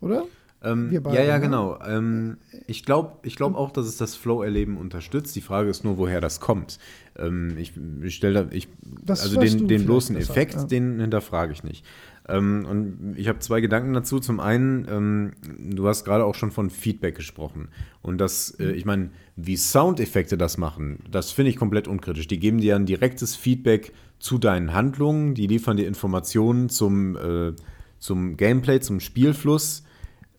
Oder? 0.00 0.26
Ähm, 0.64 0.90
beide, 1.02 1.16
ja, 1.16 1.24
ja, 1.24 1.38
ne? 1.38 1.44
genau. 1.44 1.78
Ähm, 1.86 2.36
ich 2.66 2.84
glaube 2.84 3.18
ich 3.22 3.36
glaub 3.36 3.54
auch, 3.54 3.72
dass 3.72 3.86
es 3.86 3.96
das 3.96 4.14
Flow-Erleben 4.14 4.76
unterstützt. 4.76 5.34
Die 5.34 5.40
Frage 5.40 5.70
ist 5.70 5.84
nur, 5.84 5.98
woher 5.98 6.20
das 6.20 6.40
kommt. 6.40 6.78
Ähm, 7.16 7.56
ich 7.58 7.72
ich 8.02 8.14
stelle 8.14 8.44
da, 8.44 8.54
ich, 8.54 8.68
also 9.08 9.40
den, 9.40 9.66
den 9.66 9.84
bloßen 9.84 10.16
Effekt, 10.16 10.54
ja. 10.54 10.64
den 10.64 11.00
hinterfrage 11.00 11.52
ich 11.52 11.64
nicht. 11.64 11.84
Ähm, 12.28 12.66
und 12.68 13.14
ich 13.16 13.28
habe 13.28 13.40
zwei 13.40 13.60
Gedanken 13.60 13.92
dazu. 13.92 14.20
Zum 14.20 14.38
einen, 14.38 14.86
ähm, 14.88 15.32
du 15.58 15.88
hast 15.88 16.04
gerade 16.04 16.24
auch 16.24 16.34
schon 16.34 16.52
von 16.52 16.70
Feedback 16.70 17.16
gesprochen. 17.16 17.68
Und 18.00 18.18
das, 18.18 18.50
äh, 18.60 18.70
ich 18.72 18.84
meine, 18.84 19.10
wie 19.34 19.56
Soundeffekte 19.56 20.38
das 20.38 20.58
machen, 20.58 21.00
das 21.10 21.32
finde 21.32 21.50
ich 21.50 21.56
komplett 21.56 21.88
unkritisch. 21.88 22.28
Die 22.28 22.38
geben 22.38 22.58
dir 22.58 22.76
ein 22.76 22.86
direktes 22.86 23.34
Feedback 23.34 23.92
zu 24.20 24.38
deinen 24.38 24.72
Handlungen, 24.72 25.34
die 25.34 25.48
liefern 25.48 25.76
dir 25.76 25.88
Informationen 25.88 26.68
zum, 26.68 27.16
äh, 27.16 27.52
zum 27.98 28.36
Gameplay, 28.36 28.78
zum 28.78 29.00
Spielfluss 29.00 29.82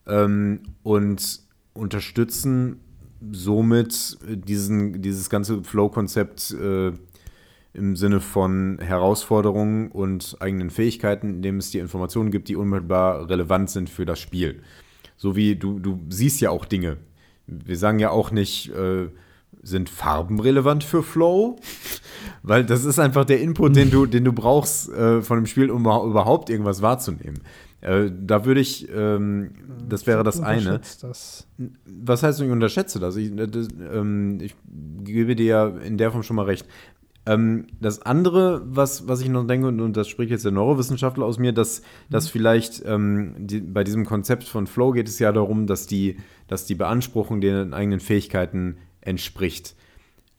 ähm, 0.06 0.60
und 0.82 1.40
unterstützen 1.72 2.80
somit 3.32 4.18
diesen, 4.22 5.00
dieses 5.02 5.30
ganze 5.30 5.62
Flow-Konzept 5.62 6.52
äh, 6.52 6.92
im 7.72 7.96
Sinne 7.96 8.20
von 8.20 8.78
Herausforderungen 8.80 9.90
und 9.90 10.36
eigenen 10.40 10.70
Fähigkeiten, 10.70 11.34
indem 11.34 11.58
es 11.58 11.70
dir 11.70 11.82
Informationen 11.82 12.30
gibt, 12.30 12.48
die 12.48 12.56
unmittelbar 12.56 13.28
relevant 13.28 13.70
sind 13.70 13.90
für 13.90 14.04
das 14.04 14.20
Spiel. 14.20 14.62
So 15.16 15.34
wie 15.36 15.56
du, 15.56 15.80
du 15.80 16.00
siehst 16.08 16.40
ja 16.40 16.50
auch 16.50 16.64
Dinge. 16.64 16.98
Wir 17.46 17.76
sagen 17.76 17.98
ja 17.98 18.10
auch 18.10 18.30
nicht, 18.30 18.70
äh, 18.70 19.08
sind 19.62 19.88
Farben 19.88 20.40
relevant 20.40 20.84
für 20.84 21.02
Flow? 21.02 21.56
Weil 22.42 22.64
das 22.64 22.84
ist 22.84 22.98
einfach 22.98 23.24
der 23.24 23.40
Input, 23.40 23.74
den 23.76 23.90
du, 23.90 24.06
den 24.06 24.24
du 24.24 24.32
brauchst 24.32 24.90
äh, 24.90 25.22
von 25.22 25.38
dem 25.38 25.46
Spiel, 25.46 25.70
um 25.70 25.82
überhaupt 25.82 26.50
irgendwas 26.50 26.82
wahrzunehmen. 26.82 27.40
Äh, 27.84 28.10
da 28.18 28.46
würde 28.46 28.60
ich, 28.60 28.88
ähm, 28.94 29.50
das 29.86 30.06
wäre 30.06 30.24
das 30.24 30.40
eine. 30.40 30.80
Das. 31.02 31.46
Was 31.84 32.22
heißt, 32.22 32.40
ich 32.40 32.50
unterschätze 32.50 32.98
das? 32.98 33.16
Ich, 33.16 33.30
das, 33.36 33.68
ähm, 33.92 34.38
ich 34.40 34.56
gebe 35.04 35.36
dir 35.36 35.46
ja 35.46 35.68
in 35.68 35.98
der 35.98 36.10
Form 36.10 36.22
schon 36.22 36.36
mal 36.36 36.46
recht. 36.46 36.66
Ähm, 37.26 37.66
das 37.80 38.00
andere, 38.00 38.62
was, 38.64 39.06
was 39.06 39.20
ich 39.20 39.28
noch 39.28 39.46
denke, 39.46 39.68
und, 39.68 39.80
und 39.82 39.98
das 39.98 40.08
spricht 40.08 40.30
jetzt 40.30 40.46
der 40.46 40.52
Neurowissenschaftler 40.52 41.26
aus 41.26 41.38
mir, 41.38 41.52
dass, 41.52 41.80
mhm. 41.80 41.84
dass 42.08 42.30
vielleicht 42.30 42.82
ähm, 42.86 43.34
die, 43.38 43.60
bei 43.60 43.84
diesem 43.84 44.06
Konzept 44.06 44.44
von 44.44 44.66
Flow 44.66 44.92
geht 44.92 45.08
es 45.08 45.18
ja 45.18 45.30
darum, 45.30 45.66
dass 45.66 45.86
die, 45.86 46.16
dass 46.48 46.64
die 46.64 46.74
Beanspruchung 46.74 47.42
den 47.42 47.74
eigenen 47.74 48.00
Fähigkeiten 48.00 48.78
entspricht. 49.02 49.76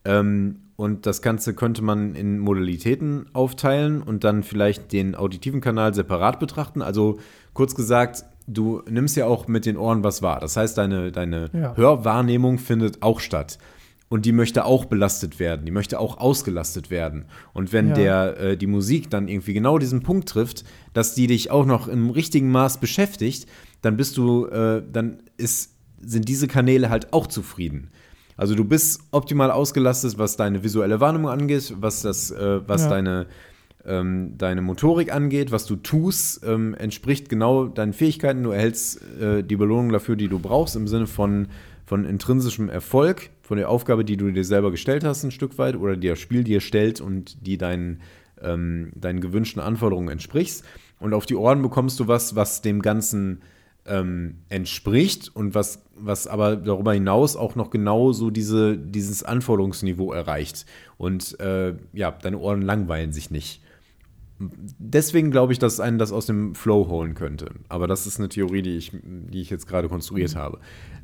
Ähm, 0.03 0.61
und 0.75 1.05
das 1.05 1.21
Ganze 1.21 1.53
könnte 1.53 1.81
man 1.81 2.15
in 2.15 2.39
Modalitäten 2.39 3.27
aufteilen 3.33 4.01
und 4.01 4.23
dann 4.23 4.43
vielleicht 4.43 4.91
den 4.91 5.15
auditiven 5.15 5.61
Kanal 5.61 5.93
separat 5.93 6.39
betrachten. 6.39 6.81
Also 6.81 7.19
kurz 7.53 7.75
gesagt, 7.75 8.25
du 8.47 8.81
nimmst 8.89 9.15
ja 9.15 9.25
auch 9.25 9.47
mit 9.47 9.65
den 9.65 9.77
Ohren 9.77 10.03
was 10.03 10.21
wahr. 10.21 10.39
Das 10.39 10.57
heißt, 10.57 10.77
deine, 10.77 11.11
deine 11.11 11.49
ja. 11.53 11.75
Hörwahrnehmung 11.75 12.57
findet 12.57 13.01
auch 13.01 13.19
statt. 13.19 13.57
Und 14.07 14.25
die 14.25 14.33
möchte 14.33 14.65
auch 14.65 14.85
belastet 14.85 15.39
werden, 15.39 15.65
die 15.65 15.71
möchte 15.71 15.99
auch 15.99 16.19
ausgelastet 16.19 16.91
werden. 16.91 17.25
Und 17.53 17.73
wenn 17.73 17.89
ja. 17.89 17.95
der, 17.95 18.39
äh, 18.39 18.57
die 18.57 18.67
Musik 18.67 19.09
dann 19.09 19.27
irgendwie 19.27 19.53
genau 19.53 19.79
diesen 19.79 20.03
Punkt 20.03 20.29
trifft, 20.29 20.63
dass 20.93 21.15
die 21.15 21.25
dich 21.25 21.49
auch 21.49 21.65
noch 21.65 21.87
im 21.87 22.11
richtigen 22.11 22.51
Maß 22.51 22.79
beschäftigt, 22.79 23.47
dann 23.81 23.97
bist 23.97 24.15
du, 24.17 24.45
äh, 24.45 24.83
dann 24.91 25.23
ist, 25.37 25.75
sind 25.99 26.29
diese 26.29 26.47
Kanäle 26.47 26.89
halt 26.89 27.13
auch 27.13 27.25
zufrieden. 27.25 27.89
Also 28.38 28.55
du 28.55 28.65
bist 28.65 29.01
optimal 29.11 29.51
ausgelastet, 29.51 30.17
was 30.17 30.35
deine 30.35 30.64
visuelle 30.64 30.99
Wahrnehmung 30.99 31.30
angeht, 31.30 31.73
was 31.80 32.01
das, 32.01 32.31
äh, 32.31 32.67
was 32.67 32.83
ja. 32.83 32.89
deine, 32.89 33.27
ähm, 33.85 34.33
deine 34.38 34.61
Motorik 34.61 35.14
angeht, 35.14 35.51
was 35.51 35.65
du 35.65 35.77
tust, 35.77 36.45
ähm, 36.45 36.73
entspricht 36.75 37.30
genau 37.30 37.65
deinen 37.67 37.93
Fähigkeiten. 37.93 38.43
Du 38.43 38.51
erhältst 38.51 39.01
äh, 39.19 39.43
die 39.43 39.55
Belohnung 39.55 39.91
dafür, 39.91 40.15
die 40.15 40.27
du 40.27 40.39
brauchst, 40.39 40.75
im 40.75 40.88
Sinne 40.88 41.07
von, 41.07 41.47
von 41.85 42.03
intrinsischem 42.03 42.67
Erfolg, 42.67 43.30
von 43.41 43.57
der 43.57 43.69
Aufgabe, 43.69 44.03
die 44.03 44.17
du 44.17 44.31
dir 44.31 44.43
selber 44.43 44.72
gestellt 44.72 45.03
hast, 45.03 45.23
ein 45.23 45.31
Stück 45.31 45.57
weit, 45.57 45.77
oder 45.77 45.95
die 45.95 46.09
das 46.09 46.19
Spiel 46.19 46.43
dir 46.43 46.59
stellt 46.59 46.99
und 46.99 47.45
die 47.45 47.57
deinen, 47.57 48.01
ähm, 48.41 48.91
deinen 48.95 49.22
gewünschten 49.22 49.61
Anforderungen 49.61 50.09
entsprichst. 50.09 50.65
Und 50.99 51.14
auf 51.14 51.25
die 51.25 51.35
Ohren 51.35 51.61
bekommst 51.61 51.99
du 51.99 52.07
was, 52.07 52.35
was 52.35 52.61
dem 52.61 52.81
Ganzen 52.81 53.41
ähm, 53.85 54.38
entspricht 54.49 55.35
und 55.35 55.53
was, 55.55 55.83
was 55.95 56.27
aber 56.27 56.55
darüber 56.55 56.93
hinaus 56.93 57.35
auch 57.35 57.55
noch 57.55 57.69
genau 57.69 58.11
so 58.11 58.30
diese, 58.30 58.77
dieses 58.77 59.23
Anforderungsniveau 59.23 60.11
erreicht. 60.11 60.65
Und 60.97 61.39
äh, 61.39 61.75
ja, 61.93 62.11
deine 62.11 62.39
Ohren 62.39 62.61
langweilen 62.61 63.14
sich 63.14 63.31
nicht. 63.31 63.61
Deswegen 64.38 65.31
glaube 65.31 65.53
ich, 65.53 65.59
dass 65.59 65.80
einen 65.80 65.97
das 65.97 66.11
aus 66.11 66.25
dem 66.25 66.55
Flow 66.55 66.89
holen 66.89 67.14
könnte. 67.14 67.51
Aber 67.69 67.88
das 67.88 68.05
ist 68.05 68.19
eine 68.19 68.27
Theorie, 68.27 68.61
die 68.61 68.75
ich, 68.75 68.91
die 68.93 69.41
ich 69.41 69.49
jetzt 69.49 69.67
gerade 69.67 69.88
konstruiert 69.88 70.35
mhm. 70.35 70.39
habe. 70.39 70.59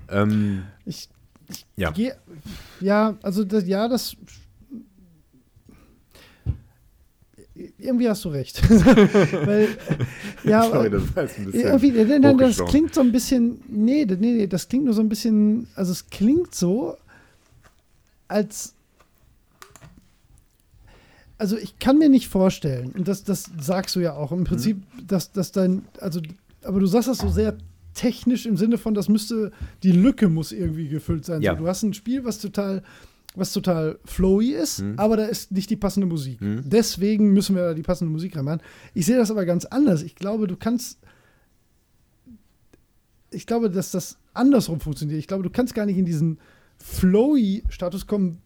Ähm, 0.10 0.64
ich, 0.86 1.08
ich 1.48 1.66
ja. 1.78 1.92
Geh, 1.92 2.12
ja, 2.82 3.18
also 3.22 3.46
das, 3.46 3.68
ja, 3.68 3.88
das 3.88 4.18
irgendwie 7.78 8.10
hast 8.10 8.26
du 8.26 8.30
recht. 8.30 8.62
Weil, 9.46 9.70
ja, 10.44 10.64
Sorry, 10.64 10.90
das 10.90 11.16
war 11.16 11.24
ein 11.24 11.28
bisschen 11.28 11.54
irgendwie, 11.54 12.20
nein, 12.20 12.38
das 12.38 12.64
klingt 12.66 12.94
so 12.94 13.02
ein 13.02 13.12
bisschen, 13.12 13.62
nee, 13.68 14.06
nee, 14.06 14.16
nee, 14.16 14.48
das 14.48 14.68
klingt 14.68 14.86
nur 14.86 14.94
so 14.94 15.02
ein 15.02 15.10
bisschen, 15.10 15.68
also 15.76 15.92
es 15.92 16.10
klingt 16.10 16.56
so, 16.56 16.96
als, 18.28 18.74
also 21.38 21.58
ich 21.58 21.80
kann 21.80 21.98
mir 21.98 22.10
nicht 22.10 22.28
vorstellen, 22.28 22.92
und 22.92 23.08
das, 23.08 23.24
das 23.24 23.50
sagst 23.60 23.96
du 23.96 24.00
ja 24.00 24.14
auch, 24.14 24.32
im 24.32 24.44
Prinzip, 24.44 24.78
mhm. 24.78 25.08
dass, 25.08 25.32
dass 25.32 25.52
dein, 25.52 25.86
also, 26.00 26.22
aber 26.64 26.80
du 26.80 26.86
sagst 26.86 27.10
das 27.10 27.20
so 27.20 27.30
sehr 27.30 27.58
technisch 27.94 28.46
im 28.46 28.58
Sinne 28.58 28.78
von, 28.78 28.94
das 28.94 29.10
müsste, 29.10 29.52
die 29.84 29.92
Lücke 29.92 30.30
muss 30.30 30.52
irgendwie 30.52 30.88
gefüllt 30.88 31.26
sein. 31.26 31.42
Ja. 31.42 31.54
So, 31.54 31.64
du 31.64 31.68
hast 31.68 31.84
ein 31.84 31.94
Spiel, 31.94 32.24
was 32.24 32.40
total 32.40 32.84
was 33.36 33.54
total 33.54 33.98
flowy 34.04 34.52
ist, 34.52 34.82
mhm. 34.82 34.98
aber 34.98 35.18
da 35.18 35.26
ist 35.26 35.52
nicht 35.52 35.70
die 35.70 35.78
passende 35.78 36.08
Musik. 36.08 36.42
Mhm. 36.42 36.64
Deswegen 36.66 37.32
müssen 37.34 37.56
wir 37.56 37.64
da 37.64 37.74
die 37.74 37.82
passende 37.82 38.12
Musik 38.12 38.36
reinmachen. 38.36 38.62
Ich 38.94 39.06
sehe 39.06 39.18
das 39.18 39.32
aber 39.32 39.46
ganz 39.46 39.66
anders. 39.66 40.02
Ich 40.02 40.16
glaube, 40.16 40.48
du 40.48 40.58
kannst. 40.58 41.00
Ich 43.30 43.48
glaube, 43.48 43.70
dass 43.70 43.92
das 43.92 44.18
andersrum 44.34 44.82
funktioniert. 44.82 45.20
Ich 45.20 45.28
glaube, 45.28 45.44
du 45.44 45.50
kannst 45.50 45.74
gar 45.74 45.86
nicht 45.86 45.98
in 45.98 46.06
diesen 46.06 46.40
flowy-Status 46.80 48.06
kommen. 48.06 48.42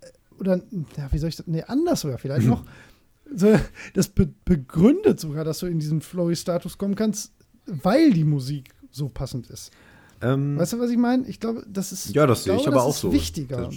Äh, 0.00 0.40
oder, 0.40 0.62
ja, 0.96 1.12
wie 1.12 1.18
soll 1.18 1.28
ich 1.28 1.36
das? 1.36 1.46
Nee, 1.46 1.62
anders 1.64 2.00
sogar 2.00 2.18
vielleicht 2.18 2.46
noch. 2.46 2.64
So, 3.34 3.58
das 3.94 4.10
be 4.10 4.28
begründet 4.44 5.18
sogar, 5.18 5.42
dass 5.42 5.60
du 5.60 5.66
in 5.66 5.78
diesen 5.78 6.02
flowy-Status 6.02 6.76
kommen 6.76 6.96
kannst, 6.96 7.32
weil 7.64 8.12
die 8.12 8.24
Musik 8.24 8.74
so 8.90 9.08
passend 9.08 9.48
ist. 9.48 9.70
Ähm, 10.22 10.58
weißt 10.58 10.74
du, 10.74 10.78
was 10.78 10.90
ich 10.90 10.96
meine? 10.96 11.26
Ich 11.26 11.40
glaube, 11.40 11.64
das 11.68 11.92
ist. 11.92 12.14
Ja, 12.14 12.26
das 12.26 12.44
sehe 12.44 12.56
ich 12.56 12.66
aber 12.66 12.82
auch 12.82 12.94
so. 12.94 13.12
Wichtiger. 13.12 13.70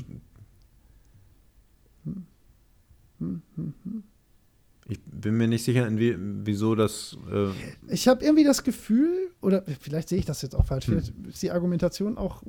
Ich 4.88 5.02
bin 5.02 5.38
mir 5.38 5.48
nicht 5.48 5.64
sicher, 5.64 5.88
wie, 5.98 6.16
wieso 6.18 6.76
das. 6.76 7.18
Äh 7.32 7.48
ich 7.92 8.08
habe 8.08 8.24
irgendwie 8.24 8.44
das 8.44 8.64
Gefühl, 8.64 9.32
oder 9.42 9.64
vielleicht 9.82 10.10
sehe 10.10 10.20
ich 10.20 10.26
das 10.26 10.44
jetzt 10.44 10.56
auch 10.56 10.66
falsch, 10.66 10.88
hm. 10.88 10.94
vielleicht 10.94 11.14
ist 11.28 11.42
die 11.42 11.52
Argumentation 11.52 12.18
auch 12.18 12.44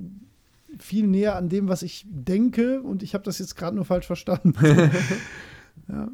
viel 0.78 1.06
näher 1.06 1.36
an 1.36 1.48
dem, 1.48 1.68
was 1.68 1.82
ich 1.82 2.04
denke, 2.06 2.82
und 2.82 3.02
ich 3.02 3.14
habe 3.14 3.24
das 3.24 3.38
jetzt 3.38 3.56
gerade 3.56 3.74
nur 3.74 3.86
falsch 3.86 4.06
verstanden. 4.06 4.52
ja. 5.88 6.08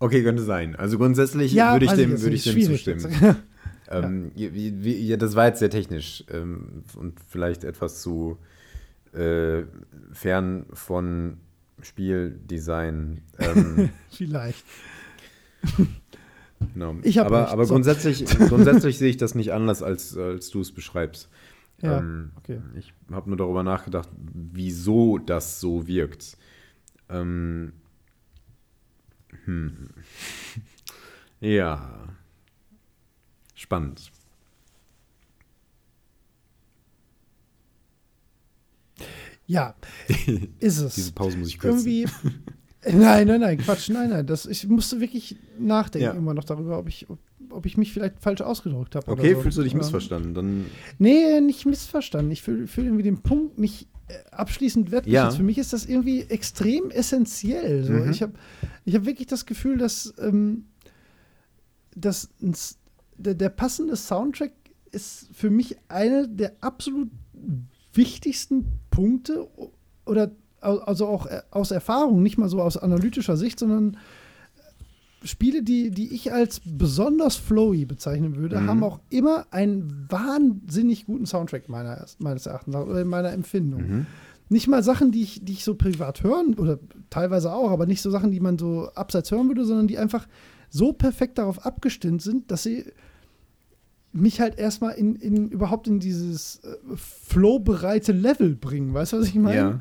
Okay, 0.00 0.22
könnte 0.22 0.42
sein. 0.42 0.74
Also 0.76 0.96
grundsätzlich 0.98 1.52
ja, 1.52 1.72
würde 1.74 1.84
ich 1.84 1.92
dem, 1.92 2.20
würd 2.20 2.32
ich 2.32 2.44
dem 2.44 2.62
zustimmen. 2.62 3.36
Ähm, 3.90 4.30
ja. 4.34 4.52
Wie, 4.54 4.84
wie, 4.84 5.06
ja, 5.06 5.16
das 5.16 5.34
war 5.34 5.46
jetzt 5.46 5.58
sehr 5.58 5.70
technisch 5.70 6.24
ähm, 6.30 6.84
und 6.96 7.18
vielleicht 7.28 7.64
etwas 7.64 8.00
zu 8.02 8.38
äh, 9.12 9.64
fern 10.12 10.66
von 10.72 11.38
Spieldesign. 11.82 13.22
Ähm, 13.38 13.90
vielleicht. 14.10 14.64
Genau. 16.74 16.96
Ich 17.02 17.20
aber 17.20 17.48
aber 17.48 17.64
so. 17.64 17.74
grundsätzlich, 17.74 18.24
grundsätzlich 18.26 18.98
sehe 18.98 19.10
ich 19.10 19.16
das 19.16 19.34
nicht 19.34 19.52
anders, 19.52 19.82
als, 19.82 20.16
als 20.16 20.50
du 20.50 20.60
es 20.60 20.72
beschreibst. 20.72 21.28
Ja, 21.80 21.98
ähm, 21.98 22.32
okay. 22.36 22.60
Ich 22.78 22.92
habe 23.10 23.28
nur 23.28 23.38
darüber 23.38 23.62
nachgedacht, 23.62 24.08
wieso 24.32 25.18
das 25.18 25.60
so 25.60 25.86
wirkt. 25.86 26.36
Ähm, 27.08 27.72
hm. 29.44 29.88
ja. 31.40 32.08
Spannend. 33.60 34.10
Ja, 39.46 39.74
ist 40.60 40.78
es. 40.78 40.94
Diese 40.94 41.12
Pause 41.12 41.36
muss 41.36 41.48
ich 41.48 41.58
kürzen. 41.58 41.86
Irgendwie. 41.86 42.06
Nein, 42.90 43.26
nein, 43.26 43.42
nein, 43.42 43.58
Quatsch, 43.58 43.90
nein, 43.90 44.08
nein. 44.08 44.26
Das, 44.26 44.46
ich 44.46 44.66
musste 44.66 45.00
wirklich 45.00 45.36
nachdenken 45.58 46.06
ja. 46.06 46.12
immer 46.12 46.32
noch 46.32 46.44
darüber, 46.44 46.78
ob 46.78 46.88
ich, 46.88 47.10
ob, 47.10 47.18
ob 47.50 47.66
ich 47.66 47.76
mich 47.76 47.92
vielleicht 47.92 48.18
falsch 48.22 48.40
ausgedrückt 48.40 48.94
habe. 48.94 49.12
Okay, 49.12 49.34
so. 49.34 49.42
fühlst 49.42 49.58
du 49.58 49.62
dich 49.62 49.74
missverstanden? 49.74 50.32
Dann 50.32 50.64
nee, 50.98 51.42
nicht 51.42 51.66
missverstanden. 51.66 52.30
Ich 52.30 52.40
fühle 52.40 52.66
fühl 52.66 52.86
irgendwie 52.86 53.02
den 53.02 53.20
Punkt 53.20 53.58
nicht 53.58 53.86
äh, 54.08 54.14
abschließend 54.30 54.90
wertgeschätzt. 54.90 55.12
Ja. 55.12 55.30
Für 55.30 55.42
mich 55.42 55.58
ist 55.58 55.74
das 55.74 55.84
irgendwie 55.84 56.22
extrem 56.22 56.90
essentiell. 56.90 57.84
So. 57.84 57.92
Mhm. 57.92 58.10
Ich 58.10 58.22
habe 58.22 58.32
ich 58.86 58.94
hab 58.94 59.04
wirklich 59.04 59.26
das 59.26 59.44
Gefühl, 59.44 59.76
dass, 59.76 60.14
ähm, 60.18 60.64
dass 61.94 62.30
ein 62.40 62.54
der, 63.20 63.34
der 63.34 63.48
passende 63.50 63.96
Soundtrack 63.96 64.52
ist 64.90 65.28
für 65.32 65.50
mich 65.50 65.76
einer 65.88 66.26
der 66.26 66.52
absolut 66.60 67.10
wichtigsten 67.92 68.66
Punkte 68.90 69.46
oder 70.04 70.30
also 70.60 71.06
auch 71.06 71.26
äh, 71.26 71.42
aus 71.50 71.70
Erfahrung, 71.70 72.22
nicht 72.22 72.36
mal 72.36 72.48
so 72.48 72.60
aus 72.60 72.76
analytischer 72.76 73.36
Sicht, 73.36 73.58
sondern 73.58 73.96
Spiele, 75.22 75.62
die, 75.62 75.90
die 75.90 76.14
ich 76.14 76.32
als 76.32 76.60
besonders 76.64 77.36
flowy 77.36 77.84
bezeichnen 77.84 78.36
würde, 78.36 78.58
mhm. 78.58 78.66
haben 78.66 78.84
auch 78.84 79.00
immer 79.10 79.46
einen 79.50 80.06
wahnsinnig 80.08 81.06
guten 81.06 81.26
Soundtrack 81.26 81.68
meiner, 81.68 82.06
meines 82.18 82.46
Erachtens 82.46 82.74
oder 82.74 83.02
in 83.02 83.08
meiner 83.08 83.32
Empfindung. 83.32 83.82
Mhm. 83.82 84.06
Nicht 84.48 84.66
mal 84.66 84.82
Sachen, 84.82 85.12
die 85.12 85.22
ich, 85.22 85.44
die 85.44 85.52
ich 85.52 85.64
so 85.64 85.74
privat 85.74 86.22
hören, 86.22 86.54
oder 86.54 86.78
teilweise 87.10 87.52
auch, 87.52 87.70
aber 87.70 87.86
nicht 87.86 88.02
so 88.02 88.10
Sachen, 88.10 88.30
die 88.30 88.40
man 88.40 88.58
so 88.58 88.90
abseits 88.94 89.30
hören 89.30 89.48
würde, 89.48 89.64
sondern 89.64 89.86
die 89.86 89.98
einfach 89.98 90.26
so 90.70 90.92
perfekt 90.92 91.38
darauf 91.38 91.64
abgestimmt 91.64 92.22
sind, 92.22 92.50
dass 92.50 92.62
sie 92.62 92.86
mich 94.12 94.40
halt 94.40 94.58
erstmal 94.58 94.94
in, 94.94 95.16
in 95.16 95.48
überhaupt 95.48 95.86
in 95.86 96.00
dieses 96.00 96.56
äh, 96.64 96.76
flowbereite 96.96 98.12
Level 98.12 98.54
bringen. 98.56 98.92
Weißt 98.92 99.12
du, 99.12 99.18
was 99.18 99.28
ich 99.28 99.34
meine? 99.34 99.56
Ja. 99.56 99.80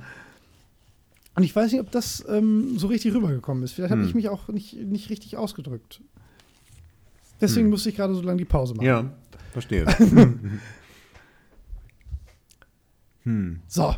Und 1.35 1.43
ich 1.43 1.55
weiß 1.55 1.71
nicht, 1.71 1.81
ob 1.81 1.89
das 1.91 2.25
ähm, 2.27 2.77
so 2.77 2.87
richtig 2.87 3.13
rübergekommen 3.13 3.63
ist. 3.63 3.71
Vielleicht 3.73 3.91
hm. 3.91 3.99
habe 3.99 4.07
ich 4.07 4.15
mich 4.15 4.29
auch 4.29 4.49
nicht, 4.49 4.73
nicht 4.73 5.09
richtig 5.09 5.37
ausgedrückt. 5.37 6.01
Deswegen 7.41 7.65
hm. 7.65 7.71
musste 7.71 7.89
ich 7.89 7.95
gerade 7.95 8.13
so 8.13 8.21
lange 8.21 8.37
die 8.37 8.45
Pause 8.45 8.75
machen. 8.75 8.85
Ja, 8.85 9.09
verstehe. 9.53 9.85
hm. 13.23 13.61
So. 13.67 13.95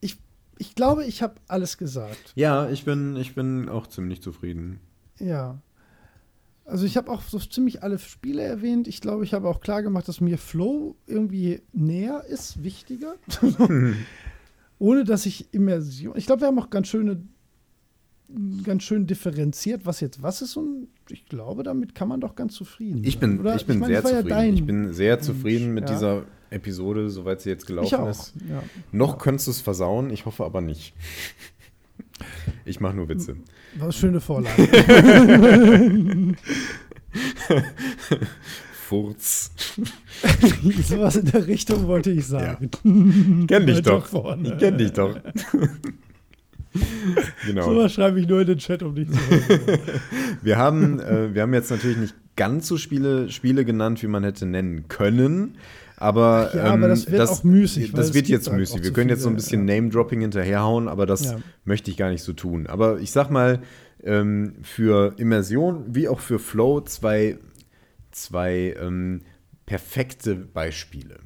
Ich, 0.00 0.16
ich 0.58 0.74
glaube, 0.74 1.04
ich 1.04 1.22
habe 1.22 1.34
alles 1.48 1.76
gesagt. 1.76 2.32
Ja, 2.36 2.70
ich 2.70 2.84
bin, 2.84 3.16
ich 3.16 3.34
bin 3.34 3.68
auch 3.68 3.88
ziemlich 3.88 4.22
zufrieden. 4.22 4.80
Ja. 5.18 5.58
Also 6.70 6.86
ich 6.86 6.96
habe 6.96 7.10
auch 7.10 7.22
so 7.22 7.38
ziemlich 7.38 7.82
alle 7.82 7.98
Spiele 7.98 8.42
erwähnt. 8.42 8.86
Ich 8.86 9.00
glaube, 9.00 9.24
ich 9.24 9.34
habe 9.34 9.48
auch 9.48 9.60
klar 9.60 9.82
gemacht, 9.82 10.06
dass 10.06 10.20
mir 10.20 10.38
Flow 10.38 10.94
irgendwie 11.06 11.62
näher 11.72 12.24
ist, 12.28 12.62
wichtiger. 12.62 13.16
Ohne 14.78 15.04
dass 15.04 15.26
ich 15.26 15.52
Immersion. 15.52 16.16
Ich 16.16 16.26
glaube, 16.26 16.42
wir 16.42 16.48
haben 16.48 16.58
auch 16.58 16.70
ganz 16.70 16.86
schöne, 16.86 17.22
ganz 18.62 18.84
schön 18.84 19.06
differenziert, 19.06 19.84
was 19.84 20.00
jetzt 20.00 20.22
was 20.22 20.42
ist. 20.42 20.56
Und 20.56 20.88
ich 21.08 21.26
glaube, 21.26 21.64
damit 21.64 21.94
kann 21.96 22.08
man 22.08 22.20
doch 22.20 22.36
ganz 22.36 22.54
zufrieden 22.54 23.02
Ich 23.04 23.18
bin, 23.18 23.40
Oder? 23.40 23.56
ich 23.56 23.66
bin 23.66 23.84
sehr 23.84 24.02
das 24.02 24.04
war 24.04 24.12
ja 24.12 24.18
zufrieden. 24.18 24.38
dein 24.38 24.54
ich 24.54 24.64
bin 24.64 24.92
sehr 24.92 25.20
zufrieden 25.20 25.74
mit 25.74 25.88
ja. 25.88 25.94
dieser 25.94 26.22
Episode, 26.50 27.10
soweit 27.10 27.40
sie 27.40 27.50
jetzt 27.50 27.62
ich 27.62 27.68
gelaufen 27.68 28.06
ist. 28.06 28.34
Ja. 28.48 28.62
Noch 28.92 29.18
könntest 29.18 29.48
du 29.48 29.50
es 29.50 29.60
versauen, 29.60 30.10
ich 30.10 30.24
hoffe 30.24 30.44
aber 30.44 30.60
nicht. 30.60 30.94
Ich 32.64 32.80
mache 32.80 32.94
nur 32.94 33.08
Witze. 33.08 33.36
Eine 33.80 33.92
schöne 33.92 34.20
Vorlage. 34.20 34.68
Furz. 38.90 39.52
Sowas 40.82 41.14
in 41.14 41.26
der 41.26 41.46
Richtung 41.46 41.86
wollte 41.86 42.10
ich 42.10 42.26
sagen. 42.26 42.70
Kenn 43.46 43.66
dich 43.66 43.82
doch. 43.82 44.04
vorne. 44.04 44.48
Ich 44.48 44.58
kenn 44.58 44.78
dich 44.78 44.92
doch. 44.92 45.16
genau. 47.46 47.62
Sowas 47.62 47.92
schreibe 47.92 48.18
ich 48.20 48.26
nur 48.26 48.40
in 48.40 48.48
den 48.48 48.58
Chat, 48.58 48.82
um 48.82 48.96
dich 48.96 49.08
zu 49.08 49.16
hören. 49.16 49.78
Wir 50.42 50.58
haben, 50.58 50.98
äh, 50.98 51.32
wir 51.32 51.42
haben 51.42 51.54
jetzt 51.54 51.70
natürlich 51.70 51.98
nicht 51.98 52.14
ganz 52.34 52.66
so 52.66 52.78
Spiele, 52.78 53.28
Spiele 53.28 53.64
genannt, 53.64 54.02
wie 54.02 54.08
man 54.08 54.24
hätte 54.24 54.44
nennen 54.44 54.88
können. 54.88 55.56
Aber, 56.00 56.50
Ja, 56.54 56.64
aber 56.64 56.74
ähm, 56.84 56.88
das 56.88 57.10
wird 57.10 57.28
auch 57.28 57.44
müßig, 57.44 57.92
Das 57.92 58.14
wird 58.14 58.26
jetzt 58.26 58.48
halt 58.48 58.58
müßig. 58.58 58.82
Wir 58.82 58.92
können 58.92 59.10
jetzt 59.10 59.20
so 59.22 59.28
ein 59.28 59.36
bisschen 59.36 59.68
ja. 59.68 59.74
Name-Dropping 59.76 60.22
hinterherhauen, 60.22 60.88
aber 60.88 61.04
das 61.06 61.24
Ja. 61.26 61.38
möchte 61.64 61.90
ich 61.90 61.96
gar 61.98 62.08
nicht 62.10 62.22
so 62.22 62.32
tun. 62.32 62.66
Aber 62.66 62.98
ich 63.00 63.12
sag 63.12 63.30
mal, 63.30 63.60
ähm, 64.02 64.54
für 64.62 65.14
Immersion 65.18 65.84
wie 65.94 66.08
auch 66.08 66.20
für 66.20 66.38
Flow 66.38 66.80
zwei, 66.80 67.36
zwei 68.12 68.74
ähm, 68.80 69.20
perfekte 69.66 70.34
Beispiele. 70.36 71.18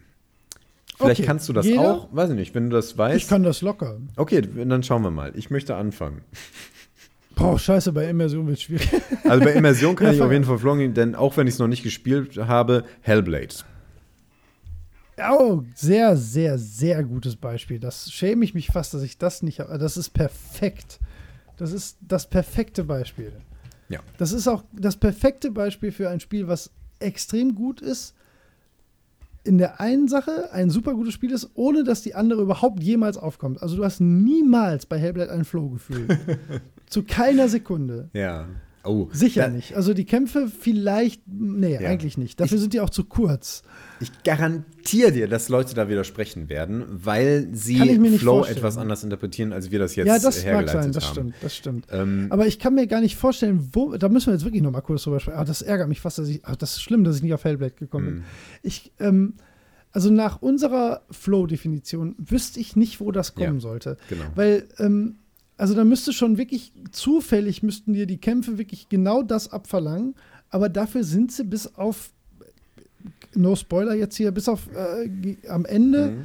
Vielleicht 0.97 1.21
Okay, 1.21 1.27
kannst 1.27 1.49
du 1.49 1.53
das 1.53 1.67
jeder? 1.67 1.81
auch, 1.81 2.09
weiß 2.13 2.31
ich 2.31 2.37
nicht, 2.37 2.55
wenn 2.55 2.71
du 2.71 2.77
das 2.77 2.99
weißt. 2.99 3.17
Ich 3.17 3.29
kann 3.29 3.43
das 3.45 3.63
locker. 3.63 3.99
okay, 4.17 4.43
dann 4.43 4.83
schauen 4.83 5.03
wir 5.03 5.11
mal. 5.13 5.33
Ich 5.37 5.51
möchte 5.51 5.77
anfangen. 5.77 6.23
Boah, 7.37 7.59
scheiße, 7.59 7.93
bei 7.93 8.09
Immersion 8.09 8.47
wird 8.47 8.59
es 8.59 8.63
schwierig. 8.63 8.89
Also 9.25 9.45
bei 9.45 9.53
Immersion 9.55 9.97
kann 9.97 10.15
ich 10.15 10.21
auf 10.23 10.31
jeden 10.31 10.45
Fall 10.45 10.59
flogen, 10.59 10.95
denn 10.95 11.15
auch 11.15 11.37
wenn 11.37 11.47
ich 11.49 11.55
es 11.55 11.59
noch 11.59 11.67
nicht 11.69 11.83
gespielt 11.85 12.37
habe, 12.39 12.85
Hellblade. 13.03 13.55
Oh, 15.31 15.63
sehr, 15.75 16.17
sehr, 16.17 16.59
sehr 16.59 17.05
gutes 17.05 17.37
Beispiel. 17.37 17.79
Das 17.79 18.11
schäme 18.11 18.45
ich 18.45 18.55
mich 18.55 18.69
fast, 18.69 18.95
dass 18.95 19.03
ich 19.03 19.19
das 19.19 19.43
nicht 19.43 19.61
habe. 19.61 19.79
Das 19.79 19.97
ist 19.97 20.11
perfekt. 20.11 20.99
Das 21.57 21.73
ist 21.73 21.99
das 22.01 22.29
perfekte 22.29 22.85
Beispiel. 22.85 23.33
Ja. 23.89 24.01
Das 24.19 24.33
ist 24.33 24.49
auch 24.49 24.65
das 24.73 24.97
perfekte 24.97 25.51
Beispiel 25.51 25.93
für 25.93 26.11
ein 26.11 26.21
Spiel, 26.21 26.49
was 26.49 26.71
extrem 26.99 27.55
gut 27.55 27.81
ist. 27.81 28.15
In 29.45 29.59
der 29.59 29.79
einen 29.79 30.09
Sache 30.09 30.51
ein 30.53 30.71
super 30.71 30.95
gutes 30.95 31.13
Spiel 31.13 31.31
ist, 31.31 31.51
ohne 31.55 31.85
dass 31.85 32.03
die 32.03 32.15
andere 32.15 32.43
überhaupt 32.43 32.83
jemals 32.83 33.19
aufkommt. 33.19 33.63
Also 33.63 33.77
du 33.77 33.85
hast 33.85 34.01
niemals 34.01 34.87
bei 34.87 34.99
Hellblade 34.99 35.31
ein 35.31 35.45
Flow-Gefühl. 35.45 36.09
Zu 36.87 37.05
keiner 37.05 37.49
Sekunde. 37.49 38.09
Ja. 38.15 38.47
Oh, 38.87 39.09
Sicher 39.13 39.49
nicht. 39.49 39.75
Also 39.75 39.95
die 39.95 40.05
Kämpfe 40.05 40.47
vielleicht, 40.49 41.23
nee, 41.27 41.75
Ja. 41.81 41.89
eigentlich 41.89 42.19
nicht. 42.19 42.39
Dafür 42.39 42.59
sind 42.59 42.75
die 42.75 42.81
auch 42.81 42.91
zu 42.91 43.05
kurz. 43.05 43.63
Ich 44.01 44.11
garantiere 44.25 45.11
dir, 45.13 45.27
dass 45.29 45.49
Leute 45.49 45.75
da 45.75 45.89
widersprechen 45.89 46.49
werden, 46.51 46.85
weil 46.89 47.49
sie 47.53 47.81
ich 47.83 48.21
Flow 48.21 48.37
vorstellen. 48.39 48.59
etwas 48.59 48.77
anders 48.77 49.03
interpretieren, 49.03 49.53
als 49.55 49.71
wir 49.71 49.79
das 49.79 49.97
jetzt 49.97 50.07
ja, 50.07 50.19
das 50.19 50.45
mag 50.45 50.69
sein, 50.69 50.93
das 50.93 51.05
haben. 51.07 51.13
stimmt, 51.13 51.35
das 51.41 51.57
stimmt. 51.57 51.87
Ähm, 51.91 52.27
Aber 52.31 52.47
ich 52.47 52.59
kann 52.59 52.75
mir 52.75 52.87
gar 52.87 53.01
nicht 53.01 53.17
vorstellen, 53.17 53.71
wo, 53.73 53.97
da 53.97 54.09
müssen 54.11 54.27
wir 54.27 54.35
jetzt 54.35 54.45
wirklich 54.45 54.63
noch 54.63 54.71
mal 54.73 54.83
kurz 54.83 55.05
drüber 55.05 55.19
sprechen. 55.21 55.37
Aber 55.39 55.47
das 55.47 55.63
ärgert 55.63 55.89
mich 55.89 56.01
fast, 56.01 56.19
dass 56.19 56.29
ich, 56.29 56.45
ach, 56.45 56.57
das 56.57 56.73
ist 56.73 56.83
schlimm, 56.83 57.05
dass 57.05 57.17
ich 57.17 57.23
nicht 57.23 57.33
auf 57.35 57.45
Hellblade 57.45 57.73
gekommen 57.75 58.05
bin. 58.07 58.15
Mhm. 58.17 58.23
Ich, 58.63 58.93
ähm, 59.01 59.35
also 59.93 60.11
nach 60.11 60.43
unserer 60.43 61.03
Flow-Definition 61.11 62.17
wüsste 62.19 62.61
ich 62.61 62.77
nicht, 62.77 63.01
wo 63.01 63.13
das 63.13 63.35
kommen 63.35 63.55
Ja. 63.55 63.61
sollte. 63.61 63.97
genau. 64.09 64.25
Weil, 64.35 64.65
ähm, 64.79 65.17
also 65.57 65.75
da 65.75 65.85
müsste 65.85 66.13
schon 66.13 66.37
wirklich 66.39 66.73
zufällig 66.93 67.63
müssten 67.63 67.93
dir 67.93 68.07
die 68.07 68.19
Kämpfe 68.19 68.59
wirklich 68.59 68.89
genau 68.89 69.23
das 69.23 69.53
abverlangen, 69.53 70.15
aber 70.51 70.69
dafür 70.69 71.05
sind 71.05 71.33
sie 71.33 71.45
bis 71.45 71.75
auf, 71.77 72.11
no 73.35 73.55
Spoiler 73.57 73.95
jetzt 73.95 74.17
hier, 74.17 74.31
bis 74.33 74.49
auf 74.49 74.69
äh, 74.75 75.37
am 75.49 75.65
Ende 75.65 76.11
Mhm. 76.13 76.23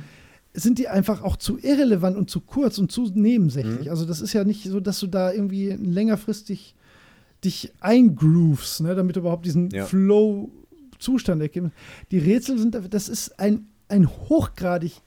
sind 0.54 0.80
die 0.80 0.88
einfach 0.88 1.22
auch 1.24 1.38
zu 1.38 1.58
irrelevant 1.60 2.18
und 2.18 2.30
zu 2.30 2.42
kurz 2.42 2.78
und 2.80 2.92
zu 2.92 3.10
nebensächlich. 3.14 3.86
Mhm. 3.86 3.90
Also 3.92 4.06
das 4.06 4.22
ist 4.22 4.34
ja 4.34 4.44
nicht 4.44 4.64
so, 4.64 4.80
dass 4.80 5.00
du 5.00 5.08
da 5.08 5.32
irgendwie 5.32 5.70
längerfristig 5.70 6.76
dich 7.44 7.72
eingrooves, 7.80 8.80
ne, 8.82 8.96
damit 8.96 9.16
du 9.16 9.22
überhaupt 9.22 9.46
diesen 9.46 9.70
Ja. 9.72 9.86
Flow-Zustand 9.86 11.42
erkennst. 11.42 11.72
Die 12.12 12.18
Rätsel 12.20 12.58
sind, 12.58 12.78
das 12.90 13.08
ist 13.10 13.40
ein, 13.40 13.68
ein 13.88 14.08
hochgradig 14.10 15.02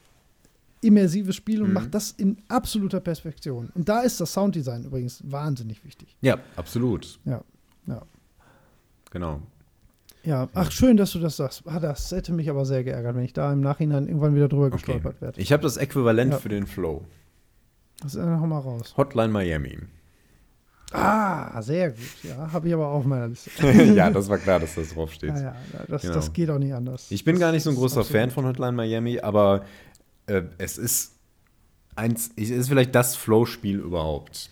immersives 0.82 1.34
Spiel 1.36 1.62
und 1.62 1.68
Mhm. 1.68 1.74
macht 1.74 1.94
das 1.94 2.10
in 2.10 2.36
absoluter 2.48 3.00
Perfektion. 3.00 3.70
Und 3.74 3.88
da 3.88 4.00
ist 4.00 4.20
das 4.20 4.32
Sounddesign 4.32 4.84
übrigens 4.84 5.22
wahnsinnig 5.24 5.84
wichtig. 5.84 6.16
Ja, 6.20 6.38
absolut. 6.56 7.18
Ja, 7.24 7.42
ja. 7.86 8.02
Genau. 9.10 9.40
Ja, 10.24 10.48
ach 10.54 10.70
schön, 10.70 10.96
dass 10.96 11.10
du 11.12 11.18
das 11.18 11.36
sagst. 11.36 11.62
Ah, 11.66 11.80
das 11.80 12.10
hätte 12.12 12.32
mich 12.32 12.48
aber 12.48 12.64
sehr 12.64 12.84
geärgert, 12.84 13.16
wenn 13.16 13.24
ich 13.24 13.32
da 13.32 13.52
im 13.52 13.60
Nachhinein 13.60 14.06
irgendwann 14.06 14.34
wieder 14.36 14.48
drüber 14.48 14.66
Okay. 14.66 14.76
gestolpert 14.76 15.20
werde. 15.20 15.40
Ich 15.40 15.52
habe 15.52 15.62
das 15.62 15.76
Äquivalent 15.76 16.32
Ja. 16.32 16.38
für 16.38 16.48
den 16.48 16.66
Flow. 16.66 17.04
Das 18.02 18.14
ist 18.14 18.24
noch 18.24 18.46
mal 18.46 18.58
raus. 18.60 18.94
Hotline 18.96 19.28
Miami. 19.32 19.78
Ah, 20.94 21.62
sehr 21.62 21.90
gut. 21.90 21.98
Ja, 22.22 22.52
habe 22.52 22.68
ich 22.68 22.74
aber 22.74 22.86
auch 22.88 22.98
auf 22.98 23.04
meiner 23.06 23.28
Liste. 23.28 23.50
ja, 23.94 24.10
das 24.10 24.28
war 24.28 24.36
klar, 24.38 24.60
dass 24.60 24.74
das 24.74 24.90
draufsteht. 24.92 25.30
Ja, 25.30 25.40
ja, 25.40 25.54
das, 25.88 26.02
Genau. 26.02 26.14
das 26.14 26.32
geht 26.34 26.50
auch 26.50 26.58
nicht 26.58 26.74
anders. 26.74 27.10
Ich 27.10 27.24
bin 27.24 27.36
das, 27.36 27.40
gar 27.40 27.52
nicht 27.52 27.62
so 27.62 27.70
ein 27.70 27.76
großer 27.76 28.04
Fan 28.04 28.30
von 28.30 28.44
Hotline 28.44 28.72
Miami, 28.72 29.18
aber 29.18 29.64
äh, 30.26 30.42
es 30.58 30.78
ist 30.78 31.12
eins, 31.96 32.30
es 32.36 32.50
ist 32.50 32.68
vielleicht 32.68 32.94
das 32.94 33.16
Flow-Spiel 33.16 33.78
überhaupt. 33.78 34.50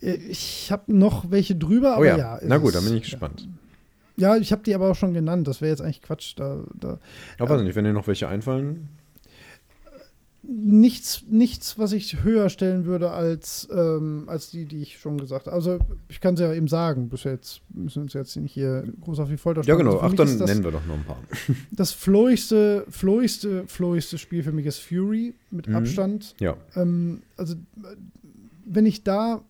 Äh, 0.00 0.14
Ich 0.14 0.70
habe 0.72 0.92
noch 0.94 1.30
welche 1.30 1.56
drüber, 1.56 1.92
aber 1.94 2.00
oh 2.00 2.04
ja, 2.04 2.16
ja. 2.16 2.40
na 2.42 2.58
gut, 2.58 2.74
dann 2.74 2.84
bin 2.84 2.96
ich 2.96 3.02
gespannt. 3.02 3.48
Ja, 4.16 4.36
ich 4.36 4.52
habe 4.52 4.62
die 4.62 4.74
aber 4.74 4.90
auch 4.90 4.96
schon 4.96 5.14
genannt. 5.14 5.48
Das 5.48 5.60
wäre 5.62 5.70
jetzt 5.70 5.80
eigentlich 5.80 6.02
Quatsch. 6.02 6.34
Da, 6.36 6.62
da. 6.74 6.98
Ja, 7.38 7.48
weiß 7.48 7.62
nicht, 7.62 7.74
wenn 7.74 7.84
dir 7.84 7.94
noch 7.94 8.06
welche 8.06 8.28
einfallen. 8.28 8.88
Nichts, 10.52 11.22
nichts, 11.28 11.78
was 11.78 11.92
ich 11.92 12.24
höher 12.24 12.48
stellen 12.48 12.84
würde 12.84 13.12
als, 13.12 13.68
ähm, 13.70 14.24
als 14.26 14.50
die, 14.50 14.64
die 14.64 14.82
ich 14.82 14.98
schon 14.98 15.16
gesagt 15.16 15.46
habe. 15.46 15.54
Also, 15.54 15.78
ich 16.08 16.20
kann 16.20 16.34
es 16.34 16.40
ja 16.40 16.52
eben 16.52 16.66
sagen. 16.66 17.08
Bis 17.08 17.22
jetzt 17.22 17.60
müssen 17.72 17.96
wir 17.96 18.02
uns 18.02 18.14
jetzt 18.14 18.34
nicht 18.36 18.52
hier 18.52 18.82
groß 19.00 19.20
auf 19.20 19.28
die 19.28 19.36
Folter 19.36 19.60
Ja, 19.60 19.74
spannen. 19.74 19.86
genau. 19.86 19.98
Also 20.00 20.12
Ach, 20.12 20.16
dann 20.26 20.38
das, 20.40 20.48
nennen 20.48 20.64
wir 20.64 20.72
doch 20.72 20.84
noch 20.86 20.96
ein 20.96 21.04
paar. 21.04 21.22
Das 21.70 21.92
flowigste, 21.92 22.84
flowigste, 22.88 23.62
flowigste 23.68 24.18
Spiel 24.18 24.42
für 24.42 24.50
mich 24.50 24.66
ist 24.66 24.78
Fury 24.80 25.34
mit 25.52 25.68
Mhm. 25.68 25.76
Abstand. 25.76 26.34
Ja. 26.40 26.56
Ähm, 26.74 27.22
also, 27.36 27.54
wenn 28.64 28.86
ich 28.86 29.04
da. 29.04 29.42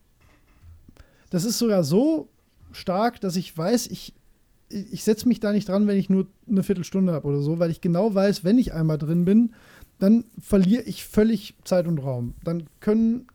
Das 1.31 1.45
ist 1.45 1.57
sogar 1.57 1.83
so 1.83 2.27
stark, 2.73 3.19
dass 3.21 3.37
ich 3.37 3.57
weiß, 3.57 3.87
ich, 3.87 4.13
ich 4.69 5.03
setze 5.03 5.27
mich 5.27 5.39
da 5.39 5.51
nicht 5.51 5.67
dran, 5.67 5.87
wenn 5.87 5.97
ich 5.97 6.09
nur 6.11 6.27
eine 6.47 6.61
Viertelstunde 6.61 7.11
habe 7.13 7.27
oder 7.27 7.39
so, 7.39 7.57
weil 7.57 7.71
ich 7.71 7.81
genau 7.81 8.13
weiß, 8.13 8.43
wenn 8.43 8.59
ich 8.59 8.73
einmal 8.73 8.99
drin 8.99 9.25
bin, 9.25 9.53
dann 10.01 10.25
verliere 10.39 10.81
ich 10.83 11.05
völlig 11.05 11.55
Zeit 11.63 11.87
und 11.87 11.99
Raum. 11.99 12.33
Dann 12.43 12.63
können 12.79 13.27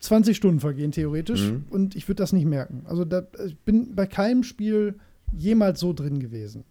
20 0.00 0.36
Stunden 0.36 0.60
vergehen, 0.60 0.90
theoretisch, 0.92 1.50
Mhm. 1.50 1.64
und 1.70 1.94
ich 1.94 2.08
würde 2.08 2.22
das 2.22 2.32
nicht 2.32 2.46
merken. 2.46 2.82
Also, 2.86 3.04
da, 3.04 3.22
ich 3.46 3.56
bin 3.58 3.94
bei 3.94 4.06
keinem 4.06 4.42
Spiel 4.42 4.96
jemals 5.36 5.80
so 5.80 5.92
drin 5.92 6.18
gewesen. 6.18 6.64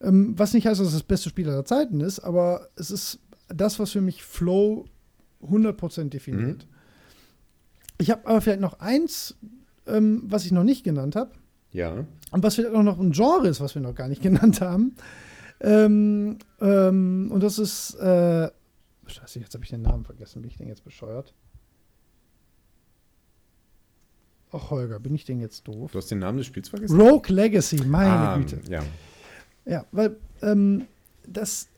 Ähm, 0.00 0.34
was 0.36 0.52
nicht 0.54 0.66
heißt, 0.66 0.80
dass 0.80 0.88
es 0.88 0.92
das 0.94 1.02
beste 1.02 1.28
Spiel 1.28 1.48
aller 1.48 1.64
Zeiten 1.64 2.00
ist, 2.00 2.20
aber 2.20 2.68
es 2.76 2.90
ist 2.90 3.18
das, 3.48 3.78
was 3.78 3.90
für 3.92 4.00
mich 4.00 4.22
Flow 4.22 4.84
100% 5.42 6.10
definiert. 6.10 6.66
Ich 7.98 8.10
habe 8.10 8.26
aber 8.26 8.40
vielleicht 8.40 8.60
noch 8.60 8.80
eins, 8.80 9.36
ähm, 9.86 10.22
was 10.26 10.44
ich 10.44 10.52
noch 10.52 10.64
nicht 10.64 10.84
genannt 10.84 11.16
habe. 11.16 11.32
Ja. 11.72 12.04
Und 12.30 12.42
was 12.42 12.54
vielleicht 12.56 12.74
auch 12.74 12.82
noch 12.82 12.98
ein 12.98 13.12
Genre 13.12 13.48
ist, 13.48 13.60
was 13.60 13.74
wir 13.74 13.82
noch 13.82 13.94
gar 13.94 14.08
nicht 14.08 14.22
genannt 14.22 14.60
haben. 14.60 14.94
Ähm, 15.60 16.38
ähm, 16.60 17.30
und 17.32 17.42
das 17.42 17.58
ist. 17.58 17.94
Äh, 17.94 18.50
Scheiße, 19.06 19.40
jetzt 19.40 19.54
habe 19.54 19.64
ich 19.64 19.70
den 19.70 19.82
Namen 19.82 20.04
vergessen. 20.04 20.42
Bin 20.42 20.50
ich 20.50 20.56
denn 20.56 20.68
jetzt 20.68 20.84
bescheuert? 20.84 21.34
Ach, 24.52 24.70
Holger, 24.70 24.98
bin 24.98 25.14
ich 25.14 25.24
denn 25.24 25.40
jetzt 25.40 25.66
doof? 25.68 25.92
Du 25.92 25.98
hast 25.98 26.10
den 26.10 26.18
Namen 26.18 26.38
des 26.38 26.46
Spiels 26.46 26.68
vergessen? 26.68 27.00
Rogue 27.00 27.32
Legacy, 27.34 27.84
meine 27.84 28.10
ah, 28.10 28.36
Güte. 28.36 28.60
Ja. 28.68 28.82
Ja, 29.64 29.86
weil 29.92 30.16
ähm, 30.42 30.86
das 31.26 31.68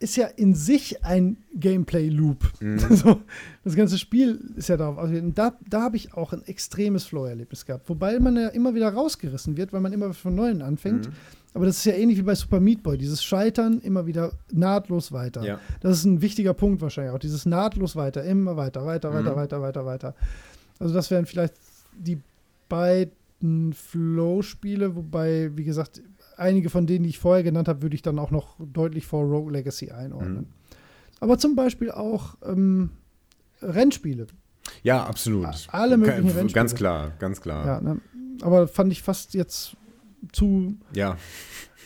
ist 0.00 0.16
ja 0.16 0.26
in 0.26 0.54
sich 0.54 1.04
ein 1.04 1.36
Gameplay-Loop. 1.54 2.52
Mhm. 2.60 2.80
Das 3.62 3.76
ganze 3.76 3.98
Spiel 3.98 4.40
ist 4.56 4.70
ja 4.70 4.78
darauf 4.78 4.96
ausgelegt. 4.96 5.36
Da, 5.36 5.52
da 5.68 5.82
habe 5.82 5.96
ich 5.96 6.14
auch 6.14 6.32
ein 6.32 6.42
extremes 6.46 7.04
Flow-Erlebnis 7.04 7.66
gehabt. 7.66 7.88
Wobei 7.90 8.18
man 8.18 8.36
ja 8.36 8.48
immer 8.48 8.74
wieder 8.74 8.88
rausgerissen 8.88 9.58
wird, 9.58 9.74
weil 9.74 9.82
man 9.82 9.92
immer 9.92 10.14
von 10.14 10.34
Neuem 10.34 10.62
anfängt. 10.62 11.08
Mhm. 11.08 11.12
Aber 11.52 11.66
das 11.66 11.78
ist 11.78 11.84
ja 11.84 11.94
ähnlich 11.94 12.16
wie 12.18 12.22
bei 12.22 12.34
Super 12.34 12.60
Meat 12.60 12.82
Boy. 12.82 12.96
Dieses 12.96 13.24
Scheitern 13.24 13.80
immer 13.80 14.06
wieder 14.06 14.32
nahtlos 14.52 15.10
weiter. 15.10 15.42
Ja. 15.42 15.58
Das 15.80 15.98
ist 15.98 16.04
ein 16.04 16.22
wichtiger 16.22 16.54
Punkt 16.54 16.80
wahrscheinlich 16.80 17.12
auch. 17.12 17.18
Dieses 17.18 17.44
nahtlos 17.44 17.96
weiter, 17.96 18.22
immer 18.22 18.56
weiter, 18.56 18.86
weiter, 18.86 19.12
weiter, 19.12 19.32
Mhm. 19.32 19.36
weiter, 19.36 19.60
weiter, 19.62 19.84
weiter. 19.86 20.14
Also 20.78 20.94
das 20.94 21.10
wären 21.10 21.26
vielleicht 21.26 21.54
die 21.98 22.20
beiden 22.68 23.72
Flow-Spiele, 23.72 24.94
wobei, 24.94 25.50
wie 25.56 25.64
gesagt, 25.64 26.02
einige 26.36 26.70
von 26.70 26.86
denen, 26.86 27.02
die 27.02 27.10
ich 27.10 27.18
vorher 27.18 27.42
genannt 27.42 27.68
habe, 27.68 27.82
würde 27.82 27.94
ich 27.96 28.02
dann 28.02 28.18
auch 28.18 28.30
noch 28.30 28.56
deutlich 28.60 29.06
vor 29.06 29.24
Rogue 29.24 29.50
Legacy 29.52 29.90
einordnen. 29.90 30.34
Mhm. 30.36 30.46
Aber 31.20 31.36
zum 31.38 31.56
Beispiel 31.56 31.90
auch 31.90 32.36
ähm, 32.46 32.90
Rennspiele. 33.60 34.26
Ja, 34.82 35.04
absolut. 35.04 35.48
Alle 35.72 35.96
möglichen 35.96 36.28
Rennspiele. 36.28 36.52
Ganz 36.52 36.74
klar, 36.74 37.12
ganz 37.18 37.40
klar. 37.40 37.66
Ja, 37.66 37.80
ne? 37.80 38.00
Aber 38.42 38.68
fand 38.68 38.90
ich 38.92 39.02
fast 39.02 39.34
jetzt 39.34 39.76
zu. 40.32 40.74
Ja. 40.94 41.16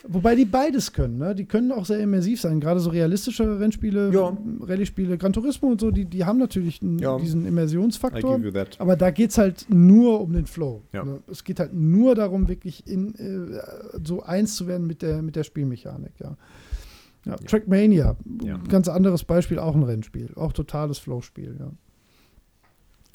Wobei 0.07 0.35
die 0.35 0.45
beides 0.45 0.93
können, 0.93 1.17
ne? 1.17 1.35
Die 1.35 1.47
können 1.47 1.73
auch 1.73 1.87
sehr 1.87 1.99
immersiv 1.99 2.39
sein. 2.39 2.61
Gerade 2.61 2.79
so 2.79 2.91
realistischere 2.91 3.59
Rennspiele, 3.59 4.13
ja. 4.13 4.37
Rallye-Spiele, 4.61 5.17
Gran 5.17 5.33
Turismo 5.33 5.69
und 5.69 5.81
so, 5.81 5.91
die, 5.91 6.05
die 6.05 6.27
haben 6.27 6.39
natürlich 6.39 6.83
einen, 6.83 6.99
ja. 6.99 7.17
diesen 7.19 7.47
Immersionsfaktor. 7.47 8.39
Aber 8.79 8.97
da 8.97 9.11
geht 9.11 9.31
es 9.31 9.39
halt 9.39 9.65
nur 9.71 10.21
um 10.21 10.35
den 10.35 10.45
Flow. 10.45 10.83
Ja. 10.93 11.05
Ne? 11.05 11.23
Es 11.31 11.43
geht 11.43 11.59
halt 11.59 11.73
nur 11.73 12.15
darum, 12.15 12.49
wirklich 12.49 12.87
in, 12.87 13.15
äh, 13.15 13.63
so 14.05 14.23
eins 14.23 14.57
zu 14.57 14.67
werden 14.67 14.87
mit 14.87 15.01
der, 15.01 15.23
mit 15.23 15.37
der 15.37 15.45
Spielmechanik, 15.45 16.13
ja. 16.21 16.37
Ja, 17.25 17.37
Trackmania, 17.37 18.17
ganz 18.69 18.87
anderes 18.87 19.25
Beispiel, 19.25 19.59
auch 19.59 19.75
ein 19.75 19.83
Rennspiel. 19.83 20.29
Auch 20.37 20.53
totales 20.53 20.99
Flow-Spiel, 20.99 21.57
ja. 21.59 21.71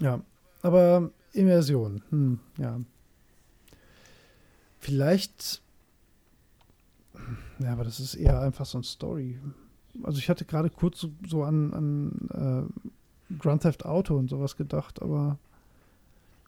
Ja, 0.01 0.21
aber 0.63 1.11
Immersion, 1.33 2.01
hm, 2.09 2.39
ja. 2.57 2.79
Vielleicht 4.79 5.61
ja, 7.59 7.73
aber 7.73 7.83
das 7.83 7.99
ist 7.99 8.15
eher 8.15 8.41
einfach 8.41 8.65
so 8.65 8.77
ein 8.77 8.83
Story. 8.83 9.37
Also 10.03 10.19
ich 10.19 10.29
hatte 10.29 10.45
gerade 10.45 10.69
kurz 10.69 10.99
so, 10.99 11.11
so 11.27 11.43
an, 11.43 11.73
an 11.73 12.69
äh, 13.29 13.35
Grand 13.37 13.63
Theft 13.63 13.85
Auto 13.85 14.15
und 14.15 14.29
sowas 14.29 14.55
gedacht, 14.55 15.01
aber 15.01 15.37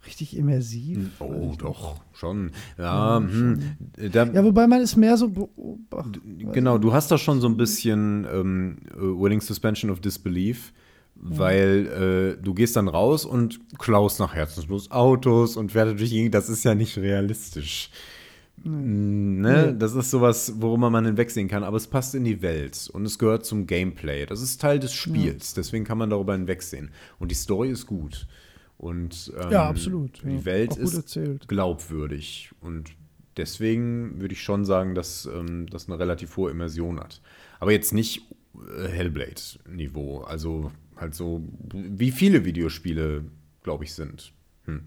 richtig 0.05 0.37
immersiv. 0.37 0.97
Hm, 0.97 1.11
oh, 1.19 1.53
doch, 1.57 1.93
nicht. 1.93 2.03
schon. 2.13 2.51
Ja, 2.77 3.19
ja, 3.19 3.27
hm, 3.27 3.59
ja, 3.97 4.43
wobei 4.43 4.67
man 4.67 4.81
ist 4.81 4.95
mehr 4.95 5.17
so. 5.17 5.49
Genau, 6.53 6.77
du 6.77 6.93
hast 6.93 7.11
da 7.11 7.17
schon 7.17 7.41
so 7.41 7.47
ein 7.47 7.57
bisschen 7.57 8.25
ähm, 8.31 8.77
Willing 8.95 9.41
Suspension 9.41 9.91
of 9.91 9.99
Disbelief. 9.99 10.73
Ja. 11.29 11.37
Weil 11.37 12.37
äh, 12.39 12.41
du 12.41 12.55
gehst 12.55 12.75
dann 12.77 12.87
raus 12.87 13.25
und 13.25 13.59
klaust 13.77 14.19
nach 14.19 14.33
Herzenslos 14.33 14.89
Autos 14.89 15.55
und 15.55 15.71
fährst 15.71 15.99
durch 15.99 16.09
die 16.09 16.31
Das 16.31 16.49
ist 16.49 16.63
ja 16.63 16.73
nicht 16.73 16.97
realistisch. 16.97 17.91
Ne? 18.63 19.71
Nee. 19.71 19.77
Das 19.77 19.95
ist 19.95 20.11
sowas, 20.11 20.53
worüber 20.57 20.89
man 20.89 21.05
hinwegsehen 21.05 21.47
kann, 21.47 21.63
aber 21.63 21.77
es 21.77 21.87
passt 21.87 22.15
in 22.15 22.23
die 22.23 22.41
Welt 22.41 22.89
und 22.93 23.05
es 23.05 23.17
gehört 23.17 23.45
zum 23.45 23.65
Gameplay. 23.67 24.25
Das 24.25 24.41
ist 24.41 24.61
Teil 24.61 24.79
des 24.79 24.93
Spiels, 24.93 25.51
ja. 25.51 25.55
deswegen 25.57 25.85
kann 25.85 25.97
man 25.97 26.09
darüber 26.09 26.33
hinwegsehen. 26.33 26.91
Und 27.19 27.31
die 27.31 27.35
Story 27.35 27.69
ist 27.69 27.87
gut. 27.87 28.27
Und 28.77 29.31
ähm, 29.39 29.51
ja, 29.51 29.69
absolut. 29.69 30.23
Die 30.23 30.43
Welt 30.43 30.75
ist 30.75 30.95
erzählt. 30.95 31.47
glaubwürdig. 31.47 32.51
Und 32.61 32.91
deswegen 33.37 34.19
würde 34.19 34.33
ich 34.33 34.41
schon 34.41 34.65
sagen, 34.65 34.95
dass 34.95 35.27
ähm, 35.27 35.67
das 35.69 35.87
eine 35.87 35.99
relativ 35.99 36.35
hohe 36.37 36.49
Immersion 36.49 36.99
hat. 36.99 37.21
Aber 37.59 37.71
jetzt 37.71 37.93
nicht 37.93 38.27
äh, 38.55 38.87
Hellblade-Niveau. 38.87 40.21
Also 40.21 40.71
halt 40.95 41.13
so, 41.13 41.43
wie 41.71 42.11
viele 42.11 42.43
Videospiele, 42.43 43.25
glaube 43.63 43.83
ich, 43.83 43.93
sind. 43.93 44.33
Hm. 44.65 44.81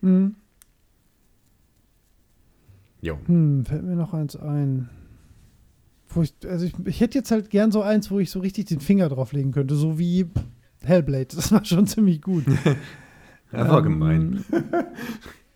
Mhm. 0.00 0.36
Jo. 3.02 3.18
Hm, 3.26 3.64
fällt 3.66 3.82
mir 3.82 3.96
noch 3.96 4.14
eins 4.14 4.36
ein. 4.36 4.88
Wo 6.08 6.22
ich, 6.22 6.34
also 6.48 6.64
ich, 6.64 6.72
ich 6.84 7.00
hätte 7.00 7.18
jetzt 7.18 7.30
halt 7.30 7.50
gern 7.50 7.72
so 7.72 7.82
eins, 7.82 8.10
wo 8.10 8.18
ich 8.18 8.30
so 8.30 8.40
richtig 8.40 8.66
den 8.66 8.80
Finger 8.80 9.08
drauflegen 9.08 9.50
könnte, 9.52 9.74
so 9.74 9.98
wie 9.98 10.26
Hellblade. 10.82 11.34
Das 11.34 11.52
war 11.52 11.64
schon 11.64 11.86
ziemlich 11.88 12.22
gut. 12.22 12.44
das 13.52 13.68
war 13.68 13.78
ähm, 13.78 13.84
gemein. 13.84 14.44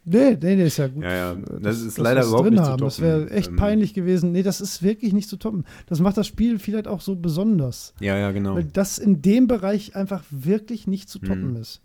Nee, 0.08 0.38
nee, 0.40 0.54
nee, 0.54 0.66
ist 0.66 0.76
ja 0.76 0.86
gut. 0.86 1.02
Ja, 1.02 1.12
ja. 1.12 1.34
Das, 1.34 1.60
das 1.62 1.76
ist 1.78 1.98
das, 1.98 2.04
leider 2.04 2.24
überhaupt 2.24 2.48
nicht 2.48 2.60
haben. 2.60 2.66
zu 2.66 2.70
toppen. 2.70 2.84
Das 2.84 3.00
wäre 3.00 3.28
echt 3.30 3.48
ähm, 3.48 3.56
peinlich 3.56 3.92
gewesen. 3.92 4.30
Nee, 4.30 4.44
das 4.44 4.60
ist 4.60 4.80
wirklich 4.80 5.12
nicht 5.12 5.28
zu 5.28 5.36
toppen. 5.36 5.64
Das 5.86 5.98
macht 5.98 6.16
das 6.16 6.28
Spiel 6.28 6.60
vielleicht 6.60 6.86
auch 6.86 7.00
so 7.00 7.16
besonders. 7.16 7.92
Ja, 7.98 8.16
ja, 8.16 8.30
genau. 8.30 8.54
Weil 8.54 8.66
das 8.66 8.98
in 8.98 9.20
dem 9.20 9.48
Bereich 9.48 9.96
einfach 9.96 10.22
wirklich 10.30 10.86
nicht 10.86 11.08
zu 11.08 11.18
toppen 11.18 11.54
mhm. 11.54 11.56
ist. 11.56 11.82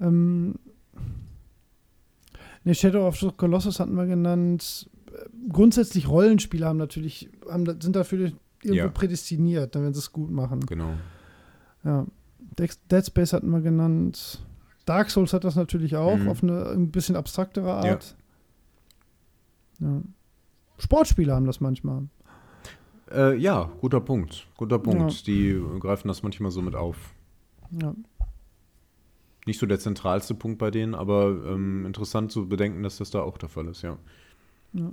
Ähm, 0.00 0.56
Ne, 2.66 2.74
Shadow 2.74 3.06
of 3.06 3.16
the 3.16 3.30
Colossus 3.30 3.78
hatten 3.78 3.94
wir 3.94 4.06
genannt. 4.06 4.90
Grundsätzlich 5.48 6.08
Rollenspiele 6.08 6.66
haben 6.66 6.78
natürlich, 6.78 7.30
haben, 7.48 7.64
sind 7.80 7.94
dafür 7.94 8.32
irgendwo 8.62 8.86
ja. 8.86 8.88
prädestiniert, 8.88 9.76
wenn 9.76 9.94
sie 9.94 10.00
es 10.00 10.12
gut 10.12 10.32
machen. 10.32 10.60
Genau. 10.66 10.94
Ja. 11.84 12.04
Dead 12.58 13.06
Space 13.06 13.32
hatten 13.32 13.50
wir 13.50 13.60
genannt. 13.60 14.44
Dark 14.84 15.10
Souls 15.10 15.32
hat 15.32 15.44
das 15.44 15.54
natürlich 15.54 15.94
auch, 15.94 16.16
mhm. 16.16 16.28
auf 16.28 16.42
eine 16.42 16.70
ein 16.70 16.90
bisschen 16.90 17.14
abstraktere 17.14 17.72
Art. 17.72 18.16
Ja. 19.78 19.86
ja. 19.86 20.02
Sportspiele 20.78 21.32
haben 21.32 21.46
das 21.46 21.60
manchmal. 21.60 22.08
Äh, 23.12 23.36
ja, 23.36 23.70
guter 23.80 24.00
Punkt. 24.00 24.48
Guter 24.56 24.80
Punkt. 24.80 25.12
Ja. 25.12 25.22
Die 25.24 25.62
greifen 25.78 26.08
das 26.08 26.24
manchmal 26.24 26.50
so 26.50 26.62
mit 26.62 26.74
auf. 26.74 27.14
Ja 27.70 27.94
nicht 29.46 29.60
so 29.60 29.66
der 29.66 29.78
zentralste 29.78 30.34
Punkt 30.34 30.58
bei 30.58 30.70
denen, 30.70 30.94
aber 30.94 31.28
ähm, 31.46 31.86
interessant 31.86 32.32
zu 32.32 32.48
bedenken, 32.48 32.82
dass 32.82 32.98
das 32.98 33.10
da 33.10 33.20
auch 33.20 33.38
der 33.38 33.48
Fall 33.48 33.68
ist, 33.68 33.82
ja. 33.82 33.96
ja. 34.72 34.90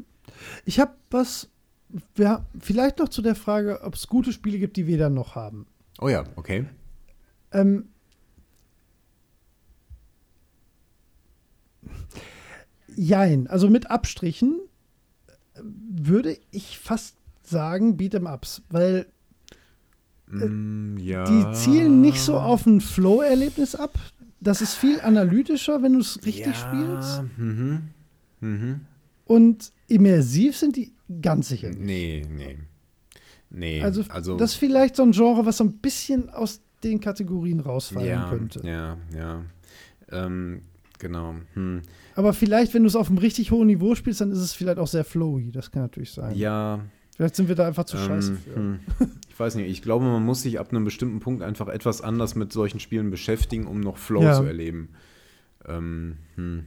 Ich 0.66 0.80
habe 0.80 0.94
was, 1.10 1.50
ja, 2.18 2.46
vielleicht 2.60 3.00
noch 3.00 3.10
zu 3.10 3.22
der 3.22 3.36
Frage, 3.36 3.82
ob 3.84 3.96
es 3.96 4.08
gute 4.08 4.32
Spiele 4.32 4.60
gibt, 4.60 4.78
die 4.78 4.88
wir 4.88 4.98
dann 4.98 5.14
noch 5.14 5.36
haben. 5.36 5.66
Oh 6.00 6.08
ja, 6.08 6.24
okay. 6.36 6.66
Ähm, 7.52 7.90
jein, 12.96 13.48
also 13.48 13.70
mit 13.70 13.90
Abstrichen 13.90 14.60
würde 15.62 16.38
ich 16.52 16.80
fast 16.80 17.18
sagen 17.44 17.98
Beat'em-Ups, 17.98 18.64
weil 18.70 19.08
äh, 20.32 20.46
mm, 20.46 20.98
ja. 20.98 21.24
die 21.26 21.54
zielen 21.54 22.02
nicht 22.02 22.22
so 22.22 22.38
auf 22.38 22.66
ein 22.66 22.82
Flow-Erlebnis 22.82 23.76
ab 23.76 23.98
das 24.44 24.62
ist 24.62 24.76
viel 24.76 25.02
analytischer, 25.02 25.82
wenn 25.82 25.94
du 25.94 26.00
es 26.00 26.20
richtig 26.26 26.48
ja. 26.48 26.54
spielst. 26.54 27.24
Mhm. 27.38 27.90
Mhm. 28.42 28.82
Und 29.26 29.72
immersiv 29.88 30.58
sind 30.58 30.76
die 30.76 30.94
ganz 31.22 31.50
sicher 31.50 31.70
nicht. 31.70 31.80
Nee, 31.80 32.26
nee. 32.30 32.58
Nee. 33.50 33.82
Also, 33.82 34.04
also, 34.10 34.36
das 34.36 34.52
ist 34.52 34.58
vielleicht 34.58 34.96
so 34.96 35.04
ein 35.04 35.12
Genre, 35.12 35.46
was 35.46 35.58
so 35.58 35.64
ein 35.64 35.78
bisschen 35.78 36.30
aus 36.30 36.62
den 36.84 37.00
Kategorien 37.00 37.60
rausfallen 37.60 38.08
ja, 38.08 38.30
könnte. 38.30 38.62
Ja, 38.66 38.98
ja. 39.16 39.44
Ähm, 40.12 40.64
genau. 41.00 41.36
Hm. 41.54 41.82
Aber 42.16 42.34
vielleicht, 42.34 42.74
wenn 42.74 42.84
du 42.84 42.88
es 42.88 42.96
auf 42.96 43.10
einem 43.10 43.20
richtig 43.20 43.52
hohen 43.52 43.68
Niveau 43.68 43.96
spielst, 43.96 44.22
dann 44.22 44.32
ist 44.32 44.40
es 44.40 44.54
vielleicht 44.54 44.80
auch 44.80 44.88
sehr 44.88 45.06
flowy. 45.06 45.52
Das 45.52 45.72
kann 45.72 45.84
natürlich 45.84 46.12
sein. 46.12 46.36
Ja. 46.36 46.82
Vielleicht 47.16 47.36
sind 47.36 47.48
wir 47.48 47.56
da 47.56 47.68
einfach 47.68 47.86
zu 47.86 47.98
ähm, 47.98 48.04
scheiße 48.04 48.36
für. 48.36 48.56
Hm. 48.56 48.80
Ich 49.30 49.40
weiß 49.40 49.56
nicht, 49.56 49.68
ich 49.68 49.82
glaube, 49.82 50.06
man 50.06 50.24
muss 50.24 50.44
sich 50.44 50.60
ab 50.60 50.70
einem 50.70 50.86
bestimmten 50.86 51.20
Punkt 51.20 51.42
einfach 51.42 51.68
etwas 51.68 52.02
anders 52.02 52.36
mit 52.36 52.54
solchen 52.54 52.80
Spielen 52.80 53.10
beschäftigen, 53.10 53.66
um 53.66 53.80
noch 53.80 53.98
Flow 53.98 54.22
ja. 54.22 54.34
zu 54.34 54.44
erleben. 54.44 54.90
Ähm, 55.66 56.18
hm. 56.36 56.66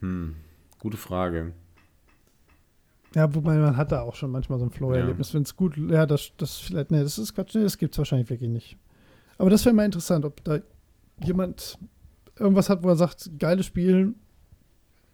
Hm. 0.00 0.36
Gute 0.78 0.96
Frage. 0.96 1.52
Ja, 3.14 3.34
wobei 3.34 3.56
man 3.56 3.76
hat 3.76 3.90
da 3.90 4.02
auch 4.02 4.14
schon 4.14 4.30
manchmal 4.30 4.60
so 4.60 4.66
ein 4.66 4.70
Flow-Erlebnis, 4.70 5.30
ja. 5.30 5.34
wenn 5.34 5.42
es 5.42 5.56
gut, 5.56 5.76
ja, 5.76 6.06
das, 6.06 6.30
das 6.36 6.58
vielleicht, 6.58 6.92
nee, 6.92 7.02
das 7.02 7.18
ist 7.18 7.34
Quatsch, 7.34 7.56
nee, 7.56 7.62
das 7.62 7.76
gibt 7.76 7.94
es 7.94 7.98
wahrscheinlich 7.98 8.30
wirklich 8.30 8.50
nicht. 8.50 8.76
Aber 9.36 9.50
das 9.50 9.64
wäre 9.64 9.74
mal 9.74 9.84
interessant, 9.84 10.24
ob 10.24 10.44
da 10.44 10.60
jemand 11.24 11.76
irgendwas 12.38 12.70
hat, 12.70 12.84
wo 12.84 12.88
er 12.88 12.96
sagt, 12.96 13.38
geiles 13.38 13.66
Spiel, 13.66 14.14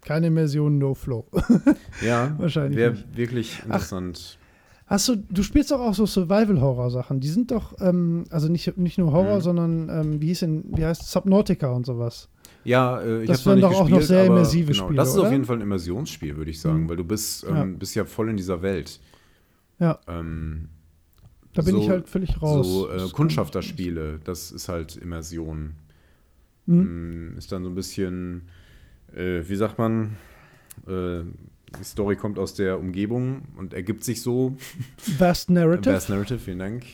keine 0.07 0.28
Immersion, 0.28 0.78
no 0.78 0.94
Flow. 0.94 1.26
ja, 2.05 2.35
wahrscheinlich. 2.39 2.78
Wäre 2.78 2.97
wirklich 3.12 3.62
interessant. 3.65 4.39
Ach, 4.39 4.47
Hast 4.89 5.09
du, 5.09 5.17
du 5.17 5.43
spielst 5.43 5.73
doch 5.73 5.81
auch 5.81 5.94
so 5.94 6.07
Survival-Horror-Sachen. 6.07 7.18
Die 7.18 7.26
sind 7.26 7.51
doch, 7.51 7.75
ähm, 7.81 8.25
also 8.31 8.49
nicht, 8.49 8.78
nicht 8.78 8.99
nur 8.99 9.10
Horror, 9.10 9.39
mhm. 9.39 9.41
sondern 9.41 9.89
ähm, 9.89 10.23
wie 10.23 10.28
hieß 10.28 10.41
denn, 10.41 10.65
wie 10.68 10.85
heißt 10.85 11.10
Subnautica 11.10 11.73
und 11.73 11.85
sowas. 11.85 12.28
Ja, 12.62 13.01
äh, 13.01 13.23
ich 13.23 13.28
das 13.28 13.44
wären 13.47 13.60
doch 13.60 13.70
gespielt, 13.70 13.86
auch 13.86 13.99
noch 13.99 14.02
sehr 14.02 14.26
immersive 14.26 14.73
genau, 14.73 14.85
Spiele. 14.85 14.97
Das 14.97 15.09
ist 15.09 15.17
oder? 15.17 15.26
auf 15.26 15.33
jeden 15.33 15.44
Fall 15.44 15.57
ein 15.57 15.62
Immersionsspiel, 15.62 16.36
würde 16.36 16.52
ich 16.52 16.60
sagen, 16.60 16.85
mhm. 16.85 16.89
weil 16.89 16.97
du 16.97 17.05
bist, 17.05 17.44
ähm, 17.49 17.57
ja. 17.57 17.65
bist 17.65 17.97
ja 17.97 18.05
voll 18.05 18.31
in 18.31 18.36
dieser 18.36 18.62
Welt. 18.62 19.01
Ja. 19.81 19.99
Ähm, 20.07 20.68
da 21.52 21.62
bin 21.62 21.75
so, 21.75 21.81
ich 21.83 21.89
halt 21.89 22.09
völlig 22.09 22.41
raus. 22.41 22.67
So 22.67 22.89
äh, 22.89 23.09
Kundschafterspiele, 23.10 24.20
das 24.23 24.52
ist 24.52 24.68
halt 24.68 24.97
Immersion. 24.97 25.75
Mhm. 26.67 27.33
Mm, 27.33 27.39
ist 27.39 27.51
dann 27.51 27.65
so 27.65 27.70
ein 27.70 27.75
bisschen, 27.75 28.43
äh, 29.15 29.43
wie 29.47 29.57
sagt 29.57 29.78
man, 29.78 30.17
äh, 30.86 31.23
die 31.78 31.85
Story 31.85 32.17
kommt 32.17 32.39
aus 32.39 32.55
der 32.55 32.78
Umgebung 32.78 33.43
und 33.57 33.75
ergibt 33.75 34.05
sich 34.05 34.23
so. 34.23 34.57
Vast 35.18 35.51
Narrative. 35.51 35.94
Vast 35.94 36.09
Narrative, 36.09 36.39
vielen 36.39 36.59
Dank. 36.59 36.85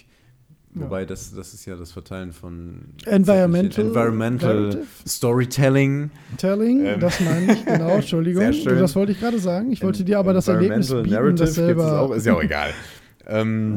Wobei, 0.74 1.00
ja. 1.00 1.06
das, 1.06 1.34
das 1.34 1.52
ist 1.52 1.66
ja 1.66 1.76
das 1.76 1.92
Verteilen 1.92 2.32
von 2.32 2.94
Environmental, 3.04 3.84
Environmental 3.84 4.82
Storytelling. 5.06 6.10
Telling, 6.38 6.86
ähm. 6.86 7.00
das 7.00 7.20
meine 7.20 7.52
ich, 7.52 7.64
genau, 7.66 7.88
Entschuldigung. 7.96 8.42
Sehr 8.42 8.52
schön. 8.54 8.78
Das 8.78 8.96
wollte 8.96 9.12
ich 9.12 9.20
gerade 9.20 9.38
sagen. 9.38 9.70
Ich 9.70 9.82
wollte 9.82 10.02
dir 10.02 10.18
aber 10.18 10.32
das 10.32 10.48
Erlebnis 10.48 10.88
bieten, 10.88 11.10
Narrative 11.10 11.44
das 11.44 11.54
selber... 11.54 12.00
Auch, 12.00 12.12
ist 12.12 12.24
ja 12.24 12.34
auch 12.34 12.42
egal. 12.42 12.70
ähm, 13.26 13.76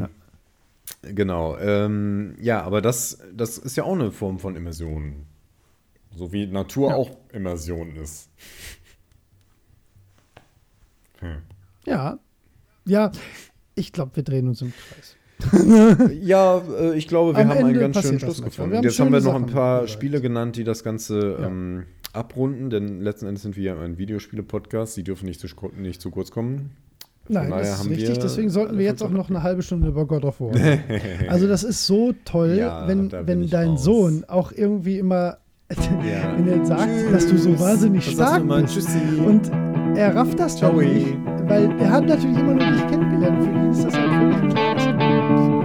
ja. 1.04 1.12
Genau. 1.12 1.58
Ähm, 1.58 2.34
ja, 2.40 2.62
aber 2.62 2.80
das, 2.80 3.18
das 3.34 3.58
ist 3.58 3.76
ja 3.76 3.84
auch 3.84 3.94
eine 3.94 4.10
Form 4.10 4.38
von 4.38 4.56
Immersion. 4.56 5.26
So 6.16 6.32
wie 6.32 6.46
Natur 6.46 6.90
ja. 6.90 6.96
auch 6.96 7.10
Immersion 7.32 7.94
ist. 7.96 8.30
Hm. 11.20 11.42
Ja. 11.84 12.18
Ja, 12.86 13.10
ich 13.74 13.92
glaube, 13.92 14.16
wir 14.16 14.22
drehen 14.22 14.48
uns 14.48 14.62
im 14.62 14.72
Kreis. 14.72 15.16
Ja, 16.22 16.62
äh, 16.78 16.96
ich 16.96 17.08
glaube, 17.08 17.34
wir 17.36 17.42
Am 17.42 17.50
haben 17.50 17.58
einen 17.58 17.68
Ende 17.68 17.80
ganz 17.80 18.00
schönen 18.00 18.20
Schluss 18.20 18.42
gefunden. 18.42 18.82
Jetzt 18.82 18.98
haben 18.98 19.12
wir 19.12 19.20
noch 19.20 19.34
ein 19.34 19.46
paar. 19.46 19.86
Spiele 19.86 20.20
genannt, 20.20 20.56
die 20.56 20.64
das 20.64 20.82
Ganze 20.82 21.36
Ja. 21.40 21.46
ähm, 21.46 21.84
abrunden, 22.14 22.70
denn 22.70 23.02
letzten 23.02 23.26
Endes 23.26 23.42
sind 23.42 23.56
wir 23.56 23.62
ja 23.62 23.78
ein 23.80 23.98
Videospiele-Podcast, 23.98 24.96
die 24.96 25.04
dürfen 25.04 25.26
nicht 25.26 25.40
zu, 25.40 25.48
nicht 25.76 26.00
zu 26.00 26.10
kurz 26.10 26.30
kommen. 26.30 26.70
Nein, 27.28 27.50
das 27.50 27.80
ist 27.80 27.90
richtig. 27.90 28.18
Deswegen 28.18 28.50
sollten 28.50 28.78
wir 28.78 28.84
jetzt 28.84 29.02
auch 29.02 29.10
noch 29.10 29.28
eine 29.28 29.42
halbe 29.42 29.62
Stunde 29.62 29.88
über 29.88 30.06
God 30.06 30.24
of 30.24 30.40
War. 30.40 30.54
Also 31.28 31.48
das 31.48 31.64
ist 31.64 31.86
so 31.86 32.14
toll, 32.24 32.54
Ja, 32.56 32.86
wenn, 32.86 33.10
wenn 33.12 33.50
dein 33.50 33.70
raus. 33.70 33.84
Sohn 33.84 34.24
auch 34.28 34.52
irgendwie 34.52 34.98
immer. 34.98 35.38
wenn 36.36 36.48
er 36.48 36.64
sagt, 36.64 37.12
dass 37.12 37.26
du 37.26 37.36
so 37.36 37.58
wahnsinnig 37.58 38.06
Was 38.06 38.14
stark 38.14 38.48
bist. 38.48 38.74
Tschüssi. 38.74 38.98
Und 39.24 39.50
er 39.96 40.14
rafft 40.14 40.38
das 40.38 40.56
Ciao. 40.56 40.80
dann 40.80 40.92
nicht, 40.92 41.16
weil 41.48 41.70
er 41.80 41.90
hat 41.90 42.06
natürlich 42.06 42.38
immer 42.38 42.54
noch 42.54 42.70
nicht 42.70 42.88
kennengelernt. 42.88 43.42
Für 43.42 43.50
ihn 43.50 43.70
ist 43.70 43.84
das 43.84 43.94
halt 43.96 44.12
völlig 44.12 44.54
Kind. 44.54 45.55